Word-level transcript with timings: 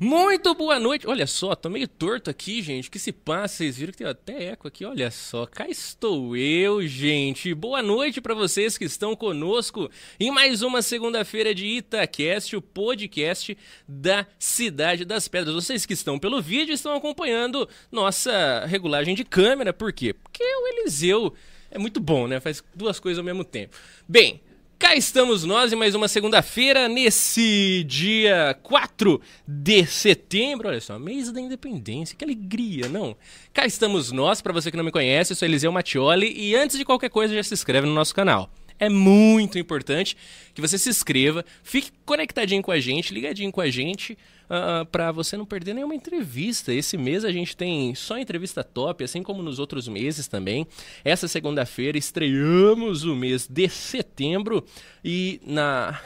Muito 0.00 0.54
boa 0.54 0.78
noite. 0.78 1.08
Olha 1.08 1.26
só, 1.26 1.56
tô 1.56 1.68
meio 1.68 1.88
torto 1.88 2.30
aqui, 2.30 2.62
gente. 2.62 2.88
Que 2.88 3.00
se 3.00 3.10
passa? 3.10 3.56
Vocês 3.56 3.78
viram 3.78 3.90
que 3.90 3.98
tem 3.98 4.06
até 4.06 4.44
eco 4.50 4.68
aqui? 4.68 4.84
Olha 4.84 5.10
só, 5.10 5.44
cá 5.44 5.68
estou 5.68 6.36
eu, 6.36 6.86
gente. 6.86 7.52
Boa 7.52 7.82
noite 7.82 8.20
para 8.20 8.32
vocês 8.32 8.78
que 8.78 8.84
estão 8.84 9.16
conosco 9.16 9.90
em 10.20 10.30
mais 10.30 10.62
uma 10.62 10.82
segunda-feira 10.82 11.52
de 11.52 11.66
Itacast, 11.66 12.54
o 12.54 12.62
podcast 12.62 13.58
da 13.88 14.24
Cidade 14.38 15.04
das 15.04 15.26
Pedras. 15.26 15.56
Vocês 15.56 15.84
que 15.84 15.94
estão 15.94 16.16
pelo 16.16 16.40
vídeo 16.40 16.72
estão 16.72 16.94
acompanhando 16.94 17.68
nossa 17.90 18.66
regulagem 18.66 19.16
de 19.16 19.24
câmera. 19.24 19.72
Por 19.72 19.92
quê? 19.92 20.12
Porque 20.14 20.44
o 20.44 20.68
Eliseu 20.68 21.34
é 21.72 21.78
muito 21.78 21.98
bom, 21.98 22.28
né? 22.28 22.38
Faz 22.38 22.62
duas 22.72 23.00
coisas 23.00 23.18
ao 23.18 23.24
mesmo 23.24 23.42
tempo. 23.42 23.76
Bem, 24.08 24.40
Cá 24.78 24.94
estamos 24.94 25.42
nós 25.42 25.72
em 25.72 25.76
mais 25.76 25.96
uma 25.96 26.06
segunda-feira, 26.06 26.88
nesse 26.88 27.82
dia 27.82 28.56
4 28.62 29.20
de 29.44 29.84
setembro. 29.84 30.68
Olha 30.68 30.80
só, 30.80 30.96
mês 31.00 31.32
da 31.32 31.40
independência, 31.40 32.16
que 32.16 32.24
alegria, 32.24 32.88
não? 32.88 33.16
Cá 33.52 33.66
estamos 33.66 34.12
nós, 34.12 34.40
para 34.40 34.52
você 34.52 34.70
que 34.70 34.76
não 34.76 34.84
me 34.84 34.92
conhece, 34.92 35.32
eu 35.32 35.36
sou 35.36 35.48
Eliseu 35.48 35.72
Mattioli 35.72 36.32
e 36.32 36.54
antes 36.54 36.78
de 36.78 36.84
qualquer 36.84 37.10
coisa 37.10 37.34
já 37.34 37.42
se 37.42 37.52
inscreve 37.52 37.88
no 37.88 37.92
nosso 37.92 38.14
canal. 38.14 38.52
É 38.78 38.88
muito 38.88 39.58
importante 39.58 40.16
que 40.54 40.60
você 40.60 40.78
se 40.78 40.88
inscreva, 40.88 41.44
fique 41.64 41.90
conectadinho 42.06 42.62
com 42.62 42.70
a 42.70 42.78
gente, 42.78 43.12
ligadinho 43.12 43.50
com 43.50 43.60
a 43.60 43.68
gente, 43.68 44.16
uh, 44.48 44.54
ah, 44.54 44.80
ah, 44.80 44.84
para 44.84 45.12
você 45.12 45.36
não 45.36 45.44
perder 45.44 45.74
nenhuma 45.74 45.94
entrevista. 45.94 46.72
Esse 46.72 46.96
mês 46.96 47.24
a 47.24 47.32
gente 47.32 47.56
tem 47.56 47.94
só 47.94 48.18
entrevista 48.18 48.64
top, 48.64 49.04
assim 49.04 49.22
como 49.22 49.42
nos 49.42 49.58
outros 49.58 49.88
meses 49.88 50.26
também. 50.26 50.66
Essa 51.04 51.28
segunda-feira 51.28 51.96
estreamos 51.98 53.04
o 53.04 53.14
mês 53.14 53.46
de 53.46 53.68
setembro 53.68 54.64
e 55.04 55.40
na, 55.44 56.00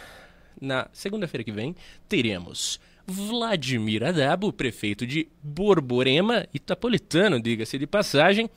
na 0.60 0.88
segunda-feira 0.92 1.44
que 1.44 1.52
vem 1.52 1.74
teremos. 2.08 2.80
Vladimir 3.06 4.04
Adabo, 4.04 4.52
prefeito 4.52 5.06
de 5.06 5.28
Borborema, 5.42 6.46
Itapolitano, 6.54 7.40
diga-se 7.40 7.78
de 7.78 7.86
passagem, 7.86 8.48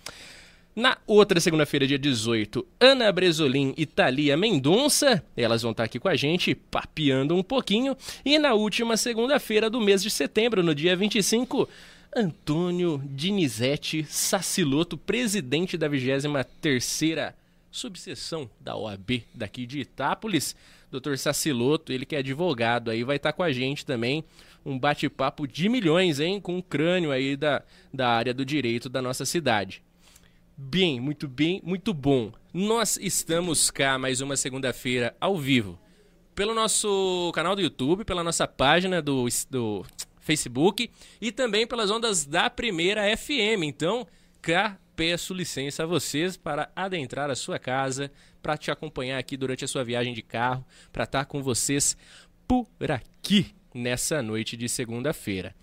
na 0.75 0.97
outra 1.07 1.39
segunda-feira, 1.39 1.87
dia 1.87 1.97
18, 1.97 2.67
Ana 2.81 3.09
Bresolim 3.09 3.73
e 3.77 3.85
Thalia 3.85 4.35
Mendonça, 4.35 5.23
elas 5.37 5.61
vão 5.61 5.71
estar 5.71 5.85
aqui 5.85 5.99
com 5.99 6.09
a 6.09 6.17
gente, 6.17 6.53
papeando 6.53 7.33
um 7.33 7.41
pouquinho. 7.41 7.95
E 8.25 8.37
na 8.37 8.53
última 8.53 8.97
segunda-feira 8.97 9.69
do 9.69 9.79
mês 9.79 10.03
de 10.03 10.09
setembro, 10.09 10.61
no 10.61 10.75
dia 10.75 10.93
25, 10.93 11.69
Antônio 12.13 13.01
Dinizete 13.05 14.03
Saciloto, 14.03 14.97
presidente 14.97 15.77
da 15.77 15.89
23ª 15.89 17.33
subseção 17.71 18.49
da 18.59 18.75
OAB 18.75 19.23
daqui 19.33 19.65
de 19.65 19.79
Itápolis. 19.79 20.57
Doutor 20.91 21.17
Saciloto, 21.17 21.93
ele 21.93 22.05
que 22.05 22.17
é 22.17 22.19
advogado 22.19 22.91
aí, 22.91 23.01
vai 23.01 23.15
estar 23.15 23.31
com 23.31 23.43
a 23.43 23.51
gente 23.53 23.85
também. 23.85 24.25
Um 24.65 24.77
bate-papo 24.77 25.47
de 25.47 25.69
milhões, 25.69 26.19
hein? 26.19 26.41
Com 26.41 26.57
um 26.57 26.61
crânio 26.61 27.11
aí 27.11 27.37
da, 27.37 27.63
da 27.93 28.09
área 28.09 28.33
do 28.33 28.43
direito 28.43 28.89
da 28.89 29.01
nossa 29.01 29.23
cidade. 29.25 29.84
Bem, 30.57 31.01
muito 31.01 31.27
bem, 31.27 31.61
muito 31.65 31.93
bom. 31.93 32.31
Nós 32.53 32.97
estamos 33.01 33.69
cá 33.69 33.99
mais 33.99 34.21
uma 34.21 34.37
segunda-feira 34.37 35.13
ao 35.19 35.37
vivo. 35.37 35.77
Pelo 36.33 36.53
nosso 36.53 37.29
canal 37.35 37.57
do 37.57 37.61
YouTube, 37.61 38.05
pela 38.05 38.23
nossa 38.23 38.47
página 38.47 39.01
do, 39.01 39.25
do 39.49 39.85
Facebook 40.21 40.89
e 41.19 41.29
também 41.29 41.67
pelas 41.67 41.91
ondas 41.91 42.25
da 42.25 42.49
Primeira 42.49 43.01
FM. 43.17 43.63
Então, 43.65 44.07
cá 44.41 44.79
peço 44.95 45.33
licença 45.33 45.83
a 45.83 45.85
vocês 45.85 46.37
para 46.37 46.71
adentrar 46.73 47.29
a 47.29 47.35
sua 47.35 47.59
casa, 47.59 48.09
para 48.41 48.57
te 48.57 48.71
acompanhar 48.71 49.17
aqui 49.17 49.35
durante 49.35 49.65
a 49.65 49.67
sua 49.67 49.83
viagem 49.83 50.13
de 50.13 50.21
carro, 50.21 50.65
para 50.89 51.03
estar 51.03 51.25
com 51.25 51.43
vocês 51.43 51.97
por 52.47 52.65
aqui 52.89 53.53
nessa 53.73 54.21
noite 54.21 54.55
de 54.55 54.69
segunda-feira. 54.69 55.53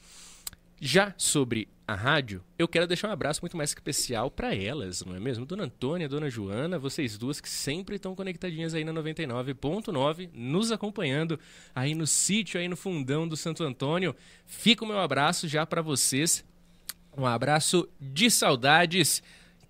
Já 0.79 1.15
sobre 1.17 1.67
a 1.93 1.95
rádio, 1.95 2.43
eu 2.59 2.67
quero 2.67 2.87
deixar 2.87 3.09
um 3.09 3.13
abraço 3.13 3.41
muito 3.43 3.57
mais 3.57 3.71
especial 3.71 4.31
para 4.31 4.55
elas, 4.55 5.05
não 5.05 5.15
é 5.15 5.21
mesmo? 5.21 5.45
Dona 5.45 5.65
Antônia, 5.65 6.09
Dona 6.09 6.31
Joana, 6.31 6.79
vocês 6.79 7.19
duas 7.19 7.41
que 7.41 7.49
sempre 7.49 7.97
estão 7.97 8.15
conectadinhas 8.15 8.75
aí 8.75 8.85
na 8.85 8.93
99.9, 8.93 10.31
nos 10.33 10.73
acompanhando 10.73 11.39
aí 11.75 11.95
no 11.95 12.07
sítio, 12.07 12.61
aí 12.61 12.69
no 12.69 12.77
fundão 12.77 13.29
do 13.29 13.37
Santo 13.37 13.63
Antônio. 13.63 14.17
Fica 14.47 14.85
o 14.85 14.89
meu 14.89 14.99
abraço 14.99 15.47
já 15.47 15.67
para 15.67 15.83
vocês. 15.83 16.45
Um 17.17 17.27
abraço 17.27 17.89
de 18.01 18.31
saudades 18.31 19.23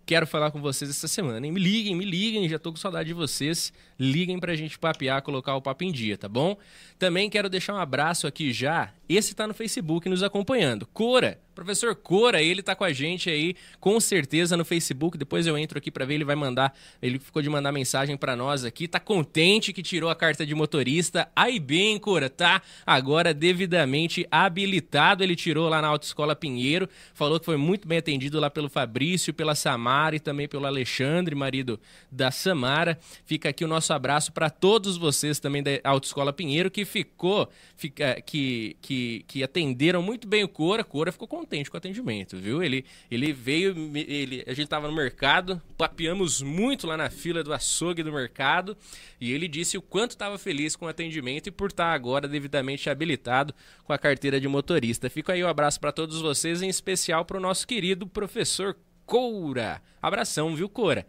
quero 0.05 0.27
falar 0.27 0.51
com 0.51 0.61
vocês 0.61 0.91
essa 0.91 1.09
semana. 1.09 1.47
Hein? 1.47 1.53
Me 1.53 1.61
liguem, 1.61 1.95
me 1.95 2.05
liguem, 2.05 2.49
já 2.49 2.59
tô 2.59 2.71
com 2.71 2.77
saudade 2.77 3.09
de 3.09 3.15
vocês. 3.15 3.73
Liguem 4.03 4.41
pra 4.41 4.57
gente 4.57 4.81
papear, 4.81 5.23
colocar 5.23 5.55
o 5.55 5.63
papo 5.63 5.85
em 5.85 5.93
dia, 5.93 6.19
tá 6.19 6.29
bom? 6.29 6.57
Também 6.99 7.31
quero 7.31 7.49
deixar 7.49 7.73
um 7.73 7.79
abraço 7.79 8.27
aqui 8.27 8.53
já. 8.53 8.93
Esse 9.09 9.33
tá 9.33 9.47
no 9.47 9.55
Facebook 9.55 10.09
nos 10.09 10.25
acompanhando. 10.25 10.87
Cora, 10.87 11.39
professor 11.55 11.95
Cora, 11.95 12.43
ele 12.43 12.63
tá 12.63 12.75
com 12.75 12.83
a 12.83 12.93
gente 12.93 13.31
aí, 13.31 13.55
com 13.79 14.01
certeza 14.01 14.57
no 14.57 14.65
Facebook. 14.65 15.17
Depois 15.17 15.47
eu 15.47 15.57
entro 15.57 15.79
aqui 15.79 15.91
para 15.91 16.05
ver, 16.05 16.15
ele 16.15 16.25
vai 16.25 16.35
mandar, 16.35 16.75
ele 17.01 17.19
ficou 17.19 17.43
de 17.43 17.49
mandar 17.49 17.71
mensagem 17.71 18.17
para 18.17 18.35
nós 18.35 18.65
aqui. 18.65 18.89
Tá 18.89 18.99
contente 18.99 19.73
que 19.73 19.83
tirou 19.83 20.11
a 20.11 20.17
carta 20.17 20.45
de 20.45 20.55
motorista. 20.55 21.29
Aí 21.37 21.61
bem, 21.61 21.99
Cora, 21.99 22.29
tá 22.29 22.61
agora 22.85 23.33
devidamente 23.33 24.27
habilitado. 24.31 25.23
Ele 25.23 25.37
tirou 25.37 25.69
lá 25.69 25.81
na 25.81 25.89
Autoescola 25.89 26.35
Pinheiro, 26.35 26.89
falou 27.15 27.39
que 27.39 27.47
foi 27.47 27.57
muito 27.57 27.87
bem 27.87 27.99
atendido 27.99 28.41
lá 28.41 28.51
pelo 28.51 28.69
Fabrício, 28.69 29.35
pela 29.35 29.55
Samara 29.55 30.17
e 30.17 30.21
também 30.21 30.49
pelo 30.49 30.67
Alexandre, 30.67 31.35
marido 31.35 31.79
da 32.11 32.31
Samara. 32.31 32.99
Fica 33.25 33.51
aqui 33.51 33.65
o 33.65 33.69
nosso 33.69 33.92
abraço 33.93 34.33
para 34.33 34.51
todos 34.51 34.97
vocês 34.97 35.39
também 35.39 35.63
da 35.63 35.71
Autoescola 35.85 36.33
Pinheiro 36.33 36.71
que 36.71 36.85
ficou, 36.85 37.49
fica, 37.77 38.21
que, 38.21 38.77
que, 38.81 39.25
que 39.27 39.43
atenderam 39.43 40.03
muito 40.03 40.27
bem 40.27 40.45
o 40.45 40.49
Cora. 40.49 40.85
Cora 40.85 41.13
ficou 41.13 41.29
contente 41.29 41.71
com 41.71 41.77
o 41.77 41.79
atendimento, 41.79 42.37
viu? 42.37 42.63
Ele, 42.63 42.85
ele 43.11 43.33
veio, 43.33 43.75
ele, 43.97 44.45
a 44.47 44.51
gente 44.51 44.65
estava 44.65 44.89
no 44.89 44.95
mercado, 44.95 45.61
papeamos 45.77 46.43
muito 46.43 46.87
lá 46.87 46.97
na 46.97 47.11
fila 47.11 47.43
do 47.43 47.53
açougue 47.53 48.03
do 48.03 48.13
mercado 48.13 48.77
e 49.21 49.33
ele 49.33 49.49
disse 49.49 49.77
o 49.77 49.83
quanto 49.83 50.13
estava 50.13 50.39
feliz 50.39 50.75
com 50.77 50.87
o 50.87 50.89
atendimento 50.89 51.49
e 51.49 51.51
por 51.51 51.71
estar 51.71 51.93
agora 51.93 52.27
devidamente 52.27 52.89
habilitado 52.91 53.55
com 53.85 53.93
a 53.93 53.99
carteira 53.99 54.41
de 54.41 54.49
motorista. 54.49 55.11
Fica 55.11 55.33
aí 55.33 55.45
um 55.45 55.49
abraço 55.49 55.79
para 55.81 55.93
todos 55.93 56.21
vocês, 56.21 56.63
em 56.63 56.69
especial 56.69 57.25
para 57.25 57.37
o 57.37 57.41
nosso 57.41 57.67
querido 57.67 58.07
professor 58.07 58.77
Coura. 59.05 59.83
Abração, 60.01 60.55
viu, 60.55 60.69
Cora? 60.69 61.07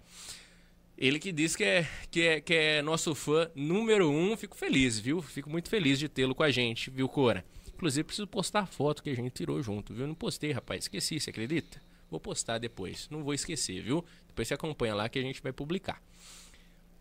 Ele 0.98 1.20
que 1.20 1.32
diz 1.32 1.56
que 1.56 1.64
é, 1.64 1.90
que 2.12 2.22
é, 2.22 2.42
que 2.42 2.54
é 2.54 2.82
nosso 2.82 3.16
fã 3.16 3.50
número 3.56 4.10
um, 4.10 4.38
fico 4.38 4.56
feliz, 4.56 5.00
viu? 5.00 5.22
Fico 5.22 5.50
muito 5.50 5.70
feliz 5.70 5.98
de 5.98 6.08
tê-lo 6.08 6.36
com 6.36 6.44
a 6.44 6.52
gente, 6.52 6.90
viu, 6.90 7.10
Cora? 7.10 7.44
Inclusive, 7.74 8.04
preciso 8.04 8.28
postar 8.28 8.62
a 8.62 8.66
foto 8.66 9.02
que 9.02 9.10
a 9.10 9.16
gente 9.16 9.32
tirou 9.32 9.62
junto, 9.62 9.94
viu? 9.94 10.08
Não 10.08 10.16
postei, 10.16 10.52
rapaz, 10.52 10.86
esqueci, 10.86 11.20
você 11.20 11.32
acredita? 11.32 11.82
Vou 12.10 12.20
postar 12.20 12.60
depois, 12.60 13.10
não 13.10 13.24
vou 13.24 13.34
esquecer, 13.34 13.82
viu? 13.82 14.06
Depois 14.28 14.48
você 14.48 14.54
acompanha 14.54 14.94
lá 14.94 15.10
que 15.10 15.18
a 15.18 15.22
gente 15.22 15.42
vai 15.42 15.52
publicar. 15.52 16.02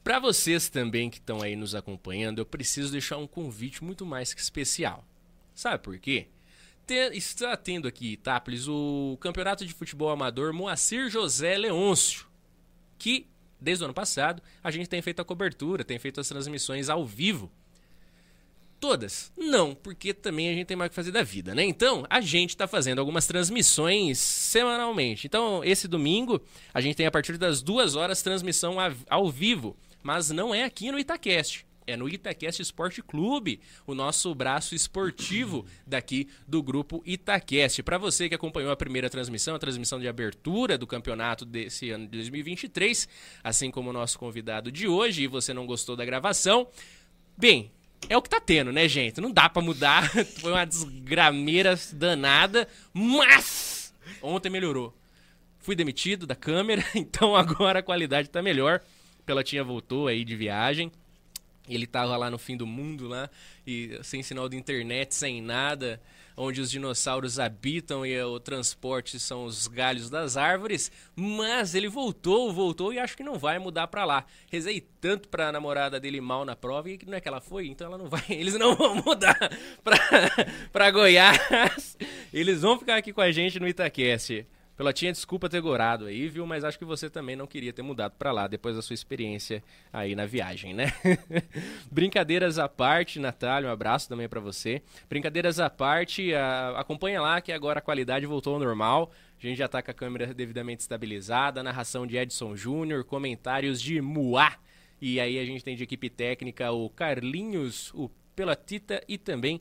Para 0.03 0.19
vocês 0.19 0.69
também 0.69 1.09
que 1.09 1.19
estão 1.19 1.43
aí 1.43 1.55
nos 1.55 1.75
acompanhando, 1.75 2.41
eu 2.41 2.47
preciso 2.47 2.91
deixar 2.91 3.19
um 3.19 3.27
convite 3.27 3.85
muito 3.85 4.05
mais 4.05 4.35
que 4.35 4.41
especial. 4.41 5.05
Sabe 5.55 5.83
por 5.83 5.99
quê? 5.99 6.29
está 7.13 7.57
tendo 7.57 7.89
aqui, 7.89 8.13
Itápolis, 8.13 8.69
o 8.69 9.17
Campeonato 9.21 9.65
de 9.65 9.73
Futebol 9.73 10.11
Amador 10.11 10.53
Moacir 10.53 11.09
José 11.09 11.57
Leôncio, 11.57 12.27
que 12.99 13.27
desde 13.63 13.85
o 13.85 13.87
ano 13.87 13.95
passado, 13.95 14.43
a 14.63 14.71
gente 14.71 14.89
tem 14.89 15.01
feito 15.01 15.21
a 15.21 15.25
cobertura, 15.25 15.85
tem 15.85 15.99
feito 15.99 16.21
as 16.21 16.29
transmissões 16.29 16.89
ao 16.89 17.07
vivo. 17.07 17.51
Todas? 18.81 19.33
Não, 19.37 19.77
porque 19.77 20.13
também 20.13 20.49
a 20.49 20.53
gente 20.53 20.67
tem 20.67 20.77
mais 20.77 20.89
que 20.89 20.97
fazer 20.97 21.13
da 21.13 21.23
vida, 21.23 21.55
né? 21.55 21.65
Então, 21.65 22.05
a 22.11 22.21
gente 22.21 22.51
está 22.51 22.67
fazendo 22.67 22.99
algumas 22.99 23.27
transmissões 23.27 24.19
semanalmente. 24.19 25.27
Então, 25.27 25.63
esse 25.65 25.87
domingo, 25.87 26.43
a 26.75 26.81
gente 26.81 26.97
tem 26.97 27.07
a 27.07 27.11
partir 27.11 27.39
das 27.39 27.63
duas 27.63 27.95
horas 27.95 28.23
transmissão 28.23 28.77
ao 29.09 29.31
vivo, 29.31 29.77
mas 30.03 30.31
não 30.31 30.53
é 30.53 30.65
aqui 30.65 30.91
no 30.91 30.99
Itacast 30.99 31.65
é 31.87 31.97
no 31.97 32.09
Itacast 32.09 32.61
Esporte 32.61 33.03
Clube, 33.03 33.61
o 33.87 33.95
nosso 33.95 34.35
braço 34.35 34.75
esportivo 34.75 35.67
daqui 35.87 36.29
do 36.47 36.63
grupo 36.63 37.03
Itacast. 37.05 37.83
Para 37.83 37.99
você 37.99 38.29
que 38.29 38.35
acompanhou 38.35 38.71
a 38.71 38.77
primeira 38.77 39.11
transmissão, 39.11 39.55
a 39.55 39.59
transmissão 39.59 40.01
de 40.01 40.09
abertura 40.09 40.79
do 40.79 40.87
campeonato 40.87 41.45
desse 41.45 41.91
ano 41.91 42.07
de 42.07 42.13
2023, 42.13 43.09
assim 43.43 43.71
como 43.71 43.91
o 43.91 43.93
nosso 43.93 44.19
convidado 44.19 44.71
de 44.71 44.87
hoje, 44.87 45.25
e 45.25 45.27
você 45.27 45.53
não 45.53 45.67
gostou 45.67 45.97
da 45.97 46.05
gravação, 46.05 46.69
bem, 47.37 47.71
é 48.09 48.17
o 48.17 48.23
que 48.23 48.31
tá 48.31 48.41
tendo, 48.41 48.73
né, 48.73 48.89
gente? 48.89 49.21
Não 49.21 49.31
dá 49.31 49.49
para 49.49 49.63
mudar, 49.63 50.11
foi 50.41 50.53
uma 50.53 50.65
desgrameira 50.65 51.79
danada, 51.93 52.69
mas 52.93 53.95
ontem 54.21 54.51
melhorou. 54.51 54.95
Fui 55.59 55.77
demitido 55.77 56.27
da 56.27 56.35
câmera, 56.35 56.85
então 56.95 57.37
agora 57.37 57.79
a 57.79 57.83
qualidade 57.83 58.29
tá 58.29 58.43
melhor. 58.43 58.81
Pelotinha 59.25 59.63
voltou 59.63 60.09
aí 60.09 60.25
de 60.25 60.35
viagem 60.35 60.91
Ele 61.69 61.87
tava 61.87 62.17
lá 62.17 62.29
no 62.29 62.39
fim 62.39 62.57
do 62.57 62.67
mundo 62.67 63.07
lá 63.07 63.31
e 63.67 63.99
sem 64.03 64.23
sinal 64.23 64.49
de 64.49 64.57
internet, 64.57 65.15
sem 65.15 65.41
nada, 65.41 66.01
onde 66.37 66.61
os 66.61 66.71
dinossauros 66.71 67.39
habitam 67.39 68.05
e 68.05 68.21
o 68.21 68.41
transporte 68.41 69.19
são 69.21 69.45
os 69.45 69.69
galhos 69.69 70.11
das 70.11 70.37
árvores, 70.37 70.91
mas 71.15 71.75
ele 71.75 71.89
voltou, 71.89 72.53
voltou 72.53 72.93
e 72.93 72.99
acho 72.99 73.17
que 73.17 73.23
não 73.23 73.39
vai 73.39 73.59
mudar 73.59 73.87
para 73.87 74.05
lá. 74.05 74.25
Rezei 74.51 74.81
tanto 75.01 75.29
para 75.29 75.49
a 75.49 75.53
namorada 75.53 76.01
dele 76.01 76.21
mal 76.21 76.45
na 76.45 76.57
prova 76.57 76.91
e 76.91 76.99
não 77.07 77.15
é 77.15 77.21
que 77.21 77.29
ela 77.29 77.41
foi, 77.41 77.69
então 77.69 77.87
ela 77.87 77.99
não 77.99 78.09
vai, 78.09 78.25
eles 78.31 78.55
não 78.55 78.75
vão 78.75 78.97
mudar 78.97 79.39
para 80.73 80.91
Goiás. 80.91 81.97
Eles 82.33 82.63
vão 82.63 82.79
ficar 82.79 82.97
aqui 82.97 83.13
com 83.13 83.21
a 83.21 83.31
gente 83.31 83.61
no 83.61 83.69
Itaquest. 83.69 84.45
Pelotinha, 84.77 85.13
desculpa 85.13 85.51
ter 85.51 85.61
gorado 85.61 86.07
aí, 86.07 86.29
viu? 86.29 86.47
Mas 86.47 86.65
acho 86.65 86.79
que 86.79 86.85
você 86.85 87.11
também 87.11 87.37
não 87.37 87.47
queria 87.47 87.73
ter 87.73 87.83
mudado 87.83 88.15
para 88.19 88.33
lá 88.33 88.47
depois 88.47 88.75
da 88.75 88.81
sua 88.81 88.95
experiência 88.95 89.63
aí 89.93 90.15
na 90.15 90.25
viagem, 90.25 90.73
né? 90.73 90.87
Brincadeiras 91.93 92.59
à 92.59 92.69
parte, 92.69 93.21
Natália, 93.21 93.69
um 93.69 93.73
abraço 93.73 94.09
também 94.09 94.29
para 94.29 94.41
você. 94.41 94.83
Brincadeiras 95.11 95.61
à 95.61 95.69
parte, 95.69 96.35
a... 96.35 96.71
acompanha 96.79 97.21
lá 97.21 97.41
que 97.41 97.53
agora 97.53 97.81
a 97.81 97.83
qualidade 97.83 98.25
voltou 98.25 98.55
ao 98.55 98.61
normal. 98.61 99.13
A 99.39 99.47
gente 99.47 99.59
já 99.59 99.69
tá 99.69 99.83
com 99.83 99.91
a 99.91 99.95
câmera 99.95 100.33
devidamente 100.33 100.81
estabilizada, 100.81 101.63
narração 101.63 102.07
de 102.07 102.17
Edson 102.17 102.57
Júnior, 102.57 103.05
comentários 103.05 103.81
de 103.81 104.01
Muá. 104.01 104.57
E 105.01 105.21
aí 105.21 105.39
a 105.39 105.45
gente 105.45 105.63
tem 105.63 105.77
de 105.77 105.83
equipe 105.83 106.09
técnica 106.09 106.73
o 106.73 106.89
Carlinhos, 106.89 107.93
o 107.93 108.09
Pelotita 108.35 109.03
e 109.07 109.19
também 109.19 109.61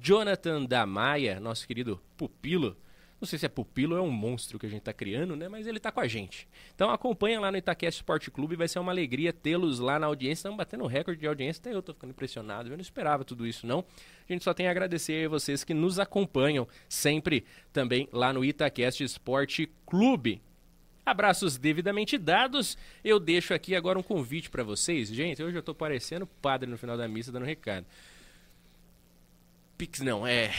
Jonathan 0.00 0.64
da 0.64 0.84
Maia, 0.84 1.40
nosso 1.40 1.66
querido 1.66 1.98
pupilo 2.16 2.76
não 3.20 3.28
sei 3.28 3.38
se 3.38 3.44
é 3.44 3.48
pupilo 3.48 3.94
ou 3.94 4.00
é 4.00 4.02
um 4.02 4.10
monstro 4.10 4.58
que 4.58 4.64
a 4.64 4.68
gente 4.68 4.78
está 4.78 4.92
criando, 4.94 5.36
né? 5.36 5.46
Mas 5.46 5.66
ele 5.66 5.76
está 5.76 5.92
com 5.92 6.00
a 6.00 6.08
gente. 6.08 6.48
Então 6.74 6.90
acompanha 6.90 7.38
lá 7.38 7.52
no 7.52 7.58
Itaquest 7.58 7.98
Sport 7.98 8.30
Clube, 8.30 8.56
vai 8.56 8.66
ser 8.66 8.78
uma 8.78 8.90
alegria 8.90 9.30
tê-los 9.32 9.78
lá 9.78 9.98
na 9.98 10.06
audiência. 10.06 10.40
Estamos 10.40 10.56
batendo 10.56 10.86
recorde 10.86 11.20
de 11.20 11.26
audiência, 11.26 11.60
até 11.60 11.74
eu 11.74 11.80
estou 11.80 11.94
ficando 11.94 12.10
impressionado. 12.10 12.70
Eu 12.70 12.76
não 12.76 12.80
esperava 12.80 13.22
tudo 13.22 13.46
isso, 13.46 13.66
não. 13.66 13.84
A 14.26 14.32
gente 14.32 14.42
só 14.42 14.54
tem 14.54 14.68
a 14.68 14.70
agradecer 14.70 15.26
a 15.26 15.28
vocês 15.28 15.62
que 15.62 15.74
nos 15.74 15.98
acompanham 15.98 16.66
sempre 16.88 17.44
também 17.72 18.08
lá 18.10 18.32
no 18.32 18.42
Itaquest 18.42 19.00
Sport 19.02 19.66
Clube. 19.84 20.40
Abraços 21.04 21.58
devidamente 21.58 22.16
dados. 22.16 22.78
Eu 23.04 23.20
deixo 23.20 23.52
aqui 23.52 23.74
agora 23.74 23.98
um 23.98 24.02
convite 24.02 24.48
para 24.48 24.62
vocês. 24.62 25.08
Gente, 25.08 25.42
hoje 25.42 25.56
eu 25.56 25.60
estou 25.60 25.74
parecendo 25.74 26.26
padre 26.26 26.70
no 26.70 26.78
final 26.78 26.96
da 26.96 27.06
missa 27.06 27.30
dando 27.30 27.44
recado. 27.44 27.84
Pix 29.76 30.00
não, 30.00 30.26
é 30.26 30.50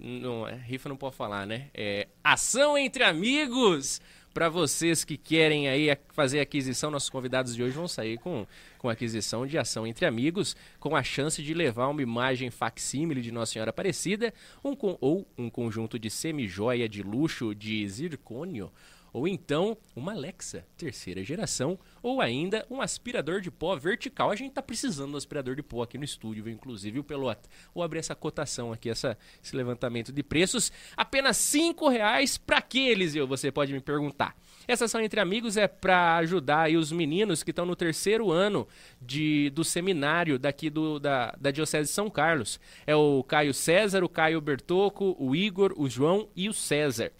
não, 0.00 0.46
é, 0.46 0.54
rifa 0.54 0.88
não 0.88 0.96
pode 0.96 1.16
falar, 1.16 1.46
né? 1.46 1.68
É 1.74 2.08
ação 2.22 2.76
entre 2.76 3.04
amigos. 3.04 4.00
Para 4.34 4.48
vocês 4.48 5.04
que 5.04 5.16
querem 5.16 5.68
aí 5.68 5.96
fazer 6.12 6.40
aquisição, 6.40 6.90
nossos 6.90 7.08
convidados 7.08 7.54
de 7.54 7.62
hoje 7.62 7.76
vão 7.76 7.86
sair 7.86 8.18
com, 8.18 8.44
com 8.78 8.88
aquisição 8.88 9.46
de 9.46 9.56
ação 9.56 9.86
entre 9.86 10.06
amigos, 10.06 10.56
com 10.80 10.96
a 10.96 11.04
chance 11.04 11.40
de 11.40 11.54
levar 11.54 11.86
uma 11.86 12.02
imagem 12.02 12.50
facsímile 12.50 13.22
de 13.22 13.30
Nossa 13.30 13.52
Senhora 13.52 13.70
Aparecida, 13.70 14.34
um, 14.64 14.76
ou 15.00 15.24
um 15.38 15.48
conjunto 15.48 16.00
de 16.00 16.10
semi-joia 16.10 16.88
de 16.88 17.00
luxo 17.00 17.54
de 17.54 17.88
zircônio, 17.88 18.72
ou 19.14 19.28
então 19.28 19.78
uma 19.94 20.12
Alexa 20.12 20.66
terceira 20.76 21.22
geração, 21.22 21.78
ou 22.02 22.20
ainda 22.20 22.66
um 22.68 22.82
aspirador 22.82 23.40
de 23.40 23.48
pó 23.48 23.76
vertical. 23.76 24.30
A 24.30 24.36
gente 24.36 24.50
está 24.50 24.60
precisando 24.60 25.12
do 25.12 25.16
aspirador 25.16 25.54
de 25.54 25.62
pó 25.62 25.84
aqui 25.84 25.96
no 25.96 26.04
estúdio, 26.04 26.48
inclusive 26.50 26.98
o 26.98 27.04
Pelota. 27.04 27.48
Vou 27.72 27.84
abrir 27.84 28.00
essa 28.00 28.16
cotação 28.16 28.72
aqui, 28.72 28.90
essa, 28.90 29.16
esse 29.42 29.54
levantamento 29.54 30.12
de 30.12 30.22
preços. 30.22 30.72
Apenas 30.96 31.36
cinco 31.36 31.88
reais 31.88 32.36
para 32.36 32.60
que, 32.60 32.88
Eliseu? 32.88 33.24
Você 33.28 33.52
pode 33.52 33.72
me 33.72 33.80
perguntar. 33.80 34.36
Essa 34.66 34.86
ação 34.86 35.00
entre 35.00 35.20
amigos 35.20 35.56
é 35.56 35.68
para 35.68 36.16
ajudar 36.16 36.70
os 36.70 36.90
meninos 36.90 37.44
que 37.44 37.50
estão 37.50 37.64
no 37.64 37.76
terceiro 37.76 38.32
ano 38.32 38.66
de, 39.00 39.50
do 39.50 39.62
seminário 39.62 40.38
daqui 40.40 40.68
do, 40.68 40.98
da, 40.98 41.36
da 41.38 41.52
Diocese 41.52 41.88
de 41.88 41.94
São 41.94 42.10
Carlos. 42.10 42.58
É 42.84 42.96
o 42.96 43.22
Caio 43.22 43.54
César, 43.54 44.02
o 44.02 44.08
Caio 44.08 44.40
Bertoco, 44.40 45.14
o 45.20 45.36
Igor, 45.36 45.72
o 45.76 45.88
João 45.88 46.28
e 46.34 46.48
o 46.48 46.52
César. 46.52 47.12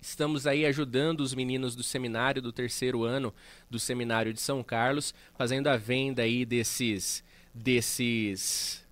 Estamos 0.00 0.46
aí 0.46 0.64
ajudando 0.64 1.20
os 1.20 1.34
meninos 1.34 1.76
do 1.76 1.82
seminário 1.82 2.40
do 2.40 2.52
terceiro 2.52 3.04
ano 3.04 3.34
do 3.68 3.78
seminário 3.78 4.32
de 4.32 4.40
São 4.40 4.62
Carlos, 4.62 5.14
fazendo 5.36 5.68
a 5.68 5.76
venda 5.76 6.22
aí 6.22 6.44
desses 6.44 7.22
desses 7.52 8.86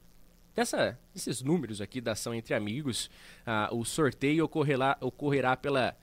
dessa, 0.55 0.99
desses 1.15 1.41
números 1.41 1.81
aqui 1.81 2.01
da 2.01 2.13
ação 2.13 2.35
entre 2.35 2.55
amigos. 2.55 3.11
Ah, 3.47 3.69
o 3.73 3.85
sorteio 3.85 4.45
ocorrerá, 4.45 4.97
ocorrerá 5.01 5.57
pela 5.57 5.97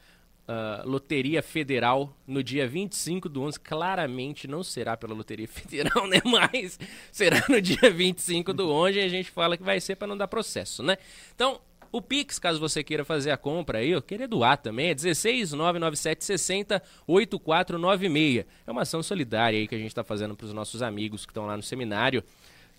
uh, 0.48 0.88
Loteria 0.88 1.42
Federal 1.42 2.16
no 2.25 2.44
dia 2.44 2.68
25 2.68 3.28
do 3.28 3.42
11. 3.44 3.60
Claramente 3.60 4.48
não 4.48 4.63
será 4.63 4.96
pela 4.96 5.13
Loteria 5.13 5.48
Federal, 5.50 6.07
né? 6.07 6.22
Mas 6.24 6.80
será 7.12 7.44
no 7.50 7.62
dia 7.62 7.90
25 7.92 8.54
do 8.54 8.72
11 8.72 8.98
e 8.98 9.02
a 9.02 9.10
gente 9.10 9.31
fala 9.31 9.57
que 9.57 9.63
vai 9.63 9.80
ser 9.80 9.96
para 9.96 10.07
não 10.07 10.18
dar 10.18 10.28
processo, 10.28 10.81
né? 10.81 10.98
Então, 11.34 11.60
o 11.95 12.01
Pix, 12.01 12.38
caso 12.38 12.59
você 12.59 12.83
queira 12.83 13.06
fazer 13.06 13.31
a 13.31 13.38
compra 13.38 13.77
aí, 13.77 13.92
eu 13.92 14.01
queria 14.01 14.27
doar 14.27 14.57
também, 14.57 14.89
é 14.89 14.94
16 14.94 15.53
997 15.53 16.25
60 16.25 16.83
8496. 17.07 18.45
É 18.68 18.71
uma 18.71 18.81
ação 18.81 19.01
solidária 19.01 19.57
aí 19.57 19.65
que 19.65 19.75
a 19.75 19.77
gente 19.77 19.88
está 19.88 20.03
fazendo 20.03 20.36
para 20.36 20.45
os 20.45 20.51
nossos 20.51 20.81
amigos 20.81 21.25
que 21.25 21.31
estão 21.31 21.45
lá 21.45 21.56
no 21.56 21.63
seminário. 21.63 22.21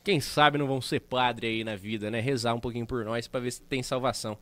Quem 0.04 0.20
sabe 0.20 0.58
não 0.58 0.66
vão 0.66 0.82
ser 0.82 1.00
padre 1.00 1.46
aí 1.46 1.64
na 1.64 1.76
vida, 1.76 2.10
né? 2.10 2.20
Rezar 2.20 2.54
um 2.54 2.60
pouquinho 2.60 2.86
por 2.86 3.06
nós 3.06 3.26
para 3.26 3.40
ver 3.40 3.52
se 3.52 3.62
tem 3.62 3.82
salvação. 3.82 4.36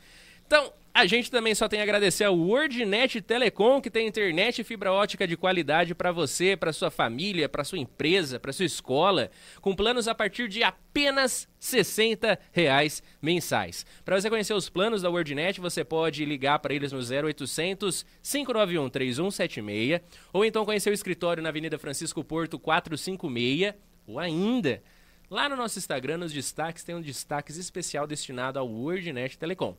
Então, 0.46 0.72
a 0.96 1.06
gente 1.06 1.28
também 1.28 1.56
só 1.56 1.66
tem 1.66 1.80
a 1.80 1.82
agradecer 1.82 2.22
ao 2.22 2.38
WordNet 2.38 3.20
Telecom, 3.20 3.80
que 3.80 3.90
tem 3.90 4.06
internet 4.06 4.60
e 4.60 4.64
fibra 4.64 4.92
ótica 4.92 5.26
de 5.26 5.36
qualidade 5.36 5.92
para 5.92 6.12
você, 6.12 6.56
para 6.56 6.72
sua 6.72 6.88
família, 6.88 7.48
para 7.48 7.64
sua 7.64 7.80
empresa, 7.80 8.38
para 8.38 8.52
sua 8.52 8.64
escola, 8.64 9.28
com 9.60 9.74
planos 9.74 10.06
a 10.06 10.14
partir 10.14 10.48
de 10.48 10.62
apenas 10.62 11.48
60 11.58 12.38
reais 12.52 13.02
mensais. 13.20 13.84
Para 14.04 14.20
você 14.20 14.30
conhecer 14.30 14.54
os 14.54 14.68
planos 14.68 15.02
da 15.02 15.10
WordNet, 15.10 15.60
você 15.60 15.82
pode 15.82 16.24
ligar 16.24 16.60
para 16.60 16.72
eles 16.72 16.92
no 16.92 17.00
0800 17.00 18.06
591 18.22 18.88
3176 18.88 20.00
ou 20.32 20.44
então 20.44 20.64
conhecer 20.64 20.90
o 20.90 20.94
escritório 20.94 21.42
na 21.42 21.48
Avenida 21.48 21.76
Francisco 21.76 22.22
Porto 22.22 22.56
456 22.56 23.74
ou 24.06 24.20
ainda 24.20 24.80
lá 25.28 25.48
no 25.48 25.56
nosso 25.56 25.76
Instagram, 25.76 26.18
nos 26.18 26.32
destaques, 26.32 26.84
tem 26.84 26.94
um 26.94 27.00
destaque 27.00 27.50
especial 27.50 28.06
destinado 28.06 28.60
ao 28.60 28.68
WordNet 28.68 29.36
Telecom. 29.36 29.76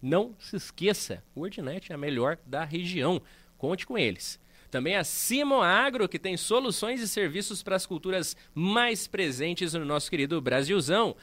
Não 0.00 0.34
se 0.38 0.56
esqueça, 0.56 1.22
o 1.34 1.40
Wordnet 1.40 1.90
é 1.90 1.94
a 1.94 1.98
melhor 1.98 2.38
da 2.46 2.64
região. 2.64 3.20
Conte 3.56 3.86
com 3.86 3.98
eles. 3.98 4.38
Também 4.70 4.96
a 4.96 5.04
Simon 5.04 5.62
Agro, 5.62 6.08
que 6.08 6.18
tem 6.18 6.36
soluções 6.36 7.00
e 7.00 7.08
serviços 7.08 7.62
para 7.62 7.74
as 7.74 7.86
culturas 7.86 8.36
mais 8.54 9.06
presentes 9.06 9.72
no 9.72 9.84
nosso 9.84 10.10
querido 10.10 10.40
Brasilzão. 10.40 11.16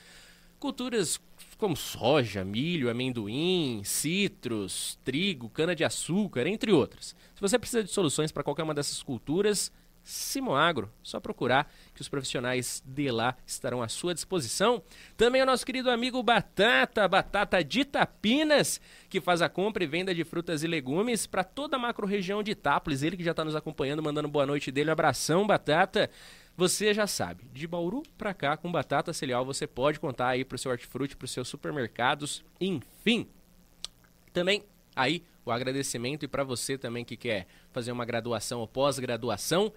Culturas 0.59 1.21
como 1.57 1.75
soja, 1.75 2.43
milho, 2.43 2.89
amendoim, 2.89 3.81
citros, 3.83 4.99
trigo, 5.03 5.49
cana-de-açúcar, 5.49 6.47
entre 6.47 6.71
outras. 6.71 7.15
Se 7.33 7.41
você 7.41 7.57
precisa 7.57 7.83
de 7.83 7.91
soluções 7.91 8.31
para 8.31 8.43
qualquer 8.43 8.63
uma 8.63 8.73
dessas 8.73 9.01
culturas, 9.01 9.71
Simoagro. 10.05 10.89
Só 11.03 11.19
procurar 11.19 11.69
que 11.93 12.01
os 12.01 12.07
profissionais 12.07 12.81
de 12.85 13.11
lá 13.11 13.35
estarão 13.45 13.81
à 13.81 13.89
sua 13.89 14.13
disposição. 14.13 14.81
Também 15.17 15.41
o 15.41 15.45
nosso 15.45 15.65
querido 15.65 15.89
amigo 15.89 16.21
Batata, 16.23 17.07
Batata 17.07 17.63
de 17.63 17.83
Tapinas, 17.83 18.79
que 19.09 19.19
faz 19.19 19.41
a 19.41 19.49
compra 19.49 19.83
e 19.83 19.87
venda 19.87 20.13
de 20.13 20.23
frutas 20.23 20.63
e 20.63 20.67
legumes 20.67 21.25
para 21.25 21.43
toda 21.43 21.75
a 21.75 21.79
macro-região 21.79 22.43
de 22.43 22.51
Itápolis. 22.51 23.01
Ele 23.01 23.17
que 23.17 23.23
já 23.23 23.31
está 23.31 23.43
nos 23.43 23.55
acompanhando, 23.55 24.03
mandando 24.03 24.29
boa 24.29 24.45
noite 24.45 24.71
dele. 24.71 24.91
Um 24.91 24.93
abração, 24.93 25.45
Batata. 25.45 26.09
Você 26.57 26.93
já 26.93 27.05
sabe, 27.05 27.43
de 27.51 27.67
Bauru 27.67 28.01
para 28.17 28.33
cá, 28.33 28.55
com 28.55 28.71
batata 28.71 29.11
cereal, 29.11 29.43
você 29.43 29.67
pode 29.67 29.99
contar 29.99 30.29
aí 30.29 30.45
para 30.45 30.55
o 30.55 30.57
seu 30.57 30.71
hortifruti, 30.71 31.17
para 31.17 31.25
os 31.25 31.31
seus 31.31 31.49
supermercados, 31.49 32.45
enfim. 32.61 33.27
Também 34.31 34.63
aí 34.95 35.21
o 35.45 35.51
agradecimento 35.51 36.23
e 36.23 36.27
para 36.27 36.43
você 36.43 36.77
também 36.77 37.03
que 37.03 37.17
quer 37.17 37.45
fazer 37.71 37.91
uma 37.91 38.05
graduação 38.05 38.61
ou 38.61 38.67
pós-graduação, 38.67 39.71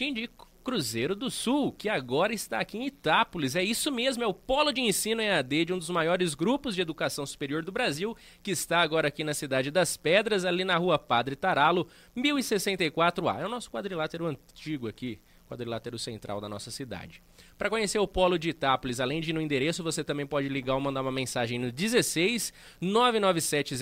te 0.00 0.06
indico 0.06 0.48
Cruzeiro 0.64 1.14
do 1.14 1.30
Sul, 1.30 1.72
que 1.72 1.86
agora 1.86 2.32
está 2.32 2.58
aqui 2.58 2.78
em 2.78 2.86
Itápolis. 2.86 3.54
É 3.54 3.62
isso 3.62 3.92
mesmo, 3.92 4.22
é 4.22 4.26
o 4.26 4.32
polo 4.32 4.72
de 4.72 4.80
ensino 4.80 5.20
EAD 5.20 5.66
de 5.66 5.72
um 5.74 5.78
dos 5.78 5.90
maiores 5.90 6.34
grupos 6.34 6.74
de 6.74 6.80
educação 6.80 7.26
superior 7.26 7.62
do 7.62 7.70
Brasil, 7.70 8.16
que 8.42 8.50
está 8.50 8.80
agora 8.80 9.08
aqui 9.08 9.22
na 9.22 9.34
cidade 9.34 9.70
das 9.70 9.98
Pedras, 9.98 10.46
ali 10.46 10.64
na 10.64 10.78
rua 10.78 10.98
Padre 10.98 11.36
Taralo, 11.36 11.86
1064A. 12.16 13.40
É 13.40 13.46
o 13.46 13.48
nosso 13.48 13.70
quadrilátero 13.70 14.24
antigo 14.24 14.88
aqui, 14.88 15.20
quadrilátero 15.46 15.98
central 15.98 16.40
da 16.40 16.48
nossa 16.48 16.70
cidade. 16.70 17.22
Para 17.58 17.68
conhecer 17.68 17.98
o 17.98 18.08
polo 18.08 18.38
de 18.38 18.48
Itápolis, 18.48 19.00
além 19.00 19.20
de 19.20 19.34
no 19.34 19.40
endereço, 19.40 19.82
você 19.82 20.02
também 20.02 20.26
pode 20.26 20.48
ligar 20.48 20.76
ou 20.76 20.80
mandar 20.80 21.02
uma 21.02 21.12
mensagem 21.12 21.58
no 21.58 21.70
16 21.70 22.54
997 22.80 23.74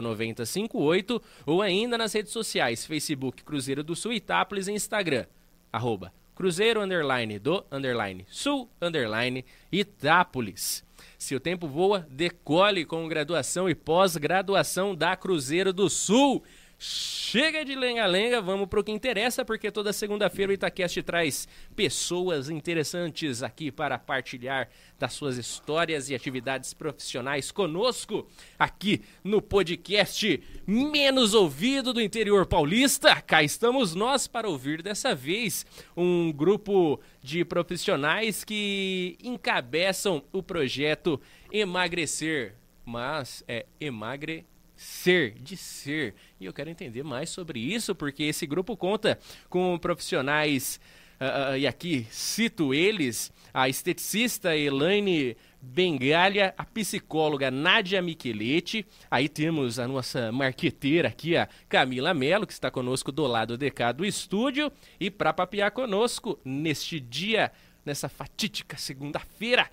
009058 0.00 1.22
ou 1.44 1.62
ainda 1.62 1.98
nas 1.98 2.12
redes 2.12 2.32
sociais, 2.32 2.86
Facebook 2.86 3.42
Cruzeiro 3.42 3.82
do 3.82 3.96
Sul 3.96 4.12
Itápolis 4.12 4.68
e 4.68 4.72
Instagram 4.72 5.26
arroba 5.74 6.12
Cruzeiro 6.34 6.80
underline 6.80 7.38
do 7.38 7.64
underline 7.70 8.26
sul 8.28 8.68
underline 8.80 9.44
Itápolis. 9.70 10.84
Se 11.16 11.34
o 11.34 11.40
tempo 11.40 11.68
voa, 11.68 12.06
decole 12.10 12.84
com 12.84 13.08
graduação 13.08 13.68
e 13.68 13.74
pós-graduação 13.74 14.94
da 14.94 15.16
Cruzeiro 15.16 15.72
do 15.72 15.88
Sul. 15.88 16.42
Chega 16.78 17.64
de 17.64 17.74
lenga-lenga, 17.74 18.40
vamos 18.40 18.68
pro 18.68 18.82
que 18.82 18.90
interessa, 18.90 19.44
porque 19.44 19.70
toda 19.70 19.92
segunda-feira 19.92 20.50
o 20.50 20.54
Itacast 20.54 21.02
traz 21.02 21.48
pessoas 21.74 22.50
interessantes 22.50 23.42
aqui 23.42 23.70
para 23.70 23.98
partilhar 23.98 24.68
das 24.98 25.12
suas 25.12 25.36
histórias 25.36 26.10
e 26.10 26.14
atividades 26.14 26.74
profissionais 26.74 27.50
conosco, 27.50 28.28
aqui 28.58 29.02
no 29.22 29.40
podcast 29.40 30.42
menos 30.66 31.34
ouvido 31.34 31.92
do 31.92 32.00
interior 32.00 32.46
paulista. 32.46 33.20
Cá 33.22 33.42
estamos 33.42 33.94
nós 33.94 34.26
para 34.26 34.48
ouvir 34.48 34.82
dessa 34.82 35.14
vez 35.14 35.64
um 35.96 36.32
grupo 36.32 37.00
de 37.22 37.44
profissionais 37.44 38.44
que 38.44 39.16
encabeçam 39.22 40.22
o 40.32 40.42
projeto 40.42 41.20
Emagrecer, 41.52 42.54
mas 42.84 43.44
é 43.46 43.66
emagrecer 43.80 44.53
ser, 44.76 45.32
de 45.40 45.56
ser. 45.56 46.14
E 46.40 46.44
eu 46.44 46.52
quero 46.52 46.70
entender 46.70 47.02
mais 47.02 47.30
sobre 47.30 47.60
isso, 47.60 47.94
porque 47.94 48.24
esse 48.24 48.46
grupo 48.46 48.76
conta 48.76 49.18
com 49.48 49.78
profissionais, 49.78 50.80
uh, 51.20 51.56
e 51.56 51.66
aqui 51.66 52.06
cito 52.10 52.74
eles, 52.74 53.32
a 53.52 53.68
esteticista 53.68 54.56
Elaine 54.56 55.36
Bengalha, 55.60 56.54
a 56.58 56.64
psicóloga 56.64 57.50
Nádia 57.50 58.02
Micheletti, 58.02 58.86
aí 59.10 59.28
temos 59.28 59.78
a 59.78 59.88
nossa 59.88 60.30
marqueteira 60.30 61.08
aqui, 61.08 61.36
a 61.36 61.48
Camila 61.68 62.12
Melo, 62.12 62.46
que 62.46 62.52
está 62.52 62.70
conosco 62.70 63.10
do 63.10 63.26
lado 63.26 63.56
de 63.56 63.70
cá 63.70 63.92
do 63.92 64.04
estúdio, 64.04 64.70
e 65.00 65.10
para 65.10 65.32
papiar 65.32 65.70
conosco 65.70 66.38
neste 66.44 67.00
dia, 67.00 67.50
nessa 67.84 68.08
fatídica 68.08 68.76
segunda-feira. 68.76 69.70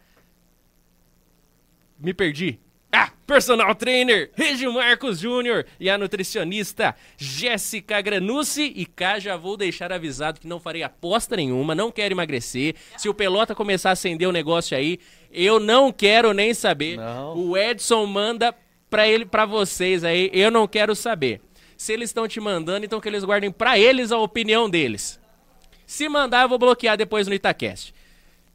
Me 2.00 2.14
perdi. 2.14 2.60
Personal 3.32 3.74
trainer 3.74 4.30
Regio 4.36 4.74
Marcos 4.74 5.18
Júnior 5.18 5.66
e 5.80 5.90
a 5.90 5.98
nutricionista 5.98 6.94
Jéssica 7.16 8.02
Granucci. 8.02 8.74
E 8.76 8.86
cá 8.86 9.20
já 9.20 9.38
vou 9.38 9.56
deixar 9.56 9.94
avisado 9.94 10.38
que 10.38 10.46
não 10.50 10.60
farei 10.60 10.84
aposta 10.84 11.38
nenhuma, 11.38 11.74
não 11.74 11.94
quero 11.94 12.14
emagrecer. 12.14 12.76
Se 12.98 13.08
o 13.08 13.14
Pelota 13.14 13.56
começar 13.56 13.88
a 13.88 13.94
acender 13.94 14.28
o 14.28 14.34
negócio 14.34 14.76
aí, 14.76 15.00
eu 15.32 15.62
não 15.62 15.94
quero 15.94 16.34
nem 16.34 16.54
saber. 16.54 16.98
Não. 16.98 17.38
O 17.38 17.58
Edson 17.58 18.06
manda 18.06 18.54
pra 18.90 19.08
ele, 19.08 19.26
para 19.26 19.46
vocês 19.46 20.04
aí, 20.04 20.30
eu 20.34 20.52
não 20.52 20.68
quero 20.68 20.94
saber. 20.94 21.40
Se 21.78 21.94
eles 21.94 22.10
estão 22.10 22.28
te 22.28 22.42
mandando, 22.42 22.86
então 22.86 23.00
que 23.00 23.08
eles 23.08 23.24
guardem 23.24 23.50
para 23.50 23.80
eles 23.80 24.12
a 24.12 24.18
opinião 24.18 24.70
deles. 24.70 25.18
Se 25.88 26.10
mandar, 26.10 26.42
eu 26.42 26.50
vou 26.50 26.60
bloquear 26.60 26.98
depois 26.98 27.30
no 27.30 27.34
Itacast. 27.34 27.96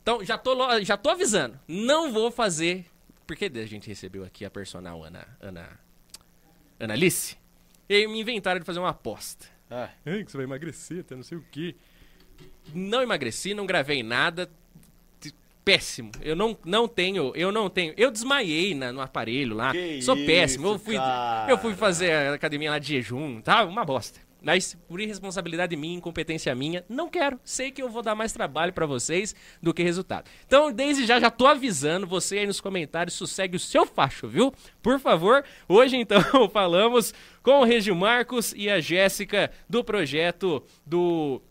Então, 0.02 0.23
já 0.23 0.37
tô, 0.37 0.54
já 0.83 0.99
tô 0.99 1.09
avisando. 1.09 1.59
Não 1.66 2.12
vou 2.12 2.30
fazer 2.30 2.85
porque 3.26 3.50
a 3.52 3.66
gente 3.66 3.88
recebeu 3.88 4.25
aqui 4.25 4.45
a 4.45 4.50
personal 4.50 5.02
Ana, 5.02 5.26
Ana, 5.40 5.68
Ana 6.78 6.95
Alice, 6.95 7.37
e 7.88 7.95
aí 7.95 8.06
me 8.06 8.21
inventaram 8.21 8.61
de 8.61 8.66
fazer 8.66 8.78
uma 8.78 8.90
aposta. 8.90 9.47
Ah. 9.71 9.90
Que 10.04 10.30
você 10.30 10.37
vai 10.37 10.45
emagrecer, 10.45 11.00
até 11.00 11.14
não 11.14 11.23
sei 11.23 11.38
o 11.38 11.45
quê. 11.50 11.75
Não 12.75 13.02
emagreci, 13.02 13.54
não 13.54 13.66
gravei 13.66 14.02
nada. 14.02 14.50
Péssimo. 15.64 16.12
Eu 16.21 16.37
não, 16.37 16.56
não 16.64 16.87
tenho, 16.87 17.33
eu 17.35 17.50
não 17.50 17.68
tenho. 17.68 17.92
Eu 17.97 18.12
desmaiei 18.12 18.73
na, 18.73 18.92
no 18.92 19.00
aparelho 19.00 19.56
lá. 19.56 19.73
Que 19.73 20.00
Sou 20.00 20.16
isso, 20.16 20.26
péssimo. 20.26 20.68
Eu 20.68 20.78
fui, 20.78 20.95
eu 21.49 21.59
fui 21.59 21.75
fazer 21.75 22.12
a 22.12 22.35
academia 22.35 22.71
lá 22.71 22.78
de 22.78 22.87
jejum, 22.87 23.40
tá? 23.40 23.64
Uma 23.64 23.85
bosta. 23.85 24.21
Mas 24.47 24.76
por 24.87 25.00
irresponsabilidade 25.00 25.75
minha, 25.75 25.97
incompetência 25.97 26.55
minha, 26.55 26.85
não 26.88 27.11
quero. 27.11 27.41
Sei 27.43 27.73
que 27.73 27.83
eu 27.83 27.88
vou 27.88 28.00
dar 28.00 28.15
mais 28.15 28.33
trabalho 28.33 28.73
para 28.73 28.87
vocês 28.87 29.35
do 29.61 29.75
que 29.75 29.83
resultado. 29.83 30.31
Então, 30.47 30.71
desde 30.71 31.05
já, 31.05 31.19
já 31.19 31.33
tô 31.33 31.49
avisando 31.49 32.07
você 32.07 32.38
aí 32.38 32.47
nos 32.47 32.61
comentários, 32.61 33.17
sossegue 33.17 33.57
o 33.57 33.59
seu 33.59 33.85
facho, 33.85 34.29
viu? 34.29 34.55
Por 34.81 35.00
favor. 35.00 35.45
Hoje, 35.69 35.97
então, 35.97 36.23
falamos 36.49 37.12
com 37.43 37.59
o 37.59 37.65
Regi 37.65 37.91
Marcos 37.91 38.55
e 38.57 38.71
a 38.71 38.79
Jéssica 38.79 39.50
do 39.69 39.83
projeto 39.83 40.62
do 40.87 41.43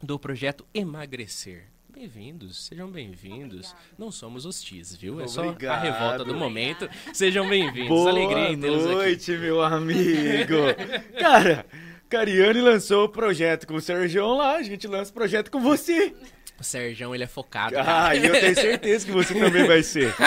do 0.00 0.16
projeto 0.16 0.64
Emagrecer. 0.72 1.64
Bem-vindos, 1.92 2.66
sejam 2.66 2.88
bem-vindos. 2.88 3.74
Não 3.98 4.12
somos 4.12 4.46
hostis, 4.46 4.94
viu? 4.94 5.20
É 5.20 5.26
só 5.26 5.48
Obrigado. 5.48 5.78
a 5.78 5.80
revolta 5.80 6.24
do 6.24 6.34
momento. 6.34 6.88
Sejam 7.12 7.48
bem-vindos. 7.48 8.06
Alegria 8.06 8.52
em 8.52 8.58
tê-los 8.58 8.84
aqui. 8.84 8.94
Boa 8.94 9.04
noite, 9.04 9.32
meu 9.32 9.60
amigo. 9.60 10.54
Cara, 11.18 11.66
Cariani 12.10 12.60
lançou 12.60 13.04
o 13.04 13.08
projeto 13.08 13.68
com 13.68 13.74
o 13.74 13.80
Sergião 13.80 14.36
lá, 14.36 14.56
a 14.56 14.62
gente 14.64 14.84
lança 14.88 15.12
o 15.12 15.14
projeto 15.14 15.48
com 15.48 15.60
você. 15.60 16.12
O 16.58 16.64
Sergião, 16.64 17.14
ele 17.14 17.22
é 17.22 17.26
focado. 17.28 17.76
Ah, 17.78 18.12
e 18.16 18.26
eu 18.26 18.32
tenho 18.32 18.54
certeza 18.56 19.06
que 19.06 19.12
você 19.12 19.32
também 19.32 19.64
vai 19.64 19.82
ser. 19.84 20.12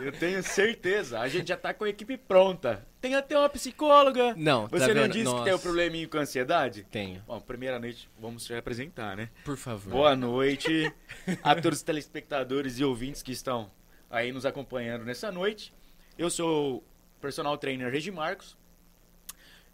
Eu 0.00 0.10
tenho 0.10 0.42
certeza. 0.42 1.20
A 1.20 1.28
gente 1.28 1.48
já 1.48 1.56
tá 1.56 1.74
com 1.74 1.84
a 1.84 1.88
equipe 1.88 2.16
pronta. 2.16 2.84
Tem 2.98 3.14
até 3.14 3.38
uma 3.38 3.48
psicóloga. 3.48 4.34
Não, 4.36 4.66
tá 4.66 4.78
Você 4.78 4.94
não 4.94 5.06
disse 5.06 5.24
Nossa. 5.24 5.38
que 5.38 5.44
tem 5.44 5.54
um 5.54 5.58
probleminha 5.58 6.08
com 6.08 6.16
ansiedade? 6.16 6.86
Tenho. 6.90 7.22
Bom, 7.26 7.38
primeira 7.40 7.78
noite, 7.78 8.08
vamos 8.18 8.44
te 8.44 8.54
apresentar, 8.54 9.14
né? 9.14 9.28
Por 9.44 9.56
favor. 9.58 9.90
Boa 9.90 10.16
noite 10.16 10.90
a 11.44 11.54
todos 11.54 11.80
os 11.80 11.84
telespectadores 11.84 12.78
e 12.78 12.84
ouvintes 12.84 13.22
que 13.22 13.32
estão 13.32 13.70
aí 14.10 14.32
nos 14.32 14.46
acompanhando 14.46 15.04
nessa 15.04 15.30
noite. 15.30 15.74
Eu 16.16 16.30
sou 16.30 16.78
o 16.78 16.82
personal 17.20 17.58
trainer 17.58 17.92
Regi 17.92 18.10
Marcos. 18.10 18.56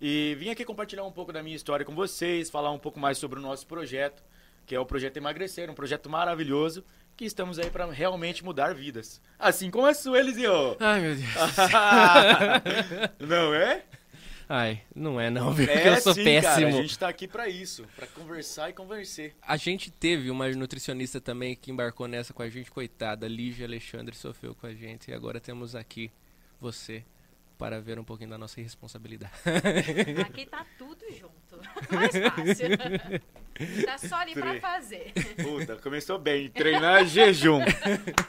E 0.01 0.37
vim 0.39 0.51
aqui 0.51 0.65
compartilhar 0.65 1.05
um 1.05 1.11
pouco 1.11 1.33
da 1.33 1.43
minha 1.43 1.57
história 1.57 1.85
com 1.85 1.95
vocês, 1.95 2.51
falar 2.51 2.71
um 2.71 2.79
pouco 2.79 3.01
mais 3.01 3.19
sobre 3.19 3.39
o 3.39 3.43
nosso 3.43 3.67
projeto, 3.67 4.23
que 4.65 4.75
é 4.75 4.81
o 4.81 4.87
Projeto 4.87 5.17
Emagrecer, 5.17 5.71
um 5.71 5.75
projeto 5.75 6.09
maravilhoso 6.09 6.85
que 7.17 7.25
estamos 7.25 7.59
aí 7.59 7.69
para 7.69 7.91
realmente 7.91 8.45
mudar 8.45 8.75
vidas. 8.75 9.21
Assim 9.37 9.73
como 9.73 9.87
a 9.87 9.95
sua, 9.95 10.21
Elisio. 10.21 10.77
Ai, 10.79 11.01
meu 11.01 11.17
Deus. 11.17 11.29
não 13.19 13.53
é? 13.53 13.83
Ai, 14.49 14.83
não 14.95 15.21
é 15.21 15.29
não, 15.29 15.53
viu? 15.53 15.69
É, 15.69 15.75
Porque 15.75 15.89
eu 15.89 16.01
sou 16.01 16.15
sim, 16.15 16.23
péssimo. 16.23 16.55
Cara, 16.55 16.69
a 16.69 16.71
gente 16.71 16.99
tá 16.99 17.09
aqui 17.09 17.27
para 17.27 17.49
isso, 17.49 17.85
para 17.97 18.07
conversar 18.07 18.71
e 18.71 18.73
conversar. 18.73 19.31
A 19.43 19.57
gente 19.57 19.91
teve 19.91 20.31
uma 20.31 20.49
nutricionista 20.51 21.21
também 21.21 21.57
que 21.57 21.73
embarcou 21.73 22.07
nessa 22.07 22.33
com 22.33 22.43
a 22.43 22.49
gente, 22.49 22.71
coitada, 22.71 23.27
Lígia 23.27 23.67
Alexandre 23.67 24.15
sofreu 24.15 24.55
com 24.55 24.67
a 24.67 24.73
gente 24.73 25.11
e 25.11 25.15
agora 25.15 25.41
temos 25.41 25.75
aqui 25.75 26.11
você 26.61 27.05
para 27.59 27.81
ver 27.81 27.99
um 27.99 28.05
pouquinho 28.05 28.31
da 28.31 28.39
nossa 28.39 28.61
irresponsabilidade. 28.61 29.33
Aqui 30.25 30.47
tá 30.47 30.65
tudo 30.79 31.05
junto. 31.11 31.59
Mais 31.93 32.13
fácil. 32.13 33.85
Tá 33.85 33.99
só 33.99 34.17
ali 34.17 34.33
pra 34.33 34.61
fazer. 34.61 35.13
Puta, 35.43 35.77
começou 35.77 36.19
bem. 36.19 36.49
Treinar 36.49 37.05
jejum. 37.05 37.61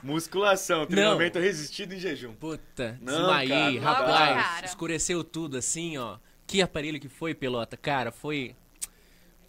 Musculação, 0.02 0.88
treinamento 0.88 1.38
não. 1.38 1.46
resistido 1.46 1.94
em 1.94 2.00
jejum. 2.00 2.34
Puta, 2.34 2.98
não, 3.00 3.14
desmaiei, 3.14 3.80
cara, 3.80 4.34
rapaz. 4.34 4.66
Escureceu 4.66 5.24
tudo 5.24 5.58
assim, 5.58 5.98
ó. 5.98 6.18
Que 6.48 6.64
aparelho 6.64 7.00
que 7.00 7.08
foi, 7.08 7.36
pelota? 7.36 7.78
Cara, 7.78 8.12
foi 8.12 8.56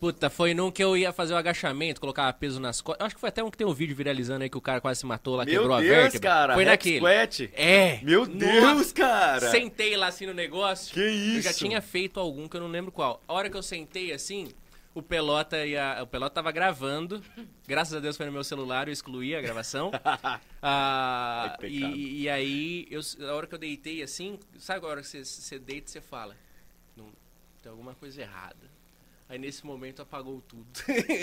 Puta, 0.00 0.30
foi 0.30 0.54
num 0.54 0.70
que 0.70 0.82
eu 0.82 0.96
ia 0.96 1.12
fazer 1.12 1.34
o 1.34 1.36
agachamento, 1.36 2.00
colocar 2.00 2.32
peso 2.32 2.58
nas 2.58 2.80
costas. 2.80 3.04
Acho 3.04 3.14
que 3.14 3.20
foi 3.20 3.28
até 3.28 3.44
um 3.44 3.50
que 3.50 3.58
tem 3.58 3.66
um 3.66 3.74
vídeo 3.74 3.94
viralizando 3.94 4.42
aí 4.42 4.48
que 4.48 4.56
o 4.56 4.60
cara 4.60 4.80
quase 4.80 5.00
se 5.00 5.06
matou 5.06 5.36
lá, 5.36 5.44
Meu 5.44 5.60
quebrou 5.60 5.78
Deus, 5.78 5.90
a 5.90 5.94
vértebra. 5.94 6.30
cara. 6.30 6.54
Foi 6.54 6.64
naquele. 6.64 6.96
Squat. 6.96 7.50
É. 7.52 8.00
Meu 8.02 8.26
Deus, 8.26 8.62
Nossa. 8.62 8.94
cara. 8.94 9.50
Sentei 9.50 9.94
lá 9.98 10.06
assim 10.06 10.24
no 10.24 10.32
negócio. 10.32 10.94
Que 10.94 11.06
isso? 11.06 11.36
Eu 11.36 11.42
já 11.42 11.52
tinha 11.52 11.82
feito 11.82 12.18
algum 12.18 12.48
que 12.48 12.56
eu 12.56 12.62
não 12.62 12.68
lembro 12.68 12.90
qual. 12.90 13.22
A 13.28 13.32
hora 13.34 13.50
que 13.50 13.56
eu 13.58 13.62
sentei 13.62 14.10
assim, 14.10 14.48
o 14.94 15.02
Pelota 15.02 15.66
ia, 15.66 15.98
o 16.02 16.06
Pelota 16.06 16.36
tava 16.36 16.50
gravando. 16.50 17.22
Graças 17.68 17.92
a 17.92 18.00
Deus 18.00 18.16
foi 18.16 18.24
no 18.24 18.32
meu 18.32 18.42
celular, 18.42 18.88
eu 18.88 18.92
excluí 18.94 19.36
a 19.36 19.40
gravação. 19.42 19.90
ah, 20.62 21.58
e, 21.62 22.22
e, 22.22 22.28
aí, 22.30 22.88
eu, 22.90 23.02
a 23.28 23.34
hora 23.34 23.46
que 23.46 23.54
eu 23.54 23.58
deitei 23.58 24.02
assim, 24.02 24.38
sabe 24.58 24.86
a 24.86 24.88
hora 24.88 25.02
que 25.02 25.08
você, 25.08 25.26
você 25.26 25.58
deita 25.58 25.90
e 25.90 25.92
você 25.92 26.00
fala? 26.00 26.34
Não, 26.96 27.10
tem 27.62 27.70
alguma 27.70 27.94
coisa 27.94 28.22
errada. 28.22 28.79
Aí 29.30 29.38
nesse 29.38 29.64
momento 29.64 30.02
apagou 30.02 30.42
tudo. 30.48 30.66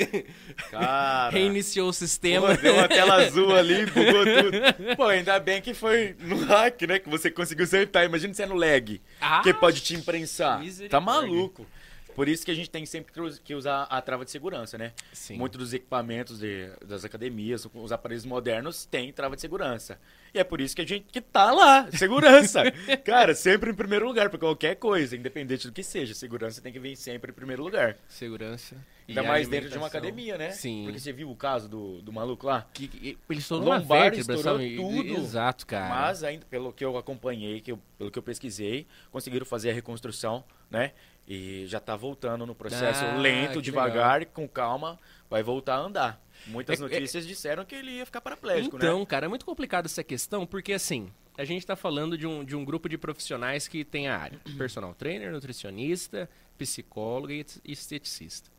Cara. 0.71 1.29
Reiniciou 1.29 1.89
o 1.89 1.93
sistema. 1.93 2.55
Pô, 2.55 2.61
deu 2.61 2.73
uma 2.75 2.87
tela 2.87 3.15
azul 3.15 3.53
ali, 3.53 3.85
bugou 3.91 4.23
tudo. 4.23 4.95
Pô, 4.95 5.03
ainda 5.07 5.37
bem 5.41 5.61
que 5.61 5.73
foi 5.73 6.15
no 6.17 6.37
hack, 6.45 6.83
né? 6.83 6.99
Que 6.99 7.09
você 7.09 7.29
conseguiu 7.29 7.65
acertar. 7.65 8.05
Imagina 8.05 8.33
se 8.33 8.41
é 8.41 8.45
no 8.45 8.55
lag. 8.55 9.01
Ah, 9.19 9.41
que 9.43 9.53
pode 9.53 9.81
te 9.81 9.93
imprensar. 9.93 10.61
Tá 10.89 11.01
maluco. 11.01 11.67
Por 12.15 12.29
isso 12.29 12.45
que 12.45 12.49
a 12.49 12.55
gente 12.55 12.69
tem 12.69 12.85
sempre 12.85 13.13
que 13.43 13.53
usar 13.53 13.83
a 13.83 14.01
trava 14.01 14.23
de 14.23 14.31
segurança, 14.31 14.77
né? 14.77 14.93
Sim. 15.11 15.37
Muitos 15.37 15.59
dos 15.59 15.73
equipamentos 15.73 16.39
de, 16.39 16.67
das 16.83 17.03
academias, 17.03 17.67
os 17.73 17.91
aparelhos 17.91 18.25
modernos 18.25 18.85
têm 18.85 19.11
trava 19.11 19.35
de 19.35 19.41
segurança. 19.41 19.99
E 20.34 20.39
é 20.39 20.43
por 20.43 20.62
isso 20.62 20.75
que 20.75 20.81
a 20.81 20.86
gente 20.86 21.05
que 21.12 21.22
tá 21.22 21.51
lá, 21.51 21.89
segurança. 21.91 22.63
Cara, 23.03 23.34
sempre 23.34 23.72
em 23.72 23.74
primeiro 23.74 24.05
lugar, 24.05 24.29
para 24.29 24.39
qualquer 24.39 24.75
coisa, 24.75 25.15
independente 25.15 25.67
do 25.67 25.74
que 25.74 25.84
seja, 25.84 26.13
segurança 26.13 26.62
tem 26.62 26.72
que 26.72 26.79
vir 26.79 26.96
sempre 26.96 27.31
em 27.31 27.34
primeiro 27.34 27.63
lugar. 27.63 27.98
Segurança. 28.07 28.75
Ainda 29.07 29.24
mais 29.24 29.48
dentro 29.48 29.69
de 29.69 29.77
uma 29.77 29.88
academia, 29.88 30.38
né? 30.38 30.51
Sim. 30.51 30.84
Porque 30.84 31.00
você 31.00 31.13
viu 31.13 31.31
o 31.31 31.36
caso 31.36 31.69
do, 31.69 32.01
do 32.01 32.12
maluco 32.12 32.46
lá? 32.46 32.67
Que, 32.74 32.89
que 32.89 33.17
ele 33.29 33.39
estourou 33.39 33.69
Lombar, 33.69 34.01
vértebra, 34.12 34.36
estourou 34.36 34.60
tudo. 34.60 35.15
Exato, 35.15 35.65
cara. 35.65 35.96
Mas 35.96 36.24
ainda, 36.24 36.46
pelo 36.50 36.74
que 36.74 36.84
eu 36.84 36.98
acompanhei, 36.98 37.62
que 37.62 37.72
eu, 37.72 37.79
pelo 37.98 38.12
que 38.12 38.19
eu 38.19 38.24
pesquisei, 38.24 38.86
conseguiram 39.10 39.46
fazer 39.46 39.69
a 39.69 39.74
reconstrução, 39.74 40.43
né? 40.69 40.91
E 41.25 41.65
já 41.67 41.77
está 41.77 41.96
voltando 41.96 42.46
no 42.46 42.53
processo 42.53 43.03
ah, 43.03 43.17
lento, 43.17 43.62
devagar, 43.62 44.19
legal. 44.19 44.34
com 44.34 44.48
calma, 44.48 45.00
vai 45.29 45.41
voltar 45.41 45.75
a 45.75 45.79
andar. 45.79 46.26
Muitas 46.46 46.79
é, 46.79 46.84
é 46.84 46.88
notícias 46.88 47.25
é, 47.25 47.27
disseram 47.27 47.65
que 47.65 47.75
ele 47.75 47.91
ia 47.91 48.06
ficar 48.06 48.22
paraplégico, 48.22 48.77
então, 48.77 49.00
né? 49.00 49.06
cara, 49.06 49.25
é 49.25 49.29
muito 49.29 49.46
complicado 49.46 49.86
essa 49.86 50.03
questão, 50.03 50.46
porque 50.46 50.74
assim, 50.74 51.12
a 51.38 51.44
gente 51.44 51.60
está 51.62 51.75
falando 51.75 52.17
de 52.17 52.25
um, 52.25 52.44
de 52.44 52.56
um 52.56 52.63
grupo 52.63 52.88
de 52.88 52.98
profissionais 52.98 53.67
que 53.67 53.84
tem 53.84 54.08
a 54.08 54.17
área 54.17 54.39
personal 54.58 54.94
trainer, 54.94 55.32
nutricionista, 55.32 56.29
psicólogo 56.58 57.32
e 57.32 57.46
esteticista. 57.65 58.50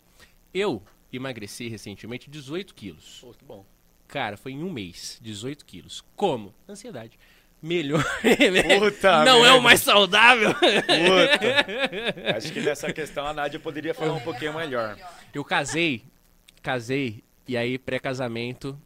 Eu 0.53 0.83
emagreci 1.13 1.69
recentemente 1.69 2.31
18 2.31 2.75
quilos. 2.75 3.19
Pô, 3.21 3.33
que 3.33 3.45
bom. 3.45 3.65
Cara, 4.07 4.37
foi 4.37 4.53
em 4.53 4.63
um 4.63 4.73
mês, 4.73 5.19
18 5.21 5.65
quilos. 5.67 6.03
Como? 6.17 6.55
Ansiedade. 6.69 7.19
Melhor. 7.61 8.05
Puta 8.79 9.25
Não 9.25 9.39
é 9.39 9.43
merda. 9.43 9.59
o 9.59 9.63
mais 9.63 9.81
saudável. 9.81 10.55
Puta. 10.55 10.79
Acho 12.37 12.53
que 12.53 12.61
nessa 12.61 12.93
questão 12.93 13.27
a 13.27 13.35
Nádia 13.35 13.59
poderia 13.59 13.93
falar 13.93 14.15
um 14.15 14.21
pouquinho 14.21 14.55
melhor. 14.55 14.97
Eu 15.35 15.45
casei, 15.45 16.05
casei, 16.63 17.23
e 17.49 17.57
aí 17.57 17.79
pré-casamento, 17.79 18.79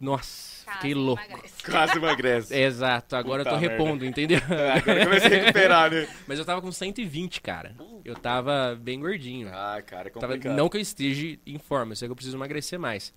nossa, 0.00 0.64
Casa, 0.64 0.76
fiquei 0.78 0.94
louco. 0.94 1.22
emagrece. 1.22 1.62
Quase 1.64 1.96
emagrece. 1.98 2.54
Exato, 2.54 3.16
agora 3.16 3.44
Puta 3.44 3.54
eu 3.54 3.54
tô 3.54 3.60
merda. 3.60 3.76
repondo, 3.84 4.04
entendeu? 4.04 4.38
Agora 4.74 5.04
comecei 5.04 5.38
a 5.38 5.42
recuperar, 5.42 5.90
né? 5.90 6.08
Mas 6.26 6.38
eu 6.38 6.44
tava 6.44 6.60
com 6.60 6.70
120, 6.72 7.40
cara. 7.40 7.74
Eu 8.04 8.14
tava 8.14 8.76
bem 8.80 9.00
gordinho. 9.00 9.48
Ah, 9.48 9.80
cara, 9.84 10.08
é 10.08 10.10
Tava- 10.10 10.26
complicado. 10.34 10.54
não 10.56 10.68
que 10.68 10.76
eu 10.76 10.80
esteja 10.80 11.38
em 11.46 11.58
forma, 11.58 11.92
eu 11.92 11.96
sei 11.96 12.08
que 12.08 12.12
eu 12.12 12.16
preciso 12.16 12.36
emagrecer 12.36 12.78
mais. 12.78 13.14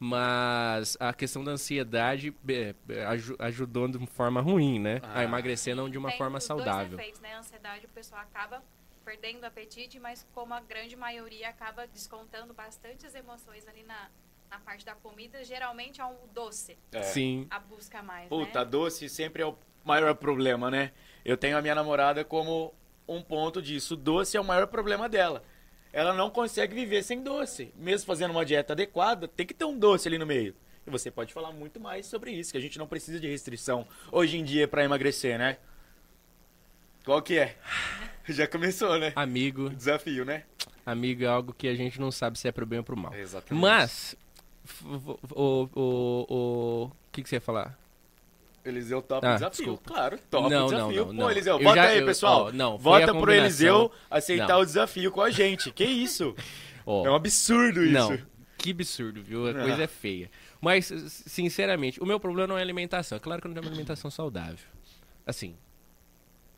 Mas 0.00 0.96
a 1.00 1.12
questão 1.12 1.42
da 1.42 1.50
ansiedade 1.52 2.32
é, 2.48 2.74
é, 2.88 3.04
aju- 3.06 3.36
ajudou 3.40 3.88
de 3.88 3.96
uma 3.98 4.06
forma 4.06 4.40
ruim, 4.40 4.78
né? 4.78 5.00
Ah. 5.02 5.20
A 5.20 5.24
emagrecer 5.24 5.74
não 5.74 5.90
de 5.90 5.98
uma 5.98 6.10
Tem 6.10 6.18
forma 6.18 6.38
saudável. 6.40 6.90
dois 6.90 7.00
efeitos, 7.00 7.20
né? 7.20 7.34
A 7.34 7.38
ansiedade, 7.40 7.86
o 7.86 7.88
pessoal 7.88 8.20
acaba 8.22 8.62
perdendo 9.04 9.42
o 9.42 9.46
apetite, 9.46 9.98
mas 9.98 10.24
como 10.34 10.54
a 10.54 10.60
grande 10.60 10.94
maioria 10.94 11.48
acaba 11.48 11.86
descontando 11.86 12.54
bastante 12.54 13.06
as 13.06 13.14
emoções 13.14 13.66
ali 13.66 13.82
na, 13.82 14.08
na 14.50 14.58
parte 14.58 14.84
da 14.84 14.94
comida, 14.94 15.44
geralmente 15.44 16.00
é 16.00 16.04
um 16.04 16.16
doce 16.32 16.76
É. 16.92 17.02
Sim. 17.02 17.46
a 17.50 17.58
busca 17.58 18.02
mais, 18.02 18.28
Puta, 18.28 18.60
né? 18.60 18.64
doce 18.64 19.08
sempre 19.08 19.42
é 19.42 19.46
o 19.46 19.56
maior 19.84 20.14
problema, 20.14 20.70
né? 20.70 20.92
Eu 21.24 21.36
tenho 21.36 21.56
a 21.56 21.62
minha 21.62 21.74
namorada 21.74 22.24
como 22.24 22.74
um 23.06 23.22
ponto 23.22 23.60
disso. 23.62 23.96
Doce 23.96 24.36
é 24.36 24.40
o 24.40 24.44
maior 24.44 24.66
problema 24.66 25.08
dela. 25.08 25.42
Ela 25.92 26.12
não 26.12 26.30
consegue 26.30 26.74
viver 26.74 27.02
sem 27.02 27.22
doce. 27.22 27.72
Mesmo 27.76 28.06
fazendo 28.06 28.30
uma 28.30 28.44
dieta 28.44 28.72
adequada, 28.74 29.26
tem 29.26 29.46
que 29.46 29.54
ter 29.54 29.64
um 29.64 29.78
doce 29.78 30.06
ali 30.08 30.18
no 30.18 30.26
meio. 30.26 30.54
E 30.86 30.90
você 30.90 31.10
pode 31.10 31.32
falar 31.32 31.52
muito 31.52 31.78
mais 31.80 32.06
sobre 32.06 32.30
isso, 32.30 32.52
que 32.52 32.58
a 32.58 32.60
gente 32.60 32.78
não 32.78 32.86
precisa 32.86 33.18
de 33.20 33.26
restrição 33.28 33.86
hoje 34.12 34.38
em 34.38 34.44
dia 34.44 34.66
pra 34.68 34.84
emagrecer, 34.84 35.38
né? 35.38 35.58
Qual 37.04 37.20
que 37.22 37.38
é? 37.38 37.56
Já 38.28 38.46
começou, 38.46 38.98
né? 38.98 39.12
Amigo, 39.16 39.70
desafio, 39.70 40.24
né? 40.24 40.44
amigo 40.84 41.22
é 41.22 41.26
algo 41.26 41.52
que 41.52 41.68
a 41.68 41.74
gente 41.74 42.00
não 42.00 42.10
sabe 42.10 42.38
se 42.38 42.48
é 42.48 42.52
pro 42.52 42.64
bem 42.64 42.78
ou 42.78 42.84
pro 42.84 42.96
mal. 42.96 43.12
Exatamente. 43.14 43.60
Mas, 43.60 44.16
o, 44.84 45.18
o, 45.34 45.68
o, 46.28 46.84
o 46.86 46.90
que, 47.12 47.22
que 47.22 47.28
você 47.28 47.36
ia 47.36 47.40
falar? 47.40 47.78
Eliseu 48.64 49.00
topa 49.00 49.26
Ah, 49.26 49.30
o 49.30 49.34
desafio. 49.34 49.56
desculpa. 49.64 49.82
Claro, 49.94 50.18
topa 50.30 50.48
Não, 50.50 50.66
o 50.66 50.70
não, 50.70 50.76
desafio. 50.78 50.96
não, 50.98 51.06
Pô, 51.06 51.12
não. 51.12 51.30
Eliseu, 51.30 51.54
Eu 51.58 51.62
vota 51.64 51.76
já- 51.76 51.88
aí, 51.88 51.98
eu- 51.98 52.06
pessoal. 52.06 52.44
ó, 52.46 52.52
não, 52.52 52.76
vota 52.78 53.14
pro. 53.14 53.32
Eliseu 53.32 53.90
aceitar 54.10 54.48
Não. 54.48 54.60
o 54.60 54.64
desafio 54.66 55.10
com 55.12 55.20
a 55.22 55.30
gente. 55.30 55.70
Que 55.72 55.84
isso? 55.84 56.34
Ó, 56.84 57.06
É 57.06 57.10
um 57.10 57.14
absurdo 57.14 57.82
isso. 57.82 57.92
Não, 57.92 58.18
que 58.58 58.70
absurdo, 58.72 59.22
viu? 59.22 59.46
A 59.46 59.50
Ah. 59.50 59.54
coisa 59.54 59.82
é 59.84 59.86
feia. 59.86 60.30
Mas, 60.60 60.86
sinceramente, 60.86 62.00
o 62.02 62.04
meu 62.06 62.18
problema 62.20 62.48
não 62.48 62.58
é 62.58 62.62
alimentação. 62.62 63.16
É 63.16 63.20
claro 63.20 63.40
que 63.40 63.46
eu 63.46 63.50
não 63.50 63.54
tenho 63.54 63.64
uma 63.66 63.70
alimentação 63.70 64.10
saudável. 64.10 64.58
Assim, 65.24 65.56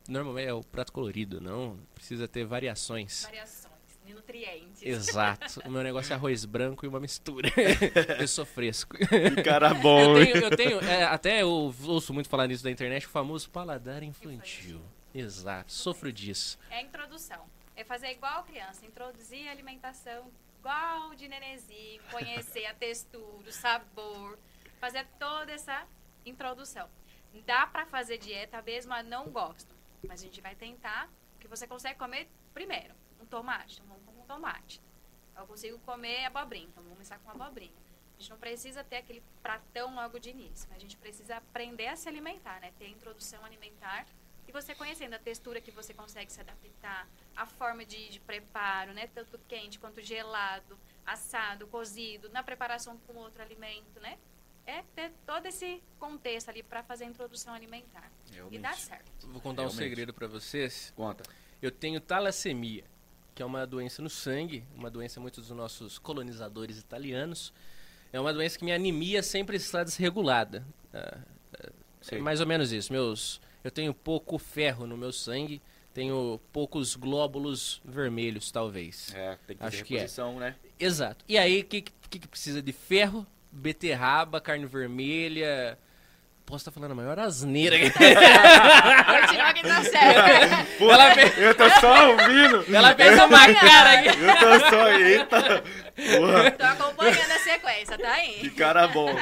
normalmente 0.07 0.47
é 0.47 0.53
o 0.53 0.63
prato 0.63 0.91
colorido, 0.91 1.39
não 1.39 1.77
precisa 1.93 2.27
ter 2.27 2.43
variações. 2.45 3.23
Variações, 3.23 3.60
de 4.05 4.13
nutrientes. 4.13 4.81
Exato. 4.81 5.61
O 5.65 5.69
meu 5.69 5.83
negócio 5.83 6.11
é 6.11 6.15
arroz 6.15 6.45
branco 6.45 6.85
e 6.85 6.87
uma 6.87 6.99
mistura. 6.99 7.49
eu 8.19 8.27
sou 8.27 8.45
fresco. 8.45 8.97
Que 8.97 9.43
cara 9.43 9.73
bom. 9.73 10.17
Eu 10.17 10.25
tenho, 10.25 10.37
eu 10.37 10.57
tenho 10.57 10.79
é, 10.81 11.03
até 11.03 11.41
eu 11.41 11.73
ouço 11.83 12.13
muito 12.13 12.29
falar 12.29 12.47
nisso 12.47 12.63
da 12.63 12.71
internet, 12.71 13.05
o 13.05 13.09
famoso 13.09 13.49
paladar 13.49 14.03
infantil. 14.03 14.81
Exato, 15.13 15.71
sofro 15.71 16.11
disso. 16.11 16.57
É 16.69 16.77
a 16.77 16.81
introdução. 16.81 17.45
É 17.75 17.83
fazer 17.83 18.11
igual 18.11 18.43
criança, 18.43 18.85
introduzir 18.85 19.47
a 19.47 19.51
alimentação 19.51 20.31
igual 20.59 21.15
de 21.15 21.27
nenezinho, 21.27 22.01
conhecer 22.11 22.65
a 22.67 22.73
textura, 22.73 23.49
o 23.49 23.51
sabor, 23.51 24.37
fazer 24.79 25.05
toda 25.19 25.51
essa 25.51 25.87
introdução. 26.25 26.87
Dá 27.45 27.65
pra 27.65 27.85
fazer 27.85 28.17
dieta 28.17 28.61
mesmo, 28.61 28.89
mas 28.89 29.05
não 29.05 29.29
gosto. 29.29 29.73
Mas 30.07 30.21
a 30.21 30.23
gente 30.23 30.39
vai 30.41 30.55
tentar 30.55 31.09
o 31.35 31.39
que 31.39 31.47
você 31.47 31.65
consegue 31.65 31.97
comer 31.97 32.29
primeiro. 32.53 32.93
Um 33.21 33.25
tomate, 33.25 33.75
então 33.75 33.87
vamos 33.87 34.03
com 34.05 34.21
um 34.21 34.25
tomate. 34.25 34.81
Eu 35.35 35.47
consigo 35.47 35.79
comer 35.79 36.25
abobrinha, 36.25 36.65
então 36.65 36.83
vamos 36.83 36.97
começar 36.97 37.19
com 37.19 37.31
abobrinha. 37.31 37.71
A 38.17 38.21
gente 38.21 38.29
não 38.29 38.37
precisa 38.37 38.83
ter 38.83 38.97
aquele 38.97 39.23
pratão 39.41 39.95
logo 39.95 40.19
de 40.19 40.29
início, 40.29 40.67
mas 40.69 40.77
a 40.77 40.81
gente 40.81 40.97
precisa 40.97 41.37
aprender 41.37 41.87
a 41.87 41.95
se 41.95 42.07
alimentar, 42.07 42.59
né? 42.59 42.71
Ter 42.77 42.85
a 42.85 42.89
introdução 42.89 43.43
alimentar 43.43 44.05
e 44.47 44.51
você 44.51 44.75
conhecendo 44.75 45.13
a 45.13 45.19
textura 45.19 45.61
que 45.61 45.71
você 45.71 45.93
consegue 45.93 46.31
se 46.31 46.41
adaptar, 46.41 47.07
a 47.35 47.45
forma 47.45 47.85
de, 47.85 48.09
de 48.09 48.19
preparo, 48.19 48.93
né? 48.93 49.07
Tanto 49.07 49.39
quente 49.47 49.79
quanto 49.79 50.01
gelado, 50.01 50.77
assado, 51.05 51.65
cozido, 51.67 52.29
na 52.29 52.43
preparação 52.43 52.97
com 53.07 53.15
outro 53.15 53.41
alimento, 53.41 53.99
né? 54.01 54.17
É 54.65 54.83
ter 54.93 55.11
todo 55.25 55.45
esse 55.45 55.81
contexto 55.97 56.49
ali 56.49 56.61
para 56.61 56.83
fazer 56.83 57.05
a 57.05 57.07
introdução 57.07 57.53
alimentar. 57.53 58.11
E 58.51 58.59
dá 58.59 58.73
certo. 58.73 59.27
Vou 59.27 59.41
contar 59.41 59.63
um 59.63 59.65
Realmente. 59.65 59.89
segredo 59.89 60.13
pra 60.13 60.27
vocês. 60.27 60.93
Conta. 60.95 61.23
Eu 61.61 61.71
tenho 61.71 61.99
talassemia, 62.01 62.83
que 63.33 63.41
é 63.41 63.45
uma 63.45 63.65
doença 63.65 64.01
no 64.01 64.09
sangue, 64.09 64.63
uma 64.75 64.89
doença 64.89 65.19
muitos 65.19 65.47
dos 65.47 65.55
nossos 65.55 65.97
colonizadores 65.97 66.77
italianos. 66.77 67.53
É 68.11 68.19
uma 68.19 68.33
doença 68.33 68.57
que 68.57 68.63
minha 68.63 68.75
anemia 68.75 69.23
sempre 69.23 69.55
está 69.57 69.83
desregulada. 69.83 70.65
Ah, 70.93 71.17
ah, 71.59 71.71
é 72.11 72.17
mais 72.17 72.41
ou 72.41 72.47
menos 72.47 72.71
isso. 72.71 72.91
Meus, 72.91 73.39
eu 73.63 73.71
tenho 73.71 73.93
pouco 73.93 74.37
ferro 74.37 74.85
no 74.85 74.97
meu 74.97 75.11
sangue, 75.13 75.61
tenho 75.93 76.39
poucos 76.51 76.95
glóbulos 76.95 77.81
vermelhos, 77.85 78.51
talvez. 78.51 79.13
É, 79.13 79.37
tem 79.47 79.57
que 79.57 79.63
Acho 79.63 79.77
ter 79.77 79.83
que 79.83 79.95
é. 79.95 79.97
reposição, 79.99 80.39
né? 80.39 80.55
Exato. 80.79 81.23
E 81.27 81.37
aí, 81.37 81.61
o 81.61 81.65
que, 81.65 81.81
que, 81.81 82.19
que 82.19 82.27
precisa 82.27 82.61
de 82.61 82.71
ferro? 82.71 83.25
Beterraba, 83.51 84.39
carne 84.39 84.65
vermelha. 84.65 85.77
Posso 86.45 86.61
estar 86.63 86.71
falando 86.71 86.91
a 86.91 86.95
maior 86.95 87.17
asneira. 87.19 87.77
Continua 87.79 89.53
que 89.53 89.61
tá 89.63 89.83
certo. 89.83 90.77
Pô, 90.77 90.91
Ela 90.91 91.13
fez- 91.13 91.37
eu 91.37 91.55
tô 91.55 91.69
só 91.79 92.09
ouvindo. 92.11 92.75
Ela 92.75 92.95
fez 92.95 93.13
uma 93.23 93.53
cara 93.53 93.91
aqui. 93.99 94.07
Eu 94.09 94.37
tô 94.37 94.69
só... 94.69 94.89
Eita. 94.91 95.63
Porra, 96.17 96.51
Tô 96.51 96.63
acompanhando 96.65 97.31
a 97.31 97.39
sequência, 97.39 97.97
tá 97.97 98.15
que 98.15 98.45
aí. 98.45 98.49
cara 98.51 98.87
bom. 98.87 99.15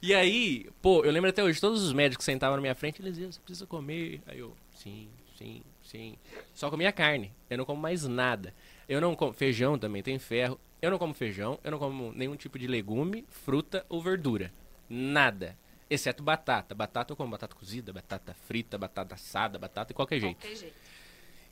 E 0.00 0.14
aí, 0.14 0.68
pô, 0.80 1.04
eu 1.04 1.12
lembro 1.12 1.28
até 1.30 1.42
hoje, 1.42 1.60
todos 1.60 1.82
os 1.82 1.92
médicos 1.92 2.24
sentavam 2.24 2.56
na 2.56 2.60
minha 2.62 2.74
frente 2.74 2.98
e 2.98 3.02
eles 3.02 3.14
diziam, 3.14 3.30
você 3.32 3.40
precisa 3.40 3.66
comer. 3.66 4.20
Aí 4.26 4.38
eu, 4.38 4.56
sim, 4.74 5.08
sim, 5.38 5.62
sim. 5.82 6.16
Só 6.54 6.70
comia 6.70 6.90
carne, 6.92 7.32
eu 7.50 7.58
não 7.58 7.64
como 7.64 7.80
mais 7.80 8.06
nada. 8.08 8.54
Eu 8.88 9.00
não 9.00 9.14
como, 9.14 9.32
feijão 9.32 9.78
também 9.78 10.02
tem 10.02 10.18
ferro. 10.18 10.58
Eu 10.80 10.90
não 10.90 10.98
como 10.98 11.14
feijão, 11.14 11.58
eu 11.62 11.70
não 11.70 11.78
como 11.78 12.12
nenhum 12.16 12.34
tipo 12.36 12.58
de 12.58 12.66
legume, 12.66 13.24
fruta 13.28 13.84
ou 13.88 14.02
verdura. 14.02 14.52
Nada. 14.88 15.56
Exceto 15.92 16.22
batata. 16.22 16.74
Batata 16.74 17.12
eu 17.12 17.16
como 17.16 17.30
batata 17.30 17.54
cozida, 17.54 17.92
batata 17.92 18.34
frita, 18.46 18.78
batata 18.78 19.14
assada, 19.14 19.58
batata 19.58 19.88
de 19.88 19.94
qualquer 19.94 20.20
jeito. 20.20 20.38
Qualquer 20.38 20.56
jeito. 20.56 20.74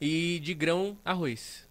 E 0.00 0.40
de 0.40 0.54
grão, 0.54 0.96
arroz. 1.04 1.68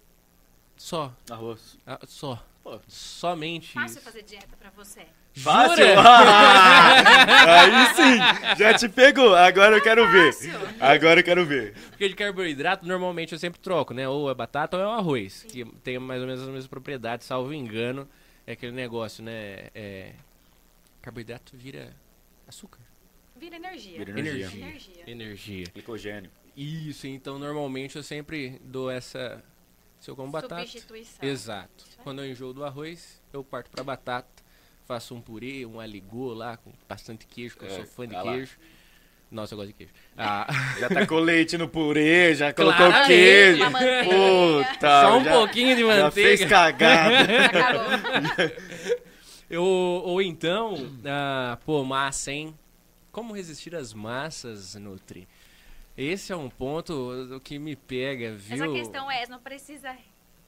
Só. 0.77 1.11
Arroz. 1.31 1.79
Ah, 1.85 1.99
só. 2.05 2.45
Pô. 2.63 2.79
Somente 2.87 3.73
Fácil 3.73 3.97
isso. 3.97 4.05
fazer 4.05 4.21
dieta 4.21 4.55
pra 4.59 4.69
você. 4.69 5.07
Fácil? 5.33 5.83
Ah, 5.99 7.01
aí 7.61 7.95
sim, 7.95 8.55
já 8.57 8.73
te 8.75 8.87
pegou. 8.87 9.35
Agora 9.35 9.77
eu 9.77 9.81
quero 9.81 10.07
ver. 10.11 10.31
Agora 10.79 11.21
eu 11.21 11.23
quero 11.23 11.45
ver. 11.47 11.73
Porque 11.89 12.07
de 12.07 12.15
carboidrato, 12.15 12.85
normalmente 12.85 13.33
eu 13.33 13.39
sempre 13.39 13.59
troco, 13.59 13.95
né? 13.95 14.07
Ou 14.07 14.29
é 14.29 14.35
batata 14.35 14.77
ou 14.77 14.83
é 14.83 14.85
o 14.85 14.91
arroz. 14.91 15.43
Que 15.49 15.65
tem 15.83 15.97
mais 15.97 16.21
ou 16.21 16.27
menos 16.27 16.41
as 16.41 16.47
mesmas 16.47 16.67
propriedades, 16.67 17.25
salvo 17.25 17.51
engano. 17.51 18.07
É 18.45 18.51
aquele 18.51 18.73
negócio, 18.73 19.23
né? 19.23 19.69
É... 19.73 20.13
Carboidrato 21.01 21.57
vira 21.57 21.91
açúcar. 22.49 22.79
Vira 23.37 23.55
energia. 23.55 23.97
Vira 23.97 24.11
energia. 24.11 24.33
Energia. 24.45 24.65
Energia. 24.65 25.03
Energia. 25.07 25.65
Glicogênio. 25.73 26.29
Isso, 26.57 27.07
então 27.07 27.39
normalmente 27.39 27.95
eu 27.95 28.03
sempre 28.03 28.59
dou 28.63 28.91
essa. 28.91 29.41
Se 29.99 30.09
eu 30.11 30.15
como 30.15 30.31
batata. 30.31 30.61
Substituição. 30.65 31.27
Exato. 31.27 31.85
Quando 32.03 32.21
eu 32.23 32.29
enjoo 32.31 32.51
do 32.53 32.65
arroz, 32.65 33.21
eu 33.31 33.43
parto 33.43 33.69
pra 33.71 33.83
batata. 33.83 34.27
Faço 34.85 35.13
um 35.15 35.21
purê, 35.21 35.65
um 35.65 35.79
aligô 35.79 36.33
lá, 36.33 36.57
com 36.57 36.71
bastante 36.87 37.25
queijo, 37.27 37.57
que 37.57 37.63
eu 37.63 37.69
É, 37.69 37.75
sou 37.75 37.85
fã 37.85 38.07
de 38.07 38.13
tá 38.13 38.23
lá. 38.23 38.33
queijo. 38.33 38.57
Nossa, 39.31 39.53
eu 39.53 39.57
gosto 39.57 39.67
de 39.67 39.73
queijo. 39.73 39.93
Ah, 40.17 40.47
Já 40.79 40.89
tacou 40.89 41.19
leite 41.19 41.55
no 41.57 41.69
purê, 41.69 42.33
já 42.33 42.51
colocou 42.51 42.77
Claramente. 42.87 43.07
queijo. 43.09 43.69
Manteiga. 43.69 44.03
Puta, 44.09 45.01
só 45.01 45.17
um 45.19 45.23
já- 45.23 45.31
pouquinho 45.33 45.75
de 45.75 45.81
Já 45.85 46.09
fez 46.11 46.41
manteiga. 46.41 46.49
cagada. 46.49 47.27
Eu, 49.49 49.63
ou 49.63 50.21
então, 50.21 50.75
ah, 51.05 51.57
pô, 51.65 51.83
massa, 51.83 52.31
hein? 52.31 52.57
Como 53.11 53.33
resistir 53.33 53.75
às 53.75 53.93
massas, 53.93 54.75
Nutri? 54.75 55.27
Esse 55.97 56.31
é 56.31 56.35
um 56.35 56.49
ponto 56.49 57.41
que 57.43 57.57
me 57.57 57.75
pega, 57.75 58.35
viu? 58.35 58.63
Essa 58.63 58.71
questão 58.73 59.09
é, 59.11 59.27
não 59.27 59.39
precisa 59.39 59.97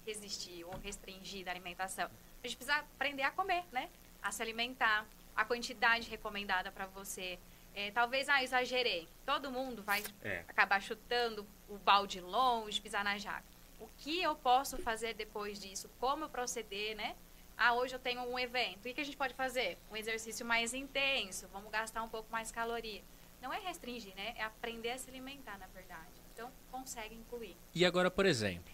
resistir 0.05 0.63
ou 0.65 0.73
restringir 0.83 1.43
da 1.43 1.51
alimentação. 1.51 2.05
A 2.05 2.47
gente 2.47 2.55
precisa 2.57 2.77
aprender 2.77 3.23
a 3.23 3.31
comer, 3.31 3.63
né? 3.71 3.89
A 4.21 4.31
se 4.31 4.41
alimentar, 4.41 5.05
a 5.35 5.43
quantidade 5.43 6.09
recomendada 6.09 6.71
para 6.71 6.85
você. 6.85 7.37
É, 7.73 7.89
talvez, 7.91 8.29
ah, 8.29 8.43
exagerei. 8.43 9.07
Todo 9.25 9.49
mundo 9.51 9.81
vai 9.81 10.03
É. 10.23 10.43
acabar 10.47 10.81
chutando 10.81 11.45
o 11.67 11.77
balde 11.77 12.21
longe, 12.21 12.79
pisar 12.79 13.03
na 13.03 13.17
jaca. 13.17 13.43
O 13.79 13.87
que 13.97 14.21
eu 14.21 14.35
posso 14.35 14.77
fazer 14.77 15.15
depois 15.15 15.59
disso? 15.59 15.89
Como 15.99 16.25
eu 16.25 16.29
proceder, 16.29 16.95
né? 16.95 17.15
Ah, 17.57 17.73
hoje 17.73 17.93
eu 17.95 17.99
tenho 17.99 18.21
um 18.21 18.39
evento. 18.39 18.89
O 18.89 18.93
que 18.93 19.01
a 19.01 19.03
gente 19.03 19.17
pode 19.17 19.33
fazer? 19.33 19.77
Um 19.91 19.95
exercício 19.95 20.45
mais 20.45 20.73
intenso. 20.73 21.47
Vamos 21.53 21.71
gastar 21.71 22.01
um 22.03 22.09
pouco 22.09 22.31
mais 22.31 22.51
caloria. 22.51 23.01
Não 23.41 23.53
é 23.53 23.59
restringir, 23.59 24.15
né? 24.15 24.33
É 24.37 24.43
aprender 24.43 24.91
a 24.91 24.97
se 24.97 25.09
alimentar, 25.09 25.57
na 25.57 25.67
verdade. 25.67 26.09
Então, 26.33 26.51
consegue 26.71 27.15
incluir. 27.15 27.55
E 27.73 27.85
agora, 27.85 28.09
por 28.09 28.25
exemplo, 28.25 28.71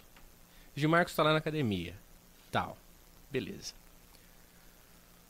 Gilmarcos 0.76 1.12
está 1.12 1.24
lá 1.24 1.32
na 1.32 1.40
academia. 1.40 1.98
Tal. 2.52 2.78
Beleza. 3.30 3.74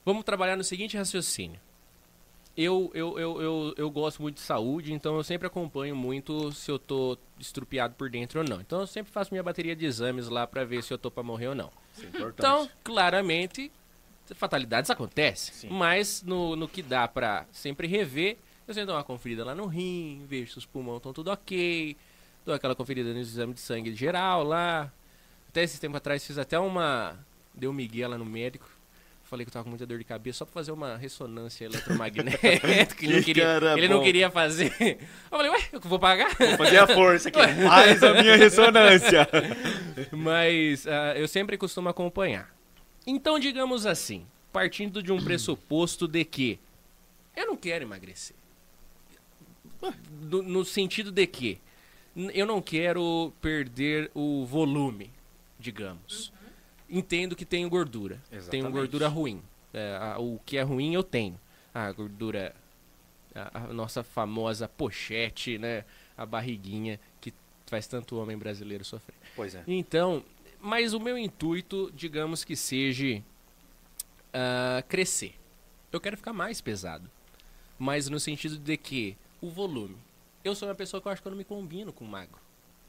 Vamos 0.06 0.24
trabalhar 0.24 0.56
no 0.56 0.64
seguinte 0.64 0.98
raciocínio. 0.98 1.60
Eu, 2.58 2.90
eu, 2.96 3.20
eu, 3.20 3.42
eu, 3.42 3.74
eu 3.78 3.92
gosto 3.92 4.20
muito 4.20 4.36
de 4.36 4.42
saúde, 4.42 4.92
então 4.92 5.16
eu 5.16 5.24
sempre 5.24 5.46
acompanho 5.46 5.96
muito 5.96 6.52
se 6.52 6.72
eu 6.72 6.80
tô 6.80 7.16
estrupiado 7.40 7.94
por 7.94 8.10
dentro 8.10 8.40
ou 8.40 8.46
não. 8.48 8.60
Então 8.60 8.80
eu 8.80 8.88
sempre 8.88 9.12
faço 9.12 9.32
minha 9.32 9.44
bateria 9.44 9.76
de 9.76 9.86
exames 9.86 10.28
lá 10.28 10.48
para 10.48 10.66
ver 10.66 10.82
se 10.84 10.92
eu 10.92 10.98
tô 10.98 11.12
para 11.12 11.22
morrer 11.22 11.50
ou 11.50 11.56
não. 11.56 11.72
É. 12.02 12.24
Então, 12.30 12.68
claramente, 12.84 13.72
fatalidades 14.34 14.90
acontecem. 14.90 15.54
Sim. 15.54 15.70
Mas 15.70 16.24
no, 16.24 16.56
no 16.56 16.68
que 16.68 16.82
dá 16.82 17.08
pra 17.08 17.46
sempre 17.52 17.86
rever, 17.86 18.38
eu 18.68 18.74
sempre 18.74 18.88
dou 18.88 18.96
uma 18.96 19.04
conferida 19.04 19.46
lá 19.46 19.54
no 19.54 19.68
rim, 19.68 20.26
vejo 20.28 20.54
se 20.54 20.58
os 20.58 20.66
pulmões 20.66 20.98
estão 20.98 21.14
tudo 21.14 21.30
ok, 21.30 21.96
dou 22.44 22.56
aquela 22.56 22.76
conferida 22.76 23.14
no 23.14 23.20
exame 23.20 23.54
de 23.54 23.60
sangue 23.60 23.94
geral 23.94 24.44
lá. 24.44 24.92
Até 25.48 25.62
esse 25.62 25.80
tempo 25.80 25.96
atrás 25.96 26.26
fiz 26.26 26.40
até 26.40 26.58
uma. 26.58 27.18
Deu 27.54 27.70
um 27.70 27.74
migué 27.74 28.08
lá 28.08 28.18
no 28.18 28.26
médico. 28.26 28.68
Falei 29.30 29.46
que 29.46 29.50
eu 29.50 29.54
tava 29.54 29.64
com 29.66 29.70
muita 29.72 29.86
dor 29.86 29.98
de 29.98 30.06
cabeça 30.06 30.40
só 30.40 30.46
pra 30.46 30.54
fazer 30.54 30.72
uma 30.72 30.96
ressonância 30.96 31.66
eletromagnética. 31.68 32.96
que 32.96 33.06
ele, 33.06 33.14
não 33.16 33.20
Que 33.20 33.26
queria, 33.26 33.60
ele 33.76 33.88
não 33.90 34.02
queria 34.02 34.32
fazer. 34.32 34.72
Eu 34.80 35.38
falei, 35.38 35.52
ué, 35.52 35.60
eu 35.74 35.80
vou 35.82 36.00
pagar? 36.00 36.34
Vou 36.36 36.58
fazer 36.58 36.78
a 36.78 36.88
força 36.88 37.28
aqui. 37.28 37.38
Faz 37.68 38.02
a 38.04 38.14
minha 38.22 38.38
ressonância. 38.38 39.28
Mas 40.12 40.88
ah, 40.88 41.14
eu 41.18 41.28
sempre 41.28 41.58
costumo 41.58 41.90
acompanhar. 41.90 42.50
Então, 43.06 43.38
digamos 43.38 43.86
assim, 43.86 44.26
partindo 44.54 45.04
de 45.04 45.12
um 45.12 45.22
pressuposto 45.22 46.08
de 46.08 46.24
que 46.24 46.58
eu 47.36 47.48
não 47.48 47.58
quero 47.58 47.84
emagrecer. 47.84 48.36
Do- 50.10 50.42
no 50.44 50.64
sentido 50.66 51.12
de 51.12 51.28
que 51.28 51.60
eu 52.34 52.46
não 52.46 52.62
quero 52.62 53.32
perder 53.42 54.10
o 54.16 54.46
volume, 54.46 55.12
digamos. 55.60 56.32
Entendo 56.90 57.36
que 57.36 57.46
tenho 57.46 57.70
gordura. 57.70 58.22
Tenho 58.30 58.40
Exatamente. 58.42 58.72
gordura 58.72 59.08
ruim. 59.08 59.42
É, 59.74 59.98
a- 60.00 60.20
o 60.20 60.40
que 60.46 60.58
é 60.58 60.62
ruim 60.62 60.94
eu 60.94 61.04
tenho. 61.04 61.40
A 61.74 61.92
gordura, 61.92 62.56
a, 63.36 63.60
a 63.66 63.74
nossa 63.74 64.04
famosa 64.04 64.68
pochete, 64.68 65.58
né? 65.58 65.84
A 66.18 66.26
barriguinha 66.26 67.00
que 67.22 67.34
faz 67.68 67.86
tanto 67.88 68.18
homem 68.18 68.38
brasileiro 68.38 68.84
sofrer. 68.86 69.16
Pois 69.36 69.54
é. 69.54 69.64
Então, 69.68 70.24
mas 70.60 70.94
o 70.94 71.00
meu 71.00 71.18
intuito, 71.18 71.92
digamos 71.96 72.44
que 72.44 72.56
seja 72.56 73.22
ah, 74.34 74.84
crescer. 74.88 75.36
Eu 75.92 76.00
quero 76.00 76.18
ficar 76.18 76.34
mais 76.34 76.62
pesado. 76.62 77.10
Mas 77.78 78.10
no 78.10 78.20
sentido 78.20 78.58
de 78.58 78.76
que 78.78 79.16
o 79.42 79.50
volume. 79.50 79.98
Eu 80.44 80.56
sou 80.56 80.68
uma 80.68 80.76
pessoa 80.76 81.02
que 81.02 81.08
eu 81.08 81.12
acho 81.12 81.22
que 81.22 81.28
eu 81.28 81.32
não 81.32 81.38
me 81.38 81.44
combino 81.44 81.92
com 81.94 82.06
magro. 82.06 82.40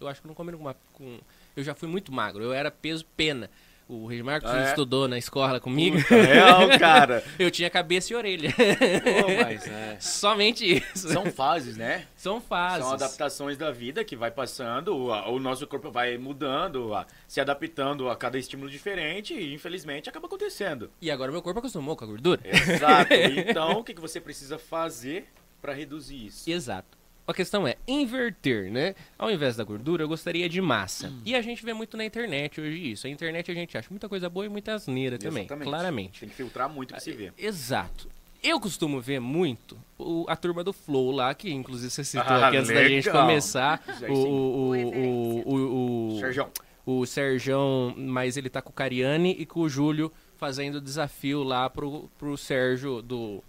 Eu 0.00 0.06
acho 0.08 0.20
que 0.20 0.26
eu 0.26 0.28
não 0.28 0.34
combino 0.34 0.56
com, 0.58 0.64
uma, 0.64 0.76
com... 0.92 1.18
Eu 1.56 1.64
já 1.64 1.74
fui 1.74 1.88
muito 1.88 2.12
magro. 2.12 2.42
Eu 2.42 2.52
era 2.52 2.70
peso 2.70 3.04
pena. 3.16 3.50
O 3.88 4.06
Regis 4.06 4.22
Marcos 4.24 4.50
é? 4.50 4.64
estudou 4.68 5.08
na 5.08 5.16
escola 5.16 5.58
comigo. 5.58 5.96
Real, 5.96 6.68
cara. 6.78 7.24
Eu 7.38 7.50
tinha 7.50 7.70
cabeça 7.70 8.12
e 8.12 8.16
orelha. 8.16 8.50
Pô, 8.52 9.42
mas 9.42 9.66
é. 9.66 9.96
Somente 9.98 10.76
isso. 10.76 11.08
São 11.08 11.24
fases, 11.32 11.74
né? 11.78 12.06
São 12.14 12.38
fases. 12.38 12.84
São 12.84 12.92
adaptações 12.92 13.56
da 13.56 13.70
vida 13.70 14.04
que 14.04 14.14
vai 14.14 14.30
passando, 14.30 14.94
o, 14.94 15.38
nosso 15.38 15.66
corpo 15.66 15.90
vai 15.90 16.18
mudando, 16.18 16.92
a- 16.94 17.06
se 17.26 17.40
adaptando 17.40 18.10
a 18.10 18.16
cada 18.16 18.36
estímulo 18.38 18.68
diferente 18.68 19.32
e 19.32 19.54
infelizmente 19.54 20.08
acaba 20.10 20.26
acontecendo. 20.26 20.90
E 21.00 21.10
agora 21.10 21.32
meu 21.32 21.40
corpo 21.40 21.60
acostumou 21.60 21.96
com 21.96 22.04
a 22.04 22.08
gordura. 22.08 22.42
Exato. 22.44 23.08
Então, 23.48 23.78
o 23.80 23.84
que, 23.84 23.94
que 23.94 24.00
você 24.00 24.20
precisa 24.20 24.58
fazer 24.58 25.28
para 25.62 25.72
reduzir 25.72 26.26
isso? 26.26 26.50
Exato. 26.50 26.97
A 27.28 27.34
questão 27.34 27.66
é 27.68 27.76
inverter, 27.86 28.72
né? 28.72 28.94
Ao 29.18 29.30
invés 29.30 29.54
da 29.54 29.62
gordura, 29.62 30.02
eu 30.02 30.08
gostaria 30.08 30.48
de 30.48 30.60
massa. 30.62 31.08
Hum. 31.08 31.20
E 31.26 31.34
a 31.34 31.42
gente 31.42 31.62
vê 31.64 31.74
muito 31.74 31.94
na 31.96 32.04
internet 32.04 32.58
hoje 32.60 32.90
isso. 32.92 33.06
A 33.06 33.10
internet 33.10 33.50
a 33.50 33.54
gente 33.54 33.76
acha 33.76 33.86
muita 33.90 34.08
coisa 34.08 34.30
boa 34.30 34.46
e 34.46 34.48
muita 34.48 34.72
asneira 34.72 35.18
também, 35.18 35.42
Exatamente. 35.44 35.68
claramente. 35.68 36.20
Tem 36.20 36.28
que 36.30 36.34
filtrar 36.34 36.70
muito 36.70 36.88
pra 36.90 37.00
se 37.00 37.12
ver. 37.12 37.34
Exato. 37.36 38.08
Eu 38.42 38.58
costumo 38.58 38.98
ver 39.00 39.20
muito 39.20 39.76
o- 39.98 40.24
a 40.28 40.36
turma 40.36 40.64
do 40.64 40.72
Flow 40.72 41.10
lá, 41.10 41.34
que 41.34 41.50
inclusive 41.52 41.90
você 41.90 42.02
citou 42.02 42.24
Ah, 42.32 42.48
aqui 42.48 42.56
antes 42.56 42.70
da 42.72 42.88
gente 42.88 43.06
legal. 43.06 43.26
começar. 43.26 43.82
O, 44.08 44.12
o, 44.14 44.70
o, 44.70 45.42
o, 45.44 45.54
o, 45.54 46.14
o, 46.16 46.20
Sérgio, 46.20 46.46
o 46.86 47.04
Serjão, 47.06 47.94
mas 47.96 48.36
ele 48.38 48.48
tá 48.48 48.62
com 48.62 48.70
o 48.70 48.72
Cariani 48.72 49.36
e 49.38 49.44
com 49.44 49.60
o 49.60 49.68
Júlio 49.68 50.10
fazendo 50.38 50.80
desafio 50.80 51.42
lá 51.42 51.68
pro, 51.68 52.08
pro 52.16 52.36
Sérgio 52.38 53.02
do, 53.02 53.42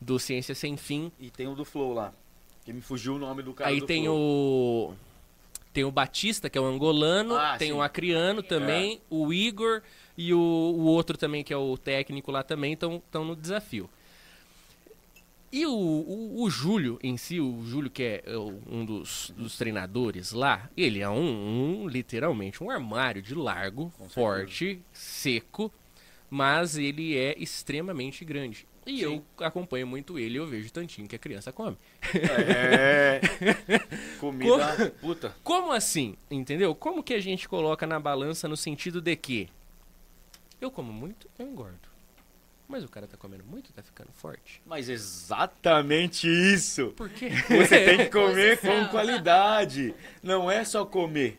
do 0.00 0.18
Ciência 0.18 0.54
Sem 0.54 0.76
Fim. 0.76 1.12
e 1.20 1.30
tem 1.30 1.46
o 1.46 1.54
do 1.54 1.64
Flow 1.64 1.92
lá, 1.92 2.12
que 2.64 2.72
me 2.72 2.80
fugiu 2.80 3.14
o 3.14 3.18
nome 3.18 3.42
do 3.42 3.52
cara 3.52 3.70
Aí 3.70 3.80
do 3.80 3.86
tem 3.86 4.08
o. 4.08 4.94
Tem 5.72 5.84
o 5.84 5.90
Batista, 5.90 6.50
que 6.50 6.58
é 6.58 6.60
o 6.60 6.66
angolano, 6.66 7.34
Ah, 7.34 7.56
tem 7.58 7.68
sim. 7.68 7.74
o 7.74 7.80
acriano 7.80 8.42
também, 8.42 9.00
o 9.08 9.32
Igor 9.32 9.80
e 10.18 10.34
o, 10.34 10.38
o 10.38 10.82
outro 10.84 11.16
também, 11.16 11.42
que 11.42 11.52
é 11.52 11.56
o 11.56 11.78
técnico 11.78 12.30
lá 12.30 12.42
também, 12.42 12.74
estão 12.74 13.24
no 13.24 13.34
desafio. 13.34 13.88
E 15.50 15.66
o, 15.66 15.72
o, 15.72 16.42
o 16.42 16.50
Júlio 16.50 16.98
em 17.02 17.16
si, 17.18 17.38
o 17.40 17.62
Júlio 17.66 17.90
que 17.90 18.02
é 18.02 18.22
é, 18.24 18.36
um 18.38 18.84
dos, 18.86 19.32
dos 19.36 19.56
treinadores 19.56 20.32
lá, 20.32 20.70
ele 20.74 21.00
é 21.00 21.08
um, 21.08 21.82
um, 21.84 21.88
literalmente 21.88 22.62
um 22.64 22.70
armário 22.70 23.20
de 23.20 23.34
largo, 23.34 23.92
forte, 24.08 24.80
seco, 24.92 25.70
mas 26.30 26.78
ele 26.78 27.16
é 27.16 27.34
extremamente 27.38 28.24
grande. 28.24 28.66
E 28.84 28.98
Sim. 28.98 29.02
eu 29.04 29.24
acompanho 29.46 29.86
muito 29.86 30.18
ele 30.18 30.34
e 30.34 30.36
eu 30.38 30.46
vejo 30.46 30.68
o 30.68 30.72
tantinho 30.72 31.06
que 31.06 31.14
a 31.14 31.18
criança 31.18 31.52
come. 31.52 31.76
É. 32.14 33.20
Comida. 34.18 34.92
Puta. 35.00 35.34
Como 35.44 35.70
assim? 35.72 36.16
Entendeu? 36.30 36.74
Como 36.74 37.02
que 37.02 37.14
a 37.14 37.20
gente 37.20 37.48
coloca 37.48 37.86
na 37.86 38.00
balança 38.00 38.48
no 38.48 38.56
sentido 38.56 39.00
de 39.00 39.14
que 39.14 39.48
eu 40.60 40.70
como 40.70 40.92
muito, 40.92 41.28
eu 41.38 41.46
engordo. 41.46 41.92
Mas 42.68 42.84
o 42.84 42.88
cara 42.88 43.06
tá 43.06 43.16
comendo 43.16 43.44
muito, 43.44 43.72
tá 43.72 43.82
ficando 43.82 44.10
forte. 44.12 44.62
Mas 44.64 44.88
exatamente 44.88 46.26
isso. 46.26 46.88
Por 46.96 47.10
quê? 47.10 47.30
Você 47.30 47.84
tem 47.84 47.98
que 47.98 48.06
comer 48.10 48.58
Posição. 48.58 48.84
com 48.84 48.90
qualidade. 48.90 49.94
Não 50.22 50.50
é 50.50 50.64
só 50.64 50.84
comer. 50.84 51.38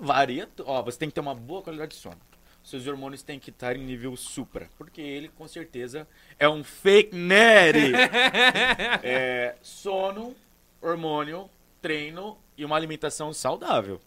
Varia. 0.00 0.48
Ó, 0.64 0.82
você 0.82 0.98
tem 0.98 1.08
que 1.08 1.14
ter 1.14 1.20
uma 1.20 1.34
boa 1.34 1.62
qualidade 1.62 1.94
de 1.94 2.00
sono. 2.00 2.16
Seus 2.64 2.86
hormônios 2.86 3.22
têm 3.22 3.38
que 3.38 3.50
estar 3.50 3.76
em 3.76 3.84
nível 3.84 4.16
supra. 4.16 4.70
Porque 4.78 5.02
ele, 5.02 5.28
com 5.28 5.46
certeza, 5.46 6.08
é 6.38 6.48
um 6.48 6.64
fake 6.64 7.14
nerd. 7.14 7.92
é, 9.04 9.54
sono, 9.60 10.34
hormônio, 10.80 11.48
treino 11.82 12.38
e 12.56 12.64
uma 12.64 12.74
alimentação 12.74 13.34
saudável. 13.34 14.00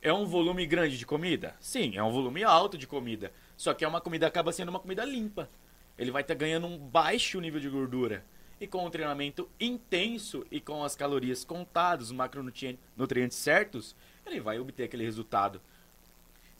É 0.00 0.12
um 0.12 0.24
volume 0.24 0.64
grande 0.66 0.96
de 0.96 1.04
comida? 1.04 1.56
Sim, 1.60 1.96
é 1.96 2.02
um 2.02 2.12
volume 2.12 2.44
alto 2.44 2.78
de 2.78 2.86
comida. 2.86 3.32
Só 3.56 3.74
que 3.74 3.84
é 3.84 3.88
uma 3.88 4.00
comida 4.00 4.24
acaba 4.24 4.52
sendo 4.52 4.68
uma 4.68 4.78
comida 4.78 5.04
limpa. 5.04 5.50
Ele 5.98 6.12
vai 6.12 6.22
estar 6.22 6.34
ganhando 6.34 6.68
um 6.68 6.78
baixo 6.78 7.40
nível 7.40 7.60
de 7.60 7.68
gordura. 7.68 8.24
E 8.60 8.68
com 8.68 8.86
um 8.86 8.90
treinamento 8.90 9.50
intenso 9.58 10.46
e 10.48 10.60
com 10.60 10.84
as 10.84 10.94
calorias 10.94 11.44
contadas, 11.44 12.06
os 12.06 12.12
macronutrientes 12.12 12.80
nutrientes 12.96 13.36
certos, 13.36 13.96
ele 14.24 14.40
vai 14.40 14.60
obter 14.60 14.84
aquele 14.84 15.04
resultado. 15.04 15.60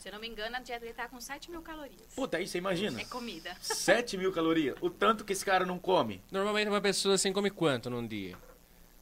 Se 0.01 0.09
eu 0.09 0.13
não 0.13 0.19
me 0.19 0.27
engano, 0.27 0.55
a 0.55 0.59
dieta 0.59 0.79
dele 0.79 0.95
tá 0.95 1.07
com 1.07 1.21
7 1.21 1.51
mil 1.51 1.61
calorias. 1.61 2.15
Puta, 2.15 2.37
aí 2.37 2.47
você 2.47 2.57
imagina. 2.57 2.99
É 2.99 3.05
comida. 3.05 3.55
7 3.61 4.17
mil 4.17 4.31
calorias. 4.31 4.75
O 4.81 4.89
tanto 4.89 5.23
que 5.23 5.31
esse 5.31 5.45
cara 5.45 5.63
não 5.63 5.77
come. 5.77 6.19
Normalmente 6.31 6.69
uma 6.69 6.81
pessoa 6.81 7.13
assim 7.13 7.31
come 7.31 7.51
quanto 7.51 7.87
num 7.87 8.07
dia? 8.07 8.35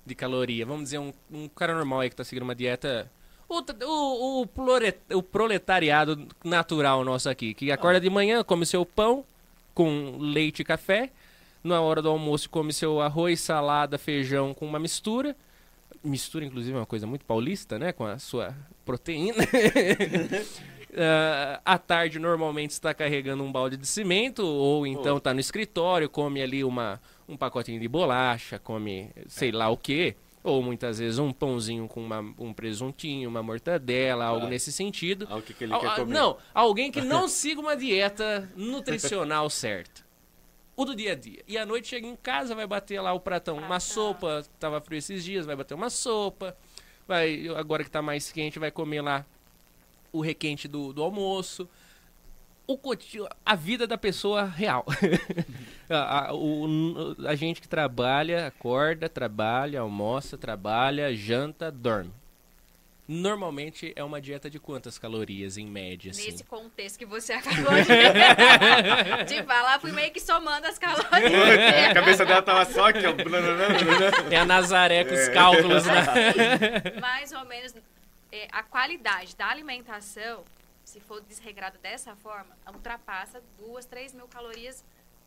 De 0.06 0.14
caloria? 0.14 0.66
Vamos 0.66 0.84
dizer, 0.84 0.98
um, 0.98 1.14
um 1.32 1.48
cara 1.48 1.74
normal 1.74 2.02
aí 2.02 2.10
que 2.10 2.18
tá 2.18 2.26
seguindo 2.26 2.44
uma 2.44 2.54
dieta. 2.54 3.10
O, 3.48 3.60
o, 3.86 4.42
o, 4.44 5.18
o 5.18 5.24
proletariado 5.24 6.28
natural 6.44 7.06
nosso 7.06 7.30
aqui, 7.30 7.54
que 7.54 7.72
acorda 7.72 8.02
de 8.02 8.10
manhã, 8.10 8.44
come 8.44 8.66
seu 8.66 8.86
pão 8.86 9.24
com 9.74 10.18
leite 10.20 10.64
e 10.64 10.66
café. 10.66 11.14
Na 11.64 11.80
hora 11.80 12.02
do 12.02 12.10
almoço 12.10 12.50
come 12.50 12.74
seu 12.74 13.00
arroz, 13.00 13.40
salada, 13.40 13.98
feijão 13.98 14.54
com 14.54 14.66
uma 14.66 14.78
mistura. 14.78 15.34
Mistura, 16.04 16.44
inclusive, 16.44 16.76
é 16.76 16.80
uma 16.82 16.86
coisa 16.86 17.08
muito 17.08 17.24
paulista, 17.24 17.80
né? 17.80 17.94
Com 17.94 18.06
a 18.06 18.20
sua 18.20 18.54
proteína. 18.84 19.46
Ah, 20.98 21.62
à 21.66 21.78
tarde, 21.78 22.18
normalmente, 22.20 22.72
está 22.72 22.94
carregando 22.94 23.44
um 23.44 23.52
balde 23.52 23.78
de 23.78 23.86
cimento, 23.88 24.46
ou 24.46 24.88
então 24.88 25.18
está 25.18 25.34
no 25.34 25.40
escritório, 25.40 26.10
come 26.10 26.42
ali 26.42 26.64
uma, 26.64 27.00
um 27.28 27.38
pacotinho 27.38 27.80
de 27.80 27.88
bolacha, 27.88 28.58
come 28.60 29.12
sei 29.28 29.52
lá 29.52 29.70
o 29.70 29.78
que. 29.78 30.16
Ou 30.42 30.64
muitas 30.64 31.00
vezes 31.00 31.20
um 31.20 31.34
pãozinho 31.34 31.86
com 31.88 32.02
uma- 32.02 32.34
um 32.40 32.54
presuntinho, 32.54 33.30
uma 33.30 33.44
mortadela, 33.44 34.24
algo 34.26 34.46
Ah. 34.46 34.50
nesse 34.50 34.72
sentido. 34.72 35.28
Ah, 35.30 35.36
o 35.36 35.42
que, 35.42 35.54
que 35.54 35.66
ele 35.66 35.74
Ah, 35.74 35.80
quer 35.80 35.88
ah, 35.88 35.96
comer. 35.96 36.14
Não, 36.14 36.38
alguém 36.54 36.90
que 36.92 37.02
não 37.02 37.28
siga 37.28 37.60
uma 37.60 37.76
dieta 37.76 38.50
nutricional 38.56 39.50
certa. 39.50 40.08
o 40.78 40.86
do 40.86 40.96
dia 40.96 41.12
a 41.12 41.16
dia. 41.16 41.44
E 41.46 41.58
à 41.58 41.66
noite 41.66 41.90
chega 41.90 42.08
em 42.08 42.16
casa, 42.16 42.56
vai 42.56 42.66
bater 42.66 43.02
lá 43.02 43.12
o 43.12 43.20
pratão, 43.20 43.58
uma 43.58 43.82
sopa, 43.82 44.46
tava 44.58 44.80
frio 44.80 44.98
esses 44.98 45.26
dias, 45.26 45.46
vai 45.46 45.54
bater 45.54 45.74
uma 45.74 45.90
sopa. 45.90 46.56
Vai, 47.06 47.50
agora 47.58 47.84
que 47.84 47.92
tá 47.92 48.02
mais 48.02 48.32
quente, 48.32 48.58
vai 48.60 48.72
comer 48.72 49.02
lá 49.02 49.26
o 50.12 50.22
requente 50.22 50.68
do, 50.68 50.92
do 50.94 51.02
almoço. 51.04 51.68
O, 52.68 52.78
coti- 52.78 53.20
a 53.46 53.56
vida 53.56 53.88
da 53.88 53.98
pessoa 53.98 54.44
real. 54.46 54.86
a, 55.90 56.28
a- 56.30 56.34
o- 56.36 57.16
a 57.28 57.34
gente 57.36 57.60
que 57.62 57.68
trabalha, 57.68 58.46
acorda, 58.48 59.10
trabalha, 59.10 59.82
almoça, 59.82 60.38
trabalha, 60.38 61.16
janta, 61.16 61.72
dorme. 61.72 62.12
Normalmente 63.12 63.92
é 63.96 64.04
uma 64.04 64.22
dieta 64.22 64.52
de 64.52 64.60
quantas 64.60 65.00
calorias 65.00 65.58
em 65.58 65.66
média, 65.66 66.12
assim? 66.12 66.30
Nesse 66.30 66.44
contexto 66.44 67.00
que 67.00 67.08
você 67.08 67.34
acabou 67.42 67.74
de, 67.74 69.26
de 69.34 69.44
falar, 69.44 69.80
fui 69.80 69.92
meio 69.92 70.12
que 70.12 70.20
somando 70.20 70.68
as 70.68 70.78
calorias. 70.78 71.10
A 71.90 71.94
cabeça 71.96 72.24
dela 72.24 72.44
tava 72.44 72.66
só 72.66 72.90
aqui, 72.90 73.00
ó. 73.08 73.16
É 74.32 74.36
a 74.38 74.46
Nazaré 74.46 75.04
com 75.06 75.16
os 75.16 75.28
cálculos, 75.30 75.86
né? 75.88 76.04
mais 77.02 77.32
ou 77.32 77.44
menos 77.46 77.74
é, 78.32 78.48
a 78.52 78.64
qualidade 78.64 79.36
da 79.36 79.48
alimentação, 79.48 80.44
se 80.84 81.00
for 81.00 81.22
desregrada 81.22 81.78
dessa 81.78 82.16
forma, 82.16 82.56
ultrapassa 82.74 83.42
duas, 83.58 83.86
três 83.86 84.14
mil 84.14 84.28
calorias 84.28 84.84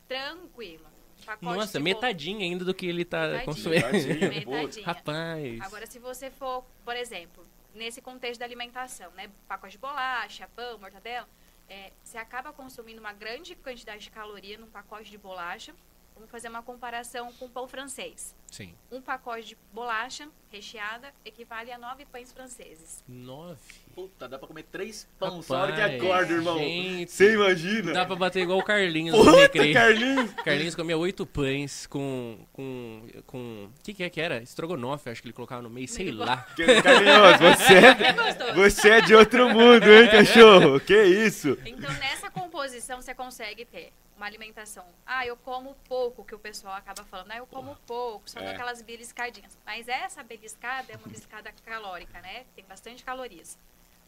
tranquilo. 0.09 0.85
Pacote 1.25 1.45
Nossa, 1.45 1.73
bolo- 1.79 1.85
metadinha 1.85 2.45
ainda 2.45 2.65
do 2.65 2.75
que 2.75 2.87
ele 2.87 3.05
tá 3.05 3.21
Metadinha. 3.29 3.45
consumindo. 3.45 3.87
Metadinha. 3.87 4.31
Metadinha. 4.31 4.87
Rapaz. 4.87 5.61
Agora, 5.61 5.87
se 5.87 5.99
você 5.99 6.31
for, 6.31 6.65
por 6.85 6.97
exemplo, 6.97 7.47
nesse 7.75 8.01
contexto 8.01 8.41
da 8.41 8.45
alimentação, 8.45 9.11
né? 9.13 9.31
Pacote 9.47 9.73
de 9.73 9.79
bolacha, 9.79 10.49
pão, 10.57 10.79
mortadela, 10.79 11.29
é, 11.69 11.93
você 12.03 12.19
acaba 12.19 12.53
consumindo 12.53 13.01
uma 13.01 13.13
grande 13.13 13.55
quantidade 13.55 14.03
de 14.05 14.11
caloria 14.11 14.59
num 14.59 14.67
pacote 14.67 15.11
de 15.11 15.17
bolacha. 15.19 15.73
Vamos 16.15 16.31
fazer 16.31 16.49
uma 16.49 16.63
comparação 16.63 17.33
com 17.33 17.47
o 17.47 17.49
pão 17.49 17.67
francês. 17.67 18.35
Sim. 18.51 18.75
Um 18.91 19.01
pacote 19.01 19.49
de 19.49 19.59
bolacha 19.73 20.29
recheada 20.51 21.11
equivale 21.25 21.73
a 21.73 21.79
nove 21.79 22.05
pães 22.05 22.31
franceses. 22.31 23.03
Nove. 23.09 23.59
Puta, 23.95 24.29
dá 24.29 24.39
pra 24.39 24.47
comer 24.47 24.65
três 24.65 25.09
pão 25.19 25.29
Rapaz, 25.29 25.47
só 25.47 25.57
hora 25.57 25.73
que 25.73 25.81
acorda, 25.81 26.33
irmão. 26.35 26.59
gente. 26.59 27.11
Você 27.11 27.33
imagina? 27.33 27.93
Dá 27.95 28.05
pra 28.05 28.15
bater 28.15 28.43
igual 28.43 28.59
o 28.59 28.63
Carlinhos 28.63 29.17
no 29.17 29.25
Puta, 29.25 29.39
recreio. 29.41 29.73
Carlinhos. 29.75 30.33
Carlinhos 30.45 30.75
comia 30.75 30.99
oito 30.99 31.25
pães 31.25 31.87
com. 31.87 32.39
com. 32.53 33.07
com. 33.27 33.71
O 33.79 33.83
que, 33.83 33.95
que 33.95 34.03
é 34.05 34.11
que 34.11 34.21
era? 34.21 34.43
Estrogonofe, 34.43 35.09
acho 35.09 35.23
que 35.23 35.29
ele 35.29 35.33
colocava 35.35 35.63
no 35.63 35.71
meio, 35.71 35.89
sei 35.89 36.07
Meio 36.07 36.19
lá. 36.19 36.47
Carlinhos, 36.83 37.41
você 37.41 37.75
é, 37.75 38.53
você 38.53 38.91
é 38.91 39.01
de 39.01 39.15
outro 39.15 39.49
mundo, 39.49 39.91
hein, 39.91 40.11
cachorro? 40.11 40.79
Que 40.79 41.03
isso? 41.05 41.57
Então, 41.65 41.91
nessa 41.95 42.31
composição, 42.31 43.01
você 43.01 43.15
consegue 43.15 43.65
ter 43.65 43.93
uma 44.23 44.29
alimentação. 44.29 44.87
Ah, 45.05 45.27
eu 45.27 45.37
como 45.37 45.75
pouco, 45.89 46.25
que 46.25 46.35
o 46.35 46.39
pessoal 46.39 46.75
acaba 46.75 47.03
falando. 47.05 47.33
Ah, 47.33 47.39
eu 47.39 47.47
como 47.47 47.75
pouco, 47.87 48.31
só 48.31 48.39
É. 48.39 48.53
aquelas 48.53 48.81
beliscadinhas. 48.81 49.59
Mas 49.67 49.89
essa 49.89 50.23
beliscada 50.23 50.93
é 50.93 50.97
uma 50.97 51.09
beliscada 51.09 51.53
calórica, 51.65 52.21
né? 52.21 52.47
Tem 52.55 52.65
bastante 52.65 53.03
calorias. 53.03 53.59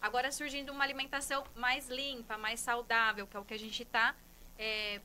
Agora, 0.00 0.30
surgindo 0.30 0.70
uma 0.70 0.84
alimentação 0.84 1.44
mais 1.56 1.88
limpa, 1.88 2.38
mais 2.38 2.60
saudável, 2.60 3.26
que 3.26 3.36
é 3.36 3.40
o 3.40 3.44
que 3.44 3.54
a 3.54 3.58
gente 3.58 3.84
tá 3.84 4.14
é, 4.56 5.00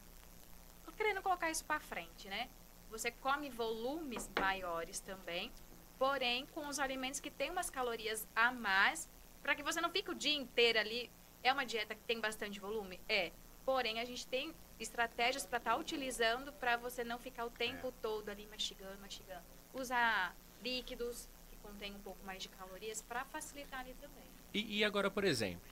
querendo 0.95 1.23
colocar 1.23 1.49
isso 1.49 1.65
para 1.65 1.79
frente, 1.79 2.27
né? 2.27 2.47
Você 2.91 3.09
come 3.09 3.49
volumes 3.49 4.29
maiores 4.37 4.99
também, 4.99 5.51
porém 5.97 6.45
com 6.47 6.67
os 6.67 6.77
alimentos 6.77 7.19
que 7.19 7.31
têm 7.31 7.49
umas 7.49 7.69
calorias 7.69 8.27
a 8.35 8.51
mais, 8.51 9.09
para 9.41 9.55
que 9.55 9.63
você 9.63 9.81
não 9.81 9.89
fique 9.89 10.11
o 10.11 10.15
dia 10.15 10.35
inteiro 10.35 10.77
ali. 10.77 11.09
É 11.41 11.51
uma 11.51 11.65
dieta 11.65 11.95
que 11.95 12.01
tem 12.01 12.19
bastante 12.19 12.59
volume? 12.59 12.99
É. 13.07 13.31
Porém, 13.65 13.99
a 13.99 14.05
gente 14.05 14.25
tem 14.27 14.53
estratégias 14.79 15.45
para 15.45 15.57
estar 15.57 15.75
utilizando 15.75 16.51
para 16.53 16.77
você 16.77 17.03
não 17.03 17.19
ficar 17.19 17.45
o 17.45 17.49
tempo 17.49 17.93
todo 18.01 18.29
ali 18.29 18.47
mastigando, 18.47 18.97
mastigando. 18.99 19.43
Usar 19.73 20.35
líquidos 20.63 21.27
que 21.49 21.57
contêm 21.57 21.93
um 21.93 21.99
pouco 21.99 22.23
mais 22.25 22.41
de 22.41 22.49
calorias 22.49 23.01
para 23.01 23.25
facilitar 23.25 23.81
ali 23.81 23.93
também. 23.95 24.23
E, 24.53 24.79
e 24.79 24.83
agora, 24.83 25.11
por 25.11 25.23
exemplo, 25.23 25.69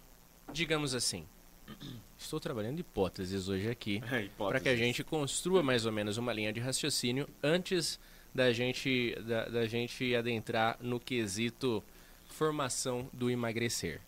digamos 0.51 0.93
assim. 0.93 1.27
Estou 2.17 2.39
trabalhando 2.39 2.79
hipóteses 2.79 3.47
hoje 3.47 3.69
aqui. 3.69 4.01
para 4.37 4.59
que 4.59 4.69
a 4.69 4.75
gente 4.75 5.03
construa 5.03 5.61
mais 5.63 5.85
ou 5.85 5.91
menos 5.91 6.17
uma 6.17 6.33
linha 6.33 6.51
de 6.51 6.59
raciocínio 6.59 7.27
antes 7.41 7.99
da 8.33 8.51
gente 8.51 9.15
da, 9.21 9.45
da 9.45 9.67
gente 9.67 10.15
adentrar 10.15 10.77
no 10.79 10.99
quesito 10.99 11.83
formação 12.27 13.09
do 13.11 13.31
emagrecer 13.31 14.01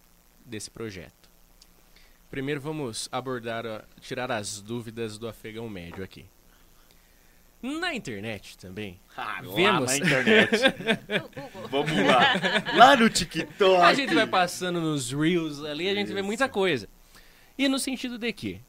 desse 0.46 0.70
projeto. 0.70 1.19
Primeiro 2.30 2.62
vamos 2.62 3.10
abordar 3.12 3.66
a- 3.66 3.84
tirar 4.02 4.32
as 4.32 4.62
dúvidas 4.62 5.18
do 5.18 5.28
afegão 5.28 5.68
médio 5.70 6.04
aqui. 6.04 6.26
Na 7.62 7.94
internet 7.94 8.58
também. 8.58 9.00
Ah, 9.18 9.42
lá 9.44 9.54
Vemos. 9.56 9.86
na 9.92 9.98
internet. 9.98 10.50
Vamos 11.70 11.92
lá. 12.08 12.34
Lá 12.78 12.96
no 12.96 13.10
TikTok. 13.10 13.82
A 13.82 13.94
gente 13.94 14.14
vai 14.16 14.26
passando 14.26 14.80
nos 14.80 15.12
reels 15.12 15.62
ali, 15.66 15.90
a 15.90 15.94
gente 15.94 16.14
vê 16.14 16.22
muita 16.22 16.48
coisa. 16.48 16.88
E 17.58 17.68
no 17.68 17.78
sentido 17.78 18.18
de 18.18 18.32
que, 18.32 18.62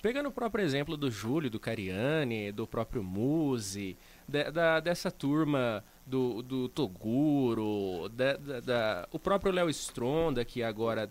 pegando 0.00 0.30
o 0.30 0.32
próprio 0.32 0.64
exemplo 0.64 0.96
do 0.96 1.10
Júlio, 1.10 1.50
do 1.50 1.60
Cariani, 1.60 2.50
do 2.50 2.66
próprio 2.66 3.02
Muse, 3.04 3.98
da, 4.26 4.48
da- 4.50 4.80
dessa 4.80 5.10
turma 5.10 5.84
do, 6.06 6.40
do 6.40 6.70
Toguro, 6.70 8.08
da- 8.08 8.38
da- 8.64 9.08
o 9.12 9.18
próprio 9.18 9.52
Léo 9.52 9.68
Stronda, 9.68 10.42
que 10.42 10.62
agora 10.62 11.06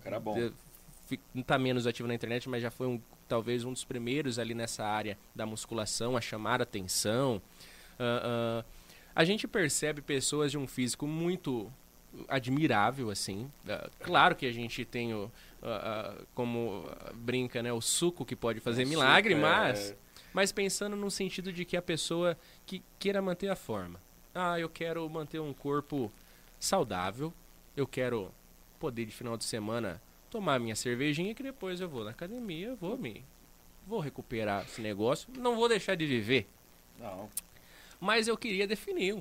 Não 1.33 1.43
tá 1.43 1.57
menos 1.57 1.87
ativo 1.87 2.07
na 2.07 2.15
internet, 2.15 2.47
mas 2.49 2.61
já 2.61 2.71
foi 2.71 2.87
um, 2.87 3.01
talvez 3.27 3.63
um 3.63 3.73
dos 3.73 3.83
primeiros 3.83 4.39
ali 4.39 4.53
nessa 4.53 4.85
área 4.85 5.17
da 5.35 5.45
musculação 5.45 6.17
a 6.17 6.21
chamar 6.21 6.61
atenção. 6.61 7.41
Ah, 7.99 8.63
ah, 8.63 8.65
a 9.15 9.23
gente 9.23 9.47
percebe 9.47 10.01
pessoas 10.01 10.51
de 10.51 10.57
um 10.57 10.67
físico 10.67 11.07
muito 11.07 11.71
admirável, 12.27 13.09
assim. 13.09 13.49
Ah, 13.67 13.89
claro 13.99 14.35
que 14.35 14.45
a 14.45 14.51
gente 14.51 14.85
tem 14.85 15.13
o, 15.13 15.31
como 16.33 16.85
brinca, 17.15 17.61
né, 17.61 17.73
o 17.73 17.81
suco 17.81 18.25
que 18.25 18.35
pode 18.35 18.59
fazer 18.59 18.85
O 18.85 18.87
milagre, 18.87 19.33
suco, 19.33 19.45
é. 19.45 19.49
mas, 19.49 19.95
mas 20.33 20.51
pensando 20.51 20.95
no 20.95 21.09
sentido 21.09 21.51
de 21.51 21.65
que 21.65 21.75
a 21.75 21.81
pessoa 21.81 22.37
que 22.65 22.83
queira 22.99 23.21
manter 23.21 23.49
a 23.49 23.55
forma. 23.55 23.99
Ah, 24.33 24.59
eu 24.59 24.69
quero 24.69 25.09
manter 25.09 25.39
um 25.39 25.53
corpo 25.53 26.11
saudável, 26.59 27.33
eu 27.75 27.87
quero 27.87 28.31
poder 28.79 29.05
de 29.05 29.11
final 29.11 29.35
de 29.35 29.43
semana 29.43 30.01
tomar 30.29 30.59
minha 30.59 30.75
cervejinha 30.75 31.33
que 31.33 31.43
depois 31.43 31.81
eu 31.81 31.89
vou 31.89 32.03
na 32.03 32.11
academia, 32.11 32.75
vou 32.75 32.97
me 32.97 33.23
vou 33.87 33.99
recuperar 33.99 34.65
esse 34.65 34.81
negócio, 34.81 35.29
não 35.37 35.55
vou 35.55 35.69
deixar 35.69 35.95
de 35.95 36.05
viver. 36.05 36.45
Não. 36.99 37.29
Mas 37.99 38.27
eu 38.27 38.37
queria 38.37 38.67
definir. 38.67 39.15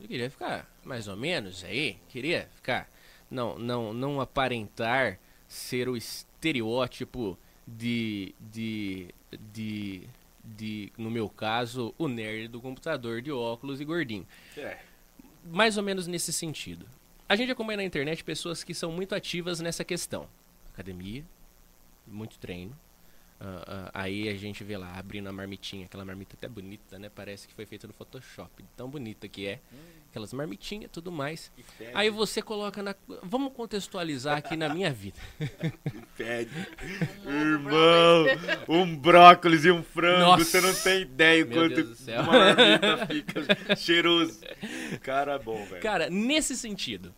Eu 0.00 0.08
queria 0.08 0.30
ficar 0.30 0.70
mais 0.84 1.08
ou 1.08 1.16
menos 1.16 1.64
aí. 1.64 1.98
Queria 2.08 2.48
ficar. 2.54 2.88
Não, 3.30 3.58
não, 3.58 3.92
não 3.92 4.20
aparentar 4.20 5.18
ser 5.48 5.88
o 5.88 5.96
estereótipo 5.96 7.36
de. 7.66 8.34
de. 8.40 9.08
de. 9.52 10.02
de 10.44 10.92
no 10.96 11.10
meu 11.10 11.28
caso, 11.28 11.94
o 11.98 12.06
nerd 12.06 12.48
do 12.48 12.60
computador 12.60 13.20
de 13.20 13.32
óculos 13.32 13.80
e 13.80 13.84
gordinho. 13.84 14.26
É. 14.56 14.78
Mais 15.44 15.76
ou 15.76 15.82
menos 15.82 16.06
nesse 16.06 16.32
sentido. 16.32 16.86
A 17.28 17.34
gente 17.34 17.50
acompanha 17.50 17.78
na 17.78 17.84
internet 17.84 18.22
pessoas 18.22 18.62
que 18.62 18.74
são 18.74 18.92
muito 18.92 19.14
ativas 19.14 19.60
nessa 19.60 19.84
questão. 19.84 20.28
Academia, 20.72 21.24
muito 22.06 22.38
treino. 22.38 22.76
Ah, 23.44 23.64
ah, 23.66 23.90
aí 23.92 24.28
a 24.28 24.36
gente 24.36 24.62
vê 24.62 24.76
lá 24.76 24.96
abrindo 24.96 25.28
a 25.28 25.32
marmitinha, 25.32 25.86
aquela 25.86 26.04
marmita 26.04 26.36
até 26.36 26.48
bonita, 26.48 26.96
né? 26.96 27.10
Parece 27.12 27.48
que 27.48 27.54
foi 27.54 27.66
feita 27.66 27.88
no 27.88 27.92
Photoshop, 27.92 28.64
tão 28.76 28.88
bonita 28.88 29.26
que 29.26 29.48
é. 29.48 29.58
Aquelas 30.10 30.32
marmitinhas 30.32 30.88
tudo 30.92 31.10
mais. 31.10 31.50
E 31.58 31.86
Aí 31.92 32.08
você 32.08 32.40
coloca 32.40 32.80
na. 32.82 32.94
Vamos 33.22 33.52
contextualizar 33.52 34.36
aqui 34.38 34.56
na 34.56 34.68
minha 34.68 34.92
vida. 34.92 35.18
e 35.40 36.06
fede. 36.14 36.52
Um 37.26 37.40
Irmão, 37.40 38.24
um 38.68 38.96
brócolis 38.96 39.64
e 39.64 39.72
um 39.72 39.82
frango, 39.82 40.20
Nossa. 40.20 40.44
você 40.44 40.60
não 40.60 40.74
tem 40.74 41.02
ideia 41.02 41.44
o 41.44 41.48
Meu 41.48 41.58
quanto 41.62 41.74
Deus 41.74 41.88
do 41.88 41.96
céu. 41.96 42.22
uma 42.22 42.32
marmita 42.32 43.06
fica 43.56 43.74
cheiroso. 43.74 44.40
Cara 45.00 45.36
bom, 45.36 45.64
velho. 45.64 45.82
Cara, 45.82 46.08
nesse 46.08 46.56
sentido. 46.56 47.12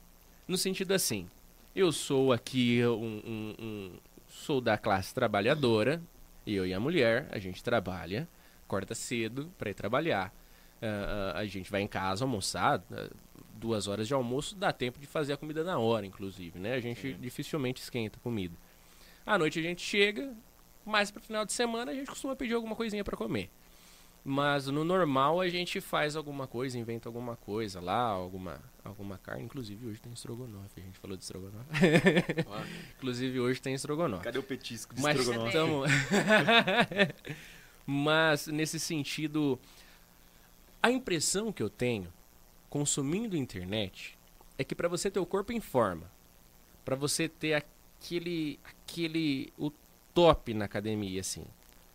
No 0.49 0.57
sentido 0.57 0.93
assim, 0.93 1.29
eu 1.75 1.93
sou 1.93 2.33
aqui 2.33 2.85
um, 2.87 3.21
um- 3.25 3.55
um- 3.59 3.93
sou 4.29 4.61
da 4.61 4.77
classe 4.79 5.15
trabalhadora, 5.15 6.03
eu 6.47 6.67
e 6.67 6.75
a 6.75 6.81
mulher, 6.81 7.29
a 7.31 7.39
gente 7.39 7.63
trabalha, 7.63 8.29
acorda 8.67 8.95
cedo 8.95 9.51
pra 9.59 9.71
ir 9.71 9.75
trabalhar. 9.75 10.33
Ah, 10.83 11.33
a 11.39 11.47
gente 11.47 11.71
vai 11.71 11.81
em 11.81 11.87
casa 11.89 12.25
almoçar, 12.25 12.83
ah, 12.93 13.09
duas 13.57 13.87
horas 13.89 14.07
de 14.07 14.13
almoço, 14.15 14.55
dá 14.57 14.73
tempo 14.73 14.99
de 14.99 15.07
fazer 15.07 15.33
a 15.33 15.37
comida 15.37 15.65
na 15.65 15.79
hora, 15.79 16.05
inclusive, 16.05 16.59
né? 16.59 16.75
A 16.75 16.81
gente 16.81 17.15
dificilmente 17.15 17.81
esquenta 17.81 18.19
comida. 18.23 18.55
À 19.25 19.39
noite 19.39 19.59
a 19.59 19.63
gente 19.63 19.81
chega, 19.81 20.35
mais 20.85 21.11
pro 21.11 21.23
final 21.23 21.47
de 21.47 21.53
semana 21.53 21.91
a 21.93 21.95
gente 21.95 22.09
costuma 22.09 22.37
pedir 22.37 22.55
alguma 22.55 22.77
coisinha 22.77 23.03
pra 23.03 23.17
comer. 23.17 23.49
Mas 24.27 24.69
no 24.69 24.85
normal 24.85 25.39
a 25.39 25.49
gente 25.51 25.83
faz 25.83 26.17
alguma 26.17 26.47
coisa, 26.47 26.79
inventa 26.79 27.11
alguma 27.11 27.37
coisa 27.37 27.79
lá, 27.79 28.01
alguma, 28.01 28.59
alguma 28.83 29.19
carne. 29.19 29.45
Inclusive 29.45 29.87
hoje 29.87 30.01
tem 30.01 30.13
estrogonofe, 30.13 30.81
a 30.81 30.81
gente 30.81 30.99
falou 30.99 31.15
de 31.15 31.23
estrogonofe. 31.23 31.69
Inclusive 32.97 33.41
hoje 33.41 33.61
tem 33.61 33.75
estrogonofe. 33.75 34.25
Cadê 34.25 34.39
o 34.39 34.43
petisco 34.43 34.95
de 34.95 35.03
Mas 35.03 35.19
estrogonofe? 35.19 35.49
estamos... 35.49 35.91
Mas 37.87 38.47
nesse 38.47 38.81
sentido, 38.81 39.61
a 40.83 40.91
impressão 40.91 41.53
que 41.53 41.63
eu 41.63 41.69
tenho 41.69 42.11
consumindo 42.71 43.37
internet 43.37 44.17
é 44.57 44.65
que 44.65 44.75
para 44.75 44.89
você 44.89 45.11
ter 45.11 45.21
o 45.21 45.27
corpo 45.27 45.53
em 45.53 45.61
forma, 45.61 46.11
para 46.83 46.97
você 46.97 47.29
ter 47.29 47.53
aquele 47.53 48.59
aquele 48.65 49.53
o 49.59 49.71
top 50.15 50.55
na 50.55 50.65
academia 50.65 51.21
assim. 51.21 51.45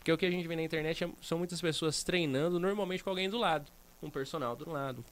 Porque 0.09 0.13
o 0.13 0.17
que 0.17 0.25
a 0.25 0.31
gente 0.31 0.47
vê 0.47 0.55
na 0.55 0.63
internet 0.63 1.03
é- 1.03 1.09
são 1.21 1.37
muitas 1.37 1.61
pessoas 1.61 2.03
treinando 2.03 2.59
normalmente 2.59 3.03
com 3.03 3.09
alguém 3.11 3.29
do 3.29 3.37
lado, 3.37 3.71
um 4.01 4.09
personal 4.09 4.55
do 4.55 4.69
lado, 4.69 5.03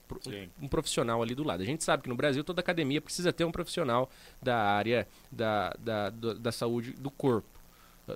um 0.60 0.65
um 0.65 0.67
profissional 0.67 1.21
ali 1.21 1.36
do 1.36 1.43
lado. 1.43 1.62
A 1.62 1.65
gente 1.65 1.83
sabe 1.83 2.03
que 2.03 2.10
no 2.10 2.15
Brasil 2.15 2.43
toda 2.43 2.62
academia 2.62 2.99
precisa 3.01 3.31
ter 3.31 3.43
um 3.45 3.51
profissional 3.51 4.10
da 4.41 4.57
área 4.57 5.07
da, 5.31 5.75
da, 5.77 6.10
do- 6.10 6.39
da 6.39 6.51
saúde 6.51 6.93
do 6.93 7.12
corpo. 7.12 7.47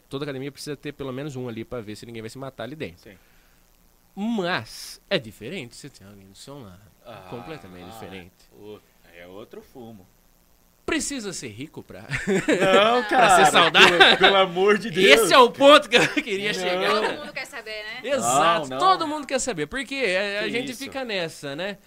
Toda 0.10 0.24
academia 0.26 0.52
precisa 0.52 0.76
ter 0.76 0.94
pelo 0.94 1.12
menos 1.12 1.36
um 1.36 1.48
ali 1.50 1.64
para 1.66 1.82
ver 1.82 1.96
se 1.96 2.06
ninguém 2.06 2.22
vai 2.22 2.30
se 2.30 2.38
matar 2.38 2.64
ali 2.64 2.76
dentro. 2.76 3.02
Sim. 3.04 3.18
Mas 4.16 5.02
é 5.10 5.20
diferente 5.20 5.76
você 5.76 5.90
tem 5.90 6.08
alguém 6.08 6.28
do 6.30 6.38
seu 6.38 6.60
lado. 6.60 6.82
Ah, 7.06 7.28
completamente 7.30 7.90
diferente. 7.92 8.34
o- 8.54 8.80
É 9.14 9.28
outro 9.28 9.62
fumo. 9.62 10.08
Precisa 10.92 11.32
ser 11.32 11.48
rico 11.48 11.82
pra. 11.82 12.02
Não, 12.74 13.04
cara. 13.08 13.46
ser 13.46 13.52
saudável. 13.52 13.98
Pelo, 13.98 14.18
pelo 14.18 14.36
amor 14.36 14.78
de 14.78 14.90
Deus. 14.92 15.22
Esse 15.22 15.34
é 15.34 15.38
o 15.38 15.50
ponto 15.50 15.90
que 15.90 15.96
eu 15.96 16.06
queria 16.22 16.52
Não. 16.52 16.60
chegar. 16.60 16.90
Todo 17.02 17.20
mundo 17.20 17.34
quer 17.34 17.46
saber, 17.46 17.84
né? 17.84 18.10
Exato, 18.10 18.70
Não, 18.70 18.78
não. 18.78 18.78
todo 18.78 19.08
mundo 19.08 19.26
quer 19.26 19.40
saber. 19.40 19.68
Porque 19.68 19.96
a, 19.96 20.42
a 20.42 20.44
Que 20.44 20.50
gente 20.52 20.72
isso? 20.72 20.84
fica 20.84 21.06
nessa, 21.06 21.56
né? 21.56 21.78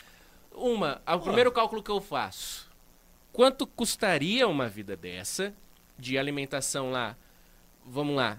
Uma, 0.52 1.02
o 1.06 1.18
primeiro 1.18 1.52
cálculo 1.52 1.82
que 1.82 1.90
eu 1.90 2.00
faço. 2.00 2.66
Quanto 3.30 3.66
custaria 3.66 4.48
uma 4.48 4.68
vida 4.68 4.96
dessa 4.96 5.52
de 5.98 6.16
alimentação 6.16 6.90
lá? 6.90 7.14
Vamos 7.84 8.16
lá. 8.16 8.38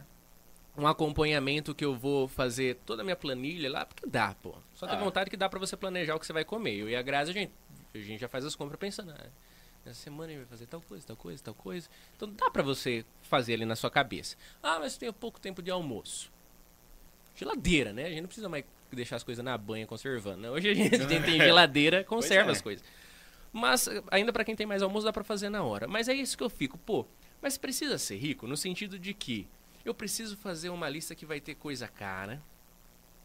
Um 0.76 0.88
acompanhamento 0.88 1.76
que 1.76 1.86
eu 1.86 1.94
vou 1.96 2.28
fazer 2.28 2.80
toda 2.88 3.02
a 3.02 3.06
minha 3.06 3.16
planilha 3.16 3.70
lá, 3.70 3.86
porque 3.86 4.08
dá, 4.08 4.34
pô. 4.42 4.56
Só 4.74 4.88
tem 4.88 4.96
Ah. 4.96 5.00
vontade 5.00 5.30
que 5.30 5.38
dá 5.38 5.48
pra 5.48 5.60
você 5.60 5.78
planejar 5.78 6.16
o 6.16 6.20
que 6.20 6.26
você 6.26 6.34
vai 6.34 6.44
comer. 6.44 6.76
Eu 6.76 6.90
e 6.90 6.96
a 6.96 7.02
Grazi, 7.04 7.30
a 7.30 7.34
gente, 7.36 7.52
a 7.94 7.98
gente 8.00 8.20
já 8.20 8.28
faz 8.28 8.44
as 8.44 8.56
compras 8.56 8.80
pensando, 8.80 9.14
ah, 9.16 9.28
nessa 9.86 10.02
semana 10.02 10.32
gente 10.32 10.40
vai 10.40 10.48
fazer 10.48 10.66
tal 10.66 10.82
coisa, 10.82 11.06
tal 11.06 11.16
coisa, 11.16 11.44
tal 11.44 11.54
coisa. 11.54 11.90
Então 12.16 12.30
dá 12.30 12.50
pra 12.50 12.64
você 12.64 13.06
fazer 13.22 13.54
ali 13.54 13.66
na 13.66 13.76
sua 13.76 13.90
cabeça. 13.90 14.36
Ah, 14.62 14.80
mas 14.80 14.98
tenho 14.98 15.14
pouco 15.14 15.40
tempo 15.40 15.62
de 15.62 15.72
almoço 15.72 16.34
geladeira, 17.36 17.94
né? 17.94 18.06
A 18.06 18.10
gente 18.10 18.22
não 18.22 18.28
precisa 18.28 18.50
mais 18.50 18.64
deixar 18.92 19.18
as 19.18 19.24
coisas 19.24 19.44
na 19.44 19.58
banha 19.58 19.86
conservando. 19.86 20.42
Né? 20.42 20.50
Hoje 20.50 20.70
a 20.70 20.74
gente 20.74 21.06
tem, 21.06 21.22
tem 21.22 21.38
geladeira, 21.42 22.04
conserva 22.04 22.50
é. 22.50 22.54
as 22.54 22.62
coisas. 22.62 22.84
Mas 23.52 23.90
ainda 24.10 24.34
pra 24.34 24.44
quem 24.44 24.56
tem 24.56 24.66
mais 24.66 24.82
almoço 24.82 25.06
dá 25.06 25.14
pra 25.14 25.24
fazer 25.24 25.50
na 25.50 25.64
hora. 25.64 25.88
Mas 25.88 26.08
é 26.08 26.14
isso 26.14 26.38
que 26.38 26.44
eu 26.44 26.50
fico, 26.50 26.78
pô. 26.78 27.06
Mas 27.42 27.58
precisa 27.58 27.98
ser 27.98 28.18
rico 28.18 28.48
no 28.48 28.58
sentido 28.58 28.98
de 28.98 29.14
que 29.14 29.48
eu 29.84 29.94
preciso 29.94 30.36
fazer 30.38 30.70
uma 30.70 30.90
lista 30.90 31.14
que 31.14 31.26
vai 31.26 31.40
ter 31.40 31.56
coisa 31.56 31.88
cara. 31.88 32.42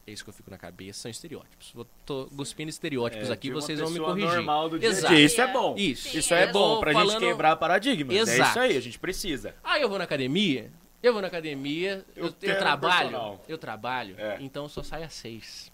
É 0.07 0.13
isso 0.13 0.25
que 0.25 0.31
eu 0.31 0.35
fico 0.35 0.51
na 0.51 0.59
cabeça, 0.59 1.01
são 1.03 1.11
estereótipos. 1.11 1.71
Vou 1.73 1.87
tô 2.05 2.27
cuspindo 2.37 2.69
estereótipos 2.71 3.29
É, 3.29 3.33
aqui, 3.33 3.51
vocês 3.51 3.79
vão 3.79 3.91
me 3.91 3.99
corrigir. 4.01 4.29
normal 4.35 4.69
do 4.69 4.79
dia 4.79 4.89
Exato. 4.89 5.15
dia. 5.15 5.25
Isso 5.25 5.41
é 5.41 5.53
bom. 5.53 5.75
Isso. 5.77 6.09
Sim, 6.09 6.19
Isso 6.19 6.35
é 6.35 6.51
bom 6.51 6.81
pra 6.81 6.93
falando- 6.93 7.11
gente 7.13 7.21
quebrar 7.29 7.57
paradigmas. 7.57 8.17
É 8.17 8.21
Exato. 8.21 8.51
isso 8.51 8.59
aí, 8.61 8.77
a 8.77 8.81
gente 8.81 8.99
precisa. 8.99 9.55
Ah, 9.63 9.79
eu 9.79 9.89
vou 9.89 9.99
na 9.99 10.05
academia? 10.05 10.71
Eu 11.03 11.13
vou 11.13 11.23
na 11.23 11.29
academia, 11.29 12.05
eu, 12.17 12.27
Eu 12.27 12.35
eu 12.43 12.59
trabalho, 12.59 13.09
personal. 13.11 13.45
eu 13.49 13.59
trabalho, 13.59 14.15
É. 14.19 14.37
então 14.41 14.69
só 14.69 14.83
saio 14.83 15.05
às 15.05 15.15
seis. 15.15 15.71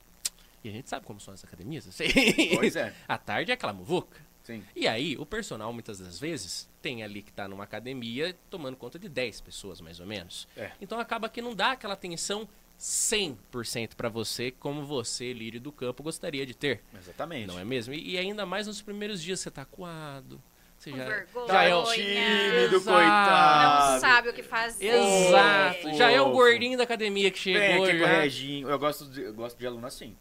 E 0.63 0.69
a 0.69 0.73
gente 0.73 0.89
sabe 0.89 1.07
como 1.07 1.19
são 1.21 1.33
as 1.33 1.43
academias, 1.45 1.87
às 1.89 1.95
seis. 1.95 2.13
Pois 2.55 2.77
é. 2.77 2.93
À 3.09 3.17
tarde 3.17 3.51
é 3.51 3.55
aquela 3.55 3.73
muvuca. 3.73 4.21
Sim. 4.45 4.63
E 4.77 4.87
aí, 4.87 5.17
o 5.17 5.27
personal, 5.27 5.73
muitas 5.73 5.99
das 5.99 6.21
vezes, 6.21 6.69
tem 6.81 7.03
ali 7.03 7.23
que 7.23 7.33
tá 7.33 7.49
numa 7.49 7.65
academia 7.65 8.37
tomando 8.49 8.77
conta 8.77 8.97
de 8.97 9.09
10 9.09 9.41
pessoas, 9.41 9.81
mais 9.81 9.99
ou 9.99 10.07
menos. 10.07 10.47
É. 10.57 10.71
Então 10.81 11.01
acaba 11.01 11.29
que 11.29 11.43
não 11.43 11.53
dá 11.55 11.73
aquela 11.73 11.95
atenção 11.95 12.49
100% 12.79 13.95
pra 13.97 14.09
você, 14.09 14.51
como 14.51 14.85
você, 14.85 15.33
lírio 15.33 15.61
do 15.61 15.73
campo, 15.73 16.03
gostaria 16.03 16.45
de 16.47 16.55
ter. 16.55 16.83
Exatamente. 16.99 17.47
Não 17.47 17.59
é 17.59 17.65
mesmo? 17.65 17.95
E, 17.95 18.13
e 18.13 18.19
ainda 18.19 18.45
mais 18.47 18.67
nos 18.67 18.83
primeiros 18.83 19.23
dias, 19.23 19.41
você 19.41 19.51
tá 19.51 19.65
coado. 19.65 20.41
Você 20.79 20.91
já, 20.91 21.05
vergonha. 21.05 21.47
já 21.49 21.63
é 21.65 21.75
o... 21.75 21.85
Tímido, 21.85 22.77
Exato. 22.77 22.85
coitado. 22.85 23.93
Não 23.93 24.01
sabe 24.01 24.29
o 24.29 24.33
que 24.35 24.43
fazer. 24.43 24.87
Exato. 24.95 25.95
Já 25.97 26.11
é 26.11 26.21
o 26.21 26.31
gordinho 26.31 26.77
da 26.77 26.85
academia 26.85 27.31
que 27.31 27.53
Vem 27.53 27.63
chegou 27.71 27.85
aqui 27.87 27.99
já. 27.99 28.05
correginho. 28.09 28.69
Eu 28.69 28.79
gosto, 28.79 29.07
de, 29.07 29.23
eu 29.23 29.33
gosto 29.35 29.59
de 29.59 29.67
aluno 29.67 29.87
assim. 29.87 30.15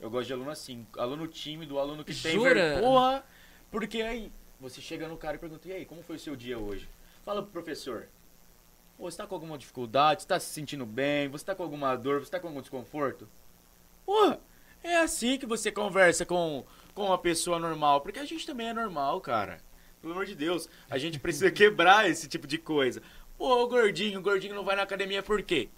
Eu 0.00 0.10
gosto 0.10 0.26
de 0.26 0.32
aluno 0.34 0.50
assim. 0.50 0.86
Aluno 0.98 1.26
tímido, 1.26 1.78
aluno 1.78 2.04
que 2.04 2.14
tem 2.14 2.32
Jura? 2.34 2.74
ver- 2.74 2.80
Porra! 2.80 3.24
Porque 3.70 4.02
aí, 4.02 4.30
você 4.60 4.80
chega 4.82 5.08
no 5.08 5.16
cara 5.16 5.36
e 5.36 5.38
pergunta, 5.40 5.66
e 5.66 5.72
aí, 5.72 5.84
como 5.86 6.02
foi 6.02 6.16
o 6.16 6.18
seu 6.18 6.36
dia 6.36 6.58
hoje? 6.58 6.86
Fala 7.24 7.42
pro 7.42 7.50
professor. 7.50 8.06
Pô, 8.96 9.10
você 9.10 9.16
tá 9.16 9.26
com 9.26 9.34
alguma 9.34 9.58
dificuldade? 9.58 10.22
Você 10.22 10.28
tá 10.28 10.38
se 10.38 10.46
sentindo 10.46 10.86
bem? 10.86 11.28
Você 11.28 11.44
tá 11.44 11.54
com 11.54 11.62
alguma 11.62 11.96
dor? 11.96 12.20
Você 12.20 12.30
tá 12.30 12.38
com 12.38 12.48
algum 12.48 12.60
desconforto? 12.60 13.28
Porra, 14.06 14.40
é 14.82 14.96
assim 14.98 15.38
que 15.38 15.46
você 15.46 15.72
conversa 15.72 16.24
com, 16.24 16.64
com 16.94 17.06
uma 17.06 17.18
pessoa 17.18 17.58
normal. 17.58 18.00
Porque 18.00 18.18
a 18.18 18.24
gente 18.24 18.46
também 18.46 18.68
é 18.68 18.72
normal, 18.72 19.20
cara. 19.20 19.58
Pelo 20.00 20.12
amor 20.12 20.26
de 20.26 20.34
Deus. 20.34 20.68
A 20.88 20.96
gente 20.98 21.18
precisa 21.18 21.50
quebrar 21.52 22.08
esse 22.08 22.28
tipo 22.28 22.46
de 22.46 22.58
coisa. 22.58 23.02
Pô, 23.36 23.66
gordinho, 23.66 24.22
gordinho 24.22 24.54
não 24.54 24.64
vai 24.64 24.76
na 24.76 24.82
academia 24.82 25.22
por 25.22 25.42
quê? 25.42 25.68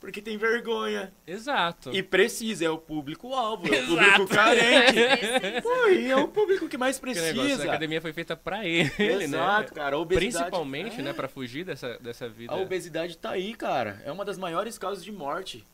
Porque 0.00 0.22
tem 0.22 0.38
vergonha. 0.38 1.12
Exato. 1.26 1.90
E 1.92 2.02
precisa, 2.04 2.64
é 2.64 2.70
o 2.70 2.78
público-alvo, 2.78 3.66
é 3.74 3.82
o 3.82 3.86
público 3.86 4.28
carente. 4.28 4.92
Precisa. 5.18 5.62
Pô, 5.62 5.88
e 5.88 6.10
é 6.10 6.16
o 6.16 6.28
público 6.28 6.68
que 6.68 6.78
mais 6.78 7.00
Que 7.00 7.06
negócio, 7.06 7.30
a 7.30 7.34
precisa. 7.34 7.64
academia 7.64 8.00
foi 8.00 8.12
feita 8.12 8.36
pra 8.36 8.64
ele, 8.64 8.92
Exato, 8.96 9.74
né? 9.74 9.74
cara. 9.74 9.96
A 9.96 9.98
obesidade, 9.98 10.36
Principalmente, 10.44 11.00
é. 11.00 11.02
né, 11.02 11.12
pra 11.12 11.26
fugir 11.26 11.64
dessa, 11.64 11.98
dessa 11.98 12.28
vida. 12.28 12.52
A 12.52 12.56
obesidade 12.56 13.18
tá 13.18 13.30
aí, 13.30 13.54
cara. 13.54 14.00
É 14.04 14.12
uma 14.12 14.24
das 14.24 14.38
maiores 14.38 14.78
causas 14.78 15.02
de 15.04 15.10
morte. 15.10 15.64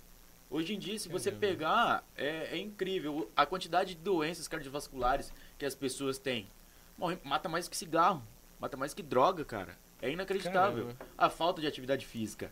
Hoje 0.48 0.74
em 0.74 0.78
dia, 0.78 0.98
se 0.98 1.08
você 1.08 1.30
Caramba. 1.30 1.46
pegar, 1.46 2.04
é, 2.16 2.48
é 2.52 2.56
incrível 2.56 3.30
a 3.36 3.44
quantidade 3.44 3.94
de 3.94 4.00
doenças 4.00 4.48
cardiovasculares 4.48 5.30
que 5.58 5.66
as 5.66 5.74
pessoas 5.74 6.16
têm. 6.16 6.46
Morre, 6.96 7.18
mata 7.24 7.48
mais 7.48 7.68
que 7.68 7.76
cigarro, 7.76 8.22
mata 8.58 8.76
mais 8.76 8.94
que 8.94 9.02
droga, 9.02 9.44
cara. 9.44 9.76
É 10.00 10.10
inacreditável. 10.10 10.84
Caramba. 10.84 11.06
A 11.18 11.28
falta 11.28 11.60
de 11.60 11.66
atividade 11.66 12.06
física. 12.06 12.50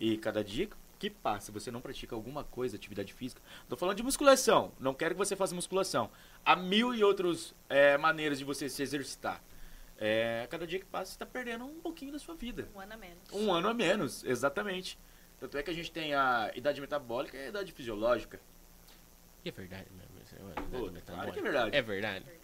E 0.00 0.16
cada 0.16 0.42
dia 0.42 0.68
que 1.10 1.16
passa, 1.18 1.52
você 1.52 1.70
não 1.70 1.80
pratica 1.80 2.14
alguma 2.14 2.44
coisa, 2.44 2.76
atividade 2.76 3.12
física. 3.12 3.40
Tô 3.68 3.76
falando 3.76 3.96
de 3.96 4.02
musculação. 4.02 4.72
Não 4.78 4.94
quero 4.94 5.14
que 5.14 5.18
você 5.18 5.36
faça 5.36 5.54
musculação. 5.54 6.10
Há 6.44 6.56
mil 6.56 6.94
e 6.94 7.02
outras 7.04 7.54
é, 7.68 7.96
maneiras 7.98 8.38
de 8.38 8.44
você 8.44 8.68
se 8.68 8.82
exercitar. 8.82 9.42
É, 9.98 10.46
cada 10.50 10.66
dia 10.66 10.78
que 10.78 10.86
passa, 10.86 11.06
você 11.06 11.14
está 11.14 11.26
perdendo 11.26 11.64
um 11.64 11.80
pouquinho 11.80 12.12
da 12.12 12.18
sua 12.18 12.34
vida. 12.34 12.68
Um 12.74 12.80
ano 12.80 12.92
a 12.92 12.96
menos. 12.96 13.32
Um 13.32 13.52
ano 13.52 13.68
a 13.68 13.74
menos, 13.74 14.24
exatamente. 14.24 14.98
Tanto 15.38 15.58
é 15.58 15.62
que 15.62 15.70
a 15.70 15.74
gente 15.74 15.90
tem 15.90 16.14
a 16.14 16.50
idade 16.54 16.80
metabólica 16.80 17.36
e 17.36 17.44
a 17.44 17.48
idade 17.48 17.72
fisiológica. 17.72 18.40
E 19.44 19.50
é 19.50 19.52
verdade 19.52 19.86
mesmo. 19.90 20.14
é 20.18 20.54
Pô, 20.54 20.60
verdade 20.62 20.72
claro 20.72 20.92
metabólica. 20.92 21.32
que 21.32 21.38
é 21.38 21.42
verdade. 21.42 21.76
É 21.76 21.82
verdade. 21.82 22.24
Verdade. 22.24 22.43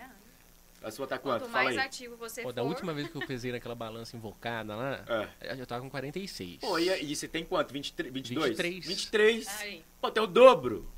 A 0.83 0.91
sua 0.91 1.07
tá 1.07 1.19
quanto? 1.19 1.43
Quanto 1.43 1.51
Fala 1.53 1.65
mais 1.65 1.77
aí. 1.77 1.85
ativo 1.85 2.17
você 2.17 2.41
Pô, 2.43 2.49
for, 2.49 2.55
da 2.55 2.63
última 2.63 2.95
vez 2.95 3.07
que 3.09 3.15
eu 3.17 3.27
pesei 3.27 3.53
naquela 3.53 3.75
balança 3.75 4.17
invocada 4.17 4.75
lá, 4.75 5.05
É. 5.41 5.55
eu 5.61 5.67
tava 5.67 5.83
com 5.83 5.91
46. 5.91 6.57
Pô, 6.61 6.79
e, 6.79 6.89
e 7.05 7.15
você 7.15 7.29
tem 7.29 7.45
quanto? 7.45 7.73
23, 7.73 8.13
22? 8.13 8.49
23. 8.57 8.87
23. 8.87 9.61
Aí. 9.61 9.85
Pô, 10.01 10.11
tem 10.11 10.23
o 10.23 10.27
dobro. 10.27 10.91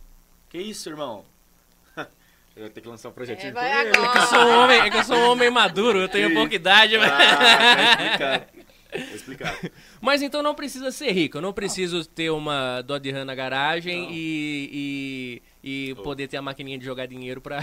Que 0.48 0.58
isso, 0.58 0.88
irmão? 0.88 1.24
eu 1.96 2.62
vou 2.62 2.68
ter 2.70 2.80
que 2.80 2.88
lançar 2.88 3.08
um 3.08 3.12
projetinho 3.12 3.48
É, 3.50 3.52
vai 3.52 3.88
agora. 3.88 4.18
Eu 4.20 4.26
sou 4.26 4.38
um 4.38 4.58
homem, 4.62 4.80
é 4.82 4.90
que 4.90 4.96
eu 4.98 5.04
sou 5.04 5.16
um 5.16 5.30
homem 5.30 5.50
maduro, 5.50 5.98
eu 5.98 6.08
tenho 6.08 6.28
Sim. 6.28 6.34
pouca 6.36 6.54
idade, 6.54 6.96
mas... 6.98 7.10
Ah, 7.10 8.38
tá 8.40 8.98
explicado. 9.14 9.56
Tá. 9.58 9.70
Mas 10.02 10.20
então 10.20 10.42
não 10.42 10.54
precisa 10.54 10.90
ser 10.92 11.10
rico, 11.12 11.38
eu 11.38 11.42
não 11.42 11.52
preciso 11.52 12.04
ter 12.06 12.28
uma 12.30 12.82
Dodge 12.82 13.10
Ram 13.10 13.24
na 13.24 13.34
garagem 13.34 14.02
Não. 14.02 14.10
e, 14.12 15.40
e, 15.64 15.88
e 15.88 15.92
Oh. 15.98 16.02
poder 16.02 16.28
ter 16.28 16.36
a 16.36 16.42
maquininha 16.42 16.76
de 16.78 16.84
jogar 16.84 17.06
dinheiro 17.06 17.40
pra... 17.40 17.60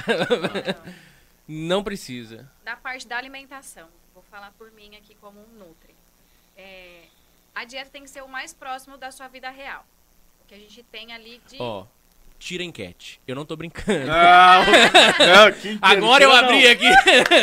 Não. 1.49 1.83
precisa. 1.83 2.49
Da 2.63 2.75
parte 2.75 3.07
da 3.07 3.17
alimentação, 3.17 3.87
vou 4.13 4.23
falar 4.29 4.51
por 4.57 4.71
mim 4.71 4.95
aqui 4.95 5.15
como 5.19 5.39
um 5.39 5.57
Nutri. 5.57 5.95
É, 6.55 7.01
a 7.55 7.65
dieta 7.65 7.89
tem 7.89 8.03
que 8.03 8.09
ser 8.09 8.21
o 8.21 8.27
mais 8.27 8.53
próximo 8.53 8.97
da 8.97 9.11
sua 9.11 9.27
vida 9.27 9.49
real. 9.49 9.83
O 10.43 10.47
que 10.47 10.53
a 10.53 10.57
gente 10.57 10.83
tem 10.83 11.11
ali 11.11 11.41
de... 11.47 11.57
Ó, 11.59 11.85
tira 12.37 12.63
a 12.63 12.65
enquete, 12.65 13.19
eu 13.27 13.35
não 13.35 13.45
tô 13.45 13.55
brincando. 13.55 14.05
Não, 14.07 14.65
não, 15.25 15.79
Agora 15.81 16.23
eu 16.23 16.29
tira 16.29 16.39
abri 16.45 16.63
não. 16.63 16.71
aqui. 16.71 16.89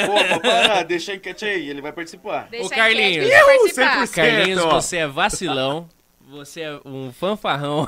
Pô, 0.07 0.41
para, 0.41 0.83
deixa 0.85 1.13
a 1.13 1.15
enquete 1.17 1.45
aí, 1.45 1.69
ele 1.69 1.81
vai 1.81 1.93
participar. 1.93 2.49
Deixa 2.49 2.67
Ô, 2.67 2.71
Carlinhos. 2.71 3.29
participar. 3.29 4.07
100%. 4.07 4.15
Carlinhos, 4.15 4.63
ó. 4.63 4.71
você 4.71 4.97
é 4.99 5.07
vacilão, 5.07 5.89
você 6.21 6.61
é 6.63 6.81
um 6.85 7.13
fanfarrão. 7.13 7.87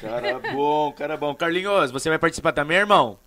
Cara 0.00 0.38
bom, 0.38 0.92
cara 0.92 1.16
bom. 1.16 1.34
Carlinhos, 1.34 1.90
você 1.90 2.08
vai 2.08 2.18
participar 2.18 2.52
também, 2.52 2.78
irmão? 2.78 3.18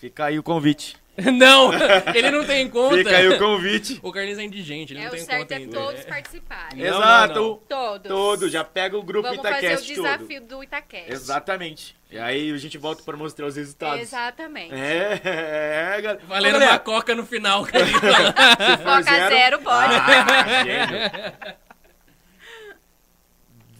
Fica 0.00 0.24
aí 0.24 0.38
o 0.38 0.42
convite. 0.42 0.96
não, 1.34 1.70
ele 2.14 2.30
não 2.30 2.44
tem 2.46 2.66
conta. 2.70 2.96
Fica 2.96 3.14
aí 3.14 3.28
o 3.28 3.38
convite. 3.38 4.00
O 4.02 4.10
Carlinhos 4.10 4.38
é 4.38 4.42
indigente, 4.44 4.94
ele 4.94 5.00
É, 5.00 5.02
não 5.02 5.08
o 5.10 5.14
tem 5.14 5.24
certo 5.24 5.40
conta 5.40 5.54
é 5.54 5.56
ainda. 5.58 5.76
todos 5.78 6.04
participarem. 6.04 6.78
Não, 6.78 6.86
Exato. 6.86 7.34
não, 7.34 7.48
não. 7.48 7.56
Todos. 7.56 8.08
Todo, 8.08 8.48
já 8.48 8.64
pega 8.64 8.96
o 8.96 9.02
grupo 9.02 9.28
Vamos 9.28 9.42
fazer 9.42 9.56
o 9.56 9.58
Itacast 9.58 9.94
todo. 9.94 10.04
desafio 10.04 10.40
do 10.40 10.62
Itacast. 10.64 11.12
Exatamente. 11.12 11.96
E 12.10 12.18
aí 12.18 12.50
a 12.50 12.56
gente 12.56 12.78
volta 12.78 13.02
para 13.02 13.16
mostrar 13.18 13.44
os 13.46 13.56
resultados. 13.56 14.00
Exatamente. 14.00 14.72
É, 14.72 15.20
é, 15.22 16.00
galera. 16.00 16.20
Valendo 16.26 16.48
Ô, 16.56 16.58
galera, 16.58 16.72
uma 16.72 16.78
coca 16.78 17.14
no 17.14 17.26
final, 17.26 17.64
Carlinhos. 17.66 18.00
se 18.00 18.76
for 18.78 19.04
Coca 19.04 19.28
zero, 19.28 19.58
pode. 19.60 19.94
Ah, 19.94 20.64
gênio. 20.64 21.56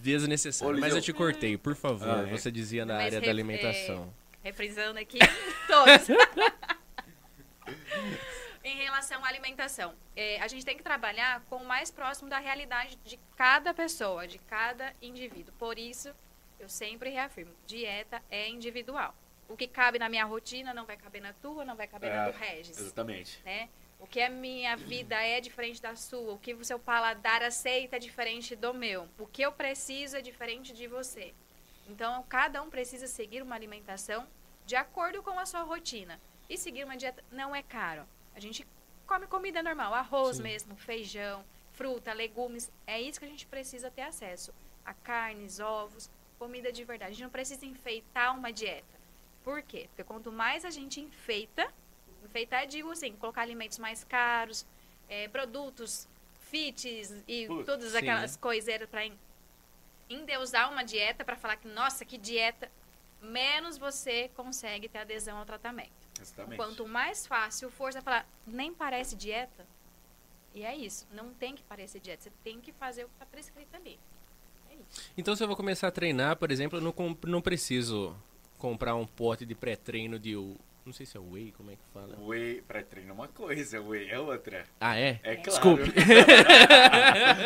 Desnecessário. 0.03 0.77
Ô, 0.77 0.81
Mas 0.81 0.95
eu 0.95 1.01
te 1.01 1.13
cortei, 1.13 1.57
por 1.57 1.75
favor. 1.75 2.09
Ah, 2.09 2.29
é. 2.29 2.31
Você 2.31 2.51
dizia 2.51 2.85
na 2.85 2.95
Mas 2.95 3.07
área 3.07 3.21
da 3.21 3.31
alimentação. 3.31 4.13
Refrisando 4.43 4.99
aqui, 4.99 5.19
todos. 5.67 6.09
em 8.65 8.77
relação 8.77 9.25
à 9.25 9.29
alimentação, 9.29 9.95
é, 10.17 10.41
a 10.41 10.49
gente 10.49 10.65
tem 10.65 10.77
que 10.77 10.83
trabalhar 10.83 11.43
com 11.49 11.57
o 11.57 11.67
mais 11.67 11.91
próximo 11.91 12.29
da 12.29 12.39
realidade 12.39 12.97
de 13.05 13.19
cada 13.37 13.73
pessoa, 13.75 14.27
de 14.27 14.39
cada 14.39 14.95
indivíduo. 15.01 15.53
Por 15.59 15.79
isso, 15.79 16.15
eu 16.59 16.69
sempre 16.69 17.11
reafirmo: 17.11 17.53
dieta 17.67 18.23
é 18.31 18.49
individual. 18.49 19.15
O 19.49 19.57
que 19.57 19.67
cabe 19.67 19.99
na 19.99 20.09
minha 20.09 20.25
rotina 20.25 20.73
não 20.73 20.87
vai 20.87 20.97
caber 20.97 21.21
na 21.21 21.33
tua, 21.33 21.65
não 21.65 21.75
vai 21.75 21.89
caber 21.89 22.11
na 22.11 22.29
É, 22.29 22.33
do 22.33 22.39
Regis. 22.39 22.79
Exatamente. 22.79 23.41
né? 23.45 23.69
O 23.99 24.07
que 24.07 24.21
a 24.23 24.31
minha 24.31 24.77
vida 24.77 25.21
é 25.21 25.41
diferente 25.41 25.83
da 25.83 25.95
sua, 25.95 26.33
o 26.33 26.39
que 26.39 26.55
o 26.55 26.65
seu 26.65 26.79
paladar 26.79 27.43
aceita 27.43 27.97
é 27.97 27.99
diferente 27.99 28.57
do 28.57 28.73
meu, 28.73 29.07
o 29.19 29.27
que 29.27 29.43
eu 29.43 29.53
preciso 29.53 30.17
é 30.17 30.23
diferente 30.23 30.73
de 30.73 30.87
você. 30.87 31.35
Então, 31.91 32.23
cada 32.29 32.63
um 32.63 32.71
precisa 32.71 33.07
seguir 33.09 33.43
uma 33.43 33.57
alimentação 33.57 34.27
de 34.65 34.77
acordo 34.77 35.23
com 35.23 35.39
a 35.39 35.45
sua 35.45 35.63
rotina. 35.63 36.21
E 36.49 36.57
seguir 36.57 36.85
uma 36.85 36.97
dieta 36.97 37.23
não 37.31 37.55
é 37.55 37.63
caro. 37.63 38.07
A 38.35 38.41
gente 38.41 38.67
come 39.07 39.27
comida 39.27 39.63
normal, 39.63 39.93
arroz 39.93 40.37
Sim. 40.37 40.45
mesmo, 40.45 40.77
feijão, 40.77 41.45
fruta, 41.73 42.13
legumes. 42.13 42.71
É 42.87 43.01
isso 43.01 43.19
que 43.19 43.27
a 43.27 43.29
gente 43.29 43.47
precisa 43.47 43.91
ter 43.91 44.03
acesso. 44.03 44.55
A 44.85 44.95
carnes, 44.95 45.59
ovos, 45.59 46.09
comida 46.39 46.73
de 46.73 46.85
verdade. 46.85 47.11
A 47.11 47.15
gente 47.15 47.25
não 47.25 47.31
precisa 47.31 47.67
enfeitar 47.67 48.37
uma 48.37 48.53
dieta. 48.53 49.01
Por 49.43 49.61
quê? 49.63 49.89
Porque 49.89 50.05
quanto 50.05 50.31
mais 50.31 50.65
a 50.65 50.71
gente 50.71 51.01
enfeita, 51.01 51.73
enfeitar, 52.25 52.67
digo 52.67 52.91
assim, 52.91 53.13
colocar 53.17 53.43
alimentos 53.43 53.79
mais 53.79 54.05
caros, 54.05 54.65
eh, 55.09 55.29
produtos 55.29 56.09
fits 56.51 57.13
e 57.27 57.47
Putz, 57.47 57.67
todas 57.67 57.93
sim. 57.93 57.99
aquelas 57.99 58.37
coiseiras 58.37 58.89
para 58.89 59.07
endeusar 60.11 60.71
uma 60.71 60.83
dieta, 60.85 61.25
para 61.25 61.37
falar 61.37 61.57
que, 61.57 61.69
nossa, 61.69 62.05
que 62.05 62.19
dieta, 62.19 62.71
menos 63.23 63.79
você 63.79 64.29
consegue 64.35 64.89
ter 64.89 64.99
adesão 64.99 65.39
ao 65.39 65.47
tratamento. 65.47 65.91
Exatamente. 66.21 66.57
Quanto 66.57 66.87
mais 66.87 67.27
fácil 67.27 67.71
for, 67.71 67.93
você 67.93 68.01
vai 68.01 68.03
falar, 68.03 68.27
nem 68.47 68.75
parece 68.75 69.17
dieta. 69.17 69.65
E 70.55 70.65
é 70.65 70.75
isso, 70.77 71.07
não 71.13 71.33
tem 71.35 71.55
que 71.55 71.63
parecer 71.63 72.01
dieta, 72.01 72.25
você 72.25 72.33
tem 72.43 72.61
que 72.61 72.73
fazer 72.73 73.05
o 73.05 73.09
que 73.09 73.15
está 73.15 73.27
prescrito 73.27 73.75
ali. 73.77 73.99
É 74.69 74.75
isso. 74.75 75.11
Então, 75.17 75.37
se 75.37 75.43
eu 75.45 75.47
vou 75.47 75.57
começar 75.57 75.87
a 75.89 75.93
treinar, 75.93 76.35
por 76.37 76.51
exemplo, 76.51 76.79
eu 76.79 76.83
não, 76.83 76.93
não 77.25 77.41
preciso 77.41 78.17
comprar 78.59 78.97
um 78.97 79.07
pote 79.07 79.47
de 79.47 79.55
pré-treino 79.55 80.19
de. 80.19 80.35
o- 80.37 80.57
Não 80.85 80.93
sei 80.93 81.07
se 81.07 81.17
é 81.17 81.21
whey, 81.21 81.53
como 81.57 81.71
é 81.71 81.77
que 81.77 81.83
fala? 81.95 82.19
Whey 82.21 82.63
pré-treino 82.63 83.11
é 83.11 83.13
uma 83.13 83.29
coisa, 83.29 83.81
whey 83.81 84.11
é 84.11 84.19
outra. 84.19 84.67
Ah, 84.81 84.99
é? 84.99 85.21
É 85.23 85.37
claro. 85.37 85.51
Desculpe. 85.51 85.93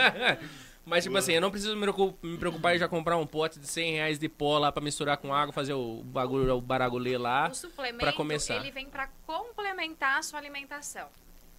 Mas, 0.84 1.04
tipo 1.04 1.16
assim, 1.16 1.32
eu 1.32 1.40
não 1.40 1.50
preciso 1.50 1.74
me 1.74 1.82
preocu- 1.82 2.18
me 2.22 2.36
preocupar 2.36 2.76
em 2.76 2.78
já 2.78 2.86
comprar 2.86 3.16
um 3.16 3.26
pote 3.26 3.58
de 3.58 3.66
100 3.66 3.92
reais 3.94 4.18
de 4.18 4.28
pó 4.28 4.58
lá 4.58 4.70
pra 4.70 4.82
misturar 4.82 5.16
com 5.16 5.32
água, 5.32 5.52
fazer 5.52 5.72
o 5.72 6.02
bagulho, 6.04 6.54
o 6.56 6.60
baragulê 6.60 7.16
lá. 7.16 7.48
O 7.50 7.54
suplemento, 7.54 7.98
pra 8.04 8.12
começar. 8.12 8.56
ele 8.56 8.70
vem 8.70 8.86
para 8.88 9.08
complementar 9.26 10.18
a 10.18 10.22
sua 10.22 10.38
alimentação. 10.38 11.08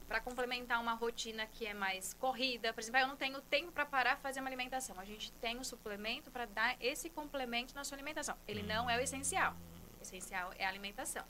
Para 0.07 0.19
complementar 0.19 0.79
uma 0.79 0.93
rotina 0.93 1.47
que 1.47 1.65
é 1.65 1.73
mais 1.73 2.13
corrida. 2.13 2.71
Por 2.71 2.79
exemplo, 2.81 2.99
eu 3.01 3.07
não 3.07 3.15
tenho 3.15 3.41
tempo 3.41 3.71
para 3.71 3.85
parar 3.87 4.17
e 4.19 4.21
fazer 4.21 4.39
uma 4.39 4.47
alimentação. 4.49 4.99
A 4.99 5.05
gente 5.05 5.31
tem 5.33 5.57
um 5.57 5.63
suplemento 5.63 6.29
para 6.29 6.45
dar 6.45 6.75
esse 6.79 7.09
complemento 7.09 7.73
na 7.73 7.83
sua 7.83 7.95
alimentação. 7.95 8.35
Ele 8.47 8.61
não 8.61 8.87
é 8.87 8.97
o 8.97 9.01
essencial. 9.01 9.55
O 9.99 10.03
essencial 10.03 10.51
é 10.59 10.65
a 10.65 10.69
alimentação. 10.69 11.23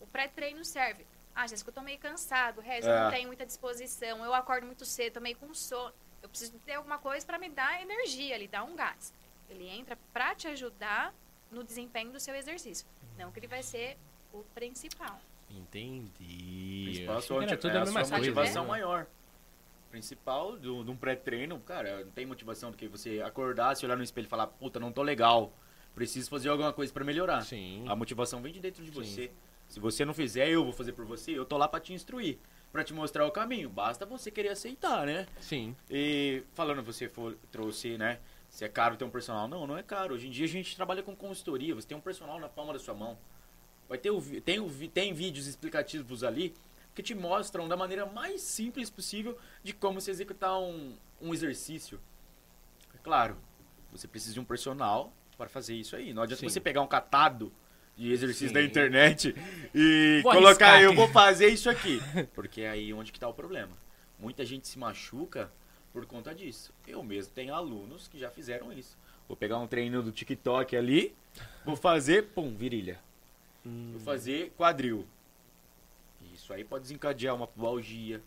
O 0.00 0.06
pré-treino 0.08 0.64
serve. 0.64 1.06
Ah, 1.32 1.46
Jéssica, 1.46 1.70
eu 1.70 1.74
tô 1.74 1.82
meio 1.82 1.98
cansado, 1.98 2.60
Regis, 2.60 2.86
eu 2.86 2.92
É. 2.94 3.04
não 3.04 3.10
tenho 3.10 3.28
muita 3.28 3.46
disposição, 3.46 4.24
eu 4.24 4.34
acordo 4.34 4.66
muito 4.66 4.84
cedo, 4.84 5.12
tô 5.14 5.20
meio 5.20 5.36
com 5.36 5.52
sono. 5.54 5.92
Eu 6.22 6.28
preciso 6.28 6.58
ter 6.64 6.74
alguma 6.74 6.98
coisa 6.98 7.24
para 7.24 7.38
me 7.38 7.48
dar 7.48 7.80
energia, 7.80 8.34
ele 8.34 8.48
dá 8.48 8.64
um 8.64 8.74
gás. 8.74 9.12
Ele 9.48 9.68
entra 9.68 9.96
para 10.12 10.34
te 10.34 10.48
ajudar 10.48 11.14
no 11.50 11.62
desempenho 11.62 12.10
do 12.12 12.18
seu 12.18 12.34
exercício. 12.34 12.86
Não 13.18 13.30
que 13.30 13.38
ele 13.38 13.46
vai 13.46 13.62
ser 13.62 13.96
o 14.32 14.42
principal. 14.54 15.20
Entendi. 15.50 16.84
Principal 16.86 17.16
achei 17.16 17.26
sua, 17.28 17.40
motiva- 17.40 17.56
tudo 17.56 17.76
é 17.76 17.80
a 17.80 17.86
sua 17.86 17.94
coisa, 17.94 18.16
motivação 18.16 18.62
né? 18.64 18.68
maior. 18.70 19.06
Principal 19.90 20.56
do, 20.56 20.84
de 20.84 20.90
um 20.90 20.96
pré-treino, 20.96 21.58
cara, 21.60 22.04
não 22.04 22.10
tem 22.10 22.26
motivação 22.26 22.70
do 22.70 22.76
que 22.76 22.88
você 22.88 23.22
acordar, 23.22 23.76
se 23.76 23.86
olhar 23.86 23.96
no 23.96 24.02
espelho 24.02 24.26
e 24.26 24.28
falar, 24.28 24.48
puta, 24.48 24.80
não 24.80 24.92
tô 24.92 25.02
legal, 25.02 25.52
preciso 25.94 26.28
fazer 26.28 26.48
alguma 26.48 26.72
coisa 26.72 26.92
pra 26.92 27.04
melhorar. 27.04 27.42
Sim. 27.42 27.84
A 27.88 27.94
motivação 27.94 28.42
vem 28.42 28.52
de 28.52 28.60
dentro 28.60 28.84
de 28.84 28.90
Sim. 28.90 28.94
você. 29.02 29.30
Se 29.68 29.80
você 29.80 30.04
não 30.04 30.12
fizer, 30.12 30.48
eu 30.48 30.64
vou 30.64 30.72
fazer 30.72 30.92
por 30.92 31.04
você, 31.04 31.32
eu 31.32 31.44
tô 31.44 31.56
lá 31.56 31.66
pra 31.68 31.80
te 31.80 31.92
instruir, 31.94 32.38
pra 32.76 32.84
te 32.84 32.92
mostrar 32.92 33.26
o 33.26 33.30
caminho. 33.30 33.70
Basta 33.70 34.04
você 34.04 34.30
querer 34.30 34.50
aceitar, 34.50 35.06
né? 35.06 35.26
Sim. 35.40 35.74
E 35.90 36.42
falando, 36.52 36.82
você 36.82 37.08
for, 37.08 37.34
trouxe, 37.50 37.96
né? 37.96 38.20
Se 38.50 38.66
é 38.66 38.68
caro 38.68 38.98
ter 38.98 39.04
um 39.04 39.10
personal. 39.10 39.48
Não, 39.48 39.66
não 39.66 39.78
é 39.78 39.82
caro. 39.82 40.14
Hoje 40.14 40.26
em 40.26 40.30
dia 40.30 40.44
a 40.44 40.48
gente 40.48 40.76
trabalha 40.76 41.02
com 41.02 41.16
consultoria. 41.16 41.74
Você 41.74 41.88
tem 41.88 41.96
um 41.96 42.02
personal 42.02 42.38
na 42.38 42.50
palma 42.50 42.74
da 42.74 42.78
sua 42.78 42.92
mão. 42.92 43.16
Vai 43.88 43.96
ter 43.96 44.10
o, 44.10 44.20
tem, 44.42 44.60
o, 44.60 44.68
tem 44.90 45.14
vídeos 45.14 45.46
explicativos 45.46 46.22
ali 46.22 46.54
que 46.94 47.02
te 47.02 47.14
mostram 47.14 47.66
da 47.66 47.78
maneira 47.78 48.04
mais 48.04 48.42
simples 48.42 48.90
possível 48.90 49.38
de 49.62 49.72
como 49.72 49.98
se 49.98 50.10
executar 50.10 50.58
um, 50.58 50.98
um 51.18 51.32
exercício. 51.32 51.98
É 52.94 52.98
claro, 52.98 53.38
você 53.90 54.06
precisa 54.06 54.34
de 54.34 54.40
um 54.40 54.44
personal 54.44 55.10
para 55.38 55.48
fazer 55.48 55.74
isso 55.74 55.96
aí. 55.96 56.12
Não 56.12 56.22
adianta 56.22 56.40
Sim. 56.40 56.48
você 56.50 56.60
pegar 56.60 56.82
um 56.82 56.86
catado 56.86 57.50
de 57.96 58.12
exercícios 58.12 58.50
Sim. 58.50 58.54
da 58.54 58.62
internet 58.62 59.34
e 59.74 60.20
Vou 60.22 60.32
colocar, 60.32 60.66
arriscar 60.66 60.82
eu 60.82 60.90
aqui." 60.90 60.96
vou 60.96 61.08
fazer 61.08 61.48
isso 61.48 61.70
aqui. 61.70 62.00
Porque 62.34 62.60
é 62.60 62.70
aí 62.70 62.92
onde 62.92 63.10
que 63.10 63.18
tá 63.18 63.28
o 63.28 63.34
problema. 63.34 63.72
Muita 64.18 64.44
gente 64.44 64.68
se 64.68 64.78
machuca 64.78 65.50
por 65.92 66.04
conta 66.06 66.34
disso. 66.34 66.72
Eu 66.86 67.02
mesmo 67.02 67.32
tenho 67.34 67.54
alunos 67.54 68.06
que 68.08 68.18
já 68.18 68.30
fizeram 68.30 68.72
isso. 68.72 68.96
Vou 69.26 69.36
pegar 69.36 69.58
um 69.58 69.66
treino 69.66 70.02
do 70.02 70.12
TikTok 70.12 70.76
ali, 70.76 71.14
vou 71.64 71.74
fazer, 71.74 72.26
pum, 72.28 72.54
virilha. 72.54 73.00
Vou 73.64 74.00
fazer 74.00 74.52
quadril. 74.56 75.04
Isso 76.32 76.52
aí 76.52 76.62
pode 76.62 76.82
desencadear 76.82 77.34
uma 77.34 77.46
pubalgia, 77.46 78.22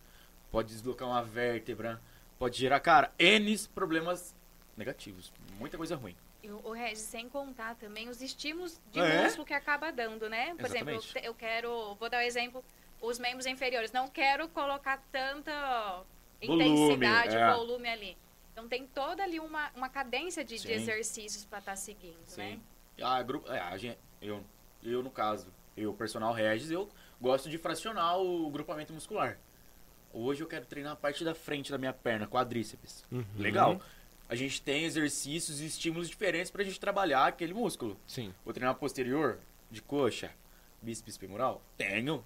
pode 0.51 0.70
deslocar 0.70 1.07
uma 1.07 1.24
vértebra, 1.24 2.01
pode 2.38 2.57
gerar, 2.57 2.80
cara, 2.82 3.13
N 3.17 3.57
problemas 3.74 4.36
negativos. 4.76 5.32
Muita 5.57 5.78
coisa 5.78 5.95
ruim. 5.95 6.15
O 6.64 6.72
Regis, 6.72 7.00
sem 7.00 7.28
contar 7.28 7.76
também 7.76 8.08
os 8.08 8.22
estímulos 8.22 8.80
de 8.92 9.00
É? 9.00 9.24
músculo 9.24 9.46
que 9.46 9.54
acaba 9.54 9.92
dando, 9.92 10.30
né? 10.30 10.56
Por 10.56 10.66
exemplo, 10.66 10.90
eu, 10.92 10.96
Exatamente. 10.98 11.14
te- 11.22 11.26
eu 11.28 11.34
quero, 11.36 11.96
vou 11.96 12.10
dar 12.10 12.20
o 12.20 12.22
exemplo, 12.22 12.64
os 13.02 13.20
membros 13.20 13.46
inferiores. 13.46 13.92
Não 13.92 14.08
quero 14.08 14.48
colocar 14.50 15.04
tanta 15.12 16.04
Volume, 16.42 16.66
intensidade, 16.66 17.36
é. 17.36 17.54
volume 17.54 17.90
ali. 17.90 18.18
Então 18.54 18.68
tem 18.70 18.88
toda 18.88 19.22
ali 19.24 19.40
uma, 19.40 19.70
uma 19.76 19.90
cadência 19.90 20.44
de, 20.44 20.58
de 20.58 20.72
exercícios 20.72 21.44
para 21.46 21.60
estar 21.60 21.76
seguindo, 21.76 22.18
né? 22.38 22.60
Sim. 22.98 23.04
A 23.04 23.22
grupo, 23.22 23.52
é, 23.52 23.60
a 23.60 23.78
gente, 23.78 23.98
eu, 24.22 24.44
eu, 24.84 25.04
no 25.04 25.12
caso, 25.12 25.48
eu, 25.76 25.94
personal 25.94 26.34
Regis, 26.34 26.72
eu 26.72 26.90
gosto 27.20 27.50
de 27.50 27.58
fracionar 27.58 28.18
o 28.18 28.50
grupamento 28.50 28.94
muscular. 28.94 29.38
Hoje 30.14 30.42
eu 30.42 30.48
quero 30.48 30.66
treinar 30.66 30.94
a 30.94 30.96
parte 30.96 31.24
da 31.24 31.36
frente 31.36 31.70
da 31.72 31.78
minha 31.78 31.94
perna, 31.94 32.26
quadríceps. 32.28 33.06
Uhum. 33.12 33.24
Legal. 33.38 33.82
A 34.30 34.36
gente 34.36 34.62
tem 34.62 34.86
exercícios 34.86 35.60
e 35.60 35.66
estímulos 35.66 36.08
diferentes 36.08 36.52
pra 36.52 36.64
gente 36.64 36.80
trabalhar 36.80 37.26
aquele 37.26 37.54
músculo. 37.54 38.00
Sim. 38.06 38.32
Vou 38.46 38.54
treinar 38.54 38.76
posterior, 38.76 39.40
de 39.72 39.82
coxa, 39.82 40.32
bíceps 40.82 41.18
femoral? 41.18 41.62
Tenho. 41.76 42.24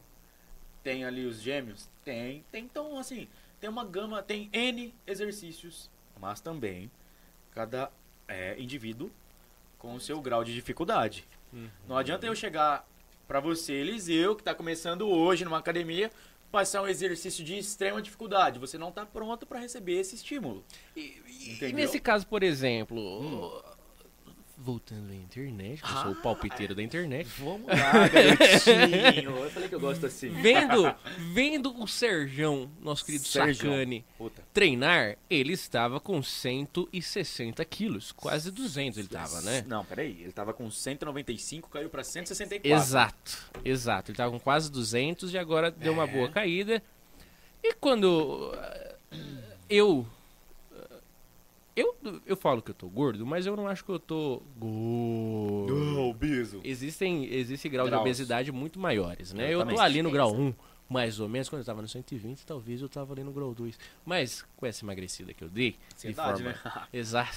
Tem 0.83 1.05
ali 1.05 1.25
os 1.25 1.41
gêmeos? 1.41 1.89
Tem. 2.03 2.43
Tem, 2.51 2.65
então, 2.65 2.99
assim, 2.99 3.29
tem 3.61 3.69
uma 3.69 3.85
gama, 3.85 4.21
tem 4.21 4.49
N 4.51 4.93
exercícios, 5.07 5.89
mas 6.19 6.41
também 6.41 6.91
cada 7.51 7.89
é, 8.27 8.59
indivíduo 8.59 9.09
com 9.79 9.95
o 9.95 9.99
seu 9.99 10.19
grau 10.21 10.43
de 10.43 10.53
dificuldade. 10.53 11.25
Uhum. 11.53 11.69
Não 11.87 11.97
adianta 11.97 12.25
eu 12.25 12.35
chegar 12.35 12.85
pra 13.25 13.39
você, 13.39 13.73
Eliseu, 13.73 14.35
que 14.35 14.43
tá 14.43 14.53
começando 14.53 15.07
hoje 15.07 15.45
numa 15.45 15.57
academia, 15.57 16.11
passar 16.53 16.83
um 16.83 16.87
exercício 16.87 17.43
de 17.43 17.57
extrema 17.57 17.99
dificuldade. 17.99 18.59
Você 18.59 18.77
não 18.77 18.91
tá 18.91 19.03
pronto 19.07 19.43
pra 19.43 19.57
receber 19.59 19.93
esse 19.99 20.13
estímulo. 20.13 20.63
E, 20.95 21.19
e- 21.59 21.73
nesse 21.73 21.99
caso, 21.99 22.27
por 22.27 22.43
exemplo, 22.43 23.63
voltando 24.63 25.11
à 25.11 25.15
internet, 25.15 25.81
que 25.81 25.91
eu 25.91 25.97
sou 26.01 26.11
o 26.11 26.15
palpiteiro 26.15 26.73
da 26.73 26.81
internet. 26.81 27.27
Vamos 27.37 27.67
lá, 27.67 28.07
garotinho. 28.07 29.37
Eu 29.37 29.49
falei 29.51 29.67
que 29.69 29.75
eu 29.75 29.79
gosto 29.79 30.05
assim. 30.05 30.29
Vendo, 30.29 30.93
vendo 31.33 31.81
o 31.81 31.87
Serjão, 31.87 32.69
nosso 32.81 33.05
querido 33.05 33.25
Serjão. 33.25 33.73
Puta. 34.17 34.41
treinar, 34.53 35.17
ele 35.29 35.53
estava 35.53 35.99
com 35.99 36.23
160 36.23 37.63
quilos, 37.65 38.11
quase 38.11 38.51
200 38.51 38.97
ele 38.99 39.07
tava, 39.07 39.41
né? 39.41 39.63
Não, 39.67 39.83
peraí. 39.83 40.21
Ele 40.21 40.31
tava 40.31 40.53
com 40.53 40.69
195, 40.71 41.69
caiu 41.69 41.89
pra 41.89 42.03
164. 42.03 42.69
Exato, 42.81 43.37
exato. 43.65 44.11
Ele 44.11 44.17
tava 44.17 44.31
com 44.31 44.39
quase 44.39 44.71
200 44.71 45.33
e 45.33 45.37
agora 45.37 45.69
deu 45.69 45.93
uma 45.93 46.03
É. 46.03 46.07
boa 46.07 46.29
caída. 46.29 46.81
E 47.63 47.73
quando 47.75 48.53
eh, 48.55 48.95
eu 49.69 50.07
eu 51.75 51.95
eu 52.25 52.35
falo 52.37 52.61
que 52.61 52.71
eu 52.71 52.75
tô 52.75 52.87
gordo, 52.87 53.25
mas 53.25 53.45
eu 53.45 53.55
não 53.55 53.67
acho 53.67 53.83
que 53.83 53.91
eu 53.91 53.99
tô 53.99 54.41
gordo. 54.57 55.99
Oh, 55.99 56.13
biso. 56.13 56.61
Existem 56.63 57.25
existe 57.33 57.67
grau 57.69 57.85
de 57.85 57.91
Graus. 57.91 58.01
obesidade 58.01 58.51
muito 58.51 58.79
maiores, 58.79 59.33
né? 59.33 59.45
Eu 59.45 59.59
tô 59.59 59.71
Exatamente. 59.71 59.81
ali 59.81 60.01
no 60.03 60.11
grau 60.11 60.33
1, 60.35 60.53
mais 60.89 61.19
ou 61.19 61.27
menos, 61.27 61.49
quando 61.49 61.61
eu 61.61 61.65
tava 61.65 61.81
no 61.81 61.87
120, 61.87 62.45
talvez 62.45 62.81
eu 62.81 62.89
tava 62.89 63.13
ali 63.13 63.23
no 63.23 63.31
Grow 63.31 63.53
2. 63.55 63.79
Mas 64.05 64.45
com 64.55 64.65
essa 64.65 64.85
emagrecida 64.85 65.33
que 65.33 65.43
eu 65.43 65.49
dei, 65.49 65.71
de 65.71 65.77
Ansiedade, 65.95 66.43
forma... 66.43 66.59
né? 66.63 66.87
Exato. 66.93 67.31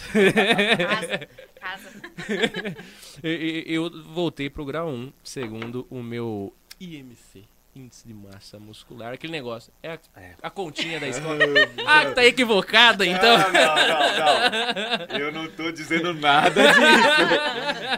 Casa. 0.89 1.29
Casa. 1.61 2.77
E- 3.25 3.65
e- 3.67 3.73
eu 3.75 3.91
voltei 4.13 4.51
pro 4.51 4.65
grau 4.65 4.89
1, 4.89 5.13
segundo 5.25 5.87
o 5.89 6.03
meu 6.03 6.53
IMC, 6.79 7.45
Índice 7.77 8.07
de 8.07 8.15
Massa 8.15 8.59
Muscular. 8.59 9.13
Aquele 9.13 9.33
negócio, 9.33 9.73
é 9.83 9.93
a, 9.93 9.99
É. 10.17 10.35
a 10.43 10.51
continha 10.51 10.99
da 10.99 11.07
escola. 11.09 11.39
ah, 11.87 12.11
tá 12.13 12.25
equivocada, 12.25 13.05
então. 13.07 13.37
Não, 13.39 13.53
não, 13.53 13.77
não, 13.77 15.07
não. 15.09 15.19
Eu 15.19 15.33
não 15.33 15.51
tô 15.51 15.71
dizendo 15.71 16.15
nada 16.15 16.63
disso. 16.69 16.81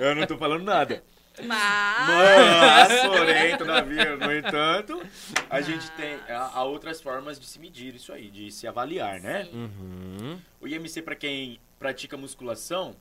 Eu 0.02 0.14
não 0.14 0.26
tô 0.26 0.36
falando 0.36 0.64
nada. 0.64 1.02
Mas. 1.40 2.08
Mas, 2.08 3.06
porém, 3.06 3.56
todavia, 3.56 4.16
no 4.16 4.32
entanto, 4.34 5.00
a 5.48 5.60
gente 5.60 5.88
tem 5.92 6.18
há, 6.28 6.64
outras 6.64 7.00
formas 7.00 7.38
de 7.38 7.46
se 7.46 7.60
medir 7.60 7.94
isso 7.94 8.12
aí, 8.12 8.28
de 8.28 8.50
se 8.50 8.66
avaliar, 8.66 9.20
né? 9.20 9.48
Uhum. 9.52 10.40
O 10.60 10.66
IMC, 10.66 11.00
pra 11.02 11.14
quem 11.14 11.60
pratica 11.78 12.16
musculação, 12.16 12.96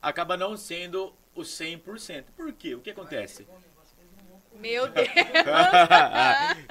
acaba 0.00 0.34
não 0.34 0.56
sendo 0.56 1.12
o 1.34 1.42
100%. 1.42 2.24
Por 2.34 2.50
quê? 2.54 2.74
O 2.74 2.80
que 2.80 2.90
acontece? 2.90 3.46
Meu 4.62 4.88
Deus. 4.88 5.08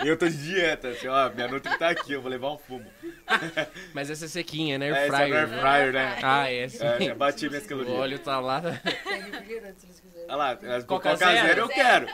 eu 0.06 0.18
tô 0.18 0.28
de 0.28 0.38
dieta, 0.44 0.90
assim, 0.90 1.08
ó, 1.08 1.30
minha 1.30 1.48
nutri 1.48 1.78
tá 1.78 1.90
aqui, 1.90 2.14
eu 2.14 2.22
vou 2.22 2.32
levar 2.32 2.52
um 2.54 2.58
fumo. 2.58 2.90
Mas 3.94 4.10
essa 4.10 4.26
é 4.26 4.28
sequinha, 4.28 4.78
né? 4.80 4.88
É, 4.88 4.92
Air 4.94 5.06
essa 5.06 5.16
é 5.16 5.18
fryer. 5.28 5.38
air 5.38 5.48
fryer, 5.60 5.94
né? 5.94 6.20
Ah, 6.24 6.52
é 6.52 6.68
sim. 6.70 6.84
É, 6.86 7.02
já 7.06 7.16
bati 7.16 7.50
minhas 7.50 7.66
O 7.66 7.68
calorias. 7.68 7.98
óleo 8.00 8.20
tá 8.20 8.40
lá. 8.40 8.62
Tem 8.62 9.22
refrigerante 9.22 9.82
se 9.82 9.86
eles 9.88 10.00
quiserem. 10.00 10.26
Olha 10.28 10.36
lá, 10.36 10.52
as 10.76 10.84
Coca 10.86 11.12
Coca, 11.12 11.16
Zero? 11.18 11.48
Zero 11.48 11.62
eu 11.62 11.70
quero. 11.70 12.08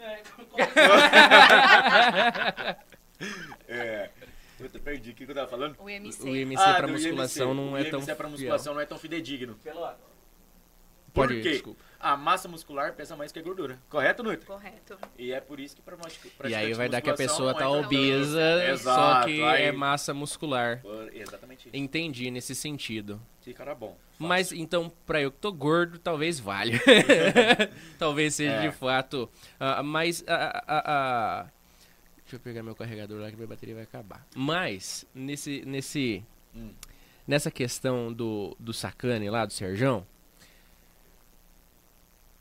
É. 3.68 4.10
Puta, 4.58 4.78
perdi. 4.78 5.10
O 5.10 5.14
que 5.14 5.24
que 5.24 5.30
eu 5.30 5.34
tava 5.34 5.48
falando? 5.48 5.76
O 5.78 5.88
IMC. 5.88 6.22
O 6.22 6.36
IMC 6.36 6.62
Ah, 6.62 6.74
pra 6.74 6.86
musculação 6.88 7.50
IMC. 7.52 7.60
não 7.62 7.72
O 7.72 7.76
é 7.78 7.84
tão 7.84 7.98
IMC 8.00 8.06
pra 8.14 8.26
fiel. 8.26 8.30
musculação 8.30 8.74
não 8.74 8.80
é 8.80 8.86
tão 8.86 8.98
fidedigno. 8.98 9.58
Pode 9.62 9.96
Por 11.12 11.32
ir, 11.32 11.42
quê? 11.42 11.50
desculpa. 11.52 11.82
A 12.00 12.16
massa 12.16 12.48
muscular 12.48 12.94
pesa 12.94 13.14
mais 13.14 13.30
que 13.30 13.38
a 13.38 13.42
gordura. 13.42 13.78
Correto, 13.90 14.22
Nutri? 14.22 14.46
Correto. 14.46 14.96
E 15.18 15.32
é 15.32 15.40
por 15.40 15.60
isso 15.60 15.76
que 15.76 15.82
pra 15.82 15.96
pratica- 15.98 16.48
E 16.48 16.54
aí 16.54 16.72
vai 16.72 16.88
dar 16.88 17.02
que 17.02 17.10
a 17.10 17.14
pessoa 17.14 17.52
tá 17.54 17.64
é 17.64 17.68
obesa, 17.68 18.40
só 18.58 18.72
Exato, 18.72 19.26
que 19.26 19.42
aí- 19.42 19.62
é 19.64 19.72
massa 19.72 20.14
muscular. 20.14 20.80
Por- 20.80 21.14
Exatamente 21.14 21.68
isso. 21.68 21.76
Entendi 21.76 22.30
nesse 22.30 22.54
sentido. 22.54 23.20
Que 23.42 23.52
cara 23.52 23.74
bom. 23.74 23.96
Mas 24.18 24.50
então, 24.50 24.90
pra 25.04 25.20
eu 25.20 25.30
que 25.30 25.38
tô 25.38 25.52
gordo, 25.52 25.98
talvez 25.98 26.40
valha. 26.40 26.80
talvez 27.98 28.34
seja 28.34 28.52
É. 28.52 28.68
de 28.68 28.74
fato. 28.74 29.28
ah, 29.58 29.82
mas. 29.82 30.24
ah, 30.26 30.64
ah, 30.66 30.82
ah, 30.86 31.46
deixa 32.22 32.36
eu 32.36 32.40
pegar 32.40 32.62
meu 32.62 32.74
carregador 32.74 33.20
lá 33.20 33.30
que 33.30 33.36
minha 33.36 33.48
bateria 33.48 33.74
vai 33.74 33.84
acabar. 33.84 34.26
Mas, 34.34 35.04
nesse. 35.14 35.62
nesse 35.66 36.24
Hum. 36.54 36.70
Nessa 37.26 37.50
questão 37.50 38.12
do, 38.12 38.56
do 38.58 38.72
sacane 38.72 39.30
lá, 39.30 39.44
do 39.46 39.52
Serjão. 39.52 40.04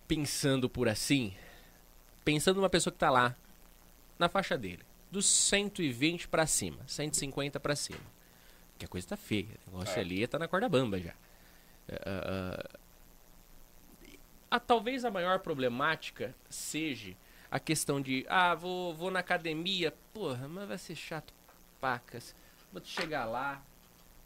Pensando 0.09 0.67
por 0.67 0.89
assim. 0.89 1.35
Pensando 2.25 2.55
numa 2.57 2.69
pessoa 2.69 2.91
que 2.91 2.97
tá 2.97 3.11
lá. 3.11 3.35
Na 4.17 4.27
faixa 4.27 4.57
dele. 4.57 4.83
Dos 5.11 5.27
120 5.27 6.27
pra 6.27 6.47
cima. 6.47 6.79
150 6.87 7.59
pra 7.59 7.75
cima. 7.75 7.99
Que 8.79 8.85
a 8.85 8.87
coisa 8.87 9.07
tá 9.07 9.15
feia. 9.15 9.55
O 9.67 9.71
negócio 9.71 9.97
É. 9.97 10.01
ali 10.01 10.25
tá 10.27 10.39
na 10.39 10.47
corda 10.47 10.67
bamba 10.67 10.99
já. 10.99 11.13
Ah, 12.05 12.67
a, 14.49 14.59
talvez 14.59 15.05
a 15.05 15.11
maior 15.11 15.39
problemática 15.39 16.33
seja 16.49 17.15
a 17.51 17.59
questão 17.59 18.01
de, 18.01 18.25
ah, 18.27 18.55
vou, 18.55 18.95
vou 18.95 19.11
na 19.11 19.19
academia, 19.19 19.93
porra, 20.11 20.47
mas 20.47 20.67
vai 20.67 20.77
ser 20.79 20.95
chato 20.95 21.31
pacas. 21.79 22.35
Vou 22.73 22.81
chegar 22.83 23.25
lá, 23.25 23.61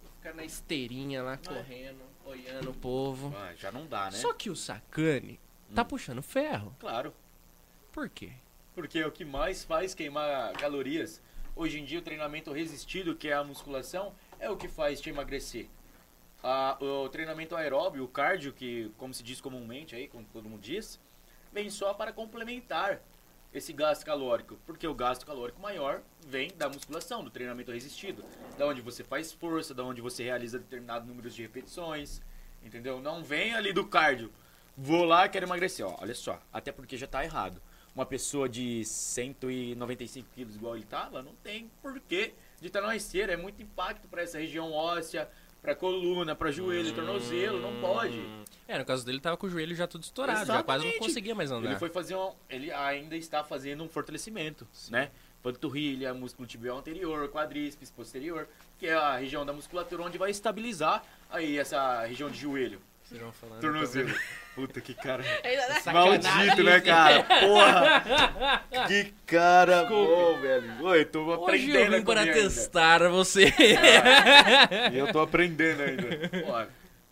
vou 0.01 0.11
ficar 0.13 0.33
na 0.33 0.45
esteirinha 0.45 1.21
lá 1.23 1.37
correndo, 1.37 2.01
olhando 2.25 2.71
o 2.71 2.73
povo. 2.73 3.33
Ah, 3.35 3.53
já 3.55 3.69
não 3.69 3.85
dá, 3.85 4.05
né? 4.05 4.17
Só 4.17 4.31
que 4.33 4.49
o 4.49 4.55
Sacane 4.55 5.39
tá 5.73 5.83
puxando 5.83 6.21
ferro. 6.21 6.75
Claro. 6.79 7.13
Por 7.91 8.09
quê? 8.09 8.31
Porque 8.73 8.99
é 8.99 9.07
o 9.07 9.11
que 9.11 9.25
mais 9.25 9.63
faz 9.63 9.93
queimar 9.93 10.53
calorias. 10.53 11.21
Hoje 11.55 11.79
em 11.79 11.85
dia, 11.85 11.99
o 11.99 12.01
treinamento 12.01 12.51
resistido, 12.51 13.15
que 13.15 13.27
é 13.27 13.33
a 13.33 13.43
musculação, 13.43 14.13
é 14.39 14.49
o 14.49 14.57
que 14.57 14.67
faz 14.67 14.99
te 14.99 15.09
emagrecer. 15.09 15.67
Ah, 16.43 16.77
o 16.81 17.07
treinamento 17.09 17.55
aeróbio, 17.55 18.03
o 18.03 18.07
cardio, 18.07 18.51
que, 18.51 18.91
como 18.97 19.13
se 19.13 19.23
diz 19.23 19.39
comumente 19.39 19.95
aí, 19.95 20.07
como 20.07 20.25
todo 20.33 20.49
mundo 20.49 20.61
diz, 20.61 20.99
vem 21.51 21.69
só 21.69 21.93
para 21.93 22.11
complementar 22.11 23.01
esse 23.53 23.71
gasto 23.71 24.03
calórico. 24.03 24.57
Porque 24.65 24.87
o 24.87 24.93
gasto 24.95 25.25
calórico 25.25 25.61
maior 25.61 26.01
vem 26.27 26.49
da 26.57 26.67
musculação, 26.67 27.23
do 27.23 27.29
treinamento 27.29 27.71
resistido. 27.71 28.25
Da 28.57 28.65
onde 28.65 28.81
você 28.81 29.03
faz 29.03 29.31
força, 29.31 29.73
da 29.73 29.83
onde 29.83 30.01
você 30.01 30.23
realiza 30.23 30.57
determinado 30.57 31.05
número 31.05 31.29
de 31.29 31.41
repetições. 31.41 32.21
Entendeu? 32.63 32.99
Não 32.99 33.23
vem 33.23 33.53
ali 33.53 33.71
do 33.71 33.85
cardio. 33.85 34.31
Vou 34.75 35.05
lá, 35.05 35.27
quero 35.27 35.45
emagrecer. 35.45 35.85
Ó, 35.85 35.95
olha 36.01 36.15
só, 36.15 36.41
até 36.51 36.71
porque 36.71 36.97
já 36.97 37.07
tá 37.07 37.23
errado. 37.23 37.61
Uma 37.95 38.05
pessoa 38.05 38.49
de 38.49 38.83
195 38.83 40.27
quilos 40.33 40.55
igual 40.55 40.75
ele 40.75 40.85
tá, 40.85 41.07
ela 41.11 41.21
não 41.21 41.35
tem 41.43 41.69
porquê 41.81 42.33
de 42.59 42.67
estar 42.67 42.81
na 42.81 42.95
esteira. 42.95 43.33
É 43.33 43.37
muito 43.37 43.61
impacto 43.61 44.07
para 44.07 44.23
essa 44.23 44.39
região 44.39 44.71
óssea, 44.71 45.29
para 45.61 45.75
coluna, 45.75 46.35
para 46.35 46.51
joelho, 46.51 46.93
tornozelo. 46.93 47.61
Não 47.61 47.79
pode. 47.79 48.19
É, 48.67 48.79
no 48.79 48.85
caso 48.85 49.05
dele 49.05 49.19
tava 49.19 49.37
com 49.37 49.45
o 49.45 49.49
joelho 49.49 49.75
já 49.75 49.85
tudo 49.85 50.03
estourado, 50.03 50.45
já 50.45 50.63
quase 50.63 50.83
não 50.83 50.89
Exatamente. 50.89 50.99
conseguia 50.99 51.35
mais 51.35 51.51
andar. 51.51 51.69
Ele 51.69 51.79
foi 51.79 51.89
fazer 51.89 52.15
um. 52.15 52.33
Ele 52.49 52.71
ainda 52.71 53.15
está 53.15 53.43
fazendo 53.43 53.83
um 53.83 53.87
fortalecimento, 53.87 54.67
né? 54.89 55.11
Panturrilha, 55.43 56.13
músculo 56.13 56.47
tibial 56.47 56.77
anterior, 56.77 57.29
quadríceps 57.29 57.91
posterior, 57.91 58.47
que 58.79 58.87
é 58.87 58.93
a 58.93 59.17
região 59.17 59.45
da 59.45 59.53
musculatura 59.53 60.01
onde 60.01 60.17
vai 60.17 60.31
estabilizar 60.31 61.03
aí 61.29 61.59
essa 61.59 62.05
região 62.05 62.29
de 62.31 62.39
joelho. 62.39 62.81
Vão 63.19 63.31
falando, 63.31 63.61
Tornozelo. 63.61 64.13
Puta 64.55 64.81
que 64.81 64.93
cara. 64.93 65.23
Maldito, 65.93 66.63
né, 66.63 66.79
cara? 66.81 67.23
Porra! 67.23 68.63
Que 68.87 69.13
cara 69.25 69.85
bom, 69.85 70.39
velho. 70.41 70.83
Oi, 70.83 71.05
tô 71.05 71.23
Hoje 71.25 71.43
aprendendo 71.43 71.93
eu 71.93 71.99
vim 71.99 72.05
para 72.05 72.19
comer 72.21 72.33
ainda. 72.33 72.33
testar 72.49 73.07
você. 73.09 73.53
E 74.91 74.97
eu 74.97 75.11
tô 75.11 75.19
aprendendo 75.21 75.81
ainda. 75.83 76.29
Pô, 76.29 76.71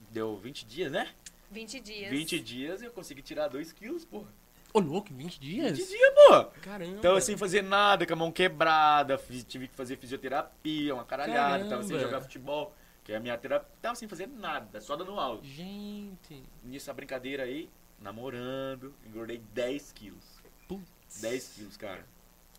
deu 0.09 0.35
20 0.37 0.65
dias, 0.65 0.91
né? 0.91 1.07
20 1.51 1.79
dias. 1.79 2.09
20 2.09 2.39
dias 2.39 2.81
e 2.81 2.85
eu 2.85 2.91
consegui 2.91 3.21
tirar 3.21 3.47
2 3.47 3.71
quilos, 3.71 4.03
porra. 4.05 4.27
Ô, 4.73 4.79
louco, 4.79 5.09
20 5.13 5.39
dias? 5.39 5.77
20 5.77 5.87
dias, 5.87 6.13
pô! 6.27 6.45
Caramba. 6.61 6.95
Então, 6.97 7.19
sem 7.19 7.35
fazer 7.37 7.61
nada, 7.61 8.05
com 8.05 8.13
a 8.13 8.15
mão 8.15 8.31
quebrada, 8.31 9.17
fiz- 9.17 9.43
tive 9.43 9.67
que 9.67 9.75
fazer 9.75 9.97
fisioterapia, 9.97 10.93
uma 10.95 11.03
caralhada, 11.03 11.65
tava 11.65 11.81
sem 11.83 11.91
Caramba. 11.91 12.07
jogar 12.09 12.21
futebol, 12.21 12.73
que 13.03 13.11
é 13.13 13.15
a 13.15 13.19
minha 13.19 13.37
terapia, 13.37 13.67
tava 13.81 13.95
sem 13.95 14.07
fazer 14.07 14.27
nada, 14.27 14.79
só 14.81 14.95
dando 14.95 15.19
aula. 15.19 15.39
Gente. 15.43 16.43
Nisso, 16.63 16.89
a 16.91 16.93
brincadeira 16.93 17.43
aí, 17.43 17.69
namorando, 17.99 18.93
engordei 19.05 19.41
10 19.53 19.91
quilos. 19.93 20.41
Putz. 20.67 21.21
10 21.21 21.47
quilos, 21.55 21.77
cara. 21.77 22.05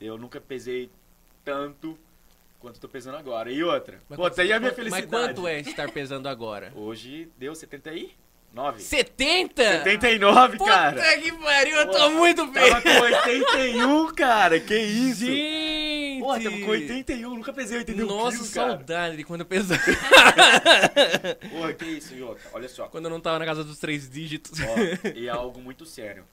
Eu 0.01 0.19
nunca 0.19 0.41
pesei 0.41 0.91
tanto 1.45 1.97
quanto 2.59 2.81
tô 2.81 2.89
pesando 2.89 3.17
agora. 3.17 3.51
E 3.51 3.63
outra, 3.63 4.01
Mas 4.09 4.17
pô, 4.19 4.31
tá 4.31 4.43
aí 4.43 4.53
a 4.53 4.59
minha 4.59 4.71
quanto- 4.71 4.77
felicidade. 4.77 5.11
Mas 5.13 5.27
quanto 5.35 5.49
é 5.49 5.61
estar 5.61 5.91
pesando 5.93 6.29
agora? 6.29 6.73
Hoje 6.77 7.29
deu 7.39 7.55
79. 7.55 8.81
70? 8.83 9.63
79, 9.85 10.59
Puta 10.59 10.71
cara. 10.71 11.19
que 11.19 11.33
pariu, 11.33 11.77
eu 11.77 11.91
tô 11.91 11.99
Pô, 11.99 12.11
muito 12.11 12.47
bem. 12.49 12.69
Tava 12.69 12.83
com 12.83 13.01
81, 13.01 14.07
cara. 14.15 14.61
Que 14.61 14.77
isso? 14.77 15.25
Gente. 15.25 15.92
Porra, 16.23 16.43
tava 16.43 16.59
com 16.59 16.67
81, 16.71 17.35
nunca 17.35 17.53
pesei 17.53 17.79
81 17.79 18.07
Nossa, 18.07 18.37
quilos, 18.37 18.55
cara. 18.55 18.71
saudade 18.71 19.17
de 19.17 19.25
quando 19.25 19.41
eu 19.41 19.47
pesava. 19.47 19.81
Porra, 21.51 21.73
que 21.75 21.85
isso, 21.85 22.25
outra, 22.25 22.49
olha 22.53 22.69
só. 22.69 22.89
quando 22.89 23.07
eu 23.07 23.11
não 23.11 23.21
tava 23.21 23.39
na 23.39 23.45
casa 23.45 23.65
dos 23.65 23.79
três 23.79 24.09
dígitos. 24.11 24.53
Ó, 24.61 25.09
e 25.15 25.27
é 25.27 25.31
algo 25.31 25.61
muito 25.61 25.85
sério. 25.85 26.25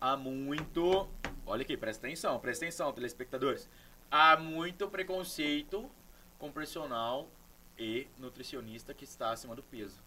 Há 0.00 0.16
muito. 0.16 1.08
Olha 1.46 1.62
aqui, 1.62 1.76
presta 1.76 2.06
atenção, 2.06 2.38
presta 2.38 2.64
atenção, 2.64 2.92
telespectadores. 2.92 3.68
Há 4.10 4.36
muito 4.36 4.88
preconceito 4.88 5.90
com 6.38 6.50
personal 6.50 7.28
e 7.78 8.06
nutricionista 8.18 8.92
que 8.94 9.04
está 9.04 9.30
acima 9.32 9.54
do 9.54 9.62
peso. 9.62 9.98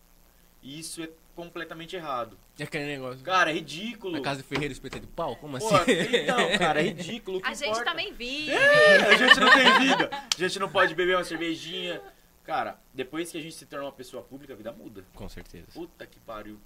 Isso 0.61 1.01
é 1.03 1.09
completamente 1.35 1.95
errado. 1.95 2.37
É 2.57 2.63
aquele 2.63 2.85
negócio. 2.85 3.23
Cara, 3.23 3.51
é 3.51 3.53
ridículo. 3.53 4.13
Na 4.13 4.21
casa 4.21 4.41
de 4.41 4.47
Ferreira 4.47 4.71
espetado 4.71 5.05
de 5.05 5.11
pau? 5.11 5.35
Como 5.35 5.57
Pô, 5.59 5.75
assim? 5.75 5.91
então, 6.23 6.57
cara, 6.57 6.81
é 6.81 6.83
ridículo. 6.83 7.39
A 7.43 7.53
gente 7.53 7.69
importa? 7.69 7.85
também 7.85 8.13
vive. 8.13 8.53
A 8.53 9.17
gente 9.17 9.39
não 9.39 9.53
tem 9.53 9.79
vida. 9.79 10.09
A 10.11 10.39
gente 10.39 10.59
não 10.59 10.69
pode 10.69 10.95
beber 10.95 11.15
uma 11.15 11.23
cervejinha. 11.23 12.01
Cara, 12.43 12.79
depois 12.93 13.31
que 13.31 13.37
a 13.37 13.41
gente 13.41 13.55
se 13.55 13.65
torna 13.65 13.85
uma 13.85 13.91
pessoa 13.91 14.23
pública, 14.23 14.53
a 14.53 14.55
vida 14.55 14.71
muda. 14.71 15.05
Com 15.13 15.29
certeza. 15.29 15.67
Puta 15.73 16.07
que 16.07 16.19
pariu. 16.19 16.59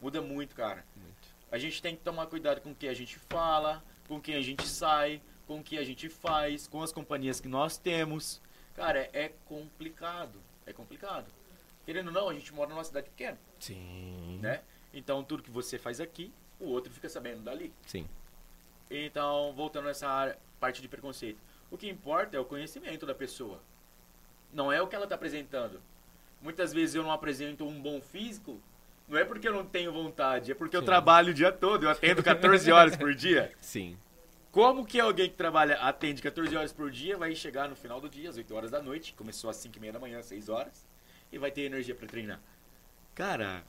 Muda 0.00 0.20
muito, 0.20 0.54
cara. 0.54 0.84
Muito. 0.96 1.28
A 1.50 1.58
gente 1.58 1.80
tem 1.80 1.96
que 1.96 2.02
tomar 2.02 2.26
cuidado 2.26 2.60
com 2.60 2.72
o 2.72 2.74
que 2.74 2.86
a 2.86 2.94
gente 2.94 3.18
fala, 3.18 3.82
com 4.06 4.20
quem 4.20 4.34
a 4.34 4.42
gente 4.42 4.68
sai, 4.68 5.22
com 5.46 5.60
o 5.60 5.62
que 5.62 5.78
a 5.78 5.84
gente 5.84 6.08
faz, 6.08 6.66
com 6.66 6.82
as 6.82 6.92
companhias 6.92 7.40
que 7.40 7.48
nós 7.48 7.78
temos. 7.78 8.42
Cara, 8.74 9.08
é 9.12 9.32
complicado. 9.46 10.40
É 10.66 10.72
complicado. 10.72 11.26
Querendo 11.88 12.08
ou 12.08 12.12
não, 12.12 12.28
a 12.28 12.34
gente 12.34 12.52
mora 12.52 12.68
numa 12.68 12.84
cidade 12.84 13.08
pequena, 13.08 13.38
Sim. 13.58 14.40
né? 14.42 14.60
Então 14.92 15.24
tudo 15.24 15.42
que 15.42 15.50
você 15.50 15.78
faz 15.78 16.02
aqui, 16.02 16.30
o 16.60 16.66
outro 16.66 16.92
fica 16.92 17.08
sabendo 17.08 17.40
dali. 17.40 17.72
Sim. 17.86 18.06
Então, 18.90 19.54
voltando 19.54 19.86
nessa 19.86 20.06
área, 20.06 20.38
parte 20.60 20.82
de 20.82 20.88
preconceito. 20.88 21.38
O 21.70 21.78
que 21.78 21.88
importa 21.88 22.36
é 22.36 22.40
o 22.40 22.44
conhecimento 22.44 23.06
da 23.06 23.14
pessoa. 23.14 23.62
Não 24.52 24.70
é 24.70 24.82
o 24.82 24.86
que 24.86 24.94
ela 24.94 25.06
está 25.06 25.14
apresentando. 25.14 25.80
Muitas 26.42 26.74
vezes 26.74 26.94
eu 26.94 27.02
não 27.02 27.10
apresento 27.10 27.66
um 27.66 27.80
bom 27.80 28.02
físico, 28.02 28.60
não 29.08 29.16
é 29.16 29.24
porque 29.24 29.48
eu 29.48 29.54
não 29.54 29.64
tenho 29.64 29.90
vontade, 29.90 30.52
é 30.52 30.54
porque 30.54 30.76
eu 30.76 30.80
Sim. 30.80 30.86
trabalho 30.86 31.30
o 31.30 31.34
dia 31.34 31.50
todo, 31.50 31.84
eu 31.84 31.90
atendo 31.90 32.22
14 32.22 32.70
horas 32.70 32.96
por 32.98 33.14
dia. 33.14 33.50
Sim. 33.62 33.96
Como 34.52 34.84
que 34.84 35.00
alguém 35.00 35.30
que 35.30 35.36
trabalha, 35.36 35.76
atende 35.76 36.20
14 36.20 36.54
horas 36.54 36.70
por 36.70 36.90
dia, 36.90 37.16
vai 37.16 37.34
chegar 37.34 37.66
no 37.66 37.74
final 37.74 37.98
do 37.98 38.10
dia, 38.10 38.28
às 38.28 38.36
8 38.36 38.54
horas 38.54 38.70
da 38.70 38.82
noite, 38.82 39.14
começou 39.14 39.48
às 39.48 39.56
5 39.56 39.74
e 39.74 39.80
meia 39.80 39.94
da 39.94 39.98
manhã, 39.98 40.18
às 40.18 40.26
6 40.26 40.50
horas, 40.50 40.86
e 41.32 41.38
vai 41.38 41.50
ter 41.50 41.62
energia 41.62 41.94
pra 41.94 42.06
treinar? 42.06 42.40
Cara, 43.14 43.64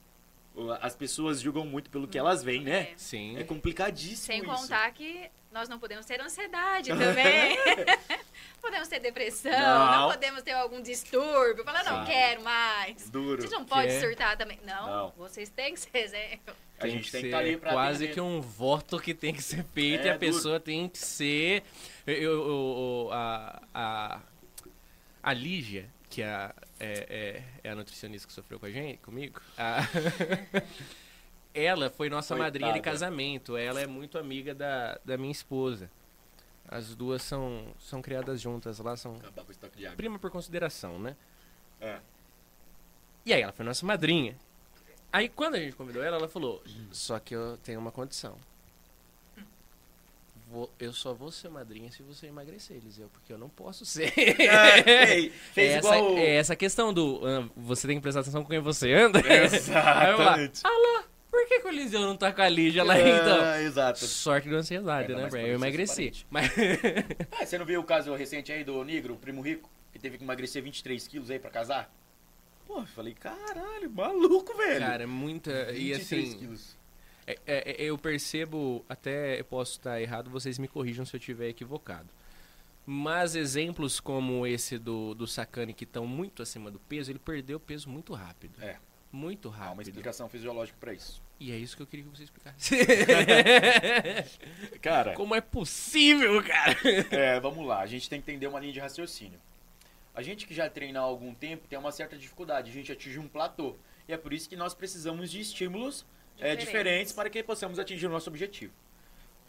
as 0.82 0.95
pessoas 0.95 1.41
julgam 1.41 1.66
muito 1.66 1.89
pelo 1.89 2.07
que 2.07 2.18
elas 2.18 2.43
veem, 2.43 2.64
né? 2.64 2.89
É. 2.91 2.93
Sim. 2.97 3.38
É 3.38 3.43
complicadíssimo 3.43 4.18
Sem 4.34 4.38
isso. 4.43 4.47
contar 4.62 4.91
que 4.91 5.30
nós 5.51 5.68
não 5.68 5.80
podemos 5.80 6.05
ter 6.05 6.20
ansiedade 6.22 6.89
também. 6.89 7.57
podemos 8.62 8.88
ter 8.88 8.99
depressão, 8.99 9.51
não. 9.51 9.91
Não. 10.01 10.10
podemos 10.12 10.41
ter 10.43 10.51
algum 10.51 10.82
distúrbio. 10.82 11.64
Falar, 11.64 11.84
não 11.84 12.05
Sim. 12.05 12.12
quero 12.12 12.43
mais. 12.43 13.10
Duro. 13.10 13.39
A 13.39 13.41
gente 13.41 13.51
não 13.51 13.66
pode 13.66 13.88
Que 13.88 13.99
surtar 13.99 14.38
também. 14.38 14.60
Não, 14.66 14.88
Não. 14.88 15.14
vocês 15.18 15.49
têm 15.49 15.74
que 15.74 15.80
ser 15.80 15.97
exemplo. 15.97 16.55
A 16.80 16.88
gente 16.88 17.12
tem 17.12 17.22
que 17.22 17.28
estar 17.28 17.39
ali 17.39 17.57
pra 17.57 17.72
quase 17.72 18.03
atender. 18.05 18.14
que 18.14 18.22
um 18.22 18.39
voto 18.39 18.99
que 18.99 19.14
tem 19.14 19.34
que 19.34 19.41
ser 19.43 19.64
feito 19.74 20.03
É, 20.03 20.05
e 20.05 20.10
a 20.10 20.18
duro. 20.18 20.20
pessoa 20.20 20.60
tem 20.60 20.88
que 20.88 20.97
ser. 20.99 21.64
Eu, 22.07 22.14
eu- 22.16 22.47
eu- 22.47 23.10
a, 23.12 23.62
a, 23.74 24.20
a 25.24 25.34
Lígia, 25.34 25.89
que 26.10 26.22
é, 26.22 26.30
a- 26.30 26.53
é, 26.80 27.44
é, 27.64 27.68
é 27.68 27.72
a 27.72 27.76
nutricionista 27.76 28.28
que 28.28 28.34
sofreu 28.34 28.60
com 28.60 28.66
a 28.66 28.72
gente, 28.72 29.00
comigo, 29.00 29.42
a- 29.58 29.82
ela 31.54 31.90
foi 31.90 32.10
nossa 32.10 32.36
Coitada. 32.36 32.48
madrinha 32.52 32.74
de 32.74 32.80
casamento. 32.82 33.58
Ela 33.58 33.82
é 33.82 33.88
muito 33.88 34.18
amiga 34.18 34.54
da, 34.54 35.00
da 35.04 35.18
minha 35.18 35.32
esposa. 35.32 35.90
As 36.68 36.94
duas 36.96 37.22
são, 37.24 37.74
são 37.80 38.02
criadas 38.02 38.40
juntas 38.40 38.78
lá, 38.80 38.96
são 38.96 39.20
prima 39.98 40.20
por 40.20 40.30
consideração, 40.30 41.00
né? 41.00 41.16
É. 41.82 42.00
E 43.26 43.34
aí 43.34 43.42
ela 43.42 43.52
foi 43.52 43.66
nossa 43.66 43.86
madrinha. 43.86 44.38
Aí 45.12 45.28
quando 45.28 45.56
a 45.56 45.60
gente 45.60 45.76
convidou 45.76 46.04
ela, 46.04 46.18
ela 46.18 46.28
falou: 46.30 46.64
Só 46.92 47.18
que 47.20 47.36
eu 47.36 47.58
tenho 47.58 47.80
uma 47.80 47.92
condição. 47.92 48.38
Vou- 50.50 50.74
eu 50.80 50.91
só 50.91 51.14
vou 51.14 51.32
ser 51.32 51.47
madrinha 51.50 51.91
se 51.91 52.02
você 52.02 52.26
emagrecer, 52.26 52.78
Eliseu, 52.78 53.08
porque 53.14 53.32
eu 53.32 53.38
não 53.38 53.50
posso 53.50 53.86
ser. 53.86 54.12
É, 54.18 55.14
ei, 55.14 55.30
fez 55.30 55.72
é, 55.72 55.74
essa, 55.76 55.95
igual... 55.95 56.18
é 56.18 56.36
essa 56.36 56.56
questão 56.56 56.91
do 56.91 57.22
ah, 57.24 57.47
você 57.56 57.88
tem 57.88 57.97
que 57.97 58.02
prestar 58.02 58.22
atenção 58.22 58.43
com 58.43 58.50
quem 58.50 58.60
você 58.60 58.91
anda. 58.91 59.22
Lá, 59.22 59.36
Exatamente. 59.45 60.62
Alô, 60.64 61.04
por 61.30 61.47
que, 61.47 61.60
que 61.60 61.68
o 61.68 61.70
Eliseu 61.70 62.02
não 62.02 62.18
tá 62.18 62.34
com 62.34 62.41
a 62.41 62.50
Lígia 62.50 62.84
lá 62.84 63.00
então? 63.00 63.45
É, 63.45 63.64
exato. 63.64 64.00
Sorte 64.00 64.50
da 64.50 64.58
ansiedade, 64.58 65.04
Ainda 65.04 65.16
né, 65.16 65.22
mais 65.22 65.34
Brian? 65.34 65.45
Eu 65.45 65.52
é 65.52 65.56
emagreci. 65.56 66.26
Mas 66.32 66.52
Ah, 67.39 67.45
você 67.45 67.58
não 67.60 67.66
viu 67.66 67.80
o 67.80 67.84
caso 67.84 68.14
recente 68.16 68.52
aí 68.52 68.64
do 68.64 68.84
Negro, 68.84 69.14
o 69.14 69.18
primo 69.18 69.41
rico, 69.41 69.70
que 69.93 70.00
teve 70.00 70.18
que 70.18 70.24
emagrecer 70.24 70.64
23 70.64 71.08
quilos 71.08 71.30
aí 71.30 71.38
pra 71.38 71.52
casar? 71.52 71.93
Pô, 72.66 72.80
eu 72.80 72.88
falei, 72.88 73.14
caralho, 73.14 73.89
maluco, 73.91 74.58
velho. 74.58 74.80
Cara, 74.80 75.04
é 75.04 75.08
muita. 75.08 75.72
E 75.72 75.93
23 75.93 76.00
assim, 76.00 76.38
quilos. 76.39 76.79
É, 77.30 77.38
é, 77.46 77.72
é, 77.72 77.84
eu 77.84 77.96
percebo, 77.96 78.84
até 78.90 79.40
eu 79.40 79.46
posso 79.46 79.74
estar 79.74 80.02
errado, 80.02 80.32
vocês 80.32 80.58
me 80.58 80.68
corrijam 80.68 81.06
se 81.06 81.16
eu 81.16 81.20
estiver 81.20 81.48
equivocado. 81.50 82.10
Mas 82.88 83.36
exemplos 83.36 84.00
como 84.00 84.48
esse 84.48 84.80
do, 84.80 85.14
do 85.14 85.28
Sakane, 85.28 85.76
que 85.76 85.84
estão 85.84 86.08
muito 86.08 86.42
acima 86.42 86.72
do 86.72 86.80
peso, 86.80 87.12
ele 87.12 87.20
perdeu 87.20 87.60
peso 87.60 87.88
muito 87.88 88.16
rápido. 88.16 88.56
É. 88.64 88.78
Muito 89.12 89.50
Há 89.50 89.52
uma 89.52 89.58
rápido. 89.58 89.82
explicação 89.90 90.28
fisiológica 90.28 90.76
pra 90.80 90.92
isso. 90.92 91.22
E 91.40 91.52
é 91.52 91.56
isso 91.56 91.78
que 91.78 91.84
eu 91.84 91.88
queria 91.88 92.04
que 92.04 92.18
você 92.18 92.24
explicasse. 92.24 92.76
Cara, 94.82 95.14
como 95.14 95.36
é 95.36 95.42
possível, 95.42 96.44
cara? 96.44 96.76
é, 97.12 97.40
vamos 97.40 97.66
lá, 97.66 97.82
a 97.82 97.86
gente 97.86 98.10
tem 98.10 98.20
que 98.20 98.32
entender 98.32 98.48
uma 98.48 98.60
linha 98.60 98.74
de 98.74 98.80
raciocínio. 98.80 99.40
A 100.16 100.24
gente 100.24 100.48
que 100.48 100.54
já 100.54 100.68
treina 100.68 101.00
há 101.00 101.04
algum 101.04 101.34
tempo 101.34 101.68
tem 101.68 101.78
uma 101.78 101.92
certa 101.92 102.18
dificuldade, 102.18 102.72
a 102.72 102.74
gente 102.74 102.92
atinge 102.92 103.20
um 103.20 103.28
platô. 103.28 103.76
E 104.08 104.14
é 104.14 104.18
por 104.18 104.34
isso 104.34 104.50
que 104.50 104.56
nós 104.56 104.74
precisamos 104.74 105.30
de 105.30 105.40
estímulos 105.40 106.06
é, 106.40 106.56
Diferentes. 106.56 107.12
para 107.14 107.30
que 107.30 107.42
possamos 107.44 107.80
atingir 107.80 108.08
o 108.08 108.10
nosso 108.10 108.30
objetivo. 108.30 108.74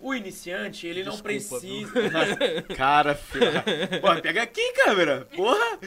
O 0.01 0.15
iniciante, 0.15 0.87
ele 0.87 1.05
não 1.05 1.13
Desculpa, 1.13 1.29
precisa. 1.61 1.93
cara, 2.77 3.15
filho. 3.15 3.45
Pô, 4.01 4.21
pega 4.23 4.43
aqui, 4.43 4.73
câmera. 4.73 5.27
Porra! 5.37 5.79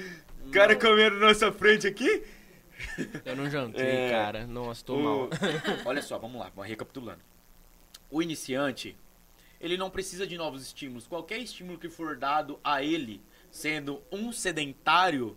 O 0.45 0.51
cara 0.51 0.75
comendo 0.75 1.17
na 1.19 1.27
nossa 1.29 1.51
frente 1.51 1.87
aqui. 1.87 2.23
Eu 3.25 3.35
não 3.35 3.49
jantei, 3.49 3.83
É, 3.85 4.09
cara. 4.11 4.45
Nossa, 4.45 4.83
tô 4.85 4.95
O- 4.97 5.03
mal. 5.03 5.29
Olha 5.85 6.01
só, 6.01 6.17
vamos 6.19 6.39
lá, 6.39 6.51
vamos 6.55 6.69
recapitulando. 6.69 7.21
O 8.11 8.21
iniciante, 8.21 8.95
ele 9.59 9.77
não 9.77 9.89
precisa 9.89 10.27
de 10.27 10.37
novos 10.37 10.61
estímulos. 10.61 11.07
Qualquer 11.07 11.39
estímulo 11.39 11.79
que 11.79 11.89
for 11.89 12.15
dado 12.15 12.59
a 12.63 12.83
ele, 12.83 13.19
sendo 13.49 13.99
um 14.11 14.31
sedentário, 14.31 15.35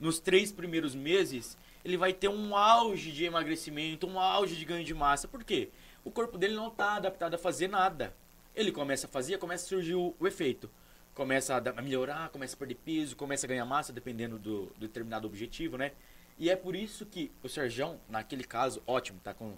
nos 0.00 0.18
três 0.18 0.50
primeiros 0.52 0.94
meses, 0.94 1.58
ele 1.86 1.96
vai 1.96 2.12
ter 2.12 2.26
um 2.26 2.56
auge 2.56 3.12
de 3.12 3.24
emagrecimento, 3.24 4.08
um 4.08 4.18
auge 4.18 4.56
de 4.56 4.64
ganho 4.64 4.84
de 4.84 4.92
massa. 4.92 5.28
Por 5.28 5.44
quê? 5.44 5.70
O 6.04 6.10
corpo 6.10 6.36
dele 6.36 6.56
não 6.56 6.66
está 6.66 6.96
adaptado 6.96 7.34
a 7.34 7.38
fazer 7.38 7.68
nada. 7.68 8.12
Ele 8.56 8.72
começa 8.72 9.06
a 9.06 9.08
fazer, 9.08 9.38
começa 9.38 9.66
a 9.66 9.68
surgir 9.68 9.94
o, 9.94 10.12
o 10.18 10.26
efeito. 10.26 10.68
Começa 11.14 11.54
a, 11.54 11.58
a 11.78 11.82
melhorar, 11.82 12.28
começa 12.30 12.56
a 12.56 12.58
perder 12.58 12.74
peso, 12.84 13.14
começa 13.14 13.46
a 13.46 13.48
ganhar 13.48 13.64
massa, 13.64 13.92
dependendo 13.92 14.36
do, 14.36 14.66
do 14.66 14.80
determinado 14.80 15.28
objetivo, 15.28 15.78
né? 15.78 15.92
E 16.36 16.50
é 16.50 16.56
por 16.56 16.74
isso 16.74 17.06
que 17.06 17.30
o 17.40 17.48
Serjão, 17.48 18.00
naquele 18.08 18.42
caso, 18.42 18.82
ótimo, 18.84 19.20
tá 19.22 19.32
com 19.32 19.56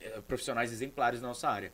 é, 0.00 0.20
profissionais 0.22 0.72
exemplares 0.72 1.22
na 1.22 1.28
nossa 1.28 1.48
área. 1.48 1.72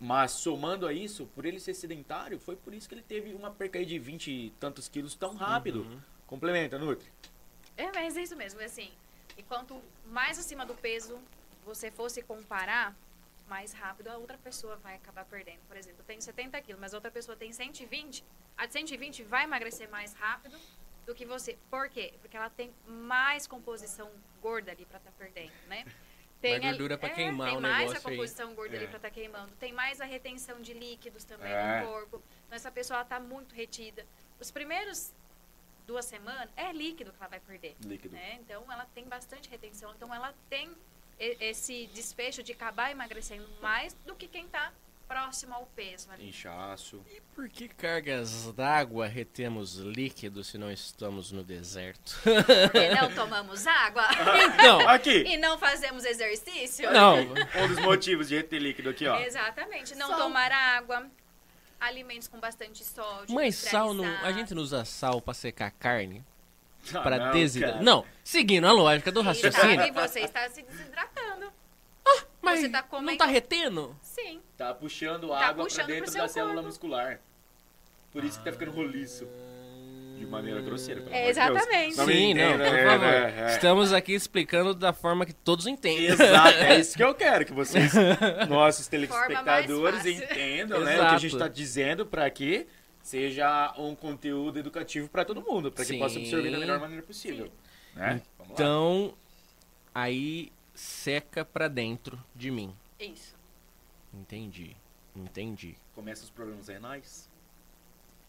Mas 0.00 0.32
somando 0.32 0.84
a 0.84 0.92
isso, 0.92 1.26
por 1.26 1.46
ele 1.46 1.60
ser 1.60 1.74
sedentário, 1.74 2.40
foi 2.40 2.56
por 2.56 2.74
isso 2.74 2.88
que 2.88 2.96
ele 2.96 3.02
teve 3.02 3.32
uma 3.34 3.52
perca 3.52 3.86
de 3.86 4.00
20 4.00 4.30
e 4.32 4.50
tantos 4.58 4.88
quilos 4.88 5.14
tão 5.14 5.36
rápido. 5.36 5.82
Uhum. 5.82 6.00
Complementa, 6.26 6.76
Nutri. 6.76 7.08
É, 7.78 7.90
mas 7.92 8.16
é 8.16 8.22
isso 8.22 8.36
mesmo, 8.36 8.60
é 8.60 8.64
assim. 8.66 8.90
E 9.36 9.42
quanto 9.42 9.80
mais 10.06 10.38
acima 10.38 10.66
do 10.66 10.74
peso 10.74 11.18
você 11.64 11.90
fosse 11.90 12.22
comparar, 12.22 12.94
mais 13.48 13.72
rápido 13.72 14.08
a 14.08 14.16
outra 14.18 14.36
pessoa 14.36 14.76
vai 14.76 14.96
acabar 14.96 15.24
perdendo. 15.24 15.60
Por 15.68 15.76
exemplo, 15.76 16.00
eu 16.00 16.04
tenho 16.04 16.20
70 16.20 16.60
quilos, 16.60 16.80
mas 16.80 16.92
a 16.92 16.96
outra 16.98 17.10
pessoa 17.10 17.36
tem 17.36 17.52
120. 17.52 18.22
A 18.56 18.66
de 18.66 18.72
120 18.72 19.22
vai 19.22 19.44
emagrecer 19.44 19.88
mais 19.88 20.12
rápido 20.14 20.58
do 21.06 21.14
que 21.14 21.24
você. 21.24 21.56
Por 21.70 21.88
quê? 21.88 22.12
Porque 22.20 22.36
ela 22.36 22.50
tem 22.50 22.74
mais 22.86 23.46
composição 23.46 24.10
gorda 24.42 24.72
ali 24.72 24.84
pra 24.84 24.98
estar 24.98 25.12
perdendo, 25.12 25.52
né? 25.68 25.84
Tem 26.40 26.52
Mais 26.52 26.66
gordura 26.66 26.96
pra 26.96 27.08
é, 27.08 27.14
queimar 27.14 27.50
Tem 27.50 27.60
mais 27.60 27.74
a 27.74 27.78
negócio 27.80 28.08
aí. 28.10 28.14
composição 28.16 28.54
gorda 28.54 28.76
ali 28.76 28.84
É. 28.84 28.88
pra 28.88 28.98
estar 28.98 29.10
queimando. 29.10 29.50
Tem 29.56 29.72
mais 29.72 30.00
a 30.00 30.04
retenção 30.04 30.60
de 30.60 30.72
líquidos 30.72 31.24
também 31.24 31.50
É. 31.50 31.80
no 31.80 31.88
corpo. 31.88 32.22
Então 32.46 32.54
essa 32.54 32.70
pessoa 32.70 32.98
ela 33.00 33.04
tá 33.04 33.18
muito 33.18 33.52
retida. 33.56 34.06
Os 34.38 34.48
primeiros 34.48 35.12
duas 35.88 36.04
semanas 36.04 36.48
é 36.54 36.70
líquido 36.72 37.10
que 37.10 37.16
ela 37.18 37.28
vai 37.30 37.40
perder 37.40 37.74
Líquido. 37.80 38.14
né? 38.14 38.38
Então 38.42 38.62
ela 38.70 38.86
tem 38.94 39.04
bastante 39.06 39.48
retenção, 39.48 39.90
então 39.96 40.14
ela 40.14 40.32
tem 40.50 40.70
esse 41.18 41.86
desfecho 41.94 42.42
de 42.44 42.52
acabar 42.52 42.90
emagrecendo 42.92 43.48
mais 43.60 43.94
do 44.06 44.14
que 44.14 44.28
quem 44.28 44.46
tá 44.46 44.70
próximo 45.08 45.54
ao 45.54 45.64
peso 45.74 46.10
ali. 46.12 46.28
Inchaço. 46.28 47.02
E 47.10 47.20
por 47.34 47.48
que 47.48 47.66
cargas 47.66 48.52
d'água 48.52 49.06
retemos 49.06 49.76
líquidos 49.76 50.48
se 50.48 50.58
não 50.58 50.70
estamos 50.70 51.32
no 51.32 51.42
deserto? 51.42 52.14
Porque 52.22 52.88
não 52.90 53.10
tomamos 53.16 53.66
água 53.66 54.06
não, 54.62 54.86
Aqui! 54.88 55.22
e 55.26 55.38
não 55.38 55.58
fazemos 55.58 56.04
exercício. 56.04 56.88
não. 56.92 57.20
Um 57.22 57.68
dos 57.68 57.78
motivos 57.82 58.28
de 58.28 58.36
reter 58.36 58.60
líquido 58.60 58.90
aqui, 58.90 59.06
ó. 59.06 59.18
Exatamente, 59.18 59.94
não 59.96 60.08
Sal. 60.10 60.18
tomar 60.18 60.52
água, 60.52 61.10
alimentos 61.80 62.28
com 62.28 62.38
bastante 62.38 62.84
sódio. 62.84 63.34
Mas 63.34 63.54
sal, 63.56 63.94
não, 63.94 64.04
a 64.24 64.32
gente 64.32 64.54
não 64.54 64.62
usa 64.62 64.84
sal 64.84 65.20
pra 65.20 65.34
secar 65.34 65.70
carne? 65.72 66.24
Ah, 66.94 67.00
Pra 67.00 67.18
não, 67.18 67.32
desidratar? 67.32 67.74
cara. 67.78 67.84
Não, 67.84 68.04
seguindo 68.24 68.66
a 68.66 68.72
lógica 68.72 69.10
do 69.12 69.20
E 69.20 69.24
raciocínio. 69.24 69.76
sabe, 69.76 69.90
você 69.90 70.20
está 70.20 70.48
se 70.48 70.62
desidratando. 70.62 71.52
Mas 72.40 72.60
você 72.60 72.68
tá 72.68 72.80
não 72.82 72.88
comendo- 72.88 73.18
tá 73.18 73.26
retendo? 73.26 73.94
Sim. 74.00 74.40
Tá 74.56 74.72
puxando 74.72 75.28
Tá 75.28 75.36
água 75.38 75.54
pra 75.54 75.64
puxando 75.64 75.86
dentro 75.86 76.04
pro 76.04 76.12
da 76.14 76.20
seu 76.20 76.28
célula 76.28 76.54
corpo. 76.54 76.66
muscular. 76.68 77.20
Por 78.12 78.24
isso 78.24 78.38
que 78.38 78.44
tá 78.44 78.52
ficando 78.52 78.70
roliço. 78.70 79.28
De 80.18 80.26
maneira 80.26 80.60
grosseira, 80.60 81.00
pelo 81.00 81.14
É, 81.14 81.18
Deus. 81.24 81.30
exatamente. 81.30 81.96
Não 81.96 82.06
me 82.06 82.12
Sim, 82.12 82.34
não, 82.34 82.52
por 82.52 82.60
é, 82.66 82.84
favor. 82.84 83.06
é, 83.06 83.40
é. 83.40 83.50
Estamos 83.52 83.92
aqui 83.92 84.12
explicando 84.14 84.74
da 84.74 84.92
forma 84.92 85.24
que 85.24 85.32
todos 85.32 85.66
entendem. 85.66 86.06
Exato, 86.06 86.58
é 86.58 86.80
isso 86.80 86.96
que 86.96 87.02
eu 87.04 87.14
quero, 87.16 87.44
que 87.44 87.52
vocês, 87.52 87.92
nossos 88.48 88.88
telespectadores, 88.88 90.04
entendam 90.04 90.80
né, 90.80 90.96
o 90.96 91.08
que 91.08 91.14
a 91.14 91.18
gente 91.18 91.32
está 91.32 91.46
dizendo 91.48 92.04
para 92.04 92.28
que 92.30 92.66
seja 93.02 93.72
um 93.78 93.94
conteúdo 93.94 94.58
educativo 94.58 95.08
para 95.08 95.24
todo 95.24 95.40
mundo, 95.40 95.70
para 95.72 95.84
que 95.84 95.92
Sim. 95.92 95.98
possa 95.98 96.18
absorver 96.18 96.50
da 96.50 96.58
melhor 96.58 96.78
maneira 96.80 97.02
possível. 97.02 97.50
Né? 97.94 98.20
Então, 98.50 99.14
aí 99.94 100.52
seca 100.74 101.44
pra 101.44 101.68
dentro 101.68 102.18
de 102.34 102.50
mim. 102.50 102.74
Isso. 103.00 103.34
Entendi. 104.12 104.76
Entendi. 105.16 105.76
Começam 105.94 106.24
os 106.24 106.30
problemas 106.30 106.68
renais, 106.68 107.27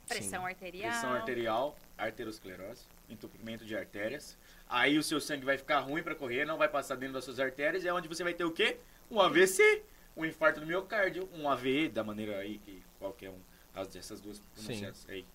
Pressão 0.10 0.46
arterial. 0.46 0.92
pressão 0.92 1.14
arterial, 1.14 1.80
arteriosclerose, 1.98 2.84
entupimento 3.10 3.64
de 3.64 3.76
artérias. 3.76 4.38
Aí 4.68 4.98
o 4.98 5.04
seu 5.04 5.22
sangue 5.22 5.46
vai 5.46 5.58
ficar 5.58 5.80
ruim 5.80 6.04
para 6.04 6.16
correr, 6.16 6.46
não 6.46 6.58
vai 6.58 6.68
passar 6.68 6.96
dentro 6.96 7.14
das 7.14 7.24
suas 7.24 7.40
artérias, 7.40 7.86
é 7.86 7.94
onde 7.94 8.08
você 8.08 8.24
vai 8.24 8.34
ter 8.34 8.44
o 8.44 8.52
quê? 8.52 8.78
Um 9.10 9.22
AVC, 9.22 9.84
um 10.16 10.26
infarto 10.26 10.60
do 10.60 10.66
miocárdio, 10.66 11.30
um 11.34 11.50
AVE, 11.50 11.90
da 11.90 12.04
maneira 12.04 12.38
aí 12.40 12.58
que 12.60 12.84
qualquer 13.00 13.30
um 13.30 13.40
As, 13.74 13.96
essas 13.96 14.20
duas 14.20 14.40
pronunciadas 14.40 15.06
aí. 15.10 15.26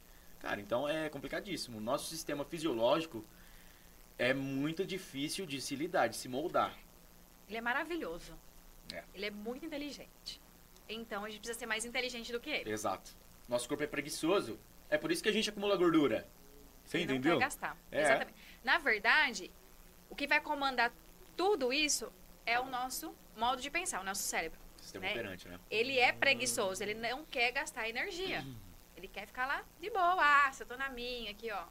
Cara, 0.41 0.61
então 0.61 0.89
é 0.89 1.09
complicadíssimo. 1.09 1.79
O 1.79 1.81
nosso 1.81 2.09
sistema 2.09 2.45
fisiológico 2.45 3.25
é 4.19 4.35
muito 4.35 4.85
difícil 4.85 5.47
de 5.47 5.61
se 5.61 5.75
lidar, 5.75 6.09
de 6.09 6.17
se 6.17 6.29
moldar. 6.29 6.77
Ele 7.49 7.57
é 7.57 7.61
maravilhoso. 7.61 8.39
É. 8.93 9.03
Ele 9.15 9.27
é 9.27 9.31
muito 9.31 9.65
inteligente. 9.65 10.41
Então 10.89 11.25
a 11.25 11.29
gente 11.31 11.39
precisa 11.39 11.59
ser 11.59 11.67
mais 11.67 11.85
inteligente 11.85 12.31
do 12.31 12.39
que 12.39 12.51
ele. 12.51 12.71
Exato. 12.71 13.17
Nosso 13.49 13.69
corpo 13.69 13.83
é 13.83 13.87
preguiçoso. 13.87 14.59
É 14.89 14.97
por 14.99 15.11
isso 15.11 15.23
que 15.23 15.29
a 15.29 15.33
gente 15.33 15.51
acumula 15.51 15.77
gordura. 15.77 16.27
Você 16.85 17.01
entendeu? 17.01 17.33
Não 17.33 17.39
quer 17.39 17.47
gastar. 17.47 17.77
É. 17.91 18.01
Exatamente. 18.03 18.39
Na 18.63 18.79
verdade, 18.79 19.51
o 20.11 20.15
que 20.15 20.27
vai 20.27 20.41
comandar 20.41 20.93
tudo 21.37 21.73
isso 21.73 22.13
é 22.47 22.61
o 22.61 22.67
nosso 22.67 23.15
modo 23.37 23.61
de 23.61 23.71
pensar, 23.71 24.01
o 24.01 24.05
nosso 24.05 24.23
cérebro. 24.23 24.59
Sistema 24.77 25.07
né? 25.07 25.13
operante, 25.13 25.49
né? 25.49 25.59
Ele 25.71 25.99
é 25.99 26.13
preguiçoso, 26.13 26.83
ele 26.83 26.95
não 26.95 27.25
quer 27.25 27.51
gastar 27.53 27.89
energia. 27.89 28.45
Ele 28.97 29.09
quer 29.09 29.27
ficar 29.27 29.45
lá 29.45 29.65
de 29.81 29.91
boa. 29.91 30.17
Ah, 30.21 30.53
se 30.53 30.63
eu 30.63 30.67
tô 30.69 30.77
na 30.77 30.89
minha 30.89 31.29
aqui, 31.33 31.51
ó. 31.51 31.65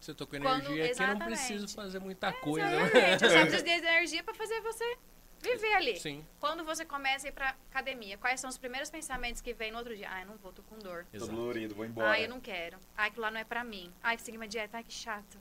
Se 0.00 0.12
eu 0.12 0.14
tô 0.14 0.28
com 0.28 0.38
Quando- 0.38 0.72
energia 0.72 0.92
aqui, 0.92 1.02
eu 1.02 1.18
não 1.18 1.26
preciso 1.26 1.74
fazer 1.74 1.98
muita 1.98 2.32
coisa. 2.32 2.66
Exatamente. 2.70 3.24
Eu 3.24 3.30
só 3.30 3.40
preciso 3.42 3.64
de 3.64 3.70
energia 3.70 4.22
pra 4.22 4.32
fazer 4.32 4.60
você 4.60 4.96
viver 5.40 5.74
ali. 5.74 5.98
Sim, 5.98 6.24
Quando 6.40 6.64
você 6.64 6.84
começa 6.84 7.26
a 7.26 7.28
ir 7.28 7.32
pra 7.32 7.56
academia, 7.70 8.18
quais 8.18 8.40
são 8.40 8.50
os 8.50 8.58
primeiros 8.58 8.90
pensamentos 8.90 9.40
que 9.40 9.52
vem 9.54 9.70
no 9.70 9.78
outro 9.78 9.96
dia? 9.96 10.08
Ah, 10.10 10.20
eu 10.22 10.26
não 10.26 10.36
vou, 10.36 10.52
tô 10.52 10.62
com 10.64 10.78
dor. 10.78 11.06
Tô 11.10 11.16
exato. 11.16 11.32
dolorido, 11.32 11.74
vou 11.74 11.84
embora. 11.84 12.10
Ah, 12.12 12.20
eu 12.20 12.28
não 12.28 12.40
quero. 12.40 12.78
Ah, 12.96 13.04
aquilo 13.06 13.22
lá 13.22 13.30
não 13.30 13.40
é 13.40 13.44
pra 13.44 13.62
mim. 13.64 13.92
Ah, 14.02 14.16
seguir 14.18 14.36
uma 14.36 14.48
dieta, 14.48 14.76
ai, 14.78 14.84
que 14.84 14.92
chato. 14.92 15.38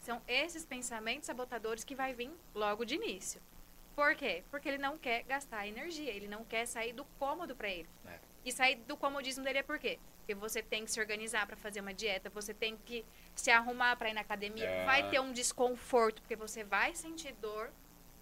São 0.00 0.20
esses 0.28 0.64
pensamentos 0.64 1.26
sabotadores 1.26 1.82
que 1.84 1.94
vai 1.94 2.12
vir 2.14 2.30
logo 2.54 2.84
de 2.84 2.94
início. 2.96 3.40
Por 3.96 4.14
quê? 4.16 4.42
Porque 4.50 4.68
ele 4.68 4.78
não 4.78 4.98
quer 4.98 5.22
gastar 5.22 5.66
energia, 5.66 6.10
ele 6.10 6.26
não 6.28 6.44
quer 6.44 6.66
sair 6.66 6.92
do 6.92 7.04
cômodo 7.18 7.54
pra 7.56 7.68
ele. 7.68 7.88
É. 8.06 8.18
E 8.44 8.52
sair 8.52 8.76
do 8.76 8.96
comodismo 8.96 9.42
dele 9.44 9.58
é 9.60 9.62
por 9.62 9.78
quê? 9.78 9.98
Porque 10.18 10.34
você 10.34 10.62
tem 10.62 10.84
que 10.84 10.90
se 10.90 10.98
organizar 11.00 11.46
pra 11.46 11.56
fazer 11.56 11.80
uma 11.80 11.94
dieta, 11.94 12.28
você 12.30 12.52
tem 12.52 12.76
que 12.84 13.04
se 13.34 13.50
arrumar 13.50 13.96
pra 13.96 14.10
ir 14.10 14.14
na 14.14 14.20
academia, 14.22 14.64
É. 14.66 14.84
vai 14.84 15.08
ter 15.10 15.20
um 15.20 15.32
desconforto, 15.32 16.20
porque 16.22 16.34
você 16.36 16.64
vai 16.64 16.94
sentir 16.94 17.32
dor, 17.40 17.70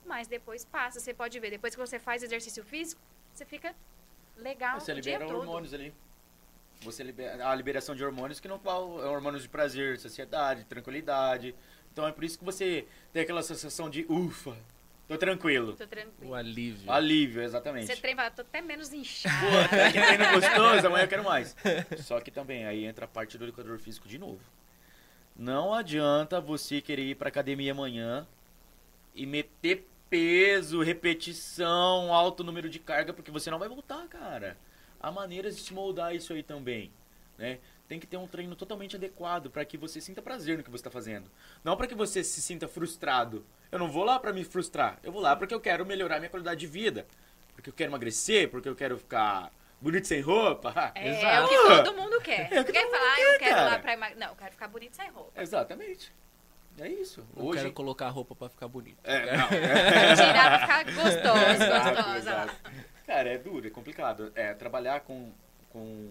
mas 0.04 0.26
depois 0.28 0.64
passa. 0.64 1.00
Você 1.00 1.12
pode 1.14 1.38
ver, 1.40 1.50
depois 1.50 1.74
que 1.74 1.80
você 1.80 1.98
faz 1.98 2.22
exercício 2.22 2.64
físico, 2.64 3.00
você 3.32 3.44
fica 3.44 3.74
legal 4.36 4.80
Você 4.80 4.92
o 4.92 5.00
dia 5.00 5.12
libera 5.14 5.26
todo. 5.26 5.40
hormônios 5.40 5.72
ali. 5.74 5.92
Você 6.82 7.02
libera 7.02 7.48
a 7.48 7.54
liberação 7.54 7.94
de 7.94 8.04
hormônios 8.04 8.40
que 8.40 8.48
não 8.48 8.58
qual 8.58 9.02
é 9.02 9.06
hormônios 9.06 9.42
de 9.42 9.48
prazer, 9.48 9.98
saciedade, 9.98 10.64
tranquilidade. 10.64 11.54
Então 11.92 12.06
é 12.06 12.12
por 12.12 12.24
isso 12.24 12.38
que 12.38 12.44
você 12.44 12.86
tem 13.12 13.22
aquela 13.22 13.42
sensação 13.42 13.88
de 13.88 14.04
ufa, 14.08 14.56
tô 15.06 15.16
tranquilo. 15.16 15.74
Tô 15.76 15.86
tranquilo. 15.86 16.32
O 16.32 16.34
alívio. 16.34 16.90
Alívio, 16.90 17.42
exatamente. 17.42 17.86
Você 17.86 17.96
treina, 17.96 18.30
tô 18.30 18.42
até 18.42 18.60
menos 18.60 18.92
inchado. 18.92 19.46
Pô, 19.46 19.58
até 19.58 19.92
que 19.92 20.00
treino 20.00 20.24
gostoso, 20.34 20.86
amanhã 20.88 21.04
eu 21.04 21.08
quero 21.08 21.22
mais. 21.24 21.54
Só 21.98 22.20
que 22.20 22.30
também 22.32 22.66
aí 22.66 22.84
entra 22.84 23.04
a 23.04 23.08
parte 23.08 23.38
do 23.38 23.44
educador 23.44 23.78
físico 23.78 24.08
de 24.08 24.18
novo. 24.18 24.40
Não 25.36 25.72
adianta 25.72 26.40
você 26.40 26.80
querer 26.80 27.02
ir 27.04 27.14
pra 27.14 27.28
academia 27.28 27.72
amanhã 27.72 28.26
e 29.14 29.24
meter 29.24 29.86
peso, 30.12 30.82
repetição, 30.82 32.12
alto 32.12 32.44
número 32.44 32.68
de 32.68 32.78
carga, 32.78 33.14
porque 33.14 33.30
você 33.30 33.50
não 33.50 33.58
vai 33.58 33.66
voltar, 33.66 34.06
cara. 34.08 34.58
Há 35.00 35.10
maneiras 35.10 35.56
de 35.56 35.62
se 35.62 35.72
moldar 35.72 36.14
isso 36.14 36.34
aí 36.34 36.42
também, 36.42 36.92
né? 37.38 37.58
Tem 37.88 37.98
que 37.98 38.06
ter 38.06 38.18
um 38.18 38.26
treino 38.26 38.54
totalmente 38.54 38.94
adequado 38.94 39.48
para 39.48 39.64
que 39.64 39.78
você 39.78 40.02
sinta 40.02 40.20
prazer 40.20 40.58
no 40.58 40.62
que 40.62 40.70
você 40.70 40.80
está 40.80 40.90
fazendo. 40.90 41.30
Não 41.64 41.78
para 41.78 41.86
que 41.86 41.94
você 41.94 42.22
se 42.22 42.42
sinta 42.42 42.68
frustrado. 42.68 43.42
Eu 43.70 43.78
não 43.78 43.90
vou 43.90 44.04
lá 44.04 44.18
para 44.18 44.34
me 44.34 44.44
frustrar. 44.44 44.98
Eu 45.02 45.12
vou 45.12 45.22
lá 45.22 45.34
porque 45.34 45.54
eu 45.54 45.60
quero 45.60 45.86
melhorar 45.86 46.18
minha 46.18 46.28
qualidade 46.28 46.60
de 46.60 46.66
vida. 46.66 47.06
Porque 47.54 47.70
eu 47.70 47.74
quero 47.74 47.90
emagrecer, 47.90 48.50
porque 48.50 48.68
eu 48.68 48.76
quero 48.76 48.98
ficar 48.98 49.50
bonito 49.80 50.06
sem 50.06 50.20
roupa. 50.20 50.74
É, 50.94 51.08
Exato. 51.08 51.54
é 51.54 51.58
o 51.58 51.78
que 51.78 51.84
todo 51.84 51.96
mundo 51.96 52.20
quer. 52.20 52.52
É 52.52 52.60
o 52.60 52.64
que 52.66 52.72
quer 52.72 52.90
falar, 52.90 53.12
ah, 53.12 53.16
quer, 53.16 53.34
eu 53.34 53.38
quero 53.38 53.54
cara. 53.54 53.70
lá 53.70 53.78
pra 53.78 53.92
emagrecer. 53.94 54.20
Não, 54.20 54.28
eu 54.28 54.36
quero 54.36 54.50
ficar 54.52 54.68
bonito 54.68 54.94
sem 54.94 55.10
roupa. 55.10 55.40
Exatamente. 55.40 56.12
É 56.78 56.88
isso. 56.88 57.24
Não 57.36 57.46
Hoje. 57.46 57.60
quero 57.60 57.72
colocar 57.72 58.08
roupa 58.08 58.34
pra 58.34 58.48
ficar 58.48 58.68
bonito. 58.68 58.98
É, 59.04 59.36
não. 59.36 59.44
é. 59.46 60.14
Tirar 60.16 60.48
pra 60.48 60.58
ficar 60.60 60.84
gostoso, 60.84 61.44
Exato, 61.44 61.96
gostosa. 61.96 62.18
exato. 62.18 62.56
Cara, 63.06 63.28
é 63.30 63.38
duro, 63.38 63.66
é 63.66 63.70
complicado. 63.70 64.32
É, 64.34 64.54
trabalhar 64.54 65.00
com, 65.00 65.30
com 65.70 66.10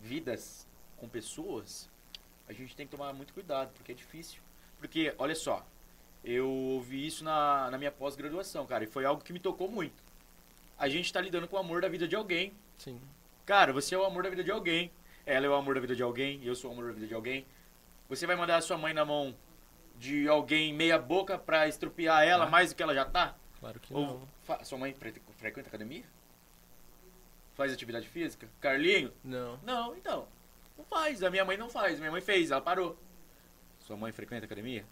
vidas, 0.00 0.66
com 0.96 1.08
pessoas, 1.08 1.88
a 2.48 2.52
gente 2.52 2.74
tem 2.76 2.86
que 2.86 2.90
tomar 2.96 3.12
muito 3.12 3.32
cuidado, 3.34 3.70
porque 3.74 3.92
é 3.92 3.94
difícil. 3.94 4.40
Porque, 4.78 5.14
olha 5.18 5.34
só, 5.34 5.64
eu 6.24 6.48
ouvi 6.48 7.06
isso 7.06 7.24
na, 7.24 7.70
na 7.70 7.78
minha 7.78 7.90
pós-graduação, 7.90 8.66
cara, 8.66 8.84
e 8.84 8.86
foi 8.86 9.04
algo 9.04 9.22
que 9.22 9.32
me 9.32 9.38
tocou 9.38 9.68
muito. 9.70 10.02
A 10.78 10.88
gente 10.88 11.12
tá 11.12 11.20
lidando 11.20 11.46
com 11.46 11.56
o 11.56 11.58
amor 11.58 11.82
da 11.82 11.88
vida 11.88 12.08
de 12.08 12.16
alguém. 12.16 12.52
Sim. 12.78 13.00
Cara, 13.44 13.72
você 13.72 13.94
é 13.94 13.98
o 13.98 14.04
amor 14.04 14.22
da 14.22 14.30
vida 14.30 14.42
de 14.42 14.50
alguém. 14.50 14.90
Ela 15.26 15.46
é 15.46 15.48
o 15.48 15.54
amor 15.54 15.74
da 15.74 15.80
vida 15.80 15.94
de 15.94 16.02
alguém. 16.02 16.40
Eu 16.42 16.54
sou 16.54 16.70
o 16.70 16.72
amor 16.72 16.86
da 16.86 16.92
vida 16.92 17.06
de 17.06 17.14
alguém. 17.14 17.44
Você 18.08 18.26
vai 18.26 18.34
mandar 18.34 18.56
a 18.56 18.60
sua 18.62 18.78
mãe 18.78 18.94
na 18.94 19.04
mão 19.04 19.34
de 20.00 20.26
alguém 20.26 20.72
meia 20.72 20.98
boca 20.98 21.36
pra 21.38 21.68
estrupiar 21.68 22.24
ela 22.26 22.46
Ah. 22.46 22.48
mais 22.50 22.70
do 22.70 22.74
que 22.76 22.82
ela 22.82 22.94
já 22.94 23.04
tá? 23.04 23.36
Claro 23.60 23.78
que 23.78 23.92
Ou 23.92 24.06
não. 24.06 24.28
fa- 24.42 24.64
sua 24.64 24.78
mãe 24.78 24.94
fre- 24.94 25.20
frequenta 25.36 25.68
academia? 25.68 26.04
Faz 27.54 27.70
atividade 27.70 28.08
física? 28.08 28.48
Carlinho? 28.60 29.12
Não. 29.22 29.58
Não, 29.62 29.94
então. 29.94 30.26
Não 30.78 30.84
faz. 30.86 31.22
A 31.22 31.28
minha 31.28 31.44
mãe 31.44 31.58
não 31.58 31.68
faz. 31.68 31.98
Minha 32.00 32.10
mãe 32.10 32.22
fez, 32.22 32.50
ela 32.50 32.62
parou. 32.62 32.98
Sua 33.80 33.94
mãe 33.94 34.10
frequenta 34.10 34.46
academia? 34.46 34.86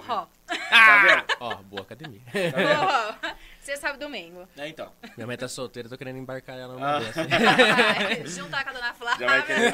Forró. 0.00 0.26
Tá 0.46 1.02
vendo? 1.02 1.24
Ó, 1.40 1.54
boa 1.62 1.82
academia. 1.82 2.20
Tá? 2.24 3.18
Forró. 3.20 3.34
Você 3.60 3.76
sabe 3.76 3.98
domingo. 3.98 4.48
É, 4.56 4.68
então. 4.68 4.92
Minha 5.16 5.26
mãe 5.26 5.36
tá 5.36 5.48
solteira, 5.48 5.88
tô 5.88 5.96
querendo 5.96 6.18
embarcar 6.18 6.58
ela 6.58 6.74
numa 6.74 6.96
Ah. 6.96 7.00
dessa. 7.00 7.24
Vai, 7.24 8.26
Juntar 8.26 8.64
com 8.64 8.70
a 8.70 8.72
dona 8.72 8.94
Flávia. 8.94 9.20
Já 9.20 9.26
vai 9.26 9.46
querer 9.46 9.72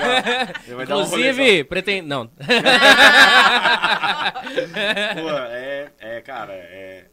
já 0.66 0.76
vai 0.76 0.76
um 0.76 0.82
Inclusive, 0.82 1.64
pretendo. 1.64 2.08
Não. 2.08 2.18
rolezão. 2.18 2.38
Pô, 5.22 5.30
é, 5.50 5.92
é, 5.98 6.20
cara, 6.20 6.52
é, 6.54 7.06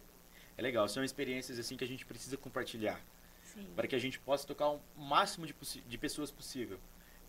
é 0.58 0.62
legal. 0.62 0.88
São 0.88 1.04
experiências 1.04 1.60
assim 1.60 1.76
que 1.78 1.84
a 1.84 1.88
gente 1.88 2.06
precisa 2.06 2.38
compartilhar. 2.38 3.00
Sim. 3.44 3.70
para 3.74 3.88
que 3.88 3.96
a 3.96 4.00
gente 4.00 4.20
possa 4.20 4.46
tocar 4.46 4.68
o 4.68 4.82
máximo 4.98 5.48
de, 5.48 5.56
de 5.88 5.98
pessoas 5.98 6.30
possível. 6.30 6.78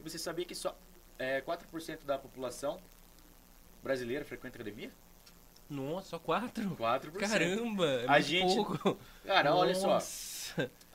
E 0.00 0.02
você 0.02 0.18
sabia 0.18 0.44
que 0.44 0.56
só 0.56 0.76
é, 1.20 1.40
4% 1.40 2.04
da 2.04 2.18
população 2.18 2.80
brasileira 3.80 4.24
frequenta 4.24 4.56
academia? 4.56 4.90
Nossa, 5.68 6.10
só 6.10 6.18
quatro? 6.18 6.70
4%. 6.76 7.12
Caramba, 7.18 7.84
é 7.86 8.04
A 8.08 8.20
gente- 8.20 8.54
pouco. 8.54 8.96
Cara, 9.26 9.54
olha 9.54 9.74
só. 9.74 9.98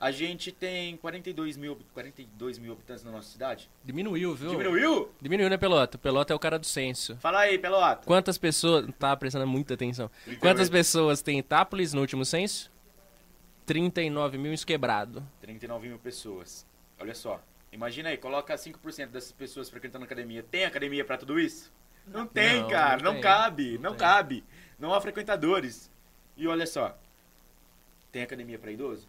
A 0.00 0.10
gente 0.10 0.50
tem 0.50 0.96
42 0.96 1.56
mil, 1.56 1.78
42 1.94 2.58
mil 2.58 2.72
habitantes 2.72 3.04
na 3.04 3.12
nossa 3.12 3.30
cidade. 3.30 3.70
Diminuiu, 3.84 4.34
viu? 4.34 4.50
Diminuiu? 4.50 5.12
Diminuiu, 5.20 5.48
né, 5.50 5.56
Pelota? 5.56 5.96
Pelota 5.98 6.32
é 6.32 6.36
o 6.36 6.38
cara 6.38 6.58
do 6.58 6.66
censo. 6.66 7.16
Fala 7.18 7.40
aí, 7.40 7.58
Pelota. 7.58 8.06
Quantas 8.06 8.36
pessoas. 8.38 8.86
Tá 8.98 9.14
prestando 9.16 9.46
muita 9.46 9.74
atenção. 9.74 10.10
Quantas 10.40 10.68
pessoas 10.68 11.22
tem 11.22 11.38
Itápolis 11.38 11.92
no 11.92 12.00
último 12.00 12.24
censo? 12.24 12.72
39 13.66 14.38
mil 14.38 14.52
esquebrado. 14.52 15.22
39 15.40 15.88
mil 15.88 15.98
pessoas. 15.98 16.66
Olha 16.98 17.14
só. 17.14 17.40
Imagina 17.70 18.08
aí, 18.10 18.16
coloca 18.16 18.54
5% 18.56 19.10
dessas 19.12 19.32
pessoas 19.32 19.70
frequentando 19.70 20.04
academia. 20.04 20.42
Tem 20.42 20.64
academia 20.64 21.04
pra 21.04 21.16
tudo 21.16 21.38
isso? 21.38 21.72
Não 22.06 22.26
tem, 22.26 22.62
Não, 22.62 22.68
cara. 22.68 23.00
não 23.02 23.14
Não, 23.14 23.20
cabe. 23.20 23.78
Não 23.78 23.90
Não, 23.92 23.96
cabe. 23.96 24.44
Não 24.82 24.92
há 24.92 25.00
frequentadores. 25.00 25.88
E 26.36 26.48
olha 26.48 26.66
só. 26.66 26.98
Tem 28.10 28.20
academia 28.20 28.58
pra 28.58 28.72
idoso? 28.72 29.08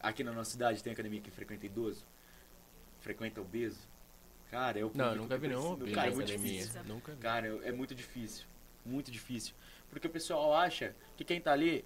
Aqui 0.00 0.24
na 0.24 0.32
nossa 0.32 0.52
cidade 0.52 0.82
tem 0.82 0.90
academia 0.90 1.20
que 1.20 1.30
frequenta 1.30 1.66
idoso? 1.66 2.06
Frequenta 3.00 3.42
obeso? 3.42 3.86
Cara, 4.50 4.80
é 4.80 4.84
o 4.84 4.90
Não, 4.94 5.14
nunca 5.14 5.36
vi 5.36 5.48
nenhum 5.48 5.72
obeso 5.72 5.94
Cara, 5.94 6.08
é 6.08 6.14
muito 6.14 6.32
academia. 6.32 6.60
difícil. 6.60 6.84
Nunca 6.84 7.12
vi. 7.12 7.18
Cara, 7.20 7.46
é 7.46 7.68
é 7.68 7.72
muito 7.72 7.94
difícil. 7.94 8.46
Muito 8.86 9.10
difícil. 9.10 9.54
Porque 9.90 10.06
o 10.06 10.10
pessoal 10.10 10.54
acha 10.54 10.96
que 11.14 11.22
quem 11.22 11.38
tá 11.38 11.52
ali 11.52 11.84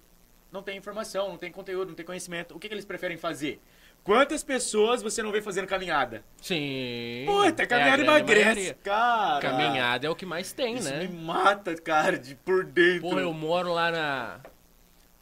não 0.53 0.63
tem 0.63 0.77
informação, 0.77 1.27
não 1.27 1.37
tem 1.37 1.51
conteúdo, 1.51 1.89
não 1.89 1.95
tem 1.95 2.05
conhecimento. 2.05 2.55
O 2.55 2.59
que, 2.61 2.69
que 2.69 2.73
eles 2.73 2.85
preferem 2.85 3.17
fazer? 3.17 3.59
Quantas 4.05 4.43
pessoas 4.43 5.01
você 5.01 5.23
não 5.23 5.31
vê 5.31 5.41
fazendo 5.41 5.65
caminhada? 5.65 6.23
Sim. 6.39 7.23
Puta, 7.25 7.63
é 7.63 7.65
caminhada 7.65 8.03
grande 8.03 8.19
emagrece. 8.19 8.45
maioria. 8.45 8.73
Cara. 8.83 9.41
Caminhada 9.41 10.05
é 10.05 10.09
o 10.11 10.15
que 10.15 10.27
mais 10.27 10.53
tem, 10.53 10.75
Isso 10.75 10.89
né? 10.91 11.07
me 11.07 11.07
mata, 11.07 11.75
cara, 11.75 12.15
de 12.17 12.35
por 12.35 12.63
dentro. 12.63 13.01
Porra, 13.01 13.21
eu 13.21 13.33
moro 13.33 13.73
lá 13.73 13.89
na. 13.89 14.39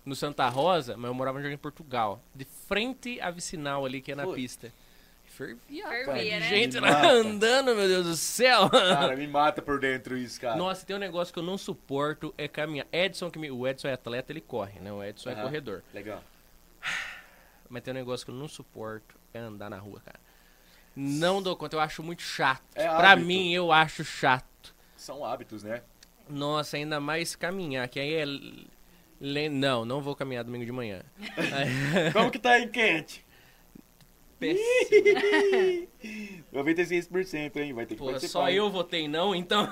No 0.06 0.18
Santa 0.18 0.50
Rosa, 0.50 0.98
mas 0.98 1.06
eu 1.08 1.14
morava 1.14 1.38
no 1.38 1.44
Jardim 1.44 1.58
Portugal. 1.58 2.22
De 2.36 2.44
frente 2.44 3.22
à 3.22 3.32
vicinal 3.32 3.86
ali, 3.86 4.02
que 4.02 4.12
é 4.12 4.16
na 4.16 4.26
Putz. 4.26 4.36
pista. 4.36 4.74
Fervia, 5.28 5.88
Fervia, 5.88 6.40
né? 6.42 6.50
Gente 6.50 6.78
lá 6.78 7.08
andando, 7.10 7.74
meu 7.74 7.88
Deus 7.88 8.06
do 8.06 8.16
céu. 8.18 8.70
Cara, 8.70 9.16
me 9.16 9.26
mata 9.28 9.62
por 9.62 9.80
dentro 9.80 10.18
isso, 10.18 10.42
cara. 10.42 10.58
Nossa, 10.58 10.86
tem 10.86 10.94
um 10.94 11.00
negócio 11.00 11.34
que 11.34 11.40
eu 11.40 11.44
não 11.44 11.58
suporto, 11.58 12.34
é 12.38 12.50
caminhar. 12.50 12.86
Edson, 12.92 13.32
que 13.32 13.40
me... 13.40 13.50
o 13.50 13.66
Edson 13.66 13.88
é 13.88 13.94
atleta, 13.94 14.34
ele 14.34 14.42
corre, 14.42 14.82
né? 14.82 14.92
O 14.92 15.02
Edson 15.02 15.30
é 15.30 15.34
Aham. 15.34 15.44
corredor. 15.44 15.82
Legal. 15.94 16.22
Mas 17.74 17.82
tem 17.82 17.92
um 17.92 17.96
negócio 17.96 18.24
que 18.24 18.32
eu 18.32 18.36
não 18.36 18.48
suporto, 18.48 19.16
é 19.34 19.40
andar 19.40 19.68
na 19.68 19.80
rua, 19.80 20.00
cara. 20.06 20.20
Não 20.96 21.42
dou 21.42 21.56
conta, 21.56 21.76
eu 21.76 21.80
acho 21.80 22.04
muito 22.04 22.22
chato. 22.22 22.62
É 22.76 22.86
pra 22.86 23.14
hábito. 23.14 23.26
mim, 23.28 23.52
eu 23.52 23.72
acho 23.72 24.04
chato. 24.06 24.76
São 24.96 25.26
hábitos, 25.26 25.64
né? 25.64 25.82
Nossa, 26.30 26.78
ainda 26.78 27.00
mais 27.00 27.36
caminhar, 27.36 27.88
que 27.90 28.00
aí 28.00 28.14
é... 28.14 28.26
le- 29.20 29.50
Não, 29.50 29.86
não 29.86 30.02
vou 30.04 30.16
caminhar 30.16 30.44
domingo 30.44 30.66
de 30.68 30.72
manhã. 30.72 31.02
Como 32.14 32.30
que 32.30 32.38
tá 32.38 32.52
aí 32.52 32.68
quente? 32.68 33.26
péssimo. 34.40 34.68
96%, 36.54 37.56
hein? 37.58 37.74
Vai 37.74 37.88
ter 37.88 37.96
que 37.96 38.04
participar. 38.04 38.28
só 38.32 38.50
eu 38.52 38.70
votei 38.70 39.08
não, 39.08 39.34
então. 39.34 39.68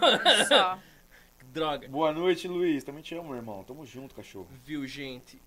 Só. 0.48 0.80
Droga. 1.54 1.88
Boa 1.88 2.12
noite, 2.12 2.48
Luiz. 2.48 2.84
Também 2.84 3.04
te 3.04 3.14
amo, 3.14 3.36
irmão. 3.36 3.64
Tamo 3.64 3.86
junto, 3.86 4.16
cachorro. 4.16 4.48
Viu, 4.66 4.88
gente? 4.88 5.40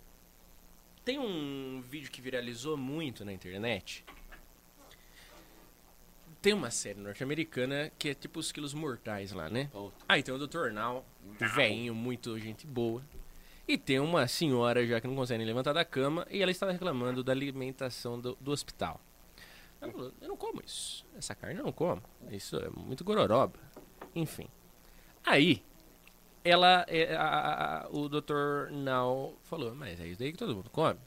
Tem 1.04 1.18
um 1.18 1.82
vídeo 1.82 2.10
que 2.10 2.20
viralizou 2.20 2.76
muito 2.76 3.24
na 3.24 3.32
internet. 3.32 4.04
Tem 6.40 6.52
uma 6.52 6.70
série 6.70 6.98
norte-americana 6.98 7.92
que 7.98 8.10
é 8.10 8.14
tipo 8.14 8.38
os 8.38 8.50
quilos 8.50 8.72
mortais 8.72 9.32
lá, 9.32 9.50
né? 9.50 9.70
Aí 10.08 10.22
tem 10.22 10.34
o 10.34 10.46
Dr. 10.46 10.70
Nal, 10.72 11.04
um 11.26 11.34
velhinho, 11.34 11.94
muito 11.94 12.38
gente 12.38 12.66
boa. 12.66 13.02
E 13.66 13.78
tem 13.78 13.98
uma 13.98 14.26
senhora 14.28 14.86
já 14.86 15.00
que 15.00 15.06
não 15.06 15.14
consegue 15.14 15.38
nem 15.38 15.46
levantar 15.46 15.72
da 15.72 15.84
cama 15.84 16.26
e 16.30 16.42
ela 16.42 16.50
estava 16.50 16.72
reclamando 16.72 17.22
da 17.22 17.32
alimentação 17.32 18.20
do, 18.20 18.36
do 18.40 18.50
hospital. 18.50 19.00
Ela 19.80 19.92
falou, 19.92 20.12
eu 20.20 20.28
não 20.28 20.36
como 20.36 20.62
isso. 20.64 21.04
Essa 21.16 21.34
carne 21.34 21.58
eu 21.58 21.64
não 21.64 21.72
como. 21.72 22.02
Isso 22.30 22.56
é 22.56 22.68
muito 22.70 23.04
gororoba. 23.04 23.58
Enfim. 24.14 24.48
Aí, 25.24 25.62
ela, 26.44 26.84
é, 26.88 27.16
a- 27.16 27.84
a- 27.84 27.88
o 27.90 28.08
Dr. 28.08 28.70
Nal 28.70 29.34
falou, 29.44 29.74
mas 29.74 29.98
é 30.00 30.06
isso 30.06 30.18
daí 30.18 30.30
que 30.32 30.38
todo 30.38 30.54
mundo 30.54 30.68
come. 30.70 31.00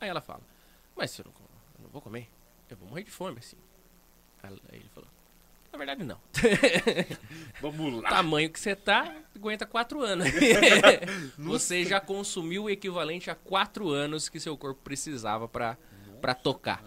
Aí 0.00 0.08
ela 0.08 0.20
fala, 0.20 0.40
mas 0.96 1.10
se 1.10 1.20
eu 1.20 1.26
não 1.26 1.32
eu 1.78 1.82
não 1.84 1.90
vou 1.90 2.00
comer. 2.02 2.28
Eu 2.70 2.76
vou 2.76 2.88
morrer 2.88 3.04
de 3.04 3.10
fome, 3.10 3.38
assim. 3.38 3.56
Aí 4.42 4.52
ele 4.72 4.88
falou, 4.94 5.08
na 5.72 5.78
verdade 5.78 6.04
não. 6.04 6.18
Vamos 7.60 8.02
lá. 8.02 8.08
tamanho 8.08 8.50
que 8.50 8.58
você 8.60 8.74
tá, 8.76 9.14
aguenta 9.34 9.66
quatro 9.66 10.00
anos. 10.02 10.26
você 11.38 11.84
já 11.84 12.00
consumiu 12.00 12.64
o 12.64 12.70
equivalente 12.70 13.30
a 13.30 13.34
quatro 13.34 13.90
anos 13.90 14.28
que 14.28 14.38
seu 14.40 14.56
corpo 14.56 14.80
precisava 14.82 15.48
pra 15.48 15.76
tocar. 16.42 16.82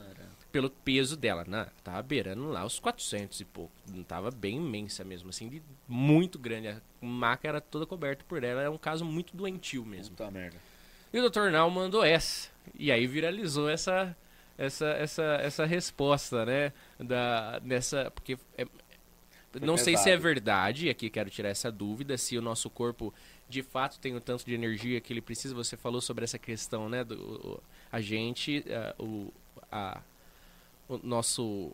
Pelo 0.52 0.70
peso 0.70 1.16
dela, 1.16 1.46
né? 1.48 1.68
Tava 1.84 2.02
beirando 2.02 2.50
lá 2.50 2.66
os 2.66 2.80
400 2.80 3.40
e 3.40 3.46
pouco. 3.46 3.72
Não 3.90 4.04
tava 4.04 4.30
bem 4.32 4.58
imensa 4.58 5.04
mesmo, 5.04 5.30
assim, 5.30 5.48
de 5.48 5.62
muito 5.88 6.38
grande. 6.38 6.68
A 6.68 6.82
maca 7.02 7.48
era 7.48 7.62
toda 7.62 7.86
coberta 7.86 8.26
por 8.28 8.44
ela. 8.44 8.62
Era 8.62 8.72
um 8.72 8.78
caso 8.78 9.06
muito 9.06 9.36
doentio 9.36 9.86
mesmo. 9.86 10.16
Puta 10.16 10.30
merda. 10.30 10.58
E 11.14 11.20
o 11.20 11.30
Dr. 11.30 11.50
Nal 11.52 11.70
mandou 11.70 12.04
essa. 12.04 12.50
E 12.78 12.92
aí 12.92 13.08
viralizou 13.08 13.70
essa 13.70 14.16
essa 14.58 14.88
essa 14.90 15.24
essa 15.42 15.66
resposta, 15.66 16.46
né, 16.46 16.74
da 17.00 17.60
nessa 17.64 18.12
porque 18.12 18.38
é- 18.58 18.68
não 19.62 19.76
sei 19.76 19.98
se 19.98 20.10
é 20.10 20.16
verdade, 20.16 20.88
aqui 20.90 21.10
quero 21.10 21.30
tirar 21.30 21.50
essa 21.50 21.72
dúvida, 21.72 22.18
se 22.18 22.38
o 22.38 22.42
nosso 22.42 22.70
corpo 22.70 23.14
de 23.50 23.62
fato 23.62 24.00
tem 24.00 24.16
o 24.16 24.22
tanto 24.22 24.46
de 24.46 24.54
energia 24.54 25.02
que 25.02 25.12
ele 25.12 25.22
precisa. 25.22 25.54
Você 25.56 25.76
falou 25.76 26.00
sobre 26.00 26.24
essa 26.24 26.38
questão, 26.40 26.88
né, 26.88 27.04
do 27.04 27.62
a 27.92 28.00
gente 28.00 28.64
eh, 28.68 28.96
o 28.98 29.34
a 29.72 30.00
o 30.96 31.00
nosso 31.04 31.72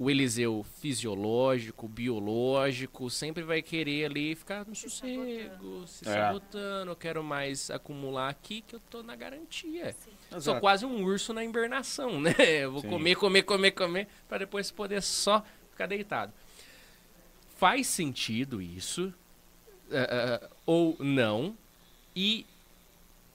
o 0.00 0.08
Eliseu 0.08 0.64
fisiológico, 0.80 1.88
biológico, 1.88 3.10
sempre 3.10 3.42
vai 3.42 3.60
querer 3.60 4.04
ali 4.04 4.36
ficar 4.36 4.64
no 4.64 4.72
Se 4.72 4.88
sossego, 4.88 5.86
se 5.88 6.08
É. 6.08 6.12
sabotando, 6.12 6.92
eu 6.92 6.96
quero 6.96 7.24
mais 7.24 7.68
acumular 7.68 8.28
aqui 8.28 8.60
que 8.60 8.76
eu 8.76 8.80
tô 8.88 9.02
na 9.02 9.16
garantia. 9.16 9.96
Sou 10.40 10.60
quase 10.60 10.86
um 10.86 11.02
urso 11.02 11.32
na 11.32 11.42
invernação, 11.44 12.20
né? 12.20 12.30
Eu 12.62 12.70
vou 12.72 12.80
Sim. 12.80 12.88
comer, 12.90 13.16
comer, 13.16 13.42
comer, 13.42 13.70
comer, 13.72 14.08
para 14.28 14.38
depois 14.38 14.70
poder 14.70 15.02
só 15.02 15.44
ficar 15.72 15.86
deitado. 15.86 16.32
Faz 17.56 17.88
sentido 17.88 18.62
isso, 18.62 19.12
eh, 19.90 20.48
ou 20.64 20.96
não, 21.00 21.56
e 22.14 22.46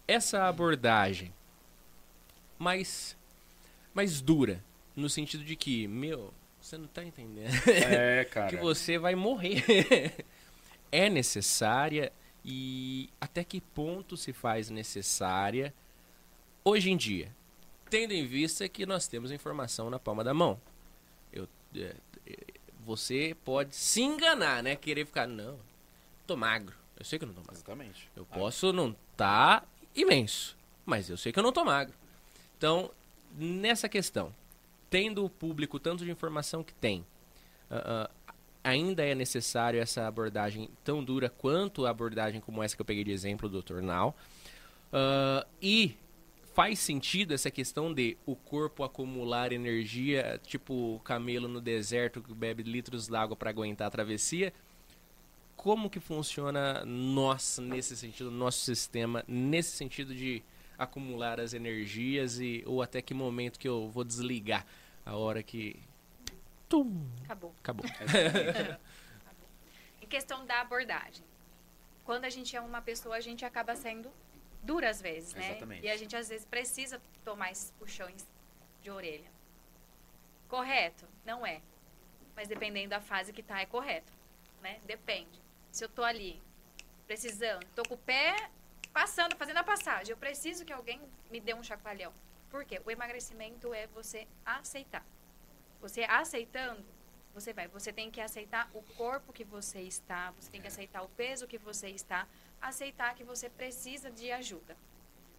essa 0.08 0.48
abordagem 0.48 1.34
mais, 2.58 3.18
mais 3.94 4.22
dura, 4.22 4.64
no 4.96 5.10
sentido 5.10 5.44
de 5.44 5.56
que, 5.56 5.88
meu, 5.88 6.34
você 6.62 6.78
não 6.78 6.88
tá 6.88 7.04
entendendo 7.04 7.52
É, 7.68 8.26
cara. 8.32 8.50
que 8.50 8.58
você 8.58 8.98
vai 8.98 9.16
morrer. 9.16 9.64
é 10.92 11.10
necessária 11.10 12.12
e 12.46 13.10
até 13.20 13.44
que 13.44 13.60
ponto 13.60 14.16
se 14.16 14.32
faz 14.32 14.70
necessária 14.70 15.74
hoje 16.64 16.92
em 16.92 16.98
dia, 16.98 17.32
tendo 17.90 18.14
em 18.14 18.26
vista 18.26 18.68
que 18.70 18.86
nós 18.86 19.08
temos 19.08 19.32
a 19.32 19.36
informação 19.36 19.90
na 19.90 19.98
palma 19.98 20.24
da 20.24 20.34
mão. 20.34 20.60
Eu, 21.32 21.48
é, 21.76 21.96
é, 22.28 22.38
você 22.86 23.36
pode 23.44 23.76
se 23.76 24.02
enganar, 24.02 24.62
né? 24.62 24.76
Querer 24.76 25.06
ficar, 25.06 25.28
não, 25.28 25.60
tô 26.28 26.36
magro. 26.36 26.76
Eu 26.98 27.04
sei 27.04 27.18
que 27.18 27.26
eu 27.26 27.28
não 27.28 27.36
tô 27.36 27.42
magro. 27.42 27.56
Exatamente. 27.56 28.10
Eu 28.16 28.26
posso 28.26 28.72
não 28.72 28.90
estar 29.12 29.62
tá 29.62 29.68
imenso, 29.96 30.56
mas 30.86 31.10
eu 31.10 31.18
sei 31.18 31.32
que 31.32 31.40
eu 31.40 31.44
não 31.44 31.52
tô 31.52 31.64
magro. 31.66 31.94
Então, 32.58 32.92
nessa 33.36 33.90
questão, 33.90 34.34
tendo 34.94 35.26
o 35.26 35.30
público 35.30 35.80
tanto 35.80 36.06
de 36.06 36.12
informação 36.12 36.64
que 36.64 36.72
tem, 36.72 37.04
ah, 37.72 38.08
ah, 38.28 38.34
ainda 38.64 39.04
é 39.04 39.16
necessário 39.16 39.82
essa 39.82 40.06
abordagem 40.06 40.70
tão 40.84 41.04
dura 41.04 41.32
quanto 41.32 41.88
a 41.88 41.90
abordagem 41.90 42.40
como 42.40 42.62
essa 42.62 42.76
que 42.76 42.82
eu 42.84 42.86
peguei 42.86 43.04
de 43.04 43.12
exemplo 43.12 43.50
do 43.50 43.64
Dr. 43.64 43.82
Now. 43.82 44.14
Ah, 44.92 45.48
e 45.60 45.98
faz 46.54 46.78
sentido 46.78 47.34
essa 47.34 47.50
questão 47.50 47.92
de 47.92 48.16
o 48.24 48.36
corpo 48.36 48.84
acumular 48.84 49.52
energia, 49.52 50.40
tipo 50.46 50.98
o 50.98 51.00
camelo 51.00 51.48
no 51.48 51.60
deserto 51.60 52.22
que 52.22 52.32
bebe 52.32 52.62
litros 52.62 53.08
d'água 53.08 53.36
para 53.36 53.50
aguentar 53.50 53.88
a 53.88 53.90
travessia. 53.90 54.54
Como 55.56 55.90
que 55.90 56.00
funciona 56.00 56.86
nós 56.86 57.58
nesse 57.58 57.98
sentido, 57.98 58.30
nosso 58.30 58.60
sistema 58.60 59.24
nesse 59.28 59.76
sentido 59.76 60.14
de 60.14 60.44
acumular 60.78 61.40
as 61.40 61.56
energias 61.56 62.40
e 62.40 62.62
ou 62.68 62.80
até 62.80 63.02
que 63.02 63.14
momento 63.16 63.58
que 63.58 63.68
eu 63.68 63.90
vou 63.90 64.04
desligar 64.04 64.64
a 65.06 65.16
hora 65.16 65.44
que 65.44 65.80
Tum, 66.70 67.08
Acabou. 67.24 67.54
acabou. 67.62 67.86
Em 70.02 70.08
questão 70.08 70.46
da 70.46 70.62
abordagem. 70.62 71.24
Quando 72.04 72.26
a 72.26 72.30
gente 72.30 72.56
é 72.56 72.62
uma 72.62 72.82
pessoa, 72.82 73.16
a 73.16 73.22
gente 73.22 73.46
acaba 73.46 73.76
sendo 73.76 74.12
dura 74.64 74.90
às 74.90 75.02
vezes, 75.02 75.34
né? 75.34 75.52
Exatamente. 75.52 75.86
E 75.86 75.90
a 75.90 75.96
gente 75.96 76.16
às 76.16 76.30
vezes 76.30 76.46
precisa 76.46 77.02
tomar 77.24 77.52
esses 77.52 77.72
puxões 77.72 78.28
de 78.82 78.90
orelha. 78.90 79.32
Correto? 80.48 81.08
Não 81.24 81.46
é. 81.46 81.62
Mas 82.36 82.48
dependendo 82.48 82.90
da 82.90 83.00
fase 83.02 83.32
que 83.32 83.44
tá, 83.44 83.62
é 83.62 83.66
correto. 83.66 84.12
Né? 84.62 84.80
Depende. 84.86 85.42
Se 85.72 85.86
eu 85.86 85.90
tô 85.90 86.04
ali 86.04 86.42
precisando, 87.06 87.66
tô 87.76 87.84
com 87.84 87.94
o 87.96 87.98
pé 87.98 88.50
passando, 88.92 89.36
fazendo 89.36 89.58
a 89.58 89.64
passagem, 89.64 90.12
eu 90.12 90.18
preciso 90.18 90.66
que 90.66 90.74
alguém 90.74 91.00
me 91.30 91.40
dê 91.40 91.54
um 91.54 91.64
chacoalhão. 91.64 92.14
Por 92.54 92.64
quê? 92.66 92.80
O 92.86 92.92
emagrecimento 92.92 93.74
é 93.74 93.88
você 93.88 94.28
aceitar. 94.46 95.04
Você 95.82 96.04
aceitando, 96.04 96.86
você 97.34 97.52
vai. 97.52 97.68
Você 97.68 97.92
tem 97.92 98.12
que 98.12 98.22
aceitar 98.22 98.70
o 98.76 98.84
corpo 98.96 99.34
que 99.34 99.44
você 99.44 99.82
está, 99.82 100.30
você 100.38 100.52
tem 100.52 100.62
que 100.62 100.68
aceitar 100.68 101.02
o 101.02 101.10
peso 101.10 101.48
que 101.48 101.58
você 101.58 101.90
está, 101.90 102.28
aceitar 102.62 103.16
que 103.16 103.24
você 103.24 103.50
precisa 103.50 104.12
de 104.12 104.32
ajuda. 104.32 104.78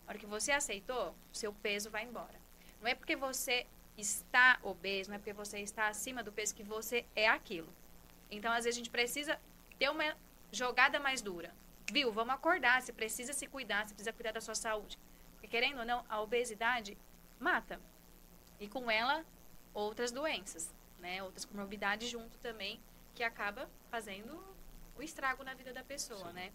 Na 0.04 0.10
hora 0.10 0.18
que 0.18 0.26
você 0.26 0.50
aceitou, 0.50 1.14
seu 1.32 1.52
peso 1.52 1.88
vai 1.88 2.02
embora. 2.02 2.34
Não 2.80 2.88
é 2.88 2.96
porque 2.96 3.14
você 3.14 3.64
está 3.96 4.58
obeso, 4.60 5.10
não 5.10 5.14
é 5.14 5.18
porque 5.20 5.32
você 5.32 5.60
está 5.60 5.86
acima 5.86 6.20
do 6.20 6.32
peso 6.32 6.52
que 6.52 6.64
você 6.64 7.06
é 7.14 7.28
aquilo. 7.28 7.72
Então, 8.28 8.50
às 8.50 8.64
vezes, 8.64 8.76
a 8.76 8.80
gente 8.80 8.90
precisa 8.90 9.40
ter 9.78 9.88
uma 9.88 10.16
jogada 10.50 10.98
mais 10.98 11.22
dura. 11.22 11.54
Viu? 11.92 12.10
Vamos 12.10 12.34
acordar. 12.34 12.82
Você 12.82 12.92
precisa 12.92 13.32
se 13.32 13.46
cuidar, 13.46 13.86
você 13.86 13.94
precisa 13.94 14.12
cuidar 14.12 14.32
da 14.32 14.40
sua 14.40 14.56
saúde. 14.56 14.98
Porque, 15.44 15.58
querendo 15.58 15.80
ou 15.80 15.84
não, 15.84 16.02
a 16.08 16.22
obesidade 16.22 16.96
mata. 17.38 17.78
E 18.58 18.66
com 18.66 18.90
ela, 18.90 19.22
outras 19.74 20.10
doenças, 20.10 20.74
né? 20.98 21.22
Outras 21.22 21.44
comorbidades 21.44 22.08
junto 22.08 22.38
também, 22.38 22.80
que 23.14 23.22
acaba 23.22 23.68
fazendo 23.90 24.42
o 24.96 25.02
estrago 25.02 25.44
na 25.44 25.52
vida 25.52 25.70
da 25.70 25.84
pessoa, 25.84 26.32
né? 26.32 26.50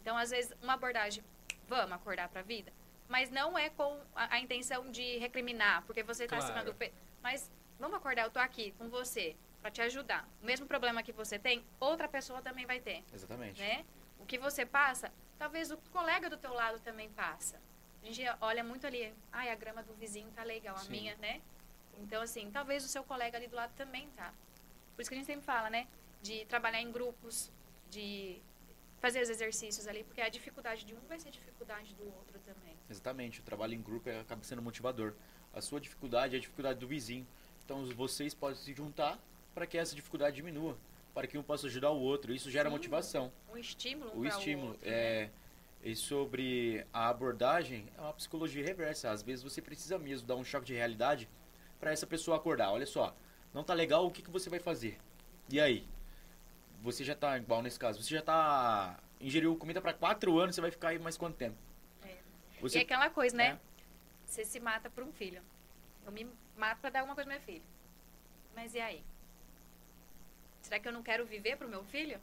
Então, 0.00 0.16
às 0.16 0.30
vezes, 0.30 0.54
uma 0.62 0.72
abordagem, 0.72 1.22
vamos 1.68 1.92
acordar 1.92 2.30
para 2.30 2.40
a 2.40 2.42
vida, 2.42 2.72
mas 3.08 3.30
não 3.30 3.58
é 3.58 3.68
com 3.68 4.00
a, 4.14 4.36
a 4.36 4.40
intenção 4.40 4.90
de 4.90 5.18
recriminar, 5.18 5.82
porque 5.84 6.02
você 6.02 6.24
está 6.24 6.38
Claro. 6.38 6.50
acima 6.54 6.64
do 6.64 6.74
peso. 6.74 6.94
Mas 7.22 7.50
vamos 7.78 7.98
acordar, 7.98 8.22
eu 8.22 8.30
tô 8.30 8.38
aqui 8.38 8.72
com 8.78 8.88
você 8.88 9.36
para 9.60 9.70
te 9.70 9.82
ajudar. 9.82 10.26
O 10.42 10.46
mesmo 10.46 10.66
problema 10.66 11.02
que 11.02 11.12
você 11.12 11.38
tem, 11.38 11.62
outra 11.78 12.08
pessoa 12.08 12.40
também 12.40 12.64
vai 12.64 12.80
ter, 12.80 13.04
Exatamente. 13.12 13.60
né? 13.60 13.84
O 14.18 14.24
que 14.24 14.38
você 14.38 14.64
passa, 14.64 15.12
talvez 15.38 15.70
o 15.70 15.76
colega 15.92 16.30
do 16.30 16.38
teu 16.38 16.54
lado 16.54 16.80
também 16.80 17.10
passa. 17.10 17.60
A 18.02 18.06
gente 18.06 18.22
olha 18.40 18.64
muito 18.64 18.86
ali, 18.86 19.12
ai, 19.32 19.50
a 19.50 19.54
grama 19.54 19.82
do 19.82 19.92
vizinho 19.94 20.28
tá 20.34 20.42
legal, 20.42 20.74
a 20.76 20.80
Sim. 20.80 20.90
minha, 20.90 21.16
né? 21.16 21.40
Então, 22.00 22.22
assim, 22.22 22.50
talvez 22.50 22.84
o 22.84 22.88
seu 22.88 23.04
colega 23.04 23.36
ali 23.36 23.46
do 23.46 23.56
lado 23.56 23.72
também 23.76 24.08
tá. 24.16 24.32
Por 24.96 25.02
isso 25.02 25.10
que 25.10 25.14
a 25.14 25.18
gente 25.18 25.26
sempre 25.26 25.44
fala, 25.44 25.68
né? 25.68 25.86
De 26.22 26.44
trabalhar 26.46 26.80
em 26.80 26.90
grupos, 26.90 27.50
de 27.90 28.40
fazer 29.00 29.22
os 29.22 29.28
exercícios 29.28 29.86
ali, 29.86 30.04
porque 30.04 30.20
a 30.20 30.28
dificuldade 30.28 30.84
de 30.84 30.94
um 30.94 31.00
vai 31.08 31.18
ser 31.18 31.30
dificuldade 31.30 31.94
do 31.94 32.04
outro 32.04 32.38
também. 32.40 32.74
Exatamente. 32.88 33.40
O 33.40 33.42
trabalho 33.42 33.74
em 33.74 33.80
grupo 33.80 34.08
é- 34.08 34.20
acaba 34.20 34.42
sendo 34.44 34.60
motivador. 34.62 35.14
A 35.54 35.60
sua 35.60 35.80
dificuldade 35.80 36.34
é 36.34 36.38
a 36.38 36.40
dificuldade 36.40 36.78
do 36.78 36.86
vizinho. 36.86 37.26
Então 37.64 37.84
vocês 37.94 38.34
podem 38.34 38.56
se 38.56 38.72
juntar 38.74 39.18
para 39.54 39.66
que 39.66 39.78
essa 39.78 39.94
dificuldade 39.94 40.36
diminua, 40.36 40.76
para 41.14 41.26
que 41.26 41.36
um 41.38 41.42
possa 41.42 41.66
ajudar 41.66 41.90
o 41.90 42.00
outro. 42.00 42.32
Isso 42.32 42.50
gera 42.50 42.68
Sim. 42.68 42.74
motivação. 42.76 43.32
Um 43.50 43.56
estímulo 43.56 44.10
um 44.14 44.20
o 44.20 44.26
estímulo 44.26 44.68
outro, 44.72 44.88
né? 44.90 45.30
É 45.82 45.88
e 45.88 45.96
sobre 45.96 46.86
a 46.92 47.08
abordagem 47.08 47.88
é 47.96 48.00
uma 48.00 48.12
psicologia 48.12 48.64
reversa 48.64 49.10
às 49.10 49.22
vezes 49.22 49.42
você 49.42 49.62
precisa 49.62 49.98
mesmo 49.98 50.26
dar 50.26 50.36
um 50.36 50.44
choque 50.44 50.66
de 50.66 50.74
realidade 50.74 51.28
para 51.80 51.90
essa 51.90 52.06
pessoa 52.06 52.36
acordar. 52.36 52.70
Olha 52.70 52.86
só, 52.86 53.16
não 53.54 53.64
tá 53.64 53.72
legal, 53.72 54.06
o 54.06 54.10
que, 54.10 54.22
que 54.22 54.30
você 54.30 54.50
vai 54.50 54.60
fazer? 54.60 54.98
E 55.48 55.58
aí? 55.58 55.86
Você 56.82 57.02
já 57.04 57.14
tá, 57.14 57.36
igual 57.36 57.62
nesse 57.62 57.78
caso, 57.78 58.02
você 58.02 58.14
já 58.14 58.22
tá. 58.22 58.98
ingeriu 59.20 59.56
comida 59.56 59.80
para 59.80 59.92
quatro 59.92 60.38
anos, 60.38 60.54
você 60.54 60.60
vai 60.60 60.70
ficar 60.70 60.88
aí 60.90 60.98
mais 60.98 61.16
quanto 61.16 61.36
tempo? 61.36 61.56
É. 62.04 62.16
Você, 62.60 62.78
E 62.78 62.82
aquela 62.82 63.10
coisa, 63.10 63.36
né? 63.36 63.48
É. 63.48 63.58
Você 64.24 64.44
se 64.44 64.60
mata 64.60 64.88
por 64.88 65.02
um 65.02 65.12
filho. 65.12 65.42
Eu 66.06 66.12
me 66.12 66.28
mato 66.56 66.80
pra 66.80 66.90
dar 66.90 67.00
alguma 67.00 67.14
coisa 67.14 67.28
pro 67.28 67.38
meu 67.38 67.46
filho. 67.46 67.64
Mas 68.54 68.74
e 68.74 68.80
aí? 68.80 69.02
Será 70.62 70.78
que 70.78 70.86
eu 70.86 70.92
não 70.92 71.02
quero 71.02 71.26
viver 71.26 71.56
pro 71.56 71.68
meu 71.68 71.84
filho? 71.84 72.20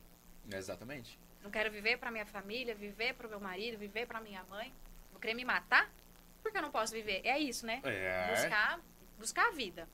Exatamente. 0.51 1.19
Não 1.47 1.51
quero 1.51 1.71
viver 1.71 1.97
pra 1.97 2.11
minha 2.11 2.25
família, 2.25 2.75
viver 2.75 3.13
pro 3.13 3.29
meu 3.29 3.39
marido, 3.39 3.77
viver 3.77 4.05
pra 4.05 4.19
minha 4.19 4.43
mãe? 4.49 4.73
Vou 5.13 5.21
querer 5.21 5.33
me 5.33 5.45
matar? 5.45 5.89
Por 6.43 6.51
que 6.51 6.57
eu 6.57 6.61
não 6.61 6.71
posso 6.71 6.91
viver? 6.91 7.21
É 7.23 7.39
isso, 7.39 7.65
né? 7.65 7.79
É. 7.85 8.35
Buscar, 8.35 8.81
buscar 9.17 9.47
a 9.47 9.51
vida. 9.51 9.87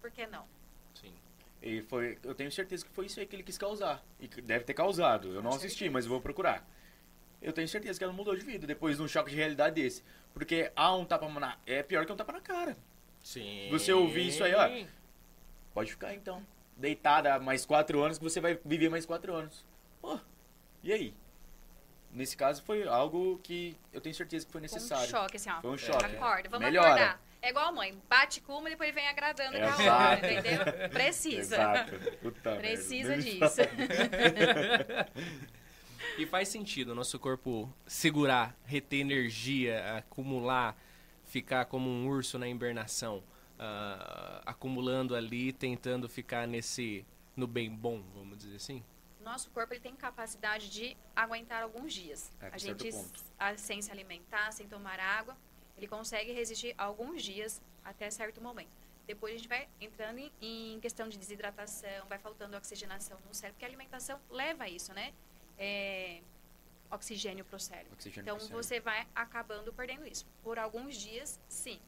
Por 0.00 0.08
que 0.12 0.24
não? 0.28 0.46
Sim. 0.94 1.12
E 1.60 1.82
foi, 1.82 2.16
eu 2.22 2.32
tenho 2.32 2.52
certeza 2.52 2.84
que 2.84 2.92
foi 2.92 3.06
isso 3.06 3.18
aí 3.18 3.26
que 3.26 3.34
ele 3.34 3.42
quis 3.42 3.58
causar. 3.58 4.00
E 4.20 4.28
que 4.28 4.40
deve 4.40 4.64
ter 4.64 4.72
causado. 4.72 5.34
Eu 5.34 5.42
não 5.42 5.50
assisti, 5.50 5.90
mas 5.90 6.06
vou 6.06 6.20
procurar. 6.20 6.64
Eu 7.42 7.52
tenho 7.52 7.66
certeza 7.66 7.98
que 7.98 8.04
ela 8.04 8.12
mudou 8.12 8.36
de 8.36 8.44
vida 8.44 8.64
depois 8.64 8.98
de 8.98 9.02
um 9.02 9.08
choque 9.08 9.30
de 9.30 9.36
realidade 9.36 9.82
desse. 9.82 10.04
Porque 10.32 10.70
há 10.76 10.94
um 10.94 11.04
tapa 11.04 11.28
na. 11.28 11.58
É 11.66 11.82
pior 11.82 12.06
que 12.06 12.12
um 12.12 12.16
tapa 12.16 12.34
na 12.34 12.40
cara. 12.40 12.76
Sim. 13.20 13.66
Você 13.72 13.92
ouvir 13.92 14.28
isso 14.28 14.44
aí, 14.44 14.54
ó. 14.54 14.86
Pode 15.74 15.90
ficar 15.90 16.14
então. 16.14 16.40
Deitada 16.76 17.36
mais 17.40 17.66
quatro 17.66 18.00
anos 18.00 18.16
que 18.16 18.22
você 18.22 18.40
vai 18.40 18.60
viver 18.64 18.88
mais 18.88 19.04
quatro 19.04 19.34
anos. 19.34 19.66
Pô, 20.00 20.20
e 20.82 20.92
aí? 20.92 21.14
Nesse 22.12 22.36
caso 22.36 22.62
foi 22.62 22.86
algo 22.88 23.38
que 23.42 23.76
eu 23.92 24.00
tenho 24.00 24.14
certeza 24.14 24.44
que 24.44 24.50
foi 24.50 24.60
Foi 24.60 24.68
um 24.68 24.72
necessário. 24.72 25.08
choque, 25.08 25.36
assim, 25.36 25.50
ó. 25.50 25.60
Foi 25.60 25.70
um 25.70 25.78
choque. 25.78 26.04
Acorda, 26.04 26.48
vamos 26.48 26.66
Melhora. 26.66 26.88
acordar. 26.88 27.22
É 27.42 27.50
igual 27.50 27.68
a 27.68 27.72
mãe, 27.72 27.96
bate 28.08 28.40
com 28.42 28.58
uma 28.58 28.68
e 28.68 28.72
depois 28.72 28.94
vem 28.94 29.08
agradando 29.08 29.56
com 29.58 29.64
a 29.64 30.10
outra, 30.10 30.32
entendeu? 30.32 30.90
Precisa. 30.90 31.56
Exato. 31.56 31.92
Puta. 32.20 32.56
Precisa 32.56 33.16
disso. 33.16 33.60
E 36.18 36.26
faz 36.26 36.48
sentido 36.48 36.92
o 36.92 36.94
nosso 36.94 37.18
corpo 37.18 37.72
segurar, 37.86 38.56
reter 38.64 39.00
energia, 39.00 39.96
acumular, 39.98 40.76
ficar 41.24 41.64
como 41.66 41.88
um 41.88 42.08
urso 42.08 42.38
na 42.38 42.48
hibernação, 42.48 43.22
ah, 43.58 44.42
acumulando 44.44 45.14
ali, 45.14 45.52
tentando 45.52 46.08
ficar 46.08 46.46
nesse 46.46 47.06
no 47.36 47.46
bem 47.46 47.70
bom, 47.70 48.02
vamos 48.14 48.38
dizer 48.38 48.56
assim. 48.56 48.82
Nosso 49.20 49.50
corpo 49.50 49.72
ele 49.74 49.80
tem 49.80 49.94
capacidade 49.94 50.70
de 50.70 50.96
aguentar 51.14 51.62
alguns 51.62 51.92
dias. 51.92 52.32
É, 52.40 52.46
a 52.46 52.58
gente, 52.58 52.90
a- 53.38 53.56
sem 53.56 53.82
se 53.82 53.90
alimentar, 53.92 54.50
sem 54.52 54.66
tomar 54.66 54.98
água, 54.98 55.36
ele 55.76 55.86
consegue 55.86 56.32
resistir 56.32 56.74
alguns 56.78 57.22
dias 57.22 57.60
até 57.84 58.10
certo 58.10 58.40
momento. 58.40 58.70
Depois 59.06 59.34
a 59.34 59.36
gente 59.36 59.48
vai 59.48 59.68
entrando 59.80 60.18
em, 60.18 60.32
em 60.40 60.80
questão 60.80 61.08
de 61.08 61.18
desidratação, 61.18 62.06
vai 62.08 62.18
faltando 62.18 62.56
oxigenação 62.56 63.18
no 63.26 63.34
cérebro, 63.34 63.54
porque 63.56 63.64
a 63.64 63.68
alimentação 63.68 64.20
leva 64.30 64.64
a 64.64 64.68
isso, 64.68 64.92
né? 64.94 65.12
É, 65.58 66.22
oxigênio 66.90 67.44
para 67.44 67.56
o 67.56 67.60
cérebro. 67.60 67.92
Oxigênio 67.94 68.22
Então 68.34 68.38
você 68.48 68.80
vai 68.80 69.06
acabando 69.14 69.72
perdendo 69.72 70.06
isso. 70.06 70.24
Por 70.42 70.58
alguns 70.58 70.96
dias, 70.96 71.40
sim. 71.48 71.80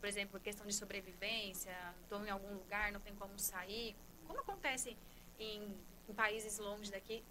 Por 0.00 0.08
exemplo, 0.08 0.40
questão 0.40 0.66
de 0.66 0.72
sobrevivência, 0.74 1.72
estou 2.02 2.24
em 2.24 2.30
algum 2.30 2.52
lugar, 2.54 2.90
não 2.92 3.00
tem 3.00 3.14
como 3.14 3.38
sair. 3.38 3.94
Como 4.26 4.40
acontece 4.40 4.96
em, 5.38 5.76
em 6.10 6.12
países 6.14 6.58
longe 6.58 6.90
daqui, 6.90 7.22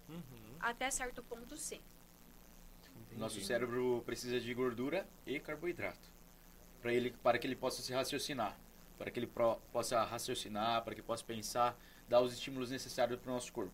até 0.58 0.90
certo 0.90 1.22
ponto, 1.22 1.56
sim. 1.56 1.80
Nosso 3.12 3.40
cérebro 3.40 4.02
precisa 4.06 4.40
de 4.40 4.52
gordura 4.54 5.06
e 5.26 5.38
carboidrato. 5.38 6.08
Para 6.80 6.92
ele, 6.92 7.10
para 7.22 7.38
que 7.38 7.46
ele 7.46 7.56
possa 7.56 7.82
se 7.82 7.92
raciocinar. 7.92 8.56
Para 8.98 9.10
que 9.10 9.18
ele 9.20 9.26
pro- 9.26 9.56
possa 9.72 10.02
raciocinar, 10.04 10.82
para 10.82 10.94
que 10.94 11.02
possa 11.02 11.24
pensar, 11.24 11.78
dar 12.08 12.20
os 12.20 12.32
estímulos 12.32 12.70
necessários 12.70 13.18
para 13.20 13.30
o 13.30 13.34
nosso 13.34 13.52
corpo. 13.52 13.72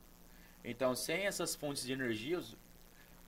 Então, 0.65 0.97
sem 0.97 1.27
essas 1.27 1.55
fontes 1.55 1.85
de 1.85 1.93
energia, 1.93 2.41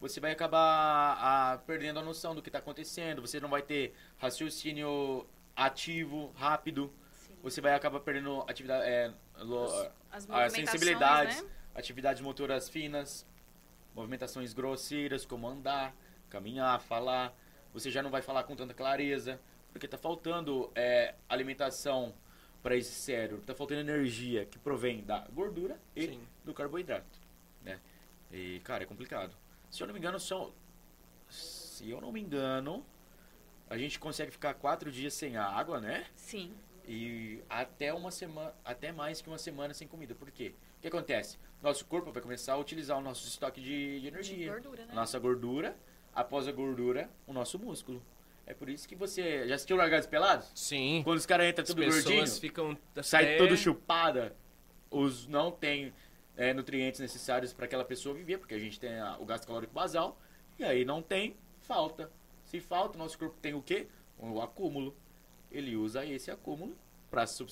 você 0.01 0.19
vai 0.19 0.33
acabar 0.33 1.17
ah, 1.21 1.59
perdendo 1.67 2.01
a 2.01 2.03
noção 2.03 2.35
do 2.35 2.43
que 2.43 2.49
está 2.49 2.59
acontecendo. 2.59 3.21
Você 3.21 3.39
não 3.39 3.49
vai 3.49 3.63
ter 3.63 3.95
raciocínio 4.17 5.27
ativo, 5.55 6.33
rápido. 6.37 6.93
Sim. 7.13 7.37
Você 7.43 7.61
vai 7.61 7.75
acabar 7.75 8.01
perdendo 8.01 8.43
atividade, 8.49 8.85
é, 8.89 9.13
lo- 9.39 9.67
As 10.11 10.29
as 10.29 10.53
sensibilidades, 10.53 11.43
né? 11.43 11.49
Atividades 11.79 12.21
motoras 12.21 12.69
finas, 12.69 13.25
movimentações 13.95 14.53
grosseiras, 14.53 15.25
como 15.25 15.47
andar, 15.47 15.95
caminhar, 16.29 16.81
falar. 16.81 17.33
Você 17.73 17.89
já 17.91 18.03
não 18.03 18.11
vai 18.11 18.21
falar 18.21 18.43
com 18.43 18.57
tanta 18.57 18.75
clareza, 18.75 19.41
porque 19.73 19.87
está 19.87 19.97
faltando 19.97 20.73
é, 20.75 21.15
alimentação 21.29 22.13
para 22.63 22.75
esse 22.77 22.91
cérebro, 22.91 23.39
está 23.39 23.55
faltando 23.55 23.81
energia 23.81 24.45
que 24.45 24.59
provém 24.59 25.05
da 25.05 25.21
gordura 25.29 25.81
e 25.95 26.07
Sim. 26.07 26.21
do 26.45 26.53
carboidrato, 26.53 27.21
né? 27.63 27.79
E 28.33 28.61
cara, 28.65 28.83
é 28.83 28.87
complicado. 28.87 29.35
Se 29.71 29.81
eu 29.81 29.87
não 29.87 29.95
me 29.95 30.01
engano, 30.01 30.19
são, 30.19 30.53
se 31.29 31.89
eu 31.89 32.01
não 32.01 32.11
me 32.11 32.21
engano, 32.21 32.85
a 33.71 33.79
gente 33.79 34.01
consegue 34.01 34.33
ficar 34.33 34.55
quatro 34.55 34.91
dias 34.91 35.15
sem 35.15 35.37
água, 35.37 35.81
né? 35.81 36.07
Sim. 36.17 36.53
E 36.91 37.43
até 37.51 37.93
uma 37.93 38.11
semana, 38.11 38.55
até 38.65 38.91
mais 38.91 39.21
que 39.21 39.29
uma 39.29 39.37
semana 39.39 39.75
sem 39.75 39.87
comida. 39.87 40.15
Por 40.15 40.31
quê? 40.31 40.55
O 40.79 40.81
que 40.81 40.89
acontece? 40.89 41.37
Nosso 41.63 41.85
corpo 41.85 42.11
vai 42.11 42.23
começar 42.23 42.55
a 42.55 42.57
utilizar 42.57 42.97
o 42.97 43.01
nosso 43.03 43.29
estoque 43.29 43.61
de, 43.61 43.97
de 43.97 44.01
De 44.01 44.09
energia. 44.09 44.53
gordura, 44.53 44.87
né? 44.87 44.93
A 44.93 44.95
nossa 44.95 45.19
gordura, 45.19 45.77
após 46.15 46.49
a 46.49 46.53
gordura, 46.53 47.11
o 47.27 47.33
nosso 47.33 47.59
músculo. 47.59 48.03
É 48.47 48.55
por 48.55 48.71
isso 48.71 48.89
que 48.89 48.95
você. 48.97 49.47
Já 49.47 49.57
assistiu 49.57 49.77
Largados 49.77 50.07
Pelados? 50.07 50.51
Sim. 50.55 51.03
Quando 51.05 51.19
os 51.19 51.27
caras 51.27 51.47
entram 51.51 51.65
tudo 51.67 51.83
pessoas 51.83 52.05
gordinho, 52.05 52.27
ficam 52.27 52.79
sai 53.03 53.25
até- 53.25 53.37
todo 53.37 53.55
chupada, 53.57 54.35
os 54.91 55.27
não 55.27 55.51
tem 55.53 55.93
é, 56.37 56.55
nutrientes 56.55 57.01
necessários 57.01 57.53
para 57.53 57.67
aquela 57.67 57.85
pessoa 57.85 58.15
viver, 58.15 58.39
porque 58.39 58.55
a 58.55 58.59
gente 58.59 58.81
tem 58.81 58.99
a- 58.99 59.19
o 59.19 59.27
gasto 59.27 59.47
calórico 59.47 59.75
basal, 59.75 60.19
e 60.59 60.65
aí 60.65 60.85
não 60.87 61.03
tem, 61.03 61.37
falta. 61.61 62.11
Se 62.47 62.61
falta, 62.61 62.97
o 62.97 62.99
nosso 62.99 63.19
corpo 63.19 63.37
tem 63.43 63.53
o 63.53 63.61
quê? 63.61 63.89
O 64.17 64.41
acúmulo. 64.41 64.97
Ele 65.51 65.77
usa 65.77 66.05
esse 66.05 66.31
acúmulo 66.31 66.77
para 67.11 67.27
se 67.27 67.43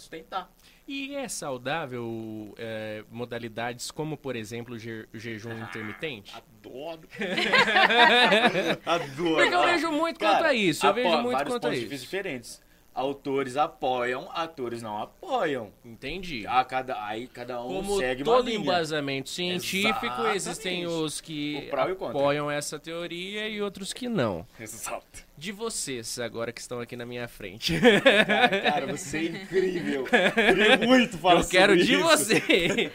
sustentar. 0.00 0.48
E 0.86 1.16
é 1.16 1.26
saudável 1.28 2.54
é, 2.56 3.02
modalidades 3.10 3.90
como, 3.90 4.16
por 4.16 4.36
exemplo, 4.36 4.74
o 4.76 4.78
je- 4.78 5.08
jejum 5.12 5.58
intermitente? 5.62 6.32
Adoro. 6.36 7.00
Adoro. 8.86 9.34
Porque 9.36 9.54
eu 9.54 9.62
vejo 9.64 9.90
muito 9.92 10.20
cara, 10.20 10.36
quanto 10.38 10.44
a 10.46 10.54
isso. 10.54 10.86
Eu 10.86 10.94
vejo 10.94 11.08
muito 11.18 11.32
vários 11.32 11.54
quanto 11.54 11.66
a 11.66 11.70
pontos 11.70 11.88
de 11.88 11.94
isso. 11.94 12.04
diferentes. 12.04 12.62
Autores 12.94 13.56
apoiam, 13.56 14.30
atores 14.32 14.80
não 14.80 15.02
apoiam. 15.02 15.72
Entendi. 15.84 16.46
A 16.46 16.62
cada, 16.64 17.04
aí 17.04 17.26
cada 17.26 17.60
um 17.60 17.66
Como 17.66 17.98
segue 17.98 18.22
uma 18.22 18.36
todo 18.36 18.46
linha. 18.46 18.58
embasamento 18.60 19.30
científico, 19.30 20.04
Exatamente. 20.06 20.36
existem 20.36 20.86
os 20.86 21.20
que 21.20 21.68
apoiam 21.72 22.48
essa 22.48 22.78
teoria 22.78 23.48
e 23.48 23.60
outros 23.60 23.92
que 23.92 24.08
não. 24.08 24.46
Exato. 24.60 25.24
De 25.36 25.50
vocês, 25.50 26.20
agora 26.20 26.52
que 26.52 26.60
estão 26.60 26.78
aqui 26.78 26.94
na 26.94 27.04
minha 27.04 27.26
frente. 27.26 27.74
Cara, 27.80 28.60
cara, 28.62 28.86
você 28.86 29.18
é 29.18 29.24
incrível. 29.24 30.04
Queria 30.04 30.76
muito 30.86 31.18
falar 31.18 31.40
Eu 31.40 31.48
quero 31.48 31.72
sobre 31.72 31.84
de 31.84 31.94
isso. 31.94 32.04
você. 32.08 32.92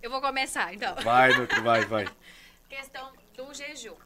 Eu 0.00 0.10
vou 0.12 0.20
começar, 0.20 0.72
então. 0.72 0.94
Vai, 1.02 1.36
Nutri, 1.36 1.60
vai, 1.60 1.84
vai. 1.86 2.06
Questão 2.68 3.12
do 3.36 3.52
jejum. 3.52 3.96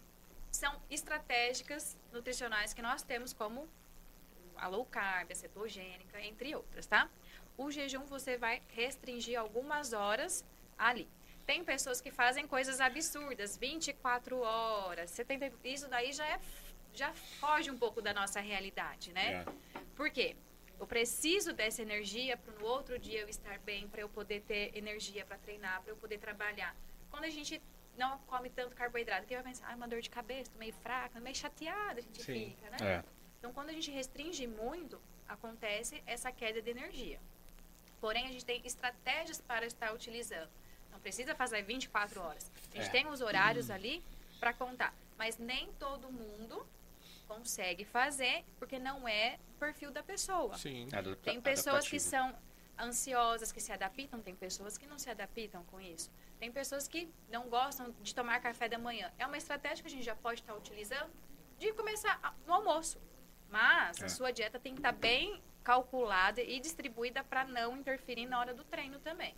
São 0.51 0.73
estratégicas 0.91 1.99
nutricionais 2.13 2.73
que 2.73 2.81
nós 2.81 3.03
temos 3.03 3.35
como 3.35 3.69
a 4.57 4.69
low 4.69 4.85
carb, 4.85 5.31
a 5.31 5.35
cetogênica, 5.35 6.21
entre 6.21 6.55
outras, 6.55 6.87
tá? 6.87 7.09
O 7.57 7.71
jejum 7.71 8.05
você 8.05 8.37
vai 8.37 8.63
restringir 8.69 9.39
algumas 9.39 9.93
horas 9.93 10.45
ali. 10.79 11.09
Tem 11.47 11.65
pessoas 11.65 12.01
que 12.01 12.11
fazem 12.11 12.47
coisas 12.47 12.81
absurdas, 12.81 13.57
24 13.57 14.39
horas, 14.41 15.11
70, 15.11 15.53
isso 15.65 15.89
daí 15.89 16.13
já 16.13 16.27
é 16.27 16.41
já 16.95 17.13
foge 17.41 17.71
um 17.71 17.79
pouco 17.79 18.03
da 18.03 18.13
nossa 18.13 18.41
realidade, 18.41 19.13
né? 19.13 19.45
É. 19.75 19.81
Por 19.97 20.11
quê? 20.11 20.37
Eu 20.79 20.87
preciso 20.87 21.53
dessa 21.53 21.81
energia 21.81 22.37
para 22.37 22.53
no 22.55 22.67
outro 22.67 22.99
dia 22.99 23.21
eu 23.21 23.29
estar 23.29 23.59
bem, 23.61 23.89
para 23.89 24.01
eu 24.01 24.09
poder 24.09 24.43
ter 24.43 24.77
energia 24.77 25.25
para 25.25 25.39
treinar, 25.39 25.81
para 25.83 25.93
eu 25.93 25.97
poder 25.97 26.19
trabalhar. 26.19 26.75
Quando 27.11 27.25
a 27.25 27.31
gente 27.31 27.63
não 27.97 28.19
come 28.27 28.51
tanto 28.51 28.75
carboidrato, 28.75 29.27
quem 29.27 29.37
vai 29.37 29.45
pensar, 29.45 29.71
ah, 29.71 29.77
uma 29.77 29.87
dor 29.87 30.01
de 30.01 30.11
cabeça, 30.11 30.51
tô 30.51 30.59
meio 30.59 30.73
fraca, 30.75 31.21
meio 31.21 31.37
chateada, 31.37 32.01
a 32.01 32.03
gente 32.03 32.23
Sim. 32.23 32.57
fica, 32.57 32.71
né? 32.71 32.77
É. 32.81 33.05
Então, 33.43 33.53
quando 33.53 33.71
a 33.71 33.73
gente 33.73 33.91
restringe 33.91 34.47
muito, 34.47 35.01
acontece 35.29 36.01
essa 36.07 36.31
queda 36.31 36.63
de 36.63 36.71
energia. 36.71 37.19
Porém, 38.01 38.25
a 38.29 38.31
gente 38.31 38.45
tem 38.45 38.63
estratégias 38.65 39.41
para 39.41 39.67
estar 39.67 39.93
utilizando. 39.93 40.49
Não 40.93 41.01
precisa 41.01 41.35
fazer 41.35 41.61
24 41.63 42.21
horas. 42.21 42.49
A 42.73 42.77
gente 42.77 42.87
É. 42.87 42.91
tem 42.93 43.09
os 43.09 43.21
horários 43.21 43.69
ali 43.69 44.01
para 44.39 44.53
contar. 44.53 44.95
Mas 45.19 45.39
nem 45.39 45.73
todo 45.73 46.09
mundo 46.09 46.65
consegue 47.27 47.85
fazer, 47.85 48.45
porque 48.61 48.79
não 48.79 49.09
é 49.09 49.41
o 49.57 49.59
perfil 49.59 49.91
da 49.91 50.05
pessoa. 50.05 50.57
Sim. 50.57 50.87
Adapta- 50.93 51.25
Tem 51.33 51.41
pessoas 51.41 51.89
que 51.89 51.97
adaptativo. 51.97 52.11
são 52.11 52.39
ansiosas, 52.79 53.51
que 53.51 53.61
se 53.61 53.73
adaptam, 53.73 54.21
tem 54.21 54.37
pessoas 54.37 54.79
que 54.79 54.87
não 54.87 55.01
se 55.01 55.11
adaptam 55.11 55.65
com 55.65 55.81
isso. 55.81 56.13
Tem 56.39 56.53
pessoas 56.53 56.87
que 56.87 57.09
não 57.29 57.49
gostam 57.49 57.93
de 58.03 58.15
tomar 58.15 58.39
café 58.41 58.69
da 58.69 58.79
manhã. 58.79 59.11
É 59.19 59.27
uma 59.27 59.37
estratégia 59.37 59.83
que 59.83 59.89
a 59.89 59.91
gente 59.91 60.05
já 60.05 60.15
pode 60.15 60.43
estar 60.43 60.55
utilizando 60.55 61.11
de 61.59 61.73
começar 61.73 62.37
no 62.47 62.53
almoço. 62.55 63.01
Mas 63.53 64.01
É. 64.01 64.07
a 64.07 64.09
sua 64.09 64.33
dieta 64.33 64.59
tem 64.59 64.73
que 64.73 64.79
estar 64.81 64.93
bem 64.93 65.41
calculada 65.63 66.41
e 66.43 66.59
distribuída 66.59 67.23
para 67.23 67.45
não 67.45 67.77
interferir 67.77 68.27
na 68.27 68.41
hora 68.41 68.53
do 68.55 68.65
treino 68.65 68.99
também. 68.99 69.35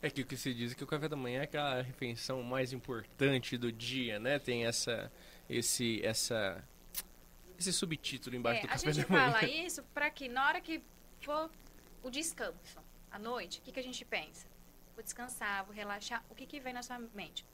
É 0.00 0.08
que 0.08 0.22
o 0.22 0.26
que 0.26 0.36
se 0.36 0.54
diz 0.54 0.72
é 0.72 0.74
que 0.74 0.84
o 0.84 0.86
café 0.86 1.08
da 1.08 1.16
manhã 1.16 1.40
é 1.40 1.44
aquela 1.44 1.82
refeição 1.82 2.42
mais 2.42 2.72
importante 2.72 3.58
do 3.58 3.70
dia, 3.72 4.18
né? 4.18 4.38
Tem 4.38 4.64
essa, 4.66 5.12
esse, 5.48 6.00
essa, 6.04 6.64
esse 7.58 7.72
subtítulo 7.72 8.34
embaixo 8.36 8.60
É, 8.60 8.62
do 8.62 8.66
a 8.66 8.70
café 8.72 8.92
gente 8.92 9.06
da 9.08 9.12
manhã. 9.12 9.32
fala 9.32 9.44
isso 9.48 9.82
para 9.94 10.08
que 10.10 10.28
na 10.28 10.46
hora 10.48 10.60
que 10.60 10.80
for 11.20 11.50
o 12.02 12.10
descanso, 12.10 12.78
à 13.10 13.18
noite, 13.18 13.58
o 13.60 13.62
que, 13.62 13.72
que 13.72 13.80
a 13.80 13.82
gente 13.82 14.04
pensa? 14.04 14.46
Vou 14.94 15.02
descansar, 15.02 15.64
vou 15.64 15.74
relaxar. 15.74 16.24
O 16.30 16.34
que, 16.34 16.46
que 16.46 16.58
vem 16.60 16.72
na 16.72 16.82
sua 16.82 16.98
mente? 17.14 17.44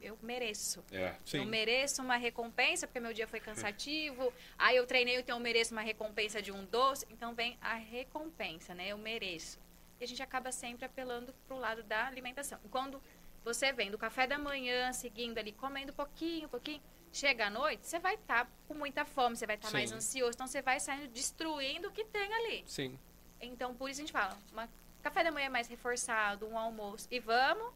Eu 0.00 0.18
mereço. 0.22 0.84
É. 0.92 1.14
Eu 1.32 1.44
mereço 1.44 2.02
uma 2.02 2.16
recompensa 2.16 2.86
porque 2.86 3.00
meu 3.00 3.12
dia 3.12 3.26
foi 3.26 3.40
cansativo. 3.40 4.32
Aí 4.56 4.76
eu 4.76 4.86
treinei, 4.86 5.18
então 5.18 5.36
eu 5.36 5.40
mereço 5.40 5.72
uma 5.74 5.82
recompensa 5.82 6.40
de 6.40 6.52
um 6.52 6.64
doce. 6.64 7.06
Então 7.10 7.34
vem 7.34 7.58
a 7.60 7.74
recompensa, 7.74 8.74
né? 8.74 8.88
Eu 8.88 8.98
mereço. 8.98 9.58
E 10.00 10.04
a 10.04 10.06
gente 10.06 10.22
acaba 10.22 10.52
sempre 10.52 10.84
apelando 10.84 11.34
pro 11.46 11.56
lado 11.58 11.82
da 11.82 12.06
alimentação. 12.06 12.58
Quando 12.70 13.02
você 13.44 13.72
vem 13.72 13.90
do 13.90 13.98
café 13.98 14.26
da 14.26 14.38
manhã, 14.38 14.92
seguindo 14.92 15.38
ali, 15.38 15.52
comendo 15.52 15.92
pouquinho, 15.92 16.48
pouquinho, 16.48 16.80
chega 17.12 17.46
à 17.46 17.50
noite, 17.50 17.86
você 17.86 17.98
vai 17.98 18.14
estar 18.14 18.48
com 18.66 18.74
muita 18.74 19.04
fome, 19.04 19.36
você 19.36 19.46
vai 19.46 19.56
estar 19.56 19.70
mais 19.70 19.90
Sim. 19.90 19.96
ansioso. 19.96 20.32
Então 20.34 20.46
você 20.46 20.62
vai 20.62 20.78
saindo 20.78 21.08
destruindo 21.08 21.88
o 21.88 21.92
que 21.92 22.04
tem 22.04 22.32
ali. 22.32 22.64
Sim. 22.66 22.98
Então 23.40 23.74
por 23.74 23.90
isso 23.90 24.00
a 24.00 24.02
gente 24.02 24.12
fala, 24.12 24.38
uma 24.52 24.68
café 25.02 25.24
da 25.24 25.30
manhã 25.30 25.48
mais 25.48 25.68
reforçado, 25.68 26.46
um 26.46 26.58
almoço. 26.58 27.08
E 27.10 27.18
vamos 27.18 27.72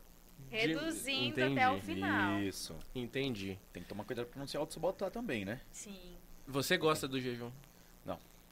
reduzindo 0.50 1.44
até 1.44 1.68
o 1.70 1.80
final. 1.80 2.40
Isso. 2.40 2.76
Entendi. 2.94 3.58
Tem 3.72 3.82
que 3.82 3.88
tomar 3.88 4.04
cuidado 4.04 4.26
pra 4.26 4.38
não 4.38 4.46
se 4.46 4.56
auto-sabotar 4.56 5.10
também, 5.10 5.44
né? 5.44 5.60
Sim. 5.70 6.16
Você 6.46 6.76
gosta 6.76 7.06
do 7.06 7.20
jejum? 7.20 7.50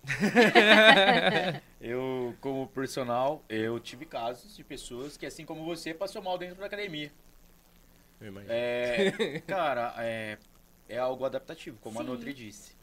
Eu, 1.81 2.35
como 2.41 2.67
personal, 2.69 3.43
eu 3.49 3.79
tive 3.81 4.05
casos 4.05 4.57
de 4.57 4.65
pessoas 4.65 5.17
que, 5.17 5.27
assim 5.27 5.45
como 5.45 5.65
você, 5.65 5.95
passou 5.95 6.23
mal 6.23 6.37
dentro 6.39 6.57
da 6.57 6.67
academia. 6.67 7.13
Eu 8.21 8.29
imagino. 8.29 8.53
É, 8.53 9.41
cara, 9.47 9.95
é, 9.99 10.39
é 10.89 10.99
algo 10.99 11.25
adaptativo, 11.25 11.79
como 11.81 12.01
a 12.01 12.03
Sim. 12.03 12.11
Nutri 12.11 12.35
disse. 12.35 12.77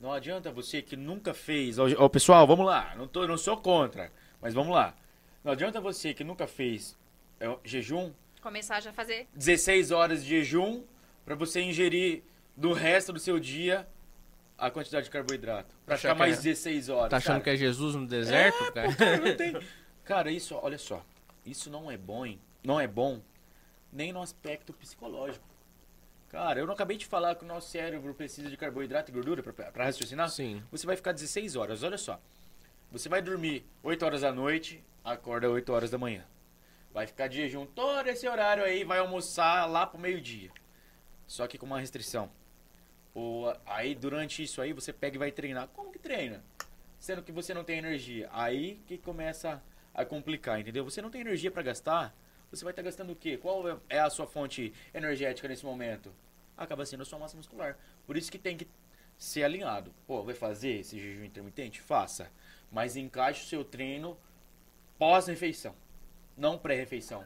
Não 0.00 0.12
adianta 0.12 0.50
você 0.50 0.82
que 0.82 0.96
nunca 0.96 1.34
fez. 1.34 1.78
Ó, 1.78 1.86
ó, 1.98 2.08
pessoal, 2.08 2.46
vamos 2.46 2.66
lá. 2.66 2.94
Não, 2.96 3.06
tô, 3.06 3.26
não 3.26 3.36
sou 3.36 3.56
contra, 3.56 4.10
mas 4.40 4.54
vamos 4.54 4.74
lá. 4.74 4.94
Não 5.42 5.52
adianta 5.52 5.80
você 5.80 6.14
que 6.14 6.24
nunca 6.24 6.46
fez 6.46 6.96
é, 7.40 7.58
jejum, 7.62 8.12
Começar 8.44 8.78
já 8.82 8.90
a 8.90 8.92
fazer 8.92 9.26
16 9.34 9.90
horas 9.90 10.22
de 10.22 10.28
jejum, 10.28 10.84
pra 11.24 11.34
você 11.34 11.62
ingerir 11.62 12.22
do 12.54 12.74
resto 12.74 13.10
do 13.10 13.18
seu 13.18 13.40
dia 13.40 13.88
a 14.58 14.70
quantidade 14.70 15.06
de 15.06 15.10
carboidrato. 15.10 15.74
Pra 15.86 15.94
Achar 15.94 16.10
ficar 16.10 16.14
que 16.14 16.18
mais 16.30 16.38
é- 16.40 16.42
16 16.42 16.90
horas. 16.90 17.08
Tá 17.10 17.16
achando 17.16 17.32
cara. 17.40 17.44
que 17.44 17.50
é 17.50 17.56
Jesus 17.56 17.94
no 17.94 18.06
deserto, 18.06 18.70
cara? 18.74 18.94
Cara, 18.94 19.16
não 19.16 19.32
tem. 19.34 19.58
Cara, 20.04 20.30
isso, 20.30 20.54
olha 20.62 20.76
só. 20.76 21.02
Isso 21.46 21.70
não 21.70 21.90
é 21.90 21.96
bom, 21.96 22.26
hein? 22.26 22.38
Não 22.62 22.78
é 22.78 22.86
bom 22.86 23.22
nem 23.90 24.12
no 24.12 24.20
aspecto 24.20 24.74
psicológico. 24.74 25.46
Cara, 26.28 26.60
eu 26.60 26.66
não 26.66 26.74
acabei 26.74 26.98
de 26.98 27.06
falar 27.06 27.34
que 27.36 27.44
o 27.44 27.48
nosso 27.48 27.70
cérebro 27.70 28.12
precisa 28.12 28.50
de 28.50 28.58
carboidrato 28.58 29.10
e 29.10 29.14
gordura 29.14 29.42
pra 29.42 29.70
raciocinar? 29.86 30.28
Sim. 30.28 30.62
Você 30.70 30.84
vai 30.84 30.96
ficar 30.96 31.12
16 31.12 31.56
horas, 31.56 31.82
olha 31.82 31.96
só. 31.96 32.20
Você 32.92 33.08
vai 33.08 33.22
dormir 33.22 33.64
8 33.82 34.04
horas 34.04 34.20
da 34.20 34.30
noite, 34.34 34.84
acorda 35.02 35.48
8 35.48 35.72
horas 35.72 35.90
da 35.90 35.96
manhã. 35.96 36.22
Vai 36.94 37.08
ficar 37.08 37.26
de 37.26 37.38
jejum 37.38 37.66
todo 37.66 38.06
esse 38.06 38.26
horário 38.28 38.62
aí, 38.62 38.84
vai 38.84 39.00
almoçar 39.00 39.66
lá 39.66 39.84
pro 39.84 40.00
meio-dia. 40.00 40.52
Só 41.26 41.48
que 41.48 41.58
com 41.58 41.66
uma 41.66 41.80
restrição. 41.80 42.30
Ou, 43.12 43.52
aí 43.66 43.96
durante 43.96 44.44
isso 44.44 44.62
aí 44.62 44.72
você 44.72 44.92
pega 44.92 45.16
e 45.16 45.18
vai 45.18 45.32
treinar. 45.32 45.66
Como 45.68 45.90
que 45.90 45.98
treina? 45.98 46.42
Sendo 47.00 47.20
que 47.20 47.32
você 47.32 47.52
não 47.52 47.64
tem 47.64 47.78
energia. 47.78 48.30
Aí 48.32 48.80
que 48.86 48.96
começa 48.96 49.60
a 49.92 50.04
complicar, 50.04 50.60
entendeu? 50.60 50.84
Você 50.84 51.02
não 51.02 51.10
tem 51.10 51.20
energia 51.20 51.50
pra 51.50 51.62
gastar, 51.62 52.14
você 52.48 52.62
vai 52.62 52.70
estar 52.70 52.82
gastando 52.82 53.12
o 53.12 53.16
quê? 53.16 53.36
Qual 53.36 53.64
é 53.88 53.98
a 53.98 54.08
sua 54.08 54.28
fonte 54.28 54.72
energética 54.94 55.48
nesse 55.48 55.64
momento? 55.64 56.14
Acaba 56.56 56.86
sendo 56.86 57.02
a 57.02 57.04
sua 57.04 57.18
massa 57.18 57.36
muscular. 57.36 57.76
Por 58.06 58.16
isso 58.16 58.30
que 58.30 58.38
tem 58.38 58.56
que 58.56 58.68
ser 59.18 59.42
alinhado. 59.42 59.92
Pô, 60.06 60.22
vai 60.22 60.34
fazer 60.34 60.78
esse 60.78 60.96
jejum 61.00 61.24
intermitente? 61.24 61.80
Faça. 61.80 62.30
Mas 62.70 62.94
encaixe 62.96 63.42
o 63.44 63.48
seu 63.48 63.64
treino 63.64 64.16
pós-refeição, 64.96 65.74
não 66.36 66.58
pré-refeição. 66.58 67.24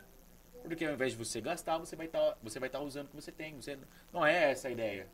Porque 0.62 0.84
ao 0.84 0.92
invés 0.92 1.12
de 1.12 1.18
você 1.18 1.40
gastar, 1.40 1.78
você 1.78 1.96
vai 1.96 2.06
estar 2.06 2.36
você 2.42 2.58
vai 2.58 2.68
estar 2.68 2.80
usando 2.80 3.06
o 3.06 3.10
que 3.10 3.16
você 3.16 3.32
tem. 3.32 3.54
Você, 3.56 3.78
não 4.12 4.24
é 4.24 4.50
essa 4.50 4.68
a 4.68 4.70
ideia. 4.70 5.08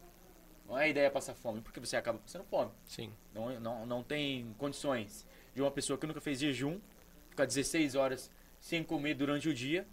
Não 0.67 0.79
é 0.79 0.85
a 0.85 0.89
ideia 0.89 1.11
passar 1.11 1.35
fome, 1.35 1.61
porque 1.61 1.79
você 1.79 1.97
acaba 1.97 2.19
passando 2.19 2.45
fome. 2.45 2.71
Sim. 2.87 3.13
Não, 3.35 3.61
não, 3.61 3.87
não 3.87 4.03
tem 4.03 4.55
condições 4.59 5.27
de 5.55 5.61
uma 5.61 5.71
pessoa 5.71 5.99
que 5.99 6.07
nunca 6.07 6.21
fez 6.21 6.39
jejum 6.39 6.81
ficar 7.29 7.45
16 7.45 7.95
horas 7.95 8.31
sem 8.61 8.83
comer 8.83 9.15
durante 9.15 9.49
o 9.49 9.55
dia 9.55 9.87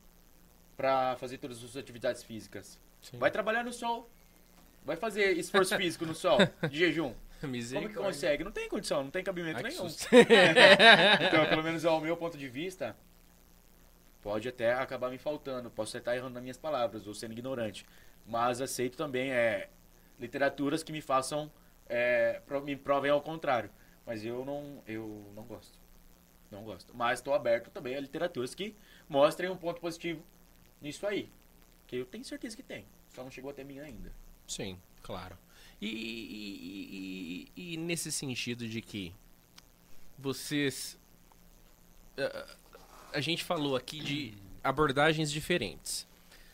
para 0.78 1.16
fazer 1.18 1.38
todas 1.38 1.58
as 1.58 1.64
suas 1.64 1.78
atividades 1.78 2.24
físicas. 2.24 2.80
Sim. 3.02 3.18
Vai 3.18 3.30
trabalhar 3.30 3.64
no 3.64 3.74
sol. 3.74 4.10
Vai 4.84 4.95
fazer 4.95 5.38
esforço 5.38 5.76
físico 5.76 6.06
no 6.06 6.16
sol, 6.16 6.39
de 6.70 6.78
jejum. 6.78 7.14
Como 7.41 7.89
que 7.89 7.95
consegue? 7.95 8.43
Não 8.43 8.52
tem 8.52 8.70
condição, 8.70 9.04
não 9.04 9.10
tem 9.10 9.24
cabimento 9.24 9.58
Ai, 9.58 9.72
nenhum. 9.72 9.88
Então, 11.28 11.45
pelo 11.49 11.64
menos 11.64 11.84
ao 11.86 11.99
meu 11.99 12.16
ponto 12.16 12.38
de 12.38 12.47
vista, 12.47 12.95
pode 14.22 14.48
até 14.48 14.74
acabar 14.74 15.10
me 15.10 15.18
faltando. 15.18 15.70
Posso 15.72 15.98
estar 15.98 16.16
errando 16.16 16.34
nas 16.36 16.44
minhas 16.44 16.58
palavras 16.58 17.08
ou 17.08 17.14
sendo 17.14 17.32
ignorante. 17.34 17.86
Mas 18.26 18.62
aceito 18.62 18.96
também 18.98 19.32
é, 19.32 19.70
literaturas 20.20 20.84
que 20.84 20.92
me 20.92 21.02
façam, 21.02 21.52
é, 21.90 22.42
me 22.64 22.76
provem 22.76 23.12
ao 23.12 23.22
contrário. 23.22 23.70
Mas 24.06 24.24
eu 24.26 24.44
não, 24.46 24.82
eu 24.88 25.32
não 25.36 25.44
gosto. 25.44 25.78
Não 26.50 26.64
gosto. 26.64 26.94
Mas 26.96 27.20
estou 27.20 27.34
aberto 27.34 27.70
também 27.72 27.96
a 27.96 28.00
literaturas 28.00 28.54
que 28.54 28.76
mostrem 29.08 29.50
um 29.50 29.58
ponto 29.58 29.80
positivo 29.80 30.24
nisso 30.82 31.06
aí. 31.08 31.30
Que 31.88 31.98
eu 31.98 32.06
tenho 32.06 32.24
certeza 32.26 32.56
que 32.56 32.64
tem. 32.64 32.86
Só 33.14 33.24
não 33.24 33.32
chegou 33.32 33.52
até 33.52 33.64
mim 33.64 33.80
ainda. 33.80 34.12
Sim, 34.48 34.78
claro. 35.02 35.38
E, 35.80 35.88
e- 35.88 37.48
e- 37.56 37.74
e 37.74 37.78
nesse 37.78 38.12
sentido 38.12 38.68
de 38.68 38.82
que 38.82 39.14
vocês. 40.18 40.98
ah, 42.18 42.56
A 43.14 43.20
gente 43.20 43.43
falou 43.43 43.76
aqui 43.76 43.99
de 43.99 44.34
abordagens 44.64 45.32
diferentes. 45.32 46.07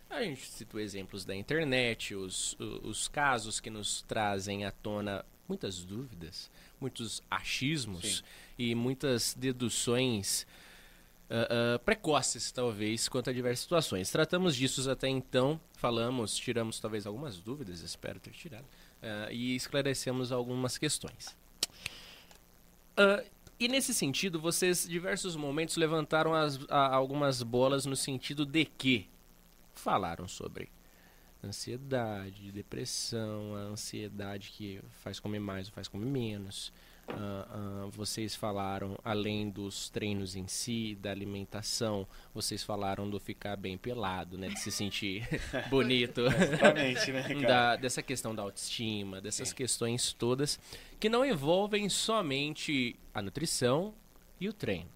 A 0.09 0.23
gente 0.23 0.47
citou 0.47 0.79
exemplos 0.79 1.25
da 1.25 1.35
internet, 1.35 2.15
os, 2.15 2.55
os 2.59 3.07
casos 3.07 3.59
que 3.59 3.69
nos 3.69 4.01
trazem 4.03 4.65
à 4.65 4.71
tona 4.71 5.25
muitas 5.47 5.83
dúvidas, 5.83 6.49
muitos 6.79 7.21
achismos 7.29 8.17
Sim. 8.17 8.23
e 8.57 8.75
muitas 8.75 9.33
deduções 9.33 10.45
ah, 11.29 11.75
ah, 11.75 11.79
precoces, 11.79 12.51
talvez, 12.51 13.09
quanto 13.09 13.29
a 13.29 13.33
diversas 13.33 13.59
situações. 13.59 14.09
Tratamos 14.09 14.55
disso 14.55 14.89
até 14.89 15.09
então, 15.09 15.59
falamos, 15.73 16.35
tiramos 16.35 16.79
talvez 16.79 17.05
algumas 17.05 17.37
dúvidas, 17.37 17.81
espero 17.81 18.19
ter 18.19 18.31
tirado, 18.31 18.65
ah, 19.01 19.27
e 19.31 19.55
esclarecemos 19.55 20.31
algumas 20.31 20.77
questões. 20.77 21.35
Ah, 22.95 23.23
e 23.59 23.67
nesse 23.67 23.93
sentido, 23.93 24.39
vocês, 24.39 24.87
diversos 24.87 25.35
momentos, 25.35 25.77
levantaram 25.77 26.33
as- 26.33 26.59
a- 26.69 26.93
algumas 26.95 27.41
bolas 27.43 27.85
no 27.85 27.95
sentido 27.95 28.45
de 28.45 28.65
que 28.65 29.07
falaram 29.73 30.27
sobre 30.27 30.69
ansiedade, 31.47 32.51
depressão, 32.51 33.55
a 33.55 33.59
ansiedade 33.59 34.51
que 34.51 34.79
faz 35.01 35.19
comer 35.19 35.39
mais 35.39 35.67
ou 35.67 35.73
faz 35.73 35.87
comer 35.87 36.05
menos. 36.05 36.71
Ah, 37.09 37.47
ah, 37.49 37.87
vocês 37.91 38.35
falaram, 38.35 38.97
além 39.03 39.49
dos 39.49 39.89
treinos 39.89 40.35
em 40.35 40.45
si, 40.47 40.93
da 41.01 41.09
alimentação, 41.09 42.05
vocês 42.33 42.63
falaram 42.63 43.09
do 43.09 43.17
ficar 43.17 43.55
bem 43.55 43.77
pelado, 43.77 44.37
né? 44.37 44.49
De 44.49 44.59
se 44.59 44.69
sentir 44.71 45.25
bonito. 45.69 46.21
Exatamente, 46.27 47.11
né, 47.13 47.33
da- 47.47 47.75
dessa 47.77 48.01
questão 48.03 48.35
da 48.35 48.43
autoestima, 48.43 49.21
dessas 49.21 49.53
questões 49.53 50.11
todas 50.11 50.59
que 50.99 51.07
não 51.07 51.23
envolvem 51.25 51.87
somente 51.87 52.99
a 53.13 53.21
nutrição 53.21 53.93
e 54.39 54.49
o 54.49 54.53
treino. 54.53 54.89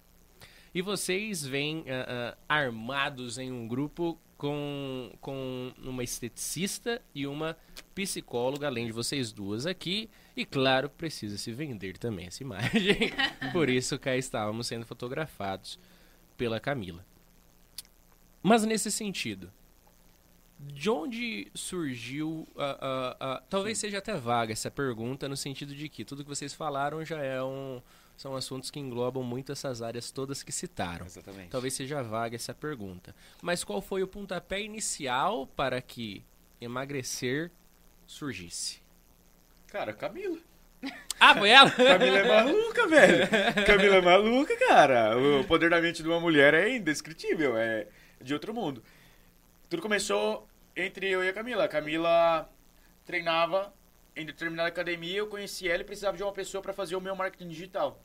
E 0.74 0.80
vocês 0.80 1.44
vêm 1.44 1.84
ah, 1.88 2.34
ah, 2.48 2.54
armados 2.54 3.36
em 3.38 3.52
um 3.52 3.68
grupo 3.68 4.18
com, 4.38 5.12
com 5.20 5.72
uma 5.78 6.02
esteticista 6.02 7.00
e 7.14 7.26
uma 7.26 7.56
psicóloga, 7.94 8.66
além 8.66 8.86
de 8.86 8.92
vocês 8.92 9.30
duas 9.32 9.66
aqui. 9.66 10.08
E 10.36 10.44
claro, 10.46 10.88
precisa 10.88 11.36
se 11.36 11.52
vender 11.52 11.98
também 11.98 12.26
essa 12.26 12.42
imagem. 12.42 13.12
Por 13.52 13.68
isso 13.68 13.98
cá 13.98 14.16
estávamos 14.16 14.66
sendo 14.66 14.86
fotografados 14.86 15.78
pela 16.36 16.58
Camila. 16.58 17.04
Mas 18.42 18.64
nesse 18.64 18.90
sentido, 18.90 19.52
de 20.58 20.88
onde 20.90 21.48
surgiu 21.54 22.48
a, 22.56 22.64
a- 22.64 23.16
a- 23.34 23.42
talvez 23.48 23.78
seja 23.78 23.98
até 23.98 24.14
vaga 24.16 24.52
essa 24.52 24.70
pergunta 24.70 25.28
no 25.28 25.36
sentido 25.36 25.74
de 25.74 25.88
que 25.88 26.04
tudo 26.04 26.24
que 26.24 26.28
vocês 26.30 26.52
falaram 26.54 27.04
já 27.04 27.18
é 27.22 27.42
um 27.42 27.80
são 28.22 28.36
assuntos 28.36 28.70
que 28.70 28.78
englobam 28.78 29.24
muito 29.24 29.50
essas 29.50 29.82
áreas 29.82 30.12
todas 30.12 30.44
que 30.44 30.52
citaram. 30.52 31.04
Exatamente. 31.04 31.48
Talvez 31.48 31.74
seja 31.74 32.04
vaga 32.04 32.36
essa 32.36 32.54
pergunta. 32.54 33.12
Mas 33.42 33.64
qual 33.64 33.82
foi 33.82 34.00
o 34.00 34.06
pontapé 34.06 34.62
inicial 34.62 35.44
para 35.44 35.82
que 35.82 36.24
emagrecer 36.60 37.50
surgisse? 38.06 38.80
Cara, 39.66 39.92
Camila. 39.92 40.38
Ah, 41.18 41.34
foi 41.34 41.50
ela? 41.50 41.68
Camila 41.74 42.18
é 42.18 42.28
maluca, 42.28 42.86
velho. 42.86 43.28
Camila 43.66 43.96
é 43.96 44.00
maluca, 44.00 44.56
cara. 44.56 45.18
O 45.18 45.44
poder 45.44 45.70
da 45.70 45.80
mente 45.80 46.00
de 46.00 46.08
uma 46.08 46.20
mulher 46.20 46.54
é 46.54 46.76
indescritível, 46.76 47.56
é 47.56 47.88
de 48.20 48.32
outro 48.32 48.54
mundo. 48.54 48.84
Tudo 49.68 49.82
começou 49.82 50.46
entre 50.76 51.10
eu 51.10 51.24
e 51.24 51.28
a 51.28 51.32
Camila. 51.32 51.64
A 51.64 51.68
Camila 51.68 52.48
treinava 53.04 53.74
em 54.14 54.24
determinada 54.24 54.68
academia, 54.68 55.18
eu 55.18 55.26
conheci 55.26 55.68
ela 55.68 55.82
e 55.82 55.84
precisava 55.84 56.16
de 56.16 56.22
uma 56.22 56.32
pessoa 56.32 56.62
para 56.62 56.72
fazer 56.72 56.94
o 56.94 57.00
meu 57.00 57.16
marketing 57.16 57.48
digital. 57.48 58.00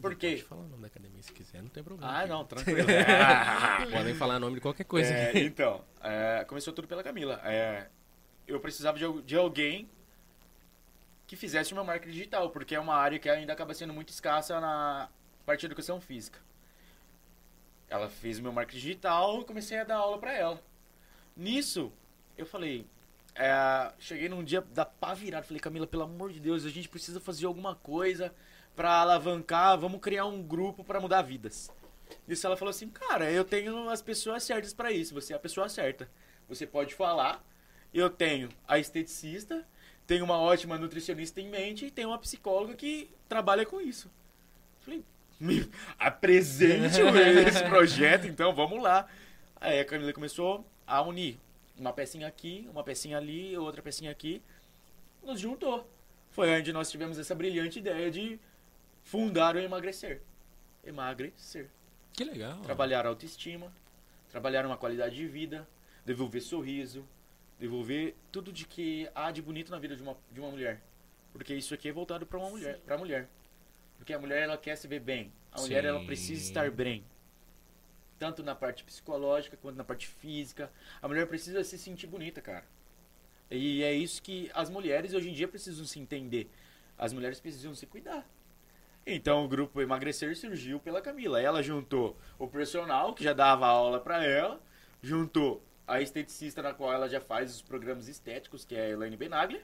Por 0.00 0.14
quê? 0.14 0.28
Pode 0.30 0.42
falar 0.44 0.62
o 0.62 0.68
nome 0.68 0.82
da 0.82 0.86
academia 0.86 1.22
se 1.22 1.32
quiser, 1.32 1.62
não 1.62 1.68
tem 1.68 1.82
problema. 1.82 2.10
Ah, 2.12 2.20
aqui. 2.20 2.28
não, 2.28 2.44
tranquilo. 2.46 2.86
Podem 3.92 4.14
falar 4.14 4.36
o 4.36 4.40
nome 4.40 4.54
de 4.56 4.60
qualquer 4.60 4.84
coisa 4.84 5.12
É, 5.12 5.28
aqui. 5.28 5.40
então, 5.40 5.84
é, 6.02 6.44
começou 6.48 6.72
tudo 6.72 6.88
pela 6.88 7.02
Camila. 7.02 7.40
É, 7.44 7.88
eu 8.46 8.58
precisava 8.60 8.98
de, 8.98 9.22
de 9.22 9.36
alguém 9.36 9.88
que 11.26 11.36
fizesse 11.36 11.72
meu 11.74 11.84
marketing 11.84 12.12
digital, 12.12 12.50
porque 12.50 12.74
é 12.74 12.80
uma 12.80 12.94
área 12.94 13.18
que 13.18 13.28
ainda 13.28 13.52
acaba 13.52 13.72
sendo 13.74 13.92
muito 13.92 14.08
escassa 14.08 14.58
na 14.60 15.08
parte 15.46 15.60
de 15.60 15.66
educação 15.66 16.00
física. 16.00 16.38
Ela 17.88 18.08
fez 18.08 18.38
o 18.38 18.42
meu 18.42 18.52
marketing 18.52 18.78
digital 18.80 19.40
e 19.40 19.44
comecei 19.44 19.78
a 19.78 19.84
dar 19.84 19.96
aula 19.96 20.18
pra 20.18 20.32
ela. 20.32 20.60
Nisso, 21.36 21.92
eu 22.36 22.46
falei, 22.46 22.86
é, 23.34 23.92
cheguei 23.98 24.28
num 24.28 24.42
dia 24.42 24.60
da 24.60 24.84
pá 24.84 25.14
virada, 25.14 25.44
falei, 25.46 25.60
Camila, 25.60 25.86
pelo 25.86 26.02
amor 26.04 26.32
de 26.32 26.40
Deus, 26.40 26.64
a 26.64 26.70
gente 26.70 26.88
precisa 26.88 27.20
fazer 27.20 27.46
alguma 27.46 27.74
coisa 27.76 28.34
pra 28.74 29.00
alavancar, 29.00 29.78
vamos 29.78 30.00
criar 30.00 30.26
um 30.26 30.42
grupo 30.42 30.84
pra 30.84 31.00
mudar 31.00 31.22
vidas. 31.22 31.70
Nisso 32.26 32.46
ela 32.46 32.56
falou 32.56 32.70
assim, 32.70 32.88
cara, 32.88 33.30
eu 33.30 33.44
tenho 33.44 33.88
as 33.88 34.02
pessoas 34.02 34.42
certas 34.42 34.72
pra 34.72 34.92
isso, 34.92 35.14
você 35.14 35.32
é 35.32 35.36
a 35.36 35.40
pessoa 35.40 35.68
certa. 35.68 36.08
Você 36.48 36.66
pode 36.66 36.94
falar, 36.94 37.44
eu 37.92 38.10
tenho 38.10 38.48
a 38.66 38.78
esteticista, 38.78 39.66
tenho 40.06 40.24
uma 40.24 40.38
ótima 40.38 40.78
nutricionista 40.78 41.40
em 41.40 41.48
mente 41.48 41.86
e 41.86 41.90
tenho 41.90 42.08
uma 42.08 42.18
psicóloga 42.18 42.74
que 42.74 43.10
trabalha 43.28 43.64
com 43.64 43.80
isso. 43.80 44.10
Falei, 44.80 45.04
me 45.38 45.70
apresente 45.98 47.00
esse 47.46 47.64
projeto, 47.64 48.26
então 48.26 48.54
vamos 48.54 48.82
lá. 48.82 49.06
Aí 49.60 49.78
a 49.78 49.84
Camila 49.84 50.12
começou 50.12 50.64
a 50.86 51.00
unir 51.02 51.38
uma 51.78 51.92
pecinha 51.92 52.26
aqui, 52.26 52.68
uma 52.70 52.82
pecinha 52.84 53.16
ali, 53.16 53.56
outra 53.56 53.82
pecinha 53.82 54.10
aqui. 54.10 54.42
Nos 55.22 55.40
juntou. 55.40 55.88
Foi 56.30 56.50
onde 56.58 56.72
nós 56.72 56.90
tivemos 56.90 57.18
essa 57.18 57.34
brilhante 57.34 57.78
ideia 57.78 58.10
de 58.10 58.38
fundar 59.02 59.56
o 59.56 59.58
Emagrecer. 59.58 60.22
Emagrecer. 60.84 61.68
Que 62.12 62.24
legal. 62.24 62.60
Trabalhar 62.62 63.06
autoestima, 63.06 63.72
trabalhar 64.30 64.66
uma 64.66 64.76
qualidade 64.76 65.16
de 65.16 65.26
vida, 65.26 65.68
devolver 66.04 66.42
sorriso, 66.42 67.06
devolver 67.58 68.14
tudo 68.32 68.52
de 68.52 68.66
que 68.66 69.08
há 69.14 69.30
de 69.30 69.42
bonito 69.42 69.70
na 69.70 69.78
vida 69.78 69.94
de 69.94 70.02
uma, 70.02 70.16
de 70.30 70.40
uma 70.40 70.50
mulher. 70.50 70.80
Porque 71.32 71.54
isso 71.54 71.74
aqui 71.74 71.88
é 71.88 71.92
voltado 71.92 72.26
para 72.26 72.38
uma 72.38 72.50
mulher, 72.50 72.78
para 72.80 72.98
mulher. 72.98 73.28
Porque 73.96 74.12
a 74.12 74.18
mulher 74.18 74.42
ela 74.42 74.56
quer 74.56 74.76
se 74.76 74.88
ver 74.88 75.00
bem. 75.00 75.32
A 75.52 75.60
mulher 75.60 75.84
ela 75.84 76.04
precisa 76.04 76.42
estar 76.42 76.70
bem. 76.70 77.04
Tanto 78.18 78.42
na 78.42 78.54
parte 78.54 78.82
psicológica 78.82 79.56
quanto 79.56 79.76
na 79.76 79.84
parte 79.84 80.06
física. 80.06 80.72
A 81.00 81.08
mulher 81.08 81.26
precisa 81.26 81.62
se 81.62 81.78
sentir 81.78 82.06
bonita, 82.06 82.40
cara. 82.40 82.64
E 83.50 83.82
é 83.82 83.92
isso 83.92 84.22
que 84.22 84.50
as 84.54 84.70
mulheres 84.70 85.12
hoje 85.12 85.28
em 85.28 85.32
dia 85.32 85.48
precisam 85.48 85.84
se 85.84 85.98
entender. 85.98 86.48
As 86.96 87.12
mulheres 87.12 87.40
precisam 87.40 87.74
se 87.74 87.86
cuidar. 87.86 88.26
Então 89.12 89.44
o 89.44 89.48
grupo 89.48 89.80
Emagrecer 89.80 90.36
surgiu 90.36 90.78
pela 90.78 91.00
Camila. 91.00 91.40
Ela 91.40 91.62
juntou 91.62 92.16
o 92.38 92.46
personal, 92.46 93.12
que 93.12 93.24
já 93.24 93.32
dava 93.32 93.66
aula 93.66 93.98
pra 93.98 94.24
ela, 94.24 94.60
juntou 95.02 95.62
a 95.86 96.00
esteticista 96.00 96.62
na 96.62 96.72
qual 96.72 96.92
ela 96.92 97.08
já 97.08 97.20
faz 97.20 97.52
os 97.52 97.60
programas 97.60 98.06
estéticos, 98.06 98.64
que 98.64 98.76
é 98.76 98.82
a 98.82 98.88
Elaine 98.90 99.16
Benaglia, 99.16 99.62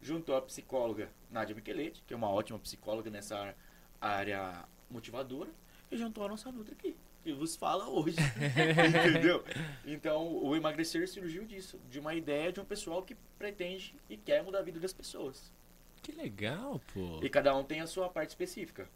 juntou 0.00 0.34
a 0.34 0.40
psicóloga 0.40 1.10
Nádia 1.30 1.54
Michelete, 1.54 2.02
que 2.06 2.14
é 2.14 2.16
uma 2.16 2.30
ótima 2.30 2.58
psicóloga 2.58 3.10
nessa 3.10 3.54
área 4.00 4.64
motivadora, 4.90 5.50
e 5.90 5.98
juntou 5.98 6.24
a 6.24 6.28
nossa 6.28 6.50
Nutra 6.50 6.72
aqui, 6.72 6.96
que 7.22 7.34
vos 7.34 7.56
fala 7.56 7.86
hoje. 7.86 8.16
Entendeu? 9.10 9.44
Então 9.84 10.42
o 10.42 10.56
Emagrecer 10.56 11.06
surgiu 11.06 11.44
disso, 11.44 11.78
de 11.90 12.00
uma 12.00 12.14
ideia 12.14 12.50
de 12.50 12.60
um 12.60 12.64
pessoal 12.64 13.02
que 13.02 13.14
pretende 13.38 13.94
e 14.08 14.16
quer 14.16 14.42
mudar 14.42 14.60
a 14.60 14.62
vida 14.62 14.80
das 14.80 14.94
pessoas. 14.94 15.52
Que 16.02 16.12
legal, 16.12 16.80
pô. 16.92 17.20
E 17.22 17.28
cada 17.28 17.54
um 17.54 17.64
tem 17.64 17.80
a 17.80 17.86
sua 17.86 18.08
parte 18.08 18.30
específica. 18.30 18.88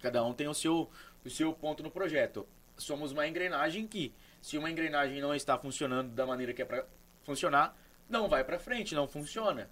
Cada 0.00 0.24
um 0.24 0.32
tem 0.32 0.48
o 0.48 0.54
seu, 0.54 0.90
o 1.24 1.30
seu 1.30 1.52
ponto 1.52 1.82
no 1.82 1.90
projeto. 1.90 2.46
Somos 2.76 3.12
uma 3.12 3.26
engrenagem 3.26 3.86
que, 3.86 4.12
se 4.40 4.58
uma 4.58 4.70
engrenagem 4.70 5.20
não 5.20 5.34
está 5.34 5.58
funcionando 5.58 6.10
da 6.12 6.26
maneira 6.26 6.52
que 6.52 6.62
é 6.62 6.64
para 6.64 6.86
funcionar, 7.24 7.76
não 8.08 8.28
vai 8.28 8.44
para 8.44 8.58
frente, 8.58 8.94
não 8.94 9.08
funciona. 9.08 9.70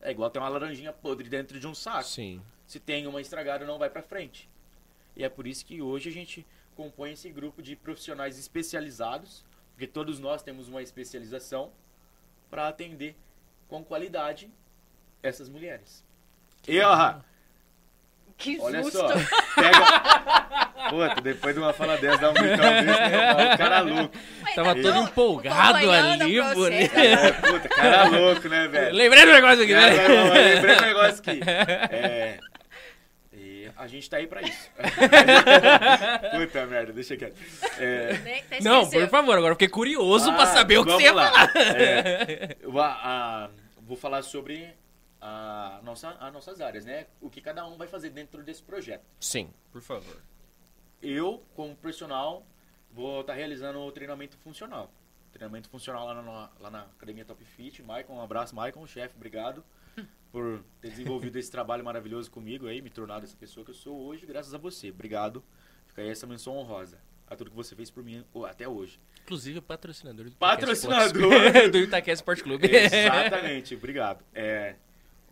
É 0.00 0.10
igual 0.10 0.30
ter 0.30 0.38
uma 0.38 0.48
laranjinha 0.48 0.92
podre 0.92 1.28
dentro 1.28 1.58
de 1.58 1.66
um 1.66 1.74
saco. 1.74 2.04
Sim. 2.04 2.40
Se 2.66 2.78
tem 2.78 3.06
uma 3.06 3.20
estragada, 3.20 3.66
não 3.66 3.78
vai 3.78 3.90
para 3.90 4.02
frente. 4.02 4.48
E 5.16 5.24
é 5.24 5.28
por 5.28 5.46
isso 5.46 5.66
que 5.66 5.82
hoje 5.82 6.08
a 6.08 6.12
gente 6.12 6.46
compõe 6.76 7.12
esse 7.12 7.28
grupo 7.30 7.60
de 7.60 7.74
profissionais 7.74 8.38
especializados, 8.38 9.44
porque 9.72 9.86
todos 9.86 10.20
nós 10.20 10.42
temos 10.42 10.68
uma 10.68 10.82
especialização 10.82 11.72
para 12.48 12.68
atender 12.68 13.16
com 13.66 13.84
qualidade 13.84 14.48
essas 15.22 15.48
mulheres. 15.48 16.04
E 16.66 16.80
ó, 16.80 17.14
Que 18.36 18.58
olha 18.60 18.82
susto! 18.82 18.98
só, 18.98 19.08
pega. 19.54 20.68
Puta, 20.88 21.20
depois 21.20 21.54
de 21.54 21.60
uma 21.60 21.72
fala 21.72 21.98
dessa, 21.98 22.18
dá 22.18 22.30
um 22.30 22.34
gritão 22.34 22.70
desse, 22.70 22.84
né? 22.86 23.54
O 23.54 23.58
cara 23.58 23.80
louco. 23.80 24.16
Mas 24.42 24.54
Tava 24.54 24.74
tá 24.74 24.80
todo 24.82 24.98
empolgado 25.02 25.90
ali, 25.90 26.40
bonito. 26.54 26.98
É, 26.98 27.32
puta, 27.32 27.68
cara 27.68 28.04
louco, 28.08 28.48
né, 28.48 28.68
velho? 28.68 28.96
Lembrei 28.96 29.26
do 29.26 29.32
negócio 29.32 29.64
aqui, 29.64 29.72
É, 29.74 29.90
né? 29.90 30.08
não, 30.08 30.32
lembrei 30.32 30.76
um 30.76 30.80
negócio 30.80 31.20
aqui. 31.20 31.40
É, 31.90 32.38
e 33.34 33.70
a 33.76 33.86
gente 33.86 34.08
tá 34.08 34.16
aí 34.16 34.26
pra 34.26 34.40
isso. 34.40 34.70
Puta 36.38 36.66
merda, 36.66 36.92
deixa 36.92 37.16
quieto. 37.16 37.36
É, 37.78 38.16
Não, 38.62 38.88
por 38.88 39.08
favor, 39.08 39.36
agora 39.36 39.52
eu 39.52 39.56
fiquei 39.56 39.68
curioso 39.68 40.32
pra 40.32 40.44
ah, 40.44 40.46
saber 40.46 40.78
o 40.78 40.84
que 40.86 40.92
você 40.92 41.02
ia 41.02 41.12
lá. 41.12 41.30
falar. 41.30 41.50
É, 41.76 42.56
eu 42.62 42.72
vou, 42.72 42.80
ah, 42.80 43.50
vou 43.82 43.96
falar 43.96 44.22
sobre 44.22 44.70
a 45.20 45.80
nossa, 45.82 46.10
as 46.10 46.32
nossas 46.32 46.60
áreas, 46.60 46.84
né? 46.84 47.06
O 47.20 47.28
que 47.28 47.40
cada 47.40 47.66
um 47.66 47.76
vai 47.76 47.88
fazer 47.88 48.10
dentro 48.10 48.42
desse 48.42 48.62
projeto. 48.62 49.04
Sim, 49.20 49.50
por 49.72 49.82
favor. 49.82 50.22
Eu, 51.02 51.44
como 51.54 51.76
personal, 51.76 52.46
vou 52.90 53.20
estar 53.20 53.34
realizando 53.34 53.78
o 53.80 53.92
treinamento 53.92 54.36
funcional. 54.38 54.92
Treinamento 55.32 55.68
funcional 55.68 56.06
lá 56.06 56.14
na, 56.22 56.50
lá 56.60 56.70
na 56.70 56.82
Academia 56.82 57.24
Top 57.24 57.42
Fit. 57.44 57.82
Maicon, 57.82 58.14
um 58.14 58.22
abraço, 58.22 58.54
Maicon, 58.54 58.86
chefe, 58.86 59.14
obrigado 59.16 59.64
por 60.32 60.64
ter 60.80 60.90
desenvolvido 60.90 61.36
esse 61.38 61.50
trabalho 61.50 61.84
maravilhoso 61.84 62.30
comigo 62.30 62.66
aí, 62.66 62.80
me 62.80 62.90
tornado 62.90 63.24
essa 63.24 63.36
pessoa 63.36 63.64
que 63.64 63.70
eu 63.70 63.74
sou 63.74 63.96
hoje, 64.06 64.26
graças 64.26 64.54
a 64.54 64.58
você. 64.58 64.90
Obrigado. 64.90 65.44
Fica 65.86 66.02
aí 66.02 66.08
essa 66.08 66.26
menção 66.26 66.56
honrosa 66.56 66.98
a 67.30 67.36
tudo 67.36 67.50
que 67.50 67.56
você 67.56 67.76
fez 67.76 67.90
por 67.90 68.02
mim 68.02 68.24
até 68.48 68.66
hoje. 68.66 68.98
Inclusive, 69.22 69.60
patrocinador 69.60 70.24
do 70.30 70.36
Patrocinador. 70.36 71.30
Do 71.70 71.78
Itaquest 71.78 72.20
Sport 72.20 72.42
Clube. 72.42 72.66
Exatamente, 72.66 73.74
obrigado. 73.74 74.24
É, 74.34 74.76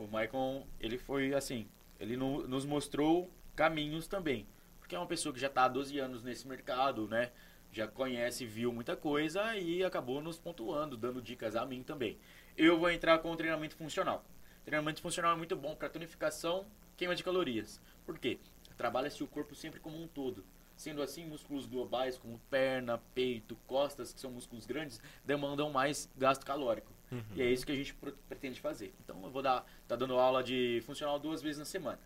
o 0.05 0.09
Maicon, 0.09 0.67
ele 0.81 0.99
foi 0.99 1.35
assim, 1.35 1.69
ele 1.99 2.17
no- 2.17 2.47
nos 2.47 2.65
mostrou 2.65 3.31
caminhos 3.55 4.07
também. 4.07 4.47
Porque 4.79 4.95
é 4.95 4.99
uma 4.99 5.07
pessoa 5.07 5.33
que 5.33 5.41
já 5.41 5.49
está 5.49 5.65
há 5.65 5.69
12 5.69 5.99
anos 5.99 6.23
nesse 6.23 6.47
mercado, 6.47 7.09
né? 7.09 7.33
Já 7.73 7.87
conhece, 7.89 8.47
viu 8.47 8.73
muita 8.73 8.97
coisa 8.97 9.57
e 9.57 9.83
acabou 9.85 10.23
nos 10.23 10.39
pontuando, 10.39 10.97
dando 10.97 11.21
dicas 11.21 11.57
a 11.57 11.67
mim 11.67 11.83
também. 11.83 12.19
Eu 12.57 12.79
vou 12.79 12.91
entrar 12.91 13.19
com 13.19 13.31
o 13.31 13.37
treinamento 13.37 13.77
funcional. 13.77 14.25
Treinamento 14.65 15.03
funcional 15.03 15.33
é 15.35 15.37
muito 15.37 15.55
bom 15.57 15.75
para 15.75 15.89
tonificação, 15.89 16.67
queima 16.97 17.15
de 17.15 17.23
calorias. 17.25 17.81
Por 18.05 18.19
quê? 18.19 18.39
Trabalha-se 18.77 19.23
o 19.23 19.27
corpo 19.27 19.55
sempre 19.55 19.81
como 19.81 20.01
um 20.01 20.07
todo. 20.07 20.45
Sendo 20.77 21.03
assim, 21.03 21.25
músculos 21.25 21.67
globais 21.67 22.19
como 22.19 22.39
perna, 22.51 22.99
peito, 23.15 23.57
costas, 23.67 24.13
que 24.13 24.21
são 24.21 24.31
músculos 24.31 24.67
grandes, 24.67 25.01
demandam 25.25 25.71
mais 25.71 26.09
gasto 26.17 26.45
calórico. 26.45 26.93
E 27.35 27.43
é 27.43 27.51
isso 27.51 27.65
que 27.65 27.73
a 27.73 27.77
gente 27.77 27.95
pretende 28.29 28.61
fazer. 28.61 28.93
Então 29.05 29.23
eu 29.23 29.31
vou 29.31 29.43
dar, 29.43 29.65
tá 29.87 29.95
dando 29.97 30.19
aula 30.19 30.43
de 30.43 30.83
funcional 30.85 31.19
duas 31.19 31.41
vezes 31.41 31.59
na 31.59 31.65
semana, 31.65 32.01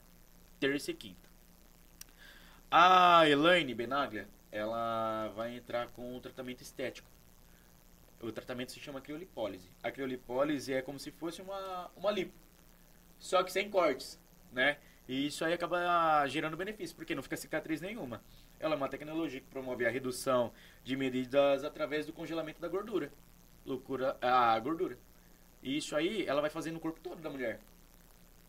terça 0.58 0.90
e 0.90 0.94
quinta. 0.94 1.28
A 2.70 3.28
Elaine 3.28 3.74
Benaglia, 3.74 4.28
ela 4.52 5.28
vai 5.34 5.56
entrar 5.56 5.88
com 5.88 6.16
o 6.16 6.20
tratamento 6.20 6.60
estético. 6.62 7.08
O 8.20 8.30
tratamento 8.30 8.72
se 8.72 8.78
chama 8.78 9.00
criolipólise. 9.00 9.70
A 9.82 9.90
criolipólise 9.90 10.72
é 10.72 10.82
como 10.82 10.98
se 10.98 11.10
fosse 11.10 11.40
uma, 11.40 11.90
uma 11.96 12.10
lipo, 12.10 12.34
só 13.18 13.42
que 13.42 13.50
sem 13.50 13.70
cortes, 13.70 14.20
né? 14.52 14.76
E 15.08 15.26
isso 15.26 15.44
aí 15.44 15.52
acaba 15.52 16.24
gerando 16.28 16.56
benefício, 16.56 16.94
porque 16.94 17.14
não 17.14 17.22
fica 17.22 17.36
cicatriz 17.36 17.80
nenhuma. 17.80 18.22
Ela 18.60 18.74
é 18.74 18.76
uma 18.76 18.88
tecnologia 18.88 19.40
que 19.40 19.46
promove 19.46 19.84
a 19.86 19.90
redução 19.90 20.52
de 20.84 20.94
medidas 20.96 21.64
através 21.64 22.06
do 22.06 22.12
congelamento 22.12 22.60
da 22.60 22.68
gordura. 22.68 23.10
Loucura, 23.64 24.16
a 24.20 24.58
gordura. 24.58 24.98
E 25.62 25.76
isso 25.76 25.94
aí 25.94 26.26
ela 26.26 26.40
vai 26.40 26.50
fazer 26.50 26.70
no 26.70 26.80
corpo 26.80 27.00
todo 27.00 27.20
da 27.20 27.30
mulher. 27.30 27.60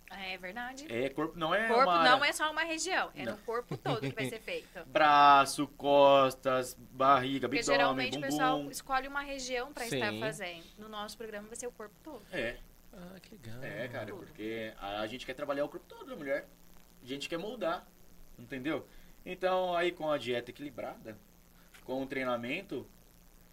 É 0.09 0.38
verdade. 0.38 0.85
É, 0.89 1.09
corpo 1.09 1.38
não 1.39 1.55
é 1.55 1.67
corpo 1.67 1.83
uma 1.83 2.03
não 2.03 2.23
é 2.23 2.33
só 2.33 2.51
uma 2.51 2.63
região, 2.63 3.09
é 3.15 3.23
Não. 3.23 3.31
no 3.33 3.38
corpo 3.39 3.77
todo 3.77 4.01
que 4.01 4.13
vai 4.13 4.27
ser 4.27 4.41
feito. 4.41 4.83
braço, 4.88 5.67
costas, 5.77 6.75
barriga, 6.91 7.47
Porque 7.47 7.59
abdômen, 7.59 7.79
geralmente 7.79 8.17
o 8.17 8.21
pessoal 8.21 8.69
escolhe 8.69 9.07
uma 9.07 9.21
região 9.21 9.71
pra 9.71 9.85
Sim. 9.85 9.95
estar 9.95 10.13
fazendo. 10.19 10.65
No 10.77 10.89
nosso 10.89 11.17
programa 11.17 11.47
vai 11.47 11.55
ser 11.55 11.67
o 11.67 11.71
corpo 11.71 11.95
todo. 12.03 12.21
É. 12.33 12.57
Ah, 12.93 13.19
que 13.21 13.35
legal. 13.35 13.63
É, 13.63 13.88
cara, 13.88 14.07
Tudo. 14.07 14.17
porque 14.17 14.73
a 14.77 15.07
gente 15.07 15.25
quer 15.25 15.33
trabalhar 15.33 15.63
o 15.63 15.69
corpo 15.69 15.85
todo 15.88 16.09
da 16.09 16.15
mulher. 16.15 16.45
A 17.01 17.07
gente 17.07 17.29
quer 17.29 17.38
moldar, 17.38 17.88
entendeu? 18.38 18.85
Então, 19.25 19.73
aí 19.73 19.93
com 19.93 20.11
a 20.11 20.17
dieta 20.17 20.51
equilibrada, 20.51 21.17
com 21.85 22.03
o 22.03 22.05
treinamento 22.05 22.85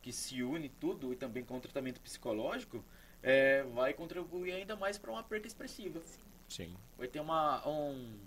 que 0.03 0.13
se 0.13 0.43
une 0.43 0.69
tudo 0.69 1.13
e 1.13 1.17
também 1.17 1.45
com 1.45 1.57
o 1.57 1.61
tratamento 1.61 2.01
psicológico, 2.01 2.85
é, 3.23 3.63
vai 3.75 3.93
contribuir 3.93 4.53
ainda 4.53 4.77
mais 4.77 4.99
para 4.99 5.11
uma 5.11 5.23
perca 5.23 5.47
expressiva. 5.47 6.01
Sim. 6.49 6.75
Vai 6.97 7.09
ter 7.09 7.21
uma, 7.21 7.67
um, 7.69 8.19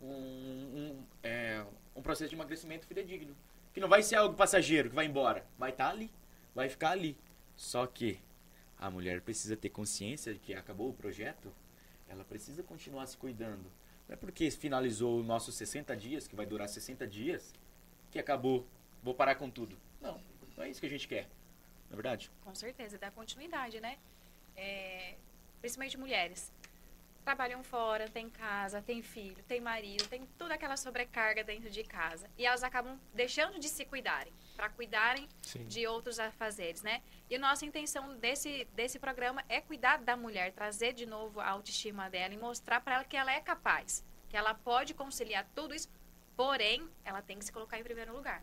um, 0.00 0.06
um, 0.06 1.02
é, 1.22 1.64
um 1.94 2.02
processo 2.02 2.30
de 2.30 2.36
emagrecimento 2.36 2.86
fidedigno. 2.86 3.34
Que 3.72 3.80
não 3.80 3.88
vai 3.88 4.02
ser 4.02 4.16
algo 4.16 4.34
passageiro 4.34 4.90
que 4.90 4.94
vai 4.94 5.06
embora. 5.06 5.46
Vai 5.58 5.70
estar 5.70 5.88
ali. 5.88 6.10
Vai 6.54 6.68
ficar 6.68 6.90
ali. 6.90 7.16
Só 7.56 7.86
que 7.86 8.18
a 8.78 8.90
mulher 8.90 9.20
precisa 9.22 9.56
ter 9.56 9.70
consciência 9.70 10.34
de 10.34 10.38
que 10.38 10.54
acabou 10.54 10.90
o 10.90 10.94
projeto. 10.94 11.50
Ela 12.08 12.24
precisa 12.24 12.62
continuar 12.62 13.06
se 13.06 13.16
cuidando. 13.16 13.64
Não 14.08 14.14
é 14.14 14.16
porque 14.16 14.50
finalizou 14.50 15.20
os 15.20 15.24
nossos 15.24 15.54
60 15.54 15.96
dias, 15.96 16.28
que 16.28 16.36
vai 16.36 16.44
durar 16.44 16.68
60 16.68 17.06
dias, 17.06 17.54
que 18.10 18.18
acabou. 18.18 18.66
Vou 19.02 19.14
parar 19.14 19.36
com 19.36 19.48
tudo. 19.48 19.76
Não, 20.56 20.64
é 20.64 20.70
isso 20.70 20.80
que 20.80 20.86
a 20.86 20.90
gente 20.90 21.08
quer. 21.08 21.28
Não 21.88 21.92
é 21.92 21.96
verdade? 21.96 22.30
Com 22.44 22.54
certeza, 22.54 22.98
dá 22.98 23.10
continuidade, 23.10 23.80
né? 23.80 23.98
É, 24.56 25.14
principalmente 25.60 25.98
mulheres. 25.98 26.52
Trabalham 27.24 27.62
fora, 27.62 28.08
tem 28.08 28.28
casa, 28.28 28.82
tem 28.82 29.00
filho, 29.00 29.40
tem 29.44 29.60
marido, 29.60 30.08
tem 30.08 30.26
toda 30.36 30.54
aquela 30.54 30.76
sobrecarga 30.76 31.44
dentro 31.44 31.70
de 31.70 31.84
casa. 31.84 32.28
E 32.36 32.44
elas 32.44 32.64
acabam 32.64 32.98
deixando 33.14 33.60
de 33.60 33.68
se 33.68 33.84
cuidarem, 33.84 34.32
para 34.56 34.68
cuidarem 34.68 35.28
Sim. 35.40 35.64
de 35.66 35.86
outros 35.86 36.18
afazeres, 36.18 36.82
né? 36.82 37.00
E 37.30 37.36
a 37.36 37.38
nossa 37.38 37.64
intenção 37.64 38.16
desse, 38.16 38.66
desse 38.74 38.98
programa 38.98 39.44
é 39.48 39.60
cuidar 39.60 39.98
da 39.98 40.16
mulher, 40.16 40.52
trazer 40.52 40.92
de 40.92 41.06
novo 41.06 41.38
a 41.38 41.48
autoestima 41.48 42.10
dela 42.10 42.34
e 42.34 42.36
mostrar 42.36 42.80
para 42.80 42.96
ela 42.96 43.04
que 43.04 43.16
ela 43.16 43.32
é 43.32 43.40
capaz, 43.40 44.04
que 44.28 44.36
ela 44.36 44.52
pode 44.52 44.92
conciliar 44.92 45.46
tudo 45.54 45.76
isso, 45.76 45.88
porém, 46.36 46.88
ela 47.04 47.22
tem 47.22 47.38
que 47.38 47.44
se 47.44 47.52
colocar 47.52 47.78
em 47.78 47.84
primeiro 47.84 48.12
lugar. 48.12 48.42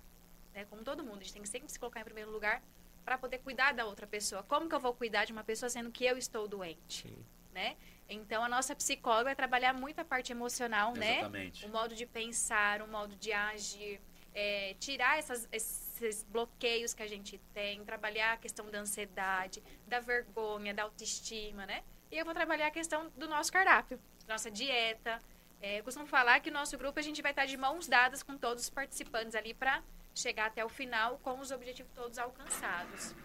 Né? 0.60 0.66
Como 0.70 0.84
todo 0.84 1.04
mundo, 1.04 1.20
a 1.20 1.24
gente 1.24 1.32
tem 1.34 1.42
que 1.42 1.48
sempre 1.48 1.70
se 1.72 1.80
colocar 1.80 2.02
em 2.02 2.04
primeiro 2.04 2.30
lugar 2.32 2.62
para 3.06 3.18
poder 3.18 3.38
cuidar 3.40 3.74
da 3.74 3.86
outra 3.86 4.06
pessoa. 4.06 4.44
Como 4.44 4.68
que 4.68 4.76
eu 4.76 4.80
vou 4.80 4.94
cuidar 4.94 5.24
de 5.24 5.32
uma 5.32 5.44
pessoa 5.44 5.70
sendo 5.70 5.90
que 5.90 6.04
eu 6.06 6.18
estou 6.18 6.48
doente, 6.50 7.08
Sim. 7.08 7.26
né? 7.54 7.78
Então, 8.10 8.44
a 8.44 8.50
nossa 8.50 8.76
psicóloga 8.76 9.26
vai 9.26 9.36
trabalhar 9.36 9.74
muito 9.74 10.00
a 10.00 10.06
parte 10.06 10.32
emocional, 10.34 10.94
né? 10.94 11.20
Exatamente. 11.20 11.66
o 11.66 11.70
modo 11.70 11.96
de 11.96 12.06
pensar, 12.06 12.82
o 12.82 12.88
modo 12.90 13.16
de 13.16 13.32
agir, 13.32 14.02
é, 14.34 14.76
tirar 14.80 15.18
essas- 15.18 15.48
esses 15.52 16.24
bloqueios 16.24 16.94
que 16.94 17.02
a 17.04 17.08
gente 17.08 17.38
tem, 17.54 17.84
trabalhar 17.86 18.34
a 18.34 18.38
questão 18.38 18.70
da 18.70 18.80
ansiedade, 18.80 19.64
da 19.88 20.00
vergonha, 20.02 20.74
da 20.74 20.84
autoestima, 20.84 21.66
né? 21.66 21.84
E 22.12 22.18
eu 22.18 22.26
vou 22.26 22.34
trabalhar 22.34 22.68
a 22.68 22.72
questão 22.72 23.10
do 23.16 23.28
nosso 23.30 23.52
cardápio, 23.52 23.98
nossa 24.28 24.52
dieta. 24.52 25.20
É, 25.62 25.80
eu 25.80 25.84
costumo 25.84 26.06
falar 26.06 26.40
que 26.42 26.50
o 26.50 26.54
nosso 26.54 26.78
grupo 26.78 27.00
a 27.00 27.02
gente 27.02 27.22
vai 27.22 27.32
estar 27.32 27.46
de 27.46 27.56
mãos 27.58 27.88
dadas 27.88 28.24
com 28.24 28.38
todos 28.38 28.64
os 28.64 28.70
participantes 28.70 29.36
ali 29.36 29.54
para 29.54 29.84
chegar 30.20 30.48
até 30.48 30.64
o 30.64 30.70
final 30.70 31.18
com 31.20 31.40
os 31.40 31.52
objetivos 31.52 31.92
todos 31.94 32.18
alcançados. 32.18 33.16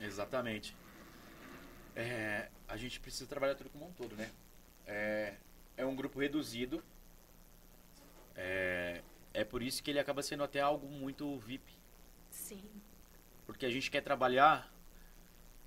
Exatamente. 0.00 0.76
É, 1.96 2.48
a 2.68 2.76
gente 2.76 3.00
precisa 3.00 3.26
trabalhar 3.26 3.54
tudo 3.54 3.70
como 3.70 3.86
um 3.86 3.92
todo, 3.92 4.16
né? 4.16 4.30
É, 4.86 5.34
é 5.76 5.86
um 5.86 5.94
grupo 5.94 6.18
reduzido. 6.18 6.82
É, 8.36 9.02
é 9.32 9.44
por 9.44 9.62
isso 9.62 9.82
que 9.82 9.90
ele 9.90 9.98
acaba 9.98 10.22
sendo 10.22 10.42
até 10.42 10.60
algo 10.60 10.86
muito 10.88 11.38
VIP. 11.38 11.72
Sim. 12.30 12.62
Porque 13.46 13.66
a 13.66 13.70
gente 13.70 13.90
quer 13.90 14.00
trabalhar, 14.00 14.72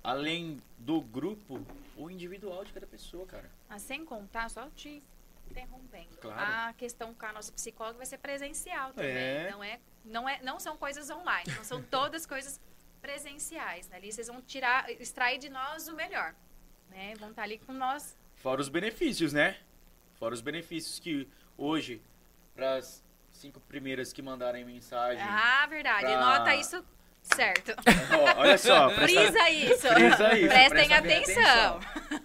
além 0.02 0.62
do 0.76 1.00
grupo, 1.00 1.64
o 1.96 2.10
individual 2.10 2.64
de 2.64 2.72
cada 2.72 2.86
pessoa, 2.86 3.26
cara. 3.26 3.50
Mas 3.68 3.82
sem 3.82 4.04
contar, 4.04 4.50
só 4.50 4.68
te 4.70 5.02
interrompendo. 5.50 6.16
Claro. 6.20 6.68
A 6.68 6.72
questão 6.74 7.14
com 7.14 7.26
a 7.26 7.32
nossa 7.32 7.52
psicóloga 7.52 7.98
vai 7.98 8.06
ser 8.06 8.18
presencial 8.18 8.92
também. 8.92 9.10
É. 9.10 9.50
Não, 9.50 9.64
é, 9.64 9.80
não, 10.08 10.28
é, 10.28 10.40
não 10.42 10.58
são 10.58 10.76
coisas 10.76 11.10
online, 11.10 11.50
não 11.56 11.64
são 11.64 11.82
todas 11.82 12.26
coisas 12.26 12.60
presenciais. 13.00 13.88
Né? 13.88 13.96
Ali 13.96 14.12
vocês 14.12 14.26
vão 14.26 14.40
tirar, 14.42 14.90
extrair 14.90 15.38
de 15.38 15.48
nós 15.48 15.88
o 15.88 15.94
melhor. 15.94 16.34
Né? 16.90 17.14
Vão 17.18 17.30
estar 17.30 17.42
ali 17.42 17.58
com 17.58 17.72
nós. 17.72 18.16
Fora 18.36 18.60
os 18.60 18.68
benefícios, 18.68 19.32
né? 19.32 19.56
Fora 20.18 20.34
os 20.34 20.40
benefícios 20.40 20.98
que 20.98 21.28
hoje, 21.56 22.02
para 22.54 22.76
as 22.76 23.04
cinco 23.30 23.60
primeiras 23.60 24.12
que 24.12 24.20
mandarem 24.20 24.64
mensagem. 24.64 25.22
Ah, 25.22 25.66
verdade. 25.66 26.06
Pra- 26.06 26.20
Nota 26.38 26.54
isso 26.56 26.84
certo. 27.22 27.72
Ó, 28.36 28.40
olha 28.40 28.58
só, 28.58 28.88
presta, 28.94 29.20
Frisa 29.22 29.50
isso. 29.50 29.88
Frisa 29.88 30.38
isso, 30.38 30.48
Prestem 30.48 30.68
presta 30.88 31.00
bem 31.02 31.18
atenção. 31.22 31.80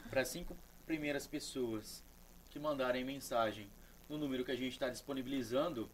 Para 0.09 0.21
as 0.21 0.27
cinco 0.29 0.57
primeiras 0.85 1.27
pessoas 1.27 2.03
que 2.49 2.59
mandarem 2.59 3.03
mensagem 3.03 3.69
no 4.07 4.17
número 4.17 4.45
que 4.45 4.51
a 4.51 4.55
gente 4.55 4.73
está 4.73 4.89
disponibilizando, 4.89 5.89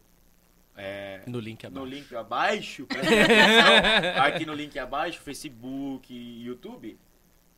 é, 0.80 1.22
No 1.26 1.38
link 1.38 1.64
abaixo. 1.66 1.84
no 1.84 1.90
link 1.90 2.14
abaixo, 2.14 2.86
aqui 4.24 4.46
no 4.46 4.54
link 4.54 4.78
abaixo, 4.78 5.20
Facebook 5.20 6.12
e 6.12 6.42
YouTube, 6.44 6.98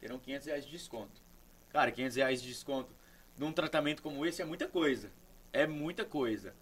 terão 0.00 0.18
500 0.18 0.46
reais 0.46 0.64
de 0.64 0.70
desconto. 0.72 1.22
Cara, 1.70 1.90
500 1.92 2.16
reais 2.16 2.42
de 2.42 2.48
desconto 2.48 2.92
num 3.38 3.52
tratamento 3.52 4.02
como 4.02 4.26
esse 4.26 4.42
é 4.42 4.44
muita 4.44 4.66
coisa. 4.66 5.10
É 5.52 5.66
muita 5.66 6.04
coisa. 6.04 6.54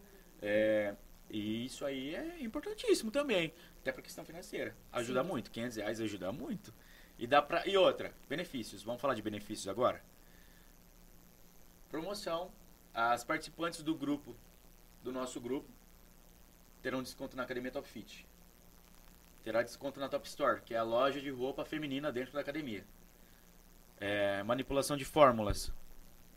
É, 0.43 0.95
e 1.31 1.65
isso 1.65 1.85
aí 1.85 2.15
é 2.15 2.43
importantíssimo 2.43 3.11
também. 3.11 3.53
Até 3.81 3.93
para 3.93 4.03
questão 4.03 4.25
financeira. 4.25 4.77
Ajuda 4.93 5.23
Sim. 5.23 5.29
muito. 5.29 5.51
500 5.51 5.77
reais 5.79 6.01
ajuda 6.01 6.31
muito. 6.33 6.73
E, 7.19 7.27
dá 7.27 7.41
pra, 7.41 7.67
e 7.67 7.77
outra, 7.77 8.13
benefícios. 8.29 8.83
Vamos 8.83 9.01
falar 9.01 9.15
de 9.15 9.23
benefícios 9.23 9.69
agora? 9.69 10.03
Promoção. 11.89 12.51
As 12.93 13.23
participantes 13.25 13.83
do 13.83 13.95
grupo, 13.95 14.35
do 15.03 15.13
nosso 15.13 15.41
grupo, 15.41 15.69
terão 16.83 17.03
desconto 17.03 17.37
na 17.37 17.43
Academia 17.43 17.71
Top 17.71 17.87
Fit. 17.89 18.27
Terá 19.43 19.63
desconto 19.63 19.99
na 19.99 20.09
Top 20.09 20.27
Store, 20.29 20.61
que 20.61 20.75
é 20.75 20.79
a 20.79 20.83
loja 20.83 21.21
de 21.21 21.31
roupa 21.31 21.65
feminina 21.65 22.13
dentro 22.13 22.33
da 22.35 22.41
academia. 22.41 22.85
É, 23.99 24.43
manipulação 24.43 24.97
de 24.97 25.05
fórmulas. 25.05 25.73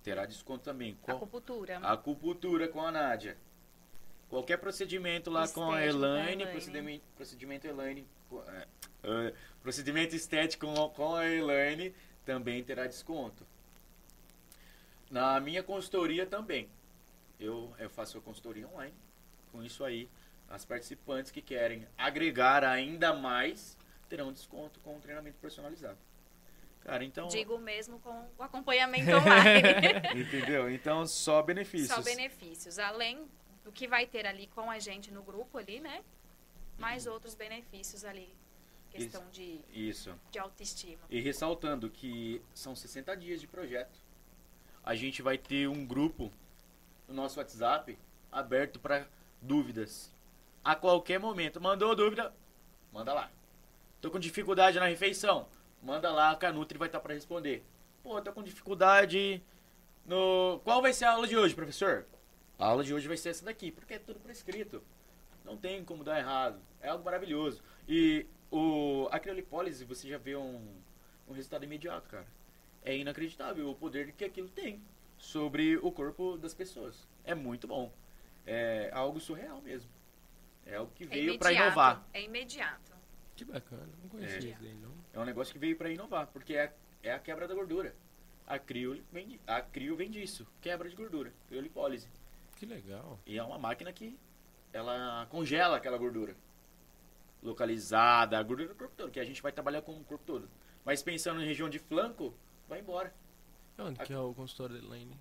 Terá 0.04 0.26
desconto 0.26 0.64
também. 0.64 0.96
Qual- 1.02 1.18
Acupuntura. 1.18 1.78
Acupuntura 1.80 2.68
com 2.68 2.82
a 2.82 2.92
Nádia. 2.92 3.38
Qualquer 4.30 4.58
procedimento 4.58 5.30
lá 5.30 5.48
com 5.48 5.72
a 5.72 5.86
Estético 5.86 6.00
com 6.00 6.06
a 6.06 6.10
Elaine, 6.20 6.44
Elaine. 6.44 6.52
procedimento, 6.52 7.04
procedimento 7.16 7.68
Elaine, 7.68 8.08
é, 8.48 8.68
é, 9.04 9.34
procedimento 9.62 10.16
estético 10.16 10.66
com, 10.66 10.90
com 10.90 11.16
a 11.16 11.26
Elaine 11.30 11.94
também 12.26 12.64
terá 12.64 12.88
desconto. 12.88 13.46
Na 15.10 15.40
minha 15.40 15.62
consultoria 15.62 16.26
também. 16.26 16.70
Eu, 17.40 17.74
eu 17.78 17.90
faço 17.90 18.18
a 18.18 18.22
consultoria 18.22 18.68
online. 18.68 18.94
Com 19.52 19.64
isso 19.64 19.84
aí, 19.84 20.10
as 20.54 20.64
participantes 20.64 21.32
que 21.32 21.42
querem 21.42 21.88
agregar 21.98 22.64
ainda 22.64 23.12
mais 23.12 23.76
terão 24.08 24.32
desconto 24.32 24.80
com 24.82 24.96
o 24.96 25.00
treinamento 25.00 25.40
personalizado. 25.40 25.98
Cara, 26.82 27.04
então. 27.04 27.28
Digo 27.28 27.58
mesmo 27.58 28.00
com 28.00 28.30
o 28.38 28.44
acompanhamento 28.44 29.10
online. 29.10 30.12
Entendeu? 30.22 30.70
Então, 30.70 31.08
só 31.08 31.42
benefícios. 31.42 31.90
Só 31.90 32.04
benefícios. 32.04 32.78
Além 32.78 33.28
do 33.64 33.72
que 33.72 33.88
vai 33.88 34.06
ter 34.06 34.28
ali 34.28 34.46
com 34.46 34.70
a 34.70 34.78
gente 34.78 35.12
no 35.12 35.24
grupo 35.24 35.58
ali, 35.58 35.80
né? 35.80 36.04
Mais 36.78 37.08
outros 37.08 37.34
benefícios 37.34 38.06
ali. 38.06 38.30
Questão 38.92 39.28
de, 39.32 39.60
Isso. 39.74 40.14
de 40.30 40.38
autoestima. 40.38 41.02
E 41.10 41.20
ressaltando 41.20 41.90
que 41.90 42.44
são 42.54 42.76
60 42.76 43.18
dias 43.18 43.42
de 43.42 43.48
projeto. 43.48 43.98
A 44.84 44.94
gente 44.94 45.24
vai 45.24 45.36
ter 45.36 45.68
um 45.68 45.84
grupo 45.84 46.32
no 47.08 47.16
nosso 47.16 47.40
WhatsApp 47.40 47.98
aberto 48.32 48.80
para 48.80 49.08
dúvidas. 49.42 50.13
A 50.64 50.76
qualquer 50.76 51.20
momento. 51.20 51.60
Mandou 51.60 51.96
dúvida? 51.96 52.34
Manda 52.92 53.14
lá. 53.14 53.32
Tô 54.00 54.10
com 54.10 54.20
dificuldade 54.20 54.80
na 54.80 54.86
refeição? 54.86 55.48
Manda 55.82 56.12
lá, 56.12 56.36
que 56.36 56.46
a 56.46 56.54
Nutri 56.54 56.78
vai 56.78 56.88
estar 56.88 57.00
para 57.00 57.14
responder. 57.14 57.64
Pô, 58.02 58.22
tô 58.22 58.32
com 58.32 58.44
dificuldade 58.44 59.44
no. 60.06 60.62
Qual 60.64 60.82
vai 60.82 60.94
ser 60.94 61.06
a 61.06 61.12
aula 61.12 61.28
de 61.28 61.38
hoje, 61.38 61.56
professor? 61.56 62.06
A 62.58 62.68
aula 62.68 62.84
de 62.84 62.94
hoje 62.94 63.08
vai 63.08 63.18
ser 63.18 63.30
essa 63.30 63.44
daqui, 63.44 63.72
porque 63.72 63.96
é 63.96 64.00
tudo 64.00 64.20
prescrito. 64.20 64.82
Não 65.44 65.58
tem 65.58 65.84
como 65.84 66.04
dar 66.04 66.20
errado. 66.20 66.60
É 66.82 66.90
algo 66.90 67.04
maravilhoso. 67.04 67.62
E 67.88 68.26
o, 68.52 69.08
a 69.12 69.20
criolipólise, 69.20 69.84
você 69.84 70.08
já 70.08 70.18
vê 70.18 70.36
um, 70.36 70.66
um 71.28 71.34
resultado 71.34 71.66
imediato, 71.66 72.08
cara. 72.10 72.28
É 72.86 72.96
inacreditável 72.96 73.70
o 73.70 73.76
poder 73.76 74.12
que 74.14 74.24
aquilo 74.24 74.50
tem 74.50 74.82
sobre 75.18 75.78
o 75.78 75.92
corpo 75.92 76.38
das 76.38 76.54
pessoas. 76.54 77.08
É 77.24 77.34
muito 77.34 77.68
bom. 77.68 77.92
É 78.46 78.90
algo 78.94 79.20
surreal 79.20 79.62
mesmo. 79.62 79.90
É 80.66 80.76
algo 80.76 80.92
que 80.94 81.04
É 81.04 81.08
veio 81.08 81.38
para 81.38 81.52
imediato, 81.52 81.68
inovar. 81.72 82.08
É 82.14 82.22
imediato. 82.24 82.94
Que 83.36 83.46
bacana. 83.46 83.90
Não 84.02 84.10
conhecia 84.10 84.38
É. 84.50 84.52
isso 84.54 84.62
daí, 84.62 84.74
não. 84.76 84.94
É 85.12 85.20
um 85.20 85.26
negócio 85.26 85.52
que 85.54 85.60
veio 85.60 85.76
para 85.76 85.90
inovar, 85.90 86.28
porque 86.28 86.56
é, 86.56 86.74
é 87.02 87.12
a 87.14 87.20
quebra 87.20 87.48
da 87.48 87.54
gordura. 87.54 87.96
A 88.46 88.60
crio 88.60 89.02
vem, 89.12 89.40
a 89.48 89.62
crio 89.62 89.96
vem 89.96 90.10
disso, 90.12 90.46
quebra 90.62 90.90
de 90.90 90.96
gordura, 90.96 91.34
criolipólise. 91.48 92.10
Que 92.58 92.66
legal. 92.66 93.20
E 93.26 93.38
é 93.38 93.44
uma 93.44 93.58
máquina 93.58 93.92
que 93.94 94.18
ela 94.72 95.26
congela 95.30 95.78
aquela 95.78 95.98
gordura. 95.98 96.36
Localizada, 97.42 98.38
a 98.40 98.44
gordura 98.44 98.70
do 98.70 98.76
corpo 98.76 98.94
todo, 98.96 99.12
que 99.12 99.20
a 99.20 99.26
gente 99.26 99.42
vai 99.42 99.52
trabalhar 99.52 99.82
com 99.82 99.92
o 99.98 100.04
corpo 100.04 100.24
todo. 100.26 100.50
Mas 100.86 101.04
pensando 101.04 101.42
em 101.42 101.46
região 101.46 101.70
de 101.70 101.80
flanco, 101.80 102.34
vai 102.68 102.80
embora. 102.80 103.14
Onde 103.78 104.00
que 104.00 104.14
é 104.14 104.20
o 104.20 104.34
consultório 104.34 104.76
da 104.80 104.82
Elaine? 104.86 105.18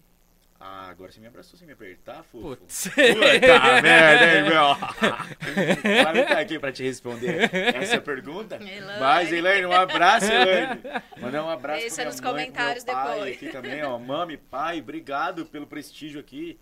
Ah, 0.64 0.90
agora 0.90 1.10
você 1.10 1.18
me 1.18 1.26
abraçou 1.26 1.58
sem 1.58 1.66
me 1.66 1.72
apertar, 1.72 2.22
fofo. 2.22 2.56
Putz. 2.56 2.84
Puta 2.88 3.82
merda, 3.82 4.32
hein, 4.32 4.42
meu? 4.44 5.92
Ela 5.92 6.12
não 6.12 6.24
tá 6.24 6.38
aqui 6.38 6.56
pra 6.56 6.70
te 6.70 6.84
responder 6.84 7.50
essa 7.74 8.00
pergunta. 8.00 8.54
Elaine. 8.62 9.00
Mas, 9.00 9.32
Elaine, 9.32 9.66
um 9.66 9.72
abraço, 9.72 10.26
Elaine. 10.30 10.80
Mandar 11.20 11.44
um 11.44 11.50
abraço 11.50 11.80
Deixa 11.80 11.96
pra 11.96 12.04
minha 12.04 12.12
nos 12.12 12.20
mãe, 12.20 12.30
comentários 12.30 12.84
meu 12.84 12.94
pai 12.94 13.12
depois. 13.14 13.34
aqui 13.34 13.48
também, 13.48 13.82
ó. 13.82 13.98
Mami, 13.98 14.36
pai, 14.36 14.78
obrigado 14.78 15.44
pelo 15.46 15.66
prestígio 15.66 16.20
aqui. 16.20 16.60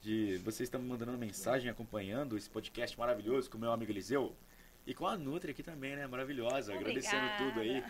De 0.00 0.36
vocês 0.44 0.68
estão 0.68 0.80
me 0.80 0.88
mandando 0.88 1.18
mensagem, 1.18 1.68
acompanhando 1.68 2.36
esse 2.36 2.48
podcast 2.48 2.96
maravilhoso 2.96 3.50
com 3.50 3.58
o 3.58 3.60
meu 3.60 3.72
amigo 3.72 3.90
Eliseu. 3.90 4.32
E 4.86 4.94
com 4.94 5.08
a 5.08 5.16
Nutri 5.18 5.50
aqui 5.50 5.64
também, 5.64 5.96
né? 5.96 6.06
Maravilhosa. 6.06 6.72
Agradecendo 6.72 7.16
Obrigada. 7.26 7.44
tudo 7.50 7.60
aí. 7.60 7.82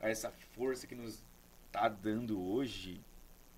A 0.00 0.08
essa 0.08 0.32
força 0.54 0.86
que 0.86 0.94
nos 0.94 1.22
tá 1.70 1.88
dando 1.88 2.42
hoje. 2.42 3.02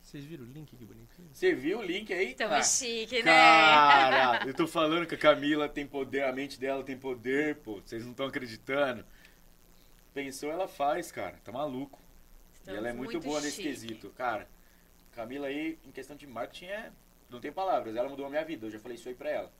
Vocês 0.06 0.24
viram 0.24 0.44
o 0.44 0.46
link? 0.46 0.76
Que 0.76 0.84
bonitinho. 0.84 1.28
Você 1.32 1.52
viu 1.52 1.80
o 1.80 1.82
link 1.82 2.12
aí? 2.14 2.32
Tamo 2.32 2.54
Ah, 2.54 2.62
chique, 2.62 3.16
né? 3.24 3.32
Cara, 3.32 4.46
eu 4.46 4.54
tô 4.54 4.64
falando 4.64 5.04
que 5.04 5.16
a 5.16 5.18
Camila 5.18 5.68
tem 5.68 5.84
poder, 5.84 6.22
a 6.22 6.32
mente 6.32 6.60
dela 6.60 6.84
tem 6.84 6.96
poder, 6.96 7.56
pô. 7.56 7.80
Vocês 7.84 8.04
não 8.04 8.12
estão 8.12 8.26
acreditando. 8.26 9.04
Pensou, 10.14 10.52
ela 10.52 10.68
faz, 10.68 11.10
cara. 11.10 11.36
Tá 11.44 11.50
maluco. 11.50 11.98
e 12.54 12.58
Estamos 12.58 12.78
ela 12.78 12.88
é 12.88 12.92
muito, 12.92 13.18
boa 13.20 13.40
nesse 13.40 13.56
chique. 13.56 13.68
quesito. 13.68 14.10
Cara, 14.10 14.48
Camila 15.12 15.48
aí, 15.48 15.76
em 15.84 15.90
questão 15.90 16.14
de 16.14 16.24
marketing, 16.24 16.66
é. 16.66 16.92
Não 17.28 17.40
tem 17.40 17.50
palavras. 17.50 17.96
Ela 17.96 18.08
mudou 18.08 18.26
a 18.26 18.30
minha 18.30 18.44
vida. 18.44 18.66
Eu 18.66 18.70
já 18.70 18.78
falei 18.78 18.96
isso 18.96 19.08
aí 19.08 19.14
pra 19.16 19.28
ela. 19.28 19.52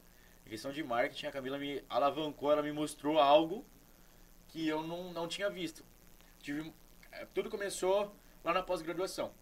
Em 0.47 0.51
questão 0.51 0.71
de 0.71 0.81
marketing, 0.85 1.27
a 1.27 1.33
Camila 1.33 1.59
me 1.59 1.83
alavancou, 1.89 2.53
ela 2.53 2.63
me 2.63 2.71
mostrou 2.71 3.19
algo 3.19 3.67
que 4.47 4.69
eu 4.69 4.87
não, 4.87 5.13
não 5.13 5.27
tinha 5.27 5.51
visto. 5.51 5.85
Tive, 6.41 6.73
é, 7.11 7.27
tudo 7.35 7.51
começou 7.51 8.15
lá 8.45 8.53
na 8.53 8.63
pós-graduação. 8.63 9.33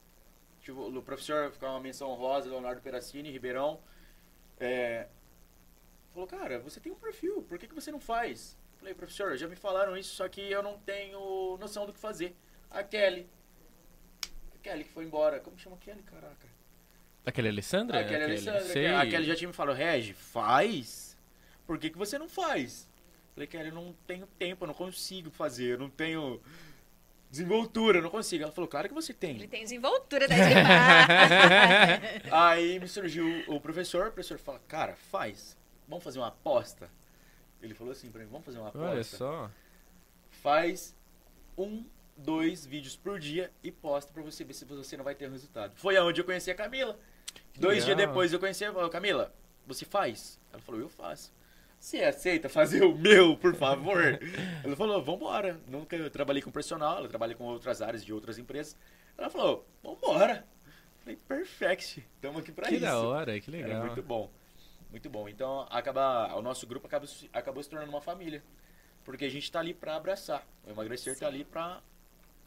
Tive 0.65 0.81
o 0.81 1.03
professor, 1.03 1.53
ficou 1.53 1.69
uma 1.69 1.78
menção 1.78 2.09
honrosa, 2.11 2.49
Leonardo 2.49 2.81
Peracini, 2.81 3.31
Ribeirão. 3.31 3.78
É, 4.59 5.09
falou, 6.11 6.27
cara, 6.27 6.59
você 6.59 6.81
tem 6.81 6.91
um 6.91 6.95
perfil, 6.95 7.43
por 7.43 7.59
que, 7.59 7.69
que 7.69 7.74
você 7.74 7.93
não 7.93 8.01
faz? 8.01 8.57
Falei, 8.78 8.95
professor, 8.95 9.36
já 9.36 9.47
me 9.47 9.57
falaram 9.57 9.95
isso, 9.95 10.15
só 10.15 10.27
que 10.27 10.41
eu 10.41 10.62
não 10.62 10.78
tenho 10.78 11.59
noção 11.59 11.85
do 11.85 11.93
que 11.93 11.99
fazer. 11.99 12.35
A 12.70 12.82
Kelly. 12.82 13.28
A 14.55 14.59
Kelly 14.62 14.85
que 14.85 14.91
foi 14.91 15.05
embora. 15.05 15.39
Como 15.39 15.59
chama 15.59 15.77
a 15.77 15.78
Kelly, 15.78 16.03
caraca? 16.03 16.49
Aquele 17.27 17.49
Alessandra? 17.49 18.01
A 18.01 18.05
Kelly 18.05 18.24
Alessandra. 18.24 18.61
sei. 18.62 18.86
A 18.86 19.07
Kelly 19.07 19.27
já 19.27 19.36
tinha 19.36 19.49
me 19.49 19.55
falado, 19.55 19.77
Regi, 19.77 20.15
faz. 20.15 21.15
Por 21.66 21.78
que, 21.78 21.91
que 21.91 21.99
você 21.99 22.19
não 22.19 22.28
faz? 22.28 22.89
Falei, 23.35 23.47
Kelly, 23.47 23.69
eu 23.69 23.74
não 23.74 23.95
tenho 24.07 24.27
tempo, 24.39 24.65
eu 24.65 24.69
não 24.69 24.74
consigo 24.74 25.31
fazer, 25.31 25.73
eu 25.73 25.78
não 25.78 25.91
tenho 25.91 26.41
desenvoltura, 27.35 27.98
eu 27.98 28.02
não 28.02 28.11
consigo. 28.11 28.44
Ela 28.44 28.52
falou, 28.52 28.69
claro 28.69 28.89
que 28.89 28.94
você 28.94 29.12
tem. 29.12 29.35
Ele 29.36 29.48
tem 29.48 29.65
desenvoltura 29.65 30.28
da 30.28 30.35
demais. 30.35 32.23
Aí 32.31 32.78
me 32.78 32.86
surgiu 32.86 33.27
o 33.48 33.61
professor, 33.61 34.06
o 34.06 34.12
professor 34.12 34.39
fala, 34.39 34.61
cara, 34.69 34.94
faz. 34.94 35.56
Vamos 35.89 36.05
fazer 36.05 36.20
uma 36.20 36.28
aposta. 36.28 36.89
Ele 37.61 37.74
falou 37.74 37.93
assim 37.93 38.11
pra 38.11 38.23
mim, 38.23 38.28
vamos 38.31 38.44
fazer 38.44 38.59
uma 38.59 38.69
aposta. 38.69 38.89
Olha 38.89 39.05
só. 39.05 39.51
Faz 40.31 40.94
um, 41.59 41.85
dois 42.16 42.65
vídeos 42.65 42.97
por 42.97 43.19
dia 43.19 43.51
e 43.62 43.73
posta 43.73 44.12
pra 44.12 44.23
você 44.23 44.44
ver 44.44 44.55
se 44.55 44.65
você 44.65 44.97
não 44.97 45.05
vai 45.05 45.15
ter 45.15 45.28
resultado. 45.28 45.73
Foi 45.77 45.97
aonde 45.97 46.20
eu 46.20 46.24
conheci 46.24 46.51
a 46.51 46.55
Camila. 46.55 46.98
Dois 47.56 47.85
legal. 47.85 47.97
dias 47.97 48.09
depois 48.09 48.32
eu 48.32 48.39
conheci 48.39 48.65
a 48.65 48.89
Camila. 48.89 49.35
Você 49.66 49.85
faz? 49.85 50.39
Ela 50.52 50.62
falou, 50.62 50.81
eu 50.81 50.89
faço. 50.89 51.32
Você 51.85 52.02
aceita 52.02 52.48
fazer 52.48 52.82
o 52.82 52.97
meu, 52.97 53.36
por 53.36 53.55
favor? 53.55 54.19
Ela 54.65 54.74
falou, 54.74 55.05
vambora. 55.05 55.61
Nunca 55.69 55.94
eu 55.94 56.09
trabalhei 56.09 56.40
com 56.40 56.51
personal, 56.51 56.97
ela 56.97 57.09
trabalha 57.09 57.35
com 57.35 57.44
outras 57.44 57.82
áreas 57.82 58.02
de 58.02 58.11
outras 58.11 58.39
empresas. 58.39 58.74
Ela 59.19 59.28
falou, 59.28 59.69
vambora. 59.82 60.47
Falei, 61.01 61.19
perfect. 61.28 62.02
Estamos 62.15 62.40
aqui 62.40 62.52
pra 62.52 62.69
Que 62.69 62.77
isso. 62.77 62.85
da 62.86 62.98
hora, 62.98 63.39
que 63.39 63.55
Era 63.55 63.66
legal. 63.66 63.85
muito 63.85 64.02
bom. 64.02 64.31
Muito 64.90 65.11
bom. 65.11 65.28
Então, 65.28 65.66
acaba, 65.69 66.35
o 66.35 66.40
nosso 66.40 66.66
grupo 66.66 66.86
acaba, 66.86 67.05
acabou 67.35 67.62
se 67.62 67.69
tornando 67.69 67.90
uma 67.93 68.01
família. 68.01 68.43
Porque 69.05 69.27
a 69.27 69.31
gente 69.31 69.52
tá 69.52 69.61
ali 69.61 69.74
pra 69.74 69.97
abraçar. 69.97 70.43
O 70.66 70.70
Emagrecer 70.70 71.12
tá 71.12 71.19
Sim. 71.28 71.35
ali 71.35 71.44
pra 71.44 71.82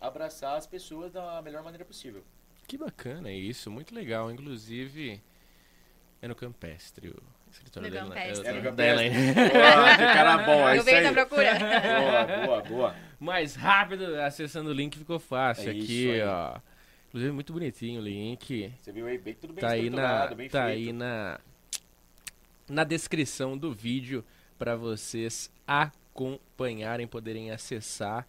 abraçar 0.01 0.57
as 0.57 0.65
pessoas 0.65 1.11
da 1.11 1.39
melhor 1.43 1.61
maneira 1.61 1.85
possível. 1.85 2.23
Que 2.67 2.75
bacana 2.75 3.31
isso, 3.31 3.69
muito 3.69 3.93
legal. 3.93 4.31
Inclusive, 4.31 5.21
é 6.23 6.27
no 6.27 6.33
Campestre 6.33 7.13
o 7.57 7.63
escritório 7.63 7.89
No 7.89 7.95
dela. 7.95 8.15
Campestre. 8.15 8.47
É 8.47 8.51
no 8.53 8.61
da 8.61 8.69
Campestre. 8.69 9.05
Elaine. 9.07 9.33
Boa, 9.33 9.89
que 9.97 10.03
cara 10.03 10.37
bom, 10.39 10.69
é 10.69 10.71
Eu 10.71 10.75
isso 10.77 10.85
venho 10.85 10.97
aí. 10.97 11.03
tá 11.03 11.11
procurando. 11.13 11.59
Boa, 11.59 12.45
boa, 12.45 12.61
boa. 12.61 12.95
Mais 13.19 13.55
rápido, 13.55 14.21
acessando 14.21 14.69
o 14.69 14.73
link 14.73 14.97
ficou 14.97 15.19
fácil. 15.19 15.69
É 15.69 15.73
isso 15.73 15.83
aqui, 15.83 16.11
aí. 16.13 16.21
ó. 16.23 16.57
Inclusive, 17.09 17.31
muito 17.31 17.53
bonitinho 17.53 17.99
o 18.01 18.03
link. 18.03 18.71
Você 18.79 18.91
viu 18.91 19.07
aí, 19.07 19.17
bem, 19.17 19.33
tudo 19.33 19.53
bem 19.53 19.61
Tá 19.61 19.69
aí 19.69 19.89
na, 19.89 20.27
bem 20.27 20.49
tá 20.49 20.65
feito. 20.65 20.77
aí 20.87 20.93
na, 20.93 21.39
na 22.69 22.83
descrição 22.83 23.57
do 23.57 23.71
vídeo 23.73 24.23
para 24.59 24.75
vocês 24.75 25.49
acompanharem, 25.65 27.07
poderem 27.07 27.49
acessar. 27.51 28.27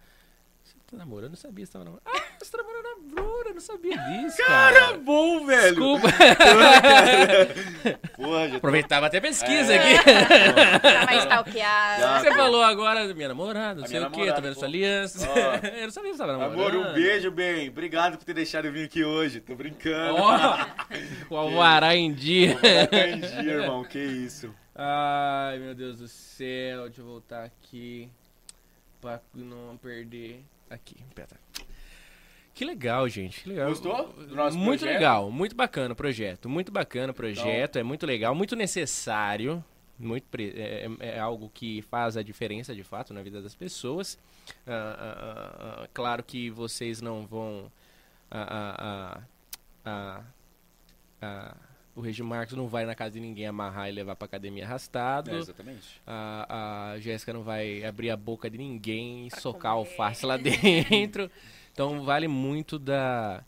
Tá 0.89 0.97
namorando? 0.97 1.33
Eu 1.33 1.37
sabia 1.37 1.65
que 1.65 1.67
você 1.67 1.73
tava 1.73 1.85
namorando. 1.85 2.03
Ah, 2.07 2.21
você 2.39 2.51
tá 2.51 2.57
namorando 2.57 2.85
a 2.85 2.95
Bruna, 3.13 3.49
eu 3.49 3.53
não 3.53 3.61
sabia 3.61 3.95
disso, 3.97 4.37
Cara, 4.37 4.79
cara. 4.79 4.97
bom, 4.97 5.45
velho. 5.45 5.75
Desculpa. 5.75 6.07
Porra, 8.15 8.45
já 8.45 8.49
tô... 8.51 8.57
Aproveitava 8.57 9.05
até 9.05 9.17
a 9.17 9.21
pesquisa 9.21 9.73
É. 9.73 9.77
aqui. 9.77 10.03
Tá 10.81 11.05
mais 11.05 11.19
stalkeado. 11.23 12.01
Já. 12.01 12.19
Você 12.19 12.31
falou 12.33 12.63
agora 12.63 13.13
minha 13.13 13.27
namorada, 13.27 13.75
não 13.81 13.85
A 13.85 13.87
sei 13.87 13.99
o 14.03 14.09
quê, 14.11 14.31
tá 14.33 14.39
vendo 14.39 14.55
sua 14.55 14.67
aliança. 14.67 15.27
Ó. 15.29 15.55
eu 15.67 15.83
não 15.83 15.91
sabia 15.91 16.11
que 16.11 16.17
você 16.17 16.23
tava 16.25 16.33
namorando. 16.37 16.59
Amor, 16.59 16.75
um 16.87 16.93
beijo, 16.93 17.29
bem. 17.31 17.69
Obrigado 17.69 18.17
por 18.17 18.23
ter 18.25 18.33
deixado 18.33 18.65
eu 18.65 18.71
vir 18.71 18.85
aqui 18.85 19.03
hoje. 19.03 19.39
Tô 19.41 19.55
brincando. 19.55 20.15
Ó, 20.15 20.57
o 21.29 21.37
alvará 21.37 21.95
em 21.95 22.11
dia. 22.13 22.57
Tá 22.89 23.07
em 23.07 23.19
dia, 23.19 23.53
irmão. 23.53 23.83
Que 23.83 23.99
isso. 23.99 24.53
Ai, 24.75 25.59
meu 25.59 25.75
Deus 25.75 25.99
do 25.99 26.07
céu. 26.07 26.85
Deixa 26.85 27.01
eu 27.01 27.05
voltar 27.05 27.43
aqui. 27.43 28.09
Pra 29.01 29.19
não 29.33 29.77
perder. 29.77 30.43
Aqui, 30.69 30.97
pera. 31.15 31.39
Que 32.53 32.65
legal, 32.65 33.07
gente. 33.07 33.43
Que 33.43 33.49
legal. 33.49 33.69
Gostou 33.69 34.07
do 34.13 34.35
nosso 34.35 34.57
Muito 34.57 34.79
projeto? 34.81 34.95
legal, 34.97 35.31
muito 35.31 35.55
bacana 35.55 35.93
o 35.93 35.95
projeto. 35.95 36.49
Muito 36.49 36.71
bacana 36.71 37.11
o 37.11 37.15
projeto. 37.15 37.77
É 37.79 37.83
muito 37.83 38.05
legal, 38.05 38.35
muito 38.35 38.55
necessário. 38.55 39.63
Muito 39.97 40.25
pre- 40.29 40.53
é, 40.55 40.87
é- 40.99 41.15
é 41.15 41.19
algo 41.19 41.49
que 41.53 41.81
faz 41.83 42.15
a 42.17 42.23
diferença 42.23 42.73
de 42.75 42.83
fato 42.83 43.13
na 43.13 43.21
vida 43.21 43.41
das 43.41 43.53
pessoas. 43.55 44.17
Ah, 44.65 44.71
ah, 44.71 45.17
ah, 45.19 45.83
ah, 45.83 45.89
claro 45.93 46.23
que 46.23 46.49
vocês 46.49 47.01
não 47.01 47.25
vão. 47.25 47.71
ah, 48.31 49.21
ah, 51.21 51.55
o 51.99 52.01
Regi 52.01 52.23
Marcos 52.23 52.55
não 52.55 52.67
vai 52.67 52.85
na 52.85 52.95
casa 52.95 53.11
de 53.11 53.19
ninguém 53.19 53.45
amarrar 53.45 53.89
e 53.89 53.91
levar 53.91 54.15
pra 54.15 54.25
academia 54.25 54.65
arrastado. 54.65 55.31
É, 55.31 55.37
exatamente. 55.37 56.01
A, 56.07 56.91
a 56.93 56.99
Jéssica 56.99 57.33
não 57.33 57.43
vai 57.43 57.83
abrir 57.83 58.09
a 58.09 58.17
boca 58.17 58.49
de 58.49 58.57
ninguém 58.57 59.27
e 59.27 59.29
Pra 59.29 59.39
socar 59.41 59.73
comer. 59.73 59.89
alface 59.89 60.25
lá 60.25 60.37
dentro. 60.37 61.29
Então 61.73 62.03
vale 62.03 62.27
muito 62.27 62.79
da, 62.79 63.43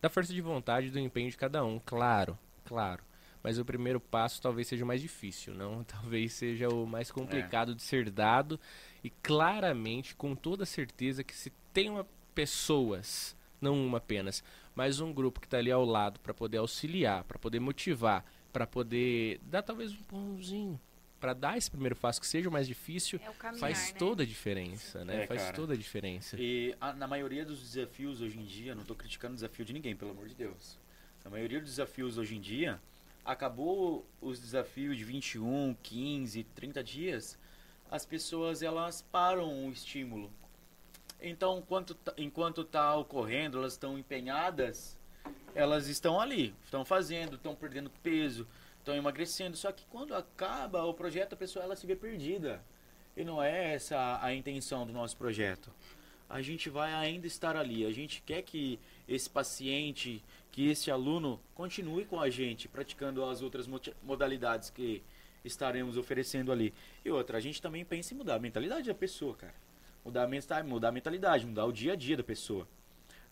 da 0.00 0.08
força 0.08 0.32
de 0.32 0.40
vontade 0.40 0.86
e 0.86 0.90
do 0.90 0.98
empenho 0.98 1.30
de 1.30 1.36
cada 1.36 1.64
um, 1.64 1.78
claro, 1.84 2.38
claro. 2.64 3.02
Mas 3.42 3.58
o 3.58 3.64
primeiro 3.64 4.00
passo 4.00 4.42
talvez 4.42 4.66
seja 4.66 4.82
o 4.82 4.86
mais 4.88 5.00
difícil, 5.00 5.54
não? 5.54 5.84
Talvez 5.86 6.32
seja 6.32 6.68
o 6.68 6.84
mais 6.84 7.12
complicado 7.12 7.74
de 7.76 7.82
ser 7.82 8.10
dado. 8.10 8.58
E 9.04 9.10
claramente, 9.10 10.16
com 10.16 10.34
toda 10.34 10.66
certeza, 10.66 11.22
que 11.22 11.32
se 11.36 11.52
tem 11.72 11.88
uma, 11.88 12.04
pessoas, 12.34 13.36
não 13.60 13.74
uma 13.86 13.98
apenas, 13.98 14.42
mas 14.76 15.00
um 15.00 15.12
grupo 15.12 15.40
que 15.40 15.46
está 15.46 15.56
ali 15.58 15.72
ao 15.72 15.84
lado 15.84 16.20
para 16.20 16.32
poder 16.34 16.58
auxiliar, 16.58 17.24
para 17.24 17.38
poder 17.38 17.58
motivar, 17.58 18.24
para 18.52 18.66
poder 18.66 19.40
dar 19.42 19.62
talvez 19.62 19.90
um 19.92 20.02
pãozinho, 20.04 20.78
para 21.18 21.32
dar 21.32 21.56
esse 21.56 21.70
primeiro 21.70 21.96
passo 21.96 22.20
que 22.20 22.26
seja 22.26 22.48
o 22.48 22.52
mais 22.52 22.68
difícil, 22.68 23.18
É 23.24 23.30
o 23.30 23.34
caminhar, 23.34 23.60
faz 23.60 23.92
né? 23.92 23.98
toda 23.98 24.22
a 24.22 24.26
diferença, 24.26 25.04
né? 25.04 25.24
É, 25.24 25.26
faz 25.26 25.42
cara. 25.42 25.56
toda 25.56 25.72
a 25.72 25.76
diferença. 25.76 26.36
E 26.38 26.76
a- 26.80 26.92
na 26.92 27.08
maioria 27.08 27.44
dos 27.44 27.58
desafios 27.60 28.20
hoje 28.20 28.38
em 28.38 28.44
dia, 28.44 28.74
não 28.74 28.84
tô 28.84 28.94
criticando 28.94 29.32
o 29.32 29.34
desafio 29.36 29.64
de 29.64 29.72
ninguém, 29.72 29.96
pelo 29.96 30.10
amor 30.10 30.28
de 30.28 30.34
Deus. 30.34 30.78
Na 31.24 31.30
maioria 31.30 31.58
dos 31.58 31.70
desafios 31.70 32.18
hoje 32.18 32.36
em 32.36 32.40
dia, 32.40 32.78
acabou 33.24 34.06
os 34.20 34.38
desafios 34.38 34.96
de 34.96 35.04
21, 35.04 35.74
15, 35.82 36.44
30 36.54 36.84
dias, 36.84 37.38
as 37.90 38.04
pessoas 38.06 38.62
elas 38.62 39.00
param 39.10 39.66
o 39.66 39.72
estímulo. 39.72 40.30
Então, 41.20 41.58
enquanto 41.58 41.96
enquanto 42.16 42.64
tá 42.64 42.94
ocorrendo, 42.96 43.58
elas 43.58 43.72
estão 43.72 43.98
empenhadas, 43.98 44.98
elas 45.54 45.88
estão 45.88 46.20
ali, 46.20 46.54
estão 46.64 46.84
fazendo, 46.84 47.36
estão 47.36 47.54
perdendo 47.54 47.90
peso, 48.02 48.46
estão 48.78 48.94
emagrecendo. 48.94 49.56
Só 49.56 49.72
que 49.72 49.84
quando 49.86 50.14
acaba 50.14 50.84
o 50.84 50.94
projeto, 50.94 51.32
a 51.32 51.36
pessoa 51.36 51.64
ela 51.64 51.76
se 51.76 51.86
vê 51.86 51.96
perdida. 51.96 52.62
E 53.16 53.24
não 53.24 53.42
é 53.42 53.74
essa 53.74 54.18
a 54.22 54.34
intenção 54.34 54.86
do 54.86 54.92
nosso 54.92 55.16
projeto. 55.16 55.72
A 56.28 56.42
gente 56.42 56.68
vai 56.68 56.92
ainda 56.92 57.26
estar 57.26 57.56
ali. 57.56 57.86
A 57.86 57.92
gente 57.92 58.20
quer 58.20 58.42
que 58.42 58.78
esse 59.08 59.30
paciente, 59.30 60.22
que 60.52 60.68
esse 60.68 60.90
aluno 60.90 61.40
continue 61.54 62.04
com 62.04 62.20
a 62.20 62.28
gente, 62.28 62.68
praticando 62.68 63.24
as 63.24 63.40
outras 63.40 63.66
modalidades 64.02 64.68
que 64.68 65.02
estaremos 65.44 65.96
oferecendo 65.96 66.52
ali. 66.52 66.74
E 67.04 67.10
outra, 67.10 67.38
a 67.38 67.40
gente 67.40 67.62
também 67.62 67.84
pensa 67.84 68.12
em 68.12 68.16
mudar 68.16 68.34
a 68.34 68.38
mentalidade 68.38 68.88
da 68.88 68.94
pessoa, 68.94 69.34
cara. 69.34 69.65
Mudar 70.06 70.22
a, 70.22 70.62
mudar 70.62 70.88
a 70.90 70.92
mentalidade, 70.92 71.44
mudar 71.44 71.64
o 71.64 71.72
dia 71.72 71.94
a 71.94 71.96
dia 71.96 72.16
da 72.16 72.22
pessoa. 72.22 72.68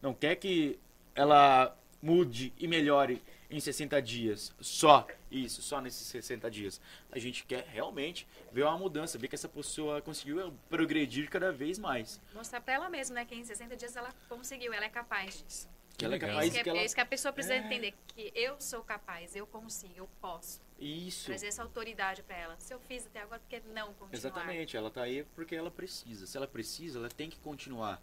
Não 0.02 0.12
quer 0.12 0.34
que 0.34 0.76
ela 1.14 1.72
mude 2.02 2.52
e 2.58 2.66
melhore 2.66 3.22
em 3.48 3.60
60 3.60 4.02
dias. 4.02 4.52
Só 4.60 5.06
isso, 5.30 5.62
só 5.62 5.80
nesses 5.80 6.04
60 6.08 6.50
dias. 6.50 6.80
A 7.12 7.18
gente 7.20 7.44
quer 7.44 7.64
realmente 7.68 8.26
ver 8.50 8.64
uma 8.64 8.76
mudança, 8.76 9.16
ver 9.16 9.28
que 9.28 9.36
essa 9.36 9.48
pessoa 9.48 10.02
conseguiu 10.02 10.52
progredir 10.68 11.30
cada 11.30 11.52
vez 11.52 11.78
mais. 11.78 12.20
Mostrar 12.34 12.60
pra 12.60 12.74
ela 12.74 12.88
mesma, 12.88 13.14
né? 13.14 13.24
Que 13.24 13.36
em 13.36 13.44
60 13.44 13.76
dias 13.76 13.94
ela 13.94 14.12
conseguiu, 14.28 14.72
ela 14.72 14.84
é 14.84 14.90
capaz 14.90 15.44
disso. 15.44 15.68
Que 15.96 16.04
ela 16.04 16.16
é 16.16 16.18
capaz 16.18 16.46
Isso 16.48 16.56
que, 16.56 16.62
que 16.64 16.68
é, 16.68 16.72
ela... 16.72 16.80
é 16.80 16.84
isso 16.84 16.94
que 16.94 17.00
a 17.00 17.06
pessoa 17.06 17.32
precisa 17.32 17.54
É. 17.54 17.58
entender. 17.58 17.94
Que 18.08 18.32
eu 18.34 18.60
sou 18.60 18.82
capaz, 18.82 19.34
eu 19.36 19.46
consigo, 19.46 19.92
eu 19.96 20.08
posso. 20.20 20.60
Isso. 20.78 21.26
Trazer 21.26 21.46
essa 21.46 21.62
autoridade 21.62 22.22
pra 22.24 22.36
ela. 22.36 22.56
Se 22.58 22.74
eu 22.74 22.80
fiz 22.80 23.06
até 23.06 23.20
agora, 23.20 23.38
por 23.40 23.48
que 23.48 23.60
não 23.72 23.88
continuar? 23.94 24.12
Exatamente, 24.12 24.76
ela 24.76 24.90
tá 24.90 25.02
aí 25.02 25.24
porque 25.36 25.54
ela 25.54 25.70
precisa. 25.70 26.26
Se 26.26 26.36
ela 26.36 26.48
precisa, 26.48 26.98
ela 26.98 27.08
tem 27.08 27.30
que 27.30 27.38
continuar. 27.38 28.02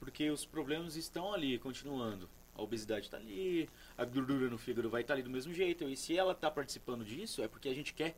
Porque 0.00 0.28
os 0.30 0.44
problemas 0.44 0.96
estão 0.96 1.32
ali, 1.32 1.58
continuando. 1.58 2.28
A 2.56 2.62
obesidade 2.62 3.08
tá 3.10 3.18
ali, 3.18 3.68
a 3.98 4.04
gordura 4.04 4.48
no 4.48 4.56
fígado 4.56 4.88
vai 4.88 5.02
estar 5.02 5.12
ali 5.14 5.22
do 5.22 5.28
mesmo 5.30 5.52
jeito. 5.52 5.84
E 5.88 5.96
se 5.96 6.16
ela 6.16 6.34
tá 6.34 6.50
participando 6.50 7.04
disso, 7.04 7.42
é 7.42 7.48
porque 7.48 7.68
a 7.68 7.74
gente 7.74 7.92
quer 7.94 8.16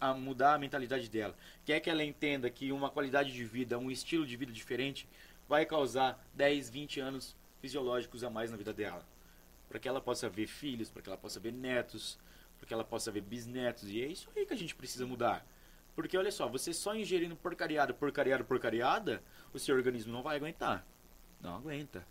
a- 0.00 0.14
mudar 0.14 0.54
a 0.54 0.58
mentalidade 0.58 1.08
dela. 1.08 1.34
Quer 1.64 1.80
que 1.80 1.88
ela 1.90 2.04
entenda 2.04 2.48
que 2.50 2.70
uma 2.70 2.90
qualidade 2.90 3.32
de 3.32 3.44
vida, 3.44 3.78
um 3.78 3.90
estilo 3.90 4.26
de 4.26 4.36
vida 4.36 4.52
diferente, 4.52 5.08
vai 5.48 5.64
causar 5.64 6.22
10, 6.34 6.68
20 6.68 7.00
anos 7.00 7.34
fisiológicos 7.60 8.22
a 8.24 8.30
mais 8.30 8.50
na 8.50 8.56
vida 8.56 8.72
dela. 8.72 9.04
Para 9.68 9.78
que 9.78 9.88
ela 9.88 10.00
possa 10.00 10.28
ver 10.28 10.46
filhos, 10.46 10.88
para 10.90 11.02
que 11.02 11.08
ela 11.08 11.18
possa 11.18 11.38
ver 11.38 11.52
netos, 11.52 12.18
para 12.58 12.66
que 12.66 12.74
ela 12.74 12.84
possa 12.84 13.10
ver 13.10 13.20
bisnetos. 13.20 13.88
E 13.88 14.02
é 14.02 14.06
isso 14.06 14.28
aí 14.34 14.46
que 14.46 14.52
a 14.54 14.56
gente 14.56 14.74
precisa 14.74 15.06
mudar. 15.06 15.46
Porque 15.94 16.16
olha 16.16 16.30
só, 16.30 16.48
você 16.48 16.72
só 16.72 16.94
ingerindo 16.94 17.34
porcariada, 17.36 17.92
porcariada, 17.92 18.44
porcariada, 18.44 19.22
o 19.52 19.58
seu 19.58 19.74
organismo 19.74 20.12
não 20.12 20.22
vai 20.22 20.36
aguentar. 20.36 20.86
Não 21.40 21.56
aguenta. 21.56 22.06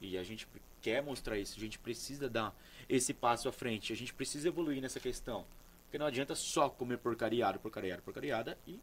E 0.00 0.16
a 0.16 0.22
gente 0.22 0.48
quer 0.80 1.02
mostrar 1.02 1.38
isso, 1.38 1.56
a 1.58 1.60
gente 1.60 1.78
precisa 1.78 2.28
dar 2.28 2.56
esse 2.88 3.12
passo 3.12 3.48
à 3.48 3.52
frente, 3.52 3.92
a 3.92 3.96
gente 3.96 4.14
precisa 4.14 4.48
evoluir 4.48 4.80
nessa 4.80 4.98
questão. 4.98 5.46
Porque 5.84 5.98
não 5.98 6.06
adianta 6.06 6.34
só 6.34 6.70
comer 6.70 6.96
porcariada, 6.98 7.58
porcariada, 7.58 8.00
porcariada 8.00 8.58
e 8.66 8.80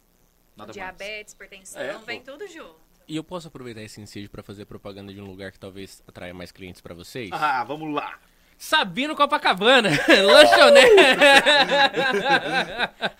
nada 0.56 0.68
mais. 0.68 0.74
Diabetes, 0.74 1.34
hipertensão, 1.34 1.80
É, 1.80 1.98
vem 1.98 2.20
pô. 2.22 2.32
tudo 2.32 2.46
junto. 2.46 2.87
E 3.08 3.16
eu 3.16 3.24
posso 3.24 3.48
aproveitar 3.48 3.82
esse 3.82 4.00
incêndio 4.00 4.28
pra 4.28 4.42
fazer 4.42 4.66
propaganda 4.66 5.14
de 5.14 5.20
um 5.20 5.26
lugar 5.26 5.50
que 5.50 5.58
talvez 5.58 6.02
atraia 6.06 6.34
mais 6.34 6.52
clientes 6.52 6.82
pra 6.82 6.94
vocês? 6.94 7.30
Ah, 7.32 7.64
vamos 7.64 7.94
lá! 7.94 8.18
Sabino 8.58 9.14
Copacabana, 9.14 9.88
lanchonete. 10.26 10.90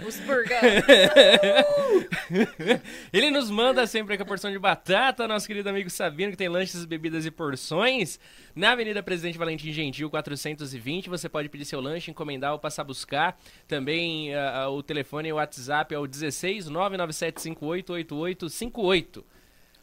Os 0.04 0.18
burgão. 0.18 0.58
Ele 3.12 3.30
nos 3.30 3.48
manda 3.48 3.86
sempre 3.86 4.16
com 4.16 4.24
a 4.24 4.26
porção 4.26 4.50
de 4.50 4.58
batata, 4.58 5.28
nosso 5.28 5.46
querido 5.46 5.68
amigo 5.68 5.88
Sabino, 5.88 6.32
que 6.32 6.36
tem 6.36 6.48
lanches, 6.48 6.84
bebidas 6.84 7.24
e 7.24 7.30
porções. 7.30 8.18
Na 8.52 8.72
Avenida 8.72 9.00
Presidente 9.00 9.38
Valentim 9.38 9.72
Gentil, 9.72 10.10
420. 10.10 11.08
Você 11.08 11.28
pode 11.28 11.48
pedir 11.48 11.66
seu 11.66 11.80
lanche, 11.80 12.10
encomendar 12.10 12.50
ou 12.52 12.58
passar 12.58 12.82
a 12.82 12.86
buscar. 12.86 13.38
Também 13.68 14.34
ah, 14.34 14.68
o 14.68 14.82
telefone 14.82 15.28
e 15.28 15.32
o 15.32 15.36
WhatsApp 15.36 15.94
é 15.94 15.98
o 15.98 16.08
16 16.08 16.68
997588858. 16.68 19.22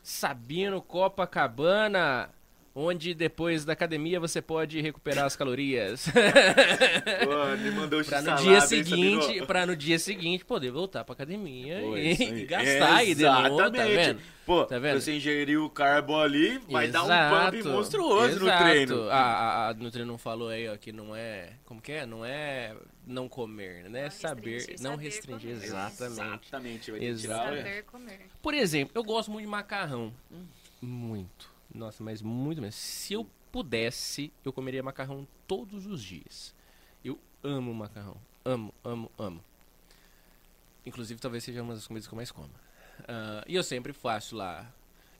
Sabino 0.06 0.82
Copacabana. 0.82 2.30
Onde 2.78 3.14
depois 3.14 3.64
da 3.64 3.72
academia 3.72 4.20
você 4.20 4.42
pode 4.42 4.82
recuperar 4.82 5.24
as 5.24 5.34
calorias. 5.34 6.08
Pô, 7.24 7.56
me 7.58 7.72
mandou 7.72 8.04
Pra 8.04 8.22
no 8.22 8.36
dia 8.36 8.60
seguinte, 8.60 9.46
para 9.46 9.66
no 9.66 9.78
dia 9.78 9.98
seguinte 9.98 10.44
poder 10.44 10.72
voltar 10.72 11.06
pra 11.06 11.14
academia 11.14 11.80
Pô, 11.80 11.96
e, 11.98 12.12
e 12.12 12.46
gastar 12.46 12.96
aí 12.96 13.16
de 13.16 13.24
novo, 13.24 13.42
tá 13.42 13.64
Exatamente. 13.64 13.96
vendo? 13.96 14.22
Pô, 14.46 14.66
Tá 14.66 14.78
vendo? 14.78 15.00
você 15.00 15.16
ingeriu 15.16 15.64
o 15.64 15.70
carbo 15.70 16.18
ali, 16.20 16.60
vai 16.70 16.90
dar 16.90 17.04
um 17.04 17.08
pump 17.08 17.58
Exato, 17.60 17.76
monstruoso 17.78 18.40
no 18.40 18.46
exato. 18.48 18.64
treino. 18.66 19.10
A, 19.10 19.16
a, 19.22 19.70
a 19.70 19.74
Nutri 19.74 20.04
não 20.04 20.18
falou 20.18 20.50
aí, 20.50 20.68
ó, 20.68 20.76
que 20.76 20.92
não 20.92 21.16
é. 21.16 21.54
Como 21.64 21.82
que 21.82 21.94
é? 21.94 22.06
Não 22.06 22.26
é 22.26 22.76
não 23.08 23.30
comer, 23.30 23.90
né? 23.90 24.04
Não 24.04 24.12
saber, 24.12 24.52
restringir, 24.56 24.84
não 24.84 24.92
saber 24.92 25.04
restringir. 25.04 25.54
comer. 25.54 25.64
Exatamente. 25.66 26.22
Exatamente, 26.46 26.92
vai 26.92 27.04
Exato. 27.06 27.22
tirar. 27.52 27.58
Saber 27.58 27.84
comer. 27.86 28.20
Por 28.42 28.54
exemplo, 28.54 28.92
eu 28.94 29.04
gosto 29.04 29.32
muito 29.32 29.46
de 29.46 29.50
macarrão. 29.52 30.14
Muito. 30.82 31.55
Nossa, 31.76 32.04
mas 32.04 32.22
muito 32.22 32.62
mesmo. 32.62 32.80
Se 32.80 33.14
eu 33.14 33.28
pudesse, 33.52 34.32
eu 34.44 34.52
comeria 34.52 34.82
macarrão 34.82 35.28
todos 35.48 35.86
os 35.86 36.02
dias. 36.02 36.56
Eu 37.04 37.20
amo 37.44 37.74
macarrão. 37.74 38.18
Amo, 38.44 38.74
amo, 38.84 39.12
amo. 39.18 39.44
Inclusive, 40.86 41.20
talvez 41.20 41.44
seja 41.44 41.62
uma 41.62 41.74
das 41.74 41.88
comidas 41.88 42.08
que 42.08 42.14
eu 42.14 42.18
mais 42.18 42.32
como. 42.32 42.50
Ah, 43.08 43.44
e 43.48 43.56
eu 43.56 43.64
sempre 43.64 43.92
faço 43.92 44.36
lá. 44.36 44.72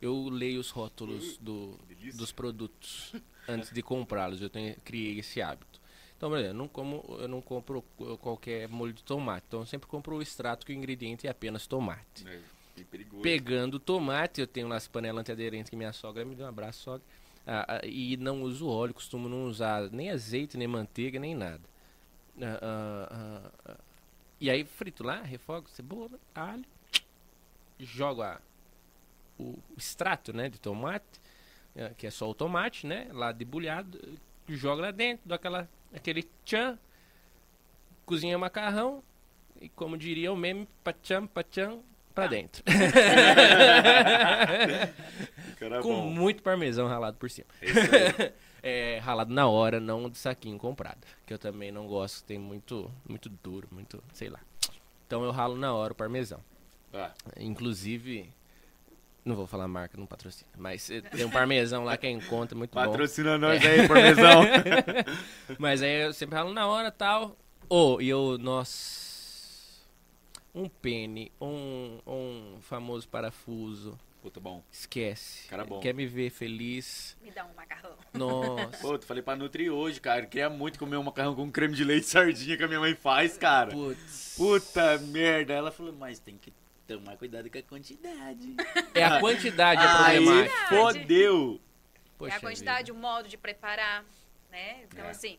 Eu 0.02 0.30
leio 0.30 0.60
os 0.60 0.70
rótulos 0.70 1.38
do, 1.38 1.78
dos 2.14 2.32
produtos 2.32 3.14
antes 3.48 3.72
de 3.72 3.82
comprá-los. 3.82 4.42
Eu 4.42 4.50
tenho, 4.50 4.76
criei 4.82 5.20
esse 5.20 5.42
hábito. 5.42 5.82
Então, 6.18 6.30
por 6.30 6.38
exemplo, 6.38 6.56
eu 6.56 6.58
não, 6.58 6.68
como, 6.68 7.04
eu 7.20 7.28
não 7.28 7.42
compro 7.42 7.82
qualquer 8.22 8.68
molho 8.70 8.94
de 8.94 9.04
tomate. 9.04 9.46
Então, 9.48 9.62
eu 9.62 9.66
sempre 9.66 9.88
compro 9.88 10.16
o 10.18 10.22
extrato 10.22 10.66
que 10.66 10.72
o 10.72 10.76
ingrediente 10.76 11.28
é 11.28 11.30
apenas 11.30 11.68
tomate. 11.68 12.28
É. 12.28 12.40
Pegando 13.22 13.80
tomate, 13.80 14.42
eu 14.42 14.48
tenho 14.48 14.68
lá 14.68 14.76
as 14.76 14.88
panelas 14.88 15.22
antiaderentes 15.22 15.70
que 15.70 15.76
minha 15.76 15.94
sogra 15.94 16.26
me 16.26 16.36
deu 16.36 16.46
um 16.46 16.50
abraço, 16.50 16.84
sogra. 16.84 17.02
Ah, 17.48 17.66
ah, 17.68 17.82
e 17.86 18.18
não 18.18 18.42
uso 18.42 18.68
óleo, 18.68 18.94
costumo 18.94 19.30
não 19.30 19.46
usar 19.46 19.90
nem 19.92 20.10
azeite, 20.10 20.58
nem 20.58 20.68
manteiga, 20.68 21.20
nem 21.20 21.36
nada. 21.36 21.62
Ah, 22.42 22.60
ah, 22.62 23.08
ah, 23.12 23.52
ah. 23.68 23.78
e 24.42 24.50
aí 24.50 24.66
frito 24.66 25.04
lá, 25.04 25.22
refogo 25.22 25.70
cebola, 25.70 26.20
alho, 26.34 26.66
jogo 27.80 28.24
a, 28.24 28.42
o 29.40 29.58
extrato 29.78 30.34
né, 30.34 30.50
de 30.50 30.60
tomate, 30.60 31.22
que 31.98 32.08
é 32.08 32.12
só 32.12 32.30
o 32.30 32.34
tomate, 32.34 32.88
né? 32.88 33.10
Lá 33.12 33.32
debulhado, 33.32 34.00
jogo 34.48 34.82
lá 34.82 34.92
dentro, 34.92 35.28
dou 35.28 35.36
aquela, 35.36 35.70
aquele 35.94 36.24
tchan, 36.44 36.80
cozinha 38.06 38.38
macarrão, 38.38 39.04
e 39.62 39.70
como 39.70 39.98
diria 39.98 40.32
o 40.32 40.38
meme, 40.38 40.68
pacham, 40.84 41.28
pacham, 41.28 41.84
pra 42.16 42.28
dentro. 42.28 42.64
Cara 45.60 45.82
Com 45.82 45.90
Tá 45.90 45.96
bom. 46.02 46.10
muito 46.10 46.42
parmesão 46.42 46.88
ralado 46.88 47.18
por 47.18 47.30
cima. 47.30 47.48
Aí. 47.62 47.68
É, 48.68 48.98
ralado 48.98 49.32
na 49.32 49.48
hora, 49.48 49.80
não 49.80 50.10
de 50.10 50.18
saquinho 50.18 50.58
comprado. 50.58 50.98
Que 51.24 51.32
eu 51.32 51.38
também 51.38 51.72
não 51.72 51.86
gosto, 51.86 52.24
tem 52.26 52.40
muito, 52.40 52.92
muito 53.08 53.30
duro, 53.30 53.68
muito, 53.72 54.04
sei 54.12 54.28
lá. 54.28 54.40
Então 55.06 55.24
eu 55.24 55.30
ralo 55.30 55.56
na 55.56 55.72
hora 55.72 55.94
o 55.94 55.96
parmesão. 55.96 56.40
Ah, 56.92 57.12
Inclusive, 57.38 58.28
não 59.24 59.36
vou 59.36 59.46
falar 59.46 59.68
marca, 59.68 59.96
não 59.96 60.08
patrocina, 60.08 60.50
mas 60.58 60.90
eh, 60.90 61.00
tem 61.02 61.24
um 61.26 61.30
parmesão 61.30 61.84
lá 61.84 61.96
que 61.96 62.08
é 62.08 62.10
em 62.10 62.20
conta, 62.22 62.56
muito 62.56 62.74
bom. 62.74 62.84
patrocina 62.84 63.38
nós 63.38 63.64
aí, 63.64 63.88
parmesão. 63.88 64.42
Mas 65.60 65.84
aí 65.84 66.02
eu 66.06 66.12
sempre 66.14 66.36
ralo 66.36 66.52
na 66.52 66.66
hora 66.66 66.90
tal. 66.90 67.38
Oh, 67.70 68.00
e 68.02 68.10
eu, 68.10 68.36
nossa. 68.40 69.15
Um 70.56 70.70
pene, 70.70 71.32
um, 71.42 72.00
um 72.08 72.58
famoso 72.62 73.08
parafuso. 73.10 74.00
Puta, 74.22 74.40
bom. 74.40 74.64
Esquece. 74.72 75.48
Cara 75.50 75.66
bom. 75.66 75.80
Quer 75.82 75.94
me 75.94 76.08
ver 76.08 76.30
feliz? 76.32 77.16
Me 77.22 77.30
dá 77.30 77.46
um 77.46 77.54
macarrão. 77.54 77.96
Nossa. 78.14 78.78
Pô, 78.82 78.98
tu 78.98 79.06
falei 79.06 79.22
pra 79.22 79.36
Nutri 79.36 79.70
hoje, 79.70 80.00
cara. 80.02 80.22
Eu 80.24 80.28
queria 80.30 80.50
muito 80.50 80.80
comer 80.80 80.96
um 80.98 81.04
macarrão 81.04 81.36
com 81.36 81.52
creme 81.52 81.76
de 81.76 81.84
leite 81.84 82.06
e 82.06 82.08
sardinha 82.08 82.58
que 82.58 82.64
a 82.64 82.68
minha 82.68 82.80
mãe 82.80 82.96
faz, 82.96 83.38
cara. 83.38 83.72
Putz. 83.72 84.34
Puta 84.38 84.98
merda. 85.00 85.54
Ela 85.54 85.72
falou, 85.72 85.94
mas 85.94 86.18
tem 86.20 86.38
que 86.38 86.52
tomar 86.88 87.18
cuidado 87.18 87.50
com 87.52 87.58
a 87.58 87.62
quantidade. 87.62 88.56
É 88.96 89.04
a 89.04 89.20
quantidade 89.20 89.82
a 89.82 90.06
Aí 90.08 90.24
problemática. 90.24 90.68
fodeu. 90.70 91.62
Poxa 92.18 92.34
é 92.34 92.38
a 92.38 92.40
quantidade, 92.42 92.92
vida. 92.92 92.98
o 92.98 93.02
modo 93.02 93.28
de 93.28 93.38
preparar, 93.38 94.06
né? 94.50 94.84
Então, 94.86 95.06
É. 95.06 95.10
assim, 95.10 95.38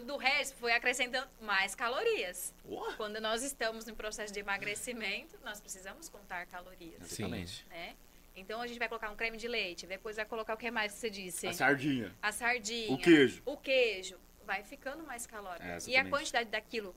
do, 0.00 0.06
do 0.06 0.16
resto 0.16 0.56
foi 0.56 0.72
acrescentando 0.72 1.28
mais 1.40 1.74
calorias. 1.74 2.54
Quando 2.96 3.20
nós 3.20 3.42
estamos 3.42 3.84
no 3.86 3.94
processo 3.94 4.32
de 4.32 4.40
emagrecimento, 4.40 5.38
nós 5.44 5.60
precisamos 5.60 6.08
contar 6.08 6.46
calorias, 6.46 7.02
Sim. 7.02 7.24
Exatamente. 7.24 7.66
né? 7.68 7.94
Então, 8.36 8.60
a 8.60 8.66
gente 8.66 8.78
vai 8.78 8.88
colocar 8.88 9.10
um 9.10 9.16
creme 9.16 9.36
de 9.36 9.46
leite, 9.46 9.86
depois 9.86 10.16
vai 10.16 10.24
colocar 10.24 10.54
o 10.54 10.56
que 10.56 10.68
mais 10.70 10.92
que 10.92 10.98
você 10.98 11.10
disse? 11.10 11.46
A 11.46 11.52
sardinha. 11.52 12.12
A 12.20 12.32
sardinha. 12.32 12.92
O 12.92 12.98
queijo. 12.98 13.42
O 13.46 13.56
queijo. 13.56 14.18
Vai 14.44 14.62
ficando 14.62 15.04
mais 15.04 15.26
calórico. 15.26 15.64
É, 15.64 15.78
e 15.86 15.96
a 15.96 16.08
quantidade 16.08 16.50
daquilo 16.50 16.94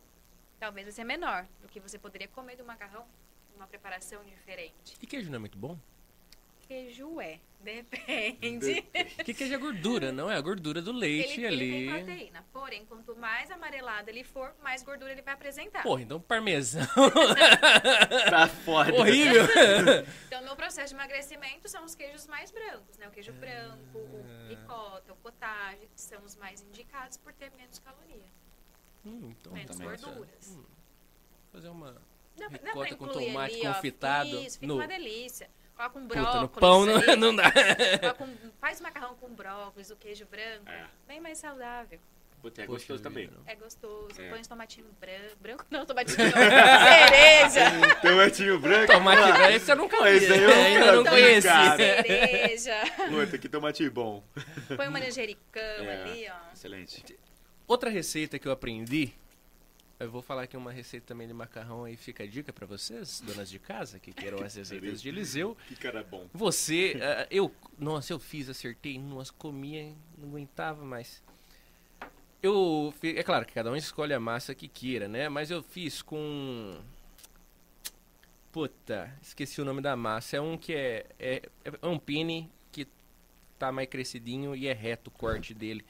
talvez 0.59 0.85
vai 0.85 0.91
ser 0.91 1.03
menor 1.03 1.47
do 1.61 1.67
que 1.69 1.79
você 1.79 1.97
poderia 1.97 2.27
comer 2.27 2.55
do 2.55 2.65
macarrão 2.65 3.05
numa 3.53 3.67
preparação 3.67 4.23
diferente. 4.25 4.95
E 5.01 5.07
queijo 5.07 5.29
não 5.29 5.37
é 5.37 5.39
muito 5.39 5.57
bom? 5.57 5.79
Queijo 6.67 7.21
é. 7.21 7.39
Depende. 7.59 8.81
Porque 9.15 9.33
queijo 9.33 9.53
é 9.53 9.57
gordura, 9.57 10.11
não 10.11 10.29
é 10.29 10.35
a 10.35 10.41
gordura 10.41 10.81
do 10.81 10.91
leite 10.91 11.41
ele, 11.41 11.47
ali. 11.47 11.73
ele 11.75 11.91
tem 11.91 12.05
proteína. 12.05 12.45
Porém, 12.53 12.85
quanto 12.85 13.15
mais 13.15 13.49
amarelado 13.51 14.09
ele 14.09 14.23
for, 14.23 14.53
mais 14.61 14.83
gordura 14.83 15.11
ele 15.11 15.21
vai 15.21 15.33
apresentar. 15.33 15.81
Porra, 15.83 16.01
então 16.03 16.19
parmesão. 16.21 16.85
Tá 18.29 18.47
foda. 18.47 18.93
Horrível. 18.93 19.43
Então, 20.27 20.43
no 20.43 20.55
processo 20.55 20.89
de 20.89 20.95
emagrecimento, 20.95 21.67
são 21.67 21.83
os 21.83 21.95
queijos 21.95 22.27
mais 22.27 22.51
brancos, 22.51 22.97
né? 22.97 23.07
O 23.07 23.11
queijo 23.11 23.33
branco, 23.33 23.97
o 23.97 24.25
ricota, 24.49 25.13
o 25.13 25.15
cottage, 25.17 25.87
são 25.95 26.23
os 26.23 26.35
mais 26.35 26.61
indicados 26.61 27.17
por 27.17 27.33
ter 27.33 27.51
menos 27.57 27.79
caloria, 27.79 28.25
Hum, 29.05 29.33
então 29.39 29.53
menos 29.53 29.75
também. 29.77 29.87
gorduras. 29.97 30.47
Hum, 30.55 30.63
fazer 31.51 31.69
uma 31.69 31.95
dá 32.37 32.47
Ricota 32.49 32.95
com 32.95 33.07
tomate 33.07 33.55
ali, 33.55 33.67
ó, 33.67 33.73
confitado 33.73 34.39
Isso, 34.41 34.55
fica 34.59 34.67
no- 34.67 34.75
uma 34.75 34.87
delícia. 34.87 35.49
Coloca 35.77 35.99
um 35.99 36.07
puta 36.07 36.19
brócolis 36.21 36.41
no 36.41 36.49
pão, 36.49 36.85
não, 36.85 37.15
não 37.17 37.35
dá. 37.35 37.43
um 38.19 38.51
faz 38.59 38.79
o 38.79 38.83
macarrão 38.83 39.15
com 39.15 39.29
brócolis, 39.29 39.89
o 39.91 39.95
queijo 39.95 40.25
branco, 40.25 40.67
É. 40.67 40.85
bem 41.07 41.21
mais 41.21 41.37
saudável. 41.37 41.99
Puta, 42.41 42.61
é 42.61 42.65
Poxa 42.65 42.77
gostoso 42.79 43.01
também. 43.03 43.27
não. 43.27 43.41
É 43.51 43.55
gostoso. 43.55 44.09
É. 44.21 44.29
Põe 44.29 44.41
os 44.41 44.47
tomatinhos 44.47 44.89
branco. 44.99 45.35
Branco 45.39 45.65
não, 45.71 45.85
tomatinho 45.85 46.17
não. 46.29 46.31
Cereja. 46.31 47.95
Tomatinho 48.01 48.59
branco. 48.59 48.91
Tomate 48.93 49.31
velho, 49.37 49.55
esse 49.55 49.71
eu 49.71 49.75
nunca 49.75 50.03
vi. 50.03 50.09
esse 50.17 50.37
eu 50.39 50.49
ainda 50.49 50.91
não 50.93 51.03
conheci. 51.03 51.47
Cereja. 51.77 52.75
Puta, 53.09 53.37
que 53.37 53.49
tomatinho 53.49 53.91
bom. 53.91 54.23
Põe 54.75 54.87
um 54.87 54.91
manjericão 54.91 55.61
É. 55.61 56.01
ali, 56.03 56.27
ó. 56.29 56.53
Excelente. 56.53 57.17
Outra 57.67 57.89
receita 57.89 58.37
que 58.39 58.47
eu 58.47 58.51
aprendi, 58.51 59.13
eu 59.99 60.11
vou 60.11 60.21
falar 60.21 60.43
aqui 60.43 60.55
uma 60.55 60.71
receita 60.71 61.07
também 61.07 61.27
de 61.27 61.33
macarrão 61.33 61.83
aí, 61.83 61.95
fica 61.95 62.23
a 62.23 62.27
dica 62.27 62.53
pra 62.53 62.67
vocês, 62.67 63.21
donas 63.21 63.49
de 63.49 63.57
casa, 63.57 63.99
que 63.99 64.13
queiram 64.13 64.43
as 64.43 64.55
receitas 64.55 65.01
de 65.01 65.09
Eliseu. 65.09 65.57
Que 65.67 65.75
cara 65.75 66.03
bom. 66.03 66.27
Você, 66.33 66.99
ah, 67.01 67.27
eu, 67.31 67.51
nossa, 67.79 68.13
eu 68.13 68.19
fiz, 68.19 68.47
acertei, 68.47 68.99
nossa, 68.99 69.33
comia, 69.33 69.93
não 70.17 70.29
aguentava 70.29 70.85
mais. 70.85 71.23
Eu, 72.43 72.93
é 73.01 73.23
claro 73.23 73.45
que 73.45 73.53
cada 73.53 73.71
um 73.71 73.75
escolhe 73.75 74.13
a 74.13 74.19
massa 74.19 74.53
que 74.53 74.67
queira, 74.67 75.07
né? 75.07 75.27
Mas 75.27 75.49
eu 75.49 75.63
fiz 75.63 76.03
com, 76.03 76.79
puta, 78.51 79.11
esqueci 79.21 79.59
o 79.59 79.65
nome 79.65 79.81
da 79.81 79.95
massa. 79.95 80.37
É 80.37 80.41
um 80.41 80.57
que 80.57 80.73
é, 80.73 81.05
é, 81.19 81.41
é 81.65 81.87
um 81.87 81.97
pine 81.97 82.51
que 82.71 82.87
tá 83.57 83.71
mais 83.71 83.89
crescidinho 83.89 84.55
e 84.55 84.67
é 84.67 84.73
reto 84.73 85.09
o 85.09 85.11
corte 85.11 85.55
dele. 85.55 85.83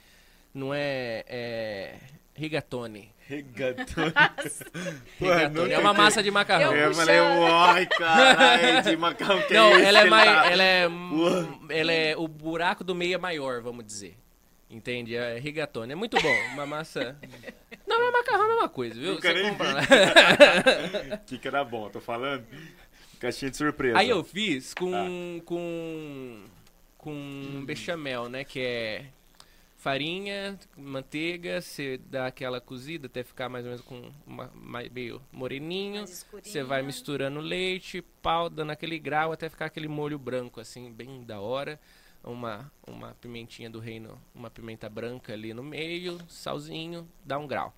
Não 0.53 0.73
é, 0.73 1.25
é 1.27 1.99
rigatone. 2.34 3.13
Regatão. 3.27 4.05
Rigatone 5.19 5.73
é 5.73 5.79
uma 5.79 5.93
massa 5.93 6.23
de 6.23 6.31
macarrão. 6.31 6.73
Eu- 6.73 6.87
Eu 6.87 6.93
falei, 6.93 7.19
uai, 7.19 7.85
caralho, 7.85 8.83
de 8.83 8.95
macarrão 8.97 9.41
que 9.41 9.53
Não, 9.53 9.67
é 9.67 9.75
esse 9.75 9.85
ela 9.85 9.99
é 9.99 10.05
mais. 10.05 10.31
tá? 10.31 10.51
Ela 10.51 10.63
é, 10.63 10.87
ela 11.69 11.91
é. 11.91 12.15
O 12.17 12.27
buraco 12.27 12.83
do 12.83 12.95
meio 12.95 13.15
é 13.15 13.17
maior, 13.17 13.61
vamos 13.61 13.85
dizer. 13.85 14.17
Entende? 14.69 15.15
É 15.15 15.37
rigatone. 15.39 15.91
É 15.93 15.95
muito 15.95 16.17
bom. 16.21 16.33
Uma 16.53 16.65
massa. 16.65 17.17
Não, 17.87 17.99
mas 18.03 18.11
macarrão 18.13 18.43
é 18.43 18.45
a 18.45 18.53
mesma 18.53 18.69
coisa, 18.69 18.95
viu? 18.99 19.13
Nunca 19.13 19.27
Você 19.29 19.33
nem 19.41 19.49
compra 19.49 19.73
lá. 19.73 19.81
Que 21.25 21.37
cara 21.37 21.63
bom, 21.63 21.89
tô 21.89 21.99
falando. 22.01 22.45
Caixinha 23.19 23.49
de 23.51 23.57
surpresa. 23.57 23.97
Aí 23.97 24.09
eu 24.09 24.23
fiz 24.23 24.73
com. 24.73 24.93
Ah. 24.93 25.41
com. 25.45 26.43
com 26.97 27.63
bechamel, 27.65 28.29
né? 28.29 28.43
Que 28.43 28.59
é 28.61 29.05
farinha, 29.88 30.59
manteiga, 30.76 31.61
você 31.61 31.97
dá 31.97 32.27
aquela 32.27 32.59
cozida 32.59 33.07
até 33.07 33.23
ficar 33.23 33.47
mais 33.47 33.64
ou 33.64 33.72
menos 33.72 33.85
com 33.85 34.11
uma, 34.26 34.51
mais- 34.53 34.89
meio 34.89 35.22
moreninho. 35.31 36.05
Você 36.43 36.61
vai 36.61 36.81
misturando 36.81 37.39
leite, 37.39 38.03
pau, 38.22 38.49
dando 38.49 38.72
aquele 38.72 38.99
grau 38.99 39.31
até 39.31 39.47
ficar 39.47 39.68
aquele 39.68 39.88
molho 39.88 40.19
branco, 40.19 40.59
assim, 40.59 40.91
bem 40.91 41.23
da 41.23 41.39
hora. 41.39 41.80
Uma, 42.22 42.69
uma 42.85 43.15
pimentinha 43.22 43.69
do 43.69 43.80
reino, 43.80 44.22
uma 44.35 44.49
pimenta 44.49 44.89
branca 44.89 45.31
ali 45.31 45.53
no 45.53 45.64
meio, 45.64 46.19
salzinho, 46.27 47.07
dá 47.23 47.38
um 47.38 47.47
grau. 47.47 47.73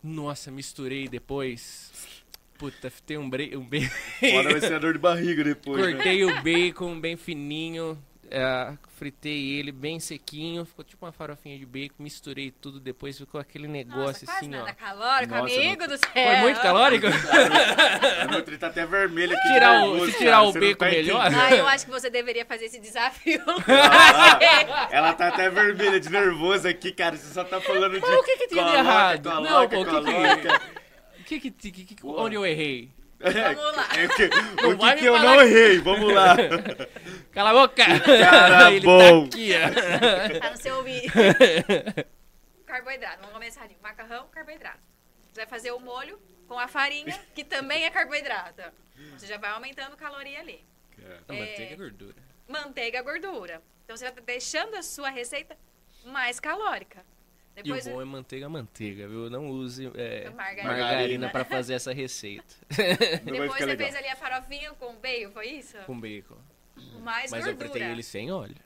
Nossa, 0.00 0.48
misturei 0.52 1.08
depois. 1.08 2.22
Puta, 2.56 2.92
tem 3.04 3.18
um, 3.18 3.28
bre... 3.28 3.56
um 3.56 3.64
bacon. 3.64 3.90
Fora 4.30 4.50
vai 4.52 4.60
ser 4.60 4.74
a 4.74 4.78
dor 4.78 4.92
de 4.92 5.00
barriga 5.00 5.42
depois, 5.42 5.82
né? 5.84 5.92
Cortei 5.94 6.24
o 6.24 6.42
bacon 6.42 7.00
bem 7.00 7.16
fininho, 7.16 7.98
é, 8.30 8.72
fritei 8.96 9.58
ele 9.58 9.72
bem 9.72 9.98
sequinho, 9.98 10.64
ficou 10.64 10.84
tipo 10.84 11.04
uma 11.04 11.12
farofinha 11.12 11.58
de 11.58 11.66
bacon, 11.66 11.94
misturei 11.98 12.50
tudo, 12.50 12.78
depois 12.78 13.18
ficou 13.18 13.40
aquele 13.40 13.66
Nossa, 13.66 13.78
negócio 13.78 14.26
quase 14.26 14.38
assim, 14.40 14.48
nada 14.48 14.70
ó. 14.70 14.74
calórico, 14.84 15.34
Nossa, 15.34 15.54
amigo 15.54 15.86
do 15.88 15.96
céu. 15.98 16.10
Foi 16.12 16.36
muito 16.36 16.60
calórico? 16.60 17.06
A 18.22 18.26
Nutri 18.26 18.56
tá 18.58 18.68
até 18.68 18.86
vermelha 18.86 19.36
aqui. 19.36 19.48
de 19.48 19.54
Tirar 19.54 19.84
o- 19.84 20.06
se 20.06 20.18
tirar 20.18 20.30
cara, 20.32 20.42
o 20.44 20.52
bacon 20.52 20.74
tá 20.78 20.86
melhor? 20.86 21.30
Ah, 21.34 21.54
eu 21.56 21.66
acho 21.66 21.84
que 21.86 21.90
você 21.90 22.08
deveria 22.10 22.44
fazer 22.46 22.66
esse 22.66 22.78
desafio. 22.80 23.40
Ela 24.90 25.12
tá 25.14 25.28
até 25.28 25.48
vermelha 25.50 25.98
de 26.00 26.08
nervoso 26.10 26.68
aqui, 26.68 26.92
cara. 26.92 27.16
Você 27.16 27.32
só 27.32 27.44
tá 27.44 27.60
falando 27.60 27.98
de. 27.98 28.04
O 28.04 28.22
que 28.22 28.36
que 28.36 28.48
tinha 28.48 28.64
de 28.64 28.70
coloca, 28.70 28.78
errado? 28.78 29.22
coloca, 29.30 29.50
Não, 29.50 29.68
pô, 29.68 29.80
o 29.80 29.84
que 29.84 29.84
que- 29.84 29.90
coloca. 29.90 30.62
O 31.18 31.24
que 31.24 31.40
que, 31.40 31.50
que, 31.50 31.94
que- 31.94 32.06
onde 32.06 32.34
eu 32.34 32.44
errei? 32.46 32.90
Vamos 33.20 33.76
lá. 33.76 33.88
É 33.98 34.08
que- 34.08 34.24
o 34.66 34.78
que, 34.78 34.96
que 34.96 35.04
eu 35.06 35.14
falar 35.16 35.36
não 35.36 35.38
que- 35.38 35.44
errei? 35.44 35.78
Vamos 35.80 36.12
lá. 36.14 36.36
Cala 37.32 37.50
a 37.50 37.52
boca! 37.52 37.84
Cara 37.84 38.72
Ele 38.72 38.80
bom. 38.84 38.98
tá 38.98 39.26
aqui, 39.36 39.50
ó. 39.54 40.40
Tá 40.40 40.50
no 40.50 40.56
seu 40.56 40.76
ouvido. 40.76 41.12
carboidrato. 42.66 43.18
Vamos 43.18 43.32
começar 43.34 43.62
ali. 43.64 43.76
Macarrão, 43.82 44.26
carboidrato. 44.28 44.78
Você 45.32 45.40
vai 45.40 45.46
fazer 45.46 45.70
o 45.72 45.78
molho 45.80 46.18
com 46.48 46.58
a 46.58 46.66
farinha, 46.66 47.18
que 47.34 47.44
também 47.44 47.84
é 47.84 47.90
carboidrato. 47.90 48.62
Você 49.16 49.26
já 49.26 49.38
vai 49.38 49.50
aumentando 49.50 49.96
caloria 49.96 50.40
ali. 50.40 50.64
A 51.28 51.32
manteiga 51.32 51.72
é 51.72 51.76
gordura. 51.76 52.16
Manteiga, 52.48 53.02
gordura. 53.02 53.62
Então 53.84 53.96
você 53.96 54.04
vai 54.04 54.12
tá 54.12 54.20
deixando 54.24 54.74
a 54.76 54.82
sua 54.82 55.08
receita 55.10 55.56
mais 56.04 56.38
calórica. 56.40 57.04
E 57.56 57.60
o 57.60 57.64
Depois 57.64 57.86
bom 57.88 58.00
é 58.00 58.04
manteiga 58.04 58.48
manteiga, 58.48 59.06
viu? 59.08 59.28
Não 59.28 59.48
use 59.50 59.90
é, 59.94 60.30
Margarina. 60.30 60.68
margarina 60.68 61.28
pra 61.30 61.44
fazer 61.44 61.74
essa 61.74 61.92
receita. 61.92 62.54
Depois 63.24 63.52
você 63.52 63.66
legal. 63.66 63.86
fez 63.86 63.96
ali 63.96 64.08
a 64.08 64.16
farofinha 64.16 64.72
com 64.74 64.94
bacon, 64.96 65.30
foi 65.32 65.46
isso? 65.48 65.76
Com 65.86 66.00
bacon. 66.00 66.36
Mais 67.00 67.30
Mas 67.30 67.46
eu 67.46 67.52
gordura. 67.54 67.70
fritei 67.70 67.90
ele 67.90 68.02
sem 68.02 68.30
óleo. 68.32 68.56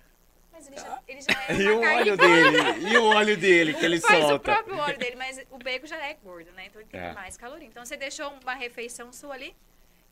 Mas 0.53 0.69
ele 0.69 0.77
já, 0.77 1.03
ele 1.09 1.21
já 1.21 1.45
é 1.49 1.55
E 1.61 1.69
o 1.69 1.81
óleo 1.81 2.17
dele? 2.17 2.89
E 2.93 2.97
o 2.99 3.05
óleo 3.07 3.37
dele 3.37 3.75
que 3.75 3.85
ele 3.85 3.99
faz 4.01 4.25
o 4.25 4.29
solta? 4.29 4.53
próprio 4.53 4.77
óleo 4.79 4.97
dele, 4.99 5.17
mas 5.17 5.45
o 5.51 5.59
bacon 5.59 5.87
já 5.87 5.97
é 6.07 6.15
gordo, 6.15 6.53
né? 6.53 6.67
Então 6.67 6.81
ele 6.81 6.89
tem 6.91 7.01
É. 7.01 7.13
mais 7.13 7.37
caloria. 7.37 7.67
Então 7.67 7.85
você 7.85 7.97
deixou 7.97 8.31
uma 8.41 8.55
refeição 8.55 9.13
sua 9.13 9.35
ali, 9.35 9.57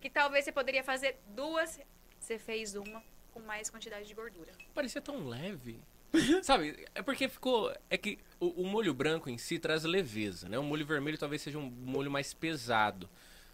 que 0.00 0.10
talvez 0.10 0.44
você 0.44 0.50
poderia 0.50 0.82
fazer 0.82 1.16
duas, 1.28 1.78
você 2.18 2.38
fez 2.38 2.74
uma 2.74 3.00
com 3.32 3.38
mais 3.40 3.70
quantidade 3.70 4.08
de 4.08 4.14
gordura. 4.14 4.50
Parecia 4.74 5.00
tão 5.00 5.28
leve. 5.28 5.78
Sabe, 6.42 6.86
é 6.94 7.02
porque 7.02 7.28
ficou. 7.28 7.74
É 7.88 7.96
que 7.96 8.18
o, 8.38 8.62
o 8.62 8.66
molho 8.66 8.92
branco 8.92 9.30
em 9.30 9.38
si 9.38 9.58
traz 9.58 9.84
leveza, 9.84 10.48
né? 10.48 10.58
O 10.58 10.62
molho 10.62 10.84
vermelho 10.86 11.18
talvez 11.18 11.42
seja 11.42 11.58
um 11.58 11.70
molho 11.70 12.10
mais 12.10 12.34
pesado. 12.34 13.08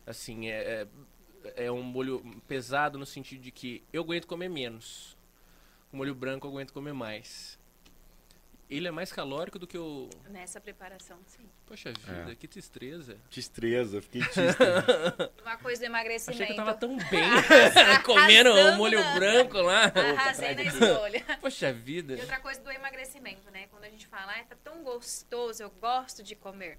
Assim, 0.06 0.48
é, 0.48 0.86
é, 1.56 1.66
é 1.66 1.72
um 1.72 1.82
molho 1.82 2.22
pesado 2.46 2.98
no 2.98 3.06
sentido 3.06 3.42
de 3.42 3.50
que 3.50 3.82
eu 3.92 4.02
aguento 4.02 4.26
comer 4.26 4.48
menos. 4.48 5.16
O 5.92 5.96
molho 5.96 6.14
branco 6.14 6.46
eu 6.46 6.50
aguento 6.50 6.72
comer 6.72 6.92
mais. 6.92 7.57
Ele 8.70 8.86
é 8.86 8.90
mais 8.90 9.10
calórico 9.10 9.58
do 9.58 9.66
que 9.66 9.78
o. 9.78 10.10
Nessa 10.28 10.60
preparação, 10.60 11.18
sim. 11.26 11.48
Poxa 11.66 11.90
vida, 11.90 12.32
É. 12.32 12.34
que 12.34 12.46
tristeza. 12.46 13.16
Destreza, 13.30 14.02
fiquei 14.02 14.20
triste. 14.28 14.58
Uma 15.42 15.56
coisa 15.56 15.80
do 15.80 15.86
emagrecimento. 15.86 16.42
Achei 16.42 16.54
que 16.54 16.60
eu 16.60 16.64
tava 16.64 16.74
tão 16.74 16.94
bem 17.08 18.02
comendo 18.04 18.50
o 18.52 18.54
na- 18.64 18.76
molho 18.76 19.02
branco 19.14 19.56
lá. 19.58 19.84
Arrasei 19.84 20.54
na 20.54 20.62
escolha. 20.64 21.24
Poxa 21.40 21.72
vida. 21.72 22.14
E 22.14 22.20
outra 22.20 22.40
coisa 22.40 22.60
do 22.60 22.70
emagrecimento, 22.70 23.50
né? 23.50 23.66
Quando 23.70 23.84
a 23.84 23.88
gente 23.90 24.06
fala, 24.06 24.32
ah, 24.38 24.44
tá 24.44 24.56
tão 24.62 24.82
gostoso, 24.82 25.62
eu 25.62 25.70
gosto 25.80 26.22
de 26.22 26.34
comer. 26.34 26.78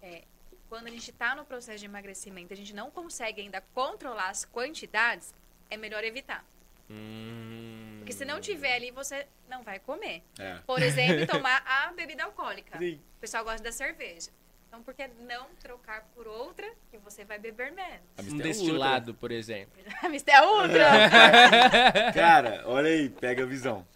É, 0.00 0.22
quando 0.68 0.86
a 0.86 0.90
gente 0.90 1.10
tá 1.10 1.34
no 1.34 1.44
processo 1.44 1.78
de 1.80 1.86
emagrecimento, 1.86 2.52
a 2.52 2.56
gente 2.56 2.72
não 2.74 2.88
consegue 2.90 3.40
ainda 3.40 3.60
controlar 3.74 4.28
as 4.28 4.44
quantidades, 4.44 5.34
é 5.68 5.76
melhor 5.76 6.04
evitar. 6.04 6.44
Hum. 6.90 7.96
Porque 7.98 8.12
se 8.12 8.24
não 8.24 8.40
tiver 8.40 8.74
ali, 8.74 8.90
você 8.90 9.26
não 9.48 9.62
vai 9.62 9.78
comer. 9.80 10.22
É. 10.38 10.58
Por 10.66 10.80
exemplo, 10.80 11.26
tomar 11.32 11.62
a 11.66 11.92
bebida 11.92 12.24
alcoólica. 12.24 12.78
Sim. 12.78 13.00
O 13.16 13.20
pessoal 13.20 13.44
gosta 13.44 13.62
da 13.62 13.72
cerveja. 13.72 14.30
Então, 14.68 14.82
por 14.82 14.94
que 14.94 15.08
não 15.26 15.46
trocar 15.60 16.02
por 16.14 16.26
outra 16.26 16.70
que 16.90 16.98
você 16.98 17.24
vai 17.24 17.38
beber 17.38 17.72
menos? 17.72 18.06
A 18.18 18.22
Um 18.22 18.36
destilado, 18.36 19.14
por 19.14 19.30
exemplo. 19.30 19.72
A 20.02 20.08
Mistel 20.08 20.44
Ultra! 20.44 21.10
Cara, 22.12 22.62
olha 22.66 22.88
aí, 22.88 23.08
pega 23.08 23.42
a 23.42 23.46
visão. 23.46 23.86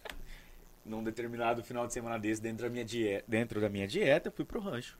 Num 0.84 1.04
determinado 1.04 1.62
final 1.62 1.86
de 1.86 1.92
semana 1.92 2.18
desse, 2.18 2.40
dentro 2.40 2.64
da 2.64 2.70
minha 2.70 2.84
dieta, 2.84 3.24
dentro 3.28 3.60
da 3.60 3.68
minha 3.68 3.86
dieta 3.86 4.28
eu 4.28 4.32
fui 4.32 4.44
pro 4.44 4.60
rancho. 4.60 4.98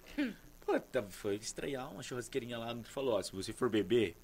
Puta, 0.60 1.02
foi 1.08 1.36
estrear 1.36 1.90
uma 1.90 2.02
churrasqueirinha 2.02 2.58
lá, 2.58 2.74
que 2.74 2.90
falou, 2.90 3.14
ó, 3.14 3.22
se 3.22 3.32
você 3.32 3.52
for 3.52 3.70
beber, 3.70 4.16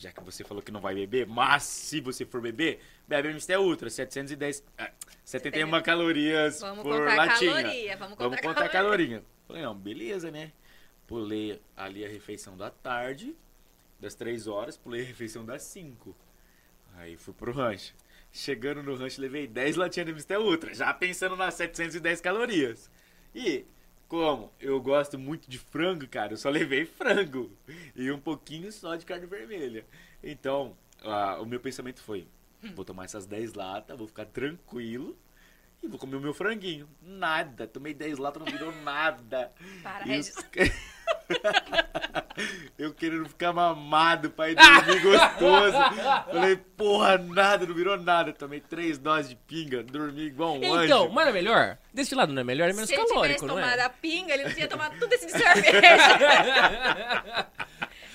já 0.00 0.12
que 0.12 0.22
você 0.22 0.44
falou 0.44 0.62
que 0.62 0.72
não 0.72 0.80
vai 0.80 0.94
beber, 0.94 1.26
mas 1.26 1.62
se 1.62 2.00
você 2.00 2.24
for 2.24 2.40
beber, 2.40 2.80
bebe 3.06 3.28
a 3.28 3.32
Mistel 3.32 3.62
Ultra, 3.62 3.88
710, 3.88 4.64
ah, 4.78 4.90
71 5.24 5.82
calorias 5.82 6.60
Vamos 6.60 6.82
por 6.82 6.98
contar 6.98 7.14
latinha. 7.16 7.54
caloria. 7.54 7.96
Vamos 7.96 8.14
contar, 8.16 8.24
Vamos 8.24 8.40
contar 8.40 8.68
calorinha. 8.68 9.22
Falei, 9.46 9.62
não, 9.62 9.74
beleza, 9.74 10.30
né? 10.30 10.52
Pulei 11.06 11.60
ali 11.76 12.04
a 12.04 12.08
refeição 12.08 12.56
da 12.56 12.70
tarde, 12.70 13.34
das 14.00 14.14
3 14.14 14.46
horas, 14.46 14.76
pulei 14.76 15.02
a 15.02 15.04
refeição 15.04 15.44
das 15.44 15.62
5. 15.62 16.14
Aí 16.96 17.16
fui 17.16 17.34
pro 17.34 17.52
rancho. 17.52 17.94
Chegando 18.32 18.82
no 18.82 18.96
rancho, 18.96 19.20
levei 19.20 19.46
10 19.46 19.76
latinhas 19.76 20.06
de 20.06 20.12
Mistel 20.12 20.42
Ultra, 20.42 20.74
já 20.74 20.92
pensando 20.92 21.36
nas 21.36 21.54
710 21.54 22.20
calorias. 22.20 22.90
E, 23.34 23.64
como 24.08 24.52
eu 24.60 24.80
gosto 24.80 25.18
muito 25.18 25.48
de 25.50 25.58
frango, 25.58 26.06
cara, 26.08 26.32
eu 26.32 26.36
só 26.36 26.50
levei 26.50 26.84
frango. 26.86 27.50
E 27.94 28.10
um 28.10 28.18
pouquinho 28.18 28.70
só 28.72 28.94
de 28.96 29.04
carne 29.04 29.26
vermelha. 29.26 29.84
Então, 30.22 30.76
ah, 31.02 31.38
o 31.40 31.46
meu 31.46 31.60
pensamento 31.60 32.02
foi: 32.02 32.26
vou 32.74 32.84
tomar 32.84 33.04
essas 33.04 33.26
10 33.26 33.54
latas, 33.54 33.96
vou 33.98 34.06
ficar 34.06 34.26
tranquilo. 34.26 35.16
E 35.82 35.88
vou 35.88 35.98
comer 35.98 36.16
o 36.16 36.20
meu 36.20 36.32
franguinho. 36.32 36.88
Nada. 37.02 37.66
Tomei 37.66 37.92
10 37.92 38.16
latas, 38.16 38.42
não 38.42 38.50
virou 38.50 38.72
nada. 38.82 39.52
Para, 39.82 40.06
E 40.06 40.18
os-. 40.18 40.32
Eu 42.76 42.92
querendo 42.92 43.28
ficar 43.28 43.52
mamado 43.52 44.30
pra 44.30 44.50
ir 44.50 44.56
dormir 44.56 45.00
gostoso. 45.00 45.76
Falei, 46.32 46.56
porra, 46.56 47.16
nada, 47.18 47.64
não 47.66 47.74
virou 47.74 47.96
nada. 47.96 48.32
Tomei 48.32 48.60
três 48.60 48.98
doses 48.98 49.30
de 49.30 49.36
pinga, 49.36 49.82
dormi 49.84 50.22
igual 50.22 50.54
um 50.54 50.74
anjo. 50.74 50.84
Então, 50.84 51.08
mas 51.10 51.24
não 51.24 51.30
é 51.30 51.32
melhor? 51.32 51.78
Desse 51.92 52.14
lado 52.14 52.32
não 52.32 52.40
é 52.40 52.44
melhor? 52.44 52.68
É 52.68 52.72
menos 52.72 52.88
Se 52.88 52.94
ele 52.94 53.02
tivesse 53.02 53.14
calórico, 53.14 53.46
não 53.46 53.54
tomado 53.54 53.78
é? 53.78 53.82
a 53.82 53.88
pinga, 53.88 54.34
ele 54.34 54.44
não 54.44 54.52
tinha 54.52 54.66
tomado 54.68 54.98
tudo 54.98 55.12
esse 55.12 55.26
de 55.26 55.32
cerveja. 55.32 55.72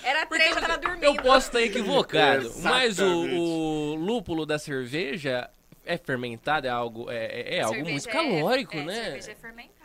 Era 0.03 0.26
três, 0.26 0.53
já 0.56 0.61
tava 0.61 0.77
dormindo. 0.77 1.03
Eu 1.03 1.15
posso 1.15 1.48
estar 1.48 1.61
equivocado, 1.61 2.52
mas 2.64 2.99
o, 2.99 3.06
o 3.06 3.95
lúpulo 3.95 4.45
da 4.45 4.57
cerveja 4.60 5.49
é 5.86 5.98
fermentado, 5.98 6.68
é 6.68 6.69
algo, 6.69 7.10
é, 7.10 7.26
é- 7.26 7.56
é 7.57 7.61
algo 7.61 7.81
muito 7.84 8.07
é- 8.07 8.11
calórico, 8.11 8.76
é, 8.77 8.84
né? 8.84 8.94
cerveja 9.03 9.31
é 9.31 9.36
fermentada. 9.36 9.78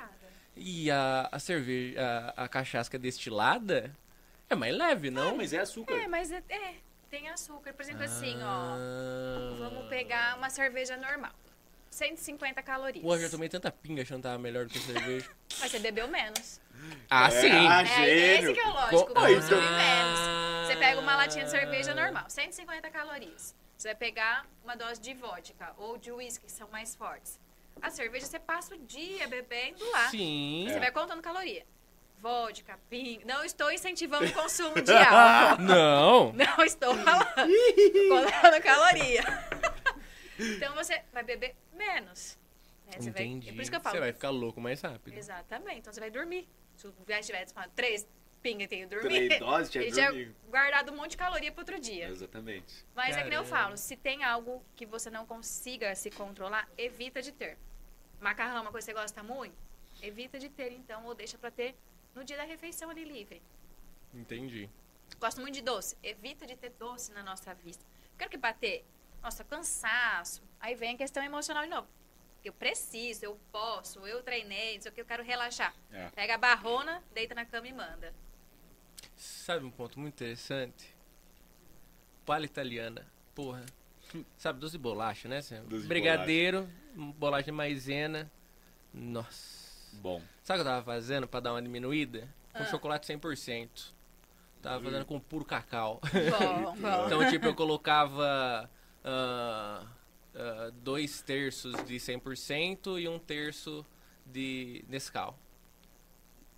E 0.56 0.90
a, 0.90 1.28
a 1.32 1.38
cerveja, 1.38 2.00
a, 2.36 2.44
a 2.44 2.48
cachaça 2.48 2.96
destilada 2.98 3.94
é 4.48 4.54
mais 4.54 4.76
leve, 4.76 5.10
não? 5.10 5.30
Não, 5.30 5.36
mas 5.36 5.52
é 5.52 5.58
açúcar. 5.58 5.94
É, 5.94 6.06
mas 6.06 6.30
é, 6.30 6.42
é, 6.48 6.74
tem 7.10 7.28
açúcar. 7.28 7.72
Por 7.72 7.82
exemplo, 7.82 8.04
assim, 8.04 8.36
ó. 8.42 8.76
Ah. 8.76 9.56
Vamos 9.58 9.88
pegar 9.88 10.36
uma 10.36 10.48
cerveja 10.50 10.96
normal. 10.96 11.32
150 11.90 12.60
calorias. 12.62 13.04
Pô, 13.04 13.14
eu 13.14 13.20
já 13.22 13.30
tomei 13.30 13.48
tanta 13.48 13.70
pinga 13.70 14.02
achando 14.02 14.18
que 14.18 14.22
tava 14.24 14.38
melhor 14.38 14.64
do 14.66 14.70
que 14.72 14.78
cerveja. 14.80 15.30
Mas 15.60 15.70
você 15.70 15.78
bebeu 15.78 16.08
menos. 16.08 16.60
Ah, 17.08 17.28
É, 17.28 17.30
sim. 17.30 17.50
ah, 17.50 17.82
É 17.82 17.86
gênio. 17.86 18.50
esse 18.50 18.52
que 18.54 18.60
é 18.60 18.66
o 18.66 18.72
lógico, 18.72 19.12
Ah, 19.12 19.20
consumir 19.20 19.36
então- 19.44 19.60
menos. 19.60 20.66
Você 20.66 20.76
pega 20.76 21.00
uma 21.00 21.16
latinha 21.16 21.44
de 21.44 21.50
cerveja 21.50 21.94
normal, 21.94 22.24
150 22.28 22.90
calorias. 22.90 23.54
Você 23.76 23.88
vai 23.88 23.94
pegar 23.94 24.46
uma 24.64 24.74
dose 24.76 25.00
de 25.00 25.14
vodka 25.14 25.72
ou 25.76 25.96
de 25.98 26.10
uísque, 26.10 26.46
que 26.46 26.52
são 26.52 26.68
mais 26.68 26.94
fortes. 26.96 27.38
A 27.82 27.90
cerveja 27.90 28.26
você 28.26 28.38
passa 28.38 28.74
o 28.74 28.78
dia 28.78 29.26
bebendo 29.28 29.84
lá. 29.90 30.08
Sim. 30.08 30.66
Você 30.68 30.78
vai 30.78 30.90
contando 30.90 31.20
caloria. 31.22 31.66
Vodka, 32.18 32.78
ping. 32.88 33.20
Não 33.26 33.44
estou 33.44 33.70
incentivando 33.70 34.24
o 34.26 34.32
consumo 34.32 34.80
de 34.80 34.92
álcool. 34.92 35.62
Não. 35.62 36.32
Não 36.34 36.64
estou 36.64 36.94
falando. 36.96 37.50
Estou 37.50 38.08
contando 38.24 38.62
caloria. 38.62 39.22
Então 40.36 40.74
você 40.74 41.00
vai 41.12 41.22
beber 41.22 41.54
menos. 41.72 42.36
né? 42.86 42.94
Você 42.98 43.10
vai- 43.12 43.22
Entendi. 43.22 43.50
é 43.50 43.52
por 43.52 43.62
isso 43.62 43.70
que 43.70 43.76
eu 43.76 43.80
falo. 43.80 43.94
Você 43.94 44.00
vai 44.00 44.12
ficar 44.12 44.30
louco 44.30 44.60
mais 44.60 44.80
rápido. 44.82 45.16
Exatamente. 45.16 45.78
Então 45.78 45.92
você 45.92 46.00
vai 46.00 46.10
dormir. 46.10 46.48
Se 46.74 46.88
o 46.88 46.94
viagem 47.06 47.32
falado 47.54 47.70
três 47.76 48.04
pinga 48.44 48.68
tem 48.68 48.80
que 48.80 48.86
dormir. 48.86 49.08
Três 49.28 49.40
doses, 49.40 49.70
tinha 49.72 49.82
ele 49.84 49.92
tinha 49.92 50.10
dormido. 50.10 50.36
guardado 50.50 50.92
um 50.92 50.96
monte 50.96 51.12
de 51.12 51.16
caloria 51.16 51.50
pro 51.50 51.62
outro 51.62 51.80
dia. 51.80 52.08
Exatamente. 52.08 52.84
Mas 52.94 53.16
é 53.16 53.22
que 53.22 53.30
nem 53.30 53.38
eu 53.38 53.44
Caramba. 53.44 53.62
falo, 53.62 53.76
se 53.78 53.96
tem 53.96 54.22
algo 54.22 54.62
que 54.76 54.84
você 54.84 55.08
não 55.10 55.24
consiga 55.24 55.94
se 55.94 56.10
controlar, 56.10 56.68
evita 56.76 57.22
de 57.22 57.32
ter. 57.32 57.56
Macarrão, 58.20 58.58
é 58.58 58.60
uma 58.60 58.70
coisa 58.70 58.86
que 58.86 58.92
você 58.92 59.00
gosta 59.00 59.22
muito, 59.22 59.56
evita 60.02 60.38
de 60.38 60.50
ter 60.50 60.70
então, 60.72 61.04
ou 61.06 61.14
deixa 61.14 61.38
pra 61.38 61.50
ter 61.50 61.74
no 62.14 62.22
dia 62.22 62.36
da 62.36 62.44
refeição 62.44 62.90
ali 62.90 63.04
livre. 63.04 63.40
Entendi. 64.12 64.68
Gosto 65.18 65.40
muito 65.40 65.54
de 65.54 65.62
doce, 65.62 65.96
evita 66.02 66.46
de 66.46 66.56
ter 66.56 66.70
doce 66.70 67.12
na 67.12 67.22
nossa 67.22 67.54
vista. 67.54 67.84
Quero 68.18 68.30
que 68.30 68.36
bater, 68.36 68.84
nossa, 69.22 69.42
cansaço. 69.42 70.42
Aí 70.60 70.74
vem 70.74 70.94
a 70.94 70.98
questão 70.98 71.22
emocional 71.22 71.64
de 71.64 71.70
novo. 71.70 71.88
Eu 72.44 72.52
preciso, 72.52 73.24
eu 73.24 73.40
posso, 73.50 74.06
eu 74.06 74.22
treinei, 74.22 74.74
não 74.74 74.82
sei 74.82 74.90
o 74.90 74.94
que, 74.94 75.00
eu 75.00 75.06
quero 75.06 75.22
relaxar. 75.22 75.74
É. 75.90 76.10
Pega 76.10 76.34
a 76.34 76.38
barrona, 76.38 77.02
deita 77.14 77.34
na 77.34 77.46
cama 77.46 77.66
e 77.66 77.72
manda. 77.72 78.14
Sabe 79.24 79.64
um 79.64 79.70
ponto 79.70 79.98
muito 79.98 80.14
interessante? 80.14 80.94
Palha 82.26 82.44
italiana. 82.44 83.06
Porra. 83.34 83.64
Sabe, 84.36 84.60
doce 84.60 84.72
de 84.72 84.78
bolacha, 84.78 85.28
né? 85.28 85.36
Doce 85.66 85.82
de 85.82 85.88
Brigadeiro, 85.88 86.68
bolacha 87.16 87.46
de 87.46 87.52
maisena. 87.52 88.30
Nossa. 88.92 89.96
Bom. 90.00 90.20
Sabe 90.42 90.60
o 90.60 90.62
que 90.62 90.68
eu 90.68 90.72
tava 90.72 90.84
fazendo 90.84 91.26
pra 91.26 91.40
dar 91.40 91.52
uma 91.52 91.62
diminuída? 91.62 92.28
Com 92.52 92.62
Ah. 92.62 92.66
chocolate 92.66 93.06
100%. 93.06 93.92
Tava 94.62 94.82
fazendo 94.84 95.04
com 95.06 95.18
puro 95.18 95.44
cacau. 95.44 96.00
Bom, 96.02 96.76
bom. 96.76 97.06
Então, 97.06 97.30
tipo, 97.30 97.46
eu 97.46 97.54
colocava 97.54 98.70
ah, 99.04 99.86
ah, 100.34 100.70
dois 100.82 101.22
terços 101.22 101.72
de 101.84 101.96
100% 101.98 102.98
e 103.00 103.08
um 103.08 103.18
terço 103.18 103.84
de 104.26 104.84
Nescau. 104.88 105.38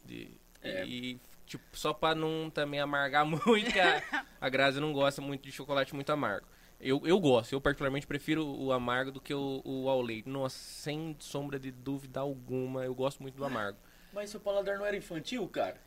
De, 0.04 0.30
É. 0.62 0.84
E, 0.84 1.18
tipo, 1.46 1.64
só 1.72 1.92
pra 1.92 2.14
não 2.14 2.50
também 2.50 2.80
amargar 2.80 3.24
muito, 3.26 3.78
a, 3.78 4.24
a 4.40 4.48
Grazi 4.48 4.80
não 4.80 4.92
gosta 4.92 5.22
muito 5.22 5.42
de 5.42 5.52
chocolate 5.52 5.94
muito 5.94 6.10
amargo. 6.10 6.46
Eu, 6.78 7.00
eu 7.06 7.18
gosto, 7.18 7.54
eu 7.54 7.60
particularmente 7.60 8.06
prefiro 8.06 8.46
o 8.46 8.70
amargo 8.70 9.10
do 9.10 9.20
que 9.20 9.32
o, 9.32 9.62
o 9.64 9.88
ao 9.88 10.02
leite. 10.02 10.28
Nossa, 10.28 10.58
sem 10.58 11.16
sombra 11.18 11.58
de 11.58 11.70
dúvida 11.70 12.20
alguma, 12.20 12.84
eu 12.84 12.94
gosto 12.94 13.22
muito 13.22 13.36
do 13.36 13.44
amargo. 13.44 13.78
Mas 14.12 14.30
seu 14.30 14.40
paladar 14.40 14.78
não 14.78 14.84
era 14.84 14.96
infantil, 14.96 15.48
cara? 15.48 15.80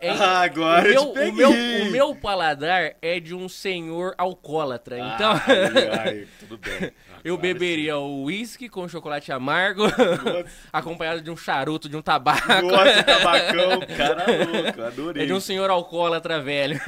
É- 0.00 0.10
Ah, 0.10 0.40
agora 0.42 0.88
o, 0.88 0.92
eu 0.92 1.14
meu, 1.14 1.28
o, 1.28 1.32
meu, 1.34 1.50
o 1.50 1.90
meu 1.90 2.14
paladar 2.14 2.92
é 3.02 3.18
de 3.20 3.34
um 3.34 3.48
senhor 3.48 4.14
alcoólatra. 4.18 4.98
Então, 4.98 5.32
Ai, 5.32 5.98
ai, 5.98 6.26
tudo 6.40 6.58
bem. 6.58 6.92
eu 7.24 7.34
Agora 7.34 7.42
beberia 7.42 7.96
o 7.98 8.24
uísque 8.24 8.68
com 8.68 8.88
chocolate 8.88 9.32
amargo, 9.32 9.84
acompanhado 10.72 11.20
de 11.20 11.30
um 11.30 11.36
charuto, 11.36 11.88
de 11.88 11.96
um 11.96 12.02
tabaco. 12.02 12.46
Nossa, 12.62 13.02
tabacão, 13.04 13.80
cara 13.96 14.24
louco, 14.46 14.82
adorei. 14.82 15.22
É 15.22 15.26
de 15.26 15.32
um 15.32 15.40
senhor 15.40 15.70
alcoólatra 15.70 16.40
velho. 16.40 16.80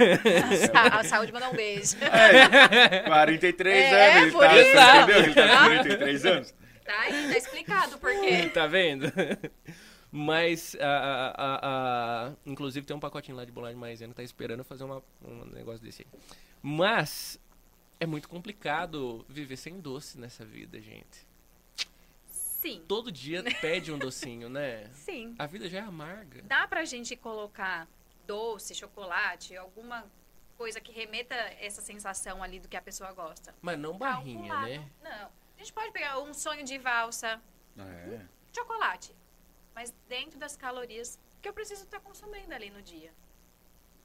A, 0.75 1.01
a 1.01 1.05
saúde 1.05 1.33
manda 1.33 1.49
um 1.49 1.55
beijo. 1.55 1.97
É, 2.03 3.01
43 3.01 3.77
É, 3.93 4.11
anos, 4.11 4.23
ele 4.23 4.31
por 4.33 4.41
tá, 4.41 5.03
entendeu? 5.03 5.23
Ele 5.23 5.35
tá 5.35 5.49
com 5.49 5.65
43 5.65 6.27
anos. 6.27 6.55
Tá 6.85 7.01
aí, 7.01 7.29
tá 7.33 7.37
explicado 7.39 7.99
por 7.99 8.13
quê. 8.21 8.49
tá 8.55 8.67
vendo? 8.69 9.13
Mas, 10.11 10.77
a, 10.81 10.87
a- 10.87 11.31
a- 11.31 12.27
a- 12.29 12.33
inclusive, 12.47 12.87
tem 12.87 12.97
um 12.97 13.01
pacotinho 13.01 13.37
lá 13.37 13.45
de 13.45 13.53
bolacha 13.53 13.75
de 13.75 13.81
maisena 13.81 14.11
que 14.13 14.17
tá 14.17 14.23
esperando 14.23 14.65
fazer 14.65 14.85
uma, 14.85 15.03
um 15.23 15.45
negócio 15.47 15.81
desse 15.83 16.03
aí. 16.03 16.21
Mas, 16.63 17.39
é 18.01 18.07
muito 18.07 18.29
complicado 18.29 19.25
viver 19.29 19.57
sem 19.57 19.81
doce 19.81 20.19
nessa 20.19 20.45
vida, 20.45 20.81
gente. 20.81 21.27
Sim, 22.31 22.83
Todo 22.89 23.13
dia 23.13 23.43
pede 23.61 23.93
um 23.93 23.99
docinho, 23.99 24.49
né? 24.49 24.89
sim. 24.93 25.35
A 25.39 25.47
vida 25.47 25.69
já 25.69 25.79
é 25.79 25.83
amarga. 25.83 26.43
Dá 26.43 26.67
pra 26.67 26.85
gente 26.85 27.15
colocar 27.17 27.87
doce, 28.27 28.75
chocolate, 28.75 29.57
alguma 29.57 30.05
coisa 30.57 30.81
que 30.81 30.91
remeta 30.91 31.35
essa 31.61 31.83
sensação 31.83 32.43
ali 32.43 32.59
do 32.59 32.67
que 32.69 32.77
a 32.77 32.83
pessoa 32.83 33.13
gosta. 33.13 33.55
Mas 33.61 33.79
não 33.79 33.97
barrinha, 33.99 34.49
Calculado. 34.49 34.69
né? 34.69 34.91
Não. 35.03 35.29
A 35.57 35.59
gente 35.59 35.73
pode 35.73 35.93
pegar 35.93 36.19
um 36.19 36.33
sonho 36.35 36.65
de 36.65 36.77
valsa, 36.79 37.41
É. 37.79 38.21
chocolate, 38.55 39.13
mas 39.77 39.95
dentro 40.09 40.39
das 40.39 40.57
calorias 40.57 41.19
que 41.43 41.49
eu 41.49 41.53
preciso 41.53 41.85
estar 41.85 42.01
consumindo 42.01 42.53
ali 42.55 42.71
no 42.71 42.81
dia. 42.81 43.13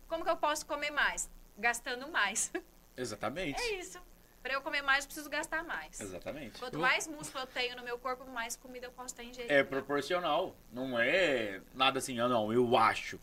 Como 0.08 0.24
que 0.26 0.30
eu 0.30 0.36
posso 0.36 0.66
comer 0.66 0.92
mais? 0.92 1.30
Gastando 1.58 2.10
mais. 2.12 2.52
Exatamente. 2.98 3.60
É 3.60 3.76
isso. 3.76 3.98
Pra 4.44 4.54
eu 4.54 4.62
comer 4.62 4.82
mais, 4.82 5.06
eu 5.06 5.08
preciso 5.08 5.30
gastar 5.30 5.64
mais. 5.64 6.02
Exatamente. 6.02 6.60
Quanto 6.60 6.74
Eu- 6.74 6.80
mais 6.82 7.08
músculo 7.08 7.44
eu 7.44 7.48
tenho 7.48 7.76
no 7.78 7.84
meu 7.84 7.98
corpo, 7.98 8.26
mais 8.26 8.56
comida 8.58 8.88
eu 8.88 8.92
posso 8.92 9.14
estar 9.14 9.24
ingerindo. 9.24 9.54
É 9.54 9.64
proporcional. 9.64 10.56
Não 10.74 11.00
é 11.00 11.62
nada 11.74 12.00
assim, 12.00 12.20
ah, 12.20 12.28
não, 12.28 12.52
eu 12.52 12.76
acho. 12.76 13.18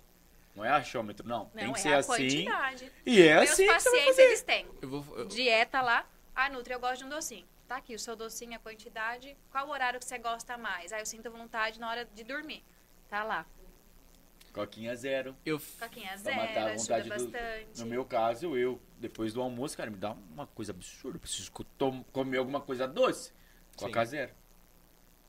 Não 0.56 0.64
é 0.64 0.70
achômetro, 0.70 1.28
não. 1.28 1.46
Tem 1.50 1.66
Não, 1.66 1.72
que 1.74 1.80
é 1.80 1.82
ser 1.82 1.92
a 1.94 1.98
assim. 1.98 2.08
quantidade. 2.08 2.92
E 3.04 3.20
é 3.22 3.34
Meus 3.36 3.50
assim 3.50 3.66
que 3.66 3.72
você 3.80 3.90
vai 3.90 3.98
pacientes, 3.98 4.06
fazer. 4.16 4.22
eles 4.22 4.42
têm 4.42 4.66
Eu 4.80 4.88
vou, 4.88 5.18
eu- 5.18 5.26
dieta 5.26 5.82
lá. 5.82 6.06
Ah, 6.34 6.48
Nutri, 6.48 6.72
eu 6.72 6.80
gosto 6.80 6.98
de 6.98 7.04
um 7.04 7.08
docinho. 7.10 7.46
Tá 7.68 7.76
aqui, 7.76 7.94
o 7.94 7.98
seu 7.98 8.16
docinho, 8.16 8.56
a 8.56 8.58
quantidade. 8.58 9.36
Qual 9.50 9.68
o 9.68 9.70
horário 9.70 9.98
que 10.00 10.06
você 10.06 10.16
gosta 10.18 10.56
mais? 10.56 10.90
Ah, 10.90 11.00
eu 11.00 11.06
sinto 11.06 11.30
vontade 11.30 11.78
na 11.78 11.90
hora 11.90 12.04
de 12.06 12.24
dormir. 12.24 12.64
Tá 13.10 13.22
lá. 13.22 13.44
Coquinha 14.54 14.96
zero. 14.96 15.36
eu, 15.44 15.60
Coquinha 15.78 16.08
Pra 16.08 16.16
zero, 16.16 16.36
matar 16.36 16.60
a 16.62 16.64
ajuda 16.72 16.78
vontade 16.78 17.08
do- 17.10 17.30
bastante. 17.30 17.80
No 17.80 17.86
meu 17.86 18.04
caso, 18.06 18.56
eu, 18.56 18.80
depois 18.98 19.34
do 19.34 19.42
almoço, 19.42 19.76
cara, 19.76 19.90
me 19.90 19.98
dá 19.98 20.12
uma 20.12 20.46
coisa 20.46 20.72
absurda. 20.72 21.16
Eu 21.18 21.20
preciso 21.20 21.52
comer 22.10 22.38
alguma 22.38 22.60
coisa 22.60 22.88
doce. 22.88 23.32
Coca 23.76 24.02
zero. 24.06 24.32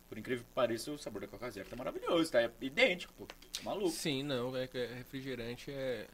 Por 0.07 0.17
incrível 0.17 0.43
que 0.45 0.51
pareça, 0.53 0.91
o 0.91 0.97
sabor 0.97 1.21
da 1.21 1.27
Coca 1.27 1.51
zero 1.51 1.67
tá 1.69 1.75
maravilhoso, 1.75 2.31
tá? 2.31 2.41
É 2.41 2.49
idêntico, 2.61 3.13
pô. 3.13 3.25
Tá 3.25 3.35
maluco. 3.63 3.89
sim, 3.89 4.23
não, 4.23 4.55
é 4.55 4.65
que 4.65 4.83
refrigerante 4.87 5.69
é... 5.71 6.07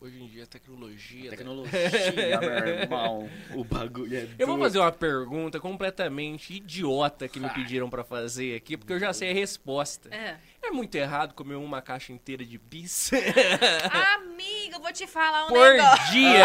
Hoje 0.00 0.22
em 0.22 0.26
dia, 0.26 0.44
a 0.44 0.46
tecnologia... 0.46 1.30
Tecnologia, 1.30 2.38
meu 2.40 2.50
irmão. 2.68 3.30
O 3.54 3.64
bagulho 3.64 4.14
é 4.16 4.28
Eu 4.38 4.46
vou 4.46 4.58
fazer 4.58 4.78
uma 4.78 4.92
pergunta 4.92 5.58
completamente 5.58 6.52
idiota 6.54 7.26
que 7.26 7.40
me 7.40 7.48
pediram 7.50 7.88
pra 7.88 8.04
fazer 8.04 8.54
aqui, 8.54 8.76
porque 8.76 8.92
eu 8.92 8.98
já 8.98 9.14
sei 9.14 9.30
a 9.30 9.34
resposta. 9.34 10.14
É. 10.14 10.36
É 10.62 10.70
muito 10.70 10.94
errado 10.94 11.32
comer 11.32 11.54
uma 11.54 11.80
caixa 11.80 12.12
inteira 12.12 12.44
de 12.44 12.58
bis 12.58 13.10
Amiga, 14.16 14.76
eu 14.76 14.80
vou 14.80 14.92
te 14.92 15.06
falar 15.06 15.46
um 15.46 15.48
por 15.48 15.72
negócio. 15.72 16.12
dia? 16.12 16.44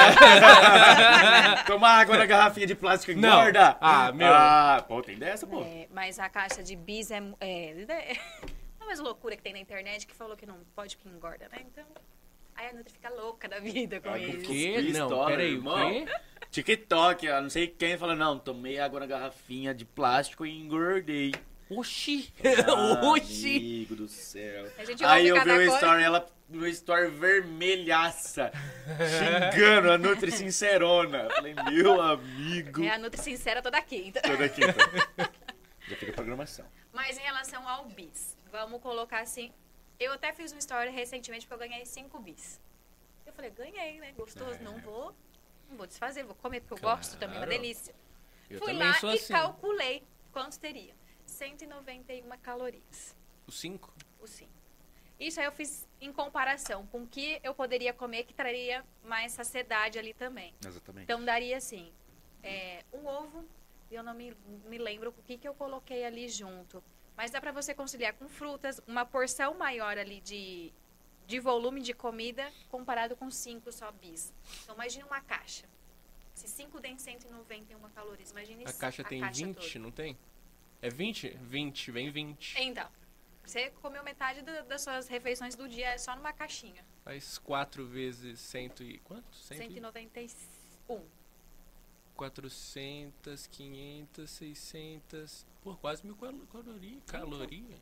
Tomar 1.68 2.00
água 2.00 2.18
na 2.18 2.26
garrafinha 2.26 2.68
de 2.68 2.76
plástico 2.76 3.20
Não. 3.20 3.40
engorda. 3.42 3.78
Ah, 3.82 4.12
meu. 4.14 4.34
Ah, 4.34 4.86
pô, 4.88 5.02
tem 5.02 5.18
dessa, 5.18 5.46
pô. 5.46 5.64
É, 5.64 5.88
mas 5.92 6.18
a 6.18 6.30
caixa 6.30 6.64
de 6.64 6.76
bis 6.78 7.12
é. 7.12 7.22
é, 7.42 7.72
é 7.82 8.18
uma 8.78 8.86
mais 8.86 9.00
loucura 9.00 9.36
que 9.36 9.42
tem 9.44 9.52
na 9.54 9.60
internet 9.60 10.08
que 10.08 10.16
falou 10.16 10.38
que 10.38 10.46
não 10.46 10.60
pode 10.76 10.96
que 10.96 11.10
engorda, 11.10 11.50
né? 11.50 11.58
Então. 11.66 11.86
Aí 12.60 12.68
a 12.68 12.74
Nutri 12.74 12.92
fica 12.92 13.10
louca 13.10 13.48
da 13.48 13.58
vida 13.62 14.02
com 14.02 14.10
Ai, 14.10 14.26
O 14.26 14.30
isso. 14.38 14.52
quê? 14.52 14.92
Não, 14.92 15.26
peraí, 15.28 15.54
o 15.54 15.56
irmão. 15.60 16.06
quê? 16.06 16.06
TikTok, 16.52 17.26
eu 17.26 17.42
não 17.42 17.50
sei 17.50 17.68
quem 17.68 17.98
fala, 17.98 18.16
não, 18.16 18.38
tomei 18.38 18.80
água 18.80 19.00
na 19.00 19.06
garrafinha 19.06 19.74
de 19.74 19.86
plástico 19.86 20.46
e 20.46 20.60
engordei. 20.60 21.34
Oxi! 21.70 22.34
Ah, 22.68 23.06
Oxi! 23.16 23.56
Amigo 23.58 23.96
do 23.96 24.10
céu. 24.10 24.66
Aí 25.08 25.28
eu 25.30 25.36
vi 25.42 25.52
o 25.52 25.56
coisa. 25.56 25.76
story, 25.76 26.04
ela 26.04 26.28
no 26.50 26.68
story 26.68 27.10
vermelhaça, 27.12 28.52
xingando 28.98 29.92
a 29.92 29.98
Nutri 29.98 30.30
Sincerona. 30.32 31.20
Eu 31.20 31.30
Falei, 31.32 31.54
meu 31.72 32.02
amigo. 32.02 32.84
É 32.84 32.90
a 32.90 32.98
Nutri 32.98 33.22
Sincera 33.22 33.62
toda 33.62 33.82
quinta. 33.82 34.20
Toda 34.22 34.50
quinta. 34.50 34.76
Já 35.88 35.96
fica 35.96 36.12
a 36.12 36.16
programação. 36.16 36.66
Mas 36.92 37.18
em 37.18 37.22
relação 37.22 37.66
ao 37.70 37.86
bis, 37.86 38.36
vamos 38.52 38.82
colocar 38.82 39.22
assim. 39.22 39.50
Eu 40.00 40.14
até 40.14 40.32
fiz 40.32 40.52
uma 40.52 40.60
história 40.60 40.92
recentemente 40.92 41.46
porque 41.46 41.62
eu 41.64 41.68
ganhei 41.70 41.86
5 41.86 42.18
bis. 42.20 42.60
Eu 43.26 43.34
falei, 43.34 43.52
ganhei, 43.52 44.00
né? 44.00 44.14
Gostoso, 44.14 44.52
É. 44.54 44.60
não 44.60 44.80
vou. 44.80 45.14
Não 45.70 45.78
vou 45.78 45.86
desfazer, 45.86 46.24
vou 46.24 46.36
comer 46.36 46.62
porque 46.62 46.74
eu 46.76 46.78
Claro. 46.78 46.98
gosto 46.98 47.18
também, 47.20 47.36
é 47.38 47.40
uma 47.42 47.48
delícia. 47.48 47.94
Eu 48.50 48.60
Fui 48.60 48.74
lá 48.74 48.98
e 49.04 49.08
assim. 49.18 49.34
calculei 49.34 50.04
quanto 50.32 50.58
teria. 50.60 50.96
191 51.26 52.38
calorias. 52.40 53.16
O 53.46 53.52
5? 53.52 53.94
o 54.20 54.26
sim. 54.28 54.48
Isso 55.20 55.40
aí 55.40 55.46
eu 55.46 55.52
fiz 55.52 55.88
em 56.02 56.12
comparação 56.14 56.88
com 56.88 57.04
o 57.04 57.08
que 57.08 57.40
eu 57.44 57.54
poderia 57.54 57.94
comer 57.94 58.24
que 58.24 58.34
traria 58.34 58.84
mais 59.04 59.34
saciedade 59.34 60.00
ali 60.00 60.14
também. 60.14 60.54
Exatamente. 60.66 61.04
Então 61.04 61.24
daria 61.24 61.58
assim, 61.58 61.92
é, 62.42 62.84
um 62.94 63.06
ovo, 63.06 63.46
e 63.92 63.96
eu 63.96 64.02
não 64.02 64.14
me, 64.14 64.36
me 64.66 64.78
lembro 64.78 65.10
o 65.10 65.24
que, 65.24 65.38
que 65.38 65.48
eu 65.48 65.54
coloquei 65.54 66.04
ali 66.06 66.28
junto. 66.30 66.82
Mas 67.20 67.32
dá 67.32 67.42
pra 67.42 67.52
você 67.52 67.74
conciliar 67.74 68.14
com 68.14 68.30
frutas, 68.30 68.80
uma 68.88 69.06
porção 69.06 69.54
maior 69.56 69.98
ali 69.98 70.22
de, 70.22 70.72
de 71.28 71.38
volume 71.38 71.82
de 71.82 71.94
comida 71.94 72.50
comparado 72.70 73.14
com 73.14 73.30
cinco 73.30 73.74
só 73.74 73.92
bis. 73.92 74.34
Então 74.64 74.74
imagine 74.74 75.04
uma 75.04 75.20
caixa. 75.20 75.68
Se 76.34 76.48
5 76.48 76.80
tem 76.80 76.98
191 76.98 77.78
calorias, 77.90 78.32
imagine 78.32 78.64
A 78.66 78.72
caixa 78.72 79.04
tem 79.04 79.22
20, 79.30 79.54
toda. 79.54 79.80
não 79.80 79.92
tem? 79.92 80.18
É 80.82 80.90
20? 80.90 81.32
20, 81.42 81.92
vem 81.92 82.10
20. 82.10 82.56
Então, 82.58 82.90
você 83.44 83.70
comeu 83.82 84.02
metade 84.02 84.42
da- 84.42 84.62
das 84.62 84.82
suas 84.82 85.10
refeições 85.10 85.56
do 85.56 85.68
dia 85.68 86.00
só 86.00 86.16
numa 86.16 86.32
caixinha. 86.32 86.86
Faz 87.04 87.38
4 87.38 87.86
vezes 87.86 88.40
100 88.40 88.72
e... 88.80 88.98
Quanto? 89.00 89.36
100 89.36 89.58
e... 89.58 89.74
191. 89.74 91.06
400, 92.20 93.48
500, 93.48 94.30
600... 94.30 95.46
Pô, 95.62 95.74
quase 95.76 96.06
mil 96.06 96.18
calo- 96.18 96.46
calorias. 96.48 97.02
Caloria. 97.08 97.78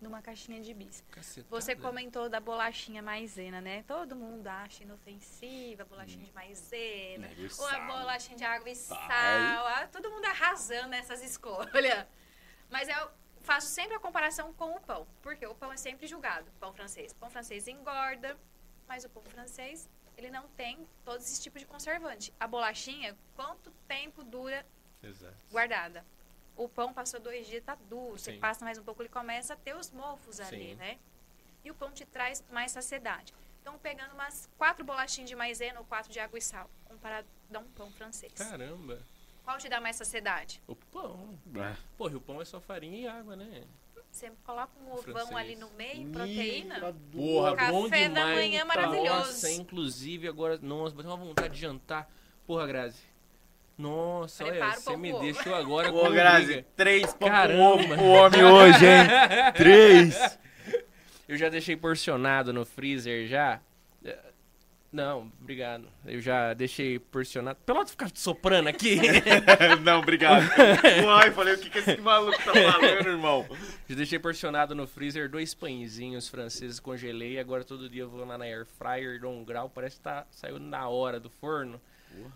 Numa 0.00 0.22
caixinha 0.22 0.60
de 0.60 0.72
bis. 0.72 1.02
Cacetada. 1.10 1.48
Você 1.50 1.74
comentou 1.74 2.28
da 2.28 2.38
bolachinha 2.38 3.02
maisena, 3.02 3.60
né? 3.60 3.82
Todo 3.88 4.14
mundo 4.14 4.46
acha 4.46 4.84
inofensiva, 4.84 5.84
bolachinha 5.84 6.24
de 6.24 6.32
maisena. 6.32 7.28
Ou 7.58 7.66
a 7.66 7.80
bolachinha 7.80 8.38
de 8.38 8.44
água 8.44 8.70
e 8.70 8.76
sal. 8.76 8.96
Ah, 9.10 9.88
todo 9.90 10.08
mundo 10.08 10.24
arrasando 10.24 10.88
nessas 10.88 11.22
escolhas. 11.22 12.06
Mas 12.70 12.88
eu 12.88 13.10
faço 13.42 13.66
sempre 13.66 13.96
a 13.96 13.98
comparação 13.98 14.54
com 14.54 14.76
o 14.76 14.80
pão. 14.80 15.04
Porque 15.20 15.44
o 15.44 15.54
pão 15.54 15.72
é 15.72 15.76
sempre 15.76 16.06
julgado. 16.06 16.48
Pão 16.60 16.72
francês. 16.72 17.12
Pão 17.12 17.28
francês 17.28 17.66
engorda, 17.66 18.38
mas 18.86 19.04
o 19.04 19.08
pão 19.08 19.22
francês, 19.24 19.88
ele 20.20 20.30
não 20.30 20.46
tem 20.48 20.86
todos 21.04 21.24
esses 21.24 21.38
tipos 21.42 21.60
de 21.60 21.66
conservante. 21.66 22.32
A 22.38 22.46
bolachinha, 22.46 23.16
quanto 23.34 23.70
tempo 23.88 24.22
dura 24.22 24.64
Exato. 25.02 25.34
guardada. 25.50 26.04
O 26.56 26.68
pão 26.68 26.92
passou 26.92 27.18
dois 27.18 27.46
dias, 27.46 27.64
tá 27.64 27.74
duro. 27.88 28.18
Você 28.18 28.32
Sim. 28.32 28.38
passa 28.38 28.64
mais 28.64 28.76
um 28.78 28.82
pouco, 28.84 29.00
ele 29.02 29.08
começa 29.08 29.54
a 29.54 29.56
ter 29.56 29.74
os 29.74 29.90
mofos 29.90 30.38
ali, 30.40 30.70
Sim. 30.70 30.74
né? 30.74 30.98
E 31.64 31.70
o 31.70 31.74
pão 31.74 31.90
te 31.90 32.04
traz 32.04 32.44
mais 32.50 32.72
saciedade. 32.72 33.34
Então, 33.62 33.78
pegando 33.78 34.12
umas 34.14 34.48
quatro 34.58 34.84
bolachinhas 34.84 35.28
de 35.28 35.36
maisena 35.36 35.78
ou 35.80 35.86
quatro 35.86 36.12
de 36.12 36.18
água 36.20 36.38
e 36.38 36.42
sal, 36.42 36.68
comparado 36.84 37.26
a 37.54 37.58
um 37.58 37.68
pão 37.70 37.90
francês. 37.92 38.32
Caramba. 38.34 38.98
Qual 39.44 39.56
te 39.58 39.68
dá 39.68 39.80
mais 39.80 39.96
saciedade? 39.96 40.62
O 40.66 40.74
pão. 40.76 41.38
Ah, 41.56 41.76
Porra, 41.96 42.16
o 42.16 42.20
pão 42.20 42.40
é 42.40 42.44
só 42.44 42.60
farinha 42.60 42.98
e 42.98 43.08
água, 43.08 43.36
né? 43.36 43.64
Você 44.10 44.30
coloca 44.44 44.70
um 44.84 44.92
ovão 44.92 45.02
francês. 45.02 45.36
ali 45.36 45.56
no 45.56 45.70
meio, 45.70 46.08
proteína. 46.10 46.94
Porra, 47.12 47.56
Café 47.56 47.70
bom 47.70 47.88
da 47.88 47.96
demais. 47.96 48.36
manhã 48.36 48.58
Tá, 48.60 48.64
maravilhoso. 48.66 49.08
Nossa, 49.08 49.50
inclusive 49.52 50.28
agora, 50.28 50.58
nossa, 50.60 50.94
bateu 50.94 51.10
uma 51.10 51.16
vontade 51.16 51.54
de 51.54 51.60
jantar. 51.60 52.10
Porra, 52.46 52.66
Grazi. 52.66 52.98
Nossa, 53.78 54.44
Prepara 54.44 54.72
olha, 54.72 54.80
você 54.80 54.96
me 54.96 55.12
ovo. 55.12 55.22
deixou 55.22 55.54
agora 55.54 55.90
Ô, 55.90 56.00
com 56.00 56.10
Grazi, 56.10 56.66
três 56.76 57.14
pão 57.14 57.28
Caramba. 57.28 57.96
com 57.96 58.08
homem 58.10 58.44
hoje, 58.44 58.84
hein? 58.84 59.52
Três. 59.56 60.38
Eu 61.26 61.36
já 61.38 61.48
deixei 61.48 61.76
porcionado 61.76 62.52
no 62.52 62.66
freezer 62.66 63.26
já. 63.26 63.58
Não, 64.92 65.30
obrigado. 65.40 65.88
Eu 66.04 66.20
já 66.20 66.52
deixei 66.52 66.98
porcionado. 66.98 67.58
Pelota 67.64 67.90
ficar 67.92 68.10
soprando 68.12 68.68
aqui. 68.68 68.98
Não, 69.84 70.00
obrigado. 70.00 70.44
Uai, 71.06 71.30
falei, 71.30 71.54
o 71.54 71.58
que, 71.58 71.70
que 71.70 71.78
esse 71.78 72.00
maluco 72.00 72.36
tá 72.38 72.52
falando, 72.52 73.06
irmão? 73.06 73.46
já 73.88 73.94
deixei 73.94 74.18
porcionado 74.18 74.74
no 74.74 74.88
freezer 74.88 75.30
dois 75.30 75.54
pãezinhos 75.54 76.28
franceses, 76.28 76.80
congelei. 76.80 77.38
Agora 77.38 77.62
todo 77.62 77.88
dia 77.88 78.02
eu 78.02 78.10
vou 78.10 78.24
lá 78.24 78.36
na 78.36 78.44
air 78.44 78.66
fryer, 78.66 79.20
dou 79.20 79.32
um 79.32 79.44
grau, 79.44 79.70
parece 79.70 79.96
que 79.96 80.02
tá 80.02 80.26
saiu 80.28 80.58
na 80.58 80.88
hora 80.88 81.20
do 81.20 81.30
forno. 81.30 81.80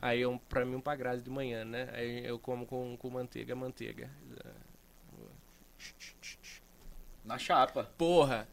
Aí 0.00 0.20
eu, 0.20 0.40
pra 0.48 0.64
mim, 0.64 0.76
um 0.76 0.80
pra 0.80 0.94
Grazi 0.94 1.24
de 1.24 1.30
manhã, 1.30 1.64
né? 1.64 1.88
Aí 1.92 2.24
eu 2.24 2.38
como 2.38 2.64
com, 2.64 2.96
com 2.96 3.10
manteiga, 3.10 3.56
manteiga. 3.56 4.08
Na 7.24 7.36
chapa. 7.36 7.90
Porra! 7.98 8.46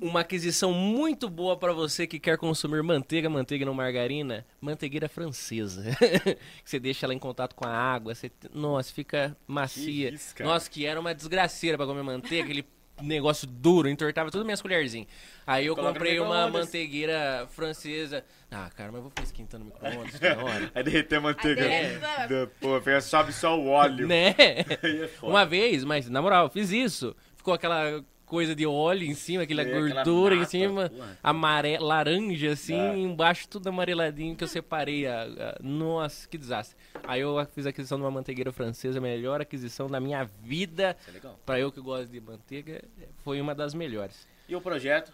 Uma 0.00 0.20
aquisição 0.20 0.72
muito 0.72 1.28
boa 1.28 1.58
pra 1.58 1.72
você 1.74 2.06
que 2.06 2.18
quer 2.18 2.38
consumir 2.38 2.82
manteiga, 2.82 3.28
manteiga 3.28 3.66
não 3.66 3.74
margarina, 3.74 4.46
manteigueira 4.60 5.08
francesa. 5.10 5.84
você 6.64 6.78
deixa 6.80 7.04
ela 7.04 7.12
em 7.12 7.18
contato 7.18 7.54
com 7.54 7.66
a 7.68 7.70
água, 7.70 8.14
você, 8.14 8.30
nossa, 8.54 8.92
fica 8.94 9.36
macia. 9.46 10.08
Que 10.08 10.14
isso, 10.14 10.34
nossa, 10.42 10.70
que 10.70 10.86
era 10.86 10.98
uma 10.98 11.14
desgraceira 11.14 11.76
pra 11.76 11.86
comer 11.86 12.02
manteiga, 12.02 12.44
aquele 12.44 12.64
negócio 13.02 13.46
duro, 13.46 13.88
entortava 13.90 14.30
tudo 14.30 14.42
minhas 14.44 14.62
colherzinhas. 14.62 15.06
Aí 15.46 15.66
eu 15.66 15.74
Coloca 15.74 15.92
comprei 15.94 16.18
uma 16.18 16.48
manteigueira 16.48 17.46
francesa. 17.50 18.24
Ah, 18.50 18.70
cara, 18.74 18.90
mas 18.90 18.96
eu 18.96 19.02
vou 19.02 19.10
ficar 19.10 19.22
esquentando 19.24 19.64
no 19.64 19.70
micro-ondas 19.70 20.12
toda 20.18 20.38
hora. 20.44 20.70
Aí 20.74 20.82
derreter 20.82 21.16
a 21.16 21.20
manteiga. 21.20 21.62
É. 21.62 21.98
Da- 22.26 22.46
Pô, 22.60 22.80
sobe 23.02 23.32
só 23.34 23.58
o 23.58 23.66
óleo. 23.68 24.06
né? 24.06 24.34
É. 24.38 25.10
Uma 25.22 25.44
vez, 25.44 25.84
mas 25.84 26.08
na 26.08 26.22
moral, 26.22 26.48
fiz 26.48 26.70
isso. 26.70 27.14
Ficou 27.36 27.52
aquela 27.54 28.02
coisa 28.30 28.54
de 28.54 28.64
óleo 28.64 29.04
em 29.04 29.14
cima, 29.14 29.42
aquela 29.42 29.62
É, 29.62 29.64
gordura 29.64 30.36
em 30.36 30.44
cima, 30.44 30.90
amare... 31.20 31.76
laranja 31.78 32.52
assim, 32.52 32.78
É. 32.78 32.96
embaixo 32.96 33.48
tudo 33.48 33.66
amareladinho 33.68 34.36
que 34.36 34.44
eu 34.44 34.48
separei. 34.48 35.06
A, 35.08 35.56
Nossa, 35.60 36.28
que 36.28 36.38
desastre. 36.38 36.76
Aí 37.02 37.20
eu 37.20 37.44
fiz 37.52 37.66
a 37.66 37.70
aquisição 37.70 37.98
de 37.98 38.04
uma 38.04 38.10
manteigueira 38.10 38.52
francesa, 38.52 38.98
a 38.98 39.02
melhor 39.02 39.40
aquisição 39.40 39.88
da 39.88 39.98
minha 39.98 40.22
vida. 40.44 40.96
É. 41.12 41.28
Pra 41.44 41.58
eu 41.58 41.72
que 41.72 41.80
gosto 41.80 42.08
de 42.10 42.20
manteiga, 42.20 42.80
foi 43.24 43.40
uma 43.40 43.52
das 43.54 43.74
melhores. 43.74 44.28
E 44.48 44.54
o 44.54 44.60
projeto? 44.60 45.12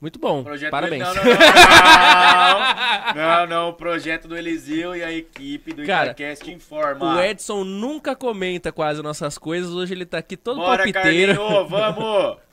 Muito 0.00 0.18
bom, 0.18 0.42
projeto 0.42 0.70
parabéns. 0.70 1.06
Do... 1.06 1.14
Não, 1.14 1.24
não, 1.24 1.30
não, 1.34 2.58
não. 3.14 3.14
Não, 3.14 3.46
não, 3.46 3.68
o 3.68 3.72
projeto 3.74 4.26
do 4.26 4.36
Eliseu 4.36 4.96
e 4.96 5.02
a 5.02 5.12
equipe 5.12 5.74
do 5.74 5.84
Cara, 5.84 6.12
Itacast 6.12 6.50
informa. 6.50 7.16
O 7.16 7.20
Edson 7.20 7.64
nunca 7.64 8.16
comenta 8.16 8.72
quase 8.72 9.02
nossas 9.02 9.36
coisas, 9.36 9.70
hoje 9.72 9.92
ele 9.92 10.06
tá 10.06 10.16
aqui 10.16 10.38
todo 10.38 10.56
Bora, 10.56 10.84
palpiteiro. 10.84 11.36
Carlinho, 11.36 11.68
vamos! 11.68 12.38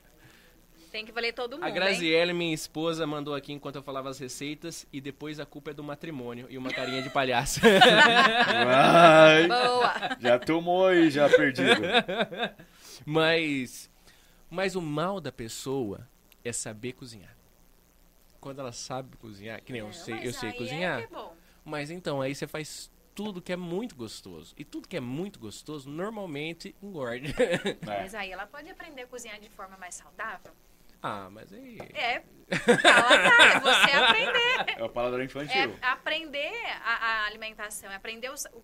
Tem 0.91 1.05
que 1.05 1.11
valer 1.11 1.31
todo 1.31 1.53
mundo, 1.53 1.63
A 1.63 1.69
hein? 1.69 1.75
Graziele, 1.75 2.33
minha 2.33 2.53
esposa, 2.53 3.05
mandou 3.05 3.35
aqui 3.35 3.53
enquanto 3.53 3.75
eu 3.75 3.83
falava 3.83 4.09
as 4.09 4.17
receitas 4.17 4.87
e 4.91 4.99
depois 4.99 5.39
a 5.39 5.45
culpa 5.45 5.69
é 5.69 5.73
do 5.73 5.83
matrimônio 5.83 6.47
e 6.49 6.57
uma 6.57 6.71
carinha 6.71 7.03
de 7.03 7.09
palhaço. 7.11 7.59
Vai! 7.61 9.45
Boa! 9.47 10.17
Já 10.19 10.39
tomou 10.39 10.87
aí, 10.87 11.11
já 11.11 11.29
perdido. 11.29 11.81
mas, 13.05 13.91
mas 14.49 14.75
o 14.75 14.81
mal 14.81 15.21
da 15.21 15.31
pessoa 15.31 16.09
é 16.43 16.51
saber 16.51 16.93
cozinhar. 16.93 17.36
Quando 18.47 18.59
ela 18.59 18.71
sabe 18.71 19.17
cozinhar, 19.17 19.61
que 19.61 19.73
nem 19.73 19.81
eu 19.81 19.87
Não, 19.87 19.93
sei, 19.93 20.19
eu 20.25 20.31
sei 20.33 20.49
aí 20.51 20.57
cozinhar. 20.57 20.99
É 20.99 21.07
que 21.07 21.13
é 21.13 21.17
bom. 21.17 21.35
Mas 21.65 21.91
então, 21.91 22.21
aí 22.21 22.33
você 22.33 22.47
faz 22.47 22.89
tudo 23.13 23.41
que 23.41 23.51
é 23.51 23.57
muito 23.57 23.93
gostoso. 23.93 24.53
E 24.57 24.63
tudo 24.63 24.87
que 24.87 24.95
é 24.95 25.01
muito 25.01 25.37
gostoso, 25.37 25.89
normalmente 25.89 26.73
engorda. 26.81 27.27
É. 27.37 27.77
Mas 27.85 28.15
aí 28.15 28.31
ela 28.31 28.47
pode 28.47 28.69
aprender 28.69 29.01
a 29.01 29.07
cozinhar 29.07 29.37
de 29.39 29.49
forma 29.49 29.75
mais 29.77 29.95
saudável. 29.95 30.53
ah, 31.03 31.27
mas 31.29 31.51
aí... 31.51 31.77
É, 31.93 32.19
paladar, 32.81 33.55
é 33.55 33.59
você 33.59 33.91
aprender. 33.97 34.79
É 34.79 34.83
o 34.83 34.89
paladar 34.89 35.21
infantil. 35.21 35.77
É 35.81 35.87
aprender 35.87 36.53
a, 36.85 36.93
a 37.23 37.25
alimentação, 37.25 37.91
é 37.91 37.95
aprender 37.95 38.31
os- 38.31 38.45
o 38.53 38.63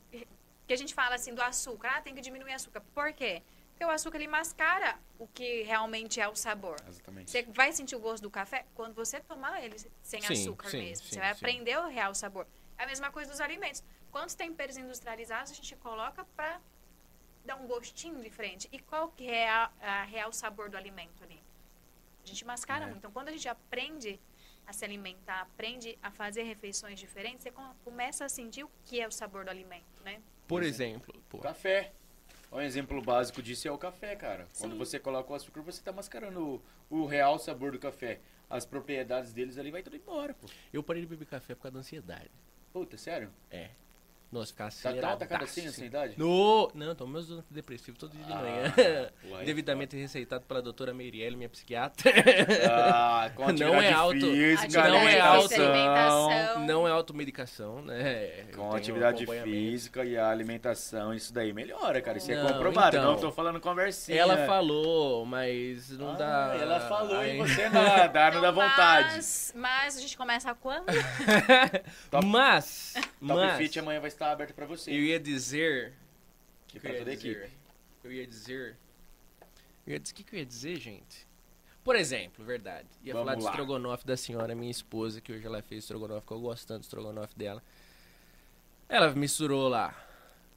que 0.65 0.73
a 0.73 0.77
gente 0.77 0.93
fala 0.93 1.15
assim 1.15 1.33
do 1.35 1.41
açúcar. 1.41 1.89
Ah, 1.97 2.01
tem 2.01 2.15
que 2.15 2.21
diminuir 2.21 2.51
o 2.51 2.55
açúcar. 2.55 2.81
Por 2.95 3.11
quê? 3.11 3.41
Porque 3.73 3.85
o 3.85 3.89
açúcar 3.89 4.17
ele 4.17 4.27
mascara 4.27 4.99
o 5.17 5.27
que 5.27 5.63
realmente 5.63 6.21
é 6.21 6.27
o 6.27 6.35
sabor. 6.35 6.77
Exatamente. 6.87 7.31
Você 7.31 7.43
vai 7.43 7.73
sentir 7.73 7.95
o 7.95 7.99
gosto 7.99 8.23
do 8.23 8.29
café 8.29 8.65
quando 8.75 8.93
você 8.93 9.19
tomar 9.19 9.61
ele 9.63 9.75
sem 10.01 10.21
Sim, 10.21 10.33
açúcar 10.33 10.69
sim, 10.69 10.77
mesmo. 10.77 11.05
sim, 11.07 11.13
você 11.15 11.19
vai 11.19 11.33
sim. 11.33 11.39
aprender 11.39 11.77
o 11.79 11.87
real 11.87 12.13
sabor. 12.13 12.47
É 12.77 12.83
a 12.83 12.87
mesma 12.87 13.11
coisa 13.11 13.31
dos 13.31 13.41
alimentos. 13.41 13.83
Quantos 14.11 14.35
temperos 14.35 14.77
industrializados 14.77 15.51
a 15.51 15.55
gente 15.55 15.75
coloca 15.77 16.23
para 16.35 16.61
dar 17.43 17.55
um 17.55 17.65
gostinho 17.67 18.21
diferente? 18.21 18.69
E 18.71 18.77
qual 18.79 19.09
que 19.09 19.27
é 19.27 19.49
a, 19.49 19.71
a 19.81 20.03
real 20.03 20.31
sabor 20.31 20.69
do 20.69 20.77
alimento 20.77 21.23
ali? 21.23 21.41
A 22.23 22.27
gente 22.27 22.45
mascara 22.45 22.83
É. 22.83 22.85
muito. 22.85 22.99
Então, 22.99 23.11
quando 23.11 23.29
a 23.29 23.31
gente 23.31 23.49
aprende 23.49 24.19
a 24.67 24.71
se 24.71 24.85
alimentar, 24.85 25.41
aprende 25.41 25.97
a 26.01 26.09
fazer 26.11 26.43
refeições 26.43 26.99
diferentes, 26.99 27.43
você 27.43 27.51
com- 27.51 27.73
começa 27.83 28.23
a 28.23 28.29
sentir 28.29 28.63
o 28.63 28.71
que 28.85 29.01
é 29.01 29.07
o 29.07 29.11
sabor 29.11 29.43
do 29.43 29.49
alimento, 29.51 29.83
né? 30.05 30.21
Por 30.47 30.59
Por 30.59 30.63
exemplo, 30.63 31.21
pô, 31.27 31.39
Café. 31.39 31.91
Um 32.53 32.61
exemplo 32.61 33.01
básico 33.01 33.41
disso 33.41 33.67
é 33.67 33.71
o 33.71 33.77
café, 33.79 34.15
cara. 34.15 34.47
Quando 34.59 34.77
você 34.77 34.99
coloca 34.99 35.33
o 35.33 35.35
açúcar, 35.35 35.61
você 35.61 35.81
tá 35.81 35.91
mascarando 35.91 36.61
o, 36.87 36.97
o 37.01 37.05
real 37.07 37.39
sabor 37.39 37.71
do 37.71 37.79
café. 37.79 38.19
As 38.47 38.63
propriedades 38.63 39.33
deles 39.33 39.57
ali 39.57 39.71
vai 39.71 39.81
tudo 39.81 39.95
embora, 39.95 40.35
pô. 40.35 40.47
Eu 40.71 40.83
parei 40.83 41.01
de 41.01 41.07
beber 41.07 41.25
café 41.25 41.55
por 41.55 41.63
causa 41.63 41.73
da 41.73 41.79
ansiedade. 41.79 42.29
Puta, 42.71 42.95
sério? 42.95 43.31
É. 43.49 43.71
Nossa, 44.33 44.47
ficar 44.47 44.63
Tá 44.63 44.67
acelerado. 44.69 45.01
tão 45.01 45.11
atacado 45.13 45.43
assim 45.43 45.67
essa 45.67 45.85
idade? 45.85 46.15
No... 46.17 46.71
Não, 46.73 46.95
tomo 46.95 47.13
meus 47.13 47.29
antidepressivos 47.29 47.99
todo 47.99 48.11
dia 48.11 48.25
de 48.25 48.33
Ah, 48.33 48.35
manhã. 48.37 48.73
uai, 49.29 49.45
Devidamente 49.45 49.95
receitado 49.95 50.43
pela 50.45 50.61
doutora 50.61 50.93
Meirelle, 50.93 51.35
minha 51.35 51.49
psiquiatra. 51.49 52.11
Ah, 52.71 53.29
com 53.35 53.43
Não 53.43 53.49
atividade 53.49 53.85
é 53.85 53.93
auto- 53.93 54.19
física, 54.19 54.87
não 54.89 54.95
é 54.97 55.01
Atividade, 55.01 55.19
alto. 55.27 55.53
alimentação. 55.53 56.59
Não 56.65 56.87
é 56.87 56.91
automedicação, 56.91 57.81
né? 57.83 58.45
Eu 58.49 58.57
Com 58.57 58.75
atividade 58.75 59.25
física 59.43 60.03
e 60.03 60.17
a 60.17 60.29
alimentação, 60.29 61.13
isso 61.13 61.33
daí 61.33 61.53
melhora, 61.53 62.01
cara. 62.01 62.17
Isso 62.17 62.31
é 62.31 62.35
Não, 62.41 62.47
comprovado. 62.53 62.97
então. 62.97 63.11
não 63.13 63.19
tô 63.19 63.31
falando 63.31 63.59
conversinha. 63.59 64.17
Ela 64.19 64.45
falou, 64.47 65.25
mas 65.25 65.89
não 65.91 66.11
Ah, 66.11 66.15
dá. 66.15 66.57
Ela 66.59 66.79
falou 66.81 67.17
Aí- 67.17 67.35
e 67.35 67.37
você 67.37 67.69
não, 67.69 67.83
dá, 68.11 68.31
não 68.31 68.41
dá 68.41 68.51
vontade. 68.51 69.13
Mas, 69.15 69.53
mas 69.55 69.97
a 69.97 70.01
gente 70.01 70.17
começa 70.17 70.53
quando? 70.55 70.85
Top- 72.09 72.25
Mas, 72.25 72.93
Top 72.95 73.05
mas 73.19 73.57
Fit 73.57 73.79
amanhã 73.79 73.99
vai 73.99 74.07
estar 74.07 74.22
aberto 74.31 74.53
pra 74.53 74.65
você. 74.65 74.91
eu 74.91 74.95
ia 75.03 75.19
dizer. 75.19 75.93
Que 76.67 76.79
pra 76.79 76.89
eu 76.89 76.93
ia 76.93 76.99
toda 76.99 77.11
a 77.11 77.13
equipe. 77.13 77.49
Eu 78.03 78.11
ia 78.11 78.25
dizer. 78.27 78.77
Eu 79.85 79.93
ia 79.93 79.99
dizer. 79.99 80.11
O 80.11 80.15
que, 80.15 80.23
que 80.23 80.35
eu 80.35 80.39
ia 80.39 80.45
dizer, 80.45 80.79
gente? 80.79 81.27
Por 81.83 81.95
exemplo, 81.95 82.43
verdade. 82.45 82.87
Ia 83.03 83.13
Vamos 83.13 83.25
falar 83.27 83.37
do 83.37 83.43
lá. 83.43 83.49
estrogonofe 83.51 84.05
da 84.07 84.15
senhora, 84.15 84.55
minha 84.55 84.71
esposa, 84.71 85.19
que 85.19 85.33
hoje 85.33 85.45
ela 85.45 85.61
fez 85.61 85.83
estrogonofe, 85.83 86.25
que 86.25 86.33
eu 86.33 86.39
gosto 86.39 86.65
tanto 86.65 86.79
do 86.81 86.83
estrogonofe 86.83 87.37
dela. 87.37 87.61
Ela 88.87 89.13
misturou 89.13 89.67
lá 89.67 89.95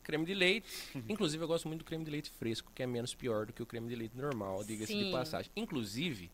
creme 0.02 0.24
de 0.24 0.34
leite. 0.34 0.68
Inclusive, 1.08 1.42
eu 1.42 1.48
gosto 1.48 1.66
muito 1.66 1.80
do 1.80 1.84
creme 1.84 2.04
de 2.04 2.10
leite 2.10 2.30
fresco, 2.30 2.70
que 2.74 2.82
é 2.82 2.86
menos 2.86 3.12
pior 3.14 3.44
do 3.46 3.52
que 3.52 3.60
o 3.62 3.66
creme 3.66 3.88
de 3.88 3.96
leite 3.96 4.16
normal, 4.16 4.62
diga-se 4.62 4.94
de 4.96 5.10
passagem. 5.10 5.50
Inclusive, 5.56 6.30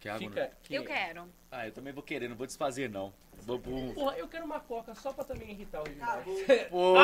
Que 0.00 0.08
água, 0.08 0.26
fica. 0.28 0.40
né? 0.46 0.50
que- 0.62 0.74
Eu 0.74 0.84
quero. 0.84 1.28
Ah, 1.50 1.66
eu 1.66 1.72
também 1.72 1.92
vou 1.92 2.02
querer, 2.02 2.28
não 2.28 2.36
vou 2.36 2.46
desfazer, 2.46 2.88
não. 2.88 3.12
Pro... 3.44 3.58
Porra, 3.94 4.14
eu 4.16 4.28
quero 4.28 4.44
uma 4.44 4.60
coca 4.60 4.94
só 4.94 5.12
pra 5.12 5.24
também 5.24 5.50
irritar 5.50 5.80
o 5.80 5.84
Reginaldo. 5.84 6.24
Pô! 6.70 6.94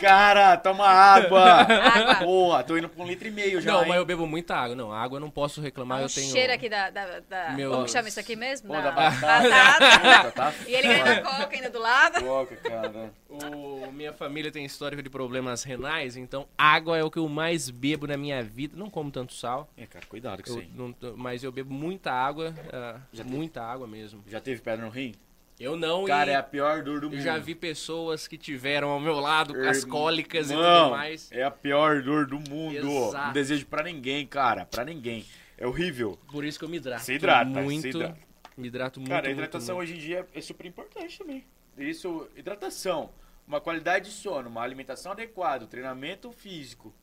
Cara, 0.00 0.56
toma 0.56 0.86
água! 0.86 1.42
Água. 1.42 2.14
Boa, 2.26 2.62
tô 2.62 2.76
indo 2.76 2.88
pra 2.88 3.02
um 3.02 3.06
litro 3.06 3.28
e 3.28 3.30
meio 3.30 3.60
já. 3.60 3.72
Não, 3.72 3.82
hein? 3.82 3.88
mas 3.88 3.96
eu 3.98 4.04
bebo 4.04 4.26
muita 4.26 4.56
água. 4.56 4.74
Não, 4.74 4.92
água 4.92 5.16
eu 5.16 5.20
não 5.20 5.30
posso 5.30 5.60
reclamar, 5.60 5.98
um 5.98 6.02
eu 6.02 6.08
tenho. 6.08 6.30
cheiro 6.30 6.52
aqui 6.52 6.68
da. 6.68 6.90
da, 6.90 7.20
da- 7.20 7.50
Meu- 7.50 7.70
Como 7.70 7.84
que 7.84 7.90
chama 7.90 8.08
isso 8.08 8.20
aqui 8.20 8.34
mesmo? 8.36 8.68
Pô, 8.68 8.74
da 8.80 8.90
batata. 8.90 9.48
batata. 9.48 10.30
Tá 10.32 10.54
E 10.66 10.74
ele 10.74 10.88
ganha 10.88 11.22
coca 11.22 11.54
ainda 11.54 11.70
do 11.70 11.78
lado. 11.78 12.20
Coca, 12.24 12.56
cara. 12.56 13.12
O, 13.28 13.90
minha 13.92 14.12
família 14.12 14.50
tem 14.50 14.64
histórico 14.64 15.02
de 15.02 15.10
problemas 15.10 15.62
renais, 15.62 16.16
então 16.16 16.46
água 16.56 16.96
é 16.98 17.04
o 17.04 17.10
que 17.10 17.18
eu 17.18 17.28
mais 17.28 17.70
bebo 17.70 18.06
na 18.06 18.16
minha 18.16 18.42
vida. 18.42 18.76
Não 18.76 18.88
como 18.90 19.10
tanto 19.10 19.32
sal, 19.34 19.68
É, 19.76 19.86
cara, 19.86 20.04
cuidado 20.06 20.42
com 20.42 20.50
isso 20.50 20.58
aí. 20.58 20.70
não 20.74 20.94
mas 21.16 21.42
eu 21.44 21.52
bebo 21.52 21.72
muita 21.72 22.12
água, 22.12 22.54
ah, 22.72 22.98
Já 23.12 23.24
tem- 23.24 23.32
muita 23.32 23.62
água 23.62 23.86
mesmo. 23.86 24.22
Já 24.26 24.39
teve 24.40 24.60
pedra 24.60 24.84
no 24.84 24.90
rim? 24.90 25.14
Eu 25.58 25.76
não 25.76 26.06
Cara, 26.06 26.30
e 26.30 26.34
é 26.34 26.36
a 26.36 26.42
pior 26.42 26.82
dor 26.82 27.00
do 27.00 27.10
mundo. 27.10 27.20
já 27.20 27.36
vi 27.36 27.54
pessoas 27.54 28.26
que 28.26 28.38
tiveram 28.38 28.88
ao 28.88 28.98
meu 28.98 29.20
lado 29.20 29.52
com 29.52 29.68
as 29.68 29.84
cólicas 29.84 30.50
e 30.50 30.54
tudo 30.54 30.90
mais. 30.90 31.30
É 31.30 31.42
a 31.42 31.50
pior 31.50 32.02
dor 32.02 32.26
do 32.26 32.40
mundo. 32.40 32.76
Exato. 32.76 33.26
Não 33.26 33.32
desejo 33.34 33.66
pra 33.66 33.82
ninguém, 33.82 34.26
cara. 34.26 34.64
Pra 34.64 34.86
ninguém. 34.86 35.26
É 35.58 35.66
horrível. 35.66 36.18
Por 36.32 36.46
isso 36.46 36.58
que 36.58 36.64
eu 36.64 36.68
me 36.70 36.78
hidrato. 36.78 37.04
Se 37.04 37.12
hidrata, 37.12 37.50
muito. 37.60 37.82
se 37.82 37.88
hidrata. 37.88 38.18
Me 38.56 38.68
hidrato 38.68 39.00
muito. 39.00 39.10
Cara, 39.10 39.26
a 39.26 39.28
muito, 39.28 39.38
hidratação 39.38 39.76
muito. 39.76 39.90
hoje 39.90 39.98
em 39.98 40.00
dia 40.00 40.26
é 40.34 40.40
super 40.40 40.64
importante 40.64 41.18
também. 41.18 41.44
Isso, 41.76 42.26
hidratação, 42.34 43.10
uma 43.46 43.60
qualidade 43.60 44.06
de 44.06 44.12
sono, 44.12 44.48
uma 44.48 44.62
alimentação 44.62 45.12
adequada, 45.12 45.66
treinamento 45.66 46.32
físico, 46.32 46.94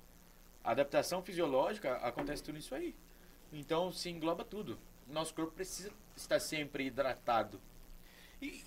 adaptação 0.63 1.21
fisiológica, 1.21 1.97
acontece 1.97 2.41
tudo 2.43 2.57
isso 2.57 2.73
aí. 2.73 2.95
Então 3.53 3.91
se 3.91 4.09
engloba 4.09 4.43
tudo. 4.43 4.79
Nosso 5.09 5.33
corpo 5.33 5.51
precisa 5.51 5.91
estar 6.15 6.39
sempre 6.39 6.85
hidratado. 6.85 7.59
E, 8.41 8.63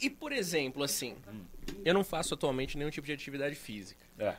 e, 0.00 0.08
por 0.10 0.32
exemplo, 0.32 0.82
assim, 0.82 1.16
Hum. 1.28 1.44
eu 1.84 1.92
não 1.92 2.04
faço 2.04 2.34
atualmente 2.34 2.78
nenhum 2.78 2.90
tipo 2.90 3.06
de 3.06 3.12
atividade 3.12 3.54
física. 3.54 4.04
É. 4.18 4.36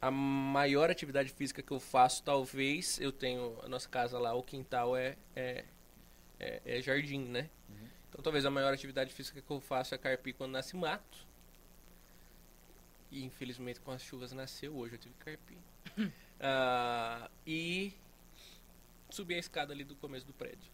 A 0.00 0.10
maior 0.10 0.90
atividade 0.90 1.30
física 1.30 1.62
que 1.62 1.70
eu 1.72 1.80
faço, 1.80 2.22
talvez, 2.22 3.00
eu 3.00 3.10
tenho 3.12 3.58
a 3.62 3.68
nossa 3.68 3.88
casa 3.88 4.18
lá, 4.18 4.34
o 4.34 4.42
quintal 4.42 4.96
é, 4.96 5.16
é, 5.34 5.64
é, 6.38 6.60
é 6.64 6.82
jardim, 6.82 7.20
né? 7.24 7.50
Uhum. 7.68 7.88
Então 8.08 8.22
talvez 8.22 8.44
a 8.46 8.50
maior 8.50 8.72
atividade 8.72 9.12
física 9.12 9.40
que 9.42 9.50
eu 9.50 9.60
faço 9.60 9.94
é 9.94 9.98
carpir 9.98 10.34
quando 10.34 10.52
nasce 10.52 10.76
mato. 10.76 11.26
E 13.10 13.24
infelizmente 13.24 13.80
com 13.80 13.90
as 13.90 14.02
chuvas 14.02 14.32
nasceu, 14.32 14.76
hoje 14.76 14.94
eu 14.94 14.98
tive 14.98 15.14
que 15.14 15.24
carpir. 15.24 15.58
Ah, 16.38 17.30
e 17.46 17.94
subir 19.10 19.34
a 19.34 19.38
escada 19.38 19.72
ali 19.72 19.84
do 19.84 19.94
começo 19.96 20.26
do 20.26 20.32
prédio. 20.32 20.70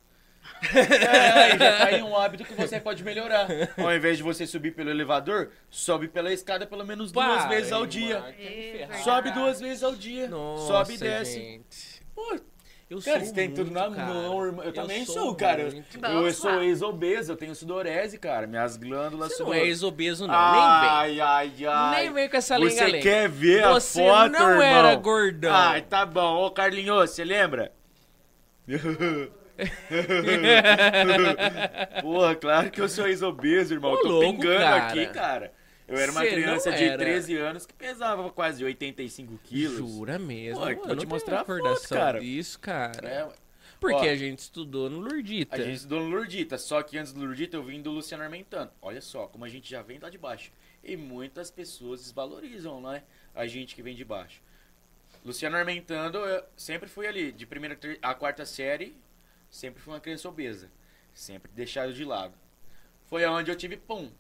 É, 0.74 1.50
já 1.56 1.78
tá 1.78 1.84
aí 1.86 2.02
um 2.02 2.16
hábito 2.16 2.44
que 2.44 2.54
você 2.54 2.80
pode 2.80 3.04
melhorar. 3.04 3.46
Ao 3.78 3.94
invés 3.94 4.16
de 4.16 4.22
você 4.24 4.44
subir 4.46 4.72
pelo 4.74 4.90
elevador, 4.90 5.50
sobe 5.70 6.08
pela 6.08 6.32
escada 6.32 6.66
pelo 6.66 6.84
menos 6.84 7.12
duas 7.12 7.42
Pá, 7.42 7.46
vezes 7.48 7.70
ao 7.72 7.82
aí, 7.82 7.88
dia. 7.88 8.20
me 8.20 8.78
É. 8.82 8.88
Sobe 9.04 9.30
duas 9.30 9.60
vezes 9.60 9.82
ao 9.84 9.94
dia. 9.94 10.28
Nossa, 10.28 10.66
sobe 10.66 10.94
e 10.94 10.98
desce. 10.98 11.34
gente. 11.40 12.02
Pô, 12.14 12.38
Eu 12.90 13.00
Cara, 13.00 13.20
sou 13.20 13.28
você 13.28 13.32
tem 13.34 13.50
tudo 13.54 13.70
na 13.70 13.82
cara. 13.88 14.06
mão, 14.12 14.44
irmão. 14.44 14.62
Eu, 14.64 14.68
Eu 14.70 14.72
também 14.74 15.04
sou 15.06 15.14
sou, 15.14 15.34
cara. 15.34 15.62
muito. 15.70 16.04
Eu, 16.04 16.26
eu 16.26 16.32
sou 16.34 16.60
ex-obeso, 16.62 17.32
eu 17.32 17.36
tenho 17.36 17.54
sudorese, 17.54 18.18
cara. 18.18 18.46
Minhas 18.46 18.76
glândulas 18.76 19.32
Você 19.34 19.42
não 19.44 19.54
é 19.54 19.64
ex-obeso, 19.64 20.26
não. 20.26 20.34
Ai, 20.34 21.18
ai, 21.20 21.64
ai. 21.64 21.90
nem 21.90 22.00
vem. 22.00 22.04
Nem 22.04 22.12
vem 22.12 22.28
com 22.28 22.36
essa 22.36 22.58
Você 22.58 22.64
lenga-lenga. 22.64 22.98
quer 23.02 23.28
ver 23.30 23.62
Você 23.68 24.02
a 24.02 24.04
foto, 24.04 24.32
não 24.32 24.50
irmão? 24.50 24.62
era 24.62 24.94
gordão. 24.96 25.54
Ai, 25.54 25.82
tá 25.82 26.04
bom. 26.04 26.44
Ô, 26.44 26.50
Carlinhos, 26.50 27.10
você 27.10 27.24
lembra? 27.24 27.72
Porra, 32.00 32.34
claro 32.36 32.70
que 32.70 32.80
eu 32.80 32.88
sou 32.88 33.06
ex-obeso, 33.06 33.74
irmão. 33.74 33.92
Ô, 33.92 33.96
eu 33.96 34.02
tô 34.02 34.08
louco, 34.08 34.40
pingando 34.40 34.60
cara. 34.60 34.86
aqui, 34.86 35.06
cara. 35.06 35.52
Eu 35.86 35.98
era 35.98 36.12
uma 36.12 36.22
Cê 36.22 36.30
criança 36.30 36.70
não 36.70 36.78
de 36.78 36.84
era. 36.84 36.98
13 36.98 37.36
anos 37.36 37.66
que 37.66 37.74
pesava 37.74 38.30
quase 38.30 38.64
85 38.64 39.38
quilos. 39.44 39.76
Jura 39.76 40.18
mesmo? 40.18 40.60
Pô, 40.60 40.68
eu 40.68 40.86
vou 40.86 40.96
te 40.96 41.06
mostrar 41.06 41.40
a 41.40 41.44
foto, 41.44 41.88
cara. 41.88 42.20
disso, 42.20 42.58
cara. 42.58 43.08
É, 43.08 43.28
Porque 43.80 44.08
Ó, 44.08 44.10
a 44.10 44.14
gente 44.14 44.38
estudou 44.38 44.88
no 44.88 45.00
Lurdita. 45.00 45.56
A 45.56 45.58
gente 45.58 45.76
estudou 45.76 46.00
no 46.00 46.08
Lurdita, 46.08 46.56
só 46.56 46.82
que 46.82 46.96
antes 46.96 47.12
do 47.12 47.20
Lurdita 47.20 47.56
eu 47.56 47.62
vim 47.62 47.82
do 47.82 47.90
Luciano 47.90 48.22
Armentano. 48.22 48.70
Olha 48.80 49.00
só, 49.00 49.26
como 49.26 49.44
a 49.44 49.48
gente 49.48 49.68
já 49.68 49.82
vem 49.82 49.98
lá 49.98 50.08
de 50.08 50.18
baixo. 50.18 50.50
E 50.82 50.96
muitas 50.96 51.50
pessoas 51.50 52.00
desvalorizam, 52.00 52.80
né? 52.80 53.02
A 53.34 53.46
gente 53.46 53.74
que 53.74 53.82
vem 53.82 53.94
de 53.94 54.04
baixo. 54.04 54.40
Luciano 55.24 55.56
Armentano, 55.56 56.18
eu 56.18 56.44
sempre 56.56 56.88
fui 56.88 57.06
ali, 57.06 57.30
de 57.30 57.46
primeira 57.46 57.78
a 58.02 58.14
quarta 58.14 58.44
série, 58.44 58.96
sempre 59.48 59.80
fui 59.80 59.92
uma 59.92 60.00
criança 60.00 60.28
obesa. 60.28 60.70
Sempre 61.14 61.52
deixado 61.52 61.92
de 61.92 62.04
lado. 62.04 62.34
Foi 63.04 63.24
aonde 63.24 63.50
eu 63.50 63.56
tive, 63.56 63.76
pum, 63.76 64.10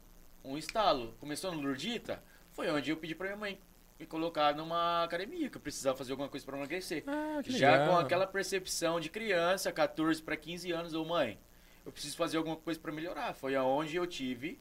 um 0.44 0.56
estalo. 0.56 1.14
Começou 1.18 1.50
no 1.52 1.60
Lurdita, 1.60 2.22
foi 2.52 2.70
onde 2.70 2.90
eu 2.90 2.96
pedi 2.96 3.14
pra 3.14 3.26
minha 3.26 3.36
mãe 3.38 3.60
me 3.98 4.06
colocar 4.06 4.54
numa 4.54 5.04
academia, 5.04 5.48
que 5.48 5.56
eu 5.56 5.60
precisava 5.60 5.96
fazer 5.96 6.12
alguma 6.12 6.28
coisa 6.28 6.44
pra 6.44 6.56
emagrecer. 6.56 7.02
Ah, 7.06 7.40
que 7.42 7.50
Já 7.56 7.72
legal. 7.72 7.88
com 7.88 7.96
aquela 7.98 8.26
percepção 8.26 9.00
de 9.00 9.08
criança, 9.08 9.72
14 9.72 10.22
para 10.22 10.36
15 10.36 10.70
anos, 10.72 10.92
ou 10.94 11.04
mãe, 11.04 11.38
eu 11.84 11.92
preciso 11.92 12.16
fazer 12.16 12.36
alguma 12.36 12.56
coisa 12.56 12.78
para 12.78 12.92
melhorar. 12.92 13.32
Foi 13.32 13.54
aonde 13.54 13.96
eu 13.96 14.06
tive 14.06 14.60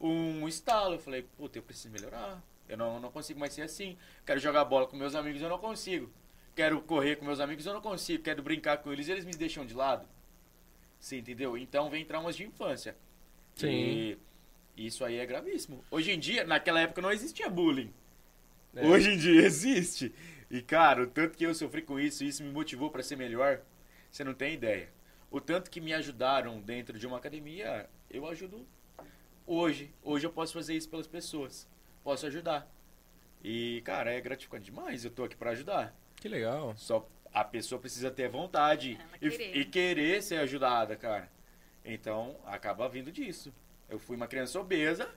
um 0.00 0.46
estalo. 0.48 0.94
Eu 0.94 0.98
falei, 0.98 1.22
puta, 1.22 1.58
eu 1.58 1.62
preciso 1.62 1.90
melhorar. 1.90 2.42
Eu 2.72 2.78
não, 2.78 2.98
não 2.98 3.10
consigo 3.10 3.38
mais 3.38 3.52
ser 3.52 3.60
assim. 3.60 3.98
Quero 4.24 4.40
jogar 4.40 4.64
bola 4.64 4.86
com 4.86 4.96
meus 4.96 5.14
amigos, 5.14 5.42
eu 5.42 5.48
não 5.50 5.58
consigo. 5.58 6.10
Quero 6.56 6.80
correr 6.80 7.16
com 7.16 7.24
meus 7.26 7.38
amigos, 7.38 7.66
eu 7.66 7.74
não 7.74 7.82
consigo. 7.82 8.22
Quero 8.22 8.42
brincar 8.42 8.78
com 8.78 8.90
eles, 8.90 9.10
eles 9.10 9.26
me 9.26 9.32
deixam 9.32 9.66
de 9.66 9.74
lado. 9.74 10.08
Você 10.98 11.18
entendeu? 11.18 11.58
Então 11.58 11.90
vem 11.90 12.02
traumas 12.02 12.34
de 12.34 12.44
infância. 12.44 12.96
Sim. 13.54 14.16
E 14.74 14.86
isso 14.86 15.04
aí 15.04 15.16
é 15.16 15.26
gravíssimo. 15.26 15.84
Hoje 15.90 16.12
em 16.12 16.18
dia, 16.18 16.44
naquela 16.44 16.80
época 16.80 17.02
não 17.02 17.12
existia 17.12 17.50
bullying. 17.50 17.92
É. 18.74 18.86
Hoje 18.86 19.10
em 19.10 19.18
dia 19.18 19.42
existe. 19.44 20.14
E, 20.50 20.62
cara, 20.62 21.02
o 21.02 21.06
tanto 21.06 21.36
que 21.36 21.44
eu 21.44 21.54
sofri 21.54 21.82
com 21.82 22.00
isso, 22.00 22.24
isso 22.24 22.42
me 22.42 22.50
motivou 22.50 22.90
para 22.90 23.02
ser 23.02 23.16
melhor, 23.16 23.60
você 24.10 24.24
não 24.24 24.32
tem 24.32 24.54
ideia. 24.54 24.88
O 25.30 25.42
tanto 25.42 25.70
que 25.70 25.80
me 25.80 25.92
ajudaram 25.92 26.58
dentro 26.58 26.98
de 26.98 27.06
uma 27.06 27.18
academia, 27.18 27.88
eu 28.10 28.26
ajudo 28.26 28.66
hoje. 29.46 29.90
Hoje 30.02 30.26
eu 30.26 30.32
posso 30.32 30.54
fazer 30.54 30.74
isso 30.74 30.88
pelas 30.88 31.06
pessoas. 31.06 31.68
Posso 32.02 32.26
ajudar. 32.26 32.66
E, 33.44 33.80
cara, 33.84 34.12
é 34.12 34.20
gratificante 34.20 34.64
demais. 34.66 35.04
Eu 35.04 35.10
tô 35.10 35.24
aqui 35.24 35.36
para 35.36 35.50
ajudar. 35.50 35.94
Que 36.16 36.28
legal. 36.28 36.74
Só 36.76 37.08
a 37.32 37.42
pessoa 37.44 37.80
precisa 37.80 38.10
ter 38.10 38.28
vontade 38.28 38.98
Ela 39.00 39.16
e, 39.20 39.30
querer. 39.30 39.56
e 39.56 39.64
querer 39.64 40.22
ser 40.22 40.36
ajudada, 40.36 40.96
cara. 40.96 41.28
Então, 41.84 42.36
acaba 42.46 42.88
vindo 42.88 43.10
disso. 43.10 43.52
Eu 43.88 43.98
fui 43.98 44.16
uma 44.16 44.26
criança 44.28 44.60
obesa 44.60 45.08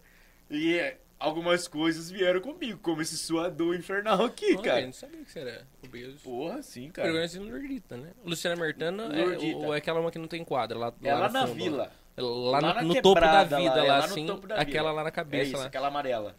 e 0.49 0.75
é, 0.77 0.97
algumas 1.19 1.67
coisas 1.67 2.09
vieram 2.09 2.41
comigo, 2.41 2.79
como 2.79 3.01
esse 3.01 3.17
suador 3.17 3.75
infernal 3.75 4.25
aqui, 4.25 4.45
Olha, 4.47 4.55
eu 4.57 4.61
cara. 4.61 4.85
não 4.85 4.93
sabia 4.93 5.23
que 5.23 5.31
você 5.31 5.39
era 5.39 5.67
obeso. 5.83 6.17
Porra, 6.23 6.61
sim, 6.63 6.89
Cara. 6.89 7.07
Eu 7.07 7.13
conheci 7.13 7.39
no 7.39 7.45
Lurdita, 7.51 7.95
né? 7.97 8.11
Luciana 8.23 8.55
Mertana 8.55 9.03
é, 9.15 9.55
ou 9.55 9.73
é 9.73 9.77
aquela 9.77 9.99
uma 9.99 10.11
que 10.11 10.17
não 10.19 10.27
tem 10.27 10.43
quadra 10.43 10.77
lá, 10.77 10.93
É 11.03 11.13
lá 11.13 11.27
no 11.27 11.33
na 11.33 11.47
fundo, 11.47 11.55
vila. 11.55 11.91
Lá, 12.17 12.59
Lá 12.61 12.81
no, 12.81 12.87
no 12.93 13.01
topo 13.01 13.19
da 13.19 13.43
vida, 13.43 13.57
lá, 13.59 13.75
lá, 13.75 13.83
é 13.85 13.87
lá 13.89 13.97
no 13.99 14.03
assim, 14.05 14.25
topo 14.25 14.47
da 14.47 14.55
aquela 14.55 14.89
vila. 14.89 14.91
lá 14.93 15.03
na 15.03 15.09
É 15.09 15.11
cabeça 15.11 15.43
isso, 15.51 15.57
lá. 15.57 15.65
aquela 15.65 15.87
amarela. 15.89 16.35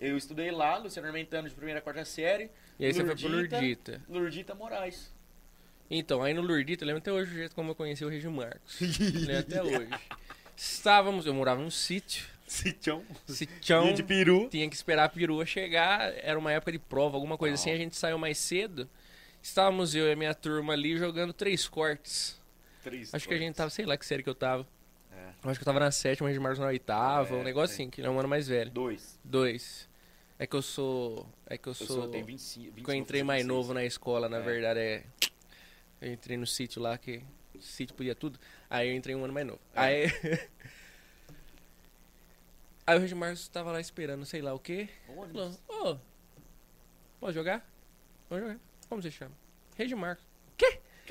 Eu 0.00 0.16
estudei 0.16 0.50
lá, 0.50 0.78
Luciano 0.78 1.06
Armentano 1.06 1.46
de 1.46 1.54
primeira 1.54 1.78
a 1.78 1.82
quarta 1.82 2.06
série. 2.06 2.50
E 2.78 2.86
aí 2.86 2.94
você 2.94 3.04
foi 3.04 3.14
pro 3.14 3.28
Lurdita. 3.28 3.56
Lurdita. 3.58 4.02
Lurdita 4.08 4.54
Moraes. 4.54 5.12
Então, 5.90 6.22
aí 6.22 6.32
no 6.32 6.40
Lurdita, 6.40 6.84
eu 6.84 6.86
lembro 6.86 7.00
até 7.00 7.12
hoje 7.12 7.30
o 7.30 7.34
jeito 7.34 7.54
como 7.54 7.72
eu 7.72 7.74
conheci 7.74 8.02
o 8.02 8.08
Regi 8.08 8.26
Marcos. 8.26 8.80
lembro 8.80 9.38
até 9.38 9.62
hoje. 9.62 9.90
Estávamos, 10.56 11.26
eu 11.26 11.34
morava 11.34 11.60
num 11.60 11.70
sítio, 11.70 12.26
Sitião. 12.46 13.04
sitião, 13.26 13.92
de 13.92 14.02
peru. 14.02 14.48
tinha 14.50 14.68
que 14.70 14.74
esperar 14.74 15.04
a 15.04 15.08
perua 15.08 15.44
chegar, 15.44 16.14
era 16.16 16.38
uma 16.38 16.50
época 16.50 16.72
de 16.72 16.78
prova, 16.78 17.16
alguma 17.16 17.36
coisa 17.36 17.54
assim, 17.54 17.70
a 17.70 17.76
gente 17.76 17.94
saiu 17.94 18.16
mais 18.16 18.38
cedo. 18.38 18.88
Estávamos 19.42 19.94
eu 19.94 20.06
e 20.06 20.12
a 20.12 20.16
minha 20.16 20.34
turma 20.34 20.72
ali 20.72 20.96
jogando 20.96 21.34
três 21.34 21.68
cortes. 21.68 22.40
Três 22.82 23.12
Acho 23.12 23.28
que 23.28 23.34
a 23.34 23.38
gente 23.38 23.54
tava, 23.54 23.68
sei 23.68 23.84
lá 23.84 23.96
que 23.98 24.06
série 24.06 24.22
que 24.22 24.30
eu 24.30 24.34
tava. 24.34 24.66
É. 25.12 25.28
Acho 25.44 25.58
que 25.58 25.62
eu 25.62 25.66
tava 25.66 25.80
na 25.80 25.90
sétima, 25.90 26.24
o 26.24 26.28
Regi 26.28 26.40
Marcos 26.40 26.58
na 26.58 26.66
oitava, 26.66 27.34
É, 27.34 27.38
um 27.38 27.42
negócio 27.42 27.76
sim. 27.76 27.82
assim, 27.82 27.90
que 27.90 28.00
ele 28.00 28.08
é 28.08 28.10
um 28.10 28.18
ano 28.18 28.28
mais 28.28 28.48
velho. 28.48 28.70
Dois. 28.70 29.18
Dois. 29.24 29.89
É 30.42 30.46
que 30.46 30.56
eu 30.56 30.62
sou. 30.62 31.28
É 31.46 31.58
que 31.58 31.68
eu 31.68 31.72
Eu 31.72 31.74
sou. 31.74 31.86
sou, 31.86 32.08
tenho 32.08 32.24
25. 32.24 32.64
25 32.76 32.84
que 32.86 32.90
eu 32.90 32.94
entrei 32.94 33.22
mais 33.22 33.42
fazer 33.42 33.48
novo 33.52 33.74
na 33.74 33.84
escola, 33.84 34.26
na 34.26 34.38
É. 34.38 34.40
verdade 34.40 34.80
é. 34.80 35.04
Eu 36.00 36.12
entrei 36.14 36.38
no 36.38 36.46
sítio 36.46 36.80
lá 36.80 36.96
que. 36.96 37.22
Sítio 37.60 37.94
podia 37.94 38.14
tudo. 38.14 38.38
Aí 38.70 38.88
eu 38.88 38.94
entrei 38.96 39.14
um 39.14 39.22
ano 39.22 39.34
mais 39.34 39.46
novo. 39.46 39.60
É. 39.74 39.80
Aí. 39.80 40.06
Aí 42.86 42.96
o 42.96 43.00
Regi 43.00 43.14
Marcos 43.14 43.46
tava 43.48 43.70
lá 43.70 43.80
esperando, 43.80 44.24
sei 44.24 44.40
lá 44.40 44.54
o 44.54 44.58
quê. 44.58 44.88
26. 45.08 45.60
Falou, 45.66 45.92
ô, 45.92 45.98
pode 47.20 47.34
jogar? 47.34 47.70
Vamos 48.30 48.44
jogar. 48.46 48.60
Como 48.88 49.02
você 49.02 49.10
chama? 49.10 49.32
Regi 49.76 49.94
Marcos. 49.94 50.24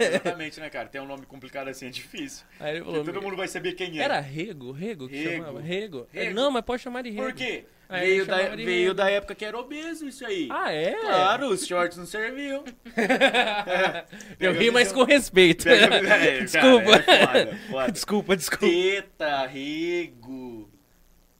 Exatamente, 0.00 0.58
né, 0.60 0.68
cara? 0.68 0.88
Tem 0.88 1.00
um 1.00 1.06
nome 1.06 1.24
complicado 1.26 1.68
assim, 1.68 1.86
é 1.86 1.90
difícil. 1.90 2.44
Aí 2.58 2.76
ele 2.76 2.84
falou. 2.84 3.04
todo 3.04 3.22
mundo 3.22 3.36
vai 3.36 3.46
saber 3.48 3.72
quem 3.74 3.98
é. 3.98 4.02
Era 4.02 4.18
Rego? 4.20 4.72
Rego 4.72 5.08
que 5.08 5.16
Rego. 5.16 5.30
chamava? 5.44 5.60
Rego. 5.60 6.08
Rego. 6.12 6.34
Não, 6.34 6.50
mas 6.50 6.64
pode 6.64 6.82
chamar 6.82 7.02
de 7.02 7.10
Rego. 7.10 7.22
Por 7.24 7.32
quê? 7.32 7.64
Aí 7.88 8.06
veio 8.20 8.26
da, 8.26 8.36
veio 8.56 8.94
da 8.94 9.10
época 9.10 9.34
que 9.34 9.44
era 9.44 9.56
obeso 9.58 10.06
isso 10.08 10.26
aí. 10.26 10.48
Ah, 10.50 10.72
é? 10.72 10.92
Claro, 10.94 11.48
os 11.48 11.64
shorts 11.66 11.96
não 11.96 12.06
serviam. 12.06 12.64
Eu 14.40 14.52
ri, 14.52 14.70
mas 14.70 14.90
com 14.92 15.04
respeito. 15.04 15.64
Pega- 15.64 15.94
é, 15.96 16.02
cara, 16.02 16.40
Desculpa. 16.40 16.90
é 16.96 17.26
foda, 17.26 17.56
foda. 17.70 17.92
Desculpa, 17.92 18.36
desculpa. 18.36 18.66
Teta, 18.66 19.46
Rego. 19.46 20.68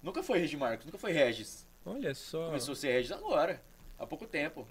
Nunca 0.03 0.23
foi 0.23 0.39
Regi 0.39 0.57
Marcos, 0.57 0.87
nunca 0.87 0.99
foi 0.99 1.13
Regis. 1.13 1.67
Olha 1.85 2.15
só. 2.15 2.47
Começou 2.47 2.73
a 2.73 2.77
ser 2.77 2.93
Regis 2.93 3.13
agora, 3.13 3.61
há 3.99 4.07
pouco 4.07 4.27
tempo. 4.27 4.67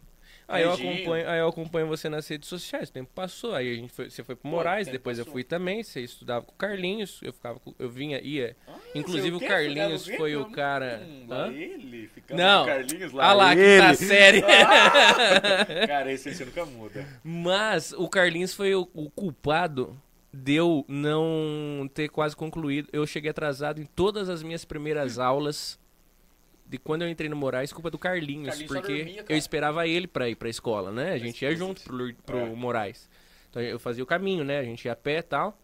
Aí 0.47 0.61
eu, 0.63 0.73
acompanho, 0.73 1.29
aí 1.29 1.39
eu 1.39 1.47
acompanho 1.47 1.87
você 1.87 2.07
nas 2.07 2.27
redes 2.27 2.47
sociais, 2.47 2.89
o 2.89 2.91
tempo 2.93 3.09
passou. 3.15 3.55
Aí 3.55 3.71
a 3.71 3.75
gente 3.75 3.91
foi, 3.91 4.09
você 4.09 4.23
foi 4.23 4.35
pro 4.35 4.47
Moraes, 4.47 4.87
depois 4.87 5.17
eu 5.17 5.25
passou. 5.25 5.33
fui 5.33 5.43
também. 5.43 5.81
Você 5.81 6.01
estudava 6.01 6.45
com 6.45 6.51
o 6.51 6.55
Carlinhos, 6.55 7.19
eu 7.23 7.33
ficava 7.33 7.59
com- 7.59 7.73
eu 7.79 7.89
vinha, 7.89 8.21
ia. 8.21 8.55
Ah, 8.67 8.73
Inclusive 8.93 9.35
o? 9.35 9.39
Carlinhos 9.39 10.07
foi 10.07 10.35
o 10.35 10.45
cara. 10.51 11.01
Hum, 11.03 11.25
lá 11.27 11.47
ele, 11.51 12.07
ficava 12.13 12.39
Não. 12.41 12.63
com 12.65 12.71
o 12.71 12.73
Carlinhos 12.75 13.11
lá. 13.13 13.25
Ah 13.25 13.33
lá, 13.33 13.55
ele. 13.55 13.81
quinta 13.81 13.93
série. 13.95 14.43
Ah! 14.43 15.65
Cara, 15.87 16.11
esse 16.11 16.33
você 16.33 16.45
nunca 16.45 16.65
muda. 16.65 17.05
Mas 17.23 17.91
o 17.93 18.07
Carlinhos 18.07 18.53
foi 18.53 18.75
o, 18.75 18.87
o 18.93 19.09
culpado 19.09 19.99
de 20.33 20.53
eu 20.53 20.85
não 20.87 21.89
ter 21.93 22.09
quase 22.09 22.35
concluído. 22.35 22.87
Eu 22.93 23.07
cheguei 23.07 23.31
atrasado 23.31 23.81
em 23.81 23.85
todas 23.85 24.29
as 24.29 24.43
minhas 24.43 24.63
primeiras 24.65 25.17
aulas. 25.17 25.79
De 26.67 26.77
quando 26.79 27.03
eu 27.03 27.09
entrei 27.09 27.29
no 27.29 27.35
Moraes, 27.35 27.71
culpa 27.71 27.91
do 27.91 27.97
Carlinhos, 27.99 28.47
Carlinhos 28.49 28.71
porque 28.73 28.95
dormia, 29.03 29.25
eu 29.29 29.37
esperava 29.37 29.87
ele 29.87 30.07
pra 30.07 30.27
ir 30.27 30.35
pra 30.35 30.49
escola, 30.49 30.91
né? 30.91 31.11
A 31.13 31.17
gente 31.19 31.43
ia 31.45 31.55
junto 31.55 31.83
pro, 31.83 31.95
Lur- 31.95 32.15
pro 32.25 32.37
É. 32.39 32.45
Moraes. 32.49 33.07
Então 33.49 33.61
eu 33.61 33.77
fazia 33.79 34.03
o 34.03 34.07
caminho, 34.07 34.43
né? 34.43 34.57
A 34.59 34.63
gente 34.63 34.83
ia 34.85 34.93
a 34.93 34.95
pé 34.95 35.19
e 35.19 35.21
tal. 35.23 35.57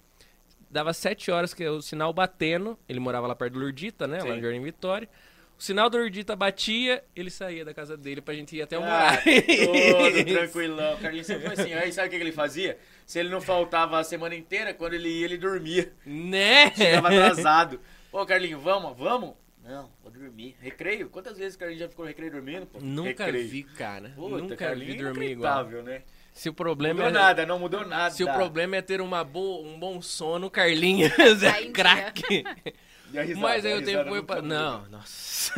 Dava 0.69 0.93
sete 0.93 1.31
horas 1.31 1.53
que 1.53 1.67
o 1.67 1.81
sinal 1.81 2.13
batendo. 2.13 2.77
Ele 2.87 2.99
morava 2.99 3.25
lá 3.27 3.35
perto 3.35 3.53
do 3.53 3.59
Lurdita, 3.59 4.07
né? 4.07 4.17
Lá 4.19 4.23
Sim. 4.29 4.35
no 4.37 4.41
Jardim 4.41 4.61
Vitória. 4.61 5.09
O 5.57 5.61
sinal 5.63 5.89
do 5.89 5.97
Lurdita 5.97 6.35
batia, 6.35 7.03
ele 7.15 7.29
saía 7.29 7.65
da 7.65 7.73
casa 7.73 7.97
dele 7.97 8.21
pra 8.21 8.33
gente 8.33 8.55
ir 8.55 8.61
até 8.61 8.77
o 8.79 8.83
Ah, 8.83 9.11
Moraes. 9.25 9.45
todo 9.57 10.25
tranquilão. 10.33 10.93
O 10.93 10.97
Carlinhos 10.99 11.27
sempre 11.27 11.45
foi 11.49 11.53
assim. 11.63 11.73
Aí 11.73 11.91
sabe 11.91 12.07
o 12.07 12.11
que 12.11 12.17
que 12.17 12.23
ele 12.23 12.31
fazia? 12.31 12.77
Se 13.05 13.19
ele 13.19 13.29
não 13.29 13.41
faltava 13.41 13.99
a 13.99 14.03
semana 14.03 14.33
inteira, 14.35 14.73
quando 14.73 14.93
ele 14.93 15.09
ia, 15.09 15.25
ele 15.25 15.37
dormia. 15.37 15.91
Né? 16.05 16.71
Chegava 16.75 17.07
atrasado. 17.09 17.79
Ô, 18.11 18.25
Carlinhos, 18.25 18.61
vamos, 18.63 18.97
vamos? 18.97 19.33
Não, 19.63 19.89
vou 20.01 20.11
dormir. 20.11 20.55
Recreio? 20.59 21.09
Quantas 21.09 21.37
vezes 21.37 21.55
o 21.55 21.59
Carlinhos 21.59 21.81
já 21.83 21.89
ficou 21.89 22.05
recreio 22.05 22.31
dormindo? 22.31 22.65
Pô? 22.65 22.79
Nunca 22.81 23.25
recreio. 23.25 23.47
vi, 23.47 23.63
cara. 23.63 24.09
Puta, 24.15 24.37
Nunca 24.37 24.55
Carlinhos 24.55 24.95
vi 24.95 25.03
dormir 25.03 25.31
igual. 25.31 25.65
né? 25.65 26.01
Se 26.33 26.49
o 26.49 26.53
problema 26.53 27.03
Mudou 27.03 27.09
é 27.09 27.23
nada, 27.23 27.45
não 27.45 27.59
mudou 27.59 27.85
nada. 27.85 28.11
se 28.13 28.23
o 28.23 28.33
problema 28.33 28.77
é 28.77 28.81
ter 28.81 29.01
uma 29.01 29.23
boa, 29.23 29.67
um 29.67 29.77
bom 29.77 30.01
sono, 30.01 30.49
Carlinhos 30.49 31.11
é 31.43 31.65
craque. 31.71 32.43
Risada? 33.11 33.39
Mas 33.39 33.65
aí 33.65 33.77
o 33.77 33.83
tempo 33.83 34.09
foi 34.09 34.23
pra... 34.23 34.41
muda. 34.41 34.47
Não, 34.47 34.89
nossa. 34.89 35.53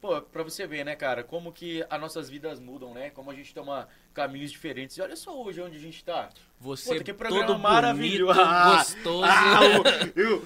Pô, 0.00 0.20
pra 0.20 0.42
você 0.42 0.66
ver, 0.66 0.84
né, 0.84 0.94
cara, 0.94 1.24
como 1.24 1.52
que 1.52 1.84
as 1.88 2.00
nossas 2.00 2.28
vidas 2.30 2.60
mudam, 2.60 2.94
né? 2.94 3.10
Como 3.10 3.30
a 3.30 3.34
gente 3.34 3.52
toma 3.54 3.88
caminhos 4.14 4.50
diferentes. 4.50 4.96
E 4.96 5.02
olha 5.02 5.16
só 5.16 5.40
hoje 5.42 5.60
onde 5.60 5.76
a 5.76 5.80
gente 5.80 6.04
tá. 6.04 6.28
Você 6.60 6.92
Puta, 6.92 7.04
que 7.04 7.12
programa 7.12 7.46
todo 7.46 7.58
maravilhoso. 7.58 8.34
bonito, 8.34 8.46
Ah, 8.52 8.76
gostoso. 8.76 9.24
Ah, 9.24 9.60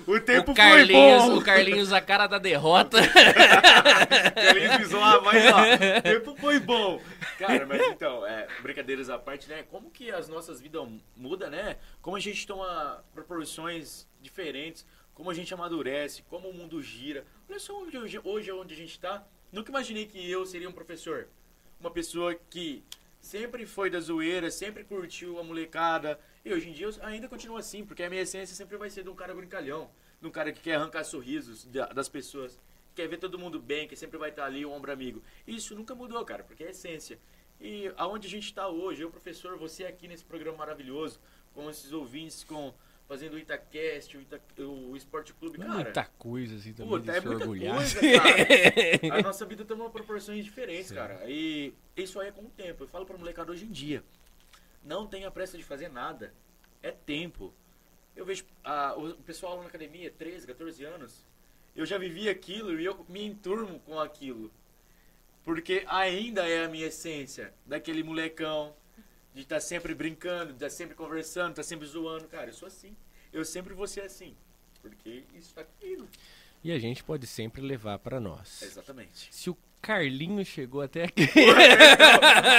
o, 0.07 0.11
o, 0.13 0.15
o 0.17 0.21
tempo 0.21 0.53
o 0.53 0.55
Carlinhos, 0.55 1.23
foi 1.23 1.31
bom. 1.31 1.39
o 1.39 1.45
Carlinhos, 1.45 1.93
a 1.93 2.01
cara 2.01 2.27
da 2.27 2.39
derrota. 2.39 2.99
Carlinhos 4.35 4.89
zoava, 4.89 5.21
mas 5.23 5.45
ó, 5.53 5.99
o 5.99 6.03
tempo 6.03 6.37
foi 6.37 6.59
bom. 6.61 7.01
Cara, 7.39 7.67
mas 7.67 7.83
então, 7.89 8.27
é, 8.27 8.47
brincadeiras 8.63 9.11
à 9.11 9.19
parte, 9.19 9.49
né? 9.49 9.65
Como 9.65 9.91
que 9.91 10.11
as 10.11 10.29
nossas 10.29 10.61
vidas 10.61 10.89
mudam, 11.17 11.51
né? 11.51 11.77
Como 12.01 12.17
a 12.17 12.21
gente 12.21 12.47
toma 12.47 13.05
proporções 13.13 14.07
diferentes, 14.23 14.87
como 15.17 15.31
a 15.31 15.35
gente 15.35 15.53
amadurece, 15.53 16.23
como 16.29 16.51
o 16.51 16.55
mundo 16.55 16.81
gira. 16.83 17.27
Olha 17.49 17.59
só 17.59 17.75
onde 17.83 17.97
hoje, 17.97 18.21
hoje 18.23 18.53
onde 18.53 18.75
a 18.75 18.77
gente 18.77 19.01
tá. 19.01 19.27
Nunca 19.51 19.71
imaginei 19.71 20.05
que 20.07 20.31
eu 20.31 20.45
seria 20.45 20.69
um 20.69 20.73
professor. 20.73 21.27
Uma 21.81 21.91
pessoa 21.91 22.35
que 22.51 22.85
sempre 23.19 23.65
foi 23.65 23.89
da 23.89 23.99
zoeira, 23.99 24.51
sempre 24.51 24.85
curtiu 24.85 25.39
a 25.41 25.43
molecada. 25.43 26.21
E 26.45 26.53
hoje 26.53 26.69
em 26.69 26.73
dia 26.73 26.87
eu 26.87 26.95
ainda 27.01 27.29
continuo 27.29 27.57
assim, 27.57 27.85
porque 27.85 28.03
a 28.03 28.11
minha 28.11 28.23
essência 28.23 28.55
sempre 28.55 28.77
vai 28.77 28.91
ser 28.91 29.05
de 29.05 29.09
um 29.09 29.15
cara 29.15 29.35
brincalhão, 29.35 29.91
de 30.21 30.29
um 30.29 30.31
cara 30.31 30.53
que 30.53 30.61
quer 30.61 30.75
arrancar 30.75 31.03
sorrisos 31.03 31.65
da- 31.65 31.87
das 31.87 32.11
pessoas, 32.11 32.61
quer 32.95 33.09
ver 33.09 33.17
todo 33.17 33.39
mundo 33.39 33.59
bem, 33.59 33.89
que 33.89 33.97
sempre 33.97 34.19
vai 34.19 34.29
estar 34.29 34.45
ali, 34.45 34.67
um 34.67 34.73
ombro 34.73 34.93
amigo. 34.93 35.23
Isso 35.47 35.75
nunca 35.75 35.95
mudou, 35.95 36.23
cara, 36.27 36.45
porque 36.45 36.63
é 36.63 36.67
a 36.69 36.71
essência. 36.71 37.19
E 37.59 37.91
aonde 37.97 38.27
a 38.27 38.31
gente 38.31 38.45
está 38.45 38.69
hoje, 38.69 39.01
eu, 39.01 39.11
professor, 39.11 39.57
você 39.57 39.87
aqui 39.87 40.07
nesse 40.07 40.25
programa 40.25 40.59
maravilhoso, 40.59 41.19
com 41.55 41.71
esses 41.71 41.91
ouvintes, 41.91 42.45
com 42.45 42.75
fazendo 43.09 43.35
o 43.35 43.39
Itacast, 43.39 44.17
o, 44.17 44.21
Ita, 44.21 44.41
o 44.59 44.97
Esporte 44.97 45.33
Clube, 45.35 45.59
cara. 45.59 45.73
Muita 45.73 46.05
coisa 46.19 46.57
assim 46.57 46.73
também 46.73 46.99
Puta, 46.99 47.13
é 47.13 47.21
muita 47.21 47.45
orgulhar. 47.45 47.77
coisa, 47.77 48.01
cara. 48.01 49.19
A 49.19 49.23
nossa 49.23 49.47
vida 49.47 49.65
toma 49.65 49.89
proporções 49.91 50.45
diferentes, 50.45 50.91
cara. 50.91 51.23
E 51.29 51.73
isso 51.97 52.19
aí 52.21 52.29
é 52.29 52.33
com 52.33 52.43
o 52.43 52.51
tempo. 52.51 52.85
Eu 52.85 52.89
falo 52.89 53.07
pra 53.07 53.17
molecada 53.17 53.53
hoje 53.53 53.65
em 53.65 53.71
dia. 53.71 54.03
Não 54.85 55.07
tenha 55.07 55.31
pressa 55.31 55.57
de 55.57 55.65
fazer 55.65 55.89
nada. 55.89 56.33
É 56.83 56.91
tempo. 56.91 57.53
Eu 58.15 58.25
vejo 58.25 58.45
o 58.97 59.23
pessoal 59.23 59.57
lá 59.57 59.63
na 59.63 59.69
academia, 59.69 60.11
13, 60.11 60.47
14 60.47 60.85
anos. 60.85 61.25
Eu 61.75 61.85
já 61.85 61.99
vivi 61.99 62.29
aquilo 62.29 62.79
e 62.81 62.85
eu 62.85 63.05
me 63.09 63.25
enturmo 63.25 63.81
com 63.81 64.01
aquilo. 64.01 64.51
Porque 65.45 65.85
ainda 65.87 66.49
é 66.49 66.65
a 66.65 66.69
minha 66.69 66.87
essência. 66.87 67.53
Daquele 67.67 68.03
molecão. 68.03 68.75
De 69.37 69.43
estar 69.43 69.61
sempre 69.61 69.95
brincando, 69.95 70.47
de 70.47 70.53
estar 70.55 70.71
sempre 70.71 70.95
conversando, 70.95 71.51
estar 71.51 71.63
sempre 71.63 71.87
zoando. 71.87 72.27
Cara, 72.27 72.47
eu 72.47 72.55
sou 72.55 72.67
assim. 72.67 72.97
Eu 73.31 73.45
sempre 73.45 73.75
vou 73.75 73.87
ser 73.87 74.01
assim. 74.01 74.35
Porque 74.81 75.25
isso 75.35 75.53
tá 75.53 75.63
comigo. 75.63 76.09
E 76.65 76.73
a 76.73 76.79
gente 76.79 77.05
pode 77.05 77.27
sempre 77.27 77.61
levar 77.61 77.99
pra 77.99 78.19
nós. 78.19 78.63
Exatamente. 78.63 79.29
Se 79.31 79.51
o 79.51 79.57
Carlinhos 79.83 80.49
chegou 80.49 80.81
até 80.81 81.05
aqui. 81.13 81.29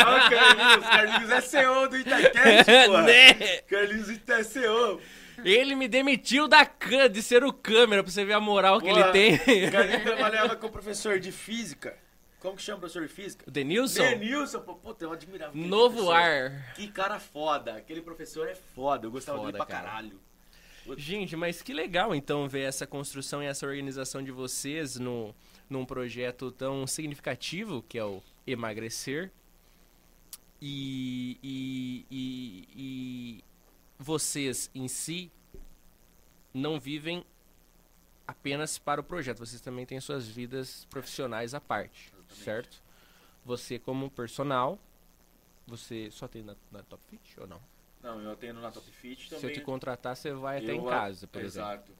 Ó, 0.05 0.29
Carlinhos, 0.29 0.85
Carlinhos 0.85 1.31
é 1.31 1.41
CEO 1.41 1.89
do 1.89 1.97
Itacast, 1.97 2.65
pô. 2.85 3.01
Né? 3.01 3.33
Carlinhos 3.61 4.09
é 4.29 4.43
CEO. 4.43 5.01
Ele 5.43 5.73
me 5.73 5.87
demitiu 5.87 6.47
da 6.47 6.63
can 6.63 7.09
de 7.09 7.23
ser 7.23 7.43
o 7.43 7.51
câmera 7.51 8.03
pra 8.03 8.11
você 8.11 8.23
ver 8.23 8.33
a 8.33 8.39
moral 8.39 8.79
que 8.79 8.87
ele 8.87 9.03
tem. 9.05 9.71
Carlinhos 9.71 10.03
trabalhava 10.05 10.55
com 10.55 10.67
o 10.67 10.71
professor 10.71 11.19
de 11.19 11.31
física. 11.31 11.97
Como 12.39 12.55
que 12.55 12.61
chama 12.61 12.77
o 12.77 12.79
professor 12.81 13.01
de 13.07 13.13
física? 13.13 13.43
O 13.47 13.51
Denilson? 13.51 14.01
Denilson, 14.03 14.61
pô, 14.61 14.75
puta, 14.75 15.03
eu 15.05 15.11
admirava 15.11 15.55
Novo 15.57 15.95
professor. 16.05 16.15
ar. 16.15 16.73
Que 16.75 16.87
cara 16.87 17.19
foda. 17.19 17.75
Aquele 17.75 18.01
professor 18.01 18.47
é 18.47 18.53
foda. 18.55 19.07
Eu 19.07 19.11
gostava 19.11 19.39
Foda, 19.39 19.51
dele 19.51 19.57
pra 19.57 19.65
cara. 19.65 19.87
caralho. 19.89 20.19
Gente, 20.95 21.35
mas 21.35 21.61
que 21.61 21.73
legal 21.73 22.15
então 22.15 22.47
ver 22.47 22.61
essa 22.61 22.87
construção 22.87 23.43
e 23.43 23.45
essa 23.45 23.65
organização 23.65 24.23
de 24.23 24.31
vocês 24.31 24.97
no, 24.97 25.35
num 25.69 25.83
projeto 25.85 26.49
tão 26.51 26.87
significativo 26.87 27.83
que 27.89 27.97
é 27.97 28.05
o 28.05 28.23
emagrecer. 28.45 29.31
E, 30.61 31.37
e, 31.43 32.05
e, 32.09 32.67
e 32.75 33.43
vocês 33.99 34.69
em 34.73 34.87
si 34.87 35.31
não 36.53 36.79
vivem 36.79 37.25
apenas 38.27 38.77
para 38.77 38.99
o 39.01 39.03
projeto, 39.03 39.39
vocês 39.39 39.61
também 39.61 39.85
têm 39.85 39.99
suas 39.99 40.27
vidas 40.27 40.85
profissionais 40.89 41.53
à 41.53 41.61
parte. 41.61 42.11
Certo? 42.35 42.81
Você 43.45 43.79
como 43.79 44.09
personal, 44.09 44.79
você 45.65 46.09
só 46.11 46.27
tem 46.27 46.43
na, 46.43 46.55
na 46.71 46.83
Top 46.83 47.01
Fit 47.09 47.39
ou 47.39 47.47
não? 47.47 47.61
Não, 48.01 48.21
eu 48.21 48.31
atendo 48.31 48.61
na 48.61 48.71
Top 48.71 48.89
Fit 48.91 49.27
Se 49.27 49.35
eu 49.35 49.39
também. 49.41 49.55
te 49.55 49.61
contratar, 49.61 50.15
você 50.15 50.31
vai 50.33 50.57
até 50.57 50.71
Eu 50.71 50.75
em 50.75 50.85
casa, 50.85 51.27
por 51.27 51.41
exemplo. 51.41 51.69
Exato. 51.69 51.91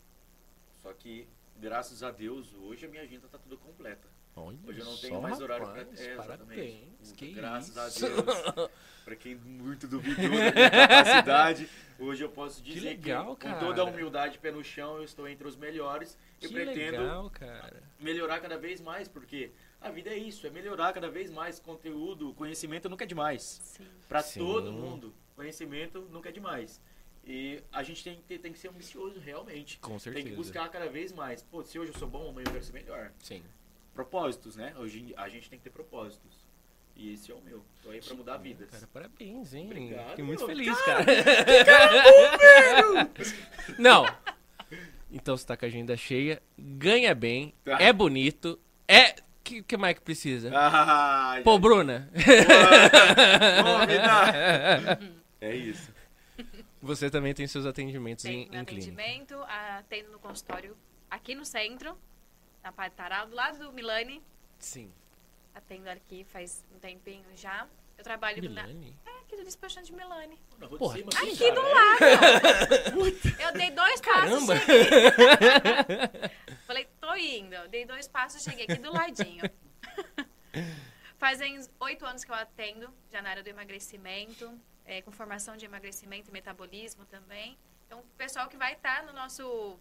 Só 0.82 0.94
que, 0.94 1.28
graças 1.58 2.04
a 2.04 2.12
Deus, 2.12 2.54
hoje 2.54 2.86
a 2.86 2.90
minha 2.90 3.02
agenda 3.04 3.28
tá 3.28 3.38
tudo 3.38 3.58
completa. 3.58 4.08
Olha 4.38 4.58
Hoje 4.68 4.80
eu 4.80 4.86
não 4.86 4.98
tenho 4.98 5.22
mais 5.22 5.42
horário 5.42 5.66
rapaz, 5.66 5.88
pra... 5.90 6.04
É, 6.04 6.16
Parabéns. 6.16 7.12
Que 7.16 7.32
Graças 7.34 7.96
isso. 7.96 8.06
a 8.06 8.10
Deus. 8.10 8.70
pra 9.04 9.16
quem 9.16 9.36
muito 9.36 9.88
duvidou 9.88 10.24
da 10.24 10.30
minha 10.30 10.52
capacidade, 10.52 11.70
hoje 11.98 12.24
eu 12.24 12.30
posso 12.30 12.62
dizer 12.62 12.98
que, 12.98 13.08
legal, 13.08 13.36
com 13.36 13.58
toda 13.58 13.82
a 13.82 13.86
humildade, 13.86 14.38
pé 14.38 14.52
no 14.52 14.64
chão, 14.64 14.98
eu 14.98 15.04
estou 15.04 15.28
entre 15.28 15.48
os 15.48 15.56
melhores. 15.56 16.16
Eu 16.40 16.50
Que 16.50 16.54
pretendo 16.54 17.00
legal, 17.00 17.32
melhorar 18.00 18.40
cada 18.40 18.58
vez 18.60 18.80
mais, 18.80 19.08
porque 19.08 19.52
a 19.82 19.90
vida 19.92 20.10
é 20.10 20.18
isso, 20.18 20.48
é 20.48 20.50
melhorar 20.50 20.94
cada 20.94 21.10
vez 21.10 21.30
mais. 21.32 21.60
Conteúdo, 21.60 22.34
conhecimento 22.34 22.90
nunca 22.90 23.04
é 23.04 23.08
demais. 23.08 23.60
Sim. 23.64 23.86
Pra 24.08 24.22
Sim. 24.22 24.40
todo 24.40 24.72
mundo, 24.72 25.14
conhecimento 25.36 26.02
nunca 26.12 26.30
é 26.30 26.32
demais. 26.32 26.82
E 27.26 27.62
a 27.74 27.84
gente 27.84 28.04
tem, 28.04 28.22
que- 28.28 28.40
tem 28.40 28.54
que 28.54 28.60
ser 28.60 28.70
ambicioso, 28.70 29.20
realmente. 29.20 29.78
Com 29.80 30.00
certeza. 30.00 30.24
Tem 30.24 30.32
que 30.34 30.38
buscar 30.38 30.70
cada 30.70 30.88
vez 30.90 31.12
mais. 31.12 31.42
Pô, 31.44 31.62
se 31.64 31.78
hoje 31.78 31.92
eu 31.94 32.00
sou 32.00 32.08
bom, 32.08 32.30
amanhã 32.30 32.46
eu 32.48 32.54
quero 32.54 32.64
ser 32.64 32.74
melhor. 32.74 33.12
Sim. 33.22 33.44
Propósitos, 33.94 34.56
né? 34.56 34.74
Hoje 34.78 35.14
a 35.18 35.28
gente 35.28 35.50
tem 35.50 35.60
que 35.60 35.64
ter 35.64 35.72
propósitos. 35.72 36.48
E 36.96 37.14
esse 37.14 37.32
é 37.32 37.36
o 37.36 37.42
meu. 37.42 37.64
Tô 37.84 37.90
aí 37.92 38.02
pra 38.02 38.16
mudar 38.16 38.38
vidas. 38.38 38.70
Cara, 38.72 38.88
parabéns, 38.88 39.54
hein? 39.54 39.66
Obrigado, 39.66 40.10
Fiquei 40.12 40.26
muito 40.26 40.46
feliz, 40.46 40.82
cara. 40.82 41.06
Não. 43.78 44.06
Então 45.12 45.38
você 45.38 45.46
tá 45.46 45.56
com 45.56 45.66
a 45.66 45.68
agenda 45.68 45.96
cheia, 45.96 46.42
ganha 46.58 47.14
bem, 47.16 47.54
Tá. 47.64 47.78
é 47.82 47.94
bonito, 47.94 48.60
é. 48.88 49.16
Que, 49.48 49.64
que 49.64 49.78
mais 49.78 49.96
que 49.96 50.02
precisa? 50.02 50.52
Ah, 50.54 51.40
Pô, 51.44 51.58
Bruna, 51.58 52.10
Ô, 53.66 53.88
vida. 53.88 55.00
É 55.40 55.56
isso. 55.56 55.92
você 56.82 57.10
também 57.12 57.32
tem 57.34 57.46
seus 57.48 57.66
atendimentos 57.66 58.26
em, 58.26 58.48
Tem 58.48 58.60
em 58.60 58.66
clínica. 58.66 58.72
atendimento, 59.02 59.36
atendo 59.78 60.12
no 60.12 60.20
consultório 60.20 60.76
aqui 61.12 61.36
no 61.36 61.46
centro, 61.46 61.96
na 62.64 62.72
Padre 62.72 62.94
Taral, 62.98 63.28
do 63.28 63.36
lado 63.36 63.60
do 63.60 63.72
Milani. 63.72 64.22
Sim. 64.58 64.92
Atendo 65.54 65.90
aqui 65.90 66.26
faz 66.26 66.66
um 66.76 66.80
tempinho 66.80 67.24
já. 67.36 67.68
Eu 67.98 68.04
trabalho 68.04 68.42
na, 68.44 68.64
Milani? 68.64 68.96
é, 69.06 69.10
aqui 69.22 69.36
do 69.38 69.44
despachante 69.44 69.88
de 69.88 69.94
Milani. 69.94 70.40
Na 70.60 70.68
de 70.68 70.78
Porra, 70.78 70.98
cima, 70.98 71.10
aqui 71.16 71.38
cara, 71.38 71.52
do 71.54 71.62
é. 71.68 71.74
lado. 71.74 72.00
Eu 73.42 73.54
dei 73.54 73.72
dois 73.72 74.02
Caramba! 74.02 74.54
passos, 74.56 74.66
cheguei. 74.66 75.12
Falei, 76.68 76.88
tô 77.08 77.16
indo. 77.16 77.54
Eu 77.56 77.70
Dei 77.70 77.86
dois 77.86 78.08
passos, 78.08 78.44
cheguei 78.44 78.66
aqui 78.66 78.82
do 78.82 78.92
ladinho. 78.92 79.44
Fazem 81.18 81.58
uns 81.58 81.70
oito 81.80 82.06
anos 82.06 82.24
que 82.24 82.32
eu 82.32 82.36
atendo, 82.36 82.94
já 83.12 83.22
na 83.22 83.30
área 83.30 83.44
do 83.44 83.48
emagrecimento, 83.48 84.60
é, 84.86 85.02
com 85.02 85.12
formação 85.12 85.56
de 85.56 85.66
emagrecimento 85.66 86.30
e 86.30 86.34
metabolismo 86.34 87.06
também. 87.06 87.58
Então, 87.86 88.00
o 88.00 88.04
pessoal 88.18 88.48
que 88.48 88.58
vai 88.58 88.74
estar 88.74 89.04
no 89.04 89.14
nosso, 89.14 89.80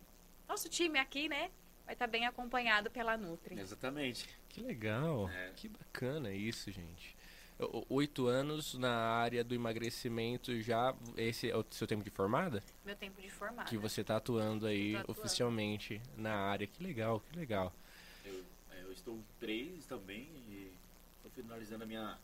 nosso 0.49 0.69
time 0.69 0.99
aqui, 0.99 1.29
né? 1.29 1.51
Vai 1.85 1.95
estar 1.95 2.07
bem 2.07 2.27
acompanhado 2.27 2.91
pela 2.91 3.17
Nutri. 3.17 3.59
Exatamente. 3.59 4.29
Que 4.49 4.61
legal. 4.61 5.29
É. 5.29 5.53
Que 5.55 5.69
bacana 5.69 6.33
isso, 6.33 6.71
gente. 6.71 7.16
Oito 7.89 8.27
anos 8.27 8.75
na 8.75 8.93
área 8.95 9.43
do 9.43 9.55
emagrecimento 9.55 10.61
já. 10.61 10.95
Esse 11.17 11.51
é 11.51 11.57
o 11.57 11.65
seu 11.71 11.87
tempo 11.87 12.05
de 12.05 12.11
formada? 12.11 12.63
Meu 12.85 12.95
tempo 12.95 13.21
de 13.21 13.31
formada. 13.31 13.69
Que 13.69 13.79
você 13.79 14.05
tá 14.05 14.17
atuando 14.19 14.67
aí 14.67 14.95
atuando. 14.97 15.19
oficialmente 15.19 16.01
na 16.19 16.35
área. 16.35 16.67
Que 16.67 16.83
legal, 16.83 17.21
que 17.21 17.35
legal. 17.39 17.73
Eu, 18.25 18.45
é, 18.73 18.83
eu 18.83 18.93
estou 18.93 19.19
três 19.41 19.87
também 19.87 20.29
e 20.49 20.71
estou 21.17 21.31
finalizando 21.31 21.85
a 21.85 21.87
minha 21.87 22.19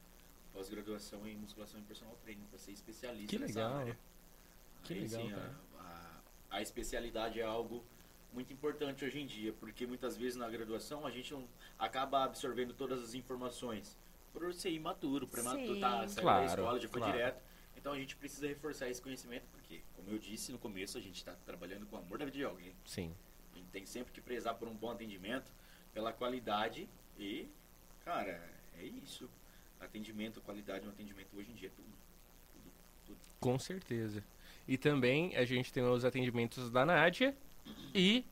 pós-graduação 0.53 1.27
em 1.27 1.35
musculação 1.37 1.81
e 1.81 1.83
personal 1.85 2.15
training 2.23 2.45
para 2.51 2.59
ser 2.59 2.73
especialista 2.73 3.29
Que 3.35 3.39
nessa 3.39 3.61
legal. 3.61 3.79
área. 3.79 3.99
Que 4.85 4.93
Aí, 4.95 5.01
legal, 5.01 5.29
cara. 5.31 5.55
a, 5.79 6.21
a, 6.51 6.57
a 6.59 6.63
especialidade 6.63 7.41
é 7.41 7.45
algo 7.45 7.83
muito 8.35 8.53
importante 8.53 9.03
hoje 9.03 9.19
em 9.19 9.27
dia, 9.27 9.55
porque 9.55 9.87
muitas 9.87 10.15
vezes 10.15 10.37
na 10.37 10.49
graduação 10.51 11.07
a 11.07 11.11
gente 11.11 11.33
não 11.33 11.47
acaba 11.79 12.25
absorvendo 12.25 12.75
todas 12.75 13.03
as 13.03 13.15
informações. 13.15 13.97
Por 14.33 14.53
ser 14.55 14.71
imaturo, 14.71 15.27
prematuro, 15.27 15.75
Sim. 15.75 15.81
tá, 15.81 16.09
saiu 16.09 16.23
Claro, 16.23 16.47
da 16.47 16.53
escola, 16.53 16.81
já 16.81 16.89
foi 16.89 17.01
claro. 17.01 17.17
direto. 17.17 17.43
Então 17.77 17.93
a 17.93 17.99
gente 17.99 18.17
precisa 18.17 18.47
reforçar 18.47 18.89
esse 18.89 19.03
conhecimento, 19.03 19.45
porque, 19.51 19.83
como 19.95 20.09
eu 20.11 20.19
disse 20.19 20.53
no 20.53 20.59
começo, 20.59 20.97
a 20.97 21.01
gente 21.01 21.17
está 21.17 21.33
trabalhando 21.45 21.85
com 21.87 21.97
o 21.97 21.99
amor 21.99 22.19
da 22.19 22.25
vida 22.25 22.39
de 22.39 22.45
alguém. 22.45 22.75
Sim. 22.85 23.15
A 23.55 23.59
gente 23.59 23.69
tem 23.71 23.85
sempre 23.85 24.13
que 24.13 24.21
prezar 24.21 24.55
por 24.55 24.69
um 24.69 24.75
bom 24.75 24.91
atendimento, 24.91 25.53
pela 25.93 26.13
qualidade 26.13 26.89
e, 27.19 27.49
cara, 28.05 28.41
é 28.79 28.85
isso. 28.85 29.29
Atendimento, 29.81 30.41
qualidade 30.41 30.85
no 30.85 30.93
atendimento 30.93 31.37
hoje 31.37 31.51
em 31.51 31.55
dia 31.55 31.69
é 31.69 31.73
tudo. 31.73 31.93
Tudo, 32.53 32.73
tudo. 33.07 33.19
Com 33.41 33.59
certeza. 33.59 34.25
E 34.67 34.79
também 34.79 35.37
a 35.37 35.45
gente 35.45 35.73
tem 35.73 35.83
os 35.83 36.05
atendimentos 36.05 36.71
da 36.71 36.87
Nádia 36.87 37.37
e 37.93 38.25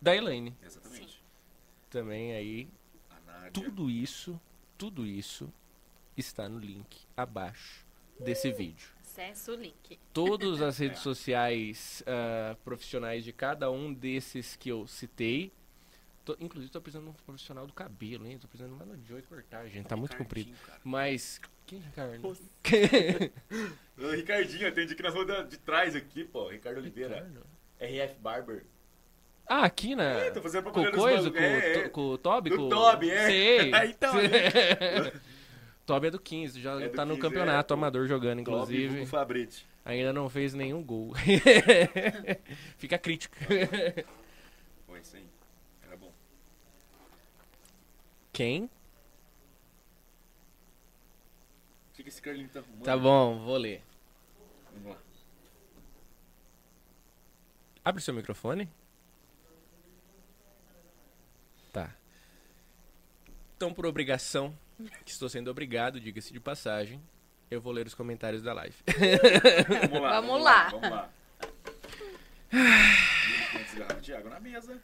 da 0.00 0.16
Elaine. 0.16 0.56
Exatamente. 0.62 1.22
Também 1.90 2.32
aí, 2.32 2.66
tudo 3.52 3.90
isso, 3.90 4.40
tudo 4.78 5.06
isso 5.06 5.52
está 6.16 6.48
no 6.48 6.58
link 6.58 7.06
abaixo 7.16 7.84
desse 8.18 8.50
vídeo. 8.52 8.88
Acesse 9.02 9.50
o 9.50 9.54
link. 9.54 9.98
Todas 10.12 10.60
as 10.60 10.78
É. 10.80 10.84
redes 10.84 11.00
sociais 11.02 12.02
ah, 12.06 12.56
profissionais 12.64 13.24
de 13.24 13.32
cada 13.32 13.70
um 13.70 13.92
desses 13.92 14.56
que 14.56 14.68
eu 14.68 14.86
citei. 14.86 15.52
Tô- 16.24 16.36
inclusive, 16.40 16.72
tô 16.72 16.80
precisando 16.80 17.04
de 17.04 17.10
um 17.10 17.24
profissional 17.24 17.66
do 17.66 17.72
cabelo, 17.72 18.26
hein? 18.26 18.38
Tô 18.38 18.48
precisando 18.48 18.74
mais 18.74 18.88
no 18.88 19.04
Joey 19.04 19.22
cortar, 19.22 19.66
gente. 19.68 19.86
Tá 19.86 19.96
muito 19.96 20.16
comprido. 20.16 20.52
Cara. 20.66 20.80
Mas. 20.82 21.40
Quem, 21.66 21.78
Ricardo? 21.80 22.26
O 23.98 24.10
Ricardinho, 24.10 24.68
atende 24.68 24.92
aqui 24.94 25.02
na 25.02 25.10
rua 25.10 25.44
de 25.44 25.58
trás 25.58 25.94
aqui, 25.94 26.24
pô. 26.24 26.48
Ricardo 26.48 26.78
Oliveira. 26.78 27.16
Ricardo? 27.16 27.46
RF 27.80 28.14
Barber. 28.20 28.64
Ah, 29.46 29.64
aqui 29.64 29.94
na. 29.94 30.04
É, 30.04 30.30
tô 30.30 30.40
fazendo 30.40 30.64
com 30.64 30.70
o 30.70 30.72
propaganda 30.72 30.96
coisa, 30.96 31.30
com, 31.30 31.36
bagulho. 31.36 31.50
o 31.50 31.62
É, 31.62 31.76
é. 31.76 31.88
com 31.88 32.00
o 32.08 32.18
Toby? 32.18 32.50
Do 32.50 32.56
com... 32.56 32.68
Toby, 32.68 33.10
é. 33.10 33.26
Sei. 33.26 33.72
Então, 33.90 34.14
Toby 35.84 36.06
é 36.06 36.10
do 36.10 36.18
15, 36.18 36.60
já 36.60 36.80
É 36.80 36.88
tá 36.88 37.04
no 37.04 37.14
15, 37.14 37.20
campeonato 37.28 37.72
é. 37.72 37.76
amador 37.76 38.06
jogando, 38.06 38.40
inclusive. 38.40 38.96
Hugo 38.96 39.06
Fabretti. 39.06 39.66
Ainda 39.84 40.14
não 40.14 40.30
fez 40.30 40.54
nenhum 40.54 40.82
gol. 40.82 41.12
Fica 42.78 42.96
a 42.96 42.98
crítica. 42.98 43.36
Pô, 44.86 44.96
isso 44.96 45.14
aí. 45.16 45.26
Era 45.86 45.94
bom. 45.94 46.10
Quem? 48.32 48.64
O 48.64 48.70
que, 51.92 52.02
que 52.02 52.08
esse 52.08 52.22
Carlinho 52.22 52.48
tá 52.48 52.60
arrumando? 52.60 52.82
Tá 52.82 52.96
bom, 52.96 53.38
vou 53.44 53.58
ler. 53.58 53.82
Vamos 54.72 54.96
lá. 54.96 55.02
Abre 57.84 58.00
seu 58.00 58.14
microfone. 58.14 58.70
Tá. 61.70 61.94
Então, 63.56 63.72
por 63.72 63.86
obrigação, 63.86 64.56
que 65.04 65.10
estou 65.10 65.28
sendo 65.28 65.50
obrigado, 65.50 66.00
diga-se 66.00 66.32
de 66.32 66.40
passagem, 66.40 67.00
eu 67.50 67.60
vou 67.60 67.72
ler 67.72 67.86
os 67.86 67.94
comentários 67.94 68.42
da 68.42 68.52
live. 68.52 68.74
Vamos 69.90 70.00
lá. 70.00 70.20
Vamos 70.20 70.42
lá. 70.42 70.68
Vamos 70.70 70.90
lá. 70.90 71.10
500 72.50 73.74
garrafas 73.74 74.02
de 74.02 74.14
água 74.14 74.30
na 74.30 74.40
mesa. 74.40 74.80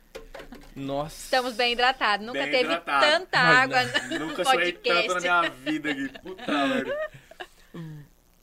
Nossa. 0.75 1.25
Estamos 1.25 1.55
bem 1.55 1.73
hidratados. 1.73 2.27
Nunca 2.27 2.41
Bem 2.43 2.51
teve 2.51 2.65
hidratado. 2.65 3.07
tanta 3.07 3.39
Ai, 3.39 3.57
água 3.57 3.83
no 3.85 4.19
Nunca 4.27 4.45
suei 4.45 4.73
podcast. 4.73 5.09
tanto 5.09 5.15
na 5.27 5.41
minha 5.41 5.51
vida 5.51 5.91
aqui. 5.91 6.09
Puta 6.21 6.67
merda. 6.67 7.11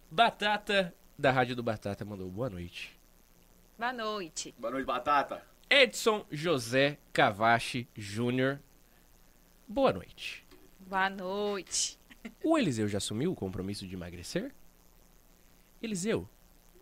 Batata, 0.09 0.93
da 1.17 1.31
Rádio 1.31 1.55
do 1.55 1.63
Batata, 1.63 2.05
mandou 2.05 2.29
boa 2.29 2.49
noite. 2.49 2.97
Boa 3.77 3.93
noite. 3.93 4.55
Boa 4.57 4.71
noite, 4.71 4.85
Batata. 4.85 5.41
Edson 5.69 6.25
José 6.31 6.97
Cavachi 7.11 7.87
Júnior, 7.95 8.59
boa 9.67 9.93
noite. 9.93 10.45
Boa 10.79 11.09
noite. 11.09 11.99
O 12.43 12.57
Eliseu 12.57 12.87
já 12.87 12.97
assumiu 12.97 13.31
o 13.31 13.35
compromisso 13.35 13.85
de 13.87 13.95
emagrecer? 13.95 14.53
Eliseu, 15.81 16.27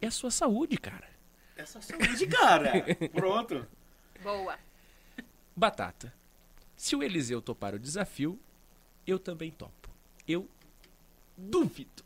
é 0.01 0.07
a 0.07 0.11
sua 0.11 0.31
saúde, 0.31 0.77
cara. 0.77 1.09
Essa 1.55 1.81
saúde, 1.81 2.27
cara. 2.27 2.71
Pronto. 3.13 3.67
Boa. 4.21 4.57
Batata. 5.55 6.13
Se 6.75 6.95
o 6.95 7.03
Eliseu 7.03 7.41
topar 7.41 7.73
o 7.73 7.79
desafio, 7.79 8.39
eu 9.07 9.17
também 9.17 9.51
topo. 9.51 9.89
Eu 10.27 10.47
duvido. 11.37 12.03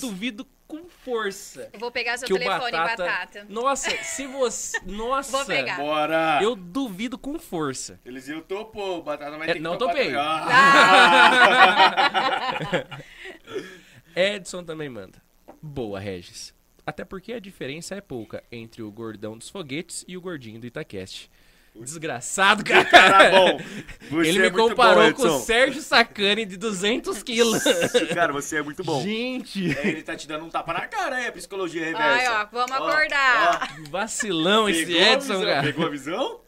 Duvido 0.00 0.46
com 0.72 0.88
força. 0.88 1.68
Eu 1.70 1.78
vou 1.78 1.90
pegar 1.90 2.16
seu 2.16 2.26
que 2.26 2.32
o 2.32 2.38
telefone, 2.38 2.72
batata... 2.72 3.04
batata. 3.04 3.46
Nossa, 3.46 3.90
se 4.02 4.26
você... 4.26 4.80
Nossa. 4.88 5.36
Vou 5.36 5.44
pegar. 5.44 5.76
Bora. 5.76 6.38
Eu 6.42 6.56
duvido 6.56 7.18
com 7.18 7.38
força. 7.38 8.00
Eles 8.06 8.26
iam 8.26 8.40
topou. 8.40 9.00
o 9.00 9.02
Batata 9.02 9.36
vai 9.36 9.50
É, 9.50 9.52
ter 9.52 9.58
que 9.58 9.60
não 9.60 9.76
topei. 9.76 10.14
Ah. 10.16 10.48
Edson 14.16 14.64
também 14.64 14.88
manda. 14.88 15.22
Boa, 15.60 16.00
Regis. 16.00 16.54
Até 16.86 17.04
porque 17.04 17.34
a 17.34 17.38
diferença 17.38 17.94
é 17.94 18.00
pouca 18.00 18.42
entre 18.50 18.82
o 18.82 18.90
gordão 18.90 19.36
dos 19.36 19.50
foguetes 19.50 20.06
e 20.08 20.16
o 20.16 20.22
gordinho 20.22 20.58
do 20.58 20.66
Itaquest. 20.66 21.28
Desgraçado, 21.74 22.62
cara. 22.62 22.84
Cara 22.84 23.30
bom. 23.30 23.58
Você 24.10 24.28
Ele 24.28 24.38
é 24.38 24.42
me 24.42 24.50
muito 24.50 24.70
comparou 24.70 25.04
bom, 25.10 25.14
com 25.14 25.22
o. 25.26 25.40
Sérgio 25.40 25.80
Sacani 25.80 26.44
de 26.44 26.56
200 26.58 27.22
quilos. 27.22 27.62
Cara, 28.14 28.32
você 28.32 28.56
é 28.58 28.62
muito 28.62 28.84
bom. 28.84 29.02
Gente, 29.02 29.76
É, 29.78 29.88
ele 29.88 30.02
tá 30.02 30.14
te 30.14 30.28
dando 30.28 30.44
um 30.44 30.50
tapa 30.50 30.72
na 30.74 30.86
cara, 30.86 31.18
é 31.20 31.30
psicologia 31.30 31.82
reversa. 31.84 32.04
Ai, 32.04 32.28
ó, 32.28 32.46
vamos 32.52 32.72
acordar. 32.72 33.80
vacilão 33.88 34.64
ó. 34.64 34.68
esse 34.68 34.84
Pegou 34.86 35.00
a 35.00 35.12
Edson, 35.12 35.32
visão? 35.38 35.44
cara. 35.44 35.62
Pegou 35.62 35.86
a 35.86 35.88
visão? 35.88 36.40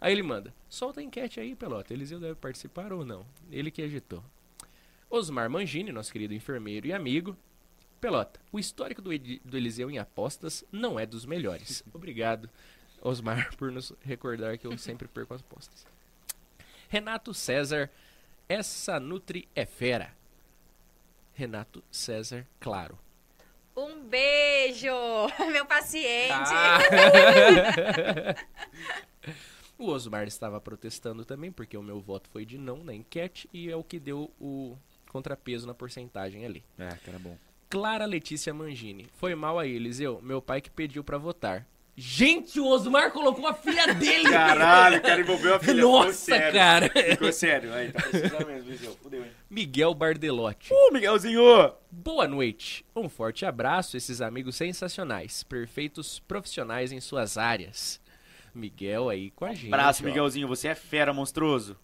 Aí 0.00 0.12
ele 0.12 0.22
manda. 0.22 0.54
Solta 0.68 1.00
a 1.00 1.02
enquete 1.02 1.38
aí, 1.40 1.54
Pelota. 1.54 1.92
Eliseu 1.92 2.18
deve 2.18 2.36
participar 2.36 2.90
ou 2.92 3.04
não? 3.04 3.26
Ele 3.52 3.70
que 3.70 3.82
agitou. 3.82 4.24
Osmar 5.10 5.50
Mangini, 5.50 5.92
nosso 5.92 6.10
querido 6.10 6.32
enfermeiro 6.32 6.86
e 6.86 6.92
amigo. 6.92 7.36
Pelota, 8.00 8.40
o 8.50 8.58
histórico 8.58 9.02
do, 9.02 9.10
do 9.44 9.56
Eliseu 9.58 9.90
em 9.90 9.98
apostas 9.98 10.64
não 10.72 10.98
é 10.98 11.04
dos 11.04 11.26
melhores. 11.26 11.84
Obrigado, 11.92 12.48
Osmar, 13.00 13.54
por 13.58 13.70
nos 13.70 13.92
recordar 14.02 14.58
que 14.58 14.66
eu 14.66 14.76
sempre 14.76 15.08
perco 15.08 15.34
as 15.34 15.40
apostas. 15.40 15.86
Renato 16.88 17.32
César, 17.32 17.90
essa 18.48 18.98
Nutri 18.98 19.48
é 19.54 19.64
fera. 19.64 20.12
Renato 21.32 21.82
César, 21.90 22.46
claro. 22.58 22.98
Um 23.76 24.02
beijo, 24.04 24.92
meu 25.52 25.64
paciente. 25.64 26.50
Ah. 26.52 26.78
o 29.78 29.86
Osmar 29.86 30.26
estava 30.26 30.60
protestando 30.60 31.24
também, 31.24 31.50
porque 31.52 31.76
o 31.76 31.82
meu 31.82 32.00
voto 32.00 32.28
foi 32.30 32.44
de 32.44 32.58
não 32.58 32.82
na 32.82 32.92
enquete 32.92 33.48
e 33.52 33.70
é 33.70 33.76
o 33.76 33.84
que 33.84 33.98
deu 33.98 34.30
o 34.40 34.76
contrapeso 35.08 35.66
na 35.66 35.74
porcentagem 35.74 36.44
ali. 36.44 36.64
É, 36.78 36.88
cara 37.04 37.18
bom. 37.18 37.38
Clara 37.70 38.04
Letícia 38.04 38.52
Mangini. 38.52 39.06
Foi 39.14 39.34
mal 39.34 39.58
aí, 39.58 39.74
Eliseu. 39.74 40.20
Meu 40.20 40.42
pai 40.42 40.60
que 40.60 40.70
pediu 40.70 41.04
pra 41.04 41.16
votar. 41.16 41.66
Gente, 41.96 42.58
o 42.58 42.66
Osmar 42.66 43.10
colocou 43.10 43.46
a 43.46 43.52
filha 43.52 43.92
dele! 43.94 44.30
Caralho, 44.30 44.98
o 44.98 45.02
cara 45.02 45.20
envolveu 45.20 45.54
a 45.56 45.58
filha. 45.60 45.74
ficou 45.74 46.04
Nossa, 46.04 46.12
sério. 46.12 46.52
cara! 46.52 46.88
Ficou 46.88 47.32
sério. 47.32 47.74
Aí, 47.74 47.92
tá 47.92 48.00
precisando 48.08 48.46
mesmo, 48.46 48.70
Viseu. 48.70 48.96
Fudeu, 49.02 49.24
hein? 49.24 49.30
Miguel 49.50 49.92
Bardelotti. 49.92 50.72
Uh, 50.72 50.92
Miguelzinho! 50.92 51.74
Boa 51.90 52.26
noite. 52.26 52.86
Um 52.96 53.08
forte 53.08 53.44
abraço, 53.44 53.96
esses 53.98 54.20
amigos 54.22 54.56
sensacionais, 54.56 55.42
perfeitos 55.42 56.20
profissionais 56.20 56.90
em 56.90 57.00
suas 57.00 57.36
áreas. 57.36 58.00
Miguel 58.54 59.08
aí 59.08 59.30
com 59.32 59.44
a 59.44 59.52
gente. 59.52 59.66
Abraço, 59.72 60.02
ó. 60.02 60.06
Miguelzinho. 60.06 60.48
Você 60.48 60.68
é 60.68 60.74
fera, 60.74 61.12
monstruoso. 61.12 61.76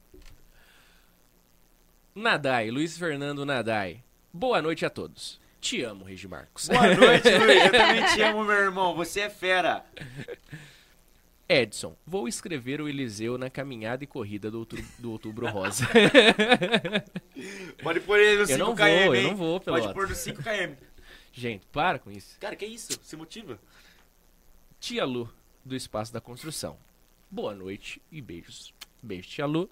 Nadai, 2.14 2.70
Luiz 2.70 2.96
Fernando 2.96 3.44
Nadai. 3.44 4.02
Boa 4.32 4.62
noite 4.62 4.86
a 4.86 4.90
todos. 4.90 5.38
Te 5.60 5.82
amo, 5.82 6.04
Regi 6.04 6.28
Marcos. 6.28 6.68
Boa 6.68 6.94
noite, 6.94 7.28
Luiz. 7.28 7.64
Eu 7.64 7.72
também 7.72 8.04
te 8.14 8.22
amo, 8.22 8.44
meu 8.44 8.54
irmão. 8.56 8.94
Você 8.94 9.20
é 9.20 9.30
fera. 9.30 9.84
Edson, 11.48 11.96
vou 12.06 12.26
escrever 12.28 12.80
o 12.80 12.88
Eliseu 12.88 13.38
na 13.38 13.48
caminhada 13.48 14.02
e 14.04 14.06
corrida 14.06 14.50
do 14.50 14.58
outubro, 14.60 14.84
do 14.98 15.12
outubro 15.12 15.46
rosa. 15.48 15.86
Pode 17.82 18.00
pôr 18.00 18.18
ele 18.18 18.40
no 18.42 18.44
5km, 18.46 18.50
Eu 18.50 18.58
não 18.58 18.74
vou, 18.74 19.14
hein? 19.14 19.22
eu 19.22 19.28
não 19.30 19.36
vou, 19.36 19.60
Pode 19.60 19.64
Pelota. 19.82 19.94
pôr 19.94 20.08
no 20.08 20.14
5km. 20.14 20.76
gente, 21.32 21.64
para 21.66 21.98
com 21.98 22.10
isso. 22.10 22.36
Cara, 22.40 22.56
que 22.56 22.66
isso? 22.66 22.98
Se 23.02 23.16
motiva. 23.16 23.58
Tia 24.80 25.04
Lu, 25.04 25.32
do 25.64 25.76
Espaço 25.76 26.12
da 26.12 26.20
Construção. 26.20 26.76
Boa 27.30 27.54
noite 27.54 28.02
e 28.10 28.20
beijos. 28.20 28.72
Beijo, 29.02 29.28
tia 29.28 29.46
Lu. 29.46 29.70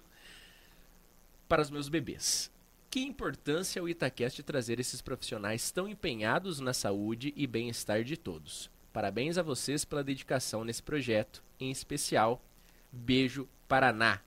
Para 1.47 1.61
os 1.61 1.69
meus 1.69 1.89
bebês. 1.89 2.49
Que 2.95 3.03
importância 3.03 3.83
o 3.83 3.89
Itacast 3.89 4.41
trazer 4.41 4.79
esses 4.79 5.01
profissionais 5.01 5.69
tão 5.69 5.85
empenhados 5.85 6.61
na 6.61 6.73
saúde 6.73 7.33
e 7.35 7.45
bem-estar 7.45 8.05
de 8.05 8.15
todos. 8.15 8.71
Parabéns 8.93 9.37
a 9.37 9.43
vocês 9.43 9.83
pela 9.83 10.01
dedicação 10.01 10.63
nesse 10.63 10.81
projeto, 10.81 11.43
em 11.59 11.69
especial. 11.69 12.41
Beijo, 12.89 13.49
Paraná. 13.67 14.21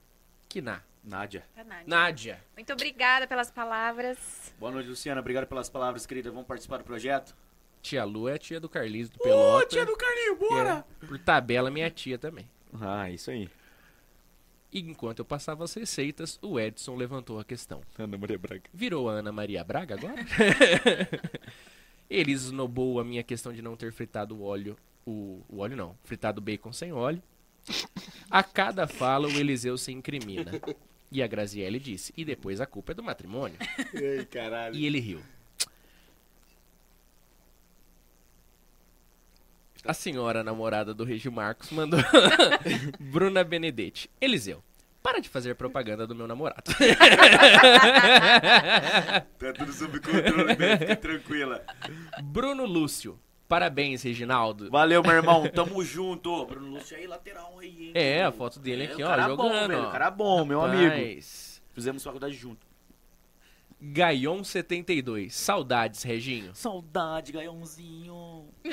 Que 0.47 0.61
na. 0.61 0.83
Nádia. 1.03 1.43
Nádia. 1.55 1.83
Nádia. 1.87 2.43
Muito 2.55 2.71
obrigada 2.71 3.25
pelas 3.25 3.49
palavras. 3.49 4.53
Boa 4.59 4.71
noite, 4.71 4.87
Luciana. 4.87 5.19
Obrigado 5.19 5.47
pelas 5.47 5.67
palavras, 5.67 6.05
querida. 6.05 6.29
Vamos 6.29 6.45
participar 6.45 6.77
do 6.77 6.83
projeto? 6.83 7.35
Tia 7.81 8.05
Lu 8.05 8.29
é 8.29 8.35
a 8.35 8.37
tia 8.37 8.59
do 8.59 8.69
Carlinhos 8.69 9.09
do 9.09 9.17
Pelota. 9.17 9.65
Ô, 9.65 9.67
tia 9.67 9.83
do 9.83 9.97
Carlinho, 9.97 10.37
que 10.37 10.47
bora! 10.47 10.85
é, 11.01 11.05
por 11.07 11.17
tabela, 11.17 11.71
minha 11.71 11.89
tia 11.89 12.19
também. 12.19 12.47
Ah, 12.79 13.09
isso 13.09 13.31
aí. 13.31 13.49
E 14.71 14.79
enquanto 14.81 15.19
eu 15.19 15.25
passava 15.25 15.63
as 15.63 15.73
receitas, 15.73 16.37
o 16.41 16.59
Edson 16.59 16.95
levantou 16.95 17.39
a 17.39 17.43
questão. 17.43 17.81
Ana 17.97 18.17
Maria 18.17 18.37
Braga. 18.37 18.63
Virou 18.73 19.09
a 19.09 19.13
Ana 19.13 19.31
Maria 19.31 19.63
Braga 19.63 19.95
agora? 19.95 20.25
Ele 22.09 22.31
esnobou 22.31 22.99
a 22.99 23.03
minha 23.03 23.23
questão 23.23 23.51
de 23.53 23.61
não 23.61 23.75
ter 23.75 23.91
fritado 23.91 24.35
o 24.35 24.43
óleo. 24.43 24.77
O, 25.05 25.41
o 25.49 25.59
óleo 25.59 25.75
não, 25.75 25.95
fritado 26.03 26.41
bacon 26.41 26.71
sem 26.71 26.91
óleo. 26.91 27.21
A 28.29 28.43
cada 28.43 28.87
fala, 28.87 29.27
o 29.27 29.31
Eliseu 29.31 29.77
se 29.77 29.91
incrimina. 29.91 30.51
E 31.11 31.23
a 31.23 31.27
Graziele 31.27 31.79
disse: 31.79 32.13
E 32.15 32.23
depois 32.23 32.61
a 32.61 32.65
culpa 32.65 32.91
é 32.91 32.95
do 32.95 33.03
matrimônio. 33.03 33.57
Ai, 33.59 34.25
caralho. 34.25 34.75
E 34.75 34.85
ele 34.85 34.99
riu. 34.99 35.21
A 39.85 39.93
senhora 39.93 40.43
namorada 40.43 40.93
do 40.93 41.03
Regi 41.03 41.29
Marcos 41.29 41.71
mandou 41.71 41.99
Bruna 42.99 43.43
Benedetti. 43.43 44.09
Eliseu, 44.19 44.61
para 45.01 45.19
de 45.19 45.29
fazer 45.29 45.55
propaganda 45.55 46.05
do 46.05 46.13
meu 46.13 46.27
namorado. 46.27 46.63
Tá 49.37 49.53
tudo 49.57 49.71
sob 49.71 49.99
controle, 49.99 50.55
bem, 50.55 50.77
fica 50.77 50.95
tranquila. 50.95 51.63
Bruno 52.23 52.65
Lúcio. 52.65 53.19
Parabéns, 53.47 54.03
Reginaldo. 54.03 54.69
Valeu, 54.69 55.01
meu 55.01 55.11
irmão. 55.13 55.47
Tamo 55.49 55.83
junto. 55.83 56.45
Bruno 56.45 56.67
Lúcio 56.77 56.95
aí, 56.95 57.07
lateral 57.07 57.57
aí, 57.57 57.87
hein? 57.87 57.91
É, 57.95 58.23
a 58.23 58.31
foto 58.31 58.59
dele 58.59 58.83
aqui, 58.83 59.01
o 59.01 59.05
ó, 59.05 59.09
cara 59.09 59.23
jogando, 59.23 59.37
Bom, 59.49 59.67
velho. 59.67 59.83
ó. 59.83 59.87
O 59.87 59.91
cara 59.91 60.11
bom, 60.11 60.45
meu 60.45 60.61
amigo. 60.61 60.83
Rapaz. 60.93 61.59
Fizemos 61.73 62.03
faculdade 62.03 62.35
junto. 62.35 62.67
Gaion 63.81 64.43
72. 64.43 65.33
Saudades, 65.33 66.03
Reginho. 66.03 66.51
Saudade, 66.53 67.31
Gaiãozinho. 67.31 68.49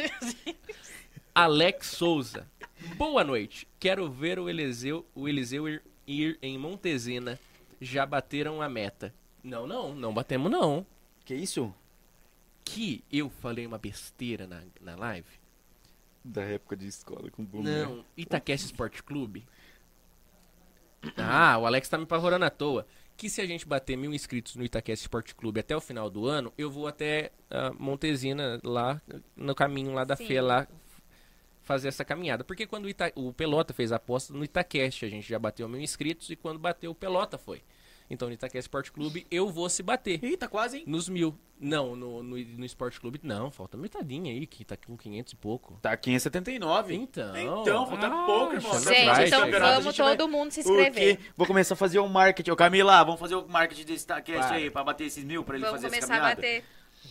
Alex 1.37 1.89
Souza. 1.89 2.51
Boa 2.97 3.23
noite. 3.23 3.69
Quero 3.79 4.11
ver 4.11 4.39
o 4.39 4.49
Eliseu, 4.49 5.05
o 5.15 5.29
Eliseu 5.29 5.69
ir, 5.69 5.83
ir 6.07 6.39
em 6.41 6.57
Montezina. 6.57 7.39
Já 7.79 8.07
bateram 8.07 8.63
a 8.63 8.71
meta. 8.71 9.13
Não, 9.45 9.67
não, 9.67 9.95
não 9.95 10.15
batemos 10.15 10.51
não. 10.51 10.87
Que 11.27 11.35
isso? 11.35 11.75
Que 12.65 13.05
eu 13.13 13.29
falei 13.29 13.67
uma 13.67 13.77
besteira 13.77 14.47
na, 14.47 14.63
na 14.81 14.97
live. 14.97 15.29
Da 16.25 16.41
época 16.41 16.75
de 16.75 16.87
escola 16.87 17.31
com 17.31 17.43
o 17.43 17.63
Não, 17.63 18.03
Itaquest 18.17 18.65
Sport 18.65 19.03
Clube. 19.03 19.47
Ah, 21.19 21.59
o 21.59 21.67
Alex 21.67 21.87
tá 21.87 21.99
me 21.99 22.05
apavorando 22.05 22.47
à 22.47 22.51
toa. 22.51 22.87
Que 23.15 23.29
se 23.29 23.43
a 23.43 23.47
gente 23.47 23.67
bater 23.67 23.95
mil 23.95 24.15
inscritos 24.15 24.57
no 24.57 24.65
Itaquest 24.65 25.03
Sport 25.03 25.35
Clube 25.35 25.61
até 25.61 25.77
o 25.77 25.83
final 25.83 26.09
do 26.09 26.27
ano, 26.27 26.51
eu 26.57 26.71
vou 26.71 26.87
até 26.87 27.31
ah, 27.51 27.75
Montezina, 27.79 28.59
lá 28.65 29.03
no 29.37 29.55
caminho 29.55 29.93
lá 29.93 30.03
da 30.03 30.17
Sim. 30.17 30.27
feira, 30.27 30.43
lá 30.43 30.69
fazer 31.67 31.89
essa 31.89 32.05
caminhada. 32.05 32.43
Porque 32.45 32.67
quando 32.67 32.87
o, 32.87 32.89
Ita- 32.89 33.13
o 33.15 33.33
Pelota 33.33 33.75
fez 33.75 33.93
a 33.93 33.97
aposta 33.97 34.33
no 34.33 34.43
Itaquest, 34.45 35.03
a 35.05 35.09
gente 35.09 35.29
já 35.29 35.39
bateu 35.39 35.69
mil 35.69 35.81
inscritos 35.83 36.31
e 36.31 36.37
quando 36.37 36.59
bateu 36.59 36.93
o 36.93 36.95
Pelota 36.95 37.37
foi. 37.37 37.61
Então 38.09 38.29
no 38.29 38.35
Itaquest 38.35 38.67
Sport 38.67 38.91
Clube 38.93 39.27
eu 39.33 39.51
vou 39.51 39.69
se 39.69 39.83
bater. 39.83 40.23
Eita, 40.23 40.47
quase, 40.47 40.79
hein? 40.79 40.85
Nos 40.87 41.09
mil. 41.09 41.37
Não, 41.59 41.97
no, 41.97 42.23
no, 42.23 42.37
no 42.39 42.65
Sport 42.67 42.99
Clube 43.01 43.19
não, 43.23 43.51
falta 43.51 43.77
metadinha 43.77 44.33
aí, 44.33 44.47
que 44.47 44.65
tá 44.65 44.77
com 44.77 44.97
500 44.97 45.33
e 45.33 45.37
pouco. 45.37 45.79
Tá 45.83 45.97
579. 45.97 46.95
Então. 46.95 47.37
Então, 47.37 47.87
falta 47.89 48.09
pouco, 48.09 48.55
irmão. 48.55 48.73
Gente, 48.79 49.05
vai, 49.07 49.27
então 49.27 49.41
vamos 49.41 49.85
gente 49.87 49.97
vai- 50.05 50.17
todo 50.17 50.31
mundo 50.31 50.53
se 50.53 50.61
inscrever. 50.61 51.17
quê? 51.17 51.23
Vou 51.37 51.47
começar 51.49 51.75
a 51.75 51.77
fazer 51.77 51.99
o 51.99 52.07
marketing. 52.09 52.51
Ô, 52.53 52.57
Camila, 52.57 53.03
vamos 53.03 53.19
fazer 53.19 53.35
o 53.35 53.49
marketing 53.49 53.85
desse 53.87 54.07
Para. 54.07 54.55
aí, 54.55 54.71
pra 54.71 54.85
bater 54.85 55.05
esses 55.07 55.25
mil, 55.25 55.43
pra 55.43 55.57
ele 55.57 55.65
Vamos 55.65 55.83
fazer 55.83 55.97
essa 55.97 56.07
começar 56.07 56.15
a 56.15 56.35
caminhada. 56.35 56.43
bater 56.43 56.65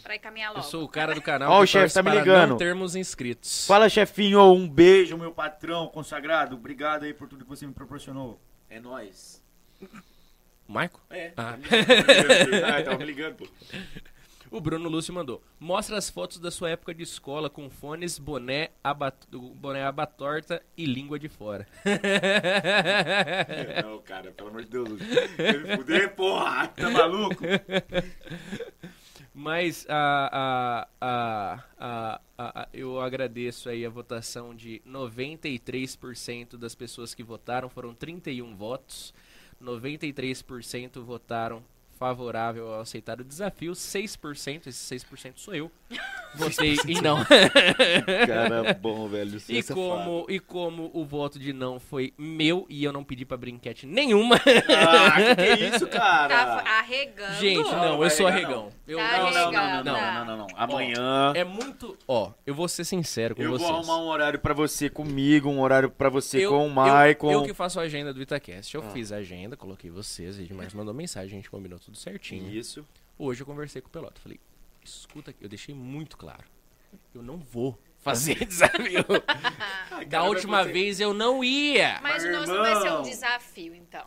pra 0.03 0.15
ir 0.15 0.19
caminhar 0.19 0.51
Eu 0.51 0.57
logo. 0.57 0.67
sou 0.67 0.83
o 0.83 0.87
cara 0.87 1.13
do 1.13 1.21
canal 1.21 1.51
Ó, 1.51 1.61
o 1.61 1.65
chefe 1.65 1.93
tá 1.93 2.03
me 2.03 2.11
ligando. 2.11 2.49
não 2.51 2.57
termos 2.57 2.95
inscritos. 2.95 3.65
Fala, 3.67 3.89
chefinho, 3.89 4.41
um 4.53 4.67
beijo, 4.67 5.17
meu 5.17 5.31
patrão 5.31 5.87
consagrado. 5.87 6.55
Obrigado 6.55 7.03
aí 7.03 7.13
por 7.13 7.27
tudo 7.27 7.43
que 7.43 7.49
você 7.49 7.65
me 7.65 7.73
proporcionou. 7.73 8.39
É 8.69 8.79
nóis. 8.79 9.43
Maico? 10.67 11.01
É. 11.09 11.31
Ah. 11.37 11.57
ah, 12.77 12.83
tava 12.83 12.97
me 12.97 13.05
ligando, 13.05 13.35
pô. 13.35 13.47
O 14.51 14.61
Bruno 14.61 14.87
Lúcio 14.87 15.13
mandou. 15.13 15.43
Mostra 15.59 15.97
as 15.97 16.09
fotos 16.09 16.39
da 16.39 16.49
sua 16.49 16.69
época 16.69 16.93
de 16.93 17.03
escola 17.03 17.49
com 17.49 17.69
fones, 17.69 18.17
boné, 18.17 18.69
aba, 18.83 19.13
boné 19.55 19.83
abatorta 19.83 20.61
e 20.77 20.85
língua 20.85 21.19
de 21.19 21.27
fora. 21.27 21.67
Não, 23.83 23.99
cara, 23.99 24.31
pelo 24.31 24.49
amor 24.49 24.63
de 24.63 24.69
Deus. 24.69 25.01
Quer 25.35 25.59
me 25.59 25.75
fuder, 25.75 26.15
porra? 26.15 26.67
Tá 26.69 26.89
maluco? 26.89 27.43
Mas 29.37 29.85
a, 29.89 30.87
a, 31.01 31.59
a, 31.77 32.21
a, 32.37 32.69
eu 32.73 33.01
agradeço 33.01 33.67
aí 33.67 33.85
a 33.85 33.89
votação 33.89 34.55
de 34.55 34.81
93% 34.87 36.55
das 36.55 36.73
pessoas 36.73 37.13
que 37.13 37.21
votaram, 37.21 37.67
foram 37.67 37.93
31 37.93 38.55
votos. 38.55 39.13
93% 39.61 41.01
votaram 41.01 41.61
favorável 41.97 42.73
ao 42.73 42.81
aceitar 42.81 43.19
o 43.19 43.23
desafio, 43.23 43.71
6%, 43.73 44.67
esse 44.67 44.95
6% 44.95 45.33
sou 45.37 45.55
eu, 45.55 45.71
Votei 46.35 46.75
em 46.87 47.01
não. 47.01 47.23
Cara 48.27 48.73
bom, 48.73 49.07
velho. 49.07 49.41
E 49.47 49.63
como, 49.63 50.25
e 50.29 50.39
como 50.39 50.91
o 50.93 51.05
voto 51.05 51.39
de 51.39 51.53
não 51.53 51.79
foi 51.79 52.13
meu 52.17 52.65
e 52.69 52.83
eu 52.83 52.91
não 52.91 53.03
pedi 53.03 53.23
pra 53.25 53.37
brinquete 53.37 53.85
nenhuma. 53.85 54.35
Ah, 54.35 55.11
que, 55.21 55.35
que 55.35 55.41
é 55.41 55.69
isso, 55.69 55.87
cara? 55.87 56.27
Tá 56.61 56.79
arregando. 56.79 57.35
Gente, 57.39 57.71
Não, 57.71 57.79
não, 57.97 58.03
eu 58.03 58.09
sou 58.09 58.27
arregão. 58.27 58.69
Eu, 58.87 58.97
Tá 58.97 59.17
Não, 59.17 59.31
não, 59.31 59.31
não, 59.31 59.51
não, 59.51 59.51
não, 59.51 59.83
Não. 59.83 59.93
não, 59.93 60.13
não, 60.13 60.25
não, 60.25 60.37
não. 60.37 60.47
Amanhã 60.55 61.31
É 61.35 61.43
muito. 61.43 61.97
Ó, 62.07 62.31
eu 62.45 62.53
vou 62.53 62.67
ser 62.67 62.83
sincero 62.83 63.35
com 63.35 63.41
eu 63.41 63.51
vocês. 63.51 63.67
vou 63.69 63.77
arrumar 63.79 63.97
um 63.99 64.07
horário 64.07 64.39
pra 64.39 64.53
você 64.53 64.89
comigo, 64.89 65.49
um 65.49 65.61
horário 65.61 65.89
pra 65.89 66.09
você 66.09 66.45
Eu- 66.45 66.49
com 66.51 66.59
o 66.59 66.63
eu- 66.65 66.69
Maicon. 66.69 67.31
Eu, 67.31 67.43
que 67.43 67.53
faço 67.53 67.79
a 67.79 67.83
agenda 67.83 68.13
do 68.13 68.21
Itacast. 68.21 68.75
Eu 68.75 68.81
Ah. 68.81 68.89
fiz 68.89 69.11
a 69.11 69.17
agenda, 69.17 69.55
coloquei 69.55 69.89
vocês, 69.89 70.37
a 70.37 70.41
Edmar 70.41 70.67
mandou 70.75 70.93
mensagem, 70.93 71.29
a 71.31 71.35
gente 71.41 71.49
combinou 71.49 71.79
tudo 71.85 71.97
certinho. 71.97 72.49
Isso. 72.53 72.85
Hoje 73.17 73.41
eu 73.41 73.45
conversei 73.45 73.81
com 73.81 73.87
o 73.87 73.91
Pelota. 73.91 74.19
Falei, 74.21 74.39
escuta 74.83 75.31
aqui, 75.31 75.43
eu 75.43 75.49
deixei 75.49 75.73
muito 75.73 76.17
claro. 76.17 76.43
Eu 77.13 77.21
não 77.23 77.37
vou 77.37 77.77
fazer 77.99 78.35
desafio. 78.45 79.05
da 80.07 80.23
última 80.23 80.63
vez 80.63 80.99
eu 80.99 81.13
não 81.13 81.43
ia. 81.43 81.99
Mas 82.01 82.23
o 82.23 82.27
Mas, 82.27 82.35
nosso 82.37 82.53
não 82.53 82.61
vai 82.61 82.81
ser 82.81 82.91
um 82.93 83.01
desafio, 83.03 83.75
então. 83.75 84.03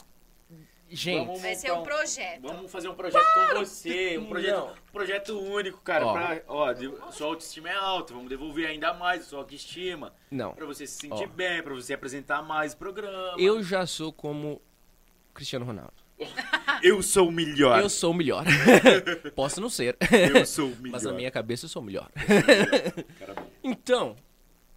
Gente, 0.91 1.39
Vai 1.43 1.55
ser 1.55 1.71
um 1.71 1.83
projeto. 1.83 2.41
Vamos 2.41 2.73
fazer 2.73 2.89
um 2.89 2.95
projeto 2.95 3.23
com 3.35 3.59
você, 3.59 4.17
um 4.17 4.25
projeto, 4.25 4.63
um 4.89 4.91
projeto 4.93 5.39
único, 5.39 5.79
cara. 5.83 6.07
Ó. 6.07 6.13
Pra, 6.15 6.43
ó, 6.49 6.73
de- 6.73 6.91
sua 7.13 7.27
autoestima 7.27 7.69
é 7.69 7.75
alta, 7.75 8.15
vamos 8.15 8.31
devolver 8.31 8.67
ainda 8.67 8.95
mais 8.95 9.21
a 9.21 9.25
sua 9.27 9.41
autoestima. 9.41 10.15
não. 10.31 10.55
Pra 10.55 10.65
você 10.65 10.87
se 10.87 10.97
sentir 10.99 11.25
Ó. 11.25 11.27
bem, 11.27 11.63
pra 11.63 11.75
você 11.75 11.93
apresentar 11.93 12.41
mais 12.41 12.75
programa. 12.75 13.35
Eu 13.39 13.63
já 13.63 13.85
sou 13.85 14.11
como 14.11 14.63
Cristiano 15.35 15.67
Ronaldo. 15.67 15.93
Eu 16.83 17.03
sou 17.03 17.29
o 17.29 17.33
melhor. 17.33 17.81
Eu 17.81 17.89
sou 17.89 18.13
o 18.13 18.15
melhor. 18.15 18.45
Posso 19.35 19.61
não 19.61 19.69
ser. 19.69 19.97
Eu 20.35 20.45
sou 20.47 20.71
o 20.71 20.77
melhor. 20.77 20.93
Mas 20.93 21.03
na 21.03 21.13
minha 21.13 21.31
cabeça 21.31 21.65
eu 21.65 21.69
sou 21.69 21.83
o 21.83 21.85
melhor. 21.85 22.11
Então, 23.63 24.17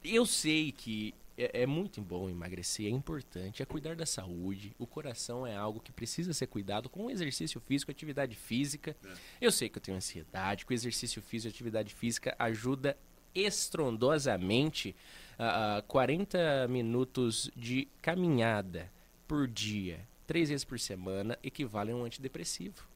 eu 0.04 0.26
sei 0.26 0.72
que 0.72 1.14
é, 1.38 1.62
é 1.64 1.66
muito 1.66 2.02
bom 2.02 2.30
emagrecer, 2.30 2.88
é 2.88 2.90
importante, 2.90 3.62
é 3.62 3.66
cuidar 3.66 3.96
da 3.96 4.06
saúde. 4.06 4.76
O 4.78 4.86
coração 4.88 5.46
é 5.46 5.56
algo 5.56 5.80
que 5.80 5.92
precisa 5.92 6.34
ser 6.34 6.48
cuidado 6.48 6.90
com 6.90 7.10
exercício 7.10 7.60
físico, 7.62 7.92
atividade 7.92 8.36
física. 8.36 8.96
Eu 9.40 9.52
sei 9.52 9.70
que 9.70 9.78
eu 9.78 9.82
tenho 9.82 9.98
ansiedade, 9.98 10.66
que 10.66 10.74
o 10.74 10.76
exercício 10.76 11.22
físico 11.22 11.50
e 11.50 11.54
atividade 11.54 11.94
física 11.94 12.36
ajuda 12.38 12.98
estrondosamente 13.34 14.96
a 14.96 15.22
a 15.42 15.82
40 15.88 16.68
minutos 16.68 17.50
de 17.56 17.88
caminhada 18.00 18.92
por 19.28 19.48
dia, 19.48 20.08
três 20.32 20.48
vezes 20.48 20.64
por 20.64 20.80
semana, 20.80 21.38
equivalem 21.44 21.94
a 21.94 21.98
um 21.98 22.06
antidepressivo. 22.06 22.88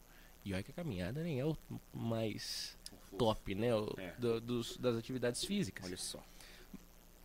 E 0.45 0.53
olha 0.53 0.63
que 0.63 0.71
a 0.71 0.73
caminhada 0.73 1.21
nem 1.21 1.37
é 1.37 1.45
o 1.45 1.57
mais 1.93 2.77
top, 3.17 3.53
né? 3.53 3.75
o- 3.75 3.93
É. 3.97 4.11
do- 4.17 4.39
dos- 4.39 4.77
das 4.77 4.95
atividades 4.95 5.43
físicas. 5.43 5.85
Olha 5.85 5.97
só. 5.97 6.23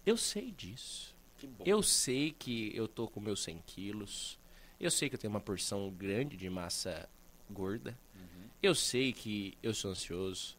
Eu 0.05 0.17
sei 0.17 0.51
disso. 0.51 1.15
Que 1.39 1.47
bom. 1.47 1.63
Eu 1.65 1.81
sei 1.83 2.33
que 2.33 2.75
eu 2.75 2.89
tô 2.89 3.07
com 3.07 3.21
meus 3.21 3.41
100 3.45 3.63
quilos. 3.65 4.37
Eu 4.81 4.91
sei 4.91 5.09
que 5.09 5.15
eu 5.15 5.19
tenho 5.19 5.33
uma 5.33 5.41
porção 5.41 5.89
grande 5.91 6.37
de 6.37 6.51
massa 6.51 7.09
gorda. 7.49 7.97
Uhum. 8.17 8.49
Eu 8.61 8.75
sei 8.75 9.13
que 9.13 9.57
eu 9.63 9.73
sou 9.73 9.93
ansioso. 9.93 10.57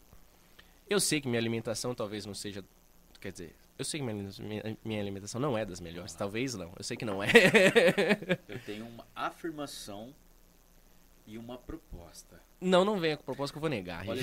Eu 0.90 0.99
sei 1.02 1.19
que 1.19 1.28
minha 1.28 1.40
alimentação 1.41 1.94
talvez 1.94 2.26
não 2.26 2.34
seja. 2.34 2.64
Quer 3.19 3.34
dizer, 3.34 3.56
eu 3.82 3.86
sei 3.86 3.99
que 3.99 4.06
minha, 4.06 4.78
minha- 4.84 5.02
alimentação 5.02 5.40
não 5.41 5.58
é 5.58 5.66
das 5.66 5.80
melhores. 5.80 6.14
Talvez 6.14 6.53
não. 6.56 6.72
Eu 6.78 6.84
sei 6.84 6.95
que 6.98 7.06
não 7.06 7.22
é. 7.24 7.30
Eu 8.48 8.60
tenho 8.60 8.86
uma 8.88 9.06
afirmação 9.16 10.14
e 11.28 11.38
uma 11.38 11.58
proposta. 11.58 12.41
não, 12.60 12.84
não 12.86 12.99
venha 12.99 13.18
com 13.18 13.24
proposta 13.24 13.53
que 13.53 13.58
eu 13.58 13.62
vou 13.62 13.70
negar. 13.70 14.08
Olha. 14.08 14.22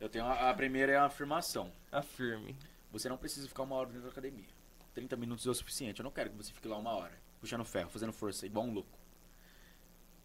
Eu 0.00 0.08
tenho 0.08 0.24
a, 0.24 0.50
a 0.50 0.54
primeira 0.54 0.92
é 0.92 0.96
a 0.96 1.04
afirmação. 1.04 1.72
Afirme. 1.90 2.56
Você 2.92 3.08
não 3.08 3.16
precisa 3.16 3.48
ficar 3.48 3.62
uma 3.62 3.76
hora 3.76 3.88
dentro 3.88 4.02
da 4.04 4.10
academia. 4.10 4.48
30 4.94 5.16
minutos 5.16 5.46
é 5.46 5.50
o 5.50 5.54
suficiente. 5.54 6.00
Eu 6.00 6.04
não 6.04 6.10
quero 6.10 6.30
que 6.30 6.36
você 6.36 6.52
fique 6.52 6.68
lá 6.68 6.76
uma 6.78 6.92
hora, 6.92 7.12
puxando 7.40 7.64
ferro, 7.64 7.90
fazendo 7.90 8.12
força, 8.12 8.46
igual 8.46 8.64
um 8.66 8.72
louco. 8.72 8.98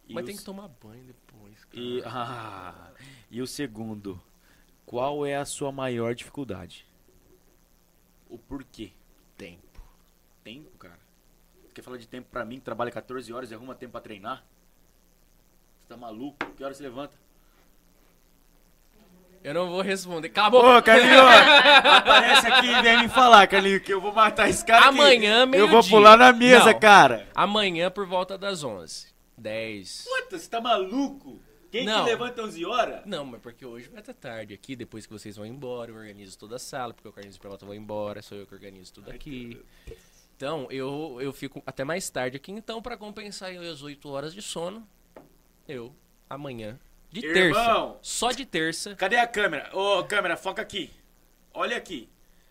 E 0.08 0.14
Mas 0.14 0.24
o 0.24 0.28
tem 0.28 0.36
que 0.38 0.44
tomar 0.44 0.68
banho 0.68 1.04
depois. 1.04 1.66
Cara. 1.66 1.80
E, 1.84 2.02
ah, 2.06 2.92
e 3.32 3.42
o 3.42 3.48
segundo, 3.48 4.22
qual 4.86 5.26
é 5.26 5.36
a 5.36 5.46
sua 5.46 5.72
maior 5.72 6.14
dificuldade? 6.14 6.86
O 8.30 8.38
porquê? 8.38 8.92
Tempo. 9.38 9.82
Tempo, 10.44 10.78
cara. 10.78 11.00
Quer 11.74 11.82
falar 11.82 11.98
de 11.98 12.08
tempo 12.08 12.28
pra 12.32 12.46
mim 12.46 12.56
que 12.58 12.62
trabalha 12.66 12.92
14 12.92 13.32
horas 13.34 13.52
e 13.52 13.56
arruma 13.56 13.74
tempo 13.76 13.94
pra 13.94 14.02
treinar? 14.02 14.44
Você 15.82 15.88
tá 15.88 15.98
maluco? 15.98 16.38
Que 16.56 16.64
hora 16.64 16.74
você 16.74 16.84
levanta? 16.84 17.16
Eu 19.42 19.54
não 19.54 19.70
vou 19.70 19.82
responder. 19.82 20.30
Cala 20.30 20.48
a 20.48 20.52
boca. 20.52 20.78
Ô, 20.78 20.82
Carlinhos, 20.84 21.18
aparece 21.86 22.48
aqui 22.48 22.68
e 22.68 22.82
vem 22.82 22.98
me 23.04 23.08
falar, 23.10 23.48
Carlinhos, 23.48 23.82
que 23.82 23.94
eu 23.94 24.02
vou 24.02 24.12
matar 24.14 24.50
esse 24.50 24.66
cara 24.66 24.90
aqui. 24.90 25.00
Amanhã, 25.00 25.50
Eu 25.54 25.68
vou 25.70 25.82
pular 25.84 26.18
na 26.18 26.34
mesa, 26.34 26.74
Não. 26.74 26.80
cara. 26.80 27.28
Amanhã 27.34 27.90
por 27.90 28.06
volta 28.06 28.38
das 28.38 28.64
11. 28.64 29.08
10. 29.38 30.04
Puta, 30.06 30.38
você 30.38 30.50
tá 30.50 30.60
maluco? 30.60 31.40
Quem 31.72 31.86
Não. 31.86 32.04
que 32.04 32.10
levanta 32.10 32.42
11 32.42 32.66
horas? 32.66 33.06
Não, 33.06 33.24
mas 33.26 33.42
porque 33.42 33.66
hoje 33.66 33.88
vai 33.90 34.00
estar 34.00 34.14
tarde 34.14 34.54
aqui, 34.54 34.76
depois 34.76 35.06
que 35.06 35.12
vocês 35.14 35.36
vão 35.36 35.46
embora, 35.46 35.92
eu 35.92 35.96
organizo 35.96 36.38
toda 36.38 36.56
a 36.56 36.60
sala, 36.60 36.94
porque 36.94 37.08
o 37.08 37.12
Carlinhos 37.12 37.36
e 37.36 37.40
o 37.40 37.42
Pelota 37.42 37.66
vão 37.66 37.76
embora, 37.76 38.22
sou 38.22 38.38
eu 38.38 38.48
que 38.48 38.54
organizo 38.54 38.94
tudo 38.94 39.12
aqui. 39.12 39.62
Então, 40.36 40.68
eu, 40.72 41.18
eu 41.22 41.32
fico 41.34 41.62
até 41.66 41.84
mais 41.84 42.10
tarde 42.10 42.38
aqui, 42.38 42.52
então, 42.52 42.82
pra 42.82 42.98
compensar 42.98 43.54
eu 43.54 43.62
as 43.72 43.82
8 43.84 44.10
horas 44.10 44.34
de 44.34 44.42
sono, 44.42 44.88
eu, 45.68 45.94
amanhã, 46.30 46.80
de 47.12 47.22
terça, 47.22 47.60
Irmão. 47.60 48.00
só 48.02 48.32
de 48.32 48.46
terça, 48.46 48.96
Cadê 48.96 49.18
a 49.18 49.28
câmera? 49.28 49.70
Ô, 49.76 50.04
câmera, 50.04 50.38
foca 50.38 50.62
aqui. 50.62 50.90
Olha 51.54 51.76
aqui. 51.78 52.08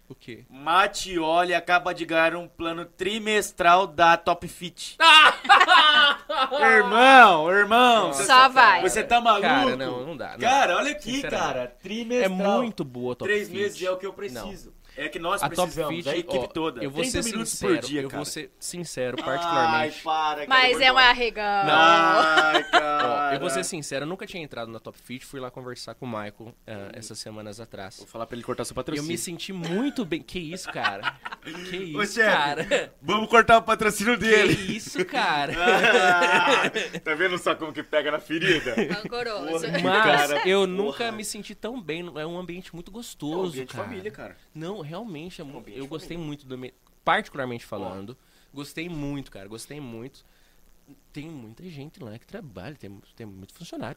O 0.09 0.15
quê? 0.15 0.45
Matioli 0.49 1.55
acaba 1.55 1.93
de 1.93 2.05
ganhar 2.05 2.35
um 2.37 2.49
plano 2.49 2.85
trimestral 2.85 3.87
da 3.87 4.17
Top 4.17 4.47
Fit. 4.49 4.97
irmão, 6.61 7.51
irmão. 7.51 8.13
você- 8.13 8.25
Só 8.25 8.49
vai. 8.49 8.81
Você 8.83 9.03
tá 9.03 9.21
maluco? 9.21 9.43
Cara, 9.43 9.77
não, 9.77 10.07
não 10.07 10.17
dá, 10.17 10.33
não. 10.33 10.39
Cara, 10.39 10.77
olha 10.77 10.93
aqui, 10.93 11.23
cara. 11.23 11.61
É 11.65 11.67
Trimestral. 11.67 12.59
muito 12.63 12.85
boa 12.85 13.13
a 13.13 13.17
Top 13.17 13.31
Três 13.31 13.49
Fit. 13.49 13.59
meses 13.61 13.83
é 13.83 13.91
o 13.91 13.97
que 13.97 14.07
eu 14.07 14.13
preciso. 14.13 14.73
É 15.01 15.09
que 15.09 15.19
nós 15.19 15.43
A 15.43 15.49
Top 15.49 15.63
precisamos, 15.63 15.95
Fit, 15.97 16.09
a 16.09 16.17
equipe 16.17 16.37
ó, 16.45 16.47
toda. 16.49 16.83
eu 16.83 16.91
vou 16.91 17.03
30 17.03 17.23
ser 17.23 17.31
minutos 17.31 17.53
sincero, 17.53 17.75
por 17.75 17.87
dia, 17.87 18.03
eu 18.03 18.09
vou 18.11 18.25
ser 18.25 18.51
sincero, 18.59 19.17
Ai, 19.21 19.25
particularmente. 19.25 20.03
para, 20.03 20.47
cara, 20.47 20.49
Mas 20.49 20.81
é 20.81 20.93
um 20.93 20.99
arregão. 20.99 21.45
Ai, 21.45 22.61
Ó, 22.67 22.71
cara. 22.71 23.35
eu 23.35 23.41
vou 23.41 23.49
ser 23.51 23.65
sincero, 23.65 24.05
eu 24.05 24.09
nunca 24.09 24.27
tinha 24.27 24.43
entrado 24.43 24.71
na 24.73 24.81
Top 24.81 24.99
Fit, 24.99 25.25
fui 25.25 25.39
lá 25.41 25.51
conversar 25.51 25.95
com 25.95 26.05
o 26.05 26.09
Michael 26.09 26.53
ah, 26.67 26.91
essas 26.95 27.19
semanas 27.19 27.61
atrás. 27.61 27.99
Vou 27.99 28.07
falar 28.07 28.27
pra 28.27 28.35
ele 28.37 28.43
cortar 28.45 28.65
seu 28.65 28.73
Eu 28.73 28.77
patrocínio. 28.77 29.09
me 29.09 29.17
senti 29.17 29.53
muito 29.53 30.05
bem. 30.05 30.21
Que 30.21 30.39
isso, 30.39 30.71
cara? 30.73 31.15
Que 31.71 31.95
Ô, 31.97 32.03
isso, 32.03 32.15
chefe, 32.15 32.37
cara? 32.37 32.93
Vamos 33.01 33.29
cortar 33.31 33.59
o 33.59 33.63
patrocínio 33.63 34.19
Que 34.19 34.25
dele. 34.27 34.53
isso, 34.77 35.05
cara? 35.05 35.53
Ah, 35.57 36.99
tá 37.01 37.15
vendo 37.15 37.39
só 37.39 37.55
como 37.55 37.73
que 37.73 37.83
pega 37.83 38.11
na 38.11 38.19
ferida? 38.19 38.75
Rancoroso. 38.95 39.67
Mas 39.71 39.83
Cara, 39.83 40.49
eu 40.49 40.61
porra. 40.61 40.67
nunca 40.73 41.13
me 41.13 41.25
senti 41.25 41.55
tão 41.55 41.81
bem. 41.81 42.01
É 42.17 42.27
um 42.27 42.39
ambiente 42.39 42.75
muito 42.75 42.91
gostoso, 42.91 43.51
ambiente 43.51 43.69
de 43.69 43.73
cara. 43.75 43.85
família, 43.89 44.11
cara. 44.11 44.37
Não, 44.55 44.81
realmente, 44.89 45.41
é 45.41 45.45
mu- 45.45 45.59
ambiente 45.59 45.79
eu 45.79 45.87
gostei 45.87 46.17
muito 46.17 46.47
do 46.47 46.55
ambiente. 46.55 46.75
Particularmente 47.05 47.65
falando, 47.65 48.17
gostei 48.53 48.89
muito, 48.89 49.31
cara. 49.31 49.47
Gostei 49.49 49.81
muito. 49.81 50.25
Tem 51.13 51.29
muita 51.29 51.63
gente 51.69 52.03
lá 52.03 52.19
que 52.19 52.27
trabalha, 52.27 52.75
tem, 52.75 52.91
tem 53.15 53.27
muito 53.27 53.53
funcionário. 53.53 53.97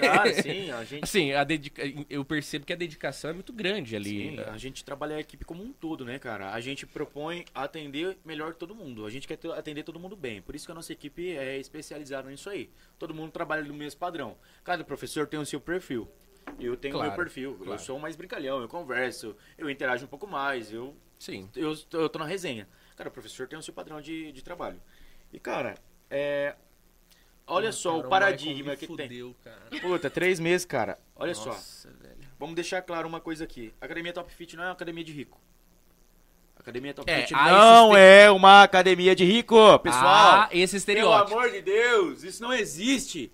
Cara, 0.00 0.32
sim, 0.42 0.72
a 0.72 0.82
gente, 0.84 1.04
assim, 1.04 1.32
a 1.32 1.44
dedica... 1.44 1.82
eu 2.10 2.24
percebo 2.24 2.66
que 2.66 2.72
a 2.72 2.76
dedicação 2.76 3.30
é 3.30 3.32
muito 3.32 3.52
grande 3.52 3.94
ali. 3.94 4.30
sim, 4.30 4.40
a 4.40 4.58
gente 4.58 4.84
trabalha 4.84 5.14
a 5.16 5.20
equipe 5.20 5.44
como 5.44 5.62
um 5.62 5.72
todo, 5.72 6.04
né, 6.04 6.18
cara? 6.18 6.52
A 6.52 6.60
gente 6.60 6.84
propõe 6.84 7.44
atender 7.54 8.18
melhor 8.24 8.54
todo 8.54 8.74
mundo. 8.74 9.06
A 9.06 9.10
gente 9.10 9.28
quer 9.28 9.38
atender 9.56 9.84
todo 9.84 10.00
mundo 10.00 10.16
bem. 10.16 10.42
Por 10.42 10.56
isso 10.56 10.66
que 10.66 10.72
a 10.72 10.74
nossa 10.74 10.92
equipe 10.92 11.30
é 11.36 11.58
especializada 11.58 12.28
nisso 12.28 12.50
aí. 12.50 12.68
Todo 12.98 13.14
mundo 13.14 13.30
trabalha 13.30 13.62
no 13.62 13.74
mesmo 13.74 14.00
padrão. 14.00 14.36
Cada 14.64 14.82
professor 14.82 15.28
tem 15.28 15.38
o 15.38 15.46
seu 15.46 15.60
perfil. 15.60 16.08
Eu 16.60 16.76
tenho 16.76 16.94
o 16.94 16.98
Claro, 16.98 17.12
meu 17.12 17.16
perfil. 17.24 17.56
Eu 17.60 17.64
claro. 17.66 17.80
sou 17.80 17.98
mais 17.98 18.14
brincalhão, 18.16 18.60
eu 18.60 18.68
converso, 18.68 19.36
eu 19.58 19.68
interajo 19.70 20.04
um 20.04 20.08
pouco 20.08 20.26
mais, 20.26 20.72
eu 20.72 20.94
Sim. 21.18 21.48
eu, 21.56 21.76
eu 21.92 22.08
tô 22.08 22.18
na 22.18 22.24
resenha. 22.26 22.68
Cara, 22.96 23.08
o 23.08 23.12
professor 23.12 23.48
tem 23.48 23.58
o 23.58 23.62
seu 23.62 23.72
padrão 23.74 24.00
de, 24.00 24.30
de 24.32 24.42
trabalho. 24.42 24.80
E, 25.32 25.38
cara, 25.40 25.74
é. 26.10 26.54
Olha 27.46 27.70
Ah, 27.70 27.72
só 27.72 27.94
cara, 27.96 28.06
o 28.06 28.10
paradigma 28.10 28.70
Michael 28.72 28.76
que 28.78 28.88
me 28.88 28.96
tem. 28.96 29.08
fudeu, 29.08 29.36
cara. 29.42 29.80
Puta, 29.80 30.08
três 30.10 30.38
meses, 30.38 30.64
cara. 30.64 30.98
Olha 31.16 31.34
só. 31.34 31.50
Nossa, 31.50 31.90
velho. 32.00 32.28
Vamos 32.38 32.54
deixar 32.54 32.82
claro 32.82 33.08
uma 33.08 33.20
coisa 33.20 33.44
aqui. 33.44 33.72
Academia 33.80 34.12
Top 34.12 34.32
Fit 34.32 34.56
não 34.56 34.62
é 34.64 34.66
uma 34.68 34.72
academia 34.72 35.02
de 35.04 35.12
rico. 35.12 35.40
Academia 36.56 36.94
Top 36.94 37.10
É, 37.10 37.22
Fit 37.22 37.34
há 37.34 37.50
não 37.50 37.96
esse 37.96 38.00
é 38.00 38.30
uma 38.30 38.62
academia 38.62 39.16
de 39.16 39.24
rico, 39.24 39.56
pessoal. 39.80 40.04
Ah, 40.04 40.48
esse 40.52 40.72
Pelo 40.72 40.78
estereótipo. 40.78 41.36
amor 41.38 41.50
de 41.50 41.60
Deus, 41.62 42.22
isso 42.22 42.40
não 42.42 42.52
existe. 42.52 43.32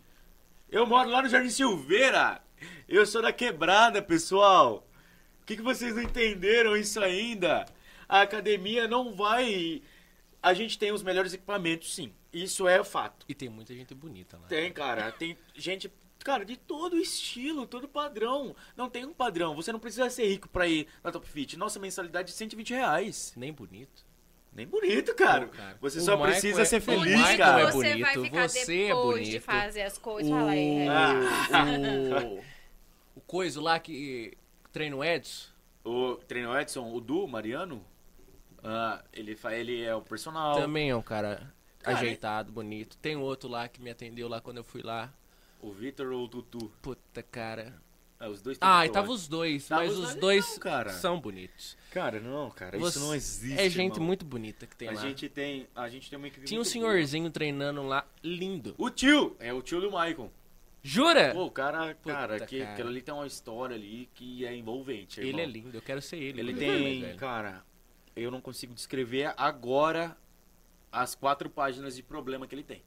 Eu 0.71 0.87
moro 0.87 1.11
lá 1.11 1.21
no 1.23 1.29
Jardim 1.29 1.51
Silveira. 1.51 2.41
Eu 2.89 3.05
sou 3.07 3.23
da 3.23 3.33
quebrada, 3.33 4.01
pessoal. 4.01 4.87
O 5.43 5.47
que, 5.47 5.57
que 5.57 5.63
vocês 5.63 5.95
não 5.95 6.03
entenderam 6.03 6.77
isso 6.77 7.01
ainda? 7.01 7.67
A 8.09 8.23
academia 8.23 8.89
não 8.89 9.15
vai. 9.15 9.83
A 10.43 10.55
gente 10.55 10.79
tem 10.79 10.93
os 10.93 11.03
melhores 11.03 11.33
equipamentos, 11.33 11.95
sim. 11.95 12.13
Isso 12.33 12.69
é 12.69 12.83
fato. 12.85 13.25
E 13.29 13.35
tem 13.35 13.49
muita 13.49 13.75
gente 13.75 13.95
bonita 13.95 14.37
lá. 14.39 14.47
Tem, 14.47 14.73
cara. 14.73 15.11
Tem 15.13 15.37
gente. 15.55 15.91
cara, 16.21 16.45
de 16.45 16.57
todo 16.57 16.97
estilo, 16.99 17.67
todo 17.67 17.89
padrão. 17.89 18.55
Não 18.77 18.89
tem 18.89 19.05
um 19.05 19.15
padrão. 19.15 19.55
Você 19.55 19.73
não 19.73 19.81
precisa 19.81 20.09
ser 20.11 20.27
rico 20.27 20.49
pra 20.49 20.67
ir 20.67 20.87
na 21.03 21.11
Top 21.11 21.27
Fit. 21.27 21.57
Nossa 21.57 21.79
mensalidade 21.79 22.31
é 22.31 22.35
120 22.35 22.71
reais. 22.75 23.33
Nem 23.37 23.53
bonito. 23.53 24.08
Nem 24.53 24.67
bonito, 24.67 25.15
cara. 25.15 25.47
Pô, 25.47 25.53
cara. 25.57 25.77
Você 25.81 25.99
O 25.99 26.01
só 26.01 26.13
Michael 26.17 26.31
precisa 26.33 26.63
é- 26.63 26.65
ser 26.65 26.81
feliz, 26.81 27.17
Michael 27.17 27.39
cara. 27.39 27.61
é 27.61 27.67
você 27.71 27.89
vai 27.99 28.15
bonito, 28.15 28.25
ficar 28.25 28.49
você 28.49 28.61
é 28.83 28.87
depois 28.89 29.25
de 29.27 29.31
bonito. 29.39 29.43
fazer 29.45 29.83
as 29.83 29.99
coisas. 29.99 30.33
O, 30.33 30.35
Fala 30.35 30.51
aí. 30.51 30.79
é. 30.79 30.89
Ah. 30.89 32.23
o, 33.15 33.19
o 33.19 33.21
coisa 33.21 33.61
lá 33.61 33.79
que 33.79 34.37
treina 34.73 34.97
o 34.97 35.05
Edson. 35.05 35.49
O 35.85 36.17
treino 36.27 36.59
Edson, 36.59 36.93
o 36.93 37.01
Du, 37.01 37.27
Mariano, 37.29 37.85
ah, 38.65 39.03
ele, 39.13 39.37
fa- 39.37 39.55
ele 39.55 39.83
é 39.83 39.95
o 39.95 40.03
personal. 40.03 40.57
Também 40.57 40.91
é 40.91 40.97
um 40.97 41.03
cara, 41.03 41.53
Cara, 41.81 41.97
ajeitado, 41.97 42.51
bonito. 42.53 42.97
Tem 42.99 43.17
outro 43.17 43.49
lá 43.49 43.69
que 43.69 43.81
me 43.81 43.91
atendeu 43.91 44.29
lá 44.29 44.41
quando 44.41 44.57
eu 44.59 44.65
fui 44.65 44.83
lá. 44.83 45.13
O 45.61 45.73
Vitor 45.73 46.13
ou 46.13 46.25
o 46.25 46.29
Tutu. 46.29 46.71
Puta, 46.83 47.23
cara. 47.23 47.75
É, 48.21 48.29
os 48.29 48.43
dois 48.43 48.59
Ah, 48.61 48.85
e 48.85 48.89
tava 48.91 49.13
os 49.13 49.29
dois, 49.29 49.69
Tava 49.69 49.83
mas 49.85 49.93
os 49.93 49.99
os 49.99 50.05
dois 50.17 50.21
dois 50.21 50.49
não, 50.55 50.59
cara. 50.59 50.91
são 50.91 51.21
bonitos. 51.21 51.77
Cara, 51.93 52.19
não, 52.21 52.51
cara, 52.51 52.77
Você- 52.77 52.99
isso 52.99 53.07
não 53.07 53.15
existe. 53.15 53.61
É 53.61 53.71
gente 53.71 53.93
irmão. 53.95 54.07
muito 54.09 54.25
bonita 54.25 54.67
que 54.67 54.77
tem 54.77 54.89
a 54.89 54.93
lá. 54.93 55.01
gente 55.01 55.29
tem, 55.29 55.69
a 55.75 55.89
gente 55.89 56.11
tem 56.11 56.17
uma 56.17 56.27
equipe 56.27 56.45
Tinha 56.45 56.59
um 56.59 56.63
muito 56.63 56.73
senhorzinho 56.73 57.31
treinando 57.31 57.83
lá, 57.87 58.05
lindo. 58.23 58.75
boa. 58.75 58.89
O 58.89 58.93
tio, 58.93 59.37
é 59.39 59.53
o 59.53 59.63
tio 59.63 59.81
do 59.81 59.93
Maicon. 59.93 60.31
Jura? 60.83 61.33
Pô, 61.33 61.45
o 61.47 61.51
cara, 61.51 61.95
Puta, 61.95 62.15
cara, 62.15 62.41
que 62.47 62.59
cara. 62.61 62.73
aquilo 62.73 62.89
ali 62.89 63.03
tem 63.03 63.13
uma 63.15 63.27
história 63.27 63.77
ali 63.77 64.09
que 64.15 64.45
é 64.45 64.55
envolvente, 64.57 65.21
ele 65.21 65.29
irmão. 65.29 65.43
é 65.43 65.47
lindo, 65.47 65.77
eu 65.77 65.83
quero 65.83 66.01
ser 66.03 66.17
ele. 66.17 66.41
Ele 66.41 66.53
quando 66.53 66.59
tem, 66.59 67.01
velho. 67.03 67.19
cara, 67.19 67.65
eu 68.17 68.31
não 68.31 68.41
consigo 68.41 68.75
descrever 68.75 69.33
agora 69.37 70.17
as 70.91 71.15
quatro 71.15 71.49
páginas 71.51 71.95
de 71.97 72.03
problema 72.03 72.47
que 72.47 72.55
ele 72.55 72.63
tem. 72.65 72.83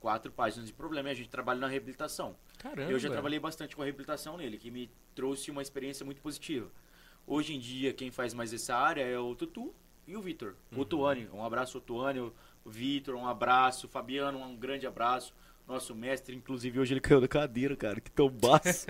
Quatro 0.00 0.30
páginas 0.30 0.66
de 0.66 0.72
problema 0.72 1.08
e 1.08 1.12
a 1.12 1.14
gente 1.14 1.28
trabalha 1.28 1.58
na 1.58 1.66
reabilitação. 1.66 2.36
Caramba. 2.58 2.90
Eu 2.90 2.98
já 2.98 3.10
trabalhei 3.10 3.38
bastante 3.38 3.74
com 3.74 3.82
a 3.82 3.84
reabilitação 3.84 4.36
nele, 4.36 4.58
que 4.58 4.70
me 4.70 4.90
trouxe 5.14 5.50
uma 5.50 5.62
experiência 5.62 6.04
muito 6.04 6.20
positiva. 6.20 6.70
Hoje 7.26 7.54
em 7.54 7.58
dia, 7.58 7.92
quem 7.92 8.10
faz 8.10 8.32
mais 8.32 8.52
essa 8.52 8.76
área 8.76 9.02
é 9.02 9.18
o 9.18 9.34
Tutu 9.34 9.74
e 10.06 10.16
o 10.16 10.22
Vitor. 10.22 10.54
O 10.76 10.84
Tuane, 10.84 11.28
um 11.32 11.44
abraço 11.44 11.78
ao 11.78 11.80
Tuane, 11.80 12.20
o 12.20 12.32
Vitor, 12.64 13.16
um 13.16 13.26
abraço. 13.26 13.88
Fabiano, 13.88 14.38
um 14.38 14.56
grande 14.56 14.86
abraço. 14.86 15.34
Nosso 15.66 15.94
mestre, 15.96 16.36
inclusive, 16.36 16.78
hoje 16.78 16.94
ele 16.94 17.00
caiu 17.00 17.20
da 17.20 17.26
cadeira, 17.26 17.74
cara, 17.74 18.00
que 18.00 18.10
tão 18.10 18.28
baço. 18.28 18.86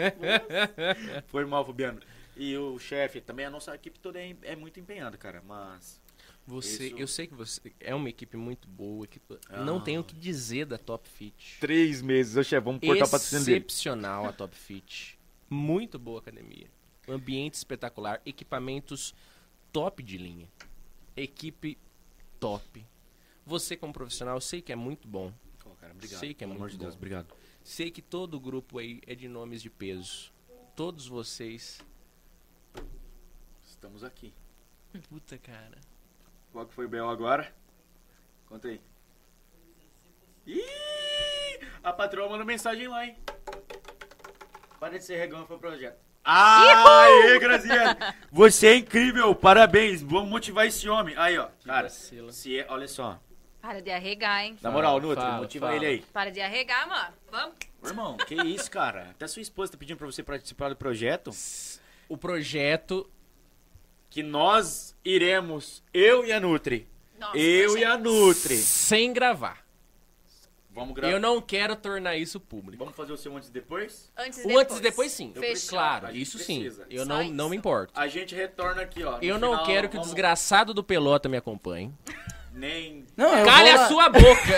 Foi 1.28 1.46
mal, 1.46 1.64
Fabiano. 1.64 2.00
E 2.36 2.54
o 2.58 2.78
chefe, 2.78 3.22
também 3.22 3.46
a 3.46 3.50
nossa 3.50 3.74
equipe 3.74 3.98
toda 3.98 4.20
é, 4.20 4.36
é 4.42 4.54
muito 4.54 4.78
empenhada, 4.78 5.16
cara, 5.16 5.42
mas... 5.46 6.02
Você, 6.46 6.86
Isso. 6.88 6.96
eu 6.96 7.08
sei 7.08 7.26
que 7.26 7.34
você 7.34 7.72
é 7.80 7.92
uma 7.94 8.08
equipe 8.08 8.36
muito 8.36 8.68
boa, 8.68 9.04
equipe, 9.04 9.36
Ah. 9.48 9.64
não 9.64 9.80
tenho 9.80 10.00
o 10.00 10.04
que 10.04 10.14
dizer 10.14 10.64
da 10.66 10.78
Top 10.78 11.08
Fit. 11.08 11.58
Três 11.60 12.00
meses, 12.00 12.46
chefe, 12.46 12.64
vamos 12.64 12.80
cortar 12.80 13.06
dele. 13.18 13.42
Excepcional 13.42 14.26
a 14.26 14.32
Top 14.32 14.54
Fit. 14.54 15.18
Muito 15.50 15.98
boa 15.98 16.20
academia. 16.20 16.68
Ambiente 17.08 17.54
espetacular, 17.54 18.20
equipamentos 18.24 19.12
top 19.72 20.02
de 20.02 20.16
linha. 20.18 20.48
Equipe 21.16 21.76
top. 22.38 22.84
Você 23.44 23.76
como 23.76 23.92
profissional, 23.92 24.36
eu 24.36 24.40
sei 24.40 24.60
que 24.62 24.72
é 24.72 24.76
muito 24.76 25.08
bom. 25.08 25.32
Pô, 25.58 25.70
cara, 25.70 25.92
obrigado. 25.92 26.20
Sei 26.20 26.32
que 26.32 26.44
é 26.44 26.46
pelo 26.46 26.50
muito 26.50 26.62
amor 26.62 26.70
de 26.70 26.78
Deus, 26.78 26.94
bom. 26.94 26.98
obrigado. 26.98 27.34
Sei 27.64 27.90
que 27.90 28.02
todo 28.02 28.34
o 28.34 28.40
grupo 28.40 28.78
aí 28.78 29.00
é 29.06 29.14
de 29.16 29.26
nomes 29.26 29.62
de 29.62 29.70
peso. 29.70 30.32
Todos 30.76 31.08
vocês. 31.08 31.80
Estamos 33.64 34.04
aqui. 34.04 34.32
Puta, 35.08 35.36
cara. 35.38 35.78
Qual 36.56 36.64
que 36.64 36.72
foi 36.72 36.86
o 36.86 36.88
B.O. 36.88 37.10
agora? 37.10 37.52
Conta 38.48 38.68
aí. 38.68 38.80
Ih! 40.46 41.60
A 41.84 41.92
patroa 41.92 42.30
mandou 42.30 42.46
mensagem 42.46 42.88
lá, 42.88 43.04
hein? 43.04 43.14
Para 44.80 44.96
de 44.98 45.04
ser 45.04 45.18
regão 45.18 45.44
pro 45.44 45.58
projeto. 45.58 45.98
Aê, 46.24 47.38
Graziane! 47.38 47.98
Você 48.32 48.68
é 48.68 48.76
incrível, 48.76 49.34
parabéns. 49.34 50.00
Vamos 50.00 50.30
motivar 50.30 50.66
esse 50.66 50.88
homem. 50.88 51.14
Aí, 51.18 51.36
ó. 51.36 51.50
Cara, 51.62 51.90
se 51.90 52.58
é, 52.58 52.64
olha 52.70 52.88
só. 52.88 53.20
Para 53.60 53.82
de 53.82 53.90
arregar, 53.90 54.42
hein? 54.42 54.56
Na 54.62 54.70
moral, 54.70 54.98
Nutri, 54.98 55.22
fala, 55.22 55.36
motiva 55.36 55.66
fala. 55.66 55.76
ele 55.76 55.86
aí. 55.86 56.04
Para 56.10 56.30
de 56.30 56.40
arregar, 56.40 56.88
mano. 56.88 57.14
Vamos. 57.30 57.56
Ô, 57.82 57.86
irmão, 57.86 58.16
que 58.16 58.34
isso, 58.34 58.70
cara? 58.70 59.10
Até 59.10 59.26
sua 59.26 59.42
esposa 59.42 59.72
tá 59.72 59.78
pedindo 59.78 59.98
pra 59.98 60.06
você 60.06 60.22
participar 60.22 60.70
do 60.70 60.76
projeto. 60.76 61.32
O 62.08 62.16
projeto. 62.16 63.10
Que 64.10 64.22
nós 64.22 64.94
iremos, 65.04 65.82
eu 65.92 66.24
e 66.24 66.32
a 66.32 66.40
Nutri. 66.40 66.88
Nossa, 67.18 67.36
eu 67.38 67.76
e 67.78 67.84
a 67.84 67.96
Nutri. 67.98 68.56
Sem 68.56 69.12
gravar. 69.12 69.64
Vamos 70.70 70.94
gravar. 70.94 71.10
Eu 71.12 71.18
não 71.18 71.40
quero 71.40 71.74
tornar 71.74 72.16
isso 72.16 72.38
público. 72.38 72.76
Vamos 72.82 72.94
fazer 72.96 73.12
o 73.12 73.16
seu 73.16 73.34
antes 73.34 73.48
e 73.48 73.52
depois? 73.52 74.12
Antes 74.16 74.38
e 74.38 74.42
O 74.42 74.48
depois. 74.48 74.62
antes 74.66 74.76
e 74.76 74.80
depois 74.82 75.12
sim. 75.12 75.32
Eu 75.34 75.40
Fechou. 75.42 75.70
Claro, 75.70 76.14
isso 76.14 76.38
sim. 76.38 76.60
precisa. 76.60 76.86
Eu 76.90 77.04
Só 77.04 77.08
não, 77.08 77.22
isso. 77.22 77.32
não 77.32 77.48
me 77.48 77.56
importo. 77.56 77.92
A 77.98 78.06
gente 78.08 78.34
retorna 78.34 78.82
aqui, 78.82 79.02
ó. 79.02 79.18
Eu 79.22 79.38
não 79.38 79.52
final, 79.52 79.64
quero 79.66 79.88
que 79.88 79.96
o 79.96 80.00
desgraçado 80.02 80.74
do 80.74 80.84
Pelota 80.84 81.28
me 81.30 81.36
acompanhe. 81.38 81.94
Nem. 82.52 83.04
Não, 83.16 83.36
eu 83.36 83.44
Calha 83.44 83.72
vou 83.72 83.78
a 83.78 83.82
lá- 83.82 83.88
sua 83.88 84.08
boca! 84.08 84.56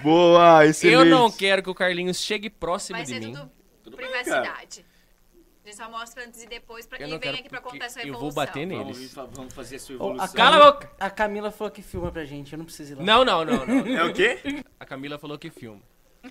Boa, 0.02 0.60
Eu 0.82 1.04
não 1.04 1.30
quero 1.30 1.62
que 1.62 1.70
o 1.70 1.74
Carlinhos 1.74 2.18
chegue 2.20 2.50
próximo 2.50 2.96
Vai 2.98 3.04
de 3.04 3.10
ser 3.12 3.20
mim. 3.20 3.32
tudo, 3.34 3.50
Tudo 3.84 3.96
bem, 3.96 4.06
privacidade. 4.06 4.84
a 4.84 4.89
gente 5.70 5.76
só 5.76 5.90
mostra 5.90 6.24
antes 6.24 6.42
e 6.42 6.46
depois 6.46 6.86
pra 6.86 6.98
Eu 6.98 7.08
quem 7.08 7.18
vem 7.18 7.40
aqui 7.40 7.48
pra 7.48 7.60
contar 7.60 7.86
a 7.86 7.90
sua 7.90 8.02
eu 8.02 8.08
evolução. 8.08 8.20
vou 8.30 8.32
bater 8.34 8.66
nele. 8.66 8.80
Vamos, 8.82 8.96
neles. 8.98 9.12
fa- 9.14 9.26
vamos 9.30 9.54
fazer 9.54 9.76
a 9.76 9.78
sua 9.78 9.94
evolução. 9.94 10.24
a 10.24 10.28
Cala 10.28 10.48
a 10.48 10.52
Camila- 10.58 10.72
boca! 10.72 10.90
A 11.00 11.10
Camila 11.10 11.50
falou 11.50 11.70
que 11.70 11.82
filma 11.82 12.10
pra 12.12 12.24
gente, 12.24 12.52
eu 12.52 12.58
não 12.58 12.64
preciso 12.64 12.92
ir 12.92 12.96
lá. 12.96 13.02
Não, 13.04 13.24
não, 13.24 13.44
não, 13.44 13.66
não. 13.66 13.86
É 13.96 14.04
o 14.04 14.12
quê? 14.12 14.38
A 14.78 14.84
Camila 14.84 15.18
falou 15.18 15.38
que 15.38 15.50
filma. 15.50 15.80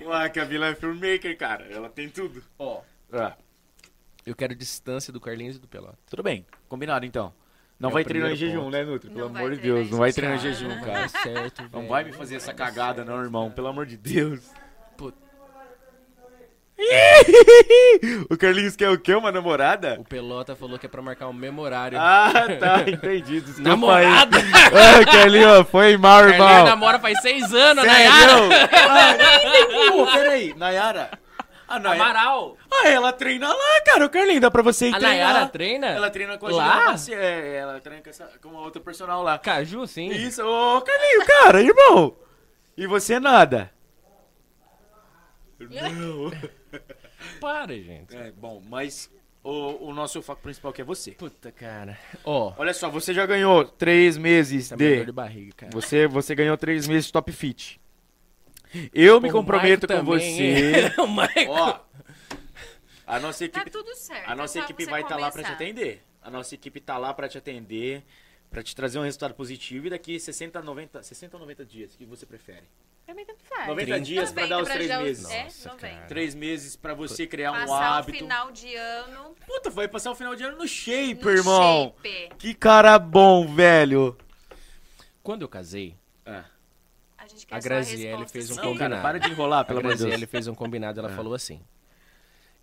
Ué, 0.02 0.26
a 0.26 0.30
Camila 0.30 0.68
é 0.68 0.76
filmmaker, 0.76 1.38
cara. 1.38 1.66
Ela 1.72 1.90
tem 1.90 2.10
tudo. 2.10 2.44
Ó, 2.60 2.82
Ah, 3.12 3.36
eu 4.26 4.36
quero 4.36 4.54
distância 4.54 5.12
do 5.12 5.20
Carlinhos 5.20 5.56
e 5.56 5.60
do 5.60 5.68
Pelota. 5.68 5.98
tudo 6.10 6.22
bem. 6.22 6.46
Combinado, 6.68 7.06
então. 7.06 7.34
Não 7.80 7.90
É 7.90 7.92
o 7.92 7.94
vai 7.94 8.04
treinar 8.04 8.30
em 8.32 8.36
primeiro 8.36 8.54
jejum, 8.58 8.66
ponto. 8.66 8.72
né, 8.74 8.84
Nutri? 8.84 9.10
Pelo 9.10 9.30
vai 9.30 9.42
amor 9.44 9.52
de 9.56 9.60
treinar 9.62 9.78
Deus. 9.78 9.88
em 9.88 9.92
Não 9.92 9.98
vai 10.00 10.10
jejum. 10.12 10.16
treinar 10.16 10.38
em 10.38 10.42
jejum, 10.42 10.82
cara. 10.86 11.10
Tá 11.10 11.20
certo, 11.24 11.62
Não 11.64 11.70
velho. 11.70 11.88
vai 11.88 12.04
me 12.04 12.12
fazer 12.12 12.36
essa 12.36 12.54
cagada, 12.54 13.06
não, 13.06 13.24
irmão. 13.24 13.50
Pelo 13.50 13.68
amor 13.68 13.86
de 13.86 13.96
Deus. 13.98 14.42
Puta. 14.98 15.18
O 18.30 18.38
Carlinhos 18.38 18.76
quer 18.76 18.90
o 18.90 18.98
quê? 19.00 19.14
Uma 19.14 19.32
namorada? 19.32 19.98
O 20.00 20.04
Pelota 20.04 20.56
falou 20.56 20.80
que 20.80 20.86
é 20.86 20.90
pra 20.90 21.02
marcar 21.02 21.28
o 21.28 21.34
mesmo 21.34 21.62
horário. 21.62 21.98
Ah, 22.00 22.32
tá. 22.60 22.82
Entendi. 22.90 23.42
Desculpa 23.42 23.70
Namorada! 23.70 24.38
aí. 24.38 24.44
Ah, 24.74 25.06
Carlinhos, 25.12 25.68
foi 25.70 25.98
mal, 25.98 26.20
Carlinhos 26.22 26.42
irmão. 26.50 26.66
namora 26.66 27.00
faz 27.00 27.22
seis 27.22 27.54
anos, 27.54 27.84
Nayara! 27.86 28.50
Sério? 28.70 29.92
Pô, 29.92 30.06
peraí. 30.08 30.54
Nayara. 30.56 31.10
A 31.68 31.78
Nayara. 31.78 32.04
Amaral! 32.04 32.58
Ah, 32.72 32.88
ela 32.90 33.12
treina 33.14 33.48
lá, 33.48 33.82
cara. 33.86 34.06
O 34.06 34.10
Carlinhos, 34.10 34.42
dá 34.42 34.50
pra 34.50 34.62
você 34.64 34.90
ir 34.90 34.96
A 34.96 35.00
treinar. 35.00 35.28
Nayara 35.34 35.48
treina? 35.50 35.88
Ela 35.88 36.10
treina 36.10 36.38
com 36.38 36.48
a 36.48 36.52
Lá? 36.52 36.86
Maci- 36.88 37.14
É, 37.14 37.58
ela 37.58 37.80
treina 37.80 38.02
com, 38.02 38.10
essa, 38.10 38.28
com 38.42 38.50
uma 38.50 38.62
outra 38.62 38.82
personal 38.82 39.22
lá. 39.22 39.38
Caju, 39.38 39.86
sim. 39.86 40.10
Isso, 40.10 40.42
ô 40.44 40.82
Carlinhos, 40.82 41.26
cara, 41.26 41.62
irmão. 41.62 42.16
E 42.78 42.88
você 42.88 43.20
nada? 43.20 43.70
Não. 45.60 46.32
Para, 47.40 47.74
gente. 47.76 48.16
É, 48.16 48.32
bom, 48.32 48.62
mas 48.70 49.10
o, 49.44 49.88
o 49.90 49.94
nosso 49.94 50.22
foco 50.22 50.42
principal 50.42 50.72
que 50.74 50.82
é 50.82 50.86
você. 50.86 51.12
Puta, 51.12 51.52
cara. 51.52 51.98
Ó, 52.24 52.54
Olha 52.58 52.74
só, 52.74 52.90
você 52.90 53.14
já 53.14 53.26
ganhou 53.26 53.64
três 53.66 54.18
meses 54.18 54.70
tá 54.70 54.76
me 54.78 54.84
dando 54.84 54.92
dor 54.96 55.00
de... 55.00 55.06
de 55.08 55.12
barriga, 55.12 55.54
cara. 55.56 55.72
Você, 55.74 56.08
você 56.08 56.36
ganhou 56.36 56.58
três 56.58 56.88
meses 56.88 57.06
de 57.08 57.14
Top 57.14 57.32
Fit. 57.32 57.80
Eu 58.94 59.20
me 59.20 59.30
O 59.30 59.32
comprometo 59.32 59.88
com 59.88 59.94
também, 59.94 60.06
você. 60.36 60.44
hein? 60.44 60.92
o 61.04 61.08
Maico. 61.08 61.52
Ó, 61.52 61.80
a 63.08 63.20
nossa 63.20 63.48
Tá 63.50 63.62
equipe, 63.62 63.72
tudo 63.72 63.96
certo. 63.96 64.30
a 64.30 64.36
nossa 64.36 64.60
é 64.60 64.62
só 64.62 64.66
equipe 64.68 64.84
você 64.84 64.92
vai 64.92 65.02
estar 65.02 65.16
lá 65.16 65.32
pra 65.32 65.42
te 65.42 65.48
começar. 65.48 65.54
atender. 65.64 66.04
A 66.22 66.30
nossa 66.30 66.54
equipe 66.54 66.80
tá 66.80 66.98
lá 66.98 67.12
pra 67.14 67.28
te 67.28 67.38
atender, 67.38 68.04
pra 68.52 68.62
te 68.62 68.76
trazer 68.76 69.00
um 69.00 69.04
resultado 69.04 69.34
positivo 69.34 69.88
e 69.88 69.90
daqui 69.90 70.20
60, 70.20 70.62
90, 70.62 71.02
60 71.02 71.36
ou 71.38 71.40
90 71.42 71.66
dias, 71.66 71.96
o 71.96 71.98
que 71.98 72.06
você 72.06 72.26
prefere? 72.26 72.64
Pra 73.10 73.16
mim 73.16 73.26
tanto 73.26 73.44
faz. 73.44 73.68
90 73.68 73.86
30. 73.88 74.02
dias 74.06 74.32
pra 74.32 74.44
90 74.44 74.56
dar 74.56 74.62
os 74.62 74.68
pra 74.68 74.76
três 74.78 74.92
os- 74.92 75.04
meses. 75.04 75.30
É, 75.32 75.44
Nossa, 75.46 75.70
90. 75.70 75.96
cara. 75.96 76.06
Três 76.08 76.36
meses 76.36 76.76
pra 76.76 76.94
você 76.94 77.26
criar 77.26 77.52
um 77.52 77.56
Passar 77.56 77.72
o 77.72 77.74
hábito. 77.98 78.18
final 78.20 78.52
de 78.52 78.76
ano 78.76 79.36
Puta, 79.48 79.70
vai 79.72 79.88
passar 79.88 80.12
o 80.12 80.16
final 80.16 80.36
de 80.36 80.44
ano 80.44 80.58
no 80.60 80.68
shape, 80.68 81.24
no 81.26 81.32
irmão. 81.32 81.96
shape. 82.04 82.36
Que 82.38 82.54
cara 82.54 83.00
bom, 83.00 83.48
velho. 83.48 84.16
Quando 85.24 85.42
eu 85.42 85.48
casei, 85.50 85.96
É. 86.24 86.44
A 87.18 87.26
gente 87.28 87.48
A 87.50 87.60
Graziele 87.60 88.28
fez 88.28 88.52
um. 88.52 88.56
Não, 88.56 88.62
cara, 88.62 88.74
combinado. 88.74 89.02
para 89.02 89.20
de 89.20 89.30
enrolar, 89.32 89.60
a 89.62 89.64
pelo 89.66 89.80
amor 89.80 89.92
de 89.94 89.98
Graziele 89.98 90.18
Deus. 90.22 90.30
fez 90.32 90.48
um 90.48 90.54
combinado, 90.54 91.00
ela 91.00 91.12
É. 91.12 91.16
falou 91.16 91.34
assim. 91.34 91.62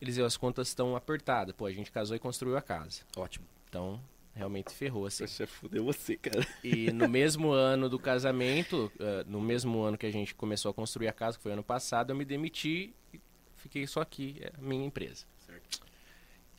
Eliseu, 0.01 0.25
as 0.25 0.37
contas 0.37 0.69
estão 0.69 0.95
apertadas. 0.95 1.55
Pô, 1.57 1.67
a 1.67 1.73
gente 1.73 1.91
casou 1.91 2.15
e 2.15 2.21
construiu 2.21 2.57
a 2.57 2.63
casa. 2.63 3.01
Ótimo. 3.17 3.45
Então, 3.69 4.01
realmente 4.37 4.73
ferrou, 4.73 5.07
assim. 5.07 5.27
Você 5.27 5.47
fudeu 5.47 5.85
você, 5.85 6.17
cara. 6.17 6.47
E 6.63 6.93
no 6.93 7.09
mesmo 7.09 7.51
ano 7.51 7.89
do 7.89 7.99
casamento, 7.99 8.93
eh, 9.01 9.25
no 9.27 9.41
mesmo 9.41 9.81
ano 9.83 9.97
que 9.97 10.07
a 10.07 10.11
gente 10.13 10.35
começou 10.35 10.71
a 10.71 10.75
construir 10.75 11.09
a 11.09 11.13
casa, 11.13 11.39
que 11.39 11.43
foi 11.43 11.53
ano 11.53 11.65
passado, 11.65 12.11
eu 12.11 12.17
me 12.17 12.25
demiti 12.25 12.95
e 13.13 13.21
fiquei 13.57 13.87
só 13.87 14.03
aqui, 14.03 14.37
é 14.41 14.53
a 14.57 14.61
minha 14.61 14.85
empresa. 14.85 15.25
Certo. 15.39 15.81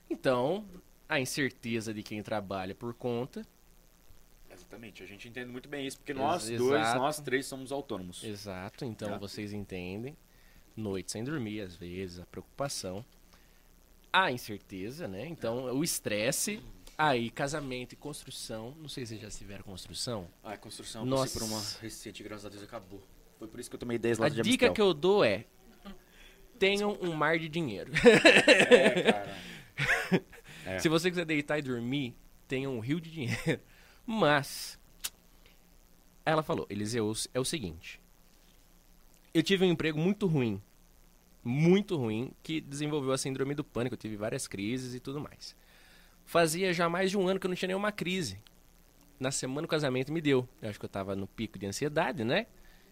Então, 0.09 0.65
a 1.07 1.19
incerteza 1.19 1.93
de 1.93 2.01
quem 2.01 2.21
trabalha 2.23 2.73
por 2.73 2.93
conta, 2.93 3.45
Exatamente, 4.49 5.03
a 5.03 5.05
gente 5.05 5.27
entende 5.29 5.51
muito 5.51 5.69
bem 5.69 5.85
isso, 5.85 5.97
porque 5.97 6.15
nós 6.15 6.49
dois, 6.49 6.81
exato. 6.81 6.97
nós 6.97 7.19
três 7.19 7.45
somos 7.45 7.71
autônomos. 7.71 8.23
exato, 8.23 8.85
então 8.85 9.19
vocês 9.19 9.53
entendem. 9.53 10.17
noite 10.75 11.11
sem 11.11 11.23
dormir, 11.23 11.61
às 11.61 11.75
vezes, 11.75 12.19
a 12.19 12.25
preocupação, 12.25 13.05
a 14.11 14.31
incerteza, 14.31 15.07
né? 15.07 15.27
Então, 15.27 15.65
o 15.75 15.83
estresse, 15.83 16.59
aí 16.97 17.29
casamento 17.29 17.93
e 17.93 17.95
construção. 17.95 18.73
Não 18.79 18.89
sei 18.89 19.05
se 19.05 19.17
vocês 19.17 19.21
já 19.21 19.37
tiveram 19.37 19.63
construção. 19.63 20.27
Ah, 20.43 20.53
a 20.53 20.57
construção 20.57 21.05
Nossa. 21.05 21.23
passei 21.33 21.39
por 21.47 21.53
uma 21.53 21.63
recente, 21.81 22.23
graças 22.23 22.45
a 22.45 22.49
Deus 22.49 22.63
acabou. 22.63 23.01
Foi 23.37 23.47
por 23.47 23.59
isso 23.59 23.69
que 23.69 23.75
eu 23.75 23.79
tomei 23.79 23.97
10 23.99 24.19
A 24.19 24.23
latas 24.23 24.35
de 24.35 24.41
dica 24.41 24.65
Amistel. 24.67 24.73
que 24.73 24.81
eu 24.81 24.93
dou 24.93 25.23
é: 25.23 25.45
tenham 26.57 26.97
um 27.01 27.13
mar 27.13 27.37
de 27.37 27.47
dinheiro. 27.47 27.91
É, 28.05 29.11
cara. 29.11 29.37
É. 30.65 30.79
Se 30.79 30.89
você 30.89 31.09
quiser 31.09 31.23
deitar 31.23 31.57
e 31.57 31.61
dormir, 31.61 32.13
tenha 32.45 32.69
um 32.69 32.81
rio 32.81 32.99
de 32.99 33.09
dinheiro. 33.09 33.61
Mas, 34.05 34.77
ela 36.25 36.43
falou, 36.43 36.67
Eliseus, 36.69 37.25
é 37.33 37.39
o 37.39 37.45
seguinte. 37.45 38.01
Eu 39.33 39.41
tive 39.41 39.63
um 39.63 39.69
emprego 39.69 39.97
muito 39.97 40.27
ruim. 40.27 40.61
Muito 41.41 41.95
ruim, 41.95 42.33
que 42.43 42.59
desenvolveu 42.59 43.13
a 43.13 43.17
síndrome 43.17 43.55
do 43.55 43.63
pânico. 43.63 43.93
Eu 43.93 43.97
tive 43.97 44.17
várias 44.17 44.45
crises 44.45 44.93
e 44.93 44.99
tudo 44.99 45.21
mais. 45.21 45.55
Fazia 46.27 46.73
já 46.73 46.89
mais 46.89 47.09
de 47.09 47.17
um 47.17 47.25
ano 47.25 47.39
que 47.39 47.47
eu 47.47 47.49
não 47.49 47.55
tinha 47.55 47.67
nenhuma 47.67 47.89
crise. 47.89 48.37
Na 49.17 49.31
semana 49.31 49.61
do 49.61 49.67
casamento 49.69 50.11
me 50.11 50.19
deu. 50.19 50.47
Eu 50.61 50.69
acho 50.69 50.77
que 50.77 50.83
eu 50.83 50.89
tava 50.89 51.15
no 51.15 51.25
pico 51.25 51.57
de 51.57 51.65
ansiedade, 51.65 52.25
né? 52.25 52.47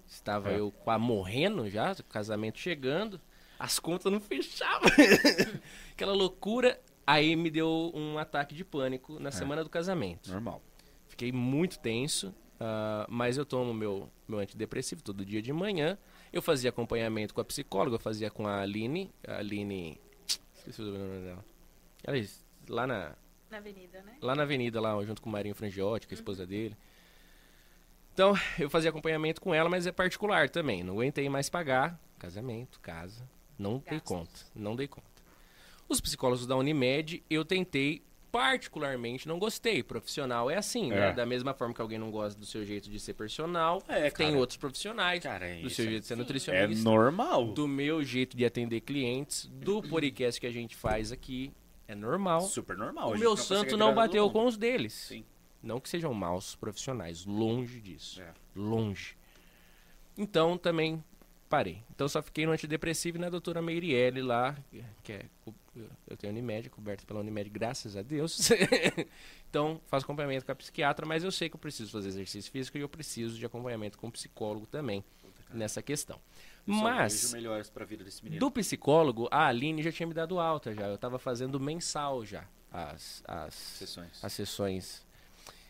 Estava 0.07 0.51
É. 0.53 0.59
eu 0.59 0.73
morrendo 0.97 1.69
já, 1.69 1.91
o 1.91 2.03
casamento 2.05 2.57
chegando. 2.57 3.19
As 3.59 3.77
contas 3.77 4.09
não 4.09 4.21
fechavam. 4.21 4.89
Aquela 5.91 6.13
loucura. 6.13 6.79
Aí 7.05 7.35
me 7.35 7.51
deu 7.51 7.91
um 7.93 8.17
ataque 8.17 8.55
de 8.55 8.63
pânico 8.63 9.19
na 9.19 9.31
semana 9.31 9.63
do 9.65 9.69
casamento. 9.69 10.31
Normal. 10.31 10.61
Fiquei 11.05 11.31
muito 11.31 11.77
tenso, 11.77 12.33
ah, 12.57 13.05
mas 13.09 13.37
eu 13.37 13.45
tomo 13.45 13.73
meu, 13.73 14.09
meu 14.27 14.39
antidepressivo 14.39 15.03
todo 15.03 15.25
dia 15.25 15.41
de 15.41 15.51
manhã. 15.51 15.97
Eu 16.31 16.41
fazia 16.41 16.69
acompanhamento 16.69 17.33
com 17.33 17.41
a 17.41 17.45
psicóloga, 17.45 17.95
eu 17.95 17.99
fazia 17.99 18.31
com 18.31 18.47
a 18.47 18.61
Aline. 18.61 19.11
A 19.27 19.39
Aline. 19.39 19.99
Esqueci 20.55 20.81
o 20.81 20.85
nome 20.85 21.21
dela. 21.25 21.45
Ela 22.03 22.17
é 22.17 22.25
lá 22.69 22.87
na, 22.87 23.15
Na 23.55 23.59
avenida, 23.59 24.01
né? 24.01 24.17
lá 24.21 24.35
na 24.35 24.43
avenida, 24.43 24.81
lá 24.81 25.01
junto 25.05 25.21
com 25.21 25.29
o 25.29 25.31
Marinho 25.31 25.55
Frangiotti, 25.55 26.07
que 26.07 26.13
é 26.13 26.15
a 26.15 26.19
esposa 26.19 26.45
dele. 26.45 26.75
Então, 28.13 28.33
eu 28.59 28.69
fazia 28.69 28.89
acompanhamento 28.89 29.39
com 29.41 29.53
ela, 29.53 29.69
mas 29.69 29.87
é 29.87 29.91
particular 29.91 30.49
também. 30.49 30.83
Não 30.83 30.93
aguentei 30.95 31.27
mais 31.29 31.49
pagar. 31.49 31.99
Casamento, 32.19 32.79
casa. 32.81 33.27
Não 33.57 33.73
dei 33.79 33.99
Gastos. 33.99 34.01
conta. 34.09 34.39
Não 34.53 34.75
dei 34.75 34.87
conta. 34.87 35.07
Os 35.87 36.01
psicólogos 36.01 36.45
da 36.47 36.55
Unimed, 36.57 37.23
eu 37.29 37.45
tentei, 37.45 38.01
particularmente, 38.31 39.27
não 39.27 39.37
gostei. 39.39 39.81
Profissional 39.83 40.49
é 40.49 40.57
assim, 40.57 40.89
né? 40.89 41.09
É. 41.09 41.13
Da 41.13 41.25
mesma 41.25 41.53
forma 41.53 41.73
que 41.73 41.81
alguém 41.81 41.97
não 41.97 42.11
gosta 42.11 42.37
do 42.39 42.45
seu 42.45 42.65
jeito 42.65 42.89
de 42.89 42.99
ser 42.99 43.13
personal, 43.13 43.81
É, 43.87 44.09
tem 44.09 44.27
cara. 44.27 44.37
outros 44.39 44.57
profissionais 44.57 45.21
Cara, 45.23 45.45
é 45.47 45.61
do 45.61 45.69
seu 45.69 45.85
jeito 45.85 46.01
de 46.01 46.07
ser 46.07 46.13
É 46.13 46.17
nutricionista 46.17 46.83
normal. 46.83 47.53
do 47.53 47.67
meu 47.67 48.03
jeito 48.03 48.35
de 48.35 48.45
atender 48.45 48.81
clientes, 48.81 49.45
do 49.47 49.81
podcast 49.81 50.41
que 50.41 50.47
a 50.47 50.51
gente 50.51 50.75
faz 50.75 51.11
aqui. 51.11 51.53
É 51.87 51.95
normal. 51.95 52.41
Super 52.41 52.77
normal. 52.77 53.13
O 53.13 53.17
meu 53.17 53.37
santo 53.37 53.77
não 53.77 53.93
bateu 53.93 54.29
com 54.29 54.45
os 54.45 54.57
deles. 54.57 54.93
Sim. 54.93 55.25
Não 55.61 55.79
que 55.79 55.89
sejam 55.89 56.13
maus 56.13 56.55
profissionais, 56.55 57.25
longe 57.25 57.81
disso. 57.81 58.21
É. 58.21 58.33
Longe. 58.55 59.17
Então 60.17 60.57
também 60.57 61.03
parei. 61.49 61.81
Então 61.93 62.07
só 62.07 62.21
fiquei 62.21 62.45
no 62.45 62.51
antidepressivo 62.51 63.17
e 63.17 63.19
na 63.19 63.29
doutora 63.29 63.61
Meirielle 63.61 64.21
lá, 64.21 64.55
que 65.03 65.13
é. 65.13 65.25
Eu 66.07 66.15
tenho 66.15 66.31
Unimed, 66.31 66.69
coberta 66.69 67.05
pela 67.05 67.19
Unimed, 67.19 67.49
graças 67.49 67.97
a 67.97 68.01
Deus. 68.01 68.49
então 69.49 69.81
faço 69.87 70.05
acompanhamento 70.05 70.45
com 70.45 70.51
a 70.51 70.55
psiquiatra, 70.55 71.05
mas 71.05 71.23
eu 71.23 71.31
sei 71.31 71.49
que 71.49 71.55
eu 71.55 71.59
preciso 71.59 71.91
fazer 71.91 72.07
exercício 72.09 72.51
físico 72.51 72.77
e 72.77 72.81
eu 72.81 72.87
preciso 72.87 73.37
de 73.37 73.45
acompanhamento 73.45 73.97
com 73.97 74.09
psicólogo 74.09 74.65
também 74.65 75.03
nessa 75.53 75.81
questão. 75.81 76.19
Mas. 76.65 77.21
vejo 77.21 77.33
melhores 77.33 77.69
pra 77.69 77.85
vida 77.85 78.03
desse 78.03 78.23
menino. 78.23 78.39
Do 78.39 78.51
psicólogo, 78.51 79.27
a 79.31 79.47
Aline 79.47 79.83
já 79.83 79.91
tinha 79.91 80.07
me 80.07 80.13
dado 80.13 80.39
alta 80.39 80.73
já. 80.73 80.87
Eu 80.87 80.97
tava 80.97 81.19
fazendo 81.19 81.59
mensal 81.59 82.25
já 82.25 82.45
as, 82.71 83.23
as, 83.27 83.53
Sessões. 83.53 84.23
as 84.23 84.33
sessões. 84.33 85.05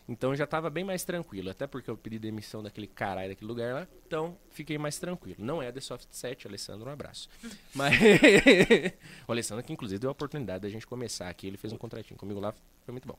Então 0.08 0.36
já 0.36 0.46
tava 0.46 0.70
bem 0.70 0.84
mais 0.84 1.04
tranquilo. 1.04 1.50
Até 1.50 1.66
porque 1.66 1.90
eu 1.90 1.96
pedi 1.96 2.18
demissão 2.18 2.62
daquele 2.62 2.86
caralho 2.86 3.28
daquele 3.28 3.48
lugar 3.48 3.74
lá. 3.74 3.88
Então 4.06 4.38
fiquei 4.50 4.78
mais 4.78 4.98
tranquilo. 4.98 5.36
Não 5.38 5.60
é 5.60 5.70
The 5.72 5.80
Soft 5.80 6.06
7, 6.10 6.46
Alessandro, 6.46 6.88
um 6.88 6.92
abraço. 6.92 7.28
Mas. 7.74 7.94
o 9.26 9.32
Alessandro 9.32 9.64
que 9.64 9.72
inclusive 9.72 9.98
deu 9.98 10.10
a 10.10 10.12
oportunidade 10.12 10.62
da 10.62 10.68
gente 10.68 10.86
começar 10.86 11.28
aqui. 11.28 11.46
Ele 11.46 11.56
fez 11.56 11.72
um 11.72 11.78
contratinho 11.78 12.18
comigo 12.18 12.40
lá. 12.40 12.54
Foi 12.84 12.92
muito 12.92 13.06
bom. 13.08 13.16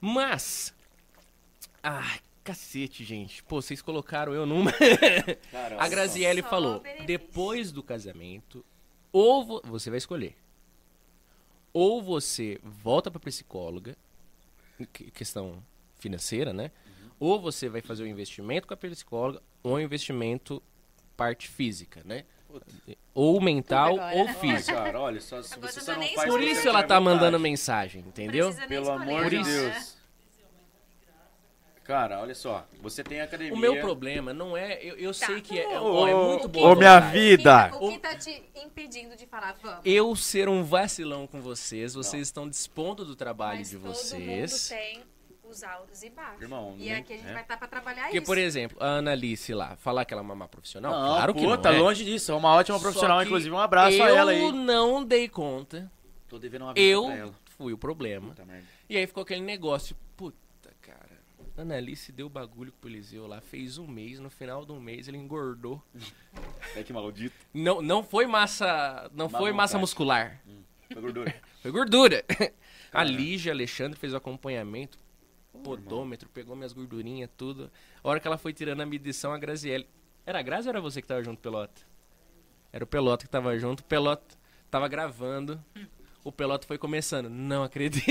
Mas. 0.00 0.74
Ai, 1.82 2.20
cacete, 2.48 3.04
gente. 3.04 3.42
Pô, 3.44 3.60
vocês 3.60 3.82
colocaram 3.82 4.32
eu 4.32 4.46
numa. 4.46 4.72
Cara, 5.52 5.76
A 5.82 5.88
Graziele 5.88 6.42
Só 6.42 6.48
falou: 6.48 6.80
benefício. 6.80 7.06
depois 7.06 7.70
do 7.72 7.82
casamento, 7.82 8.64
ou 9.12 9.44
vo- 9.44 9.62
você 9.64 9.90
vai 9.90 9.98
escolher. 9.98 10.34
Ou 11.72 12.02
você 12.02 12.58
volta 12.62 13.10
pra 13.10 13.20
psicóloga, 13.20 13.96
que- 14.92 15.10
questão 15.10 15.62
financeira, 15.98 16.52
né? 16.52 16.70
Ou 17.20 17.40
você 17.40 17.68
vai 17.68 17.80
fazer 17.82 18.04
o 18.04 18.06
investimento 18.06 18.66
com 18.66 18.74
a 18.74 18.76
psicóloga, 18.76 19.42
ou 19.62 19.74
um 19.74 19.80
investimento 19.80 20.62
parte 21.16 21.48
física, 21.48 22.00
né? 22.04 22.24
Ou 23.12 23.40
mental 23.40 23.94
agora, 23.96 24.16
ou 24.16 24.24
né? 24.24 24.30
Ai, 24.30 24.40
física. 24.40 24.72
cara, 24.72 25.00
olha, 25.00 25.20
só, 25.20 25.42
se 25.42 25.58
você 25.58 25.80
só 25.80 25.94
não 25.94 26.06
faz 26.14 26.30
Por 26.30 26.40
isso 26.40 26.66
ela 26.66 26.82
tá 26.82 26.98
vontade. 26.98 27.04
mandando 27.04 27.38
mensagem, 27.38 28.02
entendeu? 28.06 28.54
Pelo 28.68 28.90
amor 28.90 29.28
de 29.28 29.36
não, 29.36 29.42
Deus. 29.44 29.97
Né? 31.88 31.94
Cara, 31.94 32.20
olha 32.20 32.34
só. 32.34 32.66
Você 32.80 33.02
tem 33.02 33.20
academia. 33.20 33.54
O 33.54 33.56
meu 33.58 33.80
problema 33.80 34.32
não 34.34 34.56
é. 34.56 34.78
Eu, 34.82 34.96
eu 34.96 35.12
Tá. 35.14 35.26
sei 35.26 35.40
que 35.40 35.58
é, 35.58 35.66
Ô, 35.80 36.06
é 36.06 36.14
ô, 36.14 36.28
muito 36.28 36.44
ô, 36.44 36.48
boa. 36.48 36.76
minha 36.76 37.00
vontade. 37.00 37.12
vida. 37.18 37.70
O 37.80 37.90
que 37.92 37.98
tá 37.98 38.14
te 38.16 38.42
impedindo 38.54 39.16
de 39.16 39.26
falar, 39.26 39.54
vamos? 39.62 39.80
Eu 39.84 40.14
ser 40.14 40.48
um 40.48 40.62
vacilão 40.62 41.26
com 41.26 41.40
vocês, 41.40 41.94
vocês 41.94 42.22
estão 42.28 42.48
dispondo 42.48 43.04
do 43.04 43.16
trabalho 43.16 43.58
Mas 43.58 43.70
de 43.70 43.78
todo 43.78 43.94
vocês. 43.94 44.52
mundo 44.52 44.78
tem 44.80 45.02
os 45.48 45.62
altos 45.64 46.02
e 46.02 46.10
baixos. 46.10 46.42
Irmão, 46.42 46.74
e 46.78 46.84
nem- 46.84 46.94
aqui 46.96 47.14
a 47.14 47.16
gente 47.16 47.28
é. 47.28 47.32
vai 47.32 47.42
estar 47.42 47.56
pra 47.56 47.66
trabalhar 47.66 48.02
Porque, 48.02 48.18
isso. 48.18 48.26
por 48.26 48.36
exemplo, 48.36 48.76
a 48.80 48.86
Annalice 48.98 49.54
lá, 49.54 49.76
falar 49.76 50.04
que 50.04 50.12
ela 50.12 50.20
é 50.22 50.24
uma 50.24 50.34
má 50.34 50.46
profissional, 50.46 50.92
Não, 50.92 51.14
claro 51.14 51.34
que 51.34 51.40
pô, 51.42 51.48
não 51.48 51.56
tá 51.56 51.72
é. 51.72 51.78
longe 51.78 52.04
disso. 52.04 52.30
É 52.30 52.34
uma 52.34 52.54
ótima 52.54 52.78
profissional, 52.78 53.18
que 53.20 53.24
inclusive. 53.24 53.54
Um 53.54 53.58
abraço 53.58 53.96
eu 53.96 54.04
a 54.04 54.10
ela 54.10 54.30
aí. 54.32 54.52
não 54.52 55.02
dei 55.02 55.26
conta, 55.26 55.90
Tô 56.28 56.38
devendo 56.38 56.62
uma 56.66 56.74
visita 56.74 56.92
eu 56.92 57.04
pra 57.06 57.14
ela. 57.16 57.34
fui 57.56 57.72
o 57.72 57.78
problema. 57.78 58.34
E 58.90 58.96
aí 58.98 59.06
ficou 59.06 59.22
aquele 59.22 59.40
negócio, 59.40 59.96
a 61.58 61.62
Annalice 61.62 62.12
deu 62.12 62.28
bagulho 62.28 62.72
com 62.72 62.86
o 62.86 62.90
Eliseu 62.90 63.26
lá, 63.26 63.40
fez 63.40 63.78
um 63.78 63.86
mês, 63.86 64.20
no 64.20 64.30
final 64.30 64.64
do 64.64 64.78
mês 64.80 65.08
ele 65.08 65.16
engordou. 65.16 65.82
É 66.76 66.82
que 66.84 66.92
maldito. 66.92 67.34
Não, 67.52 67.82
não 67.82 68.02
foi 68.02 68.26
massa, 68.26 69.10
não 69.12 69.28
foi 69.28 69.52
massa 69.52 69.72
vontade. 69.72 69.80
muscular, 69.80 70.40
Foi 70.92 71.02
gordura. 71.02 71.42
foi 71.60 71.70
gordura. 71.70 72.24
A 72.88 72.92
Cara. 72.92 73.08
Lígia 73.08 73.52
Alexandre 73.52 73.98
fez 73.98 74.14
o 74.14 74.16
acompanhamento, 74.16 74.98
podômetro, 75.62 76.28
pegou 76.30 76.56
minhas 76.56 76.72
gordurinhas, 76.72 77.28
tudo. 77.36 77.70
A 78.02 78.08
hora 78.08 78.18
que 78.20 78.26
ela 78.26 78.38
foi 78.38 78.52
tirando 78.52 78.80
a 78.80 78.86
medição, 78.86 79.32
a 79.32 79.38
Graziele. 79.38 79.86
Era 80.24 80.38
a 80.38 80.42
Grazi 80.42 80.68
ou 80.68 80.70
era 80.70 80.80
você 80.80 81.02
que 81.02 81.08
tava 81.08 81.22
junto, 81.22 81.40
Pelota? 81.40 81.82
Era 82.72 82.84
o 82.84 82.86
Pelota 82.86 83.26
que 83.26 83.30
tava 83.30 83.58
junto, 83.58 83.80
o 83.80 83.84
Pelota 83.84 84.36
tava 84.70 84.88
gravando. 84.88 85.62
O 86.24 86.32
Pelota 86.32 86.66
foi 86.66 86.78
começando. 86.78 87.28
Não 87.28 87.62
acredito. 87.62 88.06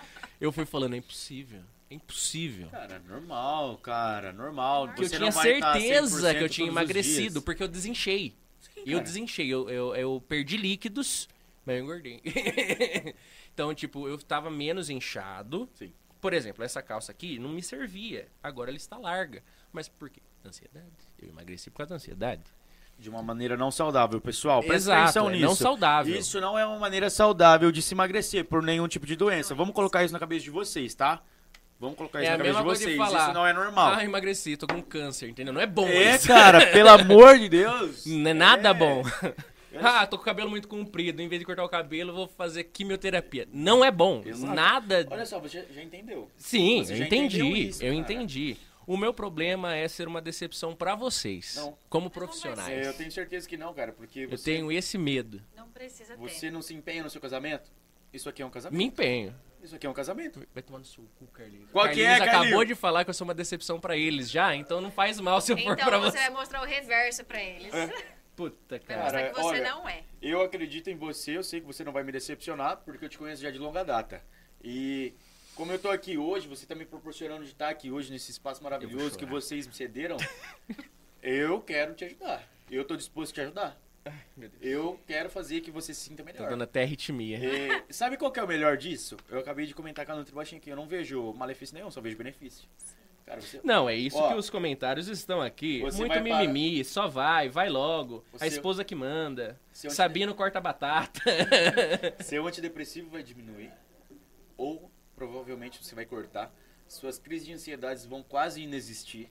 Eu 0.40 0.50
fui 0.50 0.66
falando, 0.66 0.94
é 0.94 0.96
impossível. 0.96 1.62
É 1.90 1.94
impossível. 1.94 2.68
Cara, 2.68 2.98
normal, 2.98 3.78
cara, 3.78 4.32
normal. 4.32 4.88
Porque 4.88 5.02
eu 5.02 5.08
Você 5.08 5.16
tinha 5.16 5.30
não 5.30 5.32
vai 5.32 5.60
tá 5.60 5.72
certeza 5.74 6.32
100% 6.32 6.38
que 6.38 6.44
eu 6.44 6.48
tinha 6.48 6.68
emagrecido, 6.68 7.42
porque 7.42 7.62
eu 7.62 7.68
desinchei. 7.68 8.36
eu 8.78 8.84
cara. 8.98 9.04
desinchei, 9.04 9.46
eu, 9.46 9.70
eu, 9.70 9.94
eu 9.94 10.24
perdi 10.28 10.56
líquidos, 10.56 11.28
mas 11.64 11.76
eu 11.76 11.84
engordei. 11.84 12.20
então, 13.54 13.72
tipo, 13.72 14.08
eu 14.08 14.18
tava 14.18 14.50
menos 14.50 14.90
inchado. 14.90 15.68
Sim. 15.74 15.92
Por 16.20 16.32
exemplo, 16.32 16.64
essa 16.64 16.82
calça 16.82 17.12
aqui 17.12 17.38
não 17.38 17.50
me 17.50 17.62
servia. 17.62 18.26
Agora 18.42 18.70
ela 18.70 18.76
está 18.76 18.98
larga. 18.98 19.44
Mas 19.72 19.88
por 19.88 20.10
quê? 20.10 20.20
Ansiedade. 20.44 20.86
Eu 21.20 21.28
emagreci 21.28 21.70
por 21.70 21.78
causa 21.78 21.90
da 21.90 21.96
ansiedade. 21.96 22.42
De 22.98 23.10
uma 23.10 23.22
maneira 23.22 23.56
não 23.56 23.70
saudável, 23.70 24.20
pessoal. 24.20 24.60
Presta 24.60 24.74
Exato, 24.76 25.02
atenção 25.02 25.28
é 25.28 25.32
nisso. 25.34 25.44
não 25.44 25.54
saudável. 25.54 26.18
Isso 26.18 26.40
não 26.40 26.58
é 26.58 26.66
uma 26.66 26.78
maneira 26.78 27.10
saudável 27.10 27.70
de 27.70 27.82
se 27.82 27.94
emagrecer 27.94 28.44
por 28.44 28.62
nenhum 28.62 28.88
tipo 28.88 29.06
de 29.06 29.14
doença. 29.14 29.54
Vamos 29.54 29.74
colocar 29.74 30.02
isso 30.02 30.12
na 30.12 30.18
cabeça 30.18 30.44
de 30.44 30.50
vocês, 30.50 30.94
tá? 30.94 31.22
Vamos 31.78 31.96
colocar 31.96 32.20
isso 32.22 32.28
É 32.28 32.32
na 32.32 32.38
cabeça 32.38 32.54
mesma 32.54 32.60
de 32.62 32.66
coisa 32.66 32.80
de 32.90 32.96
vocês. 32.96 33.10
falar. 33.12 33.24
Isso 33.24 33.34
não 33.34 33.46
é 33.46 33.52
normal. 33.52 33.94
Ah, 33.94 34.04
emagreci, 34.04 34.56
tô 34.56 34.66
com 34.66 34.80
câncer, 34.82 35.28
entendeu? 35.28 35.52
Não 35.52 35.60
é 35.60 35.66
bom 35.66 35.86
é, 35.86 36.14
isso. 36.16 36.26
cara, 36.26 36.66
pelo 36.68 36.88
amor 36.88 37.38
de 37.38 37.48
Deus. 37.48 38.04
Não 38.06 38.30
é 38.30 38.34
nada 38.34 38.70
É. 38.70 38.74
bom. 38.74 39.02
ah, 39.82 40.06
tô 40.06 40.16
com 40.16 40.22
o 40.22 40.24
cabelo 40.24 40.48
muito 40.48 40.68
comprido. 40.68 41.20
Em 41.20 41.28
vez 41.28 41.38
de 41.38 41.44
cortar 41.44 41.64
o 41.64 41.68
cabelo, 41.68 42.10
eu 42.10 42.14
vou 42.14 42.28
fazer 42.28 42.64
quimioterapia. 42.64 43.46
Não 43.52 43.84
é 43.84 43.90
bom. 43.90 44.22
Exato. 44.24 44.54
Nada. 44.54 45.06
Olha 45.10 45.26
só, 45.26 45.38
você 45.38 45.66
já 45.70 45.82
entendeu. 45.82 46.30
Sim, 46.36 46.82
Você 46.84 46.94
eu 46.94 46.98
entendi. 47.04 47.44
isso, 47.44 47.82
eu 47.82 47.88
cara. 47.88 48.00
entendi. 48.00 48.56
O 48.86 48.96
meu 48.96 49.12
problema 49.12 49.74
é 49.74 49.86
ser 49.88 50.06
uma 50.08 50.22
decepção 50.22 50.74
pra 50.74 50.94
vocês, 50.94 51.56
Não. 51.56 51.76
como 51.90 52.08
profissionais. 52.08 52.68
É, 52.86 52.88
eu 52.88 52.94
tenho 52.94 53.10
certeza 53.10 53.46
que 53.48 53.56
não, 53.56 53.74
cara, 53.74 53.92
porque 53.92 54.20
Eu 54.20 54.30
você, 54.30 54.52
tenho 54.52 54.70
esse 54.70 54.96
medo. 54.96 55.42
Não 55.56 55.68
precisa 55.68 56.14
ter. 56.16 56.20
você 56.20 56.50
não 56.50 56.62
se 56.62 56.72
empenha 56.72 57.02
no 57.02 57.10
seu 57.10 57.20
casamento. 57.20 57.68
Isso 58.12 58.28
aqui 58.28 58.40
é 58.42 58.46
um 58.46 58.50
casamento. 58.50 58.78
Me 58.78 58.84
empenho. 58.84 59.34
Isso 59.66 59.74
aqui 59.76 59.86
é 59.86 59.90
um 59.90 59.94
casamento. 59.94 60.46
Vai 60.54 60.62
tomar 60.62 60.78
no 60.78 60.84
seu 60.84 61.04
cu, 61.18 61.26
Carlinhos. 61.26 61.70
Qual 61.72 61.84
que 61.88 62.00
é, 62.00 62.04
Carlinhos 62.04 62.20
acabou 62.22 62.42
Carlinhos? 62.42 62.66
de 62.68 62.74
falar 62.76 63.04
que 63.04 63.10
eu 63.10 63.14
sou 63.14 63.24
uma 63.26 63.34
decepção 63.34 63.80
pra 63.80 63.96
eles 63.96 64.30
já, 64.30 64.54
então 64.54 64.80
não 64.80 64.90
faz 64.92 65.18
mal 65.20 65.40
se 65.40 65.52
eu 65.52 65.56
for 65.58 65.72
Então 65.72 65.84
pra 65.86 65.98
você 65.98 66.12
você. 66.12 66.18
vai 66.18 66.30
mostrar 66.30 66.62
o 66.62 66.64
reverso 66.64 67.24
pra 67.24 67.42
eles. 67.42 67.74
É. 67.74 67.90
Puta, 68.36 68.78
Vai 68.78 68.78
cara. 68.80 69.02
mostrar 69.02 69.28
que 69.28 69.34
você 69.34 69.46
olha, 69.60 69.64
não 69.70 69.88
é. 69.88 70.04
Eu 70.22 70.42
acredito 70.42 70.88
em 70.88 70.94
você, 70.96 71.36
eu 71.36 71.42
sei 71.42 71.60
que 71.60 71.66
você 71.66 71.82
não 71.82 71.90
vai 71.92 72.04
me 72.04 72.12
decepcionar, 72.12 72.76
porque 72.84 73.04
eu 73.06 73.08
te 73.08 73.16
conheço 73.18 73.42
já 73.42 73.50
de 73.50 73.58
longa 73.58 73.82
data. 73.82 74.22
E 74.62 75.14
como 75.54 75.72
eu 75.72 75.78
tô 75.78 75.88
aqui 75.90 76.16
hoje, 76.18 76.46
você 76.46 76.64
tá 76.66 76.74
me 76.74 76.84
proporcionando 76.84 77.44
de 77.44 77.50
estar 77.52 77.68
aqui 77.70 77.90
hoje 77.90 78.12
nesse 78.12 78.30
espaço 78.30 78.62
maravilhoso 78.62 79.18
que 79.18 79.24
vocês 79.26 79.66
me 79.66 79.72
cederam, 79.74 80.16
eu 81.22 81.60
quero 81.60 81.94
te 81.94 82.04
ajudar. 82.04 82.46
Eu 82.70 82.84
tô 82.84 82.94
disposto 82.96 83.32
a 83.32 83.34
te 83.34 83.40
ajudar. 83.40 83.80
Eu 84.60 84.98
quero 85.06 85.28
fazer 85.30 85.60
que 85.60 85.70
você 85.70 85.92
se 85.94 86.00
sinta 86.00 86.22
Tá 86.22 86.32
melhor. 86.32 86.48
dando 86.50 86.62
até 86.64 86.82
arritmia. 86.82 87.38
É, 87.38 87.84
sabe 87.90 88.16
qual 88.16 88.30
que 88.32 88.38
é 88.40 88.42
o 88.42 88.48
melhor 88.48 88.76
disso? 88.76 89.16
Eu 89.28 89.38
acabei 89.38 89.66
de 89.66 89.74
comentar 89.74 90.04
com 90.06 90.12
a 90.12 90.16
Nutri 90.16 90.34
Baixinho 90.34 90.60
que 90.60 90.70
eu 90.70 90.76
não 90.76 90.86
vejo 90.86 91.32
malefício 91.34 91.74
nenhum, 91.74 91.90
só 91.90 92.00
vejo 92.00 92.16
benefício. 92.16 92.68
Cara, 93.24 93.40
você... 93.40 93.60
Não, 93.64 93.88
é 93.88 93.94
isso 93.96 94.16
Ó, 94.16 94.28
que 94.28 94.34
os 94.34 94.48
comentários 94.48 95.08
estão 95.08 95.42
aqui. 95.42 95.80
Muito 95.80 95.96
vai 95.98 96.22
para- 96.22 96.40
mimimi, 96.46 96.84
só 96.84 97.08
vai, 97.08 97.48
vai 97.48 97.68
logo. 97.68 98.24
Você- 98.32 98.44
A 98.44 98.46
esposa 98.46 98.84
que 98.84 98.94
manda. 98.94 99.58
Seu 99.72 99.90
Sabino 99.90 100.32
corta 100.34 100.60
batata. 100.60 101.20
Seu 102.22 102.46
antidepressivo 102.46 103.10
vai 103.10 103.24
diminuir, 103.24 103.72
ou 104.56 104.90
provavelmente 105.16 105.82
você 105.84 105.94
vai 105.94 106.04
cortar. 106.06 106.54
Suas 106.86 107.18
crises 107.18 107.46
de 107.46 107.52
ansiedades 107.52 108.06
vão 108.06 108.22
quase 108.22 108.62
inexistir. 108.62 109.28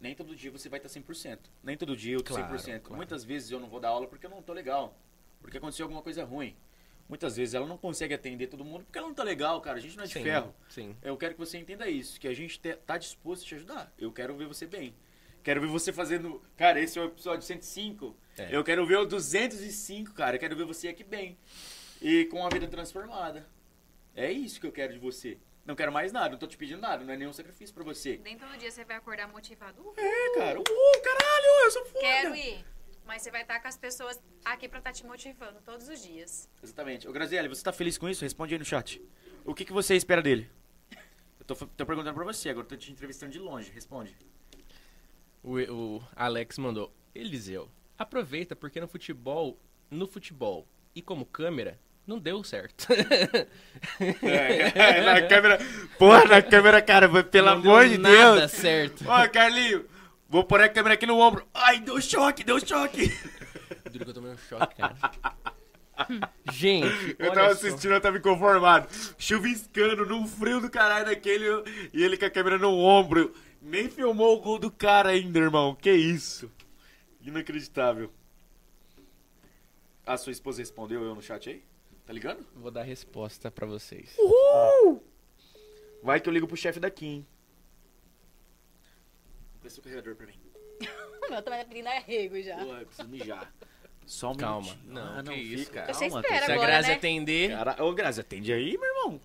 Nem 0.00 0.14
todo 0.14 0.34
dia 0.36 0.50
você 0.50 0.68
vai 0.68 0.78
estar 0.78 0.88
100%. 0.88 1.38
Nem 1.62 1.76
todo 1.76 1.96
dia 1.96 2.14
eu 2.14 2.22
tô 2.22 2.34
Claro, 2.34 2.54
100%. 2.56 2.80
claro. 2.80 2.96
Muitas 2.96 3.24
vezes 3.24 3.50
eu 3.50 3.58
não 3.60 3.68
vou 3.68 3.80
dar 3.80 3.88
aula 3.88 4.06
porque 4.06 4.26
eu 4.26 4.30
não 4.30 4.42
tô 4.42 4.52
legal. 4.52 4.98
Porque 5.40 5.58
aconteceu 5.58 5.84
alguma 5.84 6.02
coisa 6.02 6.24
ruim. 6.24 6.56
Muitas 7.08 7.36
vezes 7.36 7.54
ela 7.54 7.66
não 7.66 7.76
consegue 7.76 8.14
atender 8.14 8.46
todo 8.46 8.64
mundo 8.64 8.84
porque 8.84 8.98
ela 8.98 9.06
não 9.08 9.14
tá 9.14 9.22
legal, 9.22 9.60
cara. 9.60 9.76
A 9.76 9.80
gente 9.80 9.96
não 9.96 10.04
é 10.04 10.06
de 10.06 10.12
sim, 10.14 10.22
ferro. 10.22 10.54
sim. 10.68 10.96
Eu 11.02 11.16
quero 11.16 11.34
que 11.34 11.40
você 11.40 11.58
entenda 11.58 11.88
isso, 11.88 12.18
que 12.18 12.26
a 12.26 12.34
gente 12.34 12.58
te- 12.58 12.76
tá 12.76 12.96
disposto 12.96 13.42
a 13.42 13.46
te 13.46 13.54
ajudar. 13.56 13.92
Eu 13.98 14.10
quero 14.10 14.34
ver 14.36 14.46
você 14.46 14.66
bem. 14.66 14.94
Quero 15.42 15.60
ver 15.60 15.66
você 15.66 15.92
fazendo. 15.92 16.42
Cara, 16.56 16.80
esse 16.80 16.98
é 16.98 17.02
o 17.02 17.06
episódio 17.06 17.42
105. 17.46 18.16
É. 18.38 18.48
Eu 18.56 18.64
quero 18.64 18.86
ver 18.86 18.96
o 18.98 19.04
205, 19.04 20.14
cara. 20.14 20.36
Eu 20.36 20.40
quero 20.40 20.56
ver 20.56 20.64
você 20.64 20.88
aqui 20.88 21.04
bem. 21.04 21.36
E 22.00 22.24
com 22.26 22.44
a 22.44 22.48
vida 22.48 22.66
transformada. 22.66 23.46
É 24.16 24.32
isso 24.32 24.58
que 24.58 24.66
eu 24.66 24.72
quero 24.72 24.92
de 24.94 24.98
você. 24.98 25.36
Não 25.64 25.74
quero 25.74 25.90
mais 25.92 26.12
nada, 26.12 26.30
não 26.30 26.38
tô 26.38 26.46
te 26.46 26.56
pedindo 26.58 26.80
nada, 26.80 27.02
não 27.04 27.12
é 27.14 27.16
nenhum 27.16 27.32
sacrifício 27.32 27.74
pra 27.74 27.82
você. 27.84 28.20
Nem 28.22 28.36
todo 28.36 28.56
dia 28.58 28.70
você 28.70 28.84
vai 28.84 28.96
acordar 28.96 29.26
motivado. 29.28 29.80
Uh, 29.82 29.94
É, 29.96 30.34
cara. 30.38 30.60
Uh, 30.60 30.64
caralho, 31.02 31.64
eu 31.64 31.70
sou 31.70 31.84
foda. 31.86 32.00
quero 32.00 32.36
ir. 32.36 32.64
Mas 33.06 33.22
você 33.22 33.30
vai 33.30 33.42
estar 33.42 33.60
com 33.60 33.68
as 33.68 33.76
pessoas 33.76 34.22
aqui 34.44 34.68
pra 34.68 34.78
estar 34.78 34.92
te 34.92 35.04
motivando 35.06 35.60
todos 35.62 35.88
os 35.88 36.02
dias. 36.02 36.48
Exatamente. 36.62 37.06
Ô, 37.08 37.12
Graziele, 37.12 37.48
você 37.48 37.62
tá 37.62 37.72
feliz 37.72 37.96
com 37.98 38.08
isso? 38.08 38.22
Responde 38.24 38.54
aí 38.54 38.58
no 38.58 38.64
chat. 38.64 39.02
O 39.44 39.54
que, 39.54 39.64
que 39.64 39.72
você 39.72 39.94
espera 39.94 40.22
dele? 40.22 40.50
Eu 41.38 41.44
tô, 41.46 41.54
tô 41.54 41.84
perguntando 41.86 42.14
pra 42.14 42.24
você, 42.24 42.48
agora 42.48 42.66
tô 42.66 42.76
te 42.76 42.90
entrevistando 42.90 43.32
de 43.32 43.38
longe. 43.38 43.70
Responde. 43.72 44.16
O, 45.42 45.58
o 45.58 46.02
Alex 46.16 46.56
mandou. 46.58 46.92
Eliseu, 47.14 47.70
aproveita 47.98 48.56
porque 48.56 48.80
no 48.80 48.88
futebol, 48.88 49.58
no 49.90 50.06
futebol 50.06 50.66
e 50.94 51.02
como 51.02 51.24
câmera, 51.26 51.78
não 52.06 52.18
deu 52.18 52.42
certo. 52.44 52.86
É, 54.22 55.00
na 55.02 55.22
câmera. 55.28 55.58
Porra, 55.98 56.24
na 56.24 56.42
câmera, 56.42 56.82
cara, 56.82 57.24
pelo 57.24 57.46
Não 57.46 57.52
amor 57.54 57.88
de 57.88 57.98
nada 57.98 58.40
Deus. 58.40 58.52
certo. 58.52 59.04
Ó, 59.06 59.28
Carlinho, 59.28 59.84
vou 60.28 60.44
pôr 60.44 60.60
a 60.60 60.68
câmera 60.68 60.94
aqui 60.94 61.06
no 61.06 61.18
ombro. 61.18 61.46
Ai, 61.54 61.80
deu 61.80 62.00
choque, 62.00 62.44
deu 62.44 62.58
choque. 62.64 63.12
Duro 63.90 64.04
que 64.04 64.10
eu 64.10 64.14
tomei 64.14 64.32
um 64.32 64.38
choque, 64.38 64.74
cara. 64.76 64.96
Gente, 66.52 67.14
Eu 67.18 67.32
tava 67.32 67.54
só. 67.54 67.66
assistindo, 67.68 67.94
eu 67.94 68.00
tava 68.00 68.16
inconformado. 68.18 68.88
Chuviscando 69.16 70.04
num 70.04 70.26
frio 70.26 70.60
do 70.60 70.68
caralho 70.68 71.06
daquele 71.06 71.46
e 71.92 72.02
ele 72.02 72.16
com 72.16 72.24
a 72.24 72.30
câmera 72.30 72.58
no 72.58 72.76
ombro. 72.78 73.32
Nem 73.62 73.88
filmou 73.88 74.36
o 74.36 74.40
gol 74.40 74.58
do 74.58 74.70
cara 74.70 75.10
ainda, 75.10 75.38
irmão. 75.38 75.74
Que 75.74 75.92
isso? 75.92 76.50
Inacreditável. 77.22 78.12
A 80.04 80.16
sua 80.18 80.32
esposa 80.32 80.60
respondeu 80.60 81.02
eu 81.02 81.14
no 81.14 81.22
chat 81.22 81.48
aí? 81.48 81.62
Tá 82.06 82.12
ligando? 82.12 82.46
Vou 82.54 82.70
dar 82.70 82.82
resposta 82.82 83.50
pra 83.50 83.66
vocês. 83.66 84.16
Vai 86.02 86.20
que 86.20 86.28
eu 86.28 86.32
ligo 86.32 86.46
pro 86.46 86.56
chefe 86.56 86.78
daqui, 86.78 87.06
hein? 87.06 87.26
Desce 89.62 89.80
o 89.80 89.82
carregador 89.82 90.14
pra 90.14 90.26
mim. 90.26 90.38
O 91.26 91.30
meu 91.30 91.42
também 91.42 91.60
tá 91.60 91.64
pedindo 91.66 91.88
arrego 91.88 92.42
já. 92.42 92.56
Porra, 92.58 92.80
eu 92.80 92.86
preciso 92.86 93.08
mijar. 93.08 93.52
Só 94.06 94.32
um 94.32 94.34
Calma. 94.36 94.66
minutinho. 94.66 94.92
Não, 94.92 95.18
Ah, 95.18 95.22
que 95.22 95.32
isso, 95.34 95.64
fica. 95.64 95.80
cara. 95.80 95.94
Você 95.94 96.08
Calma, 96.10 96.20
espera 96.20 96.44
Se 96.44 96.52
a 96.52 96.54
agora, 96.54 96.70
Grazi 96.70 96.88
né? 96.88 96.94
atender, 96.94 97.50
Cara, 97.50 97.84
ô 97.84 97.92
Grazi, 97.94 98.20
atende 98.20 98.52
aí, 98.52 98.76
meu 98.76 98.86
irmão. 98.88 99.20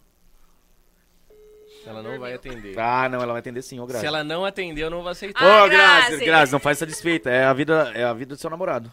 ela 1.86 2.02
não 2.02 2.18
vai 2.18 2.34
atender. 2.34 2.80
Ah, 2.80 3.10
não, 3.10 3.22
ela 3.22 3.34
vai 3.34 3.40
atender 3.42 3.62
sim, 3.62 3.78
ô 3.82 3.86
Grazi. 3.86 4.00
Se 4.02 4.08
ela 4.08 4.24
não 4.24 4.46
atender, 4.46 4.84
eu 4.84 4.90
não 4.90 5.02
vou 5.02 5.10
aceitar. 5.12 5.44
Ah, 5.44 5.66
Ô, 5.66 5.70
Grazi, 5.70 6.10
Grazi. 6.12 6.26
Grazi, 6.26 6.52
não 6.54 6.60
faz 6.62 6.78
satisfeita. 6.78 7.30
É 7.30 7.44
a 7.44 7.52
vida, 7.52 7.92
é 7.94 8.06
a 8.06 8.14
vida 8.14 8.36
do 8.36 8.40
seu 8.40 8.50
namorado. 8.50 8.90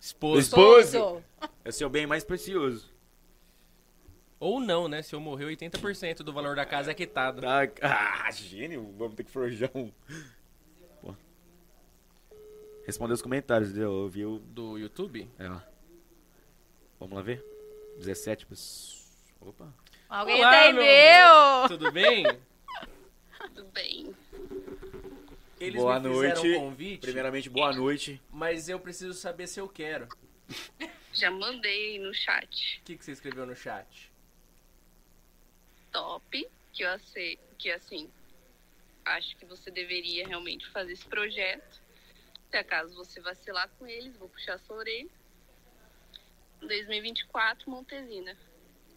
Esposo. 0.00 0.40
Esposo. 0.40 1.22
É 1.64 1.70
seu 1.70 1.88
bem 1.88 2.04
mais 2.04 2.24
precioso. 2.24 2.90
Ou 4.42 4.58
não, 4.58 4.88
né? 4.88 5.02
Se 5.02 5.14
eu 5.14 5.20
morrer, 5.20 5.44
80% 5.56 6.16
do 6.24 6.32
valor 6.32 6.56
da 6.56 6.66
casa 6.66 6.90
é 6.90 6.94
quitado. 6.94 7.42
Tá. 7.42 7.60
Ah, 7.80 8.28
gênio. 8.32 8.92
Vamos 8.98 9.14
ter 9.14 9.22
que 9.22 9.30
forjar 9.30 9.70
um. 9.72 9.92
Pô. 11.00 11.14
Responder 12.84 13.14
os 13.14 13.22
comentários, 13.22 13.78
eu 13.78 13.92
ouvi 13.92 14.24
o. 14.26 14.40
Do 14.40 14.76
YouTube? 14.76 15.30
É, 15.38 15.48
ó. 15.48 15.60
Vamos 16.98 17.14
lá 17.14 17.22
ver? 17.22 17.40
17 17.98 18.46
pessoas. 18.46 19.14
Opa. 19.40 19.72
Alguém 20.08 20.40
Olá, 20.40 20.66
entendeu? 20.70 21.68
Tudo 21.68 21.92
bem? 21.92 22.24
Tudo 23.54 23.64
bem. 23.66 24.12
Eles 25.60 25.80
boa 25.80 26.00
me 26.00 26.08
fizeram 26.08 26.42
noite. 26.42 26.56
um 26.56 26.60
convite, 26.62 27.00
Primeiramente, 27.02 27.48
boa 27.48 27.72
noite. 27.72 28.20
mas 28.28 28.68
eu 28.68 28.80
preciso 28.80 29.14
saber 29.14 29.46
se 29.46 29.60
eu 29.60 29.68
quero. 29.68 30.08
Já 31.14 31.30
mandei 31.30 32.00
no 32.00 32.12
chat. 32.12 32.80
O 32.80 32.84
que, 32.86 32.96
que 32.96 33.04
você 33.04 33.12
escreveu 33.12 33.46
no 33.46 33.54
chat? 33.54 34.11
Top, 35.92 36.50
que 36.72 36.82
eu 36.82 36.88
que 37.58 37.70
assim, 37.70 38.10
acho 39.04 39.36
que 39.36 39.44
você 39.44 39.70
deveria 39.70 40.26
realmente 40.26 40.68
fazer 40.70 40.92
esse 40.92 41.04
projeto. 41.06 41.80
Se 42.50 42.56
acaso 42.56 42.94
você 42.94 43.20
vacilar 43.20 43.68
com 43.78 43.86
eles, 43.86 44.16
vou 44.16 44.28
puxar 44.28 44.58
sua 44.60 44.76
orelha. 44.76 45.08
2024, 46.60 47.70
Montesina. 47.70 48.36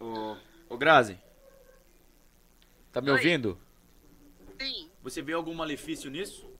Ô, 0.00 0.36
ô 0.68 0.76
Grazi. 0.76 1.18
Tá 2.92 3.00
me 3.00 3.10
Oi. 3.10 3.16
ouvindo? 3.16 3.60
Sim, 4.60 4.90
Você 5.02 5.20
vê 5.20 5.34
algum 5.34 5.54
malefício 5.54 6.10
nisso? 6.10 6.50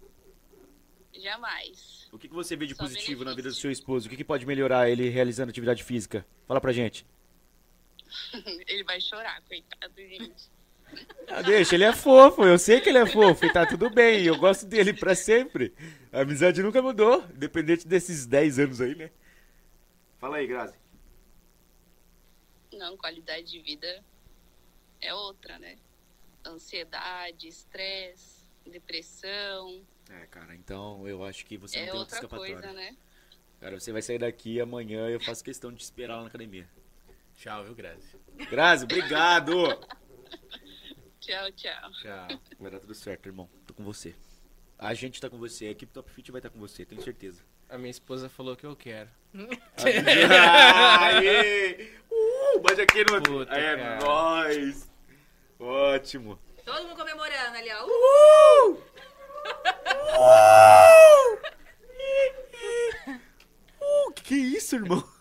jamais. 1.18 2.08
O 2.12 2.18
que, 2.18 2.28
que 2.28 2.34
você 2.34 2.55
vê 2.55 2.66
de 2.66 2.74
Só 2.74 2.82
positivo 2.84 3.24
na 3.24 3.31
vida 3.31 3.42
do 3.42 3.44
benefício. 3.44 3.62
seu 3.62 3.70
esposo? 3.70 4.06
O 4.06 4.10
que, 4.10 4.16
que 4.18 4.24
pode 4.24 4.44
melhorar 4.44 4.89
ele 4.90 5.08
realizando 5.08 5.48
atividade 5.48 5.82
física? 5.82 6.26
Fala 6.47 6.60
pra 6.60 6.73
gente. 6.73 7.06
Ele 8.67 8.85
vai 8.85 9.01
chorar, 9.01 9.41
coitado, 9.43 9.95
gente. 9.97 10.51
Ah, 11.28 11.43
deixa, 11.43 11.75
ele 11.75 11.83
é 11.83 11.93
fofo, 11.93 12.45
eu 12.45 12.57
sei 12.59 12.81
que 12.81 12.89
ele 12.89 12.99
é 12.99 13.07
fofo 13.07 13.45
e 13.45 13.53
tá 13.53 13.67
tudo 13.67 13.91
bem, 13.91 14.23
eu 14.25 14.36
gosto 14.39 14.65
dele 14.67 14.93
pra 14.95 15.17
sempre. 15.17 15.75
A 16.12 16.20
amizade 16.20 16.62
nunca 16.62 16.81
mudou, 16.81 17.25
independente 17.35 17.89
desses 17.89 18.25
10 18.25 18.61
anos 18.61 18.81
aí, 18.81 18.95
né? 18.95 19.11
Fala 20.20 20.36
aí, 20.36 20.47
Grazi. 20.47 20.78
Não, 22.73 22.97
qualidade 22.97 23.51
de 23.51 23.61
vida 23.61 24.05
é 25.01 25.12
outra, 25.12 25.59
né? 25.59 25.77
Ansiedade, 26.45 27.49
estresse, 27.49 28.45
depressão, 28.65 29.85
É, 30.09 30.27
cara, 30.27 30.55
então 30.55 31.07
eu 31.09 31.25
acho 31.25 31.45
que 31.45 31.57
você 31.57 31.78
não 31.78 31.85
é 31.86 31.91
tem 31.91 31.99
outra 31.99 32.15
escapatória. 32.17 32.55
coisa, 32.55 32.73
né? 32.73 32.97
Cara, 33.61 33.81
você 33.81 33.91
vai 33.91 34.03
sair 34.03 34.19
daqui 34.19 34.61
amanhã 34.61 35.09
eu 35.09 35.19
faço 35.20 35.43
questão 35.43 35.73
de 35.73 35.78
te 35.78 35.83
esperar 35.85 36.17
lá 36.17 36.23
na 36.23 36.28
academia. 36.28 36.69
Tchau, 37.36 37.65
viu, 37.65 37.74
Grazi? 37.74 38.16
Grazi, 38.50 38.84
obrigado! 38.84 39.52
Tchau, 41.20 41.50
tchau. 41.52 41.90
Tchau. 42.02 42.40
Vai 42.58 42.70
dar 42.70 42.78
tudo 42.78 42.94
certo, 42.94 43.26
irmão. 43.26 43.48
Tô 43.66 43.74
com 43.74 43.82
você. 43.82 44.15
A 44.78 44.94
gente 44.94 45.20
tá 45.20 45.28
com 45.28 45.39
você, 45.39 45.66
a 45.66 45.70
equipe 45.70 45.92
Top 45.92 46.10
Fit 46.10 46.31
vai 46.31 46.39
estar 46.39 46.50
com 46.50 46.58
você, 46.58 46.84
tenho 46.84 47.02
certeza. 47.02 47.42
A 47.68 47.76
minha 47.76 47.90
esposa 47.90 48.28
falou 48.28 48.56
que 48.56 48.65
eu 48.65 48.76
quero. 48.76 49.10
Aê! 51.05 51.90
Uh, 52.10 52.60
bate 52.60 52.81
aqui 52.81 53.05
no. 53.10 53.20
Puta, 53.23 53.55
é 53.55 53.76
cara. 53.76 53.98
nóis! 54.05 54.89
Ótimo! 55.58 56.39
Todo 56.65 56.84
mundo 56.84 56.97
comemorando 56.97 57.56
ali, 57.56 57.70
ó. 57.73 57.86
Uh! 57.86 58.82
Uh, 60.18 61.39
que 64.15 64.23
que 64.23 64.34
é 64.34 64.39
isso, 64.39 64.76
irmão? 64.76 65.16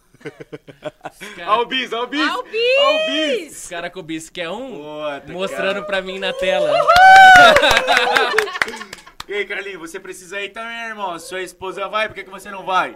Cara, 1.35 1.51
Albis, 1.51 1.93
Albis! 1.93 2.27
Albis! 2.27 2.77
Albis! 2.77 3.63
os 3.63 3.69
cara 3.69 3.89
com 3.89 3.99
o 3.99 4.03
bis 4.03 4.29
quer 4.29 4.49
um 4.49 4.77
Puta, 4.77 5.31
mostrando 5.31 5.75
cara. 5.75 5.85
pra 5.85 6.01
mim 6.01 6.19
na 6.19 6.33
tela. 6.33 6.71
E 9.27 9.33
aí, 9.33 9.45
Carlinhos, 9.45 9.79
você 9.79 9.99
precisa 9.99 10.39
ir 10.39 10.49
também, 10.49 10.89
irmão. 10.89 11.17
Sua 11.17 11.41
esposa 11.41 11.87
vai, 11.87 12.07
por 12.07 12.13
que, 12.13 12.23
que 12.23 12.29
você 12.29 12.51
não 12.51 12.63
vai? 12.63 12.95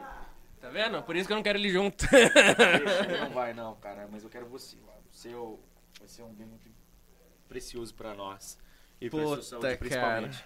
Tá 0.61 0.69
vendo? 0.69 1.01
Por 1.01 1.15
isso 1.15 1.25
que 1.25 1.33
eu 1.33 1.35
não 1.35 1.41
quero 1.41 1.57
ele 1.57 1.69
junto. 1.69 2.05
Ele 2.13 3.17
não 3.17 3.31
vai, 3.31 3.51
não, 3.51 3.75
cara, 3.77 4.07
mas 4.11 4.23
eu 4.23 4.29
quero 4.29 4.45
você. 4.45 4.77
Você 5.11 5.29
é 5.29 5.31
vai 5.33 6.07
ser 6.07 6.21
um 6.21 6.31
bem 6.31 6.45
muito 6.45 6.69
precioso 7.47 7.95
pra 7.95 8.13
nós. 8.13 8.59
E 9.01 9.09
pra 9.09 9.19
sua 9.19 9.29
Puta, 9.37 9.41
saúde, 9.41 9.77
principalmente. 9.77 10.43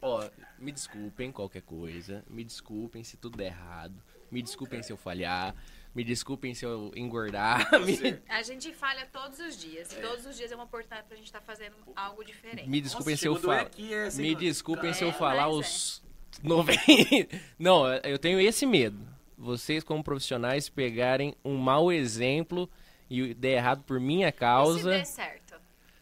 Ó, 0.00 0.24
me 0.60 0.70
desculpem 0.72 1.32
qualquer 1.32 1.62
coisa. 1.62 2.24
Me 2.28 2.44
desculpem 2.44 3.02
se 3.02 3.16
tudo 3.16 3.36
der 3.38 3.46
errado. 3.46 3.94
Me 4.30 4.42
desculpem 4.42 4.82
se 4.82 4.92
eu 4.92 4.96
falhar. 4.96 5.54
Me 5.94 6.04
desculpem 6.04 6.54
se 6.54 6.64
eu 6.64 6.92
engordar. 6.94 7.68
Me, 7.84 8.20
A 8.28 8.42
gente 8.42 8.72
falha 8.72 9.06
todos 9.12 9.40
os 9.40 9.56
dias. 9.60 9.90
E 9.92 9.96
todos 9.96 10.24
os 10.24 10.36
dias 10.36 10.52
é 10.52 10.54
uma 10.54 10.64
oportunidade 10.64 11.06
pra 11.08 11.16
gente 11.16 11.26
estar 11.26 11.40
fazendo 11.40 11.74
algo 11.96 12.22
diferente. 12.24 12.68
me 12.68 12.80
desculpem 12.80 13.14
Nossa, 13.14 13.22
se 13.22 13.26
eu 13.26 13.36
falar. 13.36 13.70
é, 13.78 14.04
assim, 14.06 14.22
Me 14.22 14.34
desculpem 14.36 14.92
se 14.94 15.02
eu 15.02 15.08
É, 15.08 15.12
falar 15.12 15.48
mas 15.48 15.56
os 15.56 16.02
90. 16.44 17.36
Não, 17.58 17.92
eu 18.04 18.18
tenho 18.20 18.38
esse 18.40 18.64
medo. 18.64 18.98
Vocês, 19.36 19.82
como 19.82 20.04
profissionais, 20.04 20.68
pegarem 20.68 21.34
um 21.44 21.56
mau 21.56 21.90
exemplo 21.90 22.70
e 23.08 23.34
der 23.34 23.56
errado 23.56 23.82
por 23.82 23.98
minha 23.98 24.28
E 24.28 24.32
se 24.32 24.38
causa. 24.38 24.90
der 24.90 25.04
certo? 25.06 25.39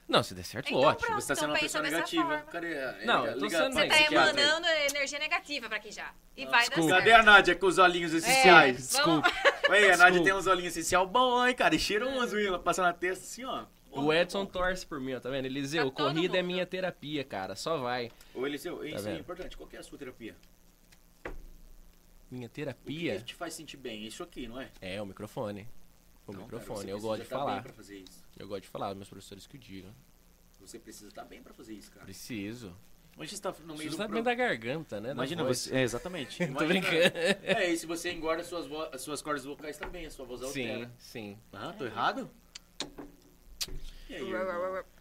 Não, 0.09 0.23
se 0.23 0.35
der 0.35 0.43
certo, 0.45 0.69
Então 0.69 0.81
ótimo. 0.81 1.07
pronto. 1.07 1.20
Você 1.20 1.28
tá 1.28 1.35
sendo 1.35 1.51
uma 1.51 1.59
Então 1.59 1.62
pessoa 1.62 1.83
negativa. 1.83 2.39
Cadê? 2.51 2.78
a- 2.78 2.93
Não, 3.05 3.25
liga- 3.27 3.35
eu 3.35 3.39
tô 3.41 3.51
sendo 3.51 3.73
Você 3.75 3.87
tá 3.89 4.01
emanando 4.11 4.67
energia 4.67 5.19
negativa 5.19 5.69
pra 5.69 5.77
aqui 5.77 5.93
já. 5.93 6.15
E 6.35 6.47
vai 6.47 6.53
dar 6.62 6.77
desculpa. 6.77 6.95
Cadê 6.95 7.11
certo. 7.11 7.20
a 7.20 7.23
Nádia 7.25 7.55
com 7.55 7.67
os 7.67 7.77
olhinhos 7.78 8.15
essenciais? 8.15 8.95
É, 8.95 9.03
vamos- 9.03 9.23
Desculpa. 9.23 9.33
Oi, 9.70 9.91
a 9.91 9.97
Nádia 9.99 10.25
tem 10.25 10.33
uns 10.33 10.47
olhinhos 10.47 10.75
essenciais 10.77 11.09
bom, 11.09 11.47
hein, 11.47 11.55
cara? 11.55 11.75
E 11.75 11.78
cheiroso, 11.78 12.39
hein? 12.39 12.47
Ela 12.47 12.59
passa 12.59 12.81
na 12.83 12.93
testa 12.95 13.23
assim, 13.23 13.45
ó. 13.45 13.67
O 13.91 14.11
Edson 14.12 14.47
torce 14.47 14.87
por 14.87 14.99
mim, 14.99 15.15
ó, 15.15 15.20
tá 15.20 15.28
vendo? 15.28 15.45
Eliseu, 15.45 15.91
todo 15.91 16.07
corrida 16.15 16.39
é 16.39 16.43
mundo. 16.43 16.53
minha 16.53 16.65
terapia, 16.67 17.23
cara. 17.25 17.55
Só 17.55 17.77
vai. 17.78 18.11
Ô, 18.35 18.47
Eliseu, 18.47 18.83
isso 18.87 18.97
é 18.97 19.11
vendo? 19.11 19.20
importante. 19.20 19.57
Qual 19.59 19.69
que 19.69 19.77
é 19.77 19.81
a 19.81 19.83
sua 19.83 19.99
terapia? 19.99 20.35
Minha 22.31 22.47
O 22.47 22.51
que 22.51 22.55
terapia 22.55 23.20
te 23.20 23.35
faz 23.35 23.55
sentir 23.55 23.77
bem? 23.78 24.07
Isso 24.07 24.23
aqui, 24.23 24.47
não 24.47 24.61
é? 24.61 24.69
é 24.81 25.01
o 25.03 25.07
microfone. 25.07 25.69
O 26.28 26.32
Não, 26.32 26.42
microfone, 26.42 26.81
cara, 26.81 26.90
eu 26.90 27.00
você 27.00 27.07
gosto 27.07 27.23
de 27.23 27.28
tá 27.28 27.36
bem 27.36 27.44
falar. 27.47 27.62
pra 27.62 27.73
fazer 27.73 27.98
isso. 27.98 28.24
Eu 28.39 28.47
gosto 28.48 28.62
de 28.62 28.68
falar, 28.68 28.94
meus 28.94 29.08
professores 29.08 29.47
que 29.47 29.57
o 29.57 29.58
digam. 29.58 29.92
Você 30.60 30.78
precisa 30.78 31.08
estar 31.08 31.24
bem 31.24 31.42
pra 31.42 31.55
fazer 31.55 31.73
isso, 31.74 31.90
cara. 31.90 32.05
Preciso. 32.05 32.74
Hoje 33.16 33.34
você 33.34 33.42
tá 33.42 33.50
no 33.50 33.58
meio 33.58 33.68
Preciso 33.76 33.89
do 33.90 33.94
estar 33.94 34.05
pro- 34.07 34.15
bem 34.15 34.23
da 34.23 34.34
garganta, 34.34 35.00
né? 35.00 35.10
Imagina 35.12 35.42
você. 35.42 35.74
É, 35.74 35.82
exatamente. 35.82 36.39
Tô 36.39 36.44
Imagina- 36.44 36.68
brincando. 36.68 37.16
É, 37.42 37.70
e 37.70 37.76
se 37.76 37.86
você 37.86 38.12
engorda 38.12 38.44
suas, 38.44 38.66
vo... 38.66 38.82
as 38.92 39.00
suas 39.00 39.23
cordas 39.23 39.44
vocais 39.44 39.76
também, 39.78 40.05
a 40.07 40.10
sua 40.10 40.24
voz 40.26 40.40
Sim, 40.40 40.47
altera. 40.70 40.92
sim. 40.98 41.39
Ah, 41.52 41.73
tô 41.76 41.84
errado? 41.86 42.31
E 44.08 44.15
aí? 44.15 44.31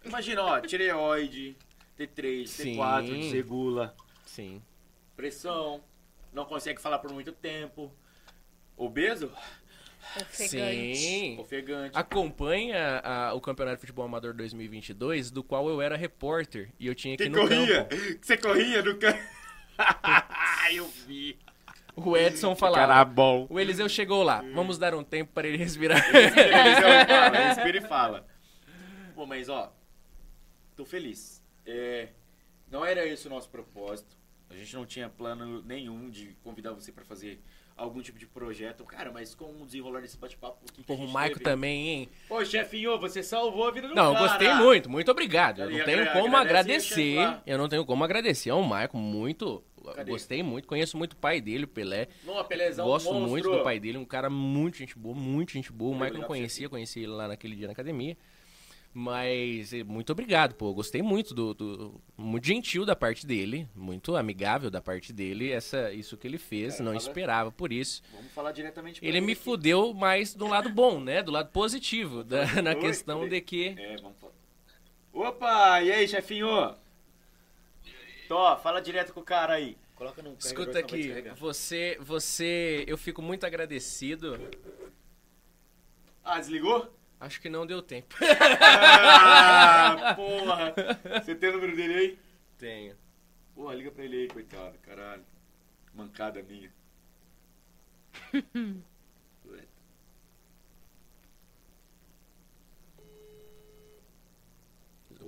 Imagina, 0.06 0.44
ó, 0.44 0.60
tireoide, 0.62 1.56
T3, 1.98 2.48
Sim. 2.48 2.76
T4, 2.78 3.20
desregula, 3.20 3.96
Sim. 4.26 4.62
pressão, 5.16 5.84
não 6.34 6.46
consegue 6.46 6.82
falar 6.82 7.00
por 7.00 7.12
muito 7.12 7.32
tempo, 7.32 7.92
obeso, 8.76 9.32
Sim. 10.32 11.38
ofegante. 11.40 11.98
Acompanha 11.98 13.02
a- 13.04 13.34
o 13.34 13.42
Campeonato 13.42 13.76
de 13.78 13.82
Futebol 13.82 14.06
Amador 14.06 14.34
2022, 14.34 15.30
do 15.32 15.44
qual 15.44 15.68
eu 15.70 15.82
era 15.82 15.96
repórter. 15.98 16.70
E 16.80 16.88
eu 16.88 16.96
tinha 16.96 17.16
que 17.18 17.24
ir 17.24 17.26
Que 17.28 17.30
no 17.32 17.42
corria? 17.42 17.86
campo. 17.86 17.96
Que 18.20 18.26
você 18.28 18.38
corria 18.38 18.82
no 18.82 18.96
campo? 18.98 19.20
eu 20.74 20.88
vi. 21.06 21.38
O 21.96 22.16
Edson 22.16 22.56
falava. 22.56 22.88
Cara 22.88 23.06
bom. 23.06 23.48
O 23.50 23.60
Eliseu 23.60 23.90
chegou 23.90 24.22
lá. 24.24 24.44
Vamos 24.54 24.78
dar 24.78 24.94
um 24.94 25.04
tempo 25.04 25.32
para 25.34 25.48
ele 25.48 25.58
respirar. 25.58 26.00
Respira 26.12 26.48
e 26.48 27.06
fala, 27.06 27.38
respira 27.48 27.78
e 27.78 27.82
fala. 27.82 28.28
Pô, 29.16 29.26
mas 29.26 29.50
ó, 29.50 29.74
tô 30.76 30.86
feliz. 30.86 31.44
É, 31.66 32.10
não 32.70 32.86
era 32.86 33.06
esse 33.06 33.26
o 33.28 33.30
nosso 33.30 33.50
propósito. 33.50 34.16
A 34.50 34.56
gente 34.56 34.74
não 34.76 34.86
tinha 34.86 35.10
plano 35.10 35.62
nenhum 35.64 36.10
de 36.10 36.38
convidar 36.44 36.72
você 36.72 36.92
pra 36.92 37.04
fazer 37.04 37.42
algum 37.78 38.02
tipo 38.02 38.18
de 38.20 38.26
projeto. 38.26 38.84
Cara, 38.84 39.12
mas 39.12 39.34
com 39.36 39.46
o 39.46 39.66
desenrolar 39.66 40.02
desse 40.02 40.18
bate-papo, 40.18 40.58
o 40.68 40.74
que, 40.74 40.84
Porra, 40.84 41.06
o 41.06 41.08
Maico 41.08 41.36
teve? 41.38 41.50
também, 41.50 41.88
hein? 41.90 42.10
Pô, 42.28 42.44
chefinho, 42.44 42.98
você 43.00 43.22
salvou 43.24 43.68
a 43.68 43.72
vida 43.72 43.88
do 43.88 43.96
Não, 43.96 44.08
eu 44.08 44.14
cara. 44.14 44.28
gostei 44.28 44.54
muito, 44.56 44.90
muito 44.90 45.12
obrigado. 45.12 45.62
Eu 45.62 45.70
não 45.70 45.86
tenho 45.86 46.02
agra- 46.02 46.14
como 46.22 46.36
agradecer. 46.36 47.16
lá. 47.18 47.42
Eu 47.46 47.58
não 47.58 47.70
tenho 47.70 47.86
como 47.86 48.04
agradecer 48.04 48.50
ao 48.50 48.62
Maico, 48.64 48.98
muito. 48.98 49.64
Cadê? 49.96 50.12
Gostei 50.12 50.44
muito, 50.44 50.68
conheço 50.68 50.98
muito 50.98 51.14
o 51.14 51.16
pai 51.16 51.40
dele, 51.40 51.64
o 51.64 51.68
Pelé. 51.68 52.10
Não, 52.26 52.38
a 52.38 52.44
Pelezão, 52.44 52.86
Gosto 52.86 53.06
monstro. 53.14 53.30
muito 53.30 53.50
do 53.50 53.64
pai 53.64 53.80
dele, 53.80 53.98
um 53.98 54.04
cara 54.04 54.30
muito 54.30 54.76
gente 54.76 54.98
boa, 54.98 55.16
muito 55.16 55.54
gente 55.54 55.72
boa. 55.72 55.90
O 55.90 55.92
Vou 55.94 56.00
Maico 56.02 56.18
não 56.18 56.26
conhecia, 56.26 56.68
conheci 56.68 57.00
ele 57.00 57.08
lá 57.14 57.26
naquele 57.30 57.56
dia 57.56 57.68
na 57.68 57.72
academia. 57.72 58.18
Mas 59.00 59.74
eh, 59.74 59.84
muito 59.84 60.12
obrigado, 60.12 60.56
pô. 60.56 60.74
Gostei 60.74 61.04
muito 61.04 61.32
do, 61.32 61.54
do- 61.54 62.02
Muito 62.18 62.48
gentil 62.48 62.84
da 62.84 62.96
parte 62.96 63.28
dele. 63.28 63.68
Muito 63.76 64.16
amigável 64.16 64.72
da 64.72 64.82
parte 64.82 65.14
dele. 65.14 65.52
Essa, 65.52 65.94
isso 65.94 66.18
que 66.18 66.26
ele 66.26 66.40
fez. 66.40 66.78
Cara, 66.78 66.84
não 66.86 66.94
fala- 66.94 67.04
esperava 67.08 67.52
por 67.52 67.72
isso. 67.72 68.02
Vamos 68.12 68.32
falar 68.32 68.52
diretamente 68.52 69.00
pra 69.00 69.08
Ele 69.08 69.22
me 69.22 69.34
aqui. 69.34 69.42
fudeu 69.44 69.94
mais 69.94 70.34
do 70.34 70.48
lado 70.48 70.70
bom, 70.72 71.00
né? 71.00 71.22
Do 71.22 71.32
lado 71.32 71.52
positivo. 71.52 72.24
da- 72.24 72.60
na 72.64 72.72
Oi, 72.72 72.80
questão 72.80 73.30
de 73.30 73.40
que. 73.40 73.76
É, 73.78 73.98
vamos 73.98 74.18
falar. 74.18 74.34
Opa, 75.14 75.84
e 75.84 75.92
aí, 75.92 76.08
chefinho? 76.08 76.74
Tó, 78.28 78.58
fala 78.58 78.82
direto 78.82 79.14
com 79.14 79.20
o 79.20 79.24
cara 79.24 79.54
aí. 79.54 79.78
Coloca 79.94 80.24
no 80.24 80.36
Escuta 80.40 80.80
aqui, 80.80 81.14
você, 81.40 81.98
você, 82.02 82.84
eu 82.88 82.98
fico 82.98 83.22
muito 83.22 83.46
agradecido. 83.46 84.40
Ah, 86.24 86.40
desligou? 86.40 86.92
Acho 87.20 87.42
que 87.42 87.50
não 87.50 87.66
deu 87.66 87.82
tempo. 87.82 88.16
Ah, 89.90 90.14
porra. 90.16 90.76
Você 91.22 91.34
tem 91.34 91.50
o 91.50 91.54
número 91.54 91.76
dele 91.76 91.94
aí? 91.94 92.20
Tenho. 92.58 92.96
Porra, 93.56 93.74
liga 93.74 93.92
pra 93.92 94.04
ele 94.04 94.18
aí, 94.18 94.28
coitado. 94.28 94.78
Caralho. 94.80 95.24
Mancada 95.94 96.44
minha. 96.44 96.72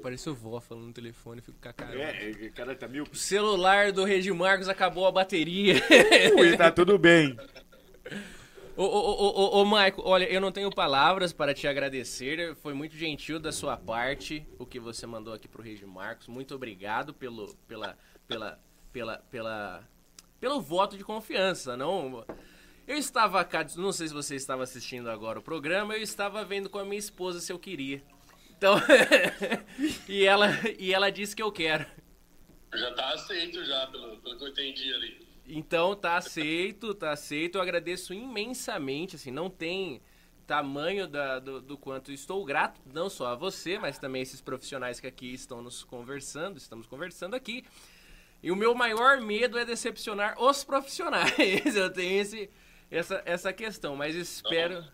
Pareceu 0.01 0.33
vó 0.33 0.59
falando 0.61 0.87
no 0.87 0.93
telefone, 0.93 1.41
fico 1.41 1.57
com 1.61 1.69
a 1.69 1.73
cara. 1.73 1.99
É, 1.99 2.31
é, 2.31 2.49
cara 2.49 2.75
tá 2.75 2.87
mil. 2.87 3.03
O 3.03 3.15
celular 3.15 3.91
do 3.91 4.03
Regi 4.03 4.31
Marcos 4.31 4.69
acabou 4.69 5.05
a 5.05 5.11
bateria. 5.11 5.75
Ui, 6.37 6.55
tá 6.57 6.71
tudo 6.71 6.97
bem. 6.97 7.37
Ô, 8.79 8.85
ô, 8.85 9.57
ô, 9.57 9.61
ô, 9.61 9.65
Maico, 9.65 10.01
olha, 10.05 10.23
eu 10.23 10.39
não 10.39 10.53
tenho 10.53 10.73
palavras 10.73 11.33
para 11.33 11.53
te 11.53 11.67
agradecer. 11.67 12.55
Foi 12.55 12.73
muito 12.73 12.95
gentil 12.95 13.37
da 13.37 13.51
sua 13.51 13.75
parte 13.75 14.47
o 14.57 14.65
que 14.65 14.79
você 14.79 15.05
mandou 15.05 15.33
aqui 15.33 15.49
pro 15.49 15.61
Regi 15.61 15.85
Marcos. 15.85 16.29
Muito 16.29 16.55
obrigado 16.55 17.13
pelo, 17.13 17.53
pela, 17.67 17.97
pela, 18.25 18.57
pela, 18.93 19.17
pela, 19.29 19.83
pelo 20.39 20.61
voto 20.61 20.97
de 20.97 21.03
confiança. 21.03 21.75
Não, 21.75 22.25
eu 22.87 22.97
estava 22.97 23.43
cá, 23.43 23.65
não 23.75 23.91
sei 23.91 24.07
se 24.07 24.13
você 24.13 24.37
estava 24.37 24.63
assistindo 24.63 25.09
agora 25.09 25.39
o 25.39 25.43
programa, 25.43 25.93
eu 25.93 26.01
estava 26.01 26.45
vendo 26.45 26.69
com 26.69 26.79
a 26.79 26.85
minha 26.85 26.99
esposa 26.99 27.41
se 27.41 27.51
eu 27.51 27.59
queria. 27.59 28.01
Então, 28.57 28.77
e 30.07 30.23
ela, 30.23 30.51
e 30.79 30.93
ela 30.93 31.09
disse 31.09 31.35
que 31.35 31.43
eu 31.43 31.51
quero. 31.51 31.85
Já 32.73 32.93
tá 32.93 33.09
aceito 33.09 33.61
já, 33.65 33.87
pelo, 33.87 34.15
pelo 34.19 34.37
que 34.37 34.43
eu 34.45 34.47
entendi 34.47 34.93
ali. 34.93 35.28
Então 35.51 35.95
tá 35.95 36.15
aceito, 36.17 36.93
tá 36.93 37.11
aceito. 37.11 37.57
Eu 37.57 37.61
agradeço 37.61 38.13
imensamente, 38.13 39.15
assim, 39.15 39.31
não 39.31 39.49
tem 39.49 39.99
tamanho 40.45 41.07
da- 41.07 41.39
do, 41.39 41.59
do 41.61 41.77
quanto 41.77 42.11
estou 42.11 42.43
grato, 42.45 42.79
não 42.93 43.09
só 43.09 43.27
a 43.27 43.35
você, 43.35 43.77
mas 43.79 43.97
também 43.97 44.21
esses 44.21 44.41
profissionais 44.41 44.99
que 44.99 45.07
aqui 45.07 45.33
estão 45.33 45.61
nos 45.61 45.83
conversando, 45.83 46.57
estamos 46.57 46.85
conversando 46.87 47.35
aqui. 47.35 47.65
E 48.41 48.51
o 48.51 48.55
meu 48.55 48.73
maior 48.73 49.19
medo 49.19 49.57
é 49.57 49.65
decepcionar 49.65 50.41
os 50.41 50.63
profissionais. 50.63 51.33
Eu 51.75 51.91
tenho 51.91 52.21
esse, 52.21 52.49
essa, 52.89 53.21
essa 53.25 53.51
questão, 53.51 53.95
mas 53.95 54.15
espero. 54.15 54.85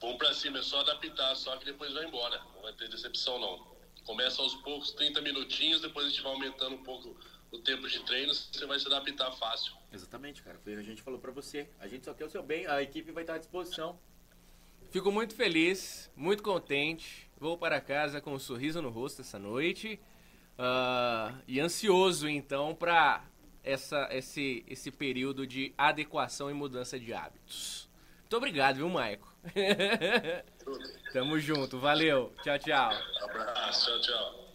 Vamos 0.00 0.16
pra 0.16 0.32
cima, 0.32 0.58
é 0.58 0.62
só 0.62 0.80
adaptar, 0.80 1.34
só 1.36 1.56
que 1.58 1.66
depois 1.66 1.92
vai 1.92 2.06
embora. 2.06 2.40
Não 2.54 2.62
vai 2.62 2.72
ter 2.72 2.88
decepção, 2.88 3.38
não. 3.38 3.66
Começa 4.04 4.40
aos 4.40 4.54
poucos, 4.56 4.92
30 4.92 5.20
minutinhos, 5.20 5.80
depois 5.82 6.06
a 6.06 6.08
gente 6.08 6.22
vai 6.22 6.32
aumentando 6.32 6.74
um 6.74 6.82
pouco 6.82 7.14
o 7.50 7.58
tempo 7.58 7.88
de 7.88 8.00
treino, 8.04 8.32
você 8.34 8.66
vai 8.66 8.78
se 8.78 8.86
adaptar 8.86 9.30
fácil. 9.32 9.72
Exatamente, 9.92 10.42
cara. 10.42 10.58
Foi 10.62 10.72
o 10.72 10.76
que 10.76 10.82
a 10.82 10.84
gente 10.84 11.02
falou 11.02 11.18
pra 11.20 11.32
você. 11.32 11.68
A 11.78 11.88
gente 11.88 12.04
só 12.04 12.14
quer 12.14 12.24
o 12.24 12.30
seu 12.30 12.42
bem, 12.42 12.66
a 12.66 12.80
equipe 12.82 13.10
vai 13.12 13.22
estar 13.22 13.34
à 13.34 13.38
disposição. 13.38 13.98
Fico 14.90 15.10
muito 15.12 15.34
feliz, 15.34 16.10
muito 16.16 16.42
contente. 16.42 17.30
Vou 17.38 17.56
para 17.56 17.80
casa 17.80 18.20
com 18.20 18.34
um 18.34 18.38
sorriso 18.38 18.82
no 18.82 18.90
rosto 18.90 19.22
essa 19.22 19.38
noite. 19.38 20.00
ah, 20.58 21.34
e 21.46 21.58
ansioso, 21.60 22.28
então, 22.28 22.74
para 22.74 23.24
essa, 23.62 24.08
esse, 24.10 24.64
esse 24.68 24.90
período 24.90 25.46
de 25.46 25.72
adequação 25.76 26.50
e 26.50 26.54
mudança 26.54 26.98
de 26.98 27.12
hábitos. 27.12 27.88
Muito 28.20 28.36
obrigado, 28.36 28.76
viu, 28.76 28.88
Maico? 28.88 29.32
Tamo 31.12 31.38
junto, 31.38 31.78
valeu. 31.78 32.32
Tchau, 32.42 32.58
tchau. 32.58 32.92
Abraço, 33.22 33.86
tchau, 33.86 34.00
tchau. 34.00 34.49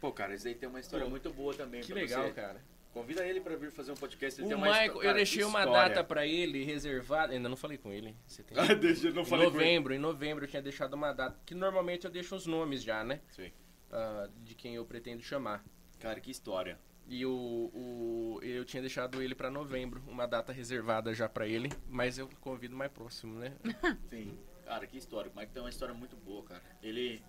Pô, 0.00 0.12
cara, 0.12 0.34
isso 0.34 0.46
aí 0.46 0.54
tem 0.54 0.68
uma 0.68 0.80
história 0.80 1.06
muito 1.08 1.32
boa 1.32 1.54
também 1.54 1.80
Que 1.80 1.92
legal, 1.94 2.24
você. 2.24 2.32
cara. 2.32 2.60
Convida 2.92 3.26
ele 3.26 3.40
pra 3.40 3.56
vir 3.56 3.70
fazer 3.70 3.92
um 3.92 3.94
podcast. 3.94 4.40
Ele 4.40 4.54
O 4.54 4.66
histó- 4.66 5.02
eu 5.02 5.12
deixei 5.14 5.44
uma 5.44 5.60
história. 5.60 5.88
data 5.90 6.02
pra 6.04 6.26
ele 6.26 6.64
reservada. 6.64 7.34
Ainda 7.34 7.46
não 7.48 7.56
falei 7.56 7.76
com 7.76 7.92
ele. 7.92 8.16
Você 8.26 8.42
tem... 8.42 8.56
Ah, 8.58 8.72
deixa, 8.74 9.10
não 9.10 9.22
Em 9.22 9.24
falei 9.26 9.50
com 9.50 9.56
ele. 9.56 9.64
novembro, 9.64 9.94
em 9.94 9.98
novembro 9.98 10.44
eu 10.44 10.48
tinha 10.48 10.62
deixado 10.62 10.94
uma 10.94 11.12
data. 11.12 11.38
Que 11.44 11.54
normalmente 11.54 12.06
eu 12.06 12.10
deixo 12.10 12.34
os 12.34 12.46
nomes 12.46 12.82
já, 12.82 13.04
né? 13.04 13.20
Sim. 13.28 13.52
Ah, 13.92 14.28
de 14.42 14.54
quem 14.54 14.74
eu 14.76 14.84
pretendo 14.86 15.22
chamar. 15.22 15.62
Cara, 16.00 16.20
que 16.20 16.30
história. 16.30 16.78
E 17.06 17.24
o, 17.26 17.30
o 17.74 18.40
eu 18.42 18.64
tinha 18.64 18.80
deixado 18.80 19.22
ele 19.22 19.34
pra 19.34 19.50
novembro, 19.50 20.02
uma 20.08 20.26
data 20.26 20.50
reservada 20.52 21.12
já 21.14 21.28
pra 21.28 21.46
ele, 21.46 21.70
mas 21.88 22.16
eu 22.18 22.28
convido 22.40 22.74
mais 22.74 22.90
próximo, 22.90 23.38
né? 23.38 23.52
Sim. 24.10 24.38
Cara, 24.64 24.86
que 24.86 24.96
história. 24.96 25.30
O 25.32 25.38
Mike 25.38 25.52
tem 25.52 25.62
uma 25.62 25.68
história 25.70 25.94
muito 25.94 26.16
boa, 26.16 26.42
cara. 26.44 26.62
Ele. 26.82 27.22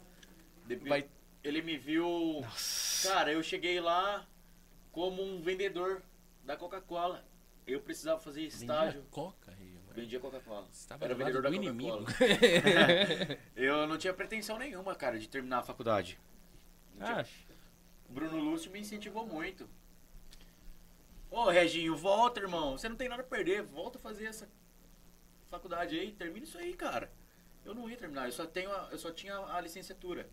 depois- 0.66 0.90
Vai, 0.90 1.10
ele 1.44 1.62
me 1.62 1.78
viu. 1.78 2.44
Cara, 3.04 3.32
eu 3.32 3.42
cheguei 3.44 3.80
lá 3.80 4.26
como 4.92 5.22
um 5.24 5.42
vendedor 5.42 6.02
da 6.44 6.56
Coca-Cola. 6.58 7.24
Eu 7.66 7.82
precisava 7.82 8.20
fazer 8.20 8.42
estágio. 8.44 9.02
Vendia 9.02 9.12
coca. 9.12 9.54
Vendia 9.94 10.20
Coca-Cola. 10.20 10.68
Era 11.02 11.16
vendedor 11.16 11.42
da 11.42 11.50
Coca-Cola. 11.86 12.06
Eu 13.56 13.88
não 13.88 13.98
tinha 13.98 14.14
pretensão 14.14 14.58
nenhuma, 14.58 14.94
cara, 14.96 15.18
de 15.20 15.28
terminar 15.28 15.60
a 15.60 15.64
faculdade. 15.64 16.20
Tinha- 16.96 17.16
O 18.10 18.14
Bruno 18.14 18.38
Lúcio 18.38 18.72
me 18.72 18.80
incentivou 18.80 19.26
muito. 19.26 19.68
Ô, 21.30 21.50
Reginho, 21.50 21.96
volta, 21.98 22.40
irmão. 22.40 22.78
Você 22.78 22.88
não 22.88 22.96
tem 22.96 23.10
nada 23.10 23.22
a 23.22 23.26
perder. 23.26 23.64
Volta 23.64 23.98
a 23.98 24.02
fazer 24.02 24.26
essa 24.28 24.48
faculdade 25.50 26.00
aí. 26.00 26.12
Termina 26.14 26.46
isso 26.46 26.58
aí, 26.58 26.74
cara. 26.74 27.12
Eu 27.66 27.74
não 27.76 27.90
ia 27.90 27.98
terminar. 27.98 28.28
Eu 28.28 28.32
só, 28.32 28.46
tenho 28.46 28.72
a- 28.72 28.88
eu 28.92 28.98
só 28.98 29.12
tinha 29.12 29.36
a 29.38 29.60
licenciatura. 29.60 30.30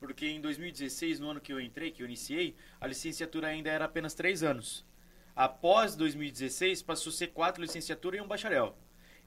Porque 0.00 0.26
em 0.26 0.40
2016, 0.40 1.20
no 1.20 1.28
ano 1.28 1.40
que 1.40 1.52
eu 1.52 1.60
entrei, 1.60 1.90
que 1.90 2.02
eu 2.02 2.06
iniciei, 2.06 2.56
a 2.80 2.86
licenciatura 2.86 3.48
ainda 3.48 3.70
era 3.70 3.84
apenas 3.84 4.14
três 4.14 4.42
anos. 4.42 4.84
Após 5.36 5.94
2016, 5.94 6.82
passou 6.82 7.10
a 7.10 7.14
ser 7.14 7.28
quatro 7.28 7.62
licenciaturas 7.62 8.18
e 8.18 8.22
um 8.22 8.26
bacharel. 8.26 8.76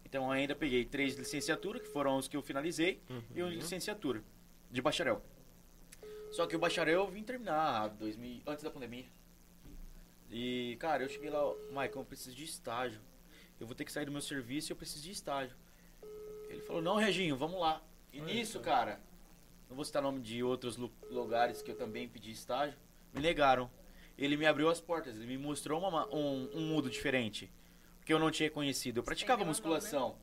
Então 0.04 0.32
ainda 0.32 0.56
peguei 0.56 0.84
três 0.84 1.16
licenciaturas, 1.16 1.82
que 1.82 1.88
foram 1.88 2.18
os 2.18 2.28
que 2.28 2.36
eu 2.36 2.42
finalizei, 2.42 3.02
e 3.36 3.42
uma 3.42 3.52
licenciatura 3.52 4.24
de 4.70 4.82
bacharel. 4.82 5.24
Só 6.32 6.48
que 6.48 6.56
o 6.56 6.60
bacharel 6.60 7.02
eu 7.02 7.08
vim 7.08 7.24
terminar 7.24 7.90
2000, 7.90 8.42
antes 8.48 8.64
da 8.64 8.72
pandemia. 8.72 9.06
E, 10.32 10.76
cara, 10.80 11.04
eu 11.04 11.10
cheguei 11.10 11.30
lá, 11.30 11.40
Maicon, 11.72 12.00
eu 12.00 12.06
preciso 12.06 12.36
de 12.36 12.44
estágio. 12.44 13.00
Eu 13.60 13.68
vou 13.68 13.76
ter 13.76 13.86
que 13.86 13.92
sair 13.92 14.06
do 14.06 14.12
meu 14.12 14.22
serviço 14.22 14.72
e 14.72 14.74
eu 14.74 14.76
preciso 14.76 15.04
de 15.04 15.12
estágio. 15.12 15.56
Ele 16.50 16.62
falou, 16.62 16.82
não, 16.82 16.96
Reginho, 16.96 17.38
vamos 17.38 17.60
lá. 17.60 17.84
E 18.12 18.20
nisso, 18.20 18.60
cara, 18.60 19.00
não 19.74 19.76
vou 19.76 19.86
citar 19.86 20.04
nome 20.04 20.22
de 20.22 20.44
outros 20.44 20.78
lu- 20.78 20.94
lugares 21.10 21.64
que 21.64 21.72
eu 21.72 21.76
também 21.76 22.08
pedi 22.08 22.30
estágio, 22.32 22.78
me 23.12 23.20
negaram. 23.20 23.70
Ele 24.16 24.38
me 24.38 24.46
abriu 24.46 24.70
as 24.70 24.80
portas, 24.80 25.16
ele 25.16 25.26
me 25.26 25.36
mostrou 25.38 25.80
uma 25.80 25.90
ma- 25.90 26.08
um, 26.14 26.48
um 26.54 26.62
mundo 26.62 26.92
diferente. 26.92 27.52
Que 28.06 28.14
eu 28.14 28.20
não 28.20 28.30
tinha 28.30 28.52
conhecido. 28.52 29.00
Eu 29.00 29.04
praticava 29.04 29.44
musculação, 29.44 30.16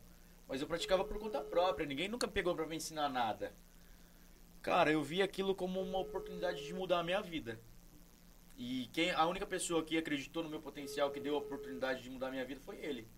mas 0.47 0.61
eu 0.61 0.69
praticava 0.69 1.05
por 1.05 1.19
conta 1.19 1.41
própria. 1.41 1.85
Ninguém 1.85 2.07
nunca 2.09 2.29
pegou 2.29 2.55
pra 2.55 2.65
me 2.65 2.77
ensinar 2.77 3.09
nada. 3.09 3.53
Cara, 4.63 4.93
eu 4.93 5.03
vi 5.03 5.21
aquilo 5.21 5.53
como 5.53 5.81
uma 5.83 5.99
oportunidade 5.99 6.65
de 6.65 6.73
mudar 6.73 7.01
a 7.01 7.03
minha 7.05 7.21
vida. 7.21 7.59
E 8.57 8.89
quem, 8.93 9.11
a 9.11 9.27
única 9.27 9.47
pessoa 9.47 9.83
que 9.83 9.99
acreditou 9.99 10.45
no 10.45 10.49
meu 10.49 10.61
potencial, 10.61 11.11
que 11.11 11.19
deu 11.19 11.35
a 11.35 11.39
oportunidade 11.39 12.03
de 12.03 12.11
mudar 12.11 12.29
a 12.29 12.31
minha 12.31 12.45
vida, 12.45 12.61
foi 12.61 12.77
ele. 12.77 13.09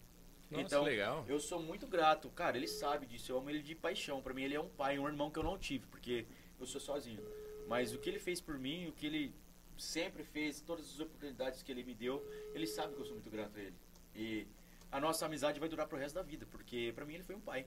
Nossa, 0.52 0.66
então, 0.66 0.84
legal. 0.84 1.24
eu 1.28 1.40
sou 1.40 1.60
muito 1.60 1.86
grato. 1.86 2.28
Cara, 2.30 2.56
ele 2.56 2.68
sabe 2.68 3.06
disso. 3.06 3.32
Eu 3.32 3.38
amo 3.38 3.50
ele 3.50 3.62
de 3.62 3.74
paixão. 3.74 4.22
Pra 4.22 4.34
mim, 4.34 4.42
ele 4.42 4.54
é 4.54 4.60
um 4.60 4.68
pai, 4.68 4.98
um 4.98 5.06
irmão 5.06 5.30
que 5.30 5.38
eu 5.38 5.42
não 5.42 5.58
tive, 5.58 5.86
porque 5.86 6.26
eu 6.60 6.66
sou 6.66 6.80
sozinho. 6.80 7.22
Mas 7.68 7.94
o 7.94 7.98
que 7.98 8.08
ele 8.08 8.18
fez 8.18 8.40
por 8.40 8.58
mim, 8.58 8.88
o 8.88 8.92
que 8.92 9.06
ele 9.06 9.34
sempre 9.78 10.22
fez, 10.22 10.60
todas 10.60 10.86
as 10.86 11.00
oportunidades 11.00 11.62
que 11.62 11.72
ele 11.72 11.82
me 11.82 11.94
deu, 11.94 12.24
ele 12.54 12.66
sabe 12.66 12.94
que 12.94 13.00
eu 13.00 13.04
sou 13.04 13.14
muito 13.14 13.30
grato 13.30 13.58
a 13.58 13.60
ele. 13.60 13.76
E 14.14 14.46
a 14.90 15.00
nossa 15.00 15.26
amizade 15.26 15.58
vai 15.58 15.68
durar 15.68 15.86
pro 15.86 15.98
resto 15.98 16.14
da 16.14 16.22
vida, 16.22 16.46
porque 16.50 16.92
pra 16.94 17.04
mim 17.04 17.14
ele 17.14 17.22
foi 17.22 17.34
um 17.34 17.40
pai. 17.40 17.66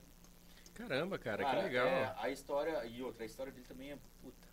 Caramba, 0.74 1.18
cara, 1.18 1.42
Cara, 1.42 1.58
que 1.58 1.64
legal. 1.64 1.86
é, 1.86 2.14
a 2.18 2.30
história, 2.30 2.84
e 2.84 3.02
outra, 3.02 3.22
a 3.22 3.26
história 3.26 3.50
dele 3.50 3.66
também 3.66 3.92
é 3.92 3.98
puta. 4.20 4.46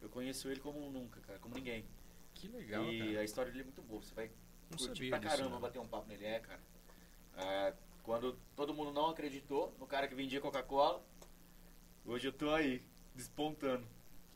Eu 0.00 0.08
conheço 0.08 0.48
ele 0.48 0.60
como 0.60 0.78
nunca, 0.90 1.20
cara, 1.20 1.38
como 1.40 1.54
ninguém. 1.54 1.84
Que 2.34 2.48
legal, 2.48 2.84
e 2.84 2.98
cara. 2.98 3.20
a 3.20 3.24
história 3.24 3.50
dele 3.50 3.62
é 3.62 3.64
muito 3.64 3.82
boa. 3.82 4.00
Você 4.00 4.14
vai 4.14 4.30
Não 4.70 4.78
curtir 4.78 5.10
pra 5.10 5.18
caramba 5.18 5.58
bater 5.58 5.80
um 5.80 5.88
papo 5.88 6.06
nele, 6.08 6.24
é, 6.24 6.38
cara. 6.38 6.60
É, 7.36 7.72
quando 8.02 8.38
todo 8.54 8.74
mundo 8.74 8.92
não 8.92 9.10
acreditou 9.10 9.74
no 9.78 9.86
cara 9.86 10.08
que 10.08 10.14
vendia 10.14 10.40
Coca-Cola, 10.40 11.02
hoje 12.04 12.28
eu 12.28 12.32
tô 12.32 12.50
aí, 12.50 12.82
despontando. 13.14 13.86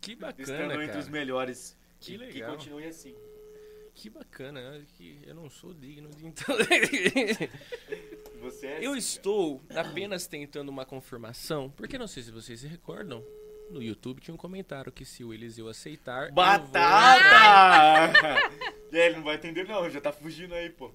Que 0.00 0.12
estando 0.12 0.20
bacana, 0.20 0.74
entre 0.74 0.86
cara. 0.86 0.98
os 0.98 1.08
melhores. 1.08 1.76
Que 1.98 2.14
E 2.14 2.16
legal. 2.16 2.50
Que 2.50 2.56
continue 2.56 2.86
assim. 2.86 3.14
Que 3.94 4.08
bacana, 4.08 4.60
é 4.60 4.82
que 4.96 5.20
eu 5.26 5.34
não 5.34 5.50
sou 5.50 5.74
digno 5.74 6.08
de 6.10 6.26
então. 6.26 6.56
Você 8.40 8.66
é 8.66 8.86
eu 8.86 8.92
assim, 8.92 8.98
estou 8.98 9.60
apenas 9.74 10.26
tentando 10.26 10.70
uma 10.70 10.86
confirmação, 10.86 11.68
porque 11.70 11.98
não 11.98 12.06
sei 12.06 12.22
se 12.22 12.30
vocês 12.30 12.60
se 12.60 12.66
recordam. 12.66 13.22
No 13.68 13.82
YouTube 13.82 14.20
tinha 14.20 14.34
um 14.34 14.38
comentário 14.38 14.90
que 14.90 15.04
se 15.04 15.22
o 15.22 15.32
Eliseu 15.34 15.68
aceitar. 15.68 16.26
vou- 16.26 16.34
Batata! 16.34 18.38
e 18.90 18.96
aí, 18.98 19.06
ele 19.06 19.16
não 19.16 19.22
vai 19.22 19.36
entender 19.36 19.64
não, 19.64 19.88
já 19.90 20.00
tá 20.00 20.10
fugindo 20.10 20.54
aí, 20.54 20.70
pô. 20.70 20.90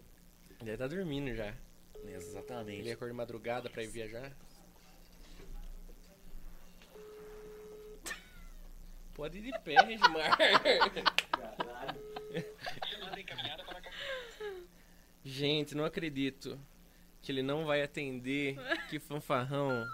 Ele 0.60 0.76
tá 0.76 0.88
dormindo 0.88 1.34
já. 1.36 1.54
Ele 2.16 2.24
Exatamente. 2.24 2.92
acorda 2.92 3.12
de 3.12 3.18
madrugada 3.18 3.70
pra 3.70 3.84
ir 3.84 3.88
viajar. 3.88 4.32
Pode 9.14 9.38
ir 9.38 9.42
de 9.44 9.60
pé, 9.60 9.76
Regimar. 9.82 10.38
Gente, 15.24 15.76
não 15.76 15.86
acredito 15.86 16.60
que 17.22 17.32
ele 17.32 17.42
não 17.42 17.66
vai 17.66 17.82
atender. 17.82 18.56
Que 18.90 19.00
fanfarrão. 19.00 19.86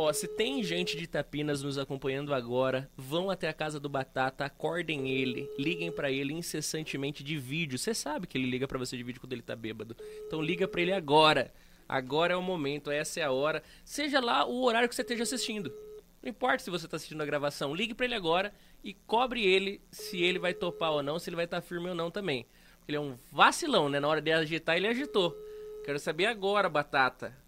Ó, 0.00 0.12
se 0.12 0.28
tem 0.28 0.62
gente 0.62 0.96
de 0.96 1.08
Tapinas 1.08 1.60
nos 1.60 1.76
acompanhando 1.76 2.32
agora, 2.32 2.88
vão 2.96 3.30
até 3.30 3.48
a 3.48 3.52
casa 3.52 3.80
do 3.80 3.88
Batata, 3.88 4.44
acordem 4.44 5.10
ele, 5.10 5.50
liguem 5.58 5.90
pra 5.90 6.08
ele 6.08 6.32
incessantemente 6.32 7.24
de 7.24 7.36
vídeo. 7.36 7.76
Você 7.76 7.92
sabe 7.92 8.28
que 8.28 8.38
ele 8.38 8.48
liga 8.48 8.68
pra 8.68 8.78
você 8.78 8.96
de 8.96 9.02
vídeo 9.02 9.20
quando 9.20 9.32
ele 9.32 9.42
tá 9.42 9.56
bêbado. 9.56 9.96
Então 10.24 10.40
liga 10.40 10.68
pra 10.68 10.80
ele 10.80 10.92
agora. 10.92 11.52
Agora 11.88 12.34
é 12.34 12.36
o 12.36 12.42
momento, 12.42 12.92
essa 12.92 13.18
é 13.18 13.24
a 13.24 13.32
hora. 13.32 13.60
Seja 13.84 14.20
lá 14.20 14.46
o 14.46 14.62
horário 14.62 14.88
que 14.88 14.94
você 14.94 15.02
esteja 15.02 15.24
assistindo. 15.24 15.74
Não 16.22 16.30
importa 16.30 16.62
se 16.62 16.70
você 16.70 16.86
tá 16.86 16.96
assistindo 16.96 17.20
a 17.20 17.26
gravação, 17.26 17.74
ligue 17.74 17.92
pra 17.92 18.06
ele 18.06 18.14
agora 18.14 18.54
e 18.84 18.94
cobre 18.94 19.44
ele 19.44 19.80
se 19.90 20.22
ele 20.22 20.38
vai 20.38 20.54
topar 20.54 20.92
ou 20.92 21.02
não, 21.02 21.18
se 21.18 21.28
ele 21.28 21.34
vai 21.34 21.46
estar 21.46 21.60
firme 21.60 21.88
ou 21.88 21.94
não 21.96 22.08
também. 22.08 22.46
Ele 22.86 22.98
é 22.98 23.00
um 23.00 23.16
vacilão, 23.32 23.88
né? 23.88 23.98
Na 23.98 24.06
hora 24.06 24.22
de 24.22 24.30
agitar, 24.30 24.76
ele 24.76 24.86
agitou. 24.86 25.36
Quero 25.84 25.98
saber 25.98 26.26
agora, 26.26 26.68
Batata. 26.68 27.47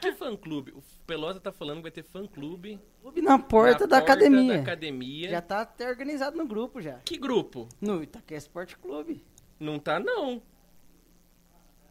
Que 0.00 0.12
fã 0.12 0.36
clube? 0.36 0.72
O 0.72 0.82
Pelota 1.06 1.38
tá 1.40 1.52
falando 1.52 1.76
que 1.76 1.82
vai 1.82 1.90
ter 1.90 2.02
fã 2.02 2.26
clube. 2.26 2.80
Clube 3.00 3.22
na 3.22 3.38
porta 3.38 3.80
na 3.84 3.86
da 3.86 3.98
academia. 3.98 4.54
da 4.54 4.60
academia. 4.62 5.30
Já 5.30 5.40
tá 5.40 5.60
até 5.60 5.88
organizado 5.88 6.36
no 6.36 6.46
grupo 6.46 6.80
já. 6.80 6.98
Que 7.04 7.16
grupo? 7.16 7.68
No 7.80 8.02
Itaquera 8.02 8.38
Esporte 8.38 8.76
Clube. 8.76 9.24
Não 9.60 9.78
tá, 9.78 10.00
não. 10.00 10.42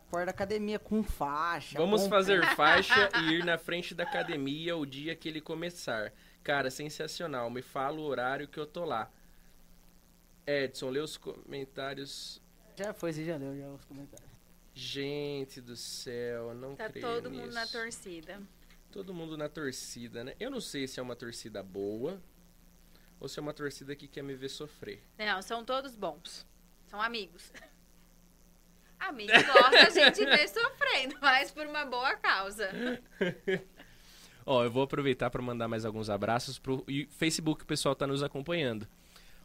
Porta 0.09 0.25
da 0.25 0.31
academia 0.31 0.77
com 0.77 1.01
faixa. 1.03 1.77
Vamos 1.79 2.03
com- 2.03 2.09
fazer 2.09 2.43
faixa 2.55 3.09
e 3.23 3.35
ir 3.35 3.45
na 3.45 3.57
frente 3.57 3.95
da 3.95 4.03
academia 4.03 4.75
o 4.75 4.85
dia 4.85 5.15
que 5.15 5.29
ele 5.29 5.39
começar. 5.39 6.11
Cara, 6.43 6.69
sensacional. 6.69 7.49
Me 7.49 7.61
fala 7.61 7.97
o 7.99 8.03
horário 8.03 8.47
que 8.47 8.59
eu 8.59 8.65
tô 8.65 8.83
lá. 8.83 9.09
Edson, 10.45 10.89
lê 10.89 10.99
os 10.99 11.15
comentários. 11.17 12.41
Já 12.75 12.93
foi, 12.93 13.13
você 13.13 13.23
já 13.23 13.37
leu 13.37 13.55
já 13.57 13.67
os 13.69 13.85
comentários. 13.85 14.30
Gente 14.73 15.59
do 15.61 15.75
céu, 15.75 16.53
não 16.53 16.75
Tá 16.75 16.89
creio 16.89 17.05
todo 17.05 17.29
mundo 17.29 17.51
na 17.53 17.61
nisso. 17.61 17.73
torcida. 17.73 18.41
Todo 18.91 19.13
mundo 19.13 19.37
na 19.37 19.47
torcida, 19.49 20.23
né? 20.23 20.33
Eu 20.39 20.49
não 20.49 20.61
sei 20.61 20.87
se 20.87 20.99
é 20.99 21.03
uma 21.03 21.15
torcida 21.15 21.61
boa 21.63 22.21
ou 23.19 23.27
se 23.27 23.39
é 23.39 23.41
uma 23.41 23.53
torcida 23.53 23.95
que 23.95 24.07
quer 24.07 24.21
me 24.23 24.33
ver 24.33 24.49
sofrer. 24.49 25.01
Não, 25.17 25.41
são 25.41 25.63
todos 25.63 25.95
bons. 25.95 26.45
São 26.87 27.01
amigos. 27.01 27.51
Amigos 28.99 29.33
gosta 29.47 29.87
a 29.87 29.89
gente 29.89 30.23
ver 30.23 30.47
sofrendo, 30.49 31.15
mas 31.19 31.49
por 31.51 31.65
uma 31.65 31.83
boa 31.85 32.15
causa. 32.17 32.69
Ó, 34.45 34.63
eu 34.63 34.69
vou 34.71 34.83
aproveitar 34.83 35.29
para 35.31 35.41
mandar 35.41 35.67
mais 35.67 35.85
alguns 35.85 36.07
abraços 36.09 36.59
pro 36.59 36.83
e- 36.87 37.07
Facebook, 37.09 37.63
o 37.63 37.65
pessoal 37.65 37.95
tá 37.95 38.05
nos 38.05 38.21
acompanhando. 38.21 38.87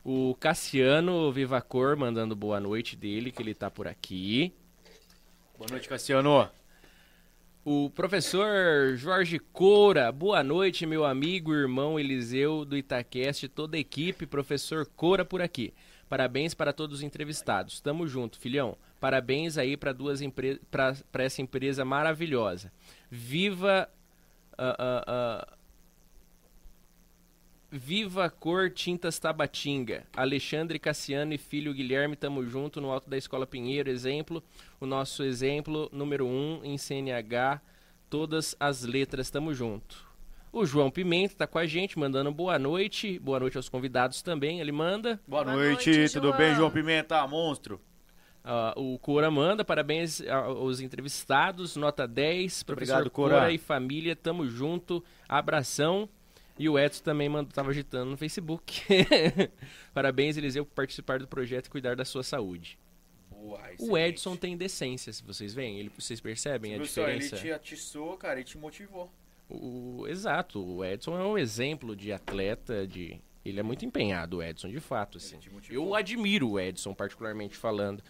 O 0.05 0.35
Cassiano 0.39 1.33
Vivacor 1.33 1.97
mandando 1.97 2.37
boa 2.37 2.61
noite 2.61 2.97
dele, 2.97 3.33
que 3.33 3.43
ele 3.43 3.55
tá 3.55 3.71
por 3.71 3.89
aqui. 3.89 4.55
Boa 5.59 5.71
noite, 5.71 5.89
Cassiano. 5.89 6.51
O 7.65 7.89
professor 7.89 8.95
Jorge 8.95 9.39
Coura, 9.39 10.13
boa 10.13 10.45
noite, 10.45 10.85
meu 10.85 11.03
amigo 11.03 11.55
irmão 11.55 11.99
Eliseu 11.99 12.63
do 12.63 12.77
Itaquest, 12.77 13.49
toda 13.49 13.79
a 13.79 13.81
equipe, 13.81 14.27
professor 14.27 14.85
Coura 14.85 15.25
por 15.25 15.41
aqui. 15.41 15.73
Parabéns 16.11 16.53
para 16.53 16.75
todos 16.75 16.99
os 16.99 17.03
entrevistados. 17.03 17.81
Tamo 17.81 18.07
junto, 18.07 18.39
filhão. 18.39 18.77
Parabéns 19.01 19.57
aí 19.57 19.79
para 19.79 19.95
duas 19.95 20.21
empresas, 20.21 20.61
para 20.71 21.25
essa 21.25 21.41
empresa 21.41 21.87
maravilhosa. 21.87 22.71
Viva 23.11 23.89
ah, 24.59 24.77
ah, 24.79 25.05
ah, 25.07 25.56
Viva 27.77 28.31
Cor 28.31 28.71
Tintas 28.71 29.19
Tabatinga. 29.19 30.05
Alexandre 30.17 30.79
Cassiano 30.79 31.35
e 31.35 31.39
filho 31.39 31.75
Guilherme, 31.75 32.17
tamo 32.17 32.45
junto 32.45 32.81
no 32.81 32.91
alto 32.91 33.09
da 33.09 33.17
Escola 33.19 33.47
Pinheiro, 33.47 33.91
exemplo. 33.91 34.43
O 34.81 34.87
nosso 34.87 35.23
exemplo 35.23 35.89
número 35.93 36.27
um 36.27 36.61
em 36.65 36.79
CNH, 36.79 37.61
todas 38.09 38.57
as 38.59 38.83
letras, 38.83 39.31
tamo 39.31 39.53
junto. 39.53 40.07
O 40.51 40.65
João 40.65 40.91
Pimenta 40.91 41.35
tá 41.37 41.47
com 41.47 41.59
a 41.59 41.67
gente, 41.67 41.99
mandando 41.99 42.33
boa 42.33 42.59
noite. 42.59 43.19
Boa 43.19 43.39
noite 43.39 43.59
aos 43.59 43.69
convidados 43.69 44.23
também, 44.23 44.59
ele 44.59 44.73
manda. 44.73 45.21
Boa, 45.29 45.45
Boa 45.45 45.57
noite, 45.57 45.91
noite, 45.95 46.13
tudo 46.15 46.29
João. 46.29 46.39
bem, 46.39 46.55
João 46.55 46.71
Pimenta, 46.71 47.27
monstro? 47.27 47.79
Ah, 48.43 48.73
o 48.77 48.99
Cora 48.99 49.31
manda, 49.31 49.65
parabéns 49.65 50.23
aos 50.27 50.81
entrevistados, 50.81 51.77
nota 51.77 52.07
10. 52.09 52.63
Professor 52.63 52.95
obrigado, 52.95 53.11
Cora. 53.11 53.35
Cora. 53.35 53.53
e 53.53 53.59
família, 53.59 54.17
tamo 54.17 54.49
junto, 54.49 55.05
abração. 55.29 56.09
E 56.59 56.69
o 56.69 56.79
Edson 56.79 57.03
também 57.03 57.29
mandou, 57.29 57.53
tava 57.53 57.71
agitando 57.71 58.11
no 58.11 58.17
Facebook. 58.17 58.83
parabéns, 59.93 60.37
Eliseu, 60.37 60.65
por 60.65 60.75
participar 60.75 61.19
do 61.19 61.29
projeto 61.29 61.67
e 61.67 61.71
cuidar 61.71 61.95
da 61.97 62.05
sua 62.05 62.23
saúde. 62.23 62.79
Boa, 63.31 63.61
O. 63.79 63.97
Edson 63.97 64.35
tem 64.37 64.57
decência, 64.57 65.13
se 65.13 65.23
vocês 65.23 65.53
veem, 65.53 65.79
ele, 65.79 65.91
vocês 65.97 66.21
percebem 66.21 66.75
a 66.75 66.79
Viu 66.79 66.87
só, 66.87 67.03
diferença. 67.03 67.37
Ele 67.37 67.43
te 67.43 67.53
atiçou, 67.53 68.17
cara, 68.17 68.41
e 68.41 68.45
te 68.45 68.57
motivou. 68.57 69.11
O, 69.49 70.07
exato, 70.09 70.65
o 70.65 70.85
Edson 70.85 71.19
é 71.19 71.25
um 71.25 71.39
exemplo 71.39 71.95
de 71.95 72.13
atleta, 72.13 72.87
de 72.87 73.21
ele 73.45 73.61
é 73.61 73.63
muito 73.63 73.85
empenhado, 73.85 74.39
o 74.39 74.43
Edson, 74.43 74.69
de 74.69 74.81
fato, 74.81 75.19
assim. 75.19 75.37
Ele. 75.37 75.77
Eu 75.77 75.95
admiro 75.95 76.51
o 76.51 76.61
Edson, 76.61 76.93
particularmente 76.93 77.57
falando. 77.57 78.03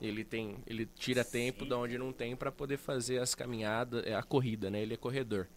Ele 0.00 0.22
tem, 0.22 0.56
ele 0.66 0.84
tira 0.84 1.24
Sim. 1.24 1.30
tempo 1.30 1.64
da 1.64 1.78
onde 1.78 1.96
não 1.96 2.12
tem 2.12 2.36
pra 2.36 2.52
poder 2.52 2.76
fazer 2.76 3.18
as 3.18 3.34
caminhadas, 3.34 4.04
é, 4.04 4.14
a 4.14 4.22
corrida, 4.22 4.70
né? 4.70 4.82
Ele 4.82 4.92
é 4.92 4.96
corredor. 4.96 5.48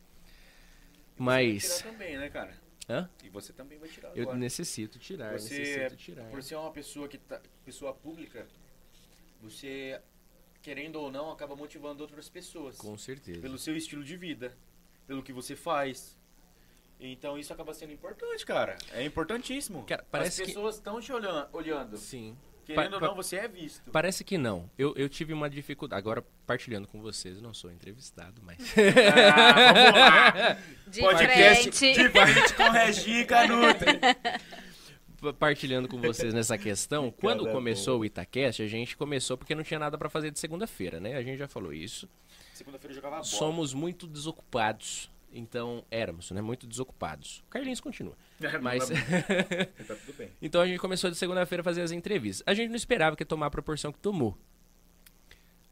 Vai 1.19 1.53
Mas 1.53 1.77
tirar 1.79 1.91
também, 1.91 2.17
né, 2.17 2.29
cara? 2.29 2.57
Hã? 2.89 3.09
E 3.23 3.29
você 3.29 3.53
também 3.53 3.77
vai 3.77 3.87
tirar 3.89 4.09
eu 4.15 4.23
agora. 4.23 4.37
necessito 4.37 4.97
tirar, 4.97 5.33
Você, 5.37 5.59
necessito 5.59 5.95
tirar. 5.97 6.29
por 6.31 6.41
ser 6.41 6.55
uma 6.55 6.71
pessoa 6.71 7.07
que 7.07 7.17
tá, 7.19 7.39
pessoa 7.63 7.93
pública, 7.93 8.47
você, 9.41 10.01
querendo 10.61 10.95
ou 10.95 11.11
não, 11.11 11.29
acaba 11.31 11.55
motivando 11.55 12.01
outras 12.01 12.29
pessoas. 12.29 12.77
Com 12.77 12.97
certeza. 12.97 13.41
Pelo 13.41 13.57
seu 13.59 13.75
estilo 13.77 14.03
de 14.03 14.17
vida, 14.17 14.57
pelo 15.05 15.21
que 15.21 15.31
você 15.31 15.55
faz. 15.55 16.17
Então 16.99 17.37
isso 17.37 17.53
acaba 17.53 17.73
sendo 17.73 17.93
importante, 17.93 18.45
cara. 18.45 18.77
É 18.91 19.03
importantíssimo. 19.05 19.85
Cara, 19.85 20.05
parece 20.09 20.41
As 20.41 20.47
que- 20.47 20.53
pessoas 20.53 20.75
estão 20.75 20.99
te 20.99 21.13
olhando, 21.13 21.47
olhando. 21.53 21.97
Sim. 21.97 22.37
Querendo 22.73 22.91
Pa- 22.91 22.95
ou 22.97 23.01
não, 23.09 23.15
você 23.15 23.37
é 23.37 23.47
visto. 23.47 23.89
Parece 23.91 24.23
que 24.23 24.37
não. 24.37 24.69
Eu, 24.77 24.93
eu 24.95 25.09
tive 25.09 25.33
uma 25.33 25.49
dificuldade. 25.49 25.99
Agora, 25.99 26.23
partilhando 26.45 26.87
com 26.87 27.01
vocês, 27.01 27.37
eu 27.37 27.41
não 27.43 27.53
sou 27.53 27.71
entrevistado, 27.71 28.41
mas. 28.43 28.57
Ah, 29.29 29.73
vamos 29.83 29.99
lá. 29.99 30.57
De 30.87 30.99
Podcast 31.01 31.71
frente. 31.71 31.93
de 31.93 32.09
frente 32.09 32.53
com 32.53 32.69
Reginho 32.69 33.19
e 33.21 33.25
Canuto. 33.25 33.85
partilhando 35.37 35.87
com 35.87 35.99
vocês 35.99 36.33
nessa 36.33 36.57
questão, 36.57 37.11
quando 37.11 37.43
Cara, 37.43 37.55
começou 37.55 37.99
o 37.99 38.05
Itacast, 38.05 38.61
a 38.61 38.67
gente 38.67 38.95
começou 38.95 39.37
porque 39.37 39.53
não 39.55 39.63
tinha 39.63 39.79
nada 39.79 39.97
pra 39.97 40.09
fazer 40.09 40.31
de 40.31 40.39
segunda-feira, 40.39 40.99
né? 40.99 41.15
A 41.15 41.21
gente 41.23 41.37
já 41.37 41.47
falou 41.47 41.73
isso. 41.73 42.07
Segunda-feira 42.53 42.91
eu 42.91 42.95
jogava 42.95 43.15
bola. 43.15 43.25
Somos 43.25 43.73
muito 43.73 44.07
desocupados. 44.07 45.09
Então, 45.31 45.85
éramos, 45.91 46.31
né? 46.31 46.41
Muito 46.41 46.65
desocupados. 46.65 47.43
O 47.47 47.49
Carlinhos 47.49 47.79
continua. 47.79 48.15
É, 48.41 48.57
Mas. 48.57 48.87
Tá 49.85 49.95
tudo 49.95 50.17
bem. 50.17 50.29
então 50.41 50.61
a 50.61 50.65
gente 50.65 50.79
começou 50.79 51.11
de 51.11 51.17
segunda-feira 51.17 51.61
a 51.61 51.63
fazer 51.63 51.81
as 51.81 51.91
entrevistas. 51.91 52.41
A 52.47 52.53
gente 52.53 52.69
não 52.69 52.77
esperava 52.77 53.15
que 53.15 53.23
ia 53.23 53.27
tomar 53.27 53.47
a 53.47 53.51
proporção 53.51 53.91
que 53.91 53.99
tomou. 53.99 54.37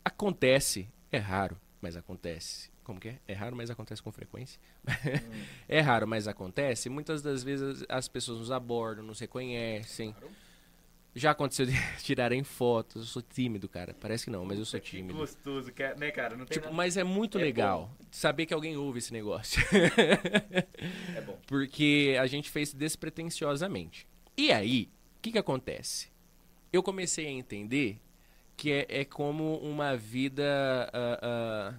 Acontece, 0.03 0.89
é 1.11 1.17
raro, 1.17 1.57
mas 1.81 1.95
acontece. 1.95 2.69
Como 2.83 2.99
que 2.99 3.09
é? 3.09 3.19
É 3.27 3.33
raro, 3.33 3.55
mas 3.55 3.69
acontece 3.69 4.01
com 4.01 4.11
frequência. 4.11 4.59
é 5.67 5.79
raro, 5.81 6.07
mas 6.07 6.27
acontece. 6.27 6.89
Muitas 6.89 7.21
das 7.21 7.43
vezes 7.43 7.83
as 7.89 8.07
pessoas 8.07 8.39
nos 8.39 8.51
abordam, 8.51 9.05
nos 9.05 9.19
reconhecem. 9.19 10.15
Já 11.17 11.31
aconteceu 11.31 11.65
de 11.65 11.71
tirarem 12.03 12.43
fotos. 12.43 13.01
Eu 13.01 13.07
sou 13.07 13.21
tímido, 13.21 13.67
cara. 13.67 13.93
Parece 13.99 14.25
que 14.25 14.29
não, 14.31 14.45
mas 14.45 14.59
eu 14.59 14.65
sou 14.65 14.79
tímido. 14.79 15.17
Gostoso, 15.17 15.71
que- 15.71 15.95
né, 15.95 16.11
cara? 16.11 16.35
Não 16.37 16.45
tem 16.45 16.55
Tipo, 16.55 16.65
nada- 16.65 16.75
mas 16.77 16.95
é 16.97 17.03
muito 17.03 17.39
É 17.39 17.41
legal 17.41 17.89
saber 18.11 18.45
que 18.45 18.53
alguém 18.53 18.77
ouve 18.77 18.99
esse 18.99 19.11
negócio. 19.11 19.61
É 21.15 21.21
bom. 21.21 21.37
Porque 21.47 22.15
a 22.21 22.27
gente 22.27 22.49
fez 22.49 22.73
despretensiosamente. 22.73 24.07
E 24.37 24.51
aí, 24.51 24.89
o 25.17 25.21
que, 25.21 25.31
que 25.31 25.37
acontece? 25.37 26.09
Eu 26.71 26.83
comecei 26.83 27.25
a 27.25 27.31
entender 27.31 27.99
que 28.55 28.71
é, 28.71 28.85
é 28.89 29.05
como 29.05 29.57
uma 29.57 29.95
vida. 29.97 30.89
ah, 30.93 31.19
ah, 31.21 31.73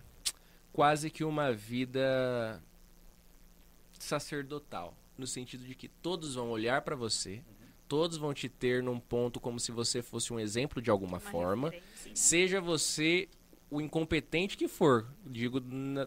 quase 0.73 1.11
que 1.11 1.23
uma 1.25 1.53
vida 1.53 2.63
sacerdotal. 3.99 4.95
No 5.17 5.27
sentido 5.27 5.65
de 5.65 5.75
que 5.75 5.89
todos 5.89 6.35
vão 6.37 6.51
olhar 6.51 6.83
pra 6.83 6.95
você, 6.95 7.43
todos 7.89 8.17
vão 8.19 8.35
te 8.35 8.49
ter 8.49 8.83
num 8.83 9.01
ponto 9.01 9.41
como 9.41 9.59
se 9.59 9.73
você 9.73 10.03
fosse 10.03 10.33
um 10.33 10.39
exemplo 10.39 10.81
de 10.83 10.91
alguma 10.91 11.19
Uma 11.19 11.21
forma. 11.21 11.71
referência. 11.71 12.11
Seja 12.15 12.61
você 12.61 13.29
o 13.71 13.81
incompetente 13.81 14.57
que 14.57 14.69
for, 14.69 15.07
digo 15.27 15.61
na- 15.61 16.07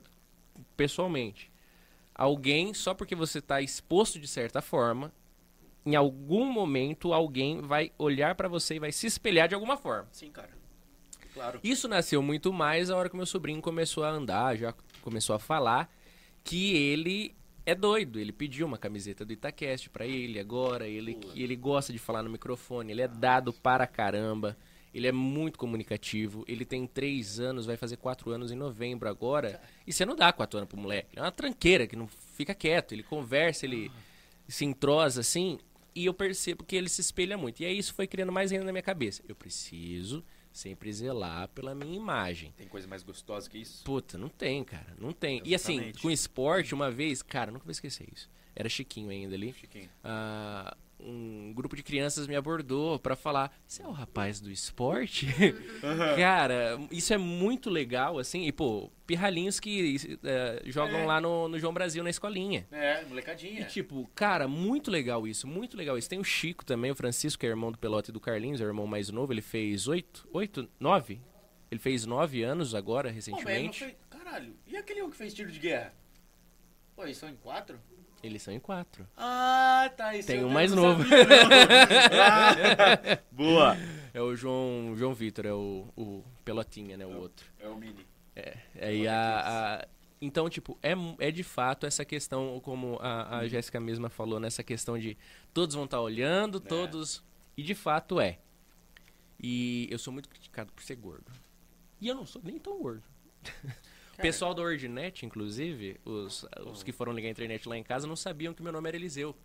pessoalmente. 0.78 1.52
Alguém, 2.14 2.74
só 2.74 2.94
porque 2.94 3.16
você 3.16 3.40
está 3.40 3.62
exposto 3.62 4.20
de 4.20 4.28
certa 4.28 4.62
forma, 4.62 5.12
em 5.86 5.96
algum 5.96 6.46
momento 6.46 7.14
alguém 7.14 7.62
vai 7.62 7.92
olhar 7.98 8.36
para 8.36 8.48
você 8.48 8.76
e 8.76 8.80
vai 8.80 8.92
se 8.92 9.08
espelhar 9.08 9.48
de 9.48 9.56
alguma 9.56 9.78
forma. 9.78 10.08
Sim, 10.12 10.30
cara. 10.32 10.52
Claro. 11.34 11.60
Isso 11.64 11.88
nasceu 11.88 12.22
muito 12.22 12.52
mais 12.52 12.90
a 12.92 12.98
hora 12.98 13.10
que 13.10 13.16
meu 13.16 13.26
sobrinho 13.26 13.62
começou 13.62 14.04
a 14.04 14.10
andar, 14.10 14.56
já 14.58 14.74
começou 15.02 15.36
a 15.36 15.40
falar 15.40 15.90
que 16.44 16.76
ele 16.76 17.34
é 17.66 17.76
doido. 17.76 18.20
Ele 18.20 18.32
pediu 18.32 18.66
uma 18.66 18.78
camiseta 18.78 19.24
do 19.24 19.34
Itacast 19.34 19.90
pra 19.90 20.06
ele 20.06 20.40
agora. 20.40 20.88
Ele, 20.88 21.18
ele 21.36 21.56
gosta 21.56 21.94
de 21.94 22.00
falar 22.00 22.24
no 22.24 22.30
microfone. 22.30 22.92
Ele 22.92 23.02
é 23.02 23.08
dado 23.08 23.54
para 23.54 23.86
caramba. 23.86 24.58
Ele 24.94 25.08
é 25.08 25.12
muito 25.12 25.58
comunicativo. 25.58 26.44
Ele 26.48 26.66
tem 26.66 26.86
três 26.86 27.40
anos, 27.40 27.66
vai 27.66 27.78
fazer 27.78 27.98
quatro 27.98 28.32
anos 28.32 28.52
em 28.52 28.56
novembro 28.56 29.08
agora. 29.08 29.62
E 29.86 29.94
você 29.94 30.06
não 30.06 30.16
dá 30.16 30.34
quatro 30.34 30.58
anos 30.58 30.70
pro 30.70 30.80
moleque. 30.80 31.10
Ele 31.14 31.22
é 31.22 31.24
uma 31.24 31.32
tranqueira 31.32 31.88
que 31.88 31.96
não 31.96 32.08
fica 32.08 32.54
quieto. 32.54 32.94
Ele 32.94 33.04
conversa, 33.04 33.66
ele 33.66 33.92
se 34.48 34.66
entrosa 34.66 35.22
assim. 35.22 35.60
E 35.96 36.06
eu 36.06 36.14
percebo 36.14 36.64
que 36.64 36.76
ele 36.76 36.90
se 36.90 37.02
espelha 37.02 37.38
muito. 37.38 37.62
E 37.62 37.66
aí 37.66 37.78
isso 37.78 37.94
foi 37.94 38.08
criando 38.08 38.32
mais 38.32 38.52
ainda 38.52 38.66
na 38.66 38.72
minha 38.72 38.82
cabeça. 38.82 39.24
Eu 39.28 39.36
preciso 39.36 40.24
sempre 40.52 40.92
zelar 40.92 41.48
pela 41.50 41.74
minha 41.74 41.96
imagem. 41.96 42.54
Tem 42.58 42.68
coisa 42.68 42.88
mais 42.88 43.04
gostosa 43.04 43.50
que 43.50 43.58
isso? 43.58 43.84
Puta, 43.84 44.18
não 44.18 44.30
tem, 44.30 44.64
cara. 44.64 44.96
Não 45.00 45.12
tem. 45.12 45.42
E 45.46 45.56
assim, 45.56 45.74
Exatamente. 45.74 46.02
com 46.02 46.12
esporte, 46.12 46.74
uma 46.74 46.92
vez, 46.92 47.22
cara, 47.22 47.52
nunca 47.52 47.66
vou 47.66 47.72
esquecer 47.72 48.08
isso. 48.14 48.30
Era 48.56 48.68
Chiquinho 48.68 49.10
ainda 49.10 49.34
ali. 49.36 49.54
Chiquinho. 49.54 49.90
Ah, 50.04 50.76
um 51.04 51.54
grupo 51.54 51.76
de 51.76 51.84
crianças 51.84 52.28
me 52.28 52.36
abordou 52.36 52.98
pra 53.00 53.16
falar: 53.16 53.52
Você 53.68 53.82
é 53.84 53.88
o 53.88 53.92
rapaz 53.92 54.40
do 54.40 54.52
esporte? 54.52 55.28
Cara, 56.18 56.80
isso 56.92 57.14
é 57.14 57.18
muito 57.18 57.70
legal, 57.70 58.18
assim. 58.20 58.46
E, 58.46 58.52
pô, 58.52 58.90
pirralhinhos 59.06 59.60
que 59.60 59.98
eh, 60.24 60.62
jogam 60.66 61.00
É. 61.00 61.06
lá 61.06 61.20
no, 61.22 61.48
no 61.48 61.60
João 61.60 61.74
Brasil 61.74 62.04
na 62.04 62.10
escolinha. 62.10 62.68
É, 62.72 63.04
E 63.04 63.06
molecadinha. 63.06 63.66
tipo, 63.66 64.10
cara, 64.16 64.48
muito 64.48 64.90
legal 64.92 65.28
isso, 65.28 65.48
muito 65.48 65.76
legal 65.78 65.98
isso. 65.98 66.10
Tem 66.10 66.20
o 66.20 66.24
Chico 66.24 66.64
também, 66.66 66.92
o 66.92 66.96
Francisco, 66.96 67.40
que 67.40 67.46
é 67.46 67.50
irmão 67.50 67.72
do 67.72 67.78
Pelota 67.78 68.10
e 68.12 68.14
do 68.14 68.20
Carlinhos, 68.20 68.62
é 68.62 68.64
o 68.64 68.68
irmão 68.68 68.88
mais 68.88 69.10
novo, 69.10 69.34
ele 69.34 69.42
fez 69.42 69.88
oito, 69.88 70.28
oito, 70.34 70.70
nove? 70.80 71.20
Ele 71.70 71.80
fez 71.80 72.06
nove 72.06 72.44
anos 72.44 72.76
agora, 72.76 73.10
Pô, 73.10 73.14
velho, 73.14 73.16
recentemente. 73.16 73.80
foi... 73.80 73.96
Caralho, 74.10 74.56
e 74.68 74.78
aquele 74.78 75.02
um 75.02 75.10
que 75.10 75.16
fez 75.18 75.34
tiro 75.34 75.52
de 75.52 75.60
guerra? 75.60 75.94
Pô, 76.96 77.04
eles 77.04 77.18
são 77.18 77.30
em 77.30 77.36
quatro? 77.36 77.80
Eles 78.24 78.42
são 78.42 78.54
em 78.54 78.60
quatro. 78.60 79.08
Ah, 79.18 79.92
tá. 79.98 80.16
Isso 80.16 80.28
Tem 80.28 80.44
um 80.44 80.50
mais 80.50 80.72
novo. 80.74 81.04
Ah, 82.12 83.20
boa. 83.32 83.76
É 84.14 84.22
o 84.22 84.36
João, 84.36 84.94
João 84.96 85.14
Vitor, 85.14 85.46
é 85.46 85.54
o, 85.54 85.88
o 85.96 86.24
Pelotinha, 86.46 86.98
né, 86.98 87.06
o 87.06 87.18
outro. 87.18 87.46
É 87.60 87.68
o 87.68 87.76
mini. 87.76 88.06
Aí 88.80 89.08
a, 89.08 89.80
a- 89.82 89.88
então, 90.22 90.48
tipo, 90.50 90.78
é, 90.84 90.94
é 91.20 91.32
de 91.32 91.44
fato 91.44 91.86
essa 91.88 92.06
questão, 92.06 92.60
como 92.64 92.98
a, 93.02 93.40
a 93.40 93.48
Jéssica 93.48 93.80
mesma 93.80 94.10
falou, 94.10 94.40
nessa 94.40 94.64
questão 94.64 94.98
de 95.00 95.18
todos 95.54 95.76
vão 95.76 95.86
estar 95.86 96.00
olhando, 96.00 96.60
todos. 96.60 97.24
E 97.58 97.64
de 97.64 97.74
fato 97.74 98.20
é. 98.20 98.38
E 99.40 99.88
eu 99.90 99.98
sou 99.98 100.14
muito 100.14 100.30
criticado 100.30 100.72
por 100.74 100.84
ser 100.84 100.96
gordo. 100.96 101.32
E 102.00 102.08
eu 102.08 102.14
não 102.16 102.26
sou 102.26 102.42
nem 102.44 102.60
tão 102.60 102.80
gordo. 102.80 103.04
O 104.22 104.24
pessoal 104.32 104.54
da 104.54 104.62
Ordinet, 104.62 105.26
inclusive, 105.26 106.00
os, 106.06 106.46
os 106.66 106.84
que 106.84 106.92
foram 106.92 107.12
ligar 107.12 107.28
a 107.28 107.32
internet 107.32 107.68
lá 107.68 107.78
em 107.78 107.84
casa, 107.84 108.06
não 108.08 108.16
sabiam 108.16 108.54
que 108.54 108.62
meu 108.64 108.72
nome 108.72 108.88
era 108.88 108.98
Eliseu. 108.98 109.36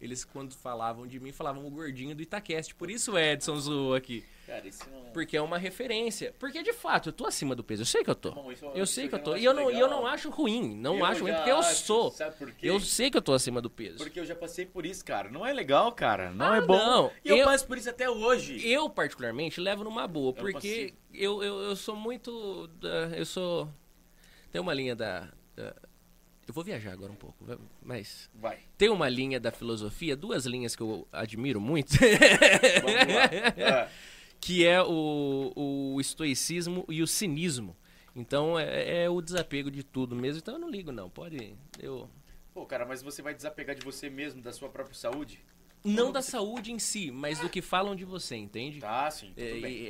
Eles, 0.00 0.24
quando 0.24 0.52
falavam 0.52 1.06
de 1.06 1.20
mim, 1.20 1.30
falavam 1.30 1.64
o 1.64 1.70
gordinho 1.70 2.12
do 2.12 2.20
Itacast. 2.22 2.74
Por 2.74 2.90
isso 2.90 3.12
o 3.12 3.18
Edson 3.18 3.56
zoou 3.56 3.94
aqui. 3.94 4.24
Cara, 4.48 4.66
isso 4.66 4.82
não... 4.90 5.12
Porque 5.12 5.36
é 5.36 5.40
uma 5.40 5.56
referência. 5.58 6.34
Porque, 6.40 6.60
de 6.60 6.72
fato, 6.72 7.10
eu 7.10 7.12
tô 7.12 7.24
acima 7.24 7.54
do 7.54 7.62
peso. 7.62 7.82
Eu 7.82 7.86
sei 7.86 8.02
que 8.02 8.10
eu 8.10 8.14
tô. 8.16 8.32
Bom, 8.32 8.50
isso- 8.50 8.64
Eu 8.74 8.82
isso 8.82 8.94
sei 8.94 9.04
eu 9.04 9.08
que 9.10 9.14
eu 9.14 9.18
tô. 9.22 9.36
E 9.36 9.44
eu 9.44 9.54
não, 9.54 9.70
e 9.70 9.78
eu 9.78 9.88
não 9.88 10.04
acho 10.04 10.28
ruim. 10.28 10.74
Não 10.76 10.96
Eu 10.98 11.04
acho 11.04 11.22
ruim, 11.22 11.32
porque 11.32 11.50
eu 11.52 11.62
sou. 11.62 12.10
Sabe 12.10 12.34
por 12.36 12.50
quê? 12.50 12.68
Eu 12.68 12.80
sei 12.80 13.12
que 13.12 13.16
eu 13.16 13.22
tô 13.22 13.32
acima 13.32 13.62
do 13.62 13.70
peso. 13.70 13.98
Porque 13.98 14.18
eu 14.18 14.26
já 14.26 14.34
passei 14.34 14.66
por 14.66 14.84
isso, 14.84 15.04
cara. 15.04 15.30
Não 15.30 15.46
é 15.46 15.52
legal, 15.52 15.92
cara. 15.92 16.32
Não 16.32 16.46
Ah, 16.50 16.56
é 16.56 16.60
bom. 16.60 16.76
não. 16.76 17.12
E 17.24 17.28
eu, 17.28 17.36
Eu- 17.36 17.44
passo 17.46 17.64
por 17.64 17.78
isso 17.78 17.88
até 17.88 18.10
hoje. 18.10 18.68
Eu, 18.68 18.90
particularmente, 18.90 19.60
levo 19.60 19.84
numa 19.84 20.08
boa. 20.08 20.34
Eu 20.36 20.42
Porque 20.42 20.94
eu, 21.14 21.44
eu, 21.44 21.60
eu 21.62 21.76
sou 21.76 21.94
muito. 21.94 22.68
Eu 23.16 23.24
sou. 23.24 23.68
Tem 24.52 24.60
uma 24.60 24.72
linha 24.74 24.94
da. 24.94 25.28
da- 25.56 25.74
Eu 26.46 26.52
vou 26.54 26.62
viajar 26.62 26.92
agora 26.92 27.10
um 27.10 27.16
pouco, 27.16 27.36
mas. 27.82 28.28
Vai. 28.34 28.58
Tem 28.78 28.88
uma 28.90 29.08
linha 29.08 29.40
da 29.40 29.50
filosofia, 29.50 30.14
duas 30.14 30.44
linhas 30.46 30.76
que 30.76 30.82
eu 30.82 31.08
admiro 31.10 31.60
muito, 31.60 31.92
Vamos 32.82 33.14
lá. 33.14 33.84
Ah, 33.84 33.88
que 34.40 34.66
é 34.66 34.82
o, 34.82 35.52
o 35.94 36.00
estoicismo 36.00 36.84
e 36.88 37.02
o 37.02 37.06
cinismo. 37.06 37.76
Então 38.14 38.58
é, 38.58 39.04
é 39.04 39.08
o 39.10 39.22
desapego 39.22 39.70
de 39.70 39.82
tudo 39.82 40.14
mesmo. 40.14 40.38
Então 40.42 40.54
eu 40.54 40.60
não 40.60 40.68
ligo, 40.70 40.92
não. 40.92 41.08
Pode. 41.08 41.54
Eu. 41.80 42.10
Pô, 42.52 42.66
cara, 42.66 42.84
mas 42.84 43.02
você 43.02 43.22
vai 43.22 43.34
desapegar 43.34 43.74
de 43.74 43.82
você 43.82 44.10
mesmo, 44.10 44.42
da 44.42 44.52
sua 44.52 44.68
própria 44.68 44.94
saúde? 44.94 45.42
Não 45.84 45.96
Como 46.04 46.12
da 46.12 46.20
você- 46.22 46.30
saúde 46.32 46.70
em 46.70 46.78
si, 46.78 47.10
mas 47.10 47.38
do 47.40 47.48
que 47.48 47.62
falam 47.62 47.96
de 47.96 48.04
você, 48.04 48.36
entende? 48.36 48.78
Tá, 48.80 49.10
sim, 49.10 49.28
tudo 49.34 49.40
É, 49.42 49.60
bem. 49.60 49.86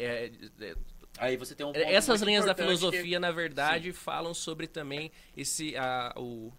Aí 1.19 1.37
você 1.37 1.55
tem 1.55 1.65
um 1.67 1.73
essas 1.75 2.23
linhas 2.23 2.45
da 2.45 2.53
importante 2.53 2.69
que- 2.71 2.79
filosofia, 2.79 3.21
na 3.21 3.31
verdade, 3.31 3.93
falam 3.93 4.33
sobre 4.35 4.67
também 4.67 5.11
esse 5.37 5.77
a, 5.77 6.13
o, 6.17 6.53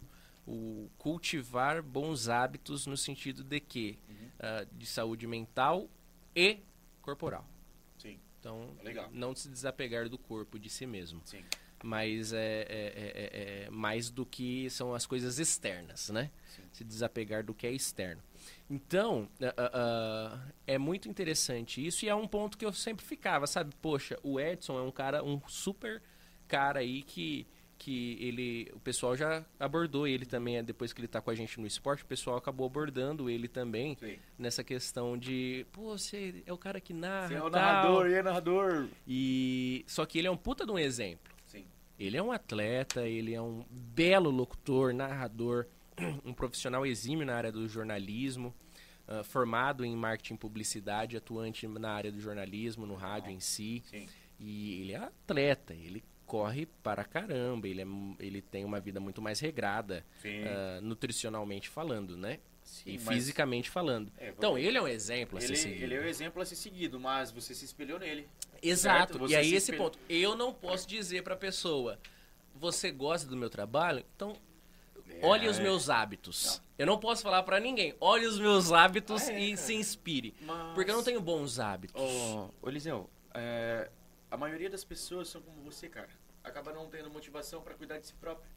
o 0.48 0.90
cultivar 0.98 1.82
bons 1.82 2.30
hábitos 2.30 2.86
no 2.86 2.96
sentido 2.96 3.44
de 3.44 3.60
que 3.60 3.98
Uhum. 4.08 4.30
ah, 4.40 4.66
de 4.72 4.86
saúde 4.86 5.26
mental 5.28 5.90
e 6.36 6.60
corporal. 7.02 7.46
Sim, 7.98 8.20
Então, 8.40 8.76
Legal. 8.84 9.10
não 9.12 9.36
se 9.36 9.50
desapegar 9.50 10.08
do 10.08 10.18
corpo 10.18 10.60
de 10.60 10.70
si 10.70 10.86
mesmo. 10.86 11.22
sim. 11.26 11.44
Mas 11.86 12.32
é, 12.32 12.62
é- 12.62 12.66
é- 12.70 13.64
é- 13.64 13.64
é 13.66 13.70
mais 13.70 14.10
do 14.10 14.26
que 14.26 14.70
são 14.70 14.94
as 14.96 15.06
coisas 15.06 15.38
externas, 15.38 16.10
né? 16.12 16.32
Sim. 16.56 16.62
Se 16.72 16.82
desapegar 16.82 17.44
do 17.44 17.54
que 17.54 17.68
é 17.68 17.74
externo. 17.74 18.24
Então, 18.70 19.28
ah, 19.42 19.54
ah, 19.58 20.40
é 20.66 20.78
muito 20.78 21.08
interessante 21.08 21.86
isso 21.86 22.06
e 22.06 22.10
é 22.10 22.16
um 22.16 22.28
ponto 22.28 22.58
que 22.58 22.66
eu 22.66 22.74
sempre 22.74 23.06
ficava, 23.06 23.46
sabe? 23.46 23.74
Poxa, 23.82 24.18
o 24.24 24.40
Edson 24.40 24.80
é 24.80 24.82
um 24.82 24.92
cara, 24.92 25.24
um 25.24 25.40
super 25.48 26.02
cara 26.48 26.80
aí 26.80 27.04
que, 27.04 27.46
que 27.78 28.18
ele, 28.20 28.72
o 28.74 28.80
pessoal 28.80 29.16
já 29.16 29.46
abordou 29.60 30.08
ele 30.08 30.26
também, 30.26 30.64
depois 30.64 30.94
que 30.94 31.02
ele 31.02 31.08
tá 31.08 31.22
com 31.22 31.30
a 31.30 31.36
gente 31.36 31.60
no 31.60 31.68
esporte, 31.68 32.04
o 32.04 32.06
pessoal 32.06 32.38
acabou 32.38 32.66
abordando 32.66 33.30
ele 33.30 33.48
também 33.48 33.98
Sim. 34.00 34.18
nessa 34.38 34.64
questão 34.64 35.18
de, 35.18 35.66
pô, 35.72 35.98
você 35.98 36.44
é 36.46 36.54
o 36.54 36.58
cara 36.58 36.80
que 36.80 36.94
narra, 36.94 37.28
Você 37.28 37.34
é 37.36 37.44
o 37.44 37.50
narrador, 37.50 38.08
e 38.08 38.14
é 38.14 38.24
narrador. 38.24 38.88
E 39.08 39.84
só 39.88 40.06
que 40.06 40.18
ele 40.18 40.28
é 40.28 40.32
um 40.32 40.38
puta 40.38 40.66
de 40.66 40.72
um 40.72 40.80
exemplo. 40.80 41.34
Sim. 41.46 41.66
Ele 42.00 42.18
é 42.18 42.24
um 42.24 42.32
atleta, 42.32 43.08
ele 43.08 43.34
é 43.34 43.42
um 43.42 43.66
belo 43.70 44.30
locutor, 44.30 44.94
narrador, 44.94 45.68
um 46.26 46.34
profissional 46.34 46.86
exímio 46.86 47.26
na 47.26 47.36
área 47.36 47.52
do 47.52 47.68
jornalismo, 47.68 48.54
ah, 49.08 49.24
formado 49.24 49.84
em 49.86 49.96
marketing 49.96 50.36
e 50.36 50.38
publicidade, 50.38 51.18
atuante 51.18 51.68
na 51.68 51.92
área 51.92 52.12
do 52.12 52.20
jornalismo, 52.20 52.86
no 52.86 52.96
rádio 52.96 53.32
em 53.32 53.40
si. 53.40 53.84
Sim. 53.90 54.08
E 54.40 54.82
ele 54.82 54.94
é 54.94 54.98
atleta, 54.98 55.74
ele 55.74 56.04
corre 56.26 56.66
para 56.82 57.04
caramba, 57.04 57.68
ele, 57.68 57.82
é, 57.82 57.86
ele 58.20 58.42
tem 58.42 58.66
uma 58.66 58.80
vida 58.80 59.00
muito 59.00 59.22
mais 59.22 59.40
regrada, 59.40 60.06
ah, 60.26 60.80
nutricionalmente 60.82 61.70
falando, 61.70 62.18
né? 62.18 62.40
Sim, 62.64 62.94
e 62.94 62.98
fisicamente 62.98 63.70
falando. 63.70 64.10
É, 64.18 64.30
Então, 64.30 64.58
ele 64.58 64.78
é 64.78 64.82
um 64.82 64.88
exemplo 64.88 65.38
a 65.38 65.42
ser 65.42 65.48
Ele, 65.48 65.56
seguido. 65.58 65.84
ele 65.84 65.96
é 65.96 66.00
o 66.00 66.06
exemplo 66.06 66.42
a 66.42 66.46
ser 66.46 66.56
seguido, 66.56 66.98
mas 66.98 67.30
você 67.30 67.54
se 67.54 67.66
espelhou 67.66 68.00
nele. 68.00 68.26
Exato. 68.62 69.28
E 69.30 69.36
aí 69.36 69.50
se 69.50 69.56
esse 69.56 69.72
espelha- 69.72 69.78
ponto, 69.84 70.00
eu 70.08 70.34
não 70.38 70.54
posso 70.54 70.88
dizer 70.88 71.24
pra 71.24 71.36
pessoa, 71.36 72.00
você 72.56 72.90
gosta 72.90 73.28
do 73.28 73.36
meu 73.36 73.50
trabalho? 73.50 74.04
Então, 74.16 74.38
olhe 75.24 75.48
os 75.48 75.60
É. 75.60 75.64
meus 75.64 75.90
hábitos. 75.90 76.62
Eu 76.78 76.86
não 76.86 77.00
posso 77.00 77.22
falar 77.24 77.44
pra 77.44 77.60
ninguém, 77.60 77.96
olhe 78.00 78.26
os 78.26 78.40
meus 78.40 78.72
hábitos 78.72 79.28
Ah, 79.28 79.34
é, 79.34 79.40
e 79.40 79.58
se 79.58 79.74
inspire, 79.74 80.34
Mas... 80.42 80.74
porque 80.74 80.92
eu 80.92 80.96
não 80.96 81.04
tenho 81.04 81.22
bons 81.22 81.60
hábitos. 81.60 82.02
Ô, 82.02 82.50
ô 82.62 82.70
Eliseu, 82.70 83.10
é, 83.34 83.90
a 84.30 84.38
maioria 84.38 84.70
das 84.70 84.84
pessoas 84.84 85.28
são 85.30 85.42
como 85.42 85.62
você, 85.62 85.88
cara. 85.88 86.10
Acaba 86.44 86.74
não 86.74 86.88
tendo 86.90 87.10
motivação 87.10 87.62
pra 87.62 87.74
cuidar 87.76 88.00
de 88.00 88.08
si 88.08 88.14
próprio. 88.16 88.50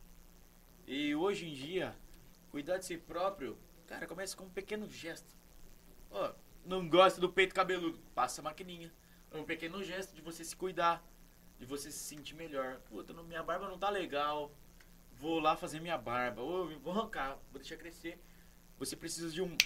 E 0.87 1.15
hoje 1.15 1.49
em 1.49 1.53
dia, 1.55 1.95
cuidar 2.51 2.79
de 2.79 2.85
si 2.87 2.97
próprio, 2.97 3.57
cara, 3.87 4.07
começa 4.07 4.37
com 4.37 4.45
um 4.45 4.51
pequeno 4.51 4.89
gesto. 4.91 5.35
Ó, 6.11 6.33
não 6.65 6.89
gosta 6.89 7.21
do 7.21 7.29
peito 7.29 7.55
cabeludo, 7.55 7.99
passa 8.15 8.41
a 8.41 8.45
maquininha. 8.45 8.93
É 9.31 9.37
um 9.37 9.45
pequeno 9.45 9.83
gesto 9.85 10.15
de 10.15 10.23
você 10.23 10.45
se 10.45 10.57
cuidar, 10.57 11.05
de 11.59 11.67
você 11.67 11.91
se 11.91 11.99
sentir 11.99 12.35
melhor. 12.35 12.79
Puta, 12.89 13.13
minha 13.13 13.43
barba 13.43 13.69
não 13.69 13.79
tá 13.79 13.91
legal. 13.91 14.51
Vou 15.19 15.41
lá 15.41 15.57
fazer 15.57 15.81
minha 15.81 15.97
barba. 15.99 16.43
Ou 16.43 16.69
vou 16.81 16.93
arrancar, 16.93 17.39
vou 17.51 17.61
deixar 17.61 17.77
crescer. 17.77 18.19
Você 18.79 18.95
precisa 18.97 19.31
de 19.31 19.41
um 19.43 19.57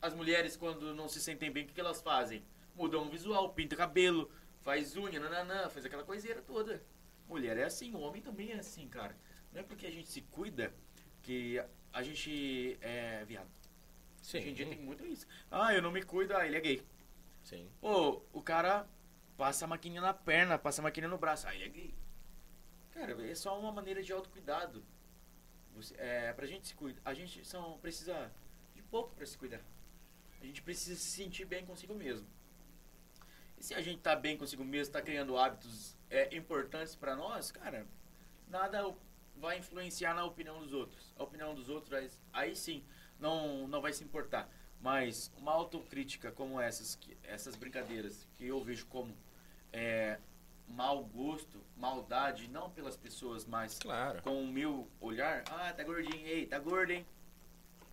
as 0.00 0.14
mulheres, 0.14 0.56
quando 0.56 0.94
não 0.94 1.08
se 1.08 1.20
sentem 1.20 1.50
bem, 1.50 1.64
o 1.64 1.66
que, 1.66 1.72
que 1.74 1.80
elas 1.80 2.00
fazem? 2.00 2.44
Mudam 2.74 3.06
o 3.06 3.10
visual, 3.10 3.52
pinta 3.54 3.74
cabelo, 3.74 4.30
faz 4.62 4.96
unha, 4.96 5.18
nananã, 5.18 5.68
faz 5.68 5.84
aquela 5.84 6.04
coiseira 6.04 6.42
toda. 6.42 6.82
Mulher 7.26 7.56
é 7.56 7.64
assim, 7.64 7.92
o 7.92 7.98
homem 8.00 8.22
também 8.22 8.52
é 8.52 8.58
assim, 8.58 8.86
cara. 8.88 9.16
Não 9.52 9.60
é 9.60 9.64
porque 9.64 9.86
a 9.86 9.90
gente 9.90 10.08
se 10.08 10.20
cuida 10.20 10.72
que 11.22 11.58
a- 11.92 12.02
gente 12.02 12.76
é 12.80 13.24
viado. 13.24 13.48
Sim, 14.22 14.38
Hoje 14.38 14.48
em 14.50 14.54
dia 14.54 14.66
tem 14.66 14.78
muito 14.78 15.04
isso. 15.06 15.26
Ah, 15.50 15.74
eu 15.74 15.80
não 15.82 15.90
me 15.90 16.02
cuido, 16.02 16.36
ah, 16.36 16.46
ele 16.46 16.56
é 16.56 16.60
gay. 16.60 16.82
sim. 17.42 17.68
Pô, 17.80 18.22
o 18.32 18.42
cara 18.42 18.86
passa 19.36 19.64
a 19.64 19.68
maquininha 19.68 20.00
na 20.02 20.12
perna, 20.14 20.58
passa 20.58 20.82
a 20.82 20.84
maquininha 20.84 21.08
no 21.08 21.18
braço, 21.18 21.48
ah, 21.48 21.54
ele 21.54 21.64
é 21.64 21.68
gay. 21.68 21.94
Cara, 22.96 23.30
é 23.30 23.34
só 23.34 23.58
uma 23.60 23.70
maneira 23.70 24.02
de 24.02 24.10
autocuidado. 24.10 24.82
Você, 25.74 25.94
é, 25.98 26.32
pra 26.32 26.46
gente 26.46 26.66
se 26.68 26.74
cuidar, 26.74 27.02
a 27.04 27.12
gente 27.12 27.44
são, 27.44 27.76
precisa 27.78 28.32
de 28.74 28.80
pouco 28.84 29.14
pra 29.14 29.26
se 29.26 29.36
cuidar. 29.36 29.60
A 30.40 30.46
gente 30.46 30.62
precisa 30.62 30.98
se 30.98 31.10
sentir 31.10 31.44
bem 31.44 31.66
consigo 31.66 31.94
mesmo. 31.94 32.26
E 33.58 33.62
se 33.62 33.74
a 33.74 33.82
gente 33.82 34.00
tá 34.00 34.16
bem 34.16 34.38
consigo 34.38 34.64
mesmo, 34.64 34.94
tá 34.94 35.02
criando 35.02 35.36
hábitos 35.36 35.94
é, 36.08 36.34
importantes 36.34 36.96
pra 36.96 37.14
nós, 37.14 37.50
cara, 37.52 37.86
nada 38.48 38.94
vai 39.36 39.58
influenciar 39.58 40.14
na 40.14 40.24
opinião 40.24 40.58
dos 40.62 40.72
outros. 40.72 41.12
A 41.18 41.22
opinião 41.22 41.54
dos 41.54 41.68
outros, 41.68 41.92
aí- 41.92 42.10
aí 42.32 42.56
sim, 42.56 42.82
não, 43.20 43.68
não 43.68 43.82
vai 43.82 43.92
se 43.92 44.02
importar. 44.02 44.48
Mas 44.80 45.30
uma 45.36 45.52
autocrítica 45.52 46.32
como 46.32 46.58
essas, 46.58 46.94
que- 46.94 47.16
essas 47.22 47.56
brincadeiras, 47.56 48.26
que 48.36 48.46
eu 48.46 48.62
vejo 48.64 48.86
como 48.86 49.14
é, 49.70 50.18
mau 50.68 51.04
gosto, 51.04 51.60
maldade, 51.76 52.48
não 52.48 52.70
pelas 52.70 52.96
pessoas, 52.96 53.44
mas 53.46 53.78
Claro. 53.78 54.22
com 54.22 54.42
o 54.42 54.46
meu 54.46 54.88
olhar, 55.00 55.44
ah, 55.50 55.72
tá 55.72 55.82
gordinho, 55.84 56.26
ei, 56.26 56.46
tá 56.46 56.58
gordo, 56.58 56.90
hein? 56.92 57.06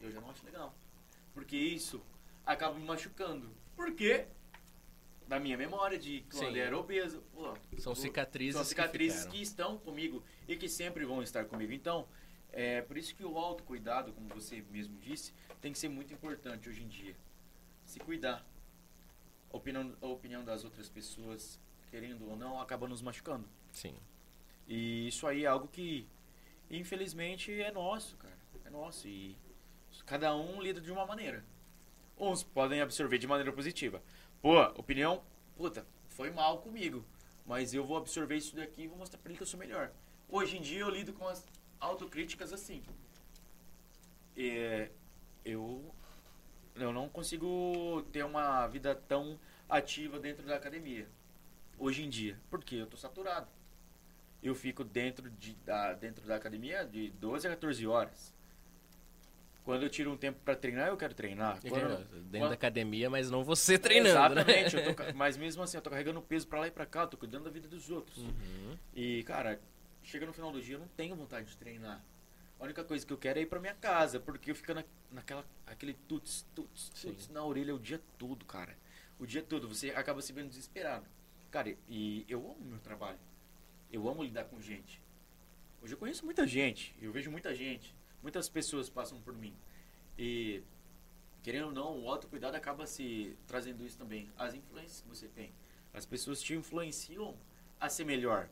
Eu 0.02 0.12
já 0.12 0.20
não 0.20 0.30
acho 0.30 0.46
legal. 0.46 0.76
Porque 1.34 1.56
isso 1.56 2.02
acaba 2.46 2.78
me 2.78 2.86
machucando. 2.86 3.50
Por 3.76 3.94
quê? 3.94 4.28
Na 5.28 5.40
minha 5.40 5.58
memória 5.58 5.98
de 5.98 6.22
quando 6.30 6.52
Sim. 6.52 6.58
eu 6.58 6.66
era 6.66 6.78
obeso. 6.78 7.22
Pô, 7.34 7.54
São 7.78 7.96
cicatrizes 7.96 8.56
São 8.56 8.64
que 8.64 8.68
cicatrizes 8.70 9.20
ficaram. 9.20 9.32
que, 9.38 9.42
estão 9.42 9.78
comigo 9.78 10.24
e 10.48 10.56
que 10.58 10.68
sempre 10.68 11.06
vão 11.06 11.24
estar 11.24 11.46
comigo. 11.46 11.72
Então, 11.72 12.06
é 12.52 12.82
por 12.82 12.98
isso 12.98 13.16
que 13.16 13.24
o 13.24 13.38
autocuidado, 13.38 14.12
como 14.12 14.28
você 14.30 14.62
mesmo 14.70 15.00
disse, 15.00 15.34
tem 15.62 15.72
que 15.72 15.80
ser 15.80 15.88
muito 15.90 16.14
importante 16.14 16.68
hoje 16.68 16.84
em 16.84 16.88
dia. 16.88 17.16
Se 17.86 18.00
cuidar. 18.00 18.46
Opinião, 19.52 19.96
a 20.02 20.08
opinião 20.08 20.44
das 20.44 20.64
outras 20.66 20.90
pessoas, 20.90 21.60
querendo 21.94 22.28
ou 22.28 22.36
não, 22.36 22.60
acaba 22.60 22.88
nos 22.88 23.04
machucando. 23.04 23.48
Sim. 23.72 23.96
E 24.68 25.08
isso 25.08 25.28
aí 25.28 25.44
é 25.44 25.48
algo 25.48 25.68
que, 25.68 26.08
infelizmente, 26.68 27.52
é 27.62 27.72
nosso, 27.72 28.18
cara. 28.18 28.36
É 28.66 28.70
nosso. 28.72 29.08
E 29.08 29.38
cada 30.04 30.36
um 30.36 30.60
lida 30.60 30.82
de 30.82 30.92
uma 30.92 31.06
maneira. 31.06 31.46
Uns 32.18 32.42
podem 32.42 32.82
absorver 32.82 33.20
de 33.20 33.28
maneira 33.28 33.54
positiva. 33.54 34.02
Pô, 34.42 34.60
opinião, 34.76 35.24
puta, 35.56 35.86
foi 36.10 36.32
mal 36.32 36.62
comigo. 36.62 37.06
Mas 37.46 37.76
eu 37.76 37.86
vou 37.86 37.98
absorver 37.98 38.38
isso 38.38 38.56
daqui 38.56 38.84
e 38.84 38.88
vou 38.88 38.98
mostrar 38.98 39.20
pra 39.20 39.30
ele 39.30 39.38
que 39.38 39.44
eu 39.44 39.48
sou 39.48 39.60
melhor. 39.60 39.92
Hoje 40.28 40.58
em 40.58 40.62
dia 40.62 40.80
eu 40.80 40.90
lido 40.90 41.14
com 41.14 41.28
as 41.28 41.46
autocríticas 41.80 42.52
assim. 42.52 42.82
É, 44.36 44.90
eu, 45.46 45.94
eu 46.74 46.92
não 46.92 47.08
consigo 47.08 48.02
ter 48.12 48.26
uma 48.26 48.66
vida 48.66 48.96
tão 48.96 49.40
ativa 49.70 50.20
dentro 50.20 50.44
da 50.44 50.56
academia. 50.56 51.08
Hoje 51.78 52.04
em 52.04 52.10
dia. 52.10 52.40
Porque 52.50 52.76
eu 52.76 52.88
tô 52.88 52.98
saturado 52.98 53.48
eu 54.44 54.54
fico 54.54 54.84
dentro, 54.84 55.30
de, 55.32 55.54
da, 55.66 55.94
dentro 55.94 56.28
da 56.28 56.36
academia 56.36 56.86
de 56.86 57.10
12 57.12 57.48
a 57.48 57.52
14 57.52 57.88
horas. 57.88 58.34
Quando 59.64 59.84
eu 59.84 59.90
tiro 59.90 60.12
um 60.12 60.18
tempo 60.18 60.38
pra 60.44 60.54
treinar, 60.58 60.90
eu 60.90 60.98
quero 60.98 61.14
treinar. 61.14 61.62
Quando- 61.62 61.98
Dentro 61.98 62.30
quando- 62.32 62.50
da 62.50 62.54
academia, 62.54 63.10
mas 63.10 63.32
não 63.32 63.46
você 63.46 63.80
treinando, 63.80 64.10
Exatamente, 64.38 64.76
né? 64.76 64.94
tô 64.94 65.04
mas 65.16 65.38
mesmo 65.38 65.64
assim, 65.64 65.78
eu 65.78 65.82
tô 65.82 65.90
carregando 65.90 66.22
peso 66.22 66.46
pra 66.46 66.60
lá 66.60 66.68
e 66.68 66.72
pra 66.72 66.86
cá, 66.86 67.04
eu 67.04 67.08
tô 67.08 67.16
cuidando 67.18 67.46
da 67.46 67.50
vida 67.50 67.70
dos 67.70 67.90
outros. 67.90 68.18
Uhum. 68.18 68.78
E, 68.94 69.24
cara, 69.24 69.58
chega 70.04 70.26
no 70.26 70.34
final 70.34 70.52
do 70.52 70.62
dia, 70.62 70.76
eu 70.76 70.80
não 70.80 70.90
tenho 70.90 71.16
vontade 71.16 71.50
de 71.50 71.56
treinar. 71.56 72.04
A 72.60 72.64
única 72.66 72.84
coisa 72.84 73.06
que 73.06 73.14
eu 73.14 73.18
quero 73.18 73.40
é 73.40 73.44
ir 73.44 73.46
pra 73.46 73.62
minha 73.62 73.74
casa, 73.76 74.20
porque 74.20 74.52
eu 74.52 74.56
fico 74.56 74.74
na, 74.74 74.84
naquela, 75.10 75.46
aquele 75.66 75.94
tuts, 75.94 76.46
tuts, 76.54 76.90
tuts 76.90 77.26
Sim. 77.28 77.34
na 77.34 77.46
orelha 77.46 77.74
o 77.74 77.80
dia 77.80 78.02
todo, 78.18 78.44
cara. 78.44 78.76
O 79.18 79.26
dia 79.26 79.42
todo, 79.42 79.70
você 79.70 79.92
acaba 79.92 80.22
se 80.22 80.34
vendo 80.34 80.50
desesperado. 80.50 81.06
Cara, 81.54 81.78
e 81.88 82.26
eu 82.28 82.40
amo 82.40 82.66
meu 82.66 82.80
trabalho. 82.80 83.20
Eu 83.92 84.10
amo 84.10 84.24
lidar 84.24 84.46
com 84.46 84.60
gente. 84.60 85.00
Hoje 85.84 85.94
eu 85.94 86.00
conheço 86.00 86.26
muita 86.26 86.48
gente, 86.48 86.96
eu 87.00 87.12
vejo 87.12 87.30
muita 87.30 87.54
gente. 87.54 87.96
Muitas 88.24 88.50
pessoas 88.50 88.90
passam 88.90 89.22
por 89.22 89.36
mim. 89.36 89.56
E, 90.18 90.64
querendo 91.44 91.68
ou 91.68 91.72
não, 91.72 92.00
o 92.00 92.10
autocuidado 92.10 92.58
acaba 92.58 92.88
se 92.88 93.38
trazendo 93.46 93.86
isso 93.86 94.00
também. 94.00 94.32
As 94.36 94.56
influências 94.56 95.02
que 95.02 95.08
você 95.08 95.28
tem. 95.28 95.54
As 95.94 96.08
pessoas 96.08 96.42
te 96.42 96.56
influenciam 96.56 97.38
a 97.80 97.88
ser 97.88 98.06
melhor. 98.06 98.50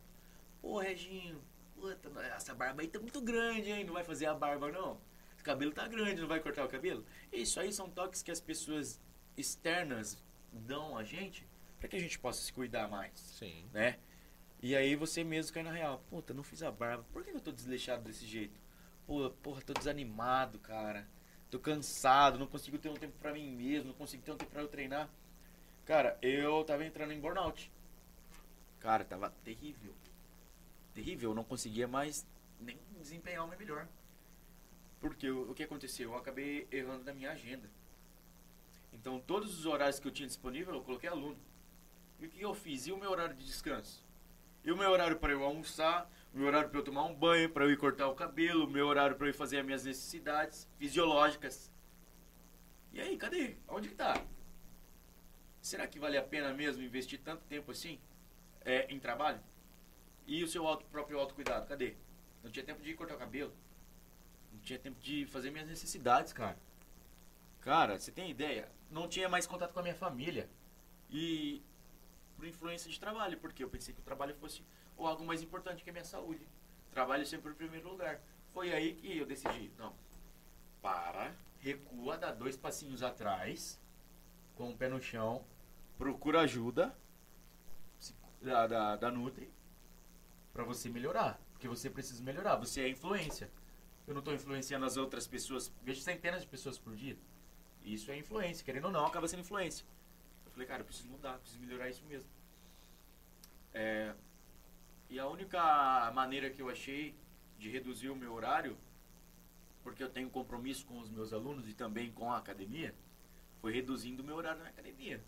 Pô, 0.62 0.78
Reginho, 0.78 1.42
puta, 1.74 2.08
essa 2.36 2.54
barba 2.54 2.84
aí 2.84 2.88
tá 2.88 3.00
muito 3.00 3.20
grande, 3.20 3.72
hein? 3.72 3.84
Não 3.84 3.96
vai 3.96 4.04
fazer 4.04 4.28
a 4.28 4.36
barba, 4.36 4.72
não? 4.72 5.02
O 5.40 5.44
cabelo 5.44 5.72
tá 5.72 5.88
grande, 5.88 6.22
não 6.22 6.28
vai 6.28 6.40
cortar 6.40 6.66
o 6.66 6.70
cabelo? 6.70 7.04
Isso 7.34 7.60
aí 7.60 7.74
são 7.74 7.90
toques 7.90 8.22
que 8.22 8.30
as 8.30 8.40
pessoas 8.40 9.02
externas 9.36 10.22
dão 10.54 10.96
a 10.96 11.04
gente 11.04 11.50
para 11.82 11.90
que 11.90 11.96
a 11.96 12.00
gente 12.00 12.20
possa 12.20 12.40
se 12.40 12.54
cuidar 12.54 12.88
mais, 12.88 13.20
Sim. 13.20 13.68
né? 13.74 13.98
E 14.62 14.76
aí 14.76 14.96
você 14.96 15.24
mesmo 15.24 15.52
cai 15.52 15.64
na 15.64 15.72
real. 15.72 16.04
Puta, 16.12 16.32
não 16.32 16.44
fiz 16.44 16.62
a 16.62 16.72
barba. 16.72 17.04
Por 17.12 17.24
que 17.24 17.32
eu 17.32 17.42
tô 17.42 17.52
desleixado 17.52 18.04
desse 18.04 18.28
jeito? 18.28 18.62
Pô, 19.08 19.32
porra, 19.42 19.64
tô 19.64 19.74
desanimado, 19.74 20.60
cara. 20.60 21.08
tô 21.50 21.60
cansado, 21.60 22.38
não 22.38 22.46
consigo 22.46 22.78
ter 22.78 22.88
um 22.90 22.94
tempo 22.94 23.18
pra 23.18 23.34
mim 23.34 23.52
mesmo, 23.52 23.90
não 23.90 23.96
consigo 23.96 24.22
ter 24.22 24.32
um 24.32 24.38
tempo 24.38 24.52
pra 24.52 24.62
eu 24.62 24.68
treinar. 24.68 25.10
Cara, 25.84 26.18
eu 26.22 26.64
tava 26.64 26.86
entrando 26.86 27.12
em 27.12 27.20
burnout. 27.20 27.72
Cara, 28.80 29.04
tava 29.04 29.32
terrível. 29.44 29.96
Terrível, 30.94 31.32
eu 31.32 31.36
não 31.36 31.44
conseguia 31.44 31.88
mais 31.88 32.28
nem 32.60 32.78
desempenhar 33.00 33.44
o 33.44 33.48
meu 33.48 33.58
melhor. 33.58 33.88
Porque 35.00 35.32
o, 35.32 35.50
o 35.50 35.56
que 35.56 35.64
aconteceu? 35.64 36.12
Eu 36.12 36.18
acabei 36.18 36.68
errando 36.72 37.04
na 37.04 37.14
minha 37.14 37.32
agenda. 37.32 37.68
Então, 38.94 39.20
todos 39.20 39.58
os 39.58 39.66
horários 39.66 40.00
que 40.00 40.08
eu 40.08 40.12
tinha 40.12 40.28
disponível, 40.28 40.76
eu 40.76 40.84
coloquei 40.84 41.10
aluno. 41.10 41.38
E 42.22 42.28
o 42.28 42.30
que 42.30 42.42
eu 42.42 42.54
fiz? 42.54 42.86
E 42.86 42.92
o 42.92 42.98
meu 42.98 43.10
horário 43.10 43.36
de 43.36 43.44
descanso? 43.44 44.06
E 44.64 44.72
o 44.72 44.78
meu 44.78 44.92
horário 44.92 45.18
para 45.18 45.34
eu 45.34 45.44
almoçar, 45.44 46.08
o 46.32 46.38
meu 46.38 46.48
horário 46.48 46.70
para 46.70 46.80
eu 46.80 46.84
tomar 46.84 47.04
um 47.06 47.16
banho, 47.16 47.50
para 47.50 47.66
eu 47.66 47.72
ir 47.72 47.78
cortar 47.78 48.08
o 48.08 48.14
cabelo, 48.14 48.66
o 48.66 48.70
meu 48.70 48.86
horário 48.86 49.16
para 49.16 49.28
eu 49.28 49.34
fazer 49.34 49.58
as 49.58 49.66
minhas 49.66 49.84
necessidades 49.84 50.70
fisiológicas. 50.78 51.72
E 52.94 53.02
aí, 53.02 53.18
cadê? 53.18 53.56
Onde 53.68 53.90
que 53.90 53.96
tá? 53.96 54.24
Será 55.64 55.88
que 55.88 55.98
vale 55.98 56.16
a 56.16 56.22
pena 56.22 56.54
mesmo 56.54 56.84
investir 56.84 57.20
tanto 57.20 57.44
tempo 57.46 57.72
assim 57.72 58.00
é, 58.64 58.86
em 58.94 59.00
trabalho? 59.00 59.40
E 60.28 60.44
o 60.44 60.48
seu 60.48 60.68
auto, 60.68 60.86
próprio 60.86 61.18
autocuidado, 61.18 61.66
cadê? 61.66 61.96
Não 62.44 62.52
tinha 62.52 62.64
tempo 62.64 62.84
de 62.84 62.92
ir 62.92 62.96
cortar 62.96 63.16
o 63.16 63.18
cabelo. 63.18 63.52
Não 64.54 64.60
tinha 64.60 64.78
tempo 64.78 65.00
de 65.00 65.26
fazer 65.26 65.50
minhas 65.50 65.68
necessidades, 65.68 66.34
cara. 66.34 66.58
Cara, 67.62 68.00
você 68.00 68.12
tem 68.12 68.30
ideia? 68.30 68.70
Não 68.92 69.08
tinha 69.08 69.28
mais 69.28 69.48
contato 69.48 69.74
com 69.74 69.80
a 69.80 69.84
minha 69.84 69.96
família. 69.96 70.48
E 71.10 71.64
por 72.42 72.48
influência 72.48 72.90
de 72.90 73.00
trabalho, 73.00 73.38
porque 73.38 73.64
eu 73.64 73.70
pensei 73.70 73.94
que 73.94 74.00
o 74.00 74.04
trabalho 74.04 74.34
fosse 74.34 74.64
ou 74.98 75.06
algo 75.06 75.24
mais 75.24 75.44
importante 75.44 75.84
que 75.84 75.92
a 75.92 75.94
minha 75.94 76.04
saúde. 76.04 76.48
Trabalho 76.90 77.24
sempre 77.24 77.52
em 77.52 77.54
primeiro 77.54 77.88
lugar. 77.88 78.20
Foi 78.48 78.74
aí 78.74 78.96
que 78.96 79.16
eu 79.16 79.28
decidi, 79.28 79.72
não, 79.78 79.94
para, 80.82 81.36
recua, 81.60 82.18
dá 82.18 82.32
dois 82.32 82.58
passinhos 82.58 83.04
atrás, 83.04 83.80
com 84.56 84.72
o 84.72 84.76
pé 84.76 84.90
no 84.90 85.00
chão, 85.00 85.46
procura 86.00 86.42
ajuda 86.42 86.96
da, 88.42 88.66
da, 88.66 88.96
da 88.96 89.12
Nutri 89.12 89.48
pra 90.52 90.64
você 90.64 90.90
melhorar. 90.90 91.40
Porque 91.52 91.68
você 91.68 91.92
precisa 91.92 92.24
melhorar, 92.24 92.56
você 92.56 92.82
é 92.82 92.90
influência. 92.90 93.52
Eu 94.08 94.16
não 94.16 94.22
tô 94.24 94.34
influenciando 94.34 94.84
as 94.84 94.98
outras 94.98 95.28
pessoas, 95.28 95.72
vejo 95.84 96.02
centenas 96.02 96.42
de 96.42 96.48
pessoas 96.48 96.80
por 96.80 96.96
dia. 96.96 97.16
Isso 97.84 98.10
é 98.10 98.18
influência, 98.18 98.66
querendo 98.66 98.86
ou 98.86 98.92
não, 98.92 99.06
acaba 99.06 99.28
sendo 99.28 99.42
influência. 99.42 99.86
Eu 100.52 100.56
falei, 100.56 100.68
cara, 100.68 100.82
eu 100.82 100.86
preciso 100.86 101.08
mudar, 101.08 101.40
preciso 101.40 101.62
melhorar 101.62 101.90
isso 101.90 102.04
mesmo. 102.06 102.30
É, 103.74 104.14
e 105.10 105.18
a 105.18 105.26
única 105.28 106.12
maneira 106.14 106.50
que 106.50 106.62
eu 106.62 106.70
achei 106.70 107.16
de 107.58 107.70
reduzir 107.70 108.10
o 108.10 108.16
meu 108.16 108.34
horário, 108.34 108.78
porque 109.82 110.04
eu 110.04 110.10
tenho 110.10 110.30
compromisso 110.30 110.86
com 110.86 111.00
os 111.00 111.10
meus 111.10 111.32
alunos 111.32 111.70
e 111.70 111.74
também 111.74 112.12
com 112.12 112.30
a 112.32 112.38
academia, 112.38 112.94
foi 113.62 113.72
reduzindo 113.72 114.22
o 114.22 114.26
meu 114.26 114.36
horário 114.36 114.62
na 114.62 114.70
academia. 114.70 115.24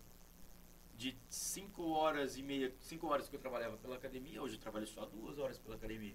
De 0.94 1.16
5 1.30 1.82
horas 1.90 2.36
e 2.36 2.42
meia, 2.42 2.72
5 2.80 3.06
horas 3.06 3.28
que 3.28 3.34
eu 3.34 3.40
trabalhava 3.40 3.78
pela 3.78 3.96
academia, 3.96 4.42
hoje 4.42 4.56
eu 4.56 4.60
trabalho 4.60 4.86
só 4.86 5.06
duas 5.06 5.38
horas 5.38 5.58
pela 5.58 5.76
academia. 5.76 6.14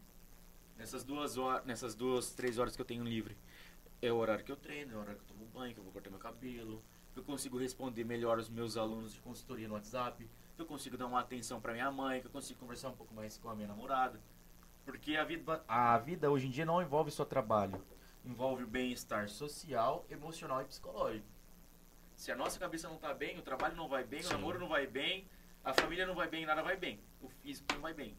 Nessas 0.78 1.04
duas 1.04 1.36
horas, 1.36 1.66
nessas 1.66 1.96
duas, 1.96 2.32
três 2.32 2.60
horas 2.60 2.76
que 2.76 2.82
eu 2.82 2.86
tenho 2.86 3.04
livre, 3.04 3.36
é 4.02 4.12
o 4.12 4.18
horário 4.18 4.46
que 4.46 4.52
eu 4.52 4.56
treino, 4.56 4.94
é 4.94 4.96
o 4.96 5.00
horário 5.00 5.20
que 5.20 5.24
eu 5.24 5.36
tomo 5.36 5.46
banho, 5.48 5.74
que 5.74 5.80
eu 5.80 5.84
vou 5.84 5.92
cortar 5.92 6.10
meu 6.10 6.20
cabelo, 6.20 6.82
eu 7.20 7.24
consigo 7.24 7.58
responder 7.58 8.04
melhor 8.04 8.40
os 8.40 8.50
meus 8.50 8.78
alunos 8.78 9.14
de 9.14 9.20
consultoria 9.20 9.68
no 9.68 9.74
WhatsApp, 9.74 10.28
que 10.56 10.62
eu 10.62 10.66
consigo 10.66 10.98
dar 10.98 11.06
uma 11.06 11.20
atenção 11.20 11.60
para 11.60 11.74
minha 11.74 11.92
mãe, 11.92 12.22
que 12.22 12.28
eu 12.28 12.32
consigo 12.32 12.60
conversar 12.60 12.90
um 12.90 12.96
pouco 12.96 13.14
mais 13.14 13.38
com 13.38 13.50
a 13.50 13.56
minha 13.56 13.68
namorada. 13.68 14.20
Porque 14.86 15.16
a 15.16 15.24
vida, 15.24 15.64
a 15.68 15.98
vida 15.98 16.32
hoje 16.32 16.48
em 16.48 16.50
dia 16.50 16.66
não 16.66 16.82
envolve 16.82 17.12
só 17.12 17.26
trabalho, 17.26 17.84
envolve 18.26 18.64
o 18.64 18.68
bem-estar 18.68 19.30
social, 19.30 20.06
emocional 20.10 20.62
e 20.62 20.66
psicológico. 20.66 21.28
Se 22.16 22.32
a 22.32 22.36
nossa 22.36 22.58
cabeça 22.58 22.88
não 22.90 22.98
tá 22.98 23.14
bem, 23.14 23.38
o 23.38 23.42
trabalho 23.42 23.76
não 23.76 23.88
vai 23.88 24.04
bem, 24.04 24.24
Sim. 24.24 24.30
o 24.30 24.32
namoro 24.34 24.60
não 24.60 24.70
vai 24.70 24.88
bem, 24.88 25.28
a 25.64 25.74
família 25.74 26.08
não 26.08 26.16
vai 26.16 26.28
bem, 26.28 26.46
nada 26.46 26.64
vai 26.64 26.78
bem. 26.78 27.00
O 27.22 27.30
físico 27.30 27.68
não 27.74 27.82
vai 27.82 27.94
bem. 27.94 28.18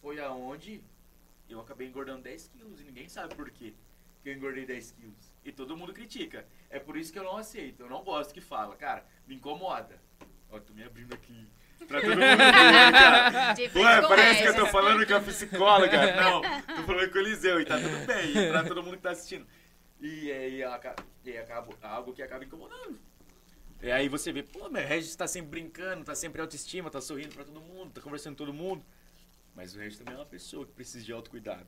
Foi 0.00 0.20
aonde 0.20 0.82
eu 1.48 1.60
acabei 1.60 1.88
engordando 1.88 2.22
10 2.22 2.48
quilos 2.48 2.80
e 2.80 2.84
ninguém 2.84 3.08
sabe 3.08 3.34
por 3.34 3.50
quê 3.50 3.74
que 4.22 4.28
eu 4.28 4.34
engordei 4.34 4.66
10 4.66 4.92
quilos. 4.92 5.32
E 5.44 5.52
todo 5.52 5.76
mundo 5.76 5.92
critica. 5.92 6.46
É 6.68 6.78
por 6.78 6.96
isso 6.96 7.12
que 7.12 7.18
eu 7.18 7.24
não 7.24 7.36
aceito. 7.36 7.82
Eu 7.82 7.88
não 7.88 8.02
gosto 8.02 8.34
que 8.34 8.40
fala. 8.40 8.76
Cara, 8.76 9.04
me 9.26 9.34
incomoda. 9.34 10.00
Ó, 10.50 10.58
tô 10.58 10.72
me 10.74 10.82
abrindo 10.84 11.14
aqui. 11.14 11.48
Pra 11.86 12.00
todo 12.00 12.10
mundo 12.10 12.20
ver, 12.20 12.36
cara. 12.92 13.54
Ué, 13.74 14.08
parece 14.08 14.42
que 14.42 14.48
eu 14.48 14.56
tô 14.56 14.66
falando 14.66 15.06
com 15.06 15.14
a 15.14 15.20
psicóloga. 15.20 16.12
Não, 16.20 16.42
tô 16.76 16.82
falando 16.82 17.10
com 17.10 17.18
o 17.18 17.20
Eliseu 17.20 17.60
e 17.60 17.64
tá 17.64 17.78
tudo 17.78 18.06
bem. 18.06 18.36
E 18.36 18.50
pra 18.50 18.64
todo 18.64 18.82
mundo 18.82 18.96
que 18.96 19.02
tá 19.02 19.10
assistindo. 19.10 19.46
E 20.00 20.30
aí, 20.30 20.58
e 21.24 21.36
acaba, 21.36 21.74
algo 21.82 22.12
que 22.12 22.22
acaba 22.22 22.44
incomodando. 22.44 22.98
E 23.82 23.90
aí 23.90 24.08
você 24.08 24.30
vê, 24.30 24.42
pô, 24.42 24.68
meu 24.68 24.86
Regis 24.86 25.16
tá 25.16 25.26
sempre 25.26 25.50
brincando, 25.50 26.04
tá 26.04 26.14
sempre 26.14 26.40
autoestima, 26.40 26.90
tá 26.90 27.00
sorrindo 27.00 27.34
pra 27.34 27.44
todo 27.44 27.60
mundo, 27.60 27.92
tá 27.92 28.00
conversando 28.00 28.34
com 28.34 28.44
todo 28.44 28.52
mundo. 28.52 28.84
Mas 29.54 29.74
o 29.74 29.78
Regis 29.78 29.98
também 29.98 30.14
é 30.14 30.18
uma 30.18 30.26
pessoa 30.26 30.66
que 30.66 30.72
precisa 30.72 31.04
de 31.04 31.12
autocuidado. 31.12 31.66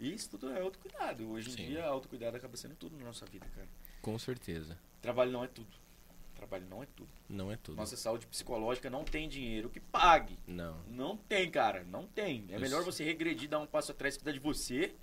E 0.00 0.14
isso 0.14 0.30
tudo 0.30 0.50
é 0.50 0.60
autocuidado. 0.60 1.28
Hoje 1.30 1.50
em 1.50 1.52
Sim. 1.52 1.66
dia, 1.66 1.84
autocuidado 1.84 2.34
acaba 2.34 2.56
sendo 2.56 2.74
tudo 2.74 2.96
na 2.96 3.04
nossa 3.04 3.26
vida, 3.26 3.46
cara. 3.54 3.68
Com 4.00 4.18
certeza. 4.18 4.78
Trabalho 5.02 5.30
não 5.30 5.44
é 5.44 5.46
tudo. 5.46 5.68
Trabalho 6.34 6.66
não 6.70 6.82
é 6.82 6.86
tudo. 6.86 7.10
Não 7.28 7.52
é 7.52 7.56
tudo. 7.58 7.76
Nossa 7.76 7.98
saúde 7.98 8.26
psicológica 8.26 8.88
não 8.88 9.04
tem 9.04 9.28
dinheiro 9.28 9.68
que 9.68 9.78
pague. 9.78 10.38
Não. 10.46 10.82
Não 10.88 11.18
tem, 11.18 11.50
cara. 11.50 11.84
Não 11.84 12.06
tem. 12.06 12.46
É 12.48 12.56
Eu 12.56 12.60
melhor 12.60 12.82
você 12.82 13.04
regredir, 13.04 13.46
dar 13.46 13.58
um 13.58 13.66
passo 13.66 13.92
atrás, 13.92 14.16
cuidar 14.16 14.32
de 14.32 14.38
você, 14.38 14.94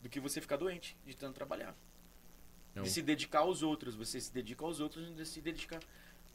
do 0.00 0.08
que 0.08 0.18
você 0.18 0.40
ficar 0.40 0.56
doente 0.56 0.96
de 1.04 1.14
tanto 1.14 1.34
trabalhar. 1.34 1.76
Não. 2.74 2.84
E 2.84 2.88
se 2.88 3.02
dedicar 3.02 3.40
aos 3.40 3.62
outros. 3.62 3.94
Você 3.94 4.18
se 4.18 4.32
dedica 4.32 4.64
aos 4.64 4.80
outros 4.80 5.06
e 5.10 5.26
se 5.26 5.42
dedicar 5.42 5.80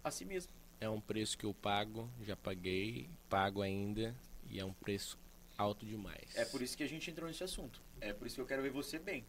a 0.03 0.11
si 0.11 0.23
mesmo. 0.23 0.53
É 0.79 0.87
um 0.87 1.01
preço 1.01 1.35
que 1.35 1.47
eu 1.47 1.53
pago, 1.53 2.07
já 2.21 2.35
paguei, 2.35 3.09
pago 3.27 3.63
ainda, 3.63 4.15
e 4.47 4.59
é 4.59 4.63
um 4.63 4.71
preço 4.71 5.17
alto 5.59 5.85
demais. 5.85 6.35
É 6.35 6.45
por 6.45 6.61
isso 6.61 6.75
que 6.77 6.83
a 6.83 6.87
gente 6.87 7.11
entrou 7.11 7.27
nesse 7.27 7.43
assunto. 7.43 7.81
É 8.01 8.13
por 8.13 8.25
isso 8.25 8.35
que 8.35 8.41
eu 8.41 8.45
quero 8.45 8.61
ver 8.61 8.69
você 8.71 8.97
bem. 8.97 9.25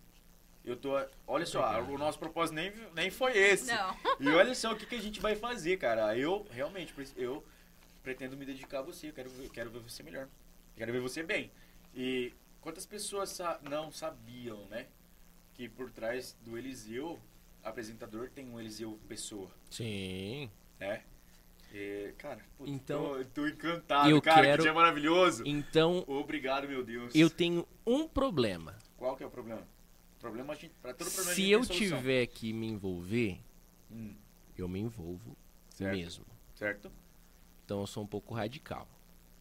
Eu 0.64 0.76
tô. 0.76 0.90
Olha 1.26 1.44
só, 1.46 1.60
Obrigado. 1.64 1.92
o 1.94 1.98
nosso 1.98 2.18
propósito 2.18 2.54
nem, 2.54 2.72
nem 2.94 3.10
foi 3.10 3.36
esse. 3.36 3.66
Não. 3.72 3.96
E 4.20 4.28
olha 4.28 4.54
só 4.54 4.72
o 4.72 4.76
que, 4.76 4.86
que 4.86 4.94
a 4.94 5.00
gente 5.00 5.18
vai 5.20 5.34
fazer, 5.34 5.76
cara. 5.78 6.16
Eu 6.16 6.46
realmente 6.50 6.94
eu 7.16 7.44
pretendo 8.02 8.36
me 8.36 8.44
dedicar 8.46 8.78
a 8.80 8.82
você. 8.82 9.08
Eu 9.08 9.12
quero, 9.12 9.30
ver- 9.30 9.48
quero 9.50 9.70
ver 9.70 9.80
você 9.80 10.02
melhor. 10.02 10.28
Quero 10.76 10.92
ver 10.92 11.00
você 11.00 11.22
bem. 11.22 11.50
E 11.94 12.32
quantas 12.60 12.86
pessoas 12.86 13.30
sa- 13.30 13.58
não 13.62 13.90
sabiam, 13.90 14.66
né? 14.66 14.86
Que 15.54 15.68
por 15.68 15.90
trás 15.90 16.36
do 16.42 16.56
Eliseu, 16.56 17.18
apresentador, 17.62 18.30
tem 18.30 18.48
um 18.48 18.60
Eliseu 18.60 18.98
Pessoa, 19.08 19.50
Sim. 19.70 20.50
né? 20.78 21.02
E, 21.72 22.12
cara, 22.18 22.40
putz, 22.58 22.70
Então, 22.70 23.02
tô, 23.24 23.24
tô 23.42 23.46
encantado, 23.46 24.10
eu 24.10 24.20
cara. 24.20 24.42
quero- 24.42 24.56
Que 24.58 24.62
dia 24.68 24.74
maravilhoso. 24.74 25.42
Então, 25.46 26.04
Obrigado, 26.06 26.68
meu 26.68 26.82
Deus. 26.84 27.14
eu 27.14 27.30
tenho 27.30 27.66
um 27.86 28.08
problema. 28.08 28.76
Qual 28.96 29.16
que 29.16 29.22
é 29.22 29.26
o 29.26 29.30
problema? 29.30 29.62
Problema 30.18 30.52
a 30.52 30.56
gente, 30.56 30.74
pra 30.82 30.92
todo 30.92 31.08
problema 31.10 31.34
Se 31.34 31.48
eu 31.50 31.64
tiver 31.64 32.26
que 32.26 32.52
me 32.52 32.66
envolver, 32.66 33.38
Hum, 33.90 34.14
eu 34.58 34.68
me 34.68 34.78
envolvo 34.80 35.36
Certo. 35.70 35.96
mesmo. 35.96 36.26
certo? 36.54 36.90
Então 37.64 37.80
eu 37.80 37.86
sou 37.86 38.02
um 38.02 38.06
pouco 38.06 38.34
radical. 38.34 38.86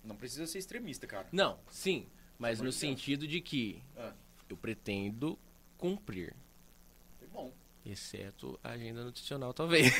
Não 0.03 0.15
precisa 0.15 0.45
ser 0.47 0.59
extremista, 0.59 1.05
cara. 1.05 1.27
Não, 1.31 1.59
sim, 1.69 2.07
mas 2.37 2.61
no 2.61 2.71
sentido 2.71 3.27
de 3.27 3.41
que 3.41 3.81
Ah, 3.97 4.13
eu 4.47 4.55
pretendo 4.55 5.37
cumprir. 5.77 6.33
Exceto 7.85 8.59
a 8.63 8.69
agenda 8.71 9.03
nutricional, 9.03 9.53
talvez. 9.53 9.91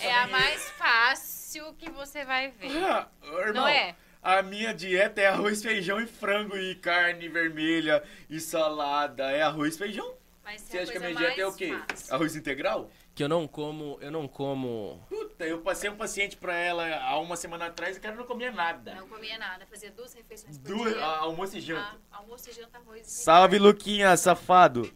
É 0.00 0.14
a 0.14 0.26
mais 0.28 0.70
fácil 0.70 1.72
que 1.74 1.90
você 1.90 2.24
vai 2.24 2.50
ver. 2.50 2.70
Ah, 2.84 3.08
irmão, 3.38 3.52
Não 3.54 3.68
é? 3.68 3.94
A 4.22 4.40
minha 4.40 4.72
dieta 4.72 5.20
é 5.20 5.26
arroz, 5.26 5.62
feijão 5.62 6.00
e 6.00 6.06
frango 6.06 6.56
e 6.56 6.76
carne 6.76 7.28
vermelha 7.28 8.02
e 8.30 8.38
salada. 8.38 9.30
É 9.30 9.42
arroz, 9.42 9.76
feijão? 9.76 10.14
Mas 10.44 10.60
Você 10.62 10.78
acha 10.78 10.92
que 10.92 10.98
a 10.98 11.00
minha 11.00 11.14
dieta 11.14 11.40
é 11.40 11.46
o 11.46 11.52
quê? 11.52 11.76
fácil. 11.88 12.14
Arroz 12.14 12.36
integral? 12.36 12.90
que 13.14 13.22
eu 13.22 13.28
não 13.28 13.46
como, 13.46 13.98
eu 14.00 14.10
não 14.10 14.26
como. 14.26 14.98
Puta, 15.08 15.44
eu 15.46 15.60
passei 15.60 15.90
um 15.90 15.96
paciente 15.96 16.34
pra 16.36 16.54
ela 16.56 16.96
há 16.96 17.18
uma 17.18 17.36
semana 17.36 17.66
atrás 17.66 17.96
e 17.96 17.98
o 17.98 18.02
cara 18.02 18.16
não 18.16 18.24
comia 18.24 18.50
nada. 18.50 18.94
Não 18.94 19.06
comia 19.06 19.36
nada, 19.38 19.66
fazia 19.66 19.90
duas 19.90 20.14
refeições 20.14 20.56
por 20.56 20.66
Duas, 20.66 20.94
dia. 20.94 21.04
ah, 21.04 21.18
almoço 21.18 21.58
e 21.58 21.60
janta. 21.60 21.96
Ah, 22.10 22.16
almoço 22.18 22.48
e 22.48 22.52
janta, 22.54 22.78
arroz. 22.78 23.02
e 23.06 23.10
Salve, 23.10 23.58
Luquinha, 23.58 24.16
safado. 24.16 24.90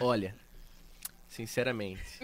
Olha, 0.00 0.34
sinceramente. 1.28 2.18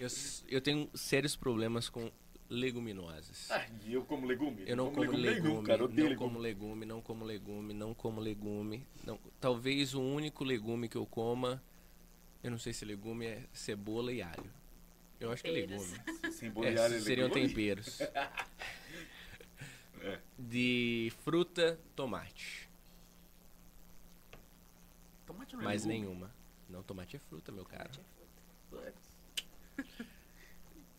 eu, 0.00 0.08
eu 0.48 0.60
tenho 0.60 0.90
sérios 0.94 1.36
problemas 1.36 1.88
com 1.88 2.10
leguminosas. 2.48 3.50
Ah, 3.50 3.66
e 3.84 3.94
eu 3.94 4.04
como 4.04 4.26
legume? 4.26 4.62
Eu 4.66 4.76
não 4.76 4.90
como 4.92 5.10
legume, 5.12 5.40
nenhum, 5.40 5.62
cara. 5.62 5.78
Não 5.82 5.86
legume. 5.88 6.16
como 6.16 6.38
legume, 6.38 6.86
não 6.86 7.00
como 7.00 7.24
legume, 7.24 7.74
não 7.74 7.94
como 7.94 8.20
legume. 8.20 8.86
Não, 9.04 9.18
talvez 9.40 9.94
o 9.94 10.00
único 10.02 10.44
legume 10.44 10.88
que 10.88 10.96
eu 10.96 11.06
coma, 11.06 11.62
eu 12.42 12.50
não 12.50 12.58
sei 12.58 12.72
se 12.72 12.84
legume 12.84 13.26
é 13.26 13.42
cebola 13.52 14.12
e 14.12 14.20
alho. 14.22 14.50
Eu 15.20 15.30
acho 15.30 15.42
que 15.42 15.48
é 15.48 15.52
legume. 15.52 15.86
Sem 16.32 16.48
É, 16.48 16.52
bolear 16.52 16.92
é 16.92 17.00
seriam 17.00 17.28
legume? 17.28 17.48
temperos. 17.48 17.98
É. 20.04 20.18
De 20.36 21.12
fruta, 21.22 21.78
tomate. 21.94 22.61
Mais 25.56 25.84
nenhuma. 25.84 26.32
Não, 26.68 26.82
tomate 26.82 27.16
é 27.16 27.18
fruta, 27.18 27.50
meu 27.52 27.64
cara. 27.64 27.90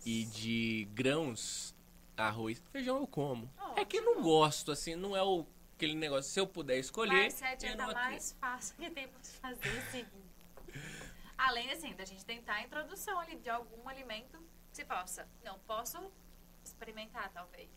E 0.05 0.25
de 0.25 0.87
grãos, 0.93 1.73
arroz, 2.17 2.61
feijão 2.71 2.97
eu 2.97 3.07
como. 3.07 3.49
É 3.75 3.85
que 3.85 3.97
eu 3.97 4.03
não 4.03 4.21
gosto, 4.21 4.71
assim, 4.71 4.95
não 4.95 5.15
é 5.15 5.23
o, 5.23 5.45
aquele 5.75 5.95
negócio. 5.95 6.31
Se 6.31 6.39
eu 6.39 6.45
puder 6.45 6.77
escolher. 6.77 7.23
Mas 7.23 7.41
adianta 7.41 7.87
não- 7.87 7.93
mais 7.93 8.33
fácil 8.39 8.75
que 8.75 8.89
tem 8.89 9.07
pra 9.07 9.19
fazer 9.21 9.81
seguinte. 9.91 10.13
Além, 11.37 11.71
assim, 11.71 11.93
da 11.95 12.05
gente 12.05 12.23
tentar 12.25 12.55
a 12.55 12.61
introdução 12.63 13.17
ali 13.19 13.37
de 13.37 13.49
algum 13.49 13.87
alimento 13.87 14.37
que 14.69 14.77
você 14.77 14.85
possa. 14.85 15.27
Não, 15.43 15.57
posso 15.59 15.97
experimentar, 16.63 17.31
talvez. 17.33 17.69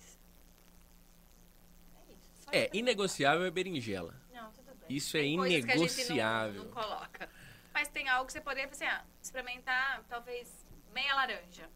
É 1.95 2.13
isso. 2.13 2.49
É, 2.53 2.71
inegociável 2.77 3.45
é 3.47 3.51
berinjela. 3.51 4.15
Não, 4.33 4.51
tudo 4.53 4.66
bem. 4.66 4.66
Isso 4.89 5.17
é 5.17 5.21
Tem 5.21 5.31
gente 5.31 5.37
não- 5.39 5.47
inegociável. 5.47 6.65
Não, 6.65 6.71
coloca. 6.71 7.29
Mas 7.75 7.89
tem 7.89 8.09
algo 8.09 8.27
que 8.27 8.33
você 8.33 8.41
poderia, 8.41 8.71
assim, 8.71 8.85
ah, 8.85 9.05
experimentar, 9.23 10.03
talvez, 10.09 10.67
meia 10.95 11.15
laranja. 11.15 11.69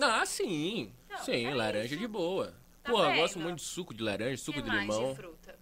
Ah, 0.00 0.26
sim. 0.26 0.92
Não, 1.08 1.18
sim, 1.18 1.44
é 1.46 1.54
laranja 1.54 1.94
isso. 1.94 1.98
de 1.98 2.08
boa. 2.08 2.54
Tá 2.82 2.90
Pô, 2.90 3.04
eu 3.04 3.14
gosto 3.14 3.38
muito 3.38 3.56
de 3.58 3.62
suco 3.64 3.94
de 3.94 4.02
laranja, 4.02 4.36
suco 4.42 4.58
que 4.58 4.62
de 4.62 4.68
mais 4.68 4.82
limão. 4.82 5.10
de 5.10 5.16
fruta? 5.16 5.58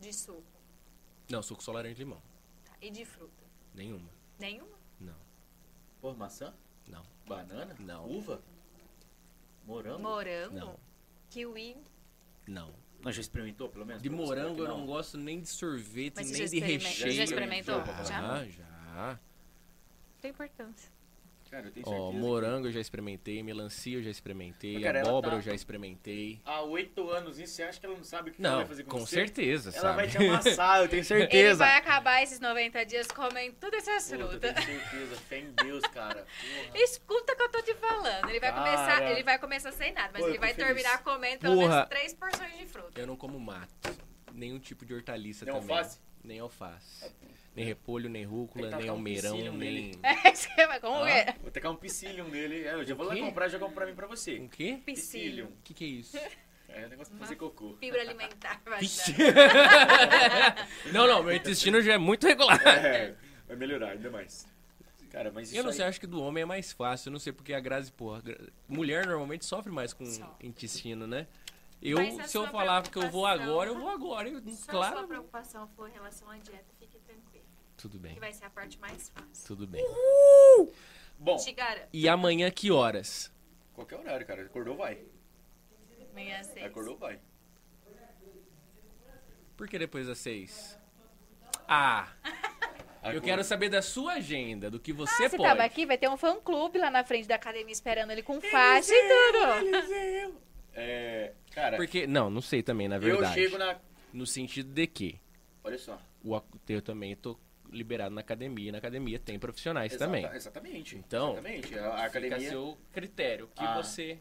De 0.00 0.12
suco. 0.12 0.42
Não, 1.30 1.42
suco 1.42 1.62
só 1.62 1.72
laranja 1.72 1.94
e 1.96 2.04
limão. 2.04 2.22
Tá. 2.64 2.72
E 2.80 2.90
de 2.90 3.04
fruta? 3.04 3.44
Nenhuma. 3.74 4.08
Nenhuma? 4.38 4.78
Não. 4.98 5.14
Pô, 6.00 6.14
maçã? 6.14 6.54
Não. 6.88 7.04
Banana? 7.26 7.76
Não. 7.78 8.08
Uva? 8.08 8.40
Morango? 9.64 10.02
Morango? 10.02 10.54
Não. 10.56 10.78
Kiwi? 11.30 11.76
Não. 12.46 12.72
Não, 13.06 13.12
já 13.12 13.20
experimentou, 13.20 13.68
pelo 13.68 13.86
menos? 13.86 14.02
De 14.02 14.10
morango 14.10 14.62
eu 14.62 14.66
não 14.66 14.84
gosto 14.84 15.16
nem 15.16 15.40
de 15.40 15.46
sorvete, 15.48 16.14
Mas 16.16 16.28
nem 16.28 16.44
de 16.44 16.58
recheio. 16.58 17.12
já 17.12 17.22
experimentou? 17.22 17.76
Já, 18.04 18.04
Já? 18.04 18.44
já. 18.46 19.18
Tem 20.20 20.32
importância. 20.32 20.90
Cara, 21.50 21.68
eu 21.68 21.70
tenho 21.72 21.86
certeza. 21.86 22.04
Ó, 22.06 22.10
que 22.10 22.16
morango 22.18 22.66
eu 22.66 22.72
já 22.72 22.80
experimentei, 22.80 23.42
melancia 23.42 23.96
eu 23.98 24.02
já 24.02 24.10
experimentei, 24.10 24.80
Cara, 24.80 25.00
abóbora 25.00 25.30
tá- 25.32 25.36
eu 25.38 25.42
já 25.42 25.54
experimentei. 25.54 26.40
Há 26.44 26.60
oito 26.62 27.08
anos, 27.10 27.38
e 27.38 27.46
você 27.46 27.62
acha 27.62 27.78
que 27.78 27.86
ela 27.86 27.94
não 27.96 28.04
sabe 28.04 28.30
o 28.30 28.32
que 28.34 28.42
Não, 28.42 28.50
ela 28.50 28.58
vai 28.58 28.66
fazer 28.66 28.82
com, 28.84 28.90
com 28.90 29.06
você? 29.06 29.14
certeza, 29.14 29.70
Ela 29.70 29.80
sabe? 29.80 29.96
vai 29.96 30.08
te 30.08 30.18
amassar, 30.18 30.80
eu 30.82 30.88
tenho 30.88 31.00
Ele 31.00 31.04
certeza. 31.06 31.64
vai 31.64 31.76
acabar 31.76 32.22
esses 32.22 32.40
90 32.40 32.84
dias 32.84 33.06
comendo 33.06 33.54
todas 33.60 33.86
essas 33.86 34.10
Puta, 34.10 34.22
eu 34.22 34.28
frutas. 34.28 34.64
tenho 34.64 34.80
certeza. 34.80 35.16
Fé 35.16 35.38
em 35.38 35.50
Deus, 35.52 35.82
cara. 35.86 36.26
Porra. 36.26 36.70
Escuta 36.82 37.32
o 37.32 37.36
que 37.36 37.42
eu 37.42 37.48
tô 37.50 37.62
te 37.62 37.74
falando. 37.74 38.28
Ele 38.28 38.40
vai, 38.40 38.52
Cara. 38.52 38.64
começar, 38.64 39.10
ele 39.10 39.22
vai 39.22 39.38
começar 39.38 39.72
sem 39.72 39.92
nada, 39.92 40.10
mas 40.12 40.22
Pô, 40.22 40.28
ele 40.28 40.38
vai 40.38 40.52
feliz. 40.52 40.66
terminar 40.66 41.02
comendo 41.02 41.38
pelo 41.38 41.54
Porra. 41.54 41.68
menos 41.74 41.88
três 41.88 42.12
porções 42.14 42.58
de 42.58 42.66
fruta. 42.66 43.00
Eu 43.00 43.06
não 43.06 43.16
como 43.16 43.38
mato. 43.38 43.96
Nenhum 44.34 44.58
tipo 44.58 44.84
de 44.84 44.92
hortaliça 44.92 45.44
Nem 45.44 45.54
também. 45.54 45.76
alface? 45.78 45.98
Nem 46.22 46.40
alface. 46.40 47.10
Nem 47.56 47.64
repolho, 47.64 48.08
nem 48.10 48.22
rúcula, 48.24 48.68
que 48.68 48.76
nem 48.76 48.90
um 48.90 48.92
almeirão, 48.92 49.32
piscínio 49.32 49.52
nem. 49.52 49.72
nele. 49.72 49.98
É, 50.04 50.34
você 50.34 50.66
vai 50.66 50.78
como 50.78 51.02
Ah. 51.02 51.10
é? 51.10 51.34
Vou 51.42 51.50
tacar 51.50 51.72
um 51.72 51.76
psyllium 51.76 52.28
dele. 52.28 52.64
É, 52.64 52.74
eu 52.74 52.84
já 52.84 52.94
vou 52.94 53.06
lá 53.06 53.16
comprar, 53.16 53.48
já 53.48 53.58
compro 53.58 53.74
pra 53.74 53.86
mim 53.86 53.94
pra 53.94 54.06
você. 54.06 54.36
O 54.38 54.48
quê? 54.48 54.78
Psyllium. 54.84 55.46
O 55.46 55.62
que, 55.64 55.72
que 55.74 55.84
é 55.84 55.88
isso? 55.88 56.16
É 56.68 56.86
negócio 56.88 57.10
pra 57.14 57.20
fazer 57.24 57.36
cocô. 57.36 57.74
Fibra 57.80 58.02
alimentar. 58.02 58.60
Vai 58.66 58.80
não, 60.92 61.06
não, 61.06 61.22
meu 61.22 61.34
intestino 61.34 61.80
já 61.80 61.94
é 61.94 61.98
muito 61.98 62.26
regular. 62.26 62.60
É, 62.66 63.14
vai 63.46 63.56
melhorar 63.56 63.90
ainda 63.92 64.10
mais. 64.10 64.46
Cara, 65.10 65.30
mas 65.32 65.48
isso 65.48 65.56
Eu 65.56 65.62
não 65.62 65.70
aí- 65.70 65.76
sei, 65.76 65.84
acho 65.86 65.98
que 66.00 66.06
do 66.06 66.20
homem 66.20 66.42
é 66.42 66.44
mais 66.44 66.72
fácil. 66.72 67.08
Eu 67.08 67.12
não 67.12 67.18
sei 67.18 67.32
porque 67.32 67.54
a 67.54 67.60
Grazi, 67.60 67.90
porra. 67.92 68.20
gra- 68.20 68.38
Mulher 68.68 69.06
normalmente 69.06 69.44
sofre 69.46 69.72
mais 69.72 69.94
com 69.94 70.04
Sofre. 70.04 70.46
intestino, 70.46 71.06
né? 71.06 71.26
Eu, 71.80 71.98
se 72.26 72.36
eu 72.36 72.46
falar 72.48 72.82
que 72.82 72.98
eu 72.98 73.10
vou 73.10 73.24
agora, 73.26 73.70
eu 73.70 73.78
vou 73.78 73.88
agora. 73.88 74.28
Eu, 74.28 74.40
Se 74.42 74.48
a 74.48 74.52
sua 74.56 74.66
claro. 74.90 75.06
preocupação 75.08 75.68
for 75.76 75.88
em 75.88 75.92
relação 75.92 76.28
à 76.30 76.36
dieta. 76.36 76.64
Tudo 77.88 78.00
bem, 78.00 78.14
Que 78.14 78.20
vai 78.20 78.32
ser 78.32 78.44
a 78.46 78.50
parte 78.50 78.78
mais 78.80 79.08
fácil. 79.10 79.46
tudo 79.46 79.64
bem. 79.64 79.84
Bom, 81.18 81.36
Te 81.36 81.52
garanto. 81.52 81.88
E 81.92 82.08
amanhã 82.08 82.50
que 82.50 82.70
horas? 82.72 83.32
qualquer 83.72 83.96
horário, 84.00 84.26
cara. 84.26 84.42
Acordou, 84.42 84.76
vai. 84.76 84.98
Amanhã 86.10 86.40
às 86.40 86.46
seis. 86.48 86.66
Acordou, 86.66 86.96
vai. 86.98 87.20
Por 89.56 89.68
que 89.68 89.78
depois 89.78 90.08
das 90.08 90.18
seis? 90.18 90.76
Ah, 91.68 92.08
eu 93.14 93.22
quero 93.22 93.44
saber 93.44 93.68
da 93.68 93.80
sua 93.82 94.14
agenda, 94.14 94.68
do 94.68 94.80
que 94.80 94.92
você 94.92 95.12
Ah, 95.24 95.28
você 95.30 95.36
pode. 95.36 95.48
tava 95.48 95.62
aqui, 95.62 95.86
vai 95.86 95.96
ter 95.96 96.08
um 96.10 96.16
fã 96.16 96.40
clube 96.40 96.78
lá 96.78 96.90
na 96.90 97.04
frente 97.04 97.28
da 97.28 97.36
academia 97.36 97.72
esperando 97.72 98.10
ele 98.10 98.22
com 98.22 98.40
faixa 98.40 98.92
e 98.92 99.08
tudo. 99.08 100.46
É, 100.78 101.32
cara, 101.52 101.78
Porque, 101.78 102.06
não, 102.06 102.28
não 102.28 102.42
sei 102.42 102.62
também, 102.62 102.86
na 102.86 102.96
eu 102.96 103.00
verdade. 103.00 103.32
chego 103.32 103.56
na... 103.56 103.80
No 104.12 104.26
sentido 104.26 104.68
de 104.74 104.86
que 104.86 105.18
Olha 105.64 105.78
só. 105.78 105.98
o, 106.22 106.38
eu 106.68 106.82
também 106.82 107.16
tô 107.16 107.34
liberado 107.70 108.14
na 108.14 108.20
academia. 108.20 108.72
Na 108.72 108.78
academia 108.78 109.18
tem 109.18 109.38
profissionais 109.38 109.92
Exata- 109.92 110.04
também. 110.06 110.24
Exatamente. 110.34 110.96
Então, 110.96 111.32
Exatamente. 111.32 111.78
A, 111.78 111.88
a 111.88 111.90
Fica 111.96 112.06
academia... 112.06 112.36
a 112.36 112.50
seu 112.50 112.78
critério, 112.92 113.48
que 113.54 113.64
Ah. 113.64 113.82
você 113.82 114.18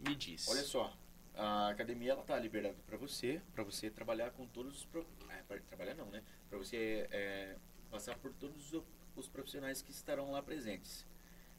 me 0.00 0.14
diz. 0.14 0.48
Olha 0.48 0.62
só, 0.62 0.96
a 1.34 1.68
academia 1.68 2.12
ela 2.12 2.22
tá 2.22 2.38
liberada 2.38 2.76
para 2.86 2.96
você, 2.96 3.40
para 3.54 3.64
você 3.64 3.90
trabalhar 3.90 4.30
com 4.30 4.46
todos 4.46 4.78
os 4.78 4.84
pro... 4.84 5.06
é, 5.30 5.42
pra 5.48 5.58
trabalhar 5.60 5.94
não, 5.94 6.06
né? 6.06 6.22
Para 6.48 6.58
você 6.58 7.06
é, 7.10 7.56
passar 7.90 8.16
por 8.18 8.32
todos 8.32 8.72
os, 8.72 8.82
os 9.14 9.28
profissionais 9.28 9.82
que 9.82 9.90
estarão 9.90 10.30
lá 10.32 10.42
presentes. 10.42 11.04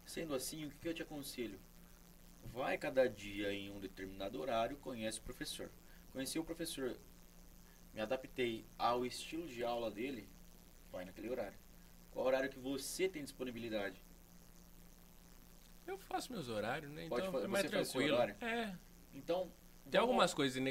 Sendo 0.06 0.34
assim, 0.34 0.66
o 0.66 0.70
que, 0.70 0.78
que 0.78 0.88
eu 0.88 0.94
te 0.94 1.02
aconselho? 1.02 1.60
Vai 2.54 2.78
cada 2.78 3.08
dia 3.10 3.52
em 3.52 3.70
um 3.70 3.80
determinado 3.80 4.40
horário, 4.40 4.78
conhece 4.78 5.20
o 5.20 5.24
professor. 5.24 5.70
Conheci 6.14 6.40
o 6.40 6.44
professor, 6.44 6.98
me 7.94 8.00
adaptei 8.02 8.66
ao 8.78 9.06
estilo 9.06 9.48
de 9.48 9.64
aula 9.64 9.92
dele, 9.92 10.28
vai 10.92 11.06
naquele 11.06 11.30
horário. 11.30 11.58
Qual 12.12 12.26
horário 12.26 12.50
que 12.50 12.60
você 12.60 13.08
tem 13.08 13.24
disponibilidade? 13.24 14.02
Eu 15.86 15.98
faço 15.98 16.32
meus 16.32 16.50
horários, 16.50 16.92
né? 16.92 17.08
Pode 17.08 17.28
Então 17.28 17.40
fa- 17.40 17.46
é 17.46 17.48
mais 17.48 17.66
você 17.66 17.70
faz 17.76 17.88
seu 17.88 17.94
tranquilo. 18.02 18.18
horário? 18.18 18.36
É. 18.42 18.76
Então, 19.14 19.52
Tem 19.90 20.00
algumas 20.02 20.34
coisas 20.34 20.62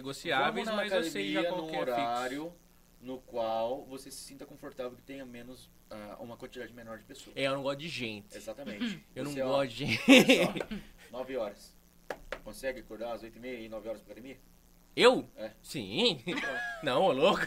na 0.64 0.72
mas 0.76 0.92
eu 0.92 1.02
sei 1.04 1.32
já 1.32 1.44
qual 1.44 1.66
que 1.66 1.74
é 1.74 1.78
fixo. 1.78 1.80
horário 1.80 2.52
no 3.00 3.18
qual 3.20 3.84
você 3.86 4.10
se 4.10 4.18
sinta 4.18 4.44
confortável 4.44 4.96
que 4.96 5.02
tenha 5.02 5.24
menos 5.24 5.70
ah, 5.90 6.16
uma 6.20 6.36
quantidade 6.36 6.72
menor 6.74 6.98
de 6.98 7.04
pessoas. 7.04 7.34
É, 7.36 7.46
eu 7.46 7.54
não 7.54 7.62
gosto 7.62 7.78
de 7.78 7.88
gente. 7.88 8.36
Exatamente. 8.36 9.04
Eu 9.14 9.24
não 9.24 9.30
Você, 9.32 9.42
ó, 9.42 9.48
gosto 9.48 9.70
de 9.74 9.86
gente. 9.86 10.02
olha 10.42 10.66
só, 10.68 11.12
9 11.18 11.36
horas. 11.36 11.76
Consegue 12.44 12.80
acordar 12.80 13.12
às 13.12 13.22
8 13.22 13.36
e 13.36 13.40
meia 13.40 13.58
e 13.60 13.68
9 13.68 13.88
horas 13.88 14.02
pra 14.02 14.12
academia? 14.12 14.38
Eu? 14.94 15.28
É. 15.36 15.52
Sim. 15.62 16.22
Não, 16.82 17.02
ô 17.04 17.12
louco. 17.12 17.42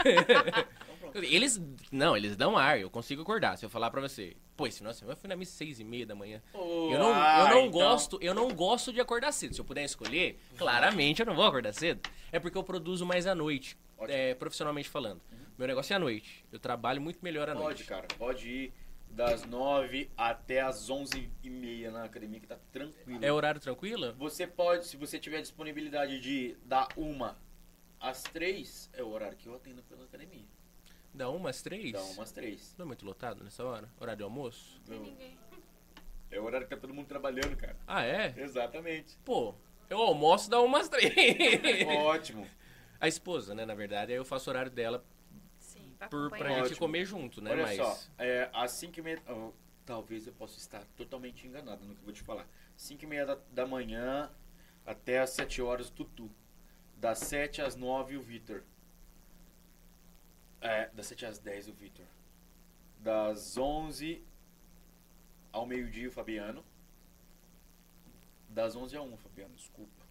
Eles. 1.15 1.59
Não, 1.91 2.15
eles 2.15 2.35
dão 2.35 2.57
ar, 2.57 2.79
eu 2.79 2.89
consigo 2.89 3.21
acordar. 3.21 3.57
Se 3.57 3.65
eu 3.65 3.69
falar 3.69 3.89
pra 3.91 4.01
você, 4.01 4.35
pô, 4.55 4.67
esse 4.67 4.77
semana 4.77 4.95
eu 5.07 5.15
fui 5.15 5.27
na 5.27 5.35
missa 5.35 5.53
seis 5.57 5.79
e 5.79 5.83
meia 5.83 6.05
da 6.05 6.15
manhã. 6.15 6.41
Oh, 6.53 6.89
Eu 6.91 6.99
não, 6.99 7.13
ah, 7.13 7.39
eu 7.41 7.47
não 7.55 7.59
então- 7.65 7.71
gosto, 7.71 8.19
eu 8.21 8.33
não 8.33 8.49
gosto 8.53 8.91
de 8.93 8.99
acordar 9.01 9.31
cedo. 9.31 9.53
Se 9.55 9.61
eu 9.61 9.65
puder 9.65 9.83
escolher, 9.83 10.39
claramente 10.57 11.21
eu 11.21 11.25
não 11.25 11.35
vou 11.35 11.45
acordar 11.45 11.73
cedo. 11.73 12.01
É 12.31 12.39
porque 12.39 12.57
eu 12.57 12.63
produzo 12.63 13.05
mais 13.05 13.25
à 13.27 13.33
noite, 13.35 13.77
é, 14.07 14.33
profissionalmente 14.35 14.89
falando. 14.89 15.21
Meu 15.57 15.67
negócio 15.67 15.91
é 15.93 15.95
à 15.95 15.99
noite. 15.99 16.45
Eu 16.51 16.59
trabalho 16.59 17.01
muito 17.01 17.19
melhor 17.21 17.49
à 17.49 17.53
Pode, 17.53 17.63
noite. 17.65 17.83
cara. 17.83 18.07
Pode 18.17 18.47
ir 18.49 18.73
das 19.09 19.43
9 19.43 20.09
até 20.15 20.61
as 20.61 20.89
11 20.89 21.29
e 21.43 21.49
meia 21.49 21.89
na 21.91 22.03
academia 22.03 22.39
que 22.39 22.47
tá 22.47 22.57
tranquilo. 22.71 23.25
É 23.25 23.31
horário 23.33 23.59
tranquilo? 23.59 24.13
Você 24.19 24.45
pode, 24.47 24.85
se 24.85 24.95
você 24.95 25.19
tiver 25.19 25.41
disponibilidade 25.41 26.19
de 26.21 26.55
dar 26.63 26.87
uma 26.95 27.35
às 27.99 28.23
3, 28.23 28.89
é 28.93 29.03
o 29.03 29.09
horário 29.09 29.35
que 29.35 29.47
eu 29.47 29.55
atendo 29.55 29.81
pela 29.83 30.05
academia. 30.05 30.45
Dá 31.13 31.29
umas 31.29 31.61
três? 31.61 31.91
Dá 31.91 32.03
uma 32.03 32.23
às 32.23 32.31
3. 32.31 32.75
Não 32.77 32.85
é 32.85 32.87
muito 32.87 33.05
lotado 33.05 33.43
nessa 33.43 33.63
hora? 33.63 33.89
Horário 33.99 34.17
de 34.17 34.23
almoço? 34.23 34.79
Tem 34.85 34.99
ninguém. 34.99 35.37
É 36.31 36.39
o 36.39 36.43
horário 36.43 36.67
que 36.67 36.75
tá 36.75 36.79
todo 36.79 36.93
mundo 36.93 37.07
trabalhando, 37.07 37.55
cara. 37.57 37.75
Ah, 37.87 38.03
é? 38.03 38.33
Exatamente. 38.37 39.17
Pô, 39.25 39.55
eu 39.89 39.97
almoço 39.97 40.49
dá 40.49 40.61
umas 40.61 40.87
três. 40.87 41.11
Ótimo. 42.05 42.47
A 42.99 43.07
esposa, 43.07 43.55
né, 43.55 43.65
na 43.65 43.73
verdade, 43.73 44.11
aí 44.11 44.17
eu 44.17 44.25
faço 44.25 44.49
o 44.49 44.51
horário 44.51 44.71
dela 44.71 45.03
Sim, 45.57 45.93
pra 45.97 46.09
por, 46.09 46.29
pra 46.29 46.49
gente 46.49 46.61
Ótimo. 46.65 46.77
comer 46.79 47.05
junto, 47.05 47.41
né? 47.41 47.51
Olha 47.51 47.63
Mas. 47.63 47.77
só, 47.77 47.97
é, 48.17 48.49
às 48.53 48.71
5 48.71 48.99
e 48.99 49.01
meia... 49.01 49.21
oh, 49.27 49.51
talvez 49.85 50.27
eu 50.27 50.33
possa 50.33 50.57
estar 50.59 50.83
totalmente 50.95 51.47
enganado 51.47 51.85
no 51.85 51.95
que 51.95 52.01
eu 52.01 52.05
vou 52.05 52.13
te 52.13 52.21
falar. 52.21 52.47
5 52.77 53.03
e 53.03 53.07
meia 53.07 53.25
da, 53.25 53.37
da 53.51 53.65
manhã 53.65 54.29
até 54.85 55.19
às 55.19 55.31
7 55.31 55.61
horas 55.61 55.89
Tutu. 55.89 56.29
Das 56.97 57.19
7 57.19 57.61
às 57.61 57.75
9 57.75 58.17
o 58.17 58.21
Vitor. 58.21 58.63
É, 60.61 60.89
das 60.89 61.07
7 61.07 61.25
às 61.25 61.39
10 61.39 61.69
o 61.69 61.73
Vitor. 61.73 62.05
Das 62.99 63.57
11 63.57 64.23
ao 65.51 65.65
meio-dia 65.65 66.09
o 66.09 66.11
Fabiano. 66.11 66.63
Das 68.49 68.75
11 68.75 68.97
a 68.97 69.01
1, 69.01 69.17
Fabiano, 69.17 69.55
desculpa. 69.55 70.03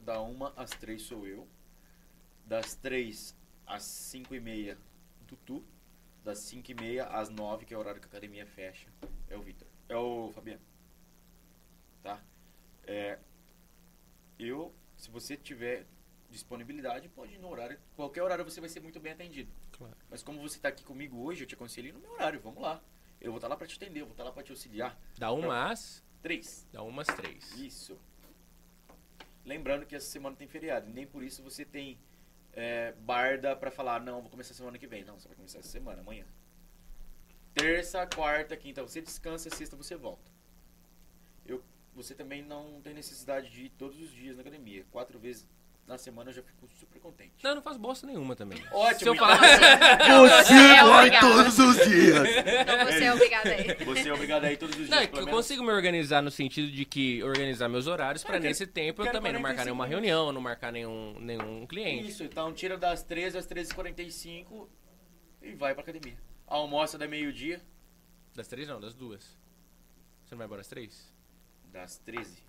Da 0.00 0.22
1 0.22 0.46
às 0.56 0.70
3 0.70 1.02
sou 1.02 1.26
eu. 1.26 1.46
Das 2.46 2.74
3 2.76 3.36
às 3.66 3.82
5 3.82 4.34
e 4.34 4.40
meia, 4.40 4.78
Tutu. 5.26 5.62
Das 6.24 6.38
5 6.38 6.70
e 6.70 6.74
meia 6.74 7.06
às 7.06 7.28
9, 7.28 7.64
que 7.66 7.74
é 7.74 7.76
o 7.76 7.80
horário 7.80 8.00
que 8.00 8.06
a 8.06 8.10
academia 8.10 8.46
fecha, 8.46 8.88
é 9.28 9.36
o 9.36 9.42
Vitor. 9.42 9.66
É 9.88 9.96
o 9.96 10.30
Fabiano. 10.32 10.62
Tá? 12.02 12.22
É, 12.84 13.18
eu, 14.38 14.72
se 14.96 15.10
você 15.10 15.36
tiver 15.36 15.86
disponibilidade, 16.30 17.08
pode 17.08 17.34
ir 17.34 17.38
no 17.38 17.48
horário. 17.48 17.78
Qualquer 17.94 18.22
horário 18.22 18.44
você 18.44 18.60
vai 18.60 18.68
ser 18.68 18.80
muito 18.80 19.00
bem 19.00 19.12
atendido. 19.12 19.50
Claro. 19.72 19.96
Mas 20.10 20.22
como 20.22 20.40
você 20.40 20.58
tá 20.58 20.68
aqui 20.68 20.84
comigo 20.84 21.22
hoje, 21.22 21.42
eu 21.42 21.46
te 21.46 21.54
aconselho 21.54 21.92
no 21.92 22.00
meu 22.00 22.12
horário, 22.12 22.40
vamos 22.40 22.62
lá. 22.62 22.82
Eu 23.20 23.30
vou 23.30 23.38
estar 23.38 23.48
lá 23.48 23.56
pra 23.56 23.66
te 23.66 23.76
atender, 23.76 24.00
eu 24.00 24.06
vou 24.06 24.12
estar 24.12 24.24
lá 24.24 24.32
pra 24.32 24.42
te 24.42 24.50
auxiliar. 24.50 24.98
Dá 25.16 25.30
umas. 25.32 26.04
Três. 26.22 26.66
Dá 26.72 26.82
umas 26.82 27.06
três. 27.06 27.52
Isso. 27.52 27.98
Lembrando 29.44 29.86
que 29.86 29.96
essa 29.96 30.06
semana 30.06 30.36
tem 30.36 30.46
feriado, 30.46 30.88
e 30.88 30.92
nem 30.92 31.06
por 31.06 31.22
isso 31.22 31.42
você 31.42 31.64
tem 31.64 31.98
é, 32.52 32.92
barda 32.92 33.56
pra 33.56 33.70
falar, 33.70 34.00
não, 34.00 34.20
vou 34.20 34.30
começar 34.30 34.54
semana 34.54 34.78
que 34.78 34.86
vem. 34.86 35.04
Não, 35.04 35.18
você 35.18 35.28
vai 35.28 35.36
começar 35.36 35.58
essa 35.58 35.68
semana, 35.68 36.00
amanhã. 36.00 36.24
Terça, 37.54 38.06
quarta, 38.06 38.56
quinta 38.56 38.82
você 38.82 39.00
descansa, 39.00 39.50
sexta 39.50 39.76
você 39.76 39.96
volta. 39.96 40.30
Eu, 41.44 41.62
você 41.94 42.14
também 42.14 42.42
não 42.42 42.80
tem 42.80 42.94
necessidade 42.94 43.50
de 43.50 43.64
ir 43.64 43.70
todos 43.70 44.00
os 44.00 44.10
dias 44.10 44.36
na 44.36 44.42
academia. 44.42 44.84
Quatro 44.90 45.18
vezes 45.18 45.46
na 45.92 45.98
semana 45.98 46.30
eu 46.30 46.34
já 46.34 46.42
fico 46.42 46.66
super 46.78 47.00
contente. 47.00 47.32
Não, 47.42 47.50
eu 47.50 47.54
não 47.56 47.62
faço 47.62 47.78
bosta 47.78 48.06
nenhuma 48.06 48.34
também. 48.34 48.58
Ótimo, 48.72 48.98
Se 48.98 49.06
eu 49.06 49.14
então. 49.14 49.26
falar. 49.28 49.38
Você 49.38 50.52
é 50.54 50.82
vai 50.84 50.98
obrigado. 50.98 51.20
todos 51.20 51.58
os 51.58 51.76
dias. 51.76 52.28
Então 52.62 52.86
você 52.86 53.04
é 53.04 53.12
obrigado 53.14 53.46
aí. 53.46 53.74
Você 53.84 54.08
é 54.08 54.12
obrigado 54.14 54.44
a 54.44 54.52
ir 54.52 54.56
todos 54.56 54.74
os 54.74 54.86
dias, 54.86 54.90
Não, 54.90 54.98
é 54.98 55.06
que 55.06 55.08
pelo 55.12 55.22
eu 55.22 55.26
menos. 55.26 55.40
consigo 55.40 55.62
me 55.64 55.72
organizar 55.72 56.22
no 56.22 56.30
sentido 56.30 56.70
de 56.70 56.84
que 56.84 57.22
organizar 57.22 57.68
meus 57.68 57.86
horários 57.86 58.22
pra 58.24 58.32
quero- 58.34 58.44
nesse 58.44 58.66
tempo 58.66 59.02
eu 59.02 59.12
também 59.12 59.32
não 59.32 59.40
marcar 59.40 59.64
45 59.64 59.64
nenhuma 59.64 59.86
minutos. 59.86 60.08
reunião, 60.08 60.32
não 60.32 60.40
marcar 60.40 60.72
nenhum, 60.72 61.14
nenhum 61.20 61.66
cliente. 61.66 62.08
Isso, 62.08 62.24
então 62.24 62.52
tira 62.52 62.76
das 62.78 63.02
13 63.02 63.36
às 63.38 63.46
13h45 63.46 64.68
e 65.42 65.52
vai 65.54 65.74
pra 65.74 65.82
academia. 65.82 66.16
Almoça 66.46 66.96
da 66.98 67.06
meio-dia, 67.06 67.60
Das 68.34 68.48
três 68.48 68.66
não, 68.68 68.80
das 68.80 68.94
duas. 68.94 69.22
Você 70.24 70.32
não 70.34 70.38
vai 70.38 70.46
embora 70.46 70.60
às 70.62 70.68
três? 70.68 71.12
das 71.70 71.98
13. 71.98 72.42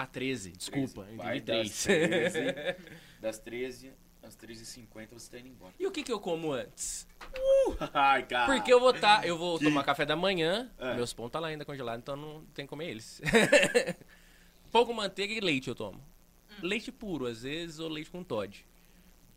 Ah, 0.00 0.06
13, 0.06 0.52
desculpa, 0.52 1.06
eu 1.10 1.16
Vai 1.16 1.38
entendi 1.38 1.68
das 1.68 1.82
três. 1.84 2.32
13, 2.32 2.76
das 3.20 3.38
13 3.38 3.92
às 4.22 4.36
13h50 4.36 5.08
você 5.12 5.30
tá 5.30 5.38
indo 5.38 5.48
embora. 5.48 5.72
e 5.78 5.86
o 5.86 5.90
que 5.90 6.02
que 6.02 6.12
eu 6.12 6.20
como 6.20 6.52
antes? 6.52 7.06
Ai, 7.94 8.26
cara. 8.26 8.52
Porque 8.52 8.72
eu 8.72 8.78
vou 8.78 8.92
tá, 8.92 9.22
eu 9.24 9.36
vou 9.38 9.58
tomar 9.58 9.82
café 9.84 10.04
da 10.04 10.14
manhã, 10.16 10.70
É. 10.78 10.94
meus 10.94 11.12
pão 11.12 11.28
tá 11.30 11.40
lá 11.40 11.48
ainda 11.48 11.64
congelado, 11.64 11.98
então 12.00 12.14
não 12.16 12.44
tem 12.54 12.64
que 12.66 12.70
comer 12.70 12.90
eles. 12.90 13.20
Pouco 14.70 14.92
manteiga 14.92 15.32
e 15.32 15.40
leite 15.40 15.68
eu 15.68 15.74
tomo. 15.74 15.98
Hum. 16.50 16.54
Leite 16.62 16.92
puro, 16.92 17.26
às 17.26 17.42
vezes, 17.42 17.78
ou 17.78 17.88
leite 17.88 18.10
com 18.10 18.22
Todd. 18.22 18.64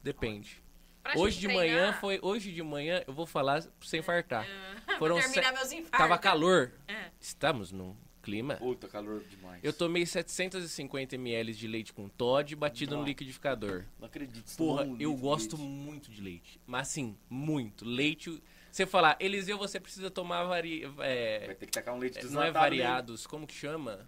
Depende. 0.04 0.62
Pra 1.02 1.18
Hoje 1.18 1.40
de 1.40 1.48
manhã 1.48 1.78
treinar, 1.78 2.00
foi, 2.00 2.20
hoje 2.22 2.52
de 2.52 2.62
manhã 2.62 3.04
eu 3.08 3.14
vou 3.14 3.26
falar 3.26 3.64
sem 3.82 4.02
fartar. 4.02 4.46
vou 4.88 4.98
Foram 5.00 5.16
terminar 5.20 5.46
se- 5.48 5.52
meus 5.54 5.72
infartos. 5.72 5.98
Tava 6.00 6.18
calor. 6.18 6.72
É. 6.88 7.10
Estamos 7.20 7.72
num 7.72 7.96
clima. 8.22 8.56
Puta, 8.56 8.88
calor 8.88 9.22
demais. 9.30 9.64
Eu 9.64 9.74
tomei 9.74 10.06
750 10.06 11.16
ml 11.16 11.54
de 11.54 11.68
leite 11.68 11.92
com 11.94 12.08
Todd 12.08 12.56
batido 12.56 12.92
no 12.92 12.98
Nossa. 13.00 13.10
liquidificador. 13.10 13.84
Não 14.00 14.06
acredito. 14.08 14.56
Porra, 14.56 14.84
um 14.84 14.98
eu 15.00 15.16
gosto 15.16 15.58
leite. 15.58 15.70
muito 15.70 16.12
de 16.12 16.22
leite. 16.22 16.60
Mas 16.66 16.88
assim, 16.90 17.18
muito. 17.30 17.84
Leite. 17.86 18.42
Você 18.72 18.86
falar, 18.86 19.18
Eliseu, 19.20 19.58
você 19.58 19.80
precisa 19.80 20.10
tomar 20.10 20.44
vari... 20.46 20.84
é, 21.00 21.46
Vai 21.48 21.56
ter 21.56 21.66
que 21.66 21.72
tacar 21.74 21.94
um 21.94 21.98
leite 21.98 22.16
não 22.16 22.22
é 22.22 22.24
desnatado 22.24 22.54
variados, 22.54 23.28
como 23.28 23.46
que 23.46 23.54
chama? 23.54 24.08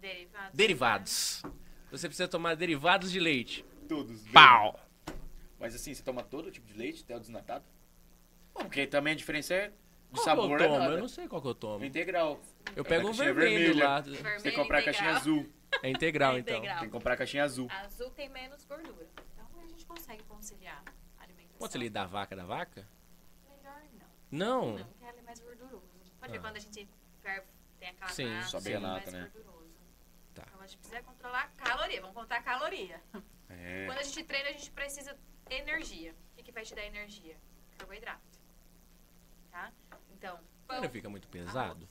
Derivados. 0.00 0.50
Derivados. 0.56 1.42
Você 1.90 2.08
precisa 2.08 2.26
tomar 2.26 2.56
derivados 2.56 3.12
de 3.12 3.20
leite. 3.20 3.64
Todos. 3.88 4.22
Pau! 4.32 4.80
Mas 5.60 5.74
assim, 5.74 5.92
você 5.94 6.02
toma 6.02 6.22
todo 6.22 6.50
tipo 6.50 6.66
de 6.66 6.72
leite, 6.74 7.02
até 7.04 7.14
o 7.14 7.20
desnatado? 7.20 7.64
Bom, 8.54 8.62
porque 8.62 8.86
também 8.86 9.12
a 9.12 9.16
diferença 9.16 9.54
é 9.54 9.72
de 10.12 10.18
Qual 10.18 10.24
sabor 10.24 10.46
que 10.46 10.52
eu 10.52 10.56
é 10.56 10.68
tomo? 10.68 10.78
nada. 10.78 10.92
Eu 10.94 10.98
não 10.98 11.08
sei 11.08 11.26
qual 11.28 11.40
que 11.42 11.48
eu 11.48 11.54
tomo. 11.54 11.84
Integral. 11.84 12.40
Eu 12.76 12.82
É 12.84 12.86
pego 12.88 13.04
da 13.04 13.10
um 13.10 13.12
vermelho 13.12 13.58
vermelha. 13.58 13.84
lá. 13.88 14.00
Você 14.02 14.10
Vermelho 14.10 14.42
tem 14.42 14.52
que 14.52 14.58
comprar 14.58 14.78
a 14.78 14.82
caixinha 14.84 15.10
integral. 15.10 15.20
azul. 15.34 15.52
É 15.82 15.88
integral, 15.90 16.36
É 16.36 16.38
então. 16.38 16.56
integral. 16.58 16.78
Tem 16.80 16.88
que 16.88 16.92
comprar 16.92 17.14
a 17.14 17.16
caixinha 17.16 17.44
azul. 17.44 17.68
Azul 17.70 18.10
tem 18.10 18.28
menos 18.28 18.64
gordura. 18.64 19.08
Então 19.34 19.60
a 19.62 19.66
gente 19.66 19.86
consegue 19.86 20.22
conciliar 20.24 20.82
a 21.18 21.22
alimentação. 21.22 21.58
Pode 21.58 21.72
ser 21.72 21.90
da 21.90 22.04
vaca 22.04 22.36
da 22.36 22.44
vaca? 22.44 22.86
Melhor 23.48 23.82
não. 24.30 24.66
Não. 24.70 24.78
Não, 24.78 24.84
porque 24.86 25.04
ela 25.04 25.18
é 25.18 25.22
mais 25.22 25.40
gorduroso. 25.40 25.82
Pode 26.20 26.30
Ah. 26.30 26.32
ver 26.32 26.40
quando 26.40 26.56
a 26.56 26.60
gente 26.60 26.88
ferve, 27.22 27.46
tem 27.80 27.88
aquela 27.88 28.10
Sim, 28.10 28.26
nata, 28.26 28.46
sobe 28.48 28.72
é 28.72 28.78
nata, 28.78 29.10
mais 29.10 29.12
né? 29.12 29.30
gorduroso. 29.32 29.72
Tá. 30.34 30.44
Então 30.46 30.60
a 30.60 30.66
gente 30.66 30.76
precisa 30.78 31.02
controlar 31.02 31.42
a 31.44 31.48
caloria. 31.64 32.00
Vamos 32.02 32.14
contar 32.16 32.36
a 32.36 32.42
caloria. 32.42 33.00
É. 33.48 33.86
Quando 33.86 33.98
a 33.98 34.02
gente 34.02 34.24
treina, 34.24 34.48
a 34.50 34.52
gente 34.52 34.70
precisa 34.70 35.16
de 35.48 35.54
energia. 35.54 36.14
O 36.32 36.36
que, 36.36 36.42
que 36.42 36.52
vai 36.52 36.64
te 36.64 36.74
dar 36.74 36.84
energia? 36.84 37.36
Carboidrato. 37.78 38.20
Tá? 39.50 39.72
Então, 40.22 40.38
pão, 40.68 40.80
não 40.80 40.88
fica 40.88 41.08
muito 41.08 41.26
pesado? 41.26 41.88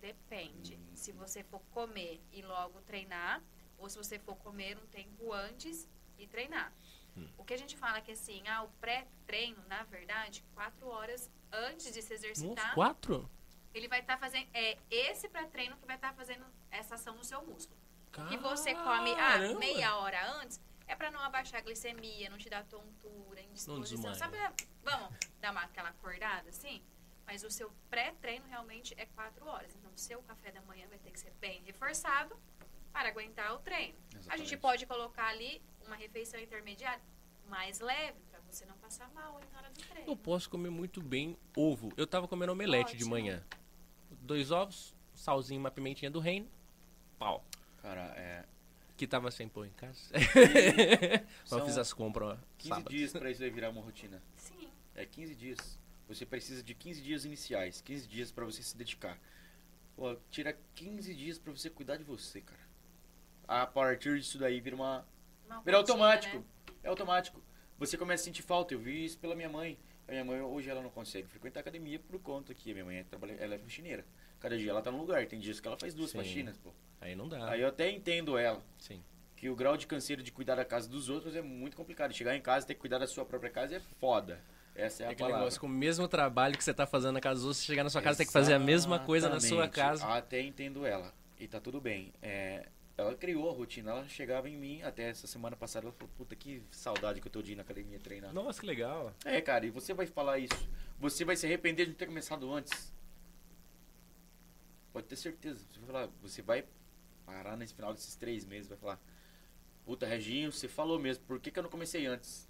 Depende. 0.00 0.80
Se 0.94 1.12
você 1.12 1.44
for 1.44 1.60
comer 1.70 2.18
e 2.32 2.40
logo 2.40 2.80
treinar, 2.80 3.42
ou 3.76 3.90
se 3.90 3.98
você 3.98 4.18
for 4.18 4.36
comer 4.36 4.78
um 4.78 4.86
tempo 4.86 5.30
antes 5.34 5.86
e 6.16 6.26
treinar. 6.26 6.72
Hum. 7.14 7.28
O 7.36 7.44
que 7.44 7.52
a 7.52 7.58
gente 7.58 7.76
fala 7.76 7.98
é 7.98 8.00
que 8.00 8.12
assim, 8.12 8.42
ah, 8.48 8.62
o 8.62 8.68
pré-treino, 8.80 9.62
na 9.68 9.82
verdade, 9.82 10.42
quatro 10.54 10.88
horas 10.88 11.30
antes 11.52 11.92
de 11.92 12.00
se 12.00 12.14
Nossa, 12.14 12.26
exercitar, 12.26 12.74
quatro? 12.74 13.30
ele 13.74 13.86
vai 13.86 14.00
estar 14.00 14.16
fazendo. 14.16 14.48
É 14.54 14.78
esse 14.90 15.28
pré-treino 15.28 15.76
que 15.76 15.86
vai 15.86 15.96
estar 15.96 16.14
fazendo 16.14 16.46
essa 16.70 16.94
ação 16.94 17.14
no 17.16 17.24
seu 17.24 17.44
músculo. 17.44 17.78
Que 18.30 18.38
você 18.38 18.74
come 18.74 19.12
ah, 19.12 19.16
Caramba! 19.16 19.58
meia 19.60 19.94
hora 19.98 20.32
antes 20.40 20.58
é 20.86 20.96
para 20.96 21.10
não 21.10 21.20
abaixar 21.20 21.60
a 21.60 21.62
glicemia, 21.62 22.30
não 22.30 22.38
te 22.38 22.48
dar 22.48 22.64
tontura, 22.64 23.42
indisposição. 23.42 24.14
Sabe, 24.14 24.38
vamos 24.82 25.10
dar 25.38 25.52
uma, 25.52 25.60
aquela 25.64 25.90
acordada 25.90 26.48
assim? 26.48 26.82
Mas 27.28 27.44
o 27.44 27.50
seu 27.50 27.70
pré-treino 27.90 28.46
realmente 28.48 28.94
é 28.96 29.04
quatro 29.04 29.46
horas. 29.46 29.76
Então, 29.76 29.90
o 29.94 29.98
seu 29.98 30.22
café 30.22 30.50
da 30.50 30.62
manhã 30.62 30.88
vai 30.88 30.98
ter 30.98 31.10
que 31.10 31.20
ser 31.20 31.30
bem 31.38 31.62
reforçado 31.62 32.34
para 32.90 33.10
aguentar 33.10 33.54
o 33.54 33.58
treino. 33.58 33.94
A 34.08 34.14
gente 34.14 34.24
Exatamente. 34.24 34.56
pode 34.56 34.86
colocar 34.86 35.26
ali 35.26 35.60
uma 35.86 35.94
refeição 35.94 36.40
intermediária 36.40 37.02
mais 37.46 37.80
leve, 37.80 38.16
para 38.30 38.40
você 38.40 38.64
não 38.64 38.74
passar 38.78 39.10
mal 39.10 39.36
ali 39.36 39.46
na 39.52 39.58
hora 39.58 39.70
do 39.70 39.78
treino. 39.78 40.10
Eu 40.10 40.16
posso 40.16 40.48
comer 40.48 40.70
muito 40.70 41.02
bem 41.02 41.36
ovo. 41.54 41.92
Eu 41.98 42.06
tava 42.06 42.26
comendo 42.26 42.52
omelete 42.52 42.96
de 42.96 43.04
Ótimo. 43.04 43.10
manhã. 43.10 43.44
Dois 44.22 44.50
ovos, 44.50 44.94
salzinho, 45.14 45.60
uma 45.60 45.70
pimentinha 45.70 46.10
do 46.10 46.20
reino. 46.20 46.48
Pau. 47.18 47.44
Cara, 47.82 48.06
é. 48.16 48.46
Que 48.96 49.06
tava 49.06 49.30
sem 49.30 49.46
pão 49.50 49.66
em 49.66 49.70
casa. 49.72 50.00
Eu 51.52 51.64
fiz 51.66 51.76
as 51.76 51.92
compras 51.92 52.38
15 52.56 52.68
sábado. 52.70 52.88
dias 52.90 53.12
pra 53.12 53.30
isso 53.30 53.42
aí 53.42 53.50
virar 53.50 53.68
uma 53.68 53.82
rotina. 53.82 54.22
Sim. 54.34 54.70
É 54.94 55.04
15 55.04 55.34
dias. 55.34 55.78
Você 56.08 56.24
precisa 56.24 56.62
de 56.62 56.74
15 56.74 57.02
dias 57.02 57.24
iniciais, 57.24 57.80
15 57.82 58.08
dias 58.08 58.32
pra 58.32 58.44
você 58.44 58.62
se 58.62 58.76
dedicar. 58.76 59.18
Pô, 59.94 60.16
tira 60.30 60.56
15 60.74 61.14
dias 61.14 61.38
pra 61.38 61.52
você 61.52 61.68
cuidar 61.68 61.96
de 61.96 62.04
você, 62.04 62.40
cara. 62.40 62.60
A 63.46 63.66
partir 63.66 64.18
disso 64.18 64.38
daí 64.38 64.60
vira 64.60 64.74
uma 64.74 65.06
Uma 65.46 65.60
Vira 65.60 65.76
automático. 65.76 66.38
né? 66.38 66.44
É 66.82 66.88
automático. 66.88 67.42
Você 67.78 67.96
começa 67.96 68.22
a 68.22 68.24
sentir 68.24 68.42
falta. 68.42 68.74
Eu 68.74 68.78
vi 68.78 69.04
isso 69.04 69.18
pela 69.18 69.34
minha 69.34 69.48
mãe. 69.48 69.78
A 70.06 70.12
minha 70.12 70.24
mãe 70.24 70.40
hoje 70.40 70.70
ela 70.70 70.82
não 70.82 70.90
consegue 70.90 71.28
frequentar 71.28 71.60
a 71.60 71.62
academia 71.62 71.98
por 71.98 72.18
conta 72.20 72.54
que 72.54 72.70
a 72.70 72.72
minha 72.74 72.84
mãe 72.84 72.96
é 72.98 73.04
trabalha, 73.04 73.32
ela 73.34 73.54
é 73.54 73.58
faxineira. 73.58 74.04
Cada 74.40 74.56
dia 74.56 74.70
ela 74.70 74.80
tá 74.80 74.90
num 74.90 74.98
lugar. 75.00 75.26
Tem 75.26 75.38
dias 75.38 75.60
que 75.60 75.66
ela 75.68 75.76
faz 75.76 75.92
duas 75.94 76.10
Sim. 76.10 76.18
faxinas, 76.18 76.56
pô. 76.56 76.72
Aí 77.00 77.14
não 77.14 77.28
dá. 77.28 77.50
Aí 77.50 77.60
eu 77.60 77.68
até 77.68 77.90
entendo 77.90 78.38
ela. 78.38 78.62
Sim. 78.78 79.02
Que 79.36 79.48
o 79.48 79.54
grau 79.56 79.76
de 79.76 79.86
canseiro 79.86 80.22
de 80.22 80.32
cuidar 80.32 80.54
da 80.54 80.64
casa 80.64 80.88
dos 80.88 81.08
outros 81.08 81.36
é 81.36 81.42
muito 81.42 81.76
complicado. 81.76 82.12
Chegar 82.14 82.34
em 82.34 82.40
casa 82.40 82.64
e 82.64 82.68
ter 82.68 82.74
que 82.74 82.80
cuidar 82.80 82.98
da 82.98 83.06
sua 83.06 83.24
própria 83.24 83.50
casa 83.50 83.76
é 83.76 83.80
foda. 83.80 84.42
Essa 84.78 85.02
é 85.02 85.06
É 85.06 85.08
a 85.08 85.10
aquele 85.10 85.24
palavra. 85.24 85.38
negócio 85.40 85.60
com 85.60 85.66
o 85.66 85.70
mesmo 85.70 86.06
trabalho 86.06 86.56
que 86.56 86.62
você 86.62 86.72
tá 86.72 86.86
fazendo 86.86 87.14
na 87.14 87.20
casa 87.20 87.34
dos 87.36 87.44
outros, 87.44 87.58
você 87.60 87.66
chegar 87.66 87.82
na 87.84 87.90
sua 87.90 88.00
casa 88.00 88.18
tem 88.18 88.26
que 88.26 88.32
fazer 88.32 88.54
a 88.54 88.58
mesma 88.60 88.98
coisa 89.00 89.28
na 89.28 89.40
sua 89.40 89.64
Exatamente. 89.64 89.74
casa. 89.74 90.06
Até 90.06 90.40
entendo 90.40 90.86
ela. 90.86 91.12
E 91.38 91.48
tá 91.48 91.60
tudo 91.60 91.80
bem. 91.80 92.12
É, 92.22 92.66
ela 92.96 93.14
criou 93.16 93.50
a 93.50 93.52
rotina. 93.52 93.90
Ela 93.90 94.08
chegava 94.08 94.48
em 94.48 94.56
mim, 94.56 94.82
até 94.82 95.08
essa 95.08 95.26
semana 95.26 95.56
passada, 95.56 95.86
ela 95.86 95.92
falou, 95.92 96.10
puta, 96.16 96.36
que 96.36 96.62
saudade 96.70 97.20
que 97.20 97.26
eu 97.26 97.32
tô 97.32 97.42
de 97.42 97.52
ir 97.52 97.56
na 97.56 97.62
academia 97.62 97.98
treinar. 97.98 98.32
Nossa, 98.32 98.60
que 98.60 98.66
legal. 98.66 99.12
É, 99.24 99.40
cara, 99.40 99.66
e 99.66 99.70
você 99.70 99.92
vai 99.92 100.06
falar 100.06 100.38
isso. 100.38 100.68
Você 101.00 101.24
vai 101.24 101.34
se 101.36 101.44
arrepender 101.44 101.84
de 101.86 101.90
não 101.90 101.98
ter 101.98 102.06
começado 102.06 102.52
antes. 102.52 102.92
Pode 104.92 105.06
ter 105.06 105.16
certeza. 105.16 105.64
Você 105.70 105.78
vai 105.80 105.86
falar, 105.86 106.08
você 106.22 106.42
vai 106.42 106.64
parar 107.26 107.56
nesse 107.56 107.74
final 107.74 107.92
desses 107.92 108.14
três 108.16 108.44
meses, 108.44 108.68
vai 108.68 108.78
falar, 108.78 109.00
puta, 109.84 110.06
Reginho, 110.06 110.50
você 110.50 110.66
falou 110.66 110.98
mesmo, 110.98 111.22
por 111.24 111.38
que, 111.38 111.50
que 111.50 111.58
eu 111.58 111.62
não 111.62 111.70
comecei 111.70 112.06
antes? 112.06 112.47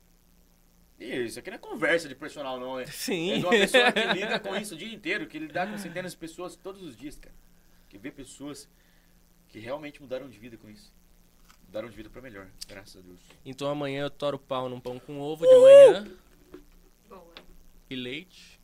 Isso 0.98 1.38
aqui 1.38 1.50
não 1.50 1.56
é 1.56 1.60
conversa 1.60 2.08
de 2.08 2.14
personal, 2.14 2.58
não. 2.58 2.78
É, 2.78 2.86
Sim. 2.86 3.32
é 3.32 3.38
de 3.38 3.44
uma 3.44 3.50
pessoa 3.50 3.92
que 3.92 4.06
lida 4.14 4.40
com 4.40 4.56
isso 4.56 4.74
o 4.74 4.76
dia 4.76 4.92
inteiro, 4.92 5.26
que 5.26 5.38
lida 5.38 5.66
com 5.66 5.78
centenas 5.78 6.12
de 6.12 6.18
pessoas 6.18 6.56
todos 6.56 6.82
os 6.82 6.96
dias, 6.96 7.16
cara. 7.16 7.34
Que 7.88 7.96
vê 7.96 8.10
pessoas 8.10 8.68
que 9.48 9.58
realmente 9.58 10.02
mudaram 10.02 10.28
de 10.28 10.38
vida 10.38 10.56
com 10.56 10.68
isso. 10.68 10.92
Mudaram 11.66 11.88
de 11.88 11.96
vida 11.96 12.10
pra 12.10 12.20
melhor, 12.20 12.48
graças 12.66 12.96
a 12.96 13.00
Deus. 13.00 13.20
Então 13.44 13.68
amanhã 13.68 14.02
eu 14.02 14.10
toro 14.10 14.38
pau 14.38 14.68
num 14.68 14.80
pão 14.80 14.98
com 14.98 15.20
ovo 15.20 15.46
de 15.46 15.54
manhã 15.54 16.10
Boa. 17.08 17.34
e 17.88 17.94
leite. 17.94 18.57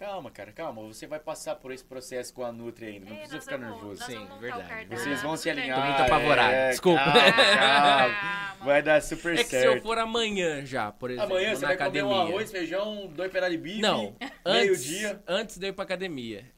Calma, 0.00 0.30
cara, 0.30 0.50
calma. 0.50 0.80
Você 0.84 1.06
vai 1.06 1.20
passar 1.20 1.56
por 1.56 1.70
esse 1.72 1.84
processo 1.84 2.32
com 2.32 2.42
a 2.42 2.50
Nutri 2.50 2.86
ainda. 2.86 3.04
Não 3.04 3.16
É, 3.16 3.18
precisa 3.18 3.38
ficar 3.42 3.58
vamos- 3.58 3.74
nervoso. 3.76 4.02
Sim, 4.04 4.26
verdade. 4.40 4.86
Vocês 4.96 5.22
vão 5.22 5.36
se 5.36 5.50
alinhar. 5.50 5.78
Tô 5.78 5.84
muito 5.86 6.02
apavorado, 6.02 6.52
é, 6.54 6.70
desculpa. 6.70 7.04
Calma, 7.04 7.20
calma. 7.22 8.14
Calma. 8.14 8.64
Vai 8.64 8.82
dar 8.82 9.02
super 9.02 9.34
É 9.38 9.44
que 9.44 9.50
se 9.50 9.56
eu 9.56 9.72
certo. 9.72 9.82
for 9.82 9.98
amanhã 9.98 10.64
já, 10.64 10.90
por 10.90 11.10
exemplo, 11.10 11.30
Amanhã 11.36 11.54
você 11.54 11.60
na 11.60 11.66
vai 11.68 11.74
academia. 11.76 12.02
comer 12.02 12.14
um 12.14 12.28
arroz, 12.28 12.50
feijão, 12.50 13.06
dois 13.08 13.30
pedaços 13.30 13.56
de 13.56 13.62
bife. 13.62 13.80
Não, 13.82 14.16
antes, 14.42 14.86
Meio-dia. 14.88 15.22
antes 15.28 15.58
de 15.58 15.66
eu 15.66 15.68
ir 15.68 15.72
pra 15.74 15.84
academia. 15.84 16.50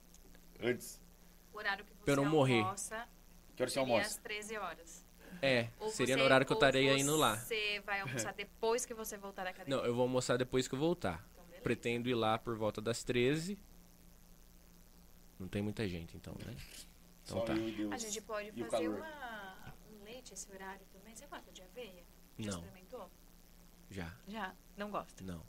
Antes. 0.62 1.00
O 1.52 1.58
horário 1.58 1.84
que 1.84 1.90
você 1.92 2.04
Pra 2.04 2.12
eu 2.12 2.16
não 2.18 2.24
morrer. 2.26 2.60
almoça 2.60 3.08
Que 3.56 3.62
hora 3.64 3.70
você 3.70 3.78
almoça? 3.80 4.06
às 4.06 4.16
13 4.18 4.56
horas. 4.56 5.02
É, 5.44 5.66
Ou 5.80 5.88
seria 5.88 6.14
você- 6.14 6.20
no 6.20 6.24
horário 6.24 6.46
que 6.46 6.52
eu 6.52 6.54
estaria 6.54 6.96
indo 6.96 7.16
lá. 7.16 7.34
Você 7.36 7.82
vai 7.84 8.00
almoçar 8.02 8.32
depois 8.38 8.86
que 8.86 8.94
você 8.94 9.16
voltar 9.16 9.42
da 9.42 9.50
academia? 9.50 9.76
Não, 9.76 9.84
eu 9.84 9.92
vou 9.92 10.02
almoçar 10.02 10.36
depois 10.38 10.68
que 10.68 10.74
eu 10.76 10.78
voltar. 10.78 11.24
Pretendo 11.62 12.08
ir 12.08 12.14
lá 12.14 12.38
por 12.38 12.56
volta 12.56 12.80
das 12.80 13.02
13. 13.04 13.58
Não 15.38 15.48
tem 15.48 15.62
muita 15.62 15.88
gente, 15.88 16.16
então, 16.16 16.34
né? 16.44 16.54
Então 17.24 17.38
Só 17.38 17.44
tá. 17.44 17.52
A 17.52 17.98
gente 17.98 18.20
pode 18.22 18.52
E 18.54 18.64
fazer 18.64 18.88
uma, 18.88 19.74
um 19.92 20.04
leite 20.04 20.32
esse 20.34 20.50
horário 20.52 20.84
também. 20.92 21.14
Você 21.14 21.26
gosta 21.26 21.50
de 21.52 21.62
aveia? 21.62 22.04
Já 22.38 22.50
Não. 22.50 22.58
experimentou? 22.58 23.10
Já, 23.90 24.16
Já. 24.26 24.54
Não 24.76 24.90
gosta. 24.90 25.22
não. 25.24 25.44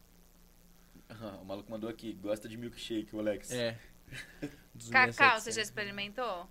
Ah, 1.10 1.38
o 1.42 1.46
maluco 1.46 1.70
mandou 1.70 1.90
aqui, 1.90 2.14
gosta 2.14 2.48
de 2.50 2.58
milkshake, 2.58 3.16
o 3.16 3.20
Alex. 3.20 3.52
É. 3.52 3.80
Cacau, 4.92 5.36
1700. 5.38 5.44
você 5.44 5.52
já 5.52 5.62
experimentou? 5.62 6.50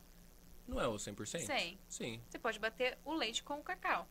Não 0.69 0.81
é 0.81 0.87
o 0.87 0.95
100%? 0.95 1.41
Sim. 1.41 1.79
Sim. 1.89 2.23
Você 2.29 2.39
pode 2.39 2.59
bater 2.59 2.97
o 3.05 3.13
leite 3.13 3.43
com 3.43 3.59
o 3.59 3.63
cacau. 3.63 4.07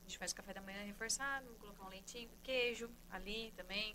A 0.00 0.08
gente 0.08 0.18
faz 0.18 0.32
o 0.32 0.34
café 0.34 0.52
da 0.52 0.60
manhã 0.60 0.82
reforçado, 0.84 1.46
colocar 1.60 1.84
um 1.84 1.88
leitinho, 1.88 2.28
queijo 2.42 2.90
ali 3.10 3.52
também. 3.56 3.94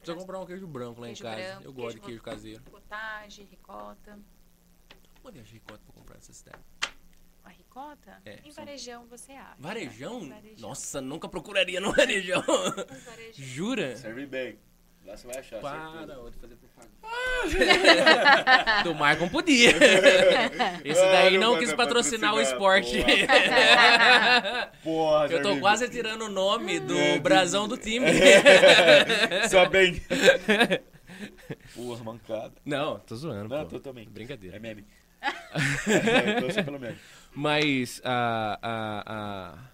Precisa 0.00 0.18
comprar 0.18 0.40
um 0.40 0.46
queijo 0.46 0.66
branco 0.66 1.00
lá 1.00 1.06
Queijo 1.08 1.22
em 1.22 1.24
casa. 1.26 1.42
branco, 1.42 1.64
eu 1.64 1.72
gosto 1.72 1.94
de 1.96 2.00
queijo 2.00 2.22
caseiro. 2.22 2.62
Cottage, 2.70 3.42
ricota. 3.44 4.18
Onde 5.22 5.40
acha 5.40 5.52
ricota 5.52 5.80
pra 5.84 5.92
comprar 5.94 6.14
nessa 6.16 6.32
cidade? 6.32 6.58
A 7.44 7.48
ricota? 7.50 8.20
É, 8.24 8.40
em 8.44 8.50
varejão 8.50 9.06
você 9.06 9.32
acha. 9.32 9.56
Varejão? 9.58 10.28
Varejão. 10.28 10.68
Nossa, 10.68 11.00
nunca 11.00 11.28
procuraria 11.28 11.80
no 11.80 11.92
varejão. 11.96 12.42
Varejão. 12.42 13.32
Jura? 13.44 13.96
Serve 13.96 14.26
bem. 14.26 14.58
Lá 15.10 15.16
você 15.16 15.26
vai 15.26 15.38
achar. 15.38 15.58
Para, 15.60 16.04
de 16.30 16.38
fazer 16.38 16.56
propaganda. 16.56 17.00
Do 18.84 18.94
Marcon 18.94 19.28
podia. 19.28 19.70
Esse 20.84 21.00
Ah, 21.02 21.12
daí 21.12 21.32
não 21.34 21.40
não 21.40 21.50
vai 21.52 21.60
quis 21.62 21.70
me 21.70 21.76
patrocinar 21.76 22.32
o 22.32 22.36
patrocinar, 22.36 22.78
esporte. 22.78 23.04
Porra, 24.84 25.26
Eu 25.26 25.42
tô 25.42 25.58
quase 25.58 25.88
tirando 25.88 26.26
o 26.26 26.28
nome 26.28 26.78
do 26.78 26.96
É, 26.96 27.18
brasão 27.18 27.66
do 27.66 27.76
time. 27.76 28.06
Só 29.50 29.68
bem. 29.68 30.00
Porra, 31.74 32.04
mancada. 32.04 32.52
Não, 32.64 33.00
tô 33.00 33.16
zoando. 33.16 33.48
Não, 33.48 33.64
pô. 33.64 33.70
tô 33.70 33.80
também. 33.80 34.08
Brincadeira. 34.08 34.58
É 34.58 34.60
meme. 34.60 34.86
é, 35.20 36.40
tô 36.40 36.50
só 36.52 36.62
pelo 36.62 36.78
meme. 36.78 36.96
Mas 37.34 38.00
a, 38.04 38.58
a, 38.62 39.02
a. 39.06 39.69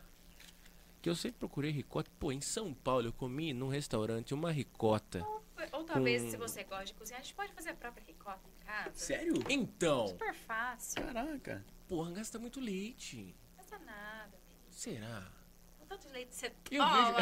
Que 1.07 1.11
eu 1.11 1.15
sempre 1.15 1.39
procurei 1.39 1.71
ricota. 1.71 2.11
Pô, 2.19 2.33
em 2.33 2.41
São 2.41 2.75
Paulo 2.75 3.07
eu 3.07 3.13
comi 3.13 3.53
num 3.53 3.69
restaurante 3.69 4.35
uma 4.35 4.51
ricota. 4.51 5.25
Ou 5.71 5.85
talvez, 5.85 6.21
Com- 6.25 6.31
se 6.33 6.37
você 6.37 6.65
gosta 6.65 6.87
de 6.87 6.95
cozinhar, 6.95 7.21
a 7.21 7.23
gente 7.23 7.33
pode 7.33 7.53
fazer 7.53 7.71
a 7.71 7.75
própria 7.75 8.03
ricota 8.05 8.41
em 8.49 8.65
casa. 8.67 8.91
Sério? 8.93 9.35
Então, 9.49 10.09
Super 10.09 10.35
fácil. 10.35 11.01
Caraca. 11.05 11.65
porra, 11.87 12.11
gasta 12.11 12.41
muito 12.41 12.59
leite. 12.59 13.37
Não 13.51 13.57
gasta 13.59 13.79
nada, 13.79 14.25
amigo. 14.37 14.67
Será? 14.69 15.31
Não 15.79 15.87
tanto 15.87 16.09
leite 16.09 16.35
você 16.35 16.47
Eu 16.73 16.83
toma. 16.85 17.19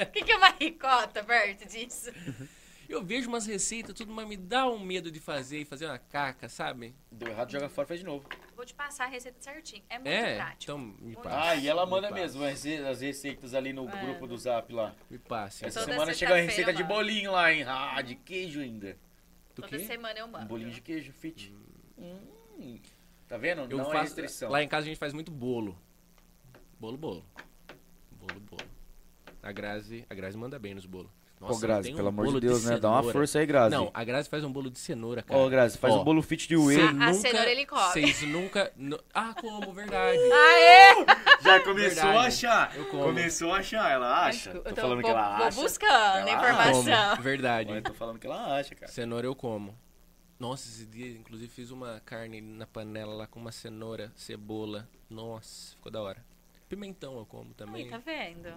O 0.00 0.06
que, 0.10 0.22
que 0.24 0.32
é 0.32 0.36
uma 0.38 0.48
ricota 0.58 1.22
perto 1.22 1.68
disso? 1.68 2.10
Eu 2.88 3.04
vejo 3.04 3.28
umas 3.28 3.44
receitas, 3.44 3.94
tudo, 3.94 4.10
mas 4.10 4.26
me 4.26 4.38
dá 4.38 4.66
um 4.70 4.78
medo 4.78 5.10
de 5.10 5.20
fazer 5.20 5.58
e 5.60 5.64
fazer 5.66 5.84
uma 5.84 5.98
caca, 5.98 6.48
sabe? 6.48 6.94
Deu 7.12 7.28
errado, 7.28 7.52
joga 7.52 7.68
fora, 7.68 7.86
faz 7.86 8.00
de 8.00 8.06
novo. 8.06 8.26
Vou 8.54 8.64
te 8.64 8.74
passar 8.74 9.04
a 9.04 9.08
receita 9.08 9.36
certinho. 9.40 9.82
É 9.88 9.94
muito 9.98 10.08
É, 10.08 10.36
prático. 10.36 10.62
então 10.62 10.78
me 10.78 11.14
passa. 11.16 11.50
Ah, 11.50 11.56
e 11.56 11.66
ela 11.68 11.84
me 11.84 11.90
manda 11.90 12.08
passa, 12.08 12.20
mesmo 12.20 12.42
as 12.44 12.50
rece- 12.50 12.82
as 12.84 13.00
receitas 13.00 13.54
ali 13.54 13.72
no 13.72 13.88
É. 13.88 14.00
grupo 14.04 14.26
do 14.26 14.36
Zap 14.38 14.72
lá. 14.72 14.94
Me 15.10 15.18
passe. 15.18 15.64
Essa 15.64 15.80
Toda 15.80 15.92
semana 15.92 16.14
chega 16.14 16.34
a 16.34 16.40
receita 16.40 16.72
de 16.72 16.82
bolinho 16.84 17.32
lá, 17.32 17.52
hein? 17.52 17.64
Ah, 17.66 18.00
de 18.00 18.14
queijo 18.14 18.60
ainda. 18.60 18.92
Do 19.54 19.62
Toda 19.62 19.68
quê? 19.68 19.80
semana 19.84 20.18
eu 20.18 20.26
Um 20.26 20.30
mando. 20.30 20.46
bolinho 20.46 20.70
de 20.70 20.80
queijo, 20.80 21.12
fit. 21.12 21.54
Hum. 21.98 22.78
Tá 23.28 23.36
vendo? 23.36 23.62
Eu 23.62 23.78
Não 23.78 23.80
é 23.86 23.92
faço, 23.92 24.02
restrição. 24.04 24.50
Lá 24.50 24.62
em 24.62 24.68
casa 24.68 24.82
a 24.84 24.88
gente 24.88 24.98
faz 24.98 25.12
muito 25.12 25.30
bolo. 25.32 25.76
Bolo, 26.78 26.96
bolo. 26.96 27.24
Bolo, 28.12 28.40
bolo. 28.40 28.70
A 29.42 29.52
Grazi, 29.52 30.04
a 30.08 30.14
Grazi 30.14 30.36
manda 30.38 30.58
bem 30.58 30.74
nos 30.74 30.86
bolos. 30.86 31.10
Nossa, 31.40 31.54
Ô, 31.54 31.58
Grazi, 31.58 31.92
um 31.92 31.96
pelo 31.96 32.08
amor 32.08 32.26
de 32.32 32.40
Deus, 32.40 32.64
né? 32.64 32.78
Dá 32.78 32.90
uma 32.90 33.02
força 33.12 33.38
aí, 33.38 33.44
Grazi. 33.44 33.76
Não, 33.76 33.90
a 33.92 34.02
Grazi 34.04 34.30
faz 34.30 34.42
um 34.44 34.50
bolo 34.52 34.70
de 34.70 34.78
cenoura, 34.78 35.22
cara. 35.22 35.38
Ó, 35.38 35.48
Grazi, 35.48 35.76
faz 35.76 35.92
Ó, 35.92 36.00
um 36.00 36.04
bolo 36.04 36.22
fit 36.22 36.48
de 36.48 36.56
cê 36.56 36.62
whey. 36.62 36.80
A- 36.80 36.88
a 36.88 36.92
nunca- 36.92 37.14
cenoura 37.14 37.50
ele 37.50 37.66
come. 37.66 37.82
Vocês 37.92 38.22
nunca... 38.22 38.72
nu- 38.76 38.98
Ah, 39.12 39.34
como, 39.38 39.72
verdade. 39.72 40.18
Aê! 40.18 41.04
Já 41.42 41.60
começou 41.60 41.74
Verdade. 42.04 42.16
a 42.18 42.20
achar. 42.22 42.76
Eu 42.76 42.84
como. 42.86 43.02
Começou 43.04 43.52
a 43.52 43.58
achar, 43.58 43.90
ela 43.92 44.26
acha. 44.26 44.50
Eu 44.50 44.62
Tô 44.62 44.70
tô- 44.70 44.80
falando 44.80 44.94
vou, 45.02 45.04
que 45.04 45.10
ela 45.10 45.36
vou 45.36 45.46
acha. 45.48 45.60
buscando 45.60 46.28
Ela 46.28 46.30
informação. 46.30 47.10
Como, 47.10 47.22
verdade. 47.22 47.70
Mas 47.72 47.82
tô 47.82 47.92
falando 47.94 48.18
que 48.18 48.26
ela 48.26 48.56
acha, 48.58 48.74
cara. 48.74 48.90
Cenoura 48.90 49.26
eu 49.26 49.34
como. 49.34 49.76
Nossa, 50.38 50.66
esse 50.68 50.86
dia, 50.86 51.10
inclusive, 51.12 51.50
fiz 51.50 51.70
uma 51.70 52.00
carne 52.04 52.40
na 52.40 52.66
panela 52.66 53.12
lá 53.14 53.26
com 53.26 53.38
uma 53.38 53.52
cenoura, 53.52 54.10
cebola. 54.16 54.88
Nossa, 55.10 55.74
ficou 55.76 55.92
da 55.92 56.00
hora. 56.00 56.24
Pimentão 56.74 57.16
eu 57.18 57.26
como 57.26 57.54
também. 57.54 57.88
Tá 57.88 57.98
vendo? 57.98 58.52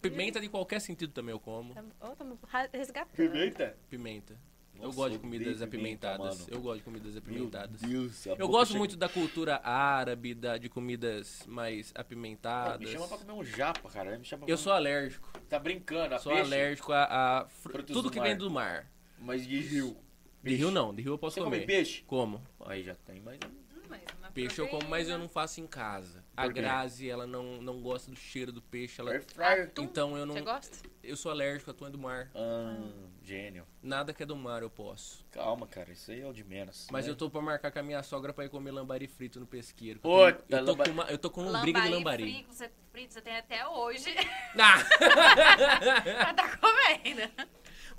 Pimenta 0.00 0.40
de 0.40 0.48
qualquer 0.48 0.80
sentido 0.80 1.12
também 1.12 1.32
eu 1.32 1.38
como. 1.40 1.74
Tamo 2.16 2.38
ra- 2.48 2.68
resgatando. 2.72 3.14
Pimenta? 3.14 3.76
Pimenta. 3.88 4.36
eu 4.74 4.82
Nossa, 4.86 4.96
gosto 4.96 5.10
de 5.10 5.16
eu 5.16 5.20
comidas 5.20 5.46
pimenta, 5.46 5.64
apimentadas. 5.64 6.38
mano. 6.40 6.48
eu 6.50 6.60
gosto 6.60 6.78
de 6.78 6.82
comidas 6.84 7.16
apimentadas. 7.16 7.82
Meu 7.82 7.90
Deus. 8.00 8.26
Eu 8.26 8.48
gosto 8.48 8.68
chega- 8.68 8.78
muito 8.78 8.96
da 8.96 9.08
cultura 9.08 9.60
árabe, 9.62 10.34
da, 10.34 10.56
de 10.58 10.68
comidas 10.68 11.44
mais 11.46 11.92
Ah, 11.94 12.00
apimentadas. 12.00 12.80
me 12.80 12.86
chama 12.88 13.06
pra 13.06 13.18
comer 13.18 13.32
um 13.32 13.44
japa, 13.44 13.88
cara. 13.90 14.18
Me 14.18 14.24
chama 14.24 14.42
Eu 14.44 14.46
comer- 14.46 14.56
sou 14.56 14.72
alérgico. 14.72 15.40
Tá 15.48 15.58
brincando, 15.58 16.14
a 16.14 16.18
Sou 16.18 16.32
peixe? 16.32 16.46
alérgico 16.46 16.92
a, 16.92 17.04
a 17.42 17.48
fr- 17.48 17.82
tudo 17.82 18.02
do 18.02 18.10
que 18.10 18.18
mar. 18.18 18.24
vem 18.28 18.36
do 18.36 18.50
mar. 18.50 18.90
Mas 19.20 19.46
de 19.46 19.60
rio. 19.60 19.96
De 20.42 20.54
rio 20.56 20.70
não, 20.72 20.92
de 20.92 21.02
rio 21.02 21.12
eu 21.12 21.18
posso 21.18 21.34
Você 21.34 21.40
come 21.44 21.56
comer. 21.58 21.66
peixe? 21.66 22.02
Como? 22.08 22.42
Aí 22.66 22.82
já 22.82 22.96
tem 22.96 23.20
mais 23.20 23.38
um. 23.44 23.48
Hum, 23.78 23.82
mas 23.88 24.00
uma 24.18 24.30
Peixe 24.32 24.60
eu 24.60 24.66
como, 24.66 24.88
mas 24.88 25.08
eu 25.08 25.16
não 25.16 25.28
faço 25.28 25.60
em 25.60 25.66
casa. 25.68 26.21
A? 26.36 26.48
Grazi, 26.48 27.10
ela 27.10 27.26
não, 27.26 27.60
não 27.60 27.80
gosta 27.80 28.10
do 28.10 28.16
cheiro 28.16 28.50
do 28.50 28.62
peixe. 28.62 29.00
Ela... 29.00 29.16
Atum? 29.16 29.82
Então 29.82 30.16
eu 30.16 30.24
não. 30.24 30.34
Você 30.34 30.40
gosta? 30.40 30.88
Eu 31.02 31.16
sou 31.16 31.30
alérgico 31.30 31.70
a 31.70 31.72
atum 31.72 31.86
é 31.86 31.90
do 31.90 31.98
mar. 31.98 32.30
Ah, 32.34 32.76
gênio. 33.22 33.66
Nada 33.82 34.14
que 34.14 34.22
é 34.22 34.26
do 34.26 34.36
mar 34.36 34.62
eu 34.62 34.70
posso. 34.70 35.24
Calma, 35.30 35.66
cara. 35.66 35.92
Isso 35.92 36.10
aí 36.10 36.20
é 36.20 36.26
o 36.26 36.32
de 36.32 36.44
menos. 36.44 36.86
Mas 36.90 37.04
né? 37.06 37.12
eu 37.12 37.16
tô 37.16 37.28
pra 37.28 37.42
marcar 37.42 37.70
com 37.70 37.78
a 37.78 37.82
minha 37.82 38.02
sogra 38.02 38.32
pra 38.32 38.44
ir 38.44 38.48
comer 38.48 38.70
lambari 38.70 39.06
frito 39.06 39.38
no 39.40 39.46
pesqueiro. 39.46 40.00
Eu 40.02 40.10
Puta, 40.10 40.44
tô, 40.48 40.56
eu 40.56 40.64
tô 40.64 40.70
lambari- 40.72 40.90
com 40.90 40.94
uma, 40.94 41.04
eu 41.10 41.18
tô 41.18 41.30
com 41.30 41.42
um 41.42 41.60
briga 41.60 41.80
de 41.80 41.88
lambari. 41.88 42.22
Frito, 42.22 42.54
você, 42.54 42.70
frito, 42.90 43.14
você 43.14 43.20
tem 43.20 43.36
até 43.36 43.66
hoje 43.66 44.14
Ah! 44.58 44.78
pra 46.16 46.34
tá 46.34 46.56
comendo. 46.56 47.32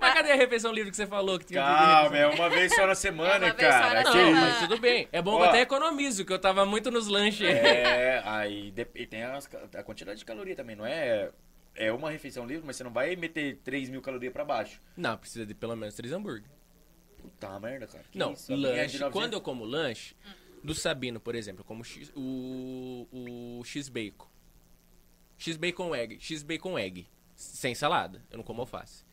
Mas 0.04 0.14
cadê 0.14 0.32
a 0.32 0.36
refeição 0.36 0.72
livre 0.72 0.90
que 0.90 0.96
você 0.96 1.06
falou 1.06 1.38
que 1.38 1.46
tinha 1.46 1.62
Calma, 1.62 2.16
é 2.16 2.26
uma 2.26 2.48
vez 2.48 2.74
só 2.74 2.86
na 2.86 2.94
semana, 2.94 3.46
É 3.48 3.52
uma 3.52 3.54
vez 3.54 3.72
só 3.74 3.80
cara. 3.80 3.94
na 3.94 4.10
Que 4.10 4.16
Não, 4.18 4.24
semana. 4.26 4.40
mas 4.46 4.58
tudo 4.60 4.78
bem. 4.80 5.08
É 5.12 5.22
bom 5.22 5.36
que 5.36 5.42
Ó. 5.42 5.44
eu 5.44 5.48
até 5.50 5.60
economizo, 5.62 6.24
que 6.24 6.32
eu 6.32 6.38
tava 6.38 6.64
muito 6.66 6.90
nos 6.90 7.06
lanches. 7.06 7.46
É, 7.48 8.22
aí 8.26 8.72
e 8.94 9.06
tem 9.06 9.22
as 9.24 9.48
a 9.74 9.82
quantidade 9.82 10.18
de 10.18 10.24
caloria 10.24 10.54
também, 10.56 10.76
não 10.76 10.86
é? 10.86 11.30
É 11.76 11.90
uma 11.92 12.10
refeição 12.10 12.46
livre, 12.46 12.62
mas 12.64 12.76
você 12.76 12.84
não 12.84 12.92
vai 12.92 13.16
meter 13.16 13.56
3 13.64 13.88
mil 13.90 14.00
calorias 14.00 14.32
pra 14.32 14.44
baixo. 14.44 14.80
Não, 14.96 15.16
precisa 15.18 15.44
de 15.44 15.54
pelo 15.54 15.74
menos 15.74 15.94
três 15.94 16.12
hambúrguer. 16.12 16.48
Puta 17.20 17.58
merda, 17.58 17.86
cara. 17.86 18.04
Que 18.12 18.18
Não, 18.18 18.32
isso? 18.32 18.52
É 18.52 18.56
lanche. 18.56 18.98
900. 18.98 19.12
Quando 19.12 19.32
eu 19.32 19.40
como 19.40 19.64
lanche, 19.64 20.14
do 20.62 20.74
Sabino, 20.74 21.18
por 21.18 21.34
exemplo, 21.34 21.60
eu 21.62 21.64
como 21.64 21.82
X- 21.82 22.12
o, 22.14 23.08
o 23.10 23.64
X-Bacon. 23.64 24.28
X-Bacon 25.38 25.94
egg. 25.94 26.18
X-Bacon 26.20 26.78
egg. 26.78 27.06
Sem 27.34 27.74
salada. 27.74 28.22
Eu 28.30 28.36
não 28.38 28.44
como 28.44 28.60
alface. 28.60 29.04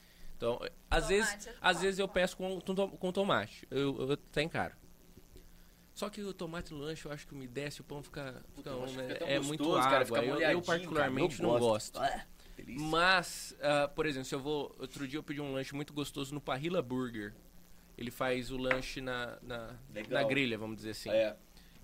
Então, 0.41 0.59
às 0.89 1.07
Tomate, 1.07 1.13
vezes, 1.13 1.45
eu 1.45 1.53
às 1.61 1.81
vezes 1.81 1.99
eu 1.99 2.07
peço 2.07 2.35
com, 2.35 2.59
com, 2.59 3.11
tomate. 3.11 3.67
Eu, 3.69 4.09
eu 4.09 4.17
tá 4.17 4.41
em 4.41 4.49
caro. 4.49 4.73
Só 5.93 6.09
que 6.09 6.19
o 6.23 6.33
tomate 6.33 6.73
no 6.73 6.79
lanche, 6.79 7.05
eu 7.05 7.11
acho 7.11 7.27
que 7.27 7.35
me 7.35 7.47
desce, 7.47 7.81
o 7.81 7.83
pão 7.83 8.01
fica, 8.01 8.43
fica, 8.55 8.71
né, 8.71 8.87
fica 9.13 9.25
é 9.25 9.39
muito 9.39 9.63
gostoso, 9.63 9.77
água. 9.77 9.91
cara, 9.91 10.05
fica 10.05 10.23
eu, 10.23 10.39
eu 10.39 10.61
particularmente 10.63 11.37
cara, 11.37 11.47
eu 11.47 11.53
não 11.53 11.59
gosto. 11.59 11.99
gosto. 11.99 12.11
Ah. 12.11 12.25
Mas, 12.65 13.55
ah, 13.61 13.87
por 13.89 14.07
exemplo, 14.07 14.25
se 14.25 14.33
eu 14.33 14.39
vou. 14.39 14.75
Outro 14.79 15.07
dia 15.07 15.19
eu 15.19 15.23
pedi 15.23 15.39
um 15.39 15.53
lanche 15.53 15.75
muito 15.75 15.93
gostoso 15.93 16.33
no 16.33 16.41
Parrilla 16.41 16.81
Burger. 16.81 17.35
Ele 17.95 18.09
faz 18.09 18.49
o 18.49 18.57
lanche 18.57 18.99
na, 18.99 19.37
na, 19.43 19.75
na 20.09 20.23
grelha, 20.23 20.57
vamos 20.57 20.77
dizer 20.77 20.91
assim. 20.91 21.09
É, 21.11 21.35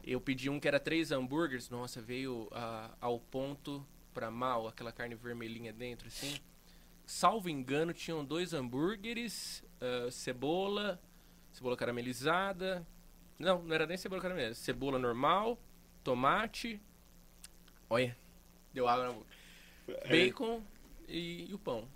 Eu 0.03 0.19
pedi 0.19 0.49
um 0.49 0.59
que 0.59 0.67
era 0.67 0.79
três 0.79 1.11
hambúrgueres. 1.11 1.69
Nossa, 1.69 2.01
veio 2.01 2.47
ah, 2.53 2.89
ao 2.99 3.19
ponto 3.19 3.85
pra 4.15 4.31
mal, 4.31 4.67
aquela 4.67 4.91
carne 4.91 5.13
vermelhinha 5.13 5.71
dentro, 5.71 6.07
assim. 6.07 6.39
Salvo 7.07 7.47
engano, 7.49 7.93
tinham 7.93 8.23
dois 8.23 8.53
hambúrgueres, 8.53 9.63
ah, 9.79 10.11
cebola, 10.11 11.01
cebola 11.53 11.77
caramelizada. 11.77 12.85
Não, 13.39 13.63
não 13.63 13.73
era 13.73 13.87
nem 13.87 13.95
cebola 13.97 14.21
caramelizada. 14.21 14.55
Cebola 14.55 14.99
normal, 14.99 15.57
tomate. 16.03 16.81
Olha, 17.89 18.15
deu 18.73 18.87
água 18.89 19.07
na 19.07 19.13
boca. 19.13 19.27
Bacon 20.09 20.61
e, 21.07 21.49
e 21.49 21.53
o 21.53 21.57
pão. 21.57 21.87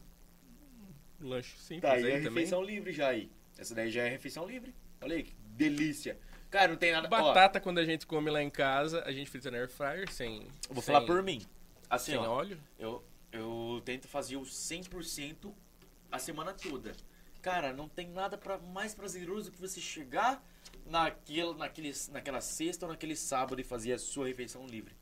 Um 1.20 1.28
lanche 1.28 1.58
simples 1.58 1.82
tá 1.82 1.92
aí 1.98 2.06
aí 2.06 2.12
é 2.12 2.16
também. 2.16 2.34
refeição 2.34 2.64
livre 2.64 2.94
já 2.94 3.10
aí. 3.10 3.30
Essa 3.58 3.76
daí 3.76 3.92
já 3.92 4.04
é 4.04 4.10
refeição 4.10 4.48
livre. 4.48 4.74
Olha 5.02 5.18
aí, 5.18 5.24
que 5.24 5.36
delícia. 5.58 6.18
Cara, 6.50 6.70
não 6.70 6.78
tem 6.78 6.92
nada... 6.92 7.08
Ó, 7.08 7.10
Batata, 7.10 7.60
quando 7.60 7.80
a 7.80 7.86
gente 7.86 8.08
come 8.08 8.30
lá 8.30 8.42
em 8.42 8.50
casa, 8.50 9.04
a 9.06 9.12
gente 9.12 9.30
frita 9.30 9.52
na 9.52 9.58
air 9.58 9.70
fryer 9.70 10.10
sem. 10.12 10.44
eu 10.68 10.74
vou 10.74 10.82
sem- 10.82 10.94
falar 10.94 11.06
por 11.06 11.22
mim. 11.22 11.42
Assim, 11.90 12.12
sem 12.14 12.20
ó, 12.20 12.30
óleo. 12.30 12.58
eu, 12.80 13.04
eu 13.32 13.82
tento 13.86 14.08
fazer 14.08 14.38
o 14.38 14.42
100% 14.42 15.52
a 16.12 16.20
semana 16.20 16.54
toda. 16.54 16.94
Cara, 17.42 17.74
não 17.74 17.88
tem 17.90 18.08
nada 18.10 18.38
pra, 18.38 18.58
mais 18.60 18.94
prazeroso 18.94 19.52
que 19.52 19.60
você 19.60 19.82
chegar, 19.82 20.44
naquele, 20.86 21.54
naquele, 21.56 21.92
naquela 22.12 22.42
sexta 22.42 22.86
ou 22.86 22.92
naquele 22.92 23.16
sábado 23.16 23.60
e 23.60 23.64
fazia 23.64 23.96
a 23.96 24.00
sua 24.00 24.28
refeição 24.28 24.66
livre. 24.68 24.94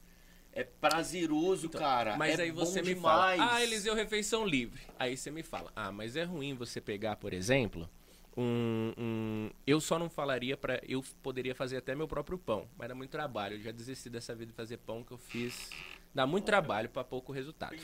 É 0.54 0.64
prazeroso, 0.64 1.70
cara. 1.70 2.18
Mas 2.18 2.40
é 2.40 2.44
aí 2.44 2.52
você 2.52 2.82
me 2.82 2.94
demais. 2.96 3.40
fala, 3.40 3.54
ah, 3.56 3.64
Eliseu, 3.64 3.94
refeição 3.94 4.46
livre. 4.46 4.82
Aí 4.98 5.16
você 5.18 5.30
me 5.30 5.44
fala, 5.44 5.72
ah, 5.76 5.92
mas 5.92 6.16
é 6.16 6.24
ruim 6.24 6.56
você 6.56 6.80
pegar, 6.82 7.18
por 7.18 7.34
exemplo, 7.34 7.90
um. 8.36 8.94
um- 8.98 9.50
eu 9.68 9.80
só 9.80 10.00
não 10.00 10.10
falaria 10.10 10.58
pra. 10.58 10.82
Eu 10.88 11.04
poderia 11.22 11.54
fazer 11.54 11.78
até 11.78 11.94
meu 11.94 12.08
próprio 12.08 12.38
pão, 12.38 12.68
mas 12.78 12.88
dá 12.88 12.96
muito 12.96 13.12
trabalho. 13.12 13.58
Eu 13.58 13.62
já 13.62 13.72
desisti 13.72 14.10
dessa 14.10 14.34
vida 14.34 14.52
de 14.52 14.56
fazer 14.56 14.78
pão 14.78 15.04
que 15.04 15.12
eu 15.12 15.18
fiz. 15.18 15.70
Dá 16.14 16.26
muito 16.26 16.46
trabalho 16.46 16.90
pra 16.90 17.04
pouco 17.04 17.32
resultado. 17.32 17.76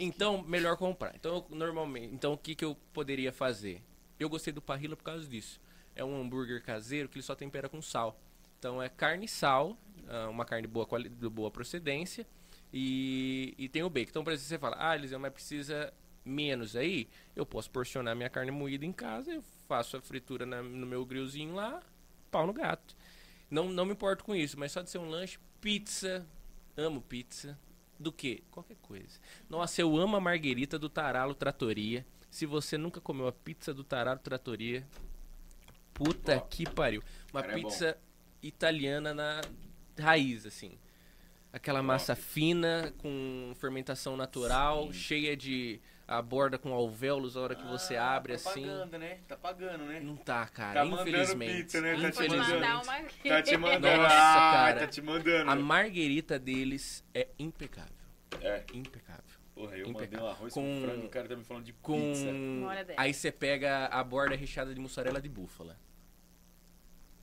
Então, 0.00 0.42
melhor 0.42 0.76
comprar. 0.76 1.14
Então, 1.16 1.36
eu, 1.50 1.56
normalmente, 1.56 2.14
então 2.14 2.34
o 2.34 2.38
que, 2.38 2.54
que 2.54 2.64
eu 2.64 2.76
poderia 2.92 3.32
fazer? 3.32 3.82
Eu 4.20 4.28
gostei 4.28 4.52
do 4.52 4.60
Parrilla 4.60 4.94
por 4.96 5.04
causa 5.04 5.26
disso. 5.26 5.60
É 5.96 6.04
um 6.04 6.20
hambúrguer 6.20 6.62
caseiro 6.62 7.08
que 7.08 7.16
ele 7.18 7.22
só 7.24 7.34
tempera 7.34 7.68
com 7.68 7.80
sal. 7.82 8.18
Então 8.58 8.80
é 8.80 8.88
carne 8.88 9.24
e 9.24 9.28
sal, 9.28 9.76
ah, 10.08 10.28
uma 10.28 10.44
carne 10.44 10.66
boa 10.68 10.86
de 11.00 11.28
boa 11.28 11.50
procedência 11.50 12.26
e, 12.72 13.54
e 13.58 13.68
tem 13.68 13.82
o 13.82 13.90
bacon. 13.90 14.10
Então, 14.10 14.24
por 14.24 14.32
exemplo, 14.32 14.48
você 14.48 14.58
fala, 14.58 14.76
ah, 14.78 14.94
Eliseu, 14.94 15.18
mas 15.18 15.32
precisa 15.32 15.92
menos 16.24 16.76
aí, 16.76 17.08
eu 17.34 17.44
posso 17.44 17.68
porcionar 17.70 18.14
minha 18.14 18.30
carne 18.30 18.52
moída 18.52 18.86
em 18.86 18.92
casa, 18.92 19.32
eu 19.32 19.42
faço 19.66 19.96
a 19.96 20.00
fritura 20.00 20.46
na- 20.46 20.62
no 20.62 20.86
meu 20.86 21.04
grillzinho 21.04 21.54
lá, 21.54 21.82
pau 22.30 22.46
no 22.46 22.52
gato. 22.52 22.94
Não, 23.50 23.68
não 23.68 23.84
me 23.84 23.92
importo 23.92 24.22
com 24.24 24.34
isso, 24.34 24.56
mas 24.58 24.70
só 24.70 24.80
de 24.82 24.88
ser 24.90 24.98
um 24.98 25.08
lanche, 25.10 25.38
pizza, 25.60 26.24
amo 26.76 27.00
pizza. 27.00 27.58
Do 27.98 28.10
que? 28.10 28.42
Qualquer 28.50 28.76
coisa. 28.82 29.20
Nossa, 29.48 29.80
eu 29.80 29.96
amo 29.96 30.16
a 30.16 30.20
marguerita 30.20 30.78
do 30.78 30.88
Taralo 30.88 31.34
Tratoria. 31.34 32.04
Se 32.30 32.46
você 32.46 32.76
nunca 32.76 33.00
comeu 33.00 33.28
a 33.28 33.32
pizza 33.32 33.72
do 33.72 33.84
Taralo 33.84 34.18
Tratoria, 34.18 34.84
puta 35.94 36.40
que 36.40 36.68
pariu. 36.68 37.02
Uma 37.32 37.40
é 37.42 37.54
pizza 37.54 37.96
italiana 38.42 39.14
na 39.14 39.40
raiz, 39.98 40.44
assim. 40.46 40.72
Aquela 41.52 41.82
massa 41.82 42.16
fina, 42.16 42.92
com 42.98 43.52
fermentação 43.56 44.16
natural, 44.16 44.86
Sim. 44.86 44.92
cheia 44.94 45.36
de 45.36 45.80
a 46.16 46.22
borda 46.22 46.58
com 46.58 46.72
alvéolos 46.72 47.36
a 47.36 47.40
hora 47.40 47.54
que 47.54 47.66
você 47.66 47.96
Ah, 47.96 48.14
abre 48.16 48.34
assim. 48.34 48.62
propaganda, 48.62 48.98
né? 48.98 49.18
Tá 49.26 49.36
pagando, 49.36 49.84
né? 49.84 50.00
Não 50.00 50.16
tá, 50.16 50.46
cara. 50.46 50.80
Tá 50.80 50.86
infelizmente. 50.86 51.52
pizza, 51.62 51.80
né? 51.80 51.92
Tá 51.92 52.08
infelizmente. 52.08 53.28
Tá 53.28 53.42
te 53.42 53.56
mandando. 53.56 54.02
Nossa, 54.02 54.14
ah, 54.14 54.52
cara. 54.52 54.80
tá 54.80 54.86
te 54.86 55.00
mandando. 55.02 55.50
A 55.50 55.56
marguerita 55.56 56.38
deles 56.38 57.04
é 57.14 57.28
impecável. 57.38 57.92
É, 58.40 58.64
Impecável. 58.72 59.22
porra, 59.54 59.76
eu 59.76 59.86
Impecável. 59.88 60.00
mandei 60.10 60.20
um 60.20 60.26
arroz 60.30 60.54
com, 60.54 60.60
Com- 60.62 60.86
frango, 60.86 61.06
o 61.06 61.08
cara 61.10 61.28
tá 61.28 61.36
me 61.36 61.44
falando 61.44 61.64
de 61.64 61.72
Com. 61.74 62.00
pizza. 62.12 62.94
Aí 62.96 63.12
você 63.12 63.30
pega 63.30 63.86
a 63.86 64.02
borda 64.02 64.34
recheada 64.36 64.74
de 64.74 64.80
mussarela 64.80 65.20
de 65.20 65.28
búfala. 65.28 65.78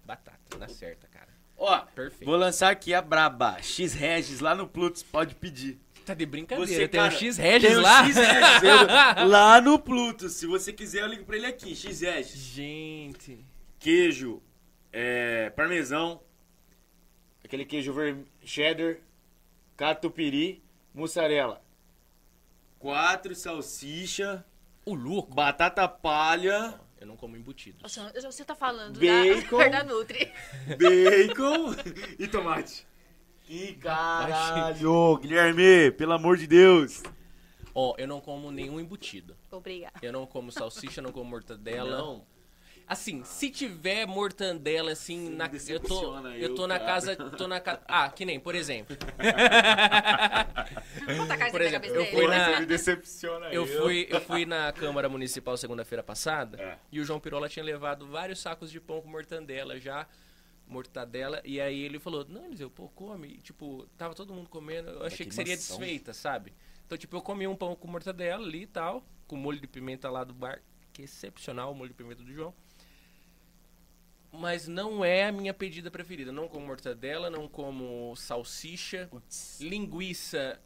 Batata, 0.06 0.58
na 0.58 0.68
certa, 0.68 1.08
cara. 1.08 1.30
Ó, 1.58 1.77
Perfeito. 1.93 2.26
vou 2.26 2.38
lançar 2.38 2.72
aqui 2.72 2.93
a 2.93 3.01
braba. 3.01 3.61
X 3.61 3.93
Regis 3.93 4.40
lá 4.40 4.56
no 4.56 4.68
Plutus, 4.68 5.03
pode 5.03 5.35
pedir. 5.35 5.80
Tá 6.10 6.16
de 6.16 6.26
brincadeira. 6.26 6.68
Você, 6.68 6.88
tem 6.88 7.00
cara, 7.00 7.14
um 7.14 7.18
X 7.18 7.38
Regis 7.38 7.70
Tem 7.70 7.78
o 7.78 7.82
lá. 7.82 8.04
X 8.04 8.16
lá 9.30 9.62
no 9.62 9.78
Plutus. 9.78 10.34
Se 10.34 10.48
você 10.48 10.74
quiser, 10.74 11.02
eu 11.04 11.08
ligo 11.08 11.24
pra 11.24 11.36
ele 11.36 11.46
aqui. 11.46 11.76
X 11.76 12.02
Regis. 12.02 12.36
Gente. 12.36 13.46
Queijo, 13.78 14.42
é, 14.92 15.52
parmesão, 15.52 16.20
aquele 17.44 17.64
queijo 17.64 17.94
ver... 17.94 18.26
cheddar, 18.44 18.98
catupiry, 19.78 20.64
mussarela. 20.96 21.62
Quatro 22.80 23.36
salsicha, 23.36 24.44
O 24.88 24.96
louco. 24.96 25.32
batata 25.36 25.88
palha, 25.88 26.74
Eu 27.00 27.06
não 27.06 27.16
como 27.16 27.38
embutidos. 27.38 27.84
Nossa, 27.84 28.12
você 28.24 28.44
tá 28.44 28.56
falando 28.56 29.00
Bacon. 29.00 29.60
da, 29.60 29.68
da 29.78 29.84
Nutri. 29.84 30.32
bacon 30.76 31.76
e 32.18 32.28
tomate. 32.28 32.89
Ih, 33.50 33.74
caralho, 33.82 35.18
Guilherme, 35.18 35.92
pelo 35.92 36.14
amor 36.14 36.38
de 36.38 36.45
Deus. 36.45 37.02
Ó, 37.74 37.95
eu 37.98 38.08
não 38.08 38.22
como 38.22 38.52
nenhum 38.52 38.80
embutido. 38.80 39.36
Obrigada. 39.52 39.94
Eu 40.03 40.14
não 40.14 40.28
como 40.28 40.52
salsicha, 40.52 41.02
não 41.02 41.11
como 41.11 41.32
mortadela. 41.32 41.98
Não. 41.98 42.24
Assim, 42.88 43.24
se 43.24 43.50
tiver 43.52 44.06
mortandela 44.08 44.92
assim 44.92 45.30
na 45.30 45.50
eu 45.68 45.80
tô 45.80 46.18
eu 46.30 46.34
eu, 46.34 46.56
tô 46.56 46.66
na 46.68 46.80
casa, 46.80 47.16
tô 47.16 47.48
na 47.48 47.60
casa. 47.60 47.82
Ah, 47.88 48.10
que 48.10 48.26
nem, 48.26 48.40
por 48.40 48.53
exemplo. 48.56 48.95
Por 51.52 51.61
exemplo, 51.61 51.88
eu 51.90 52.06
fui 52.06 52.28
na- 52.28 52.60
decepciona. 52.61 53.48
Eu 53.48 53.66
fui, 53.66 54.08
eu 54.10 54.22
fui 54.22 54.45
na 54.45 54.72
Câmara 54.72 55.08
Municipal 55.10 55.56
segunda-feira 55.58 56.03
passada 56.03 56.60
É. 56.61 56.78
e 56.92 57.00
o 57.00 57.06
João 57.06 57.19
Pirola 57.19 57.48
tinha 57.50 57.64
levado 57.64 58.08
vários 58.08 58.40
sacos 58.40 58.72
de 58.72 58.80
pão 58.80 59.02
com 59.02 59.10
mortandela 59.10 59.80
já, 59.80 60.08
mortadela, 60.70 61.42
e 61.44 61.60
aí 61.60 61.80
ele 61.82 62.00
falou, 62.00 62.26
não, 62.30 62.46
Eliseu, 62.46 62.70
pô, 62.70 62.88
come. 62.90 63.28
E, 63.28 63.38
tipo, 63.42 63.88
tava 63.98 64.14
todo 64.14 64.34
mundo 64.34 64.48
comendo, 64.50 64.90
eu 64.90 65.04
achei 65.04 65.26
que 65.26 65.30
que 65.30 65.36
seria 65.36 65.56
maçã. 65.56 65.78
desfeita, 65.78 66.14
sabe? 66.14 66.54
Então, 66.86 66.98
tipo, 66.98 67.18
eu 67.18 67.22
comi 67.22 67.48
um 67.48 67.56
pão 67.56 67.76
com 67.76 67.88
mortadela 67.88 68.46
ali 68.46 68.64
e 68.64 68.68
tal, 68.68 69.04
com 69.28 69.36
molho 69.36 69.60
de 69.60 69.68
pimenta 69.68 70.10
lá 70.10 70.24
do 70.24 70.34
bar, 70.34 70.62
que 70.94 71.02
é 71.02 71.06
excepcional 71.06 71.72
o 71.72 71.76
molho 71.76 71.90
de 71.90 71.96
pimenta 71.96 72.24
do 72.24 72.32
João. 72.32 72.54
Mas 74.32 74.68
não 74.68 75.04
é 75.04 75.26
a 75.26 75.32
minha 75.32 75.54
pedida 75.54 75.90
preferida. 75.90 76.32
Não 76.32 76.48
como 76.48 76.68
mortadela, 76.68 77.32
não 77.32 77.48
como 77.48 78.16
salsicha. 78.16 79.08
Putz. 79.10 79.60
Linguiça, 79.60 80.62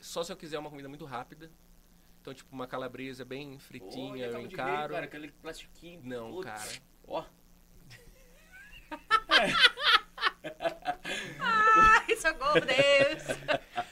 só 0.00 0.24
se 0.24 0.32
eu 0.32 0.36
quiser 0.36 0.58
uma 0.58 0.68
comida 0.68 0.88
muito 0.88 1.04
rápida. 1.04 1.50
Então, 2.20 2.34
tipo, 2.34 2.52
uma 2.52 2.66
calabresa 2.66 3.24
bem 3.24 3.56
fritinha, 3.58 4.10
Olha, 4.10 4.28
acabo 4.30 4.48
de 4.48 4.56
ver, 4.56 4.62
cara, 4.62 4.98
aquele 4.98 5.30
plastiquinho. 5.30 6.00
Não, 6.02 6.32
Putz. 6.32 6.44
cara. 6.44 6.82
Ó. 7.06 7.24
Ai, 11.40 12.16
socorro, 12.16 12.60
Deus. 12.60 13.22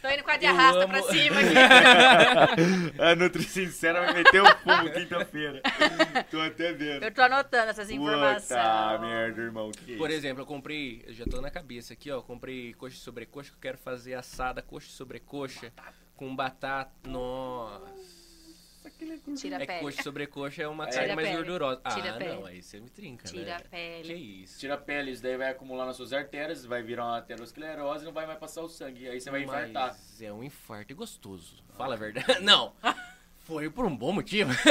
Tô 0.00 0.08
indo 0.10 0.22
com 0.22 0.30
a 0.30 0.36
de 0.36 0.46
arrasta 0.46 0.84
amo- 0.84 0.88
pra 0.88 1.02
cima 1.02 1.36
aqui. 1.40 3.00
a 3.00 3.14
Nutri 3.14 3.42
Sincera 3.44 4.00
vai 4.04 4.14
meter 4.14 4.42
o 4.42 4.56
fumo 4.58 4.90
quinta-feira. 4.92 5.62
Tô 6.30 6.40
até 6.40 6.72
vendo. 6.72 7.02
Eu 7.04 7.12
tô 7.12 7.22
anotando 7.22 7.70
essas 7.70 7.90
informações. 7.90 8.44
Puta 8.60 8.98
merda, 9.00 9.42
irmão. 9.42 9.70
Que 9.72 9.96
Por 9.96 10.10
isso? 10.10 10.18
exemplo, 10.18 10.42
eu 10.42 10.46
comprei, 10.46 11.02
eu 11.06 11.12
já 11.14 11.24
tô 11.24 11.40
na 11.40 11.50
cabeça 11.50 11.92
aqui, 11.94 12.10
ó, 12.10 12.20
comprei 12.22 12.74
coxa 12.74 12.96
e 12.96 12.98
sobrecoxa, 13.00 13.50
que 13.50 13.56
eu 13.56 13.60
quero 13.62 13.78
fazer 13.78 14.14
assada 14.14 14.60
coxa 14.62 14.88
e 14.88 14.92
sobrecoxa 14.92 15.72
com 16.16 16.34
batata. 16.34 16.92
Nossa. 17.08 18.13
Tira 19.36 19.56
a 19.56 19.60
É 19.60 19.60
que 19.60 19.66
pele. 19.66 19.80
coxa 19.80 20.00
e 20.00 20.04
sobrecoxa 20.04 20.62
é 20.62 20.68
uma 20.68 20.86
Tira 20.86 20.98
carne 21.06 21.14
mais 21.14 21.36
gordurosa. 21.36 21.80
Tira 21.94 22.10
ah, 22.14 22.18
pele. 22.18 22.34
não, 22.34 22.46
aí 22.46 22.62
você 22.62 22.80
me 22.80 22.90
trinca, 22.90 23.24
Tira 23.28 23.44
né? 23.44 23.52
a 23.56 23.60
pele. 23.60 24.02
Que 24.08 24.14
isso. 24.14 24.58
Tira 24.60 24.74
a 24.74 24.78
pele, 24.78 25.10
isso 25.10 25.22
daí 25.22 25.36
vai 25.36 25.50
acumular 25.50 25.86
nas 25.86 25.96
suas 25.96 26.12
artérias, 26.12 26.64
vai 26.64 26.82
virar 26.82 27.04
uma 27.04 27.18
aterosclerose 27.18 28.02
e 28.02 28.06
não 28.06 28.12
vai 28.12 28.26
mais 28.26 28.38
passar 28.38 28.62
o 28.62 28.68
sangue. 28.68 29.08
Aí 29.08 29.20
você 29.20 29.30
vai 29.30 29.42
infartar. 29.42 29.88
Mas 29.88 30.20
é 30.22 30.32
um 30.32 30.42
infarto 30.44 30.92
e 30.92 30.94
gostoso. 30.94 31.62
Fala 31.76 31.94
a 31.94 31.98
verdade. 31.98 32.40
Não. 32.42 32.72
Foi 33.46 33.68
por 33.68 33.84
um 33.84 33.94
bom 33.94 34.10
motivo. 34.10 34.50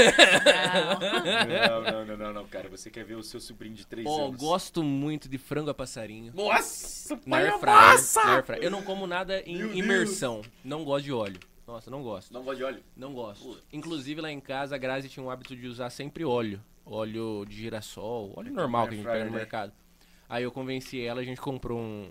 Não. 1.48 1.82
Não, 1.82 1.92
não, 1.92 2.06
não, 2.06 2.18
não, 2.18 2.34
não, 2.34 2.48
cara. 2.48 2.68
Você 2.70 2.90
quer 2.90 3.04
ver 3.06 3.16
o 3.16 3.24
seu 3.24 3.40
sobrinho 3.40 3.76
de 3.76 3.86
3 3.86 4.08
Ó, 4.08 4.26
anos. 4.28 4.38
gosto 4.38 4.82
muito 4.84 5.30
de 5.30 5.38
frango 5.38 5.70
a 5.70 5.74
passarinho. 5.74 6.34
Nossa, 6.36 7.16
Na 7.16 7.22
pai, 7.38 7.44
air 7.44 7.54
é 7.54 7.60
fryer, 7.60 7.76
massa! 7.76 8.24
na 8.26 8.34
air 8.36 8.44
fryer. 8.44 8.64
Eu 8.64 8.72
não 8.72 8.82
como 8.82 9.06
nada 9.06 9.42
em 9.42 9.58
Meu 9.58 9.68
Deus. 9.68 9.80
imersão. 9.80 10.42
Não 10.64 10.84
gosto 10.84 11.06
de 11.06 11.14
óleo. 11.14 11.40
Nossa, 11.74 11.90
não 11.90 12.04
gosto. 12.04 12.32
Não 12.32 12.44
gosto 12.44 12.58
de 12.60 12.64
óleo. 12.66 12.84
Não 12.96 13.14
gosto. 13.14 13.44
Putz. 13.46 13.64
Inclusive 13.74 14.22
lá 14.22 14.32
em 14.32 14.40
casa 14.40 14.76
a 14.76 14.78
Grazi 14.78 15.10
tinha 15.10 15.26
o 15.26 15.30
hábito 15.32 15.56
de 15.56 15.68
usar 15.68 15.90
sempre 15.90 16.24
óleo. 16.24 16.62
Óleo 16.86 17.46
de 17.48 17.56
girassol, 17.56 18.32
óleo 18.36 18.54
normal 18.54 18.88
que 18.88 18.94
a 18.94 18.98
gente 18.98 19.06
pega 19.06 19.26
no 19.26 19.32
né? 19.32 19.38
mercado. 19.38 19.74
Aí 20.30 20.44
eu 20.44 20.52
convenci 20.52 21.02
ela, 21.02 21.22
a 21.22 21.24
gente 21.24 21.42
comprou 21.42 21.80
um, 21.80 22.10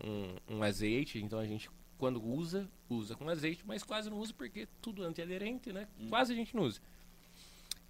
um- 0.49 0.57
um 0.57 0.63
azeite, 0.63 1.19
então 1.23 1.39
a 1.39 1.47
gente, 1.47 1.71
quando 1.99 2.21
usa, 2.25 2.69
usa 2.89 3.15
com 3.15 3.29
azeite, 3.29 3.63
mas 3.67 3.83
quase 3.85 4.09
não 4.11 4.19
usa 4.19 4.33
porque 4.35 4.67
tudo 4.81 5.05
antiaderente, 5.05 5.73
né? 5.73 5.87
Hum. 6.01 6.09
Quase 6.09 6.33
a 6.33 6.37
gente 6.37 6.57
não 6.57 6.65
usa. 6.65 6.81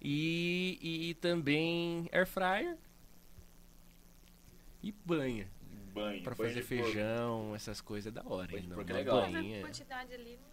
E, 0.01 0.77
e 0.81 1.13
também 1.15 2.07
air 2.11 2.27
fryer 2.27 2.77
e 4.83 4.91
banha. 4.91 5.47
Banho. 5.93 6.23
Pra 6.23 6.35
banho 6.35 6.49
fazer 6.49 6.65
porco. 6.65 6.83
feijão, 6.91 7.55
essas 7.55 7.79
coisas 7.79 8.07
é 8.07 8.11
da 8.11 8.23
hora. 8.27 8.47
Banho 8.51 8.63
de 8.63 8.67
porco 8.67 8.89
é 8.89 8.93
legal. 8.93 9.15
Mas 9.21 9.29
a 9.29 9.31
banhinha. 9.39 9.61
quantidade 9.61 10.13
ali 10.13 10.37
não, 10.41 10.47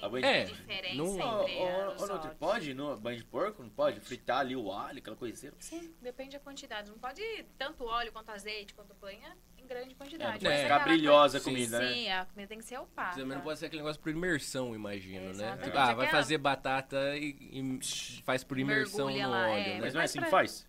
tem 0.00 0.10
banha 0.10 0.22
de- 0.22 0.26
É, 0.28 0.44
diferença 0.44 0.94
não- 0.94 1.16
Ô, 1.16 2.16
entre 2.16 2.30
pode 2.38 2.74
no 2.74 2.96
banho 2.96 3.18
de 3.18 3.24
porco? 3.24 3.62
Não 3.62 3.70
pode? 3.70 4.00
Fritar 4.00 4.38
ali 4.40 4.56
o 4.56 4.70
alho, 4.72 4.98
aquela 4.98 5.16
coisinha? 5.16 5.52
Sim, 5.58 5.94
depende 6.00 6.36
da 6.36 6.40
quantidade. 6.40 6.90
Não 6.90 6.98
pode 6.98 7.22
tanto 7.58 7.84
óleo 7.84 8.12
quanto 8.12 8.30
azeite, 8.30 8.74
quanto 8.74 8.94
banha, 8.94 9.36
em 9.58 9.66
grande 9.66 9.94
quantidade. 9.94 10.30
É, 10.30 10.32
não 10.32 10.40
pode 10.40 10.56
ser 10.56 10.62
ficar 10.62 10.78
brilhosa 10.80 11.38
a 11.38 11.40
comida, 11.40 11.78
né? 11.78 11.92
Sim, 11.92 12.08
a 12.10 12.24
comida 12.26 12.48
tem 12.48 12.58
que 12.58 12.64
ser 12.64 12.78
opaca. 12.78 13.16
Também 13.16 13.36
não 13.36 13.44
pode 13.44 13.58
ser 13.58 13.66
aquele 13.66 13.82
negócio 13.82 14.00
por 14.02 14.10
imersão, 14.10 14.74
imagino, 14.74 15.32
né? 15.34 15.56
Tipo, 15.62 15.78
ah, 15.78 15.94
vai 15.94 16.08
fazer 16.08 16.38
batata 16.38 17.16
e, 17.16 17.36
e 17.40 18.22
faz 18.24 18.42
por 18.44 18.58
imersão 18.58 19.06
Mergulha 19.06 19.26
no 19.26 19.32
lá, 19.32 19.48
óleo, 19.48 19.52
é, 19.62 19.68
né? 19.74 19.78
Mas 19.80 19.94
não 19.94 20.00
é 20.00 20.04
assim 20.04 20.20
que 20.20 20.30
faz? 20.30 20.66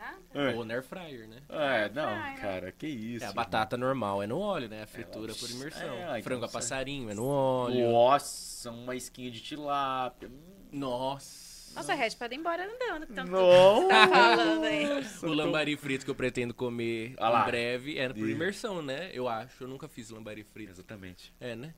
Batata? 0.00 0.20
É. 0.34 0.54
Ou 0.54 0.64
na 0.64 0.74
air 0.74 0.82
fryer, 0.82 1.28
né? 1.28 1.36
É, 1.48 1.88
não, 1.90 2.08
Fry, 2.08 2.30
né? 2.34 2.38
cara, 2.40 2.72
que 2.72 2.86
isso. 2.86 3.24
É, 3.24 3.28
a 3.28 3.32
batata 3.32 3.76
normal 3.76 4.22
é 4.22 4.26
no 4.26 4.38
óleo, 4.38 4.68
né? 4.68 4.82
A 4.82 4.86
fritura 4.86 5.32
É, 5.32 5.34
por 5.34 5.50
imersão. 5.50 5.92
é, 5.94 6.02
então 6.18 6.22
Frango 6.22 6.44
a 6.44 6.48
você- 6.48 6.52
passarinho 6.54 7.10
é 7.10 7.14
no 7.14 7.26
óleo. 7.26 7.92
Nossa, 7.92 8.70
uma 8.70 8.96
esquinha 8.96 9.30
de 9.30 9.40
tilápia. 9.42 10.30
Nossa. 10.72 11.50
Nossa, 11.74 11.94
Red, 11.94 12.10
pode 12.18 12.34
ir 12.34 12.38
embora 12.38 12.64
andando. 12.64 13.06
que 13.06 13.12
Tanto 13.12 13.30
Não. 13.30 13.86
tá 13.88 14.08
falando 14.08 14.64
aí. 14.64 14.86
O 15.22 15.26
lambari 15.32 15.76
frito 15.76 16.04
que 16.04 16.10
eu 16.10 16.14
pretendo 16.16 16.52
comer 16.52 17.14
Ah 17.16 17.42
em 17.42 17.46
breve 17.46 17.96
era 17.98 18.12
por 18.12 18.28
imersão, 18.28 18.82
né? 18.82 19.10
Eu 19.12 19.28
acho. 19.28 19.62
Eu 19.64 19.68
nunca 19.68 19.86
fiz 19.86 20.10
lambari 20.10 20.42
frito. 20.42 20.72
Exatamente. 20.72 21.32
É, 21.38 21.54
né? 21.54 21.72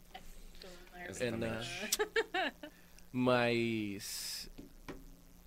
É, 0.94 1.10
Exatamente. 1.10 1.98
na... 2.32 2.52
Mas... 3.12 4.50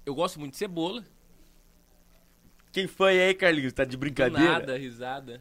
Eu 0.05 0.13
gosto 0.13 0.39
muito 0.39 0.51
de 0.51 0.57
cebola. 0.57 1.03
Quem 2.75 2.87
foi 2.87 3.21
aí, 3.21 3.33
Carlinhos? 3.33 3.71
Tá 3.71 3.85
de 3.85 3.91
Do 3.91 3.97
brincadeira? 3.97 4.51
nada, 4.51 4.77
risada. 4.77 5.39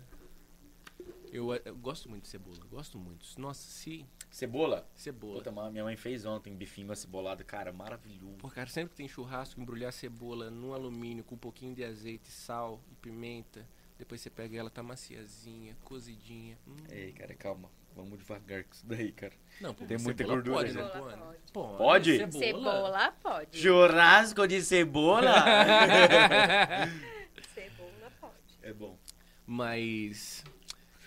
Eu, 1.33 1.53
eu 1.53 1.75
gosto 1.75 2.09
muito 2.09 2.23
de 2.23 2.29
cebola. 2.29 2.57
Gosto 2.71 2.97
muito. 2.97 3.27
Nossa, 3.41 3.61
se... 3.61 4.07
Cebola? 4.31 4.89
Cebola. 4.95 5.43
Puta, 5.43 5.51
minha 5.69 5.83
mãe 5.83 5.97
fez 5.97 6.25
ontem 6.25 6.55
bifinho 6.55 6.93
acebolado, 6.93 7.45
cara, 7.45 7.73
maravilhoso. 7.73 8.37
Pô, 8.39 8.49
cara, 8.49 8.71
sempre 8.71 8.91
que 8.91 8.97
tem 8.99 9.09
churrasco, 9.09 9.61
embrulhar 9.61 9.93
cebola 9.93 10.49
num 10.49 10.73
alumínio 10.73 11.25
com 11.25 11.35
um 11.35 11.39
pouquinho 11.39 11.75
de 11.75 11.83
azeite, 11.83 12.31
sal 12.31 12.81
e 12.93 12.95
pimenta. 12.95 13.67
Depois 13.99 14.21
você 14.21 14.31
pega 14.31 14.57
ela, 14.57 14.71
tá 14.71 14.85
maciazinha, 14.85 15.77
cozidinha. 15.83 16.57
Hum. 16.69 16.77
Ei, 16.89 17.11
cara, 17.11 17.35
calma. 17.35 17.69
Vamos 17.97 18.17
devagar 18.17 18.63
com 18.63 18.75
isso 18.75 18.87
daí, 18.87 19.11
cara. 19.11 19.35
Não, 19.61 19.75
pô, 19.75 19.85
Tem 19.87 19.99
muita 19.99 20.23
gordura, 20.23 20.59
pode, 20.59 20.73
né? 20.73 20.85
Cebola 20.85 21.17
pode? 21.17 21.53
pode. 21.53 21.79
Pode? 21.79 22.17
Cebola? 22.17 22.45
Cebola 22.45 23.15
pode. 23.21 23.59
Churrasco 23.59 24.47
de 24.47 24.63
cebola? 24.63 25.35
Cebola 27.55 28.13
pode. 28.21 28.35
é 28.63 28.73
bom. 28.73 28.99
Mas 29.47 30.45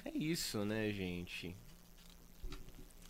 é 0.06 0.12
isso, 0.16 0.64
né, 0.64 0.92
gente? 0.92 1.56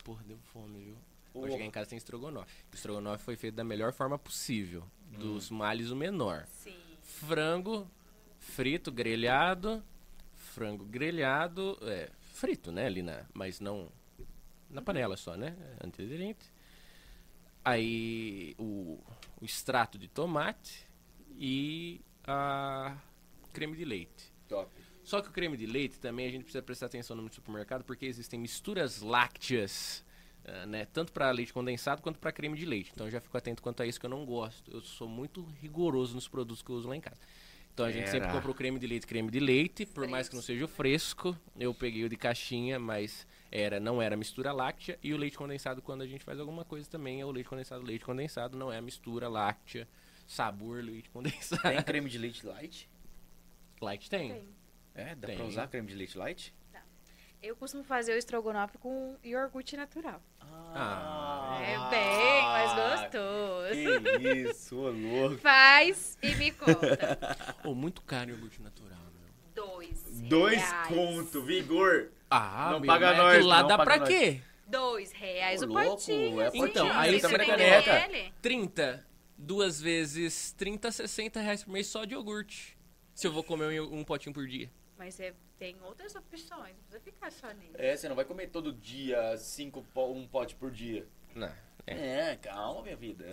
Porra, 0.04 0.22
deu 0.24 0.38
fome, 0.52 0.84
viu? 0.84 0.96
Vou 1.34 1.50
chegar 1.50 1.64
em 1.64 1.70
casa 1.70 1.90
tem 1.90 1.98
estrogonofe. 1.98 2.64
O 2.72 2.74
estrogonofe 2.74 3.24
foi 3.24 3.36
feito 3.36 3.54
da 3.54 3.64
melhor 3.64 3.92
forma 3.92 4.18
possível. 4.18 4.82
Hum. 5.12 5.18
Dos 5.18 5.50
males 5.50 5.90
o 5.90 5.96
menor. 5.96 6.46
Sim. 6.46 6.76
Frango 7.02 7.88
frito, 8.38 8.90
grelhado. 8.90 9.82
Frango 10.34 10.84
grelhado, 10.84 11.78
é, 11.82 12.10
frito, 12.20 12.72
né, 12.72 12.86
ali 12.86 13.02
na, 13.02 13.24
mas 13.32 13.60
não 13.60 13.88
na 14.68 14.82
panela 14.82 15.16
só, 15.16 15.36
né, 15.36 15.56
antiaderente. 15.84 16.50
Aí 17.64 18.56
o, 18.58 18.98
o 19.40 19.44
extrato 19.44 19.98
de 19.98 20.08
tomate 20.08 20.86
e 21.30 22.00
a 22.26 22.96
creme 23.58 23.76
de 23.76 23.84
leite. 23.84 24.32
Top. 24.48 24.70
Só 25.04 25.20
que 25.22 25.28
o 25.28 25.32
creme 25.32 25.56
de 25.56 25.66
leite 25.66 25.98
também 25.98 26.26
a 26.26 26.30
gente 26.30 26.42
precisa 26.42 26.62
prestar 26.62 26.86
atenção 26.86 27.16
no 27.16 27.32
supermercado 27.32 27.82
porque 27.82 28.06
existem 28.06 28.38
misturas 28.38 29.00
lácteas, 29.00 30.04
ah, 30.44 30.66
né? 30.66 30.86
Tanto 30.86 31.12
para 31.12 31.30
leite 31.30 31.52
condensado 31.52 32.02
quanto 32.02 32.18
para 32.18 32.30
creme 32.30 32.56
de 32.56 32.66
leite. 32.66 32.90
Então 32.92 33.06
eu 33.06 33.10
já 33.10 33.20
fico 33.20 33.36
atento 33.36 33.62
quanto 33.62 33.82
a 33.82 33.86
isso 33.86 33.98
que 33.98 34.06
eu 34.06 34.10
não 34.10 34.24
gosto. 34.24 34.70
Eu 34.70 34.80
sou 34.82 35.08
muito 35.08 35.42
rigoroso 35.60 36.14
nos 36.14 36.28
produtos 36.28 36.62
que 36.62 36.70
eu 36.70 36.76
uso 36.76 36.88
lá 36.88 36.96
em 36.96 37.00
casa. 37.00 37.20
Então 37.72 37.86
a 37.86 37.92
gente 37.92 38.10
sempre 38.10 38.26
Era. 38.26 38.32
compra 38.32 38.50
o 38.50 38.54
creme 38.54 38.78
de 38.78 38.86
leite, 38.86 39.06
creme 39.06 39.30
de 39.30 39.38
leite, 39.38 39.86
por 39.86 40.06
mais 40.08 40.28
que 40.28 40.34
não 40.34 40.42
seja 40.42 40.64
o 40.64 40.68
fresco. 40.68 41.36
Eu 41.58 41.72
peguei 41.72 42.04
o 42.04 42.08
de 42.08 42.16
caixinha, 42.16 42.78
mas 42.78 43.26
era 43.50 43.78
não 43.78 44.02
era 44.02 44.16
mistura 44.16 44.52
láctea 44.52 44.98
e 45.02 45.14
o 45.14 45.16
leite 45.16 45.38
condensado 45.38 45.80
quando 45.80 46.02
a 46.02 46.06
gente 46.06 46.24
faz 46.24 46.38
alguma 46.38 46.64
coisa 46.64 46.90
também 46.90 47.20
é 47.20 47.24
o 47.24 47.30
leite 47.30 47.48
condensado, 47.48 47.82
leite 47.82 48.04
condensado 48.04 48.58
não 48.58 48.72
é 48.72 48.78
a 48.78 48.82
mistura 48.82 49.28
láctea, 49.28 49.88
sabor 50.26 50.82
leite 50.82 51.08
condensado. 51.08 51.62
Tem 51.62 51.82
creme 51.82 52.10
de 52.10 52.18
leite 52.18 52.44
light? 52.44 52.88
Light 53.84 54.08
tem. 54.10 54.30
Tem. 54.32 54.48
É, 54.94 55.14
dá 55.14 55.28
Tem. 55.28 55.36
pra 55.36 55.46
usar 55.46 55.68
creme 55.68 55.86
de 55.88 55.94
leite 55.94 56.18
light? 56.18 56.54
Eu 57.40 57.54
costumo 57.54 57.84
fazer 57.84 58.14
o 58.14 58.16
estrogonofe 58.16 58.78
com 58.78 59.16
iogurte 59.22 59.76
natural. 59.76 60.20
Ah. 60.40 61.56
É 61.62 61.90
bem 61.90 62.42
mais 62.42 62.72
gostoso. 62.74 64.18
Que 64.18 64.50
isso, 64.50 64.76
ô 64.76 64.90
louco. 64.90 65.38
Faz 65.38 66.18
e 66.20 66.34
me 66.34 66.50
conta. 66.50 67.36
Ou 67.64 67.76
muito 67.76 68.02
caro 68.02 68.30
iogurte 68.30 68.60
natural, 68.60 68.98
meu. 68.98 69.64
Dois. 69.64 70.02
Dois 70.22 70.60
reais. 70.60 70.88
conto, 70.88 71.42
vigor. 71.42 72.10
Ah, 72.28 72.70
Não 72.72 72.80
meu, 72.80 72.86
paga 72.88 73.06
mas 73.08 73.16
nós, 73.18 73.34
aquilo 73.34 73.48
lá 73.48 73.60
não 73.60 73.68
dá 73.68 73.78
paga 73.78 73.90
pra 73.90 73.98
nós. 74.00 74.08
quê? 74.08 74.40
Dois 74.66 75.12
reais 75.12 75.62
Ô, 75.62 75.64
o 75.64 75.68
louco, 75.68 75.90
potinho. 75.90 76.40
é 76.40 76.50
potinho, 76.50 76.92
aí 76.92 77.20
Você 77.20 77.34
ele? 77.34 78.32
30, 78.42 79.06
duas 79.36 79.80
vezes 79.80 80.52
30, 80.54 80.90
60 80.90 81.40
reais 81.40 81.62
por 81.64 81.70
mês 81.70 81.86
só 81.86 82.04
de 82.04 82.14
iogurte. 82.14 82.76
Se 83.18 83.26
eu 83.26 83.32
vou 83.32 83.42
comer 83.42 83.80
um, 83.80 83.98
um 83.98 84.04
potinho 84.04 84.32
por 84.32 84.46
dia. 84.46 84.70
Mas 84.96 85.14
você 85.14 85.34
tem 85.58 85.74
outras 85.82 86.14
opções. 86.14 86.76
Não 86.76 86.84
precisa 86.84 87.00
ficar 87.00 87.32
só 87.32 87.48
nisso. 87.52 87.72
É, 87.74 87.96
você 87.96 88.08
não 88.08 88.14
vai 88.14 88.24
comer 88.24 88.46
todo 88.46 88.72
dia 88.72 89.36
cinco 89.38 89.84
po- 89.92 90.12
um 90.12 90.24
pote 90.24 90.54
por 90.54 90.70
dia. 90.70 91.04
Não. 91.34 91.50
É, 91.84 92.30
É, 92.30 92.36
calma, 92.36 92.80
minha 92.82 92.94
vida. 92.96 93.24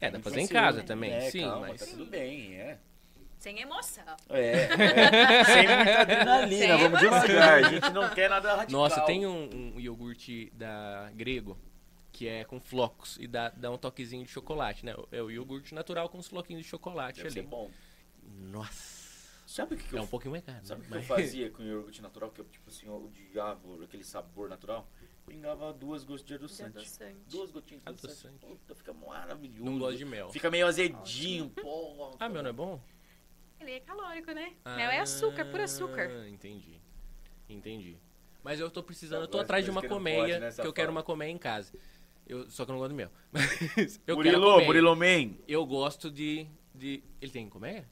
é 0.00 0.10
dá 0.10 0.18
pra 0.18 0.22
fazer 0.28 0.40
em 0.40 0.48
casa 0.48 0.78
assim, 0.78 0.86
também, 0.88 1.12
é, 1.12 1.30
sim, 1.30 1.42
calma, 1.42 1.68
mas... 1.68 1.80
Tá 1.82 1.86
tudo 1.86 2.04
bem, 2.06 2.56
é. 2.56 2.80
Sem 3.38 3.60
emoção. 3.60 4.16
É, 4.28 4.50
é. 4.50 5.44
sem 5.44 5.68
muita 5.68 6.00
adrenalina, 6.00 6.66
Sem 6.66 6.68
vamos 6.78 7.02
emoção. 7.02 7.26
devagar. 7.28 7.64
A 7.64 7.68
gente 7.70 7.90
não 7.90 8.10
quer 8.10 8.28
nada 8.28 8.56
radical. 8.56 8.80
Nossa, 8.80 9.00
tem 9.02 9.24
um, 9.24 9.74
um 9.76 9.78
iogurte 9.80 10.50
da 10.52 11.12
Grego 11.14 11.56
que 12.10 12.26
é 12.26 12.42
com 12.44 12.58
flocos 12.60 13.18
e 13.20 13.28
dá, 13.28 13.50
dá 13.50 13.70
um 13.70 13.78
toquezinho 13.78 14.24
de 14.24 14.30
chocolate, 14.30 14.84
né? 14.84 14.94
É 15.12 15.22
o 15.22 15.30
iogurte 15.30 15.72
natural 15.74 16.08
com 16.08 16.18
os 16.18 16.26
floquinhos 16.26 16.62
de 16.64 16.68
chocolate 16.68 17.18
Deve 17.18 17.30
ser 17.30 17.38
ali. 17.40 17.48
bom. 17.48 17.70
Nossa. 18.24 19.04
Sabe 19.46 19.74
o 19.74 19.78
que, 19.78 19.84
que 19.88 19.94
É 19.94 19.98
eu 19.98 20.02
um 20.02 20.06
pouquinho 20.06 20.32
mais 20.32 20.42
caro, 20.42 20.64
Sabe 20.64 20.80
o 20.80 20.84
né? 20.84 20.88
que 20.88 20.94
eu 20.94 20.98
Mas- 20.98 21.06
fazia 21.06 21.50
com 21.50 21.62
o 21.62 21.66
iogurte 21.66 22.02
natural? 22.02 22.30
Que 22.30 22.40
eu, 22.40 22.44
tipo 22.46 22.68
assim, 22.68 22.86
eu 22.86 23.04
odiava 23.04 23.84
aquele 23.84 24.02
sabor 24.04 24.48
natural. 24.48 24.88
Pingava 25.26 25.72
duas 25.72 26.02
gotas 26.04 26.24
de 26.24 26.34
adoçante. 26.34 26.76
adoçante. 26.78 27.16
Duas 27.30 27.50
gotinhas 27.50 27.82
de 27.82 27.88
adoçante. 27.88 28.12
Adoçante. 28.26 28.46
Puta, 28.46 28.74
fica 28.74 28.92
maravilhoso. 28.92 29.64
Não 29.64 29.78
gosto 29.78 29.96
de 29.96 30.04
mel. 30.04 30.30
Fica 30.30 30.50
meio 30.50 30.66
azedinho, 30.66 31.48
porra. 31.50 32.16
Ah, 32.18 32.28
meu, 32.28 32.42
não 32.42 32.50
é 32.50 32.52
bom? 32.52 32.80
Ele 33.60 33.70
é 33.72 33.80
calórico, 33.80 34.32
né? 34.32 34.54
Mel 34.64 34.90
é 34.90 34.98
açúcar, 35.00 35.44
puro 35.46 35.62
açúcar. 35.62 36.10
Ah, 36.10 36.28
entendi. 36.28 36.80
Entendi. 37.48 37.96
Mas 38.42 38.60
eu 38.60 38.70
tô 38.70 38.82
precisando, 38.82 39.22
eu 39.22 39.28
tô 39.28 39.38
atrás 39.38 39.64
de 39.64 39.70
uma 39.70 39.82
colmeia, 39.82 40.38
né, 40.38 40.52
que 40.52 40.60
eu 40.66 40.72
quero 40.72 40.90
uma 40.90 41.02
colmeia 41.02 41.30
em 41.30 41.38
casa. 41.38 41.72
Eu, 42.26 42.50
só 42.50 42.64
que 42.64 42.70
eu 42.70 42.74
não 42.74 42.80
gosto 42.80 42.90
de 42.90 42.96
mel. 42.96 43.10
Mas 43.32 44.00
eu 44.06 44.16
Murilo. 44.16 44.60
Murilo 44.64 44.96
Man. 44.96 45.34
Eu 45.48 45.64
gosto 45.64 46.10
de, 46.10 46.46
de... 46.74 47.02
Ele 47.20 47.30
tem 47.30 47.48
colmeia? 47.48 47.88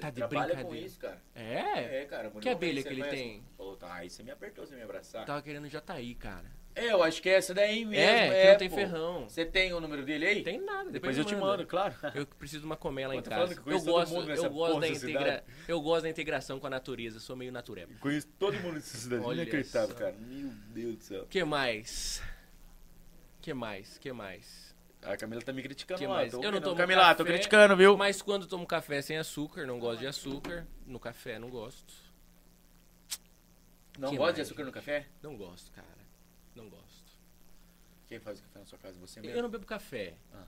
Tá 0.00 0.10
de 0.10 0.16
trabalha 0.16 0.50
com 0.50 0.56
brincadeira. 0.56 0.86
isso, 0.86 0.98
cara. 0.98 1.22
É? 1.34 2.02
É, 2.02 2.04
cara. 2.04 2.30
Que 2.30 2.48
abelha 2.48 2.82
que 2.82 2.88
ele 2.88 3.00
conhece? 3.00 3.16
tem? 3.16 3.44
Pô, 3.56 3.76
tá, 3.76 3.94
aí 3.94 4.10
você 4.10 4.22
me 4.22 4.30
apertou, 4.30 4.66
você 4.66 4.76
me 4.76 4.82
abraçar. 4.82 5.24
Tava 5.24 5.42
querendo 5.42 5.68
Jataí, 5.68 6.14
cara. 6.14 6.50
É, 6.74 6.92
eu 6.92 7.02
acho 7.02 7.22
que 7.22 7.30
é 7.30 7.32
essa 7.36 7.54
daí 7.54 7.86
mesmo. 7.86 8.04
é, 8.04 8.28
que 8.28 8.50
não 8.50 8.58
tem 8.58 8.68
pô. 8.68 8.76
ferrão. 8.76 9.28
Você 9.28 9.46
tem 9.46 9.72
o 9.72 9.80
número 9.80 10.04
dele 10.04 10.26
aí? 10.26 10.42
Tem 10.42 10.60
nada. 10.60 10.90
Depois, 10.90 11.16
Depois, 11.16 11.18
eu 11.18 11.24
te 11.24 11.34
mando. 11.34 11.66
claro. 11.66 11.94
Eu 12.14 12.26
preciso 12.26 12.60
de 12.60 12.66
uma 12.66 12.76
colmeia 12.76 13.08
lá 13.08 13.14
Pô, 13.16 13.20
em 13.20 13.22
casa. 13.22 13.54
Eu 13.64 13.80
gosto, 13.80 14.14
eu 14.14 14.50
gosto 14.50 14.80
da 14.80 14.88
integra... 14.88 15.44
eu 15.66 15.80
gosto 15.80 16.02
da 16.02 16.10
integração 16.10 16.60
com 16.60 16.66
a 16.66 16.70
natureza. 16.70 17.18
Sou 17.18 17.34
meio 17.34 17.50
natureba. 17.50 17.94
Conheço 17.98 18.28
todo 18.38 18.54
mundo 18.60 18.74
nessa 18.74 18.98
cidade. 18.98 19.24
Olha 19.24 19.40
Inacreditável, 19.40 19.94
cara. 19.96 20.14
Meu 20.18 20.50
Deus 20.74 20.96
do 20.98 21.02
céu. 21.02 21.26
Que 21.30 21.42
mais? 21.44 22.22
Que 23.40 23.54
mais? 23.54 23.96
Que 23.96 24.12
mais? 24.12 24.65
A 25.06 25.16
Camila 25.16 25.40
tá 25.40 25.52
me 25.52 25.62
criticando 25.62 26.00
Que 26.00 26.06
lá. 26.06 26.14
mais? 26.14 26.32
Tô 26.32 26.42
Eu 26.42 26.50
não 26.52 26.60
tomo 26.60 26.76
Camila, 26.76 27.14
tô 27.14 27.24
café, 27.24 27.36
criticando, 27.38 27.76
viu? 27.76 27.96
Mas 27.96 28.20
quando 28.20 28.46
tomo 28.46 28.66
café 28.66 29.00
sem 29.02 29.16
açúcar, 29.16 29.64
não 29.66 29.78
gosto 29.78 30.00
de 30.00 30.06
açúcar. 30.06 30.66
No 30.86 30.98
café 30.98 31.38
não 31.38 31.48
gosto. 31.48 31.94
Não 33.98 34.10
que 34.10 34.16
gosta 34.16 34.32
de 34.34 34.38
mais, 34.40 34.48
açúcar 34.48 34.64
no 34.64 34.72
café? 34.72 35.06
Não 35.22 35.36
gosto, 35.36 35.70
cara. 35.72 35.86
Não 36.54 36.68
gosto. 36.68 36.84
Quem 38.08 38.18
faz 38.20 38.38
o 38.38 38.42
café 38.42 38.58
na 38.58 38.66
sua 38.66 38.78
casa? 38.78 38.98
Você 39.00 39.20
Eu 39.20 39.24
mesmo? 39.24 39.42
não 39.42 39.48
bebo 39.48 39.64
café. 39.64 40.14
Ah. 40.34 40.44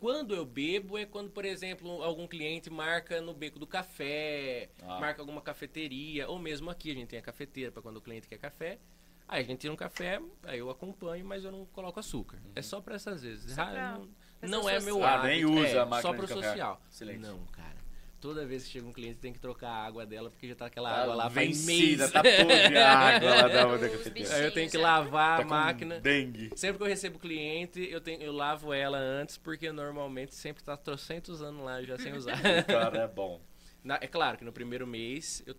Quando 0.00 0.34
eu 0.34 0.44
bebo 0.44 0.98
é 0.98 1.06
quando, 1.06 1.30
por 1.30 1.44
exemplo, 1.44 2.02
algum 2.02 2.26
cliente 2.26 2.68
marca 2.70 3.20
no 3.20 3.32
beco 3.32 3.58
do 3.58 3.66
café, 3.66 4.68
Ah. 4.82 5.00
marca 5.00 5.22
alguma 5.22 5.40
cafeteria, 5.40 6.28
ou 6.28 6.38
mesmo 6.38 6.70
aqui 6.70 6.90
a 6.90 6.94
gente 6.94 7.08
tem 7.08 7.18
a 7.18 7.22
cafeteira 7.22 7.72
para 7.72 7.80
quando 7.82 7.96
o 7.96 8.00
cliente 8.02 8.28
quer 8.28 8.38
café. 8.38 8.78
Aí 9.26 9.42
a 9.42 9.44
gente 9.46 9.60
tira 9.60 9.72
um 9.72 9.76
café, 9.76 10.20
aí 10.44 10.58
eu 10.58 10.68
acompanho, 10.70 11.24
mas 11.24 11.44
eu 11.44 11.50
não 11.50 11.64
coloco 11.66 11.98
açúcar. 11.98 12.38
É 12.54 12.62
só 12.62 12.80
para 12.80 12.94
essas 12.96 13.22
vezes. 13.22 13.52
Só 13.54 13.62
Ah, 13.62 13.66
pra- 13.66 13.92
não 13.98 14.08
pra 14.40 14.48
não 14.48 14.62
ser 14.64 14.70
é 14.70 14.80
meu 14.80 14.94
social. 14.96 15.18
Ah, 15.18 15.22
nem 15.22 15.42
hábito. 15.44 15.52
usa 15.60 15.66
é, 15.68 15.78
a 15.78 15.86
máquina 15.86 16.02
Só 16.02 16.12
pro 16.16 16.28
social. 16.28 16.82
Excelente. 16.90 17.20
Não, 17.20 17.38
cara. 17.46 17.74
Toda 18.20 18.46
vez 18.46 18.64
que 18.64 18.70
chega 18.70 18.86
um 18.86 18.92
cliente 18.92 19.18
tem 19.18 19.34
que 19.34 19.38
trocar 19.38 19.68
a 19.68 19.84
água 19.84 20.06
dela, 20.06 20.30
porque 20.30 20.48
já 20.48 20.54
tá 20.54 20.64
aquela 20.66 20.90
Tá 20.90 21.02
água 21.02 21.14
lá 21.14 21.30
faz 21.30 21.66
vencida, 21.66 22.08
tá 22.10 22.22
podre 22.22 22.78
a 22.78 22.88
água 23.16 23.30
lá 23.34 23.48
da, 23.48 23.88
cafeteira. 23.90 24.34
Aí 24.36 24.44
eu 24.44 24.50
tenho 24.52 24.70
que 24.70 24.78
lavar 24.78 25.36
Tá 25.36 25.42
a 25.42 25.44
com 25.44 25.50
máquina. 25.50 26.00
dengue. 26.00 26.50
Sempre 26.56 26.78
que 26.78 26.82
eu 26.84 26.88
recebo 26.88 27.18
cliente, 27.18 27.86
eu, 27.90 28.00
tenho, 28.00 28.22
eu 28.22 28.32
lavo 28.32 28.72
ela 28.72 28.96
antes, 28.98 29.36
porque 29.36 29.70
normalmente 29.72 30.34
sempre 30.34 30.62
tá 30.64 30.74
trocentos 30.74 31.42
anos 31.42 31.62
lá 31.64 31.82
já 31.82 31.98
sem 31.98 32.14
usar. 32.14 32.40
Cara, 32.66 32.98
é 33.02 33.08
bom. 33.08 33.40
Na- 33.84 33.98
é 34.00 34.06
claro 34.06 34.38
que 34.38 34.44
no 34.44 34.52
primeiro 34.52 34.86
mês 34.86 35.42
eu 35.46 35.54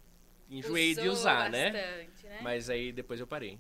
enjoei 0.50 0.94
de 0.94 1.02
Usou 1.02 1.14
usar, 1.14 1.50
né? 1.50 1.72
bastante, 1.72 2.28
né? 2.28 2.40
Mas 2.42 2.70
aí 2.70 2.92
depois 2.92 3.20
eu 3.20 3.28
parei. 3.28 3.60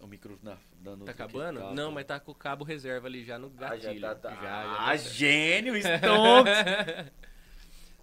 O 0.00 0.06
micro 0.06 0.38
na, 0.42 0.58
dando... 0.80 1.04
Tá 1.06 1.12
acabando? 1.12 1.60
Tá, 1.60 1.72
Não, 1.72 1.88
tá. 1.88 1.94
mas 1.94 2.04
tá 2.04 2.20
com 2.20 2.32
o 2.32 2.34
cabo 2.34 2.62
reserva 2.64 3.06
ali 3.06 3.24
já 3.24 3.38
no 3.38 3.46
Ah, 3.56 3.60
gatilho. 3.70 3.98
já 4.00 4.14
tá... 4.14 4.30
tá. 4.30 4.34
Já, 4.36 4.42
já 4.42 4.72
ah, 4.72 4.76
tá 4.90 4.98
certo. 4.98 5.14
gênio, 5.14 5.74
Stonks! 5.80 7.12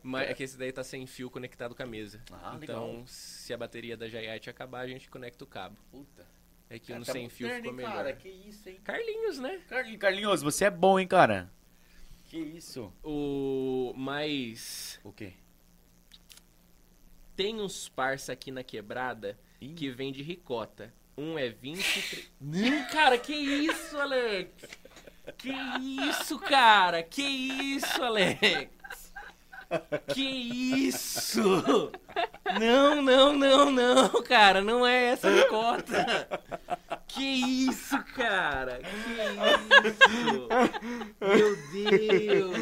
Mas 0.03 0.29
é 0.29 0.33
que 0.33 0.43
esse 0.43 0.57
daí 0.57 0.71
tá 0.71 0.83
sem 0.83 1.05
fio 1.05 1.29
conectado 1.29 1.75
com 1.75 1.83
a 1.83 1.85
mesa. 1.85 2.19
Ah, 2.31 2.57
então, 2.59 2.87
legal. 2.87 3.03
se 3.05 3.53
a 3.53 3.57
bateria 3.57 3.95
da 3.95 4.07
Jaiate 4.07 4.49
acabar, 4.49 4.79
a 4.79 4.87
gente 4.87 5.07
conecta 5.09 5.43
o 5.43 5.47
cabo. 5.47 5.77
Puta. 5.91 6.25
É 6.69 6.79
que 6.79 6.91
no 6.95 7.05
tá 7.05 7.11
sem 7.11 7.29
fio 7.29 7.47
ficou 7.49 7.73
melhor. 7.73 7.93
Cara, 7.93 8.13
que 8.13 8.29
isso, 8.29 8.67
hein? 8.67 8.79
Carlinhos, 8.83 9.37
né? 9.39 9.61
Carlinhos, 9.67 9.99
Carlinhos, 9.99 10.41
você 10.41 10.65
é 10.65 10.71
bom, 10.71 10.97
hein, 10.99 11.05
cara? 11.05 11.51
Que 12.25 12.37
isso? 12.39 12.91
O. 13.03 13.93
Mas. 13.95 14.99
O 15.03 15.11
quê? 15.11 15.33
Tem 17.35 17.59
uns 17.59 17.89
parça 17.89 18.33
aqui 18.33 18.51
na 18.51 18.63
quebrada 18.63 19.37
Ih. 19.59 19.73
que 19.73 19.89
vende 19.89 20.21
ricota. 20.21 20.93
Um 21.17 21.37
é 21.37 21.49
23. 21.49 22.31
Não, 22.39 22.87
cara, 22.89 23.17
que 23.17 23.33
isso, 23.33 23.97
Alex? 23.97 24.51
Que 25.37 25.51
isso, 26.09 26.39
cara? 26.39 27.03
Que 27.03 27.21
isso, 27.21 28.01
Alex? 28.03 28.69
Que 30.13 30.21
isso? 30.87 31.91
Não, 32.59 33.01
não, 33.01 33.33
não, 33.33 33.71
não, 33.71 34.23
cara, 34.23 34.61
não 34.61 34.85
é 34.85 35.11
essa 35.11 35.29
ricota. 35.29 36.27
Que 37.07 37.67
isso, 37.67 37.97
cara? 38.15 38.79
Que 38.81 39.87
isso? 39.87 40.47
Meu 41.21 41.55
Deus. 41.71 42.57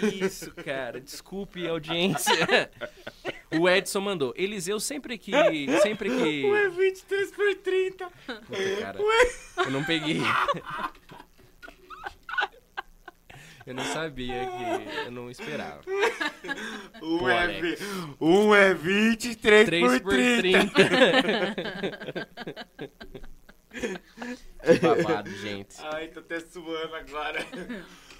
Que 0.00 0.24
isso, 0.24 0.52
cara? 0.64 1.00
Desculpe, 1.00 1.66
audiência. 1.66 2.70
O 3.58 3.68
Edson 3.68 4.00
mandou. 4.00 4.34
Eliseu 4.36 4.78
sempre 4.78 5.16
que. 5.18 5.32
Sempre 5.82 6.10
que. 6.10 6.44
Ué, 6.44 6.68
23 6.68 7.30
por 7.32 7.54
30. 7.54 8.06
Puta, 8.06 8.76
cara. 8.80 8.98
Eu 9.58 9.70
não 9.70 9.84
peguei. 9.84 10.20
Eu 13.68 13.74
não 13.74 13.84
sabia 13.84 14.46
que. 14.46 15.06
Eu 15.06 15.10
não 15.10 15.30
esperava. 15.30 15.82
Um, 17.02 17.18
Pô, 17.18 17.28
é, 17.28 17.60
vi- 17.60 17.76
um 18.20 18.54
é 18.54 18.72
23 18.72 19.66
3 19.66 20.00
por 20.00 20.14
30. 20.14 20.74
que 24.64 24.78
babado, 24.80 25.30
gente. 25.36 25.76
Ai, 25.82 26.08
tô 26.08 26.20
até 26.20 26.40
suando 26.40 26.94
agora. 26.94 27.44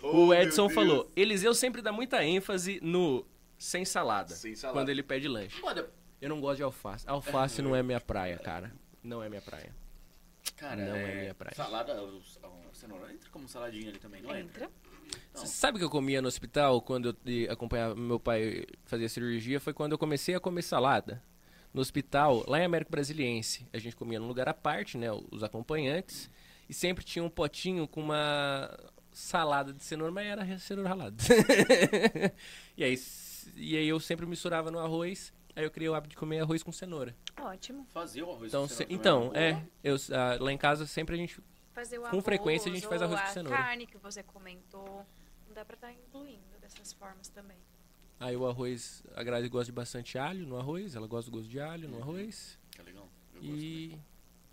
O 0.02 0.26
Oh, 0.28 0.34
Edson 0.34 0.68
meu 0.68 0.68
Deus. 0.68 0.74
falou: 0.74 1.12
Eliseu 1.16 1.54
sempre 1.54 1.82
dá 1.82 1.90
muita 1.92 2.24
ênfase 2.24 2.78
no 2.82 3.24
sem 3.56 3.84
salada. 3.84 4.34
Sem 4.34 4.54
salada. 4.54 4.78
Quando 4.78 4.88
ele 4.90 5.02
pede 5.02 5.28
lanche. 5.28 5.60
Mano, 5.62 5.84
Eu 6.20 6.28
não 6.28 6.40
gosto 6.40 6.58
de 6.58 6.62
alface. 6.62 7.04
Alface 7.08 7.62
não 7.62 7.74
é 7.74 7.82
minha 7.82 8.00
praia, 8.00 8.38
cara. 8.38 8.72
Não 9.02 9.22
é 9.22 9.28
minha 9.28 9.42
praia. 9.42 9.74
cara, 10.56 10.76
Não 10.76 10.94
é 10.96 11.14
minha 11.22 11.34
praia. 11.34 11.54
Salada, 11.56 12.00
o- 12.02 12.18
o 12.18 12.74
cenoura 12.74 13.12
entra 13.12 13.28
como 13.30 13.48
saladinha 13.48 13.88
ali 13.90 13.98
também, 13.98 14.22
não 14.22 14.36
entra? 14.36 14.64
Entra. 14.64 14.70
Você 15.32 15.46
sabe 15.46 15.76
o 15.76 15.78
que 15.78 15.84
eu 15.84 15.90
comia 15.90 16.20
no 16.20 16.28
hospital 16.28 16.80
quando 16.82 17.16
eu 17.26 17.52
acompanhava 17.52 17.94
meu 17.94 18.18
pai 18.18 18.64
fazer 18.84 19.08
cirurgia? 19.08 19.60
Foi 19.60 19.72
quando 19.72 19.92
eu 19.92 19.98
comecei 19.98 20.34
a 20.34 20.40
comer 20.40 20.62
salada. 20.62 21.22
No 21.72 21.80
hospital, 21.80 22.44
lá 22.48 22.58
em 22.58 22.64
Américo 22.64 22.90
Brasiliense, 22.90 23.66
a 23.72 23.78
gente 23.78 23.94
comia 23.94 24.18
num 24.18 24.26
lugar 24.26 24.48
à 24.48 24.54
parte, 24.54 24.96
né? 24.96 25.08
Os 25.30 25.42
acompanhantes. 25.42 26.30
E 26.68 26.74
sempre 26.74 27.04
tinha 27.04 27.22
um 27.22 27.30
potinho 27.30 27.86
com 27.86 28.00
uma 28.00 28.70
salada 29.12 29.72
de 29.72 29.82
cenoura, 29.82 30.12
mas 30.12 30.26
era 30.26 30.58
cenoura 30.58 30.88
ralada. 30.88 31.16
e, 32.76 32.84
aí, 32.84 32.98
e 33.54 33.76
aí 33.76 33.88
eu 33.88 34.00
sempre 34.00 34.26
misturava 34.26 34.70
no 34.70 34.78
arroz. 34.78 35.32
Aí 35.54 35.64
eu 35.64 35.70
criei 35.70 35.88
o 35.88 35.94
hábito 35.94 36.10
de 36.10 36.16
comer 36.16 36.40
arroz 36.40 36.62
com 36.62 36.70
cenoura. 36.72 37.14
Ótimo. 37.40 37.86
Fazer 37.90 38.22
o 38.22 38.30
arroz 38.30 38.48
Então, 38.48 38.62
com 38.62 38.68
cenoura 38.68 38.94
então 38.94 39.30
é, 39.34 39.50
uma 39.52 39.60
boa. 39.60 39.70
eu, 39.82 39.96
ah, 40.12 40.36
lá 40.40 40.52
em 40.52 40.58
casa 40.58 40.86
sempre 40.86 41.14
a 41.14 41.18
gente 41.18 41.40
Fazer 41.78 41.98
o 41.98 42.02
Com 42.02 42.08
arroz, 42.08 42.24
frequência 42.24 42.72
a 42.72 42.74
gente 42.74 42.88
faz 42.88 43.00
arroz 43.00 43.20
com 43.20 43.26
a 43.28 43.30
cenoura. 43.30 43.56
carne 43.56 43.86
que 43.86 43.96
você 43.98 44.20
comentou. 44.24 45.06
Não 45.46 45.54
dá 45.54 45.64
pra 45.64 45.74
estar 45.76 45.92
incluindo 45.92 46.58
dessas 46.60 46.92
formas 46.92 47.28
também. 47.28 47.56
Aí 48.18 48.36
o 48.36 48.48
arroz, 48.48 49.04
a 49.14 49.22
Grazi 49.22 49.48
gosta 49.48 49.66
de 49.66 49.72
bastante 49.72 50.18
alho 50.18 50.44
no 50.44 50.58
arroz, 50.58 50.96
ela 50.96 51.06
gosta 51.06 51.30
do 51.30 51.36
gosto 51.36 51.48
de 51.48 51.60
alho 51.60 51.88
no 51.88 52.02
arroz. 52.02 52.58
Que 52.72 52.82
legal. 52.82 53.08
Eu 53.32 53.40
gosto 53.42 53.54
E 53.54 53.96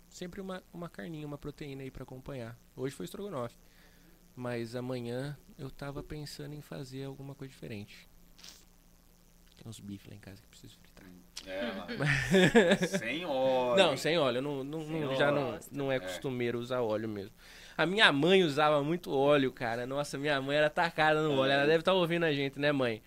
sempre 0.08 0.40
uma, 0.40 0.62
uma 0.72 0.88
carninha, 0.88 1.26
uma 1.26 1.36
proteína 1.36 1.82
aí 1.82 1.90
pra 1.90 2.04
acompanhar. 2.04 2.56
Hoje 2.76 2.94
foi 2.94 3.06
estrogonofe. 3.06 3.56
Mas 4.36 4.76
amanhã 4.76 5.36
eu 5.58 5.68
tava 5.68 6.04
pensando 6.04 6.54
em 6.54 6.60
fazer 6.60 7.02
alguma 7.04 7.34
coisa 7.34 7.52
diferente. 7.52 8.08
Tem 9.56 9.66
uns 9.68 9.80
bifes 9.80 10.08
lá 10.08 10.14
em 10.14 10.20
casa 10.20 10.40
que 10.40 10.46
preciso 10.46 10.78
fritar. 10.78 11.04
É, 11.46 11.62
lá. 11.62 11.86
sem 12.98 13.24
óleo. 13.24 13.76
Não, 13.82 13.96
sem 13.96 14.18
óleo. 14.18 14.42
Não, 14.42 14.64
não, 14.64 14.80
Sem 14.84 15.00
não- 15.00 15.16
já 15.16 15.30
não, 15.30 15.48
óleo. 15.50 15.60
não 15.72 15.92
é 15.92 15.96
É. 15.96 16.00
costumeiro 16.00 16.58
usar 16.58 16.80
óleo 16.82 17.08
mesmo. 17.08 17.32
A 17.76 17.84
minha 17.86 18.10
mãe 18.12 18.42
usava 18.42 18.82
muito 18.82 19.14
óleo, 19.14 19.52
cara. 19.52 19.86
Nossa, 19.86 20.16
minha 20.18 20.40
mãe 20.40 20.56
era 20.56 20.70
tacada 20.70 21.22
no 21.22 21.38
óleo. 21.38 21.52
Ela 21.52 21.66
deve 21.66 21.80
estar 21.80 21.92
ouvindo 21.92 22.24
a 22.24 22.32
gente, 22.32 22.58
né, 22.58 22.72
mãe? 22.72 23.02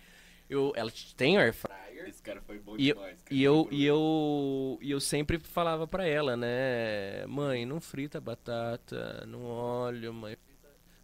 Eu, 0.48 0.72
ela 0.76 0.90
tem 1.16 1.36
air 1.38 1.52
fryer. 1.52 2.08
Esse 2.08 2.22
cara 2.22 2.40
foi 2.40 2.58
bom 2.58 2.74
E 2.78 2.88
eu, 2.88 2.94
demais. 2.94 3.18
e, 3.30 3.42
eu, 3.44 3.68
e, 3.70 3.84
eu, 3.84 4.78
e 4.80 4.90
eu 4.90 4.98
sempre 5.00 5.38
falava 5.38 5.86
pra 5.86 6.06
ela, 6.06 6.36
né? 6.36 7.26
Mãe, 7.26 7.66
não 7.66 7.80
frita 7.80 8.20
batata 8.20 9.24
no 9.26 9.44
óleo, 9.46 10.12
mãe. 10.14 10.36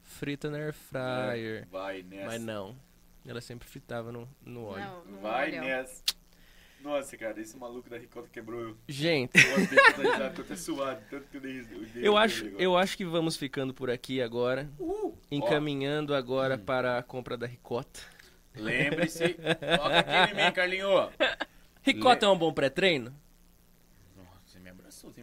Frita 0.03 0.49
na 0.49 0.59
air 0.59 0.73
fryer. 0.73 1.67
Vai 1.71 2.03
nessa. 2.03 2.27
Mas 2.27 2.41
não. 2.41 2.75
Ela 3.27 3.41
sempre 3.41 3.69
fritava 3.69 4.11
no, 4.11 4.29
no 4.45 4.65
óleo. 4.67 4.85
Não, 4.85 5.05
não 5.05 5.21
Vai 5.21 5.51
olham. 5.51 5.65
nessa. 5.65 6.03
Nossa, 6.87 7.17
cara, 7.17 7.41
esse 7.41 7.57
maluco 7.57 7.91
da 7.91 7.99
ricota 7.99 8.29
quebrou 8.33 8.61
eu. 8.61 8.77
Gente, 8.87 9.33
eu 9.35 10.25
até 10.45 10.55
suado. 10.55 11.01
Tanto 11.11 11.25
que 11.29 11.37
eu 11.37 11.41
dei, 11.41 11.59
eu 11.59 11.65
dei 11.65 12.09
eu 12.09 12.17
aquele 12.17 12.49
acho, 12.49 12.57
eu 12.63 12.77
acho 12.77 12.97
que 12.97 13.05
vamos 13.05 13.37
ficando 13.37 13.75
por 13.75 13.91
aqui 13.91 14.23
agora. 14.23 14.71
Encaminhando 15.29 16.15
agora 16.15 16.57
para 16.57 16.97
a 16.97 17.03
compra 17.03 17.37
da 17.37 17.45
ricota. 17.45 17.99
Lembre-se. 18.55 19.31
Toca 19.31 19.99
aqui 19.99 20.33
em 20.33 20.45
mim, 20.45 20.53
Carlinho. 20.53 21.11
Ricota 21.83 22.25
Le- 22.27 22.31
é 22.31 22.35
um 22.35 22.39
bom 22.39 22.53
pré-treino? 22.53 23.13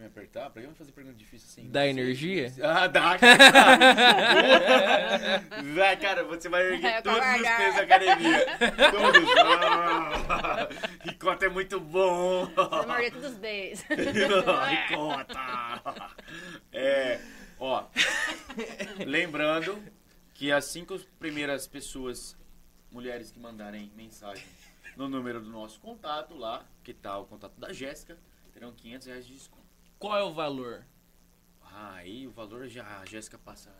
Me 0.04 0.08
apertar. 0.08 0.50
Pra 0.50 0.60
que 0.60 0.66
eu 0.66 0.70
me 0.70 0.76
fazer 0.76 0.92
pergunta 0.92 1.16
difícil 1.16 1.48
assim? 1.50 1.70
Dá 1.70 1.86
energia? 1.86 2.52
Ah, 2.62 2.86
dá. 2.86 3.16
vai, 5.74 5.96
cara, 5.96 6.22
você 6.24 6.46
vai 6.50 6.62
erguer 6.74 6.86
É, 6.86 7.00
todos 7.00 7.18
os 7.18 7.40
pesos 7.40 7.76
da 7.76 7.82
academia. 7.82 8.46
Todos. 8.90 9.30
Ah, 10.28 10.68
ricota 11.04 11.46
é 11.46 11.48
muito 11.48 11.80
bom. 11.80 12.44
Você 12.44 12.86
mordeu 12.86 13.10
todos 13.12 13.30
os 13.30 13.36
beijos. 13.38 13.82
Ricota. 13.88 15.40
É, 16.70 17.18
ó. 17.58 17.86
Lembrando 19.06 19.82
que 20.34 20.52
as 20.52 20.66
cinco 20.66 20.98
primeiras 21.18 21.66
pessoas, 21.66 22.36
mulheres 22.92 23.30
que 23.30 23.38
mandarem 23.38 23.90
mensagem 23.96 24.44
no 24.96 25.08
número 25.08 25.40
do 25.40 25.48
nosso 25.48 25.80
contato 25.80 26.36
lá, 26.36 26.62
que 26.82 26.92
tá 26.92 27.16
o 27.18 27.24
contato 27.24 27.58
da 27.58 27.72
Jéssica, 27.72 28.18
terão 28.52 28.70
500 28.72 29.06
reais 29.06 29.26
de 29.26 29.32
desconto. 29.32 29.63
Qual 29.98 30.16
é 30.18 30.22
o 30.22 30.32
valor? 30.32 30.84
Ah, 31.62 31.94
aí 31.96 32.26
o 32.26 32.30
valor 32.30 32.66
já 32.68 33.00
a 33.00 33.04
Jéssica 33.04 33.38
passa 33.38 33.70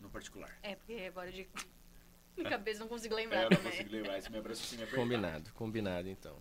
no 0.00 0.08
particular. 0.10 0.56
É, 0.62 0.76
porque 0.76 0.94
agora 1.08 1.30
de, 1.32 1.48
de 2.36 2.44
cabeça 2.44 2.80
não 2.80 2.88
consigo 2.88 3.14
É, 3.14 3.16
lembrar 3.18 3.42
eu 3.44 3.50
não 3.50 3.56
também. 3.56 3.72
consigo 3.72 3.90
lembrar, 3.90 4.18
esse 4.18 4.30
me 4.30 4.38
abraço 4.38 4.62
sem 4.62 4.78
me 4.78 4.84
apertar. 4.84 5.00
Combinado, 5.02 5.52
combinado 5.54 6.08
então. 6.08 6.40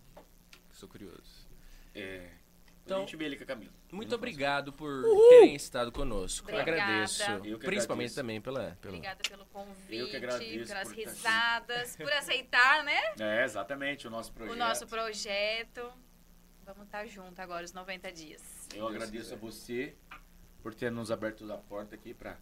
Sou 0.71 0.87
curioso. 0.87 1.47
É. 1.95 2.29
Então- 2.83 2.97
a 2.97 2.99
gente 3.01 3.15
vê 3.15 3.25
ele 3.25 3.37
com 3.37 3.43
a 3.43 3.47
Camila. 3.47 3.71
Muito 3.91 4.15
obrigado 4.15 4.73
por 4.73 5.03
terem 5.29 5.55
estado 5.55 5.91
conosco. 5.91 6.49
Obrigada. 6.49 6.71
Agradeço. 6.81 7.23
Eu 7.45 7.59
que 7.59 7.65
Principalmente 7.65 7.87
agradeço. 8.11 8.15
também 8.15 8.41
pela, 8.41 8.77
pela. 8.81 8.95
Obrigada 8.95 9.21
pelo 9.29 9.45
convite, 9.45 9.95
Eu 9.95 10.09
que 10.09 10.15
agradeço 10.17 10.67
pelas 10.67 10.87
por 10.87 10.97
estar 10.99 11.11
risadas, 11.11 11.95
por 11.95 12.11
aceitar, 12.13 12.83
né? 12.83 12.99
É, 13.19 13.43
exatamente, 13.43 14.07
o 14.07 14.09
nosso 14.09 14.33
projeto. 14.33 14.55
O 14.55 14.57
nosso 14.57 14.87
projeto. 14.87 15.91
Vamos 16.73 16.85
estar 16.85 17.05
junto 17.05 17.37
agora, 17.41 17.65
os 17.65 17.73
90 17.73 18.11
dias. 18.13 18.41
Eu 18.73 18.87
agradeço 18.87 19.33
a 19.33 19.37
você 19.37 19.93
por 20.63 20.73
ter 20.73 20.89
nos 20.89 21.11
aberto 21.11 21.51
a 21.51 21.57
porta 21.57 21.95
aqui 21.95 22.13
para 22.13 22.37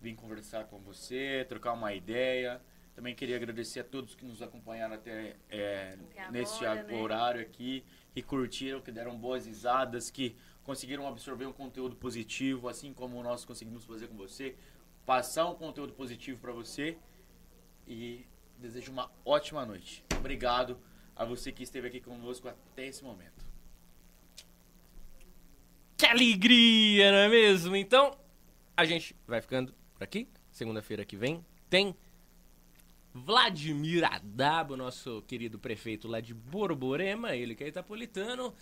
vir 0.00 0.14
conversar 0.14 0.64
com 0.64 0.78
você, 0.78 1.44
trocar 1.50 1.74
uma 1.74 1.92
ideia. 1.92 2.62
Também 2.94 3.14
queria 3.14 3.36
agradecer 3.36 3.80
a 3.80 3.84
todos 3.84 4.14
que 4.14 4.24
nos 4.24 4.40
acompanharam 4.40 4.94
até 4.94 5.36
é, 5.50 5.98
Até 6.12 6.30
nesse 6.30 6.64
agora, 6.64 6.82
né? 6.82 6.94
horário 6.94 7.42
aqui, 7.42 7.84
que 8.14 8.22
curtiram, 8.22 8.80
que 8.80 8.90
deram 8.90 9.18
boas 9.18 9.44
risadas, 9.44 10.10
que 10.10 10.34
conseguiram 10.62 11.06
absorver 11.06 11.44
um 11.44 11.52
conteúdo 11.52 11.94
positivo, 11.94 12.70
assim 12.70 12.94
como 12.94 13.22
nós 13.22 13.44
conseguimos 13.44 13.84
fazer 13.84 14.08
com 14.08 14.16
você, 14.16 14.56
passar 15.04 15.46
um 15.46 15.54
conteúdo 15.54 15.92
positivo 15.92 16.40
para 16.40 16.52
você 16.52 16.96
e 17.86 18.26
desejo 18.56 18.90
uma 18.90 19.10
ótima 19.26 19.66
noite. 19.66 20.02
Obrigado 20.16 20.80
a 21.14 21.22
você 21.26 21.52
que 21.52 21.62
esteve 21.62 21.88
aqui 21.88 22.00
conosco 22.00 22.48
até 22.48 22.86
esse 22.86 23.04
momento. 23.04 23.33
Que 26.04 26.10
alegria, 26.10 27.10
não 27.10 27.16
é 27.16 27.28
mesmo? 27.30 27.74
Então, 27.74 28.14
a 28.76 28.84
gente 28.84 29.16
vai 29.26 29.40
ficando 29.40 29.74
por 29.94 30.04
aqui. 30.04 30.28
Segunda-feira 30.50 31.02
que 31.02 31.16
vem 31.16 31.42
tem 31.70 31.96
Vladimir 33.14 34.04
Adabo, 34.04 34.76
nosso 34.76 35.22
querido 35.22 35.58
prefeito 35.58 36.06
lá 36.06 36.20
de 36.20 36.34
Borborema, 36.34 37.34
ele 37.34 37.54
que 37.54 37.64
é 37.64 37.68
itapolitano. 37.68 38.54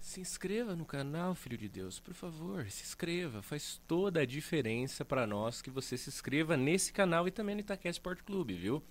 Se 0.00 0.20
inscreva 0.20 0.74
no 0.74 0.84
canal, 0.84 1.32
filho 1.36 1.56
de 1.56 1.68
Deus, 1.68 2.00
por 2.00 2.12
favor, 2.12 2.68
se 2.68 2.82
inscreva. 2.82 3.40
Faz 3.40 3.80
toda 3.86 4.22
a 4.22 4.26
diferença 4.26 5.04
para 5.04 5.28
nós 5.28 5.62
que 5.62 5.70
você 5.70 5.96
se 5.96 6.10
inscreva 6.10 6.56
nesse 6.56 6.92
canal 6.92 7.28
e 7.28 7.30
também 7.30 7.54
no 7.54 7.60
Itaquera 7.60 7.92
Sport 7.92 8.22
Clube, 8.22 8.54
viu? 8.54 8.82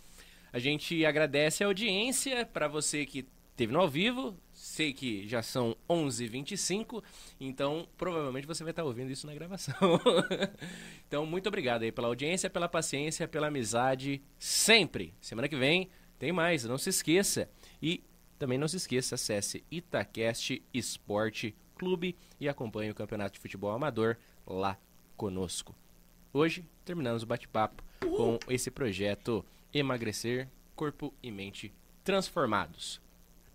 A 0.54 0.58
gente 0.58 1.06
agradece 1.06 1.66
a 1.66 1.68
audiência 1.68 2.46
para 2.46 2.70
você 2.70 3.06
que 3.06 3.28
teve 3.60 3.74
no 3.74 3.82
ao 3.82 3.90
vivo. 3.90 4.38
Sei 4.54 4.94
que 4.94 5.28
já 5.28 5.42
são 5.42 5.76
11h25, 5.90 7.04
então 7.42 7.86
provavelmente 7.98 8.48
você 8.48 8.64
vai 8.64 8.72
estar 8.72 8.86
ouvindo 8.86 9.12
isso 9.12 9.28
na 9.28 9.34
gravação. 9.34 9.76
então, 11.06 11.26
muito 11.26 11.48
obrigado 11.48 11.84
aí 11.84 11.92
pela 11.92 12.08
audiência, 12.08 12.50
pela 12.50 12.70
paciência, 12.70 13.28
pela 13.28 13.48
amizade, 13.48 14.22
sempre. 14.38 15.14
Semana 15.20 15.50
que 15.50 15.58
vem 15.58 15.90
tem 16.18 16.32
mais, 16.32 16.64
não 16.64 16.78
se 16.78 16.90
esqueça. 16.90 17.50
E 17.82 18.02
também 18.38 18.58
não 18.58 18.68
se 18.70 18.78
esqueça, 18.78 19.16
acesse 19.16 19.62
Itacast 19.70 20.64
Esporte 20.74 21.54
Clube 21.76 22.16
e 22.40 22.48
acompanhe 22.48 22.92
o 22.92 22.96
Campeonato 22.96 23.34
de 23.34 23.40
Futebol 23.42 23.72
Amador 23.72 24.16
lá 24.48 24.78
conosco. 25.18 25.76
Hoje 26.32 26.66
terminamos 26.86 27.24
o 27.24 27.28
bate-papo 27.28 27.84
com 28.00 28.40
esse 28.48 28.72
projeto 28.72 29.44
Emagrecer 29.74 30.48
Corpo 30.78 31.14
e 31.22 31.30
Mente 31.30 31.74
Transformados. 32.06 33.02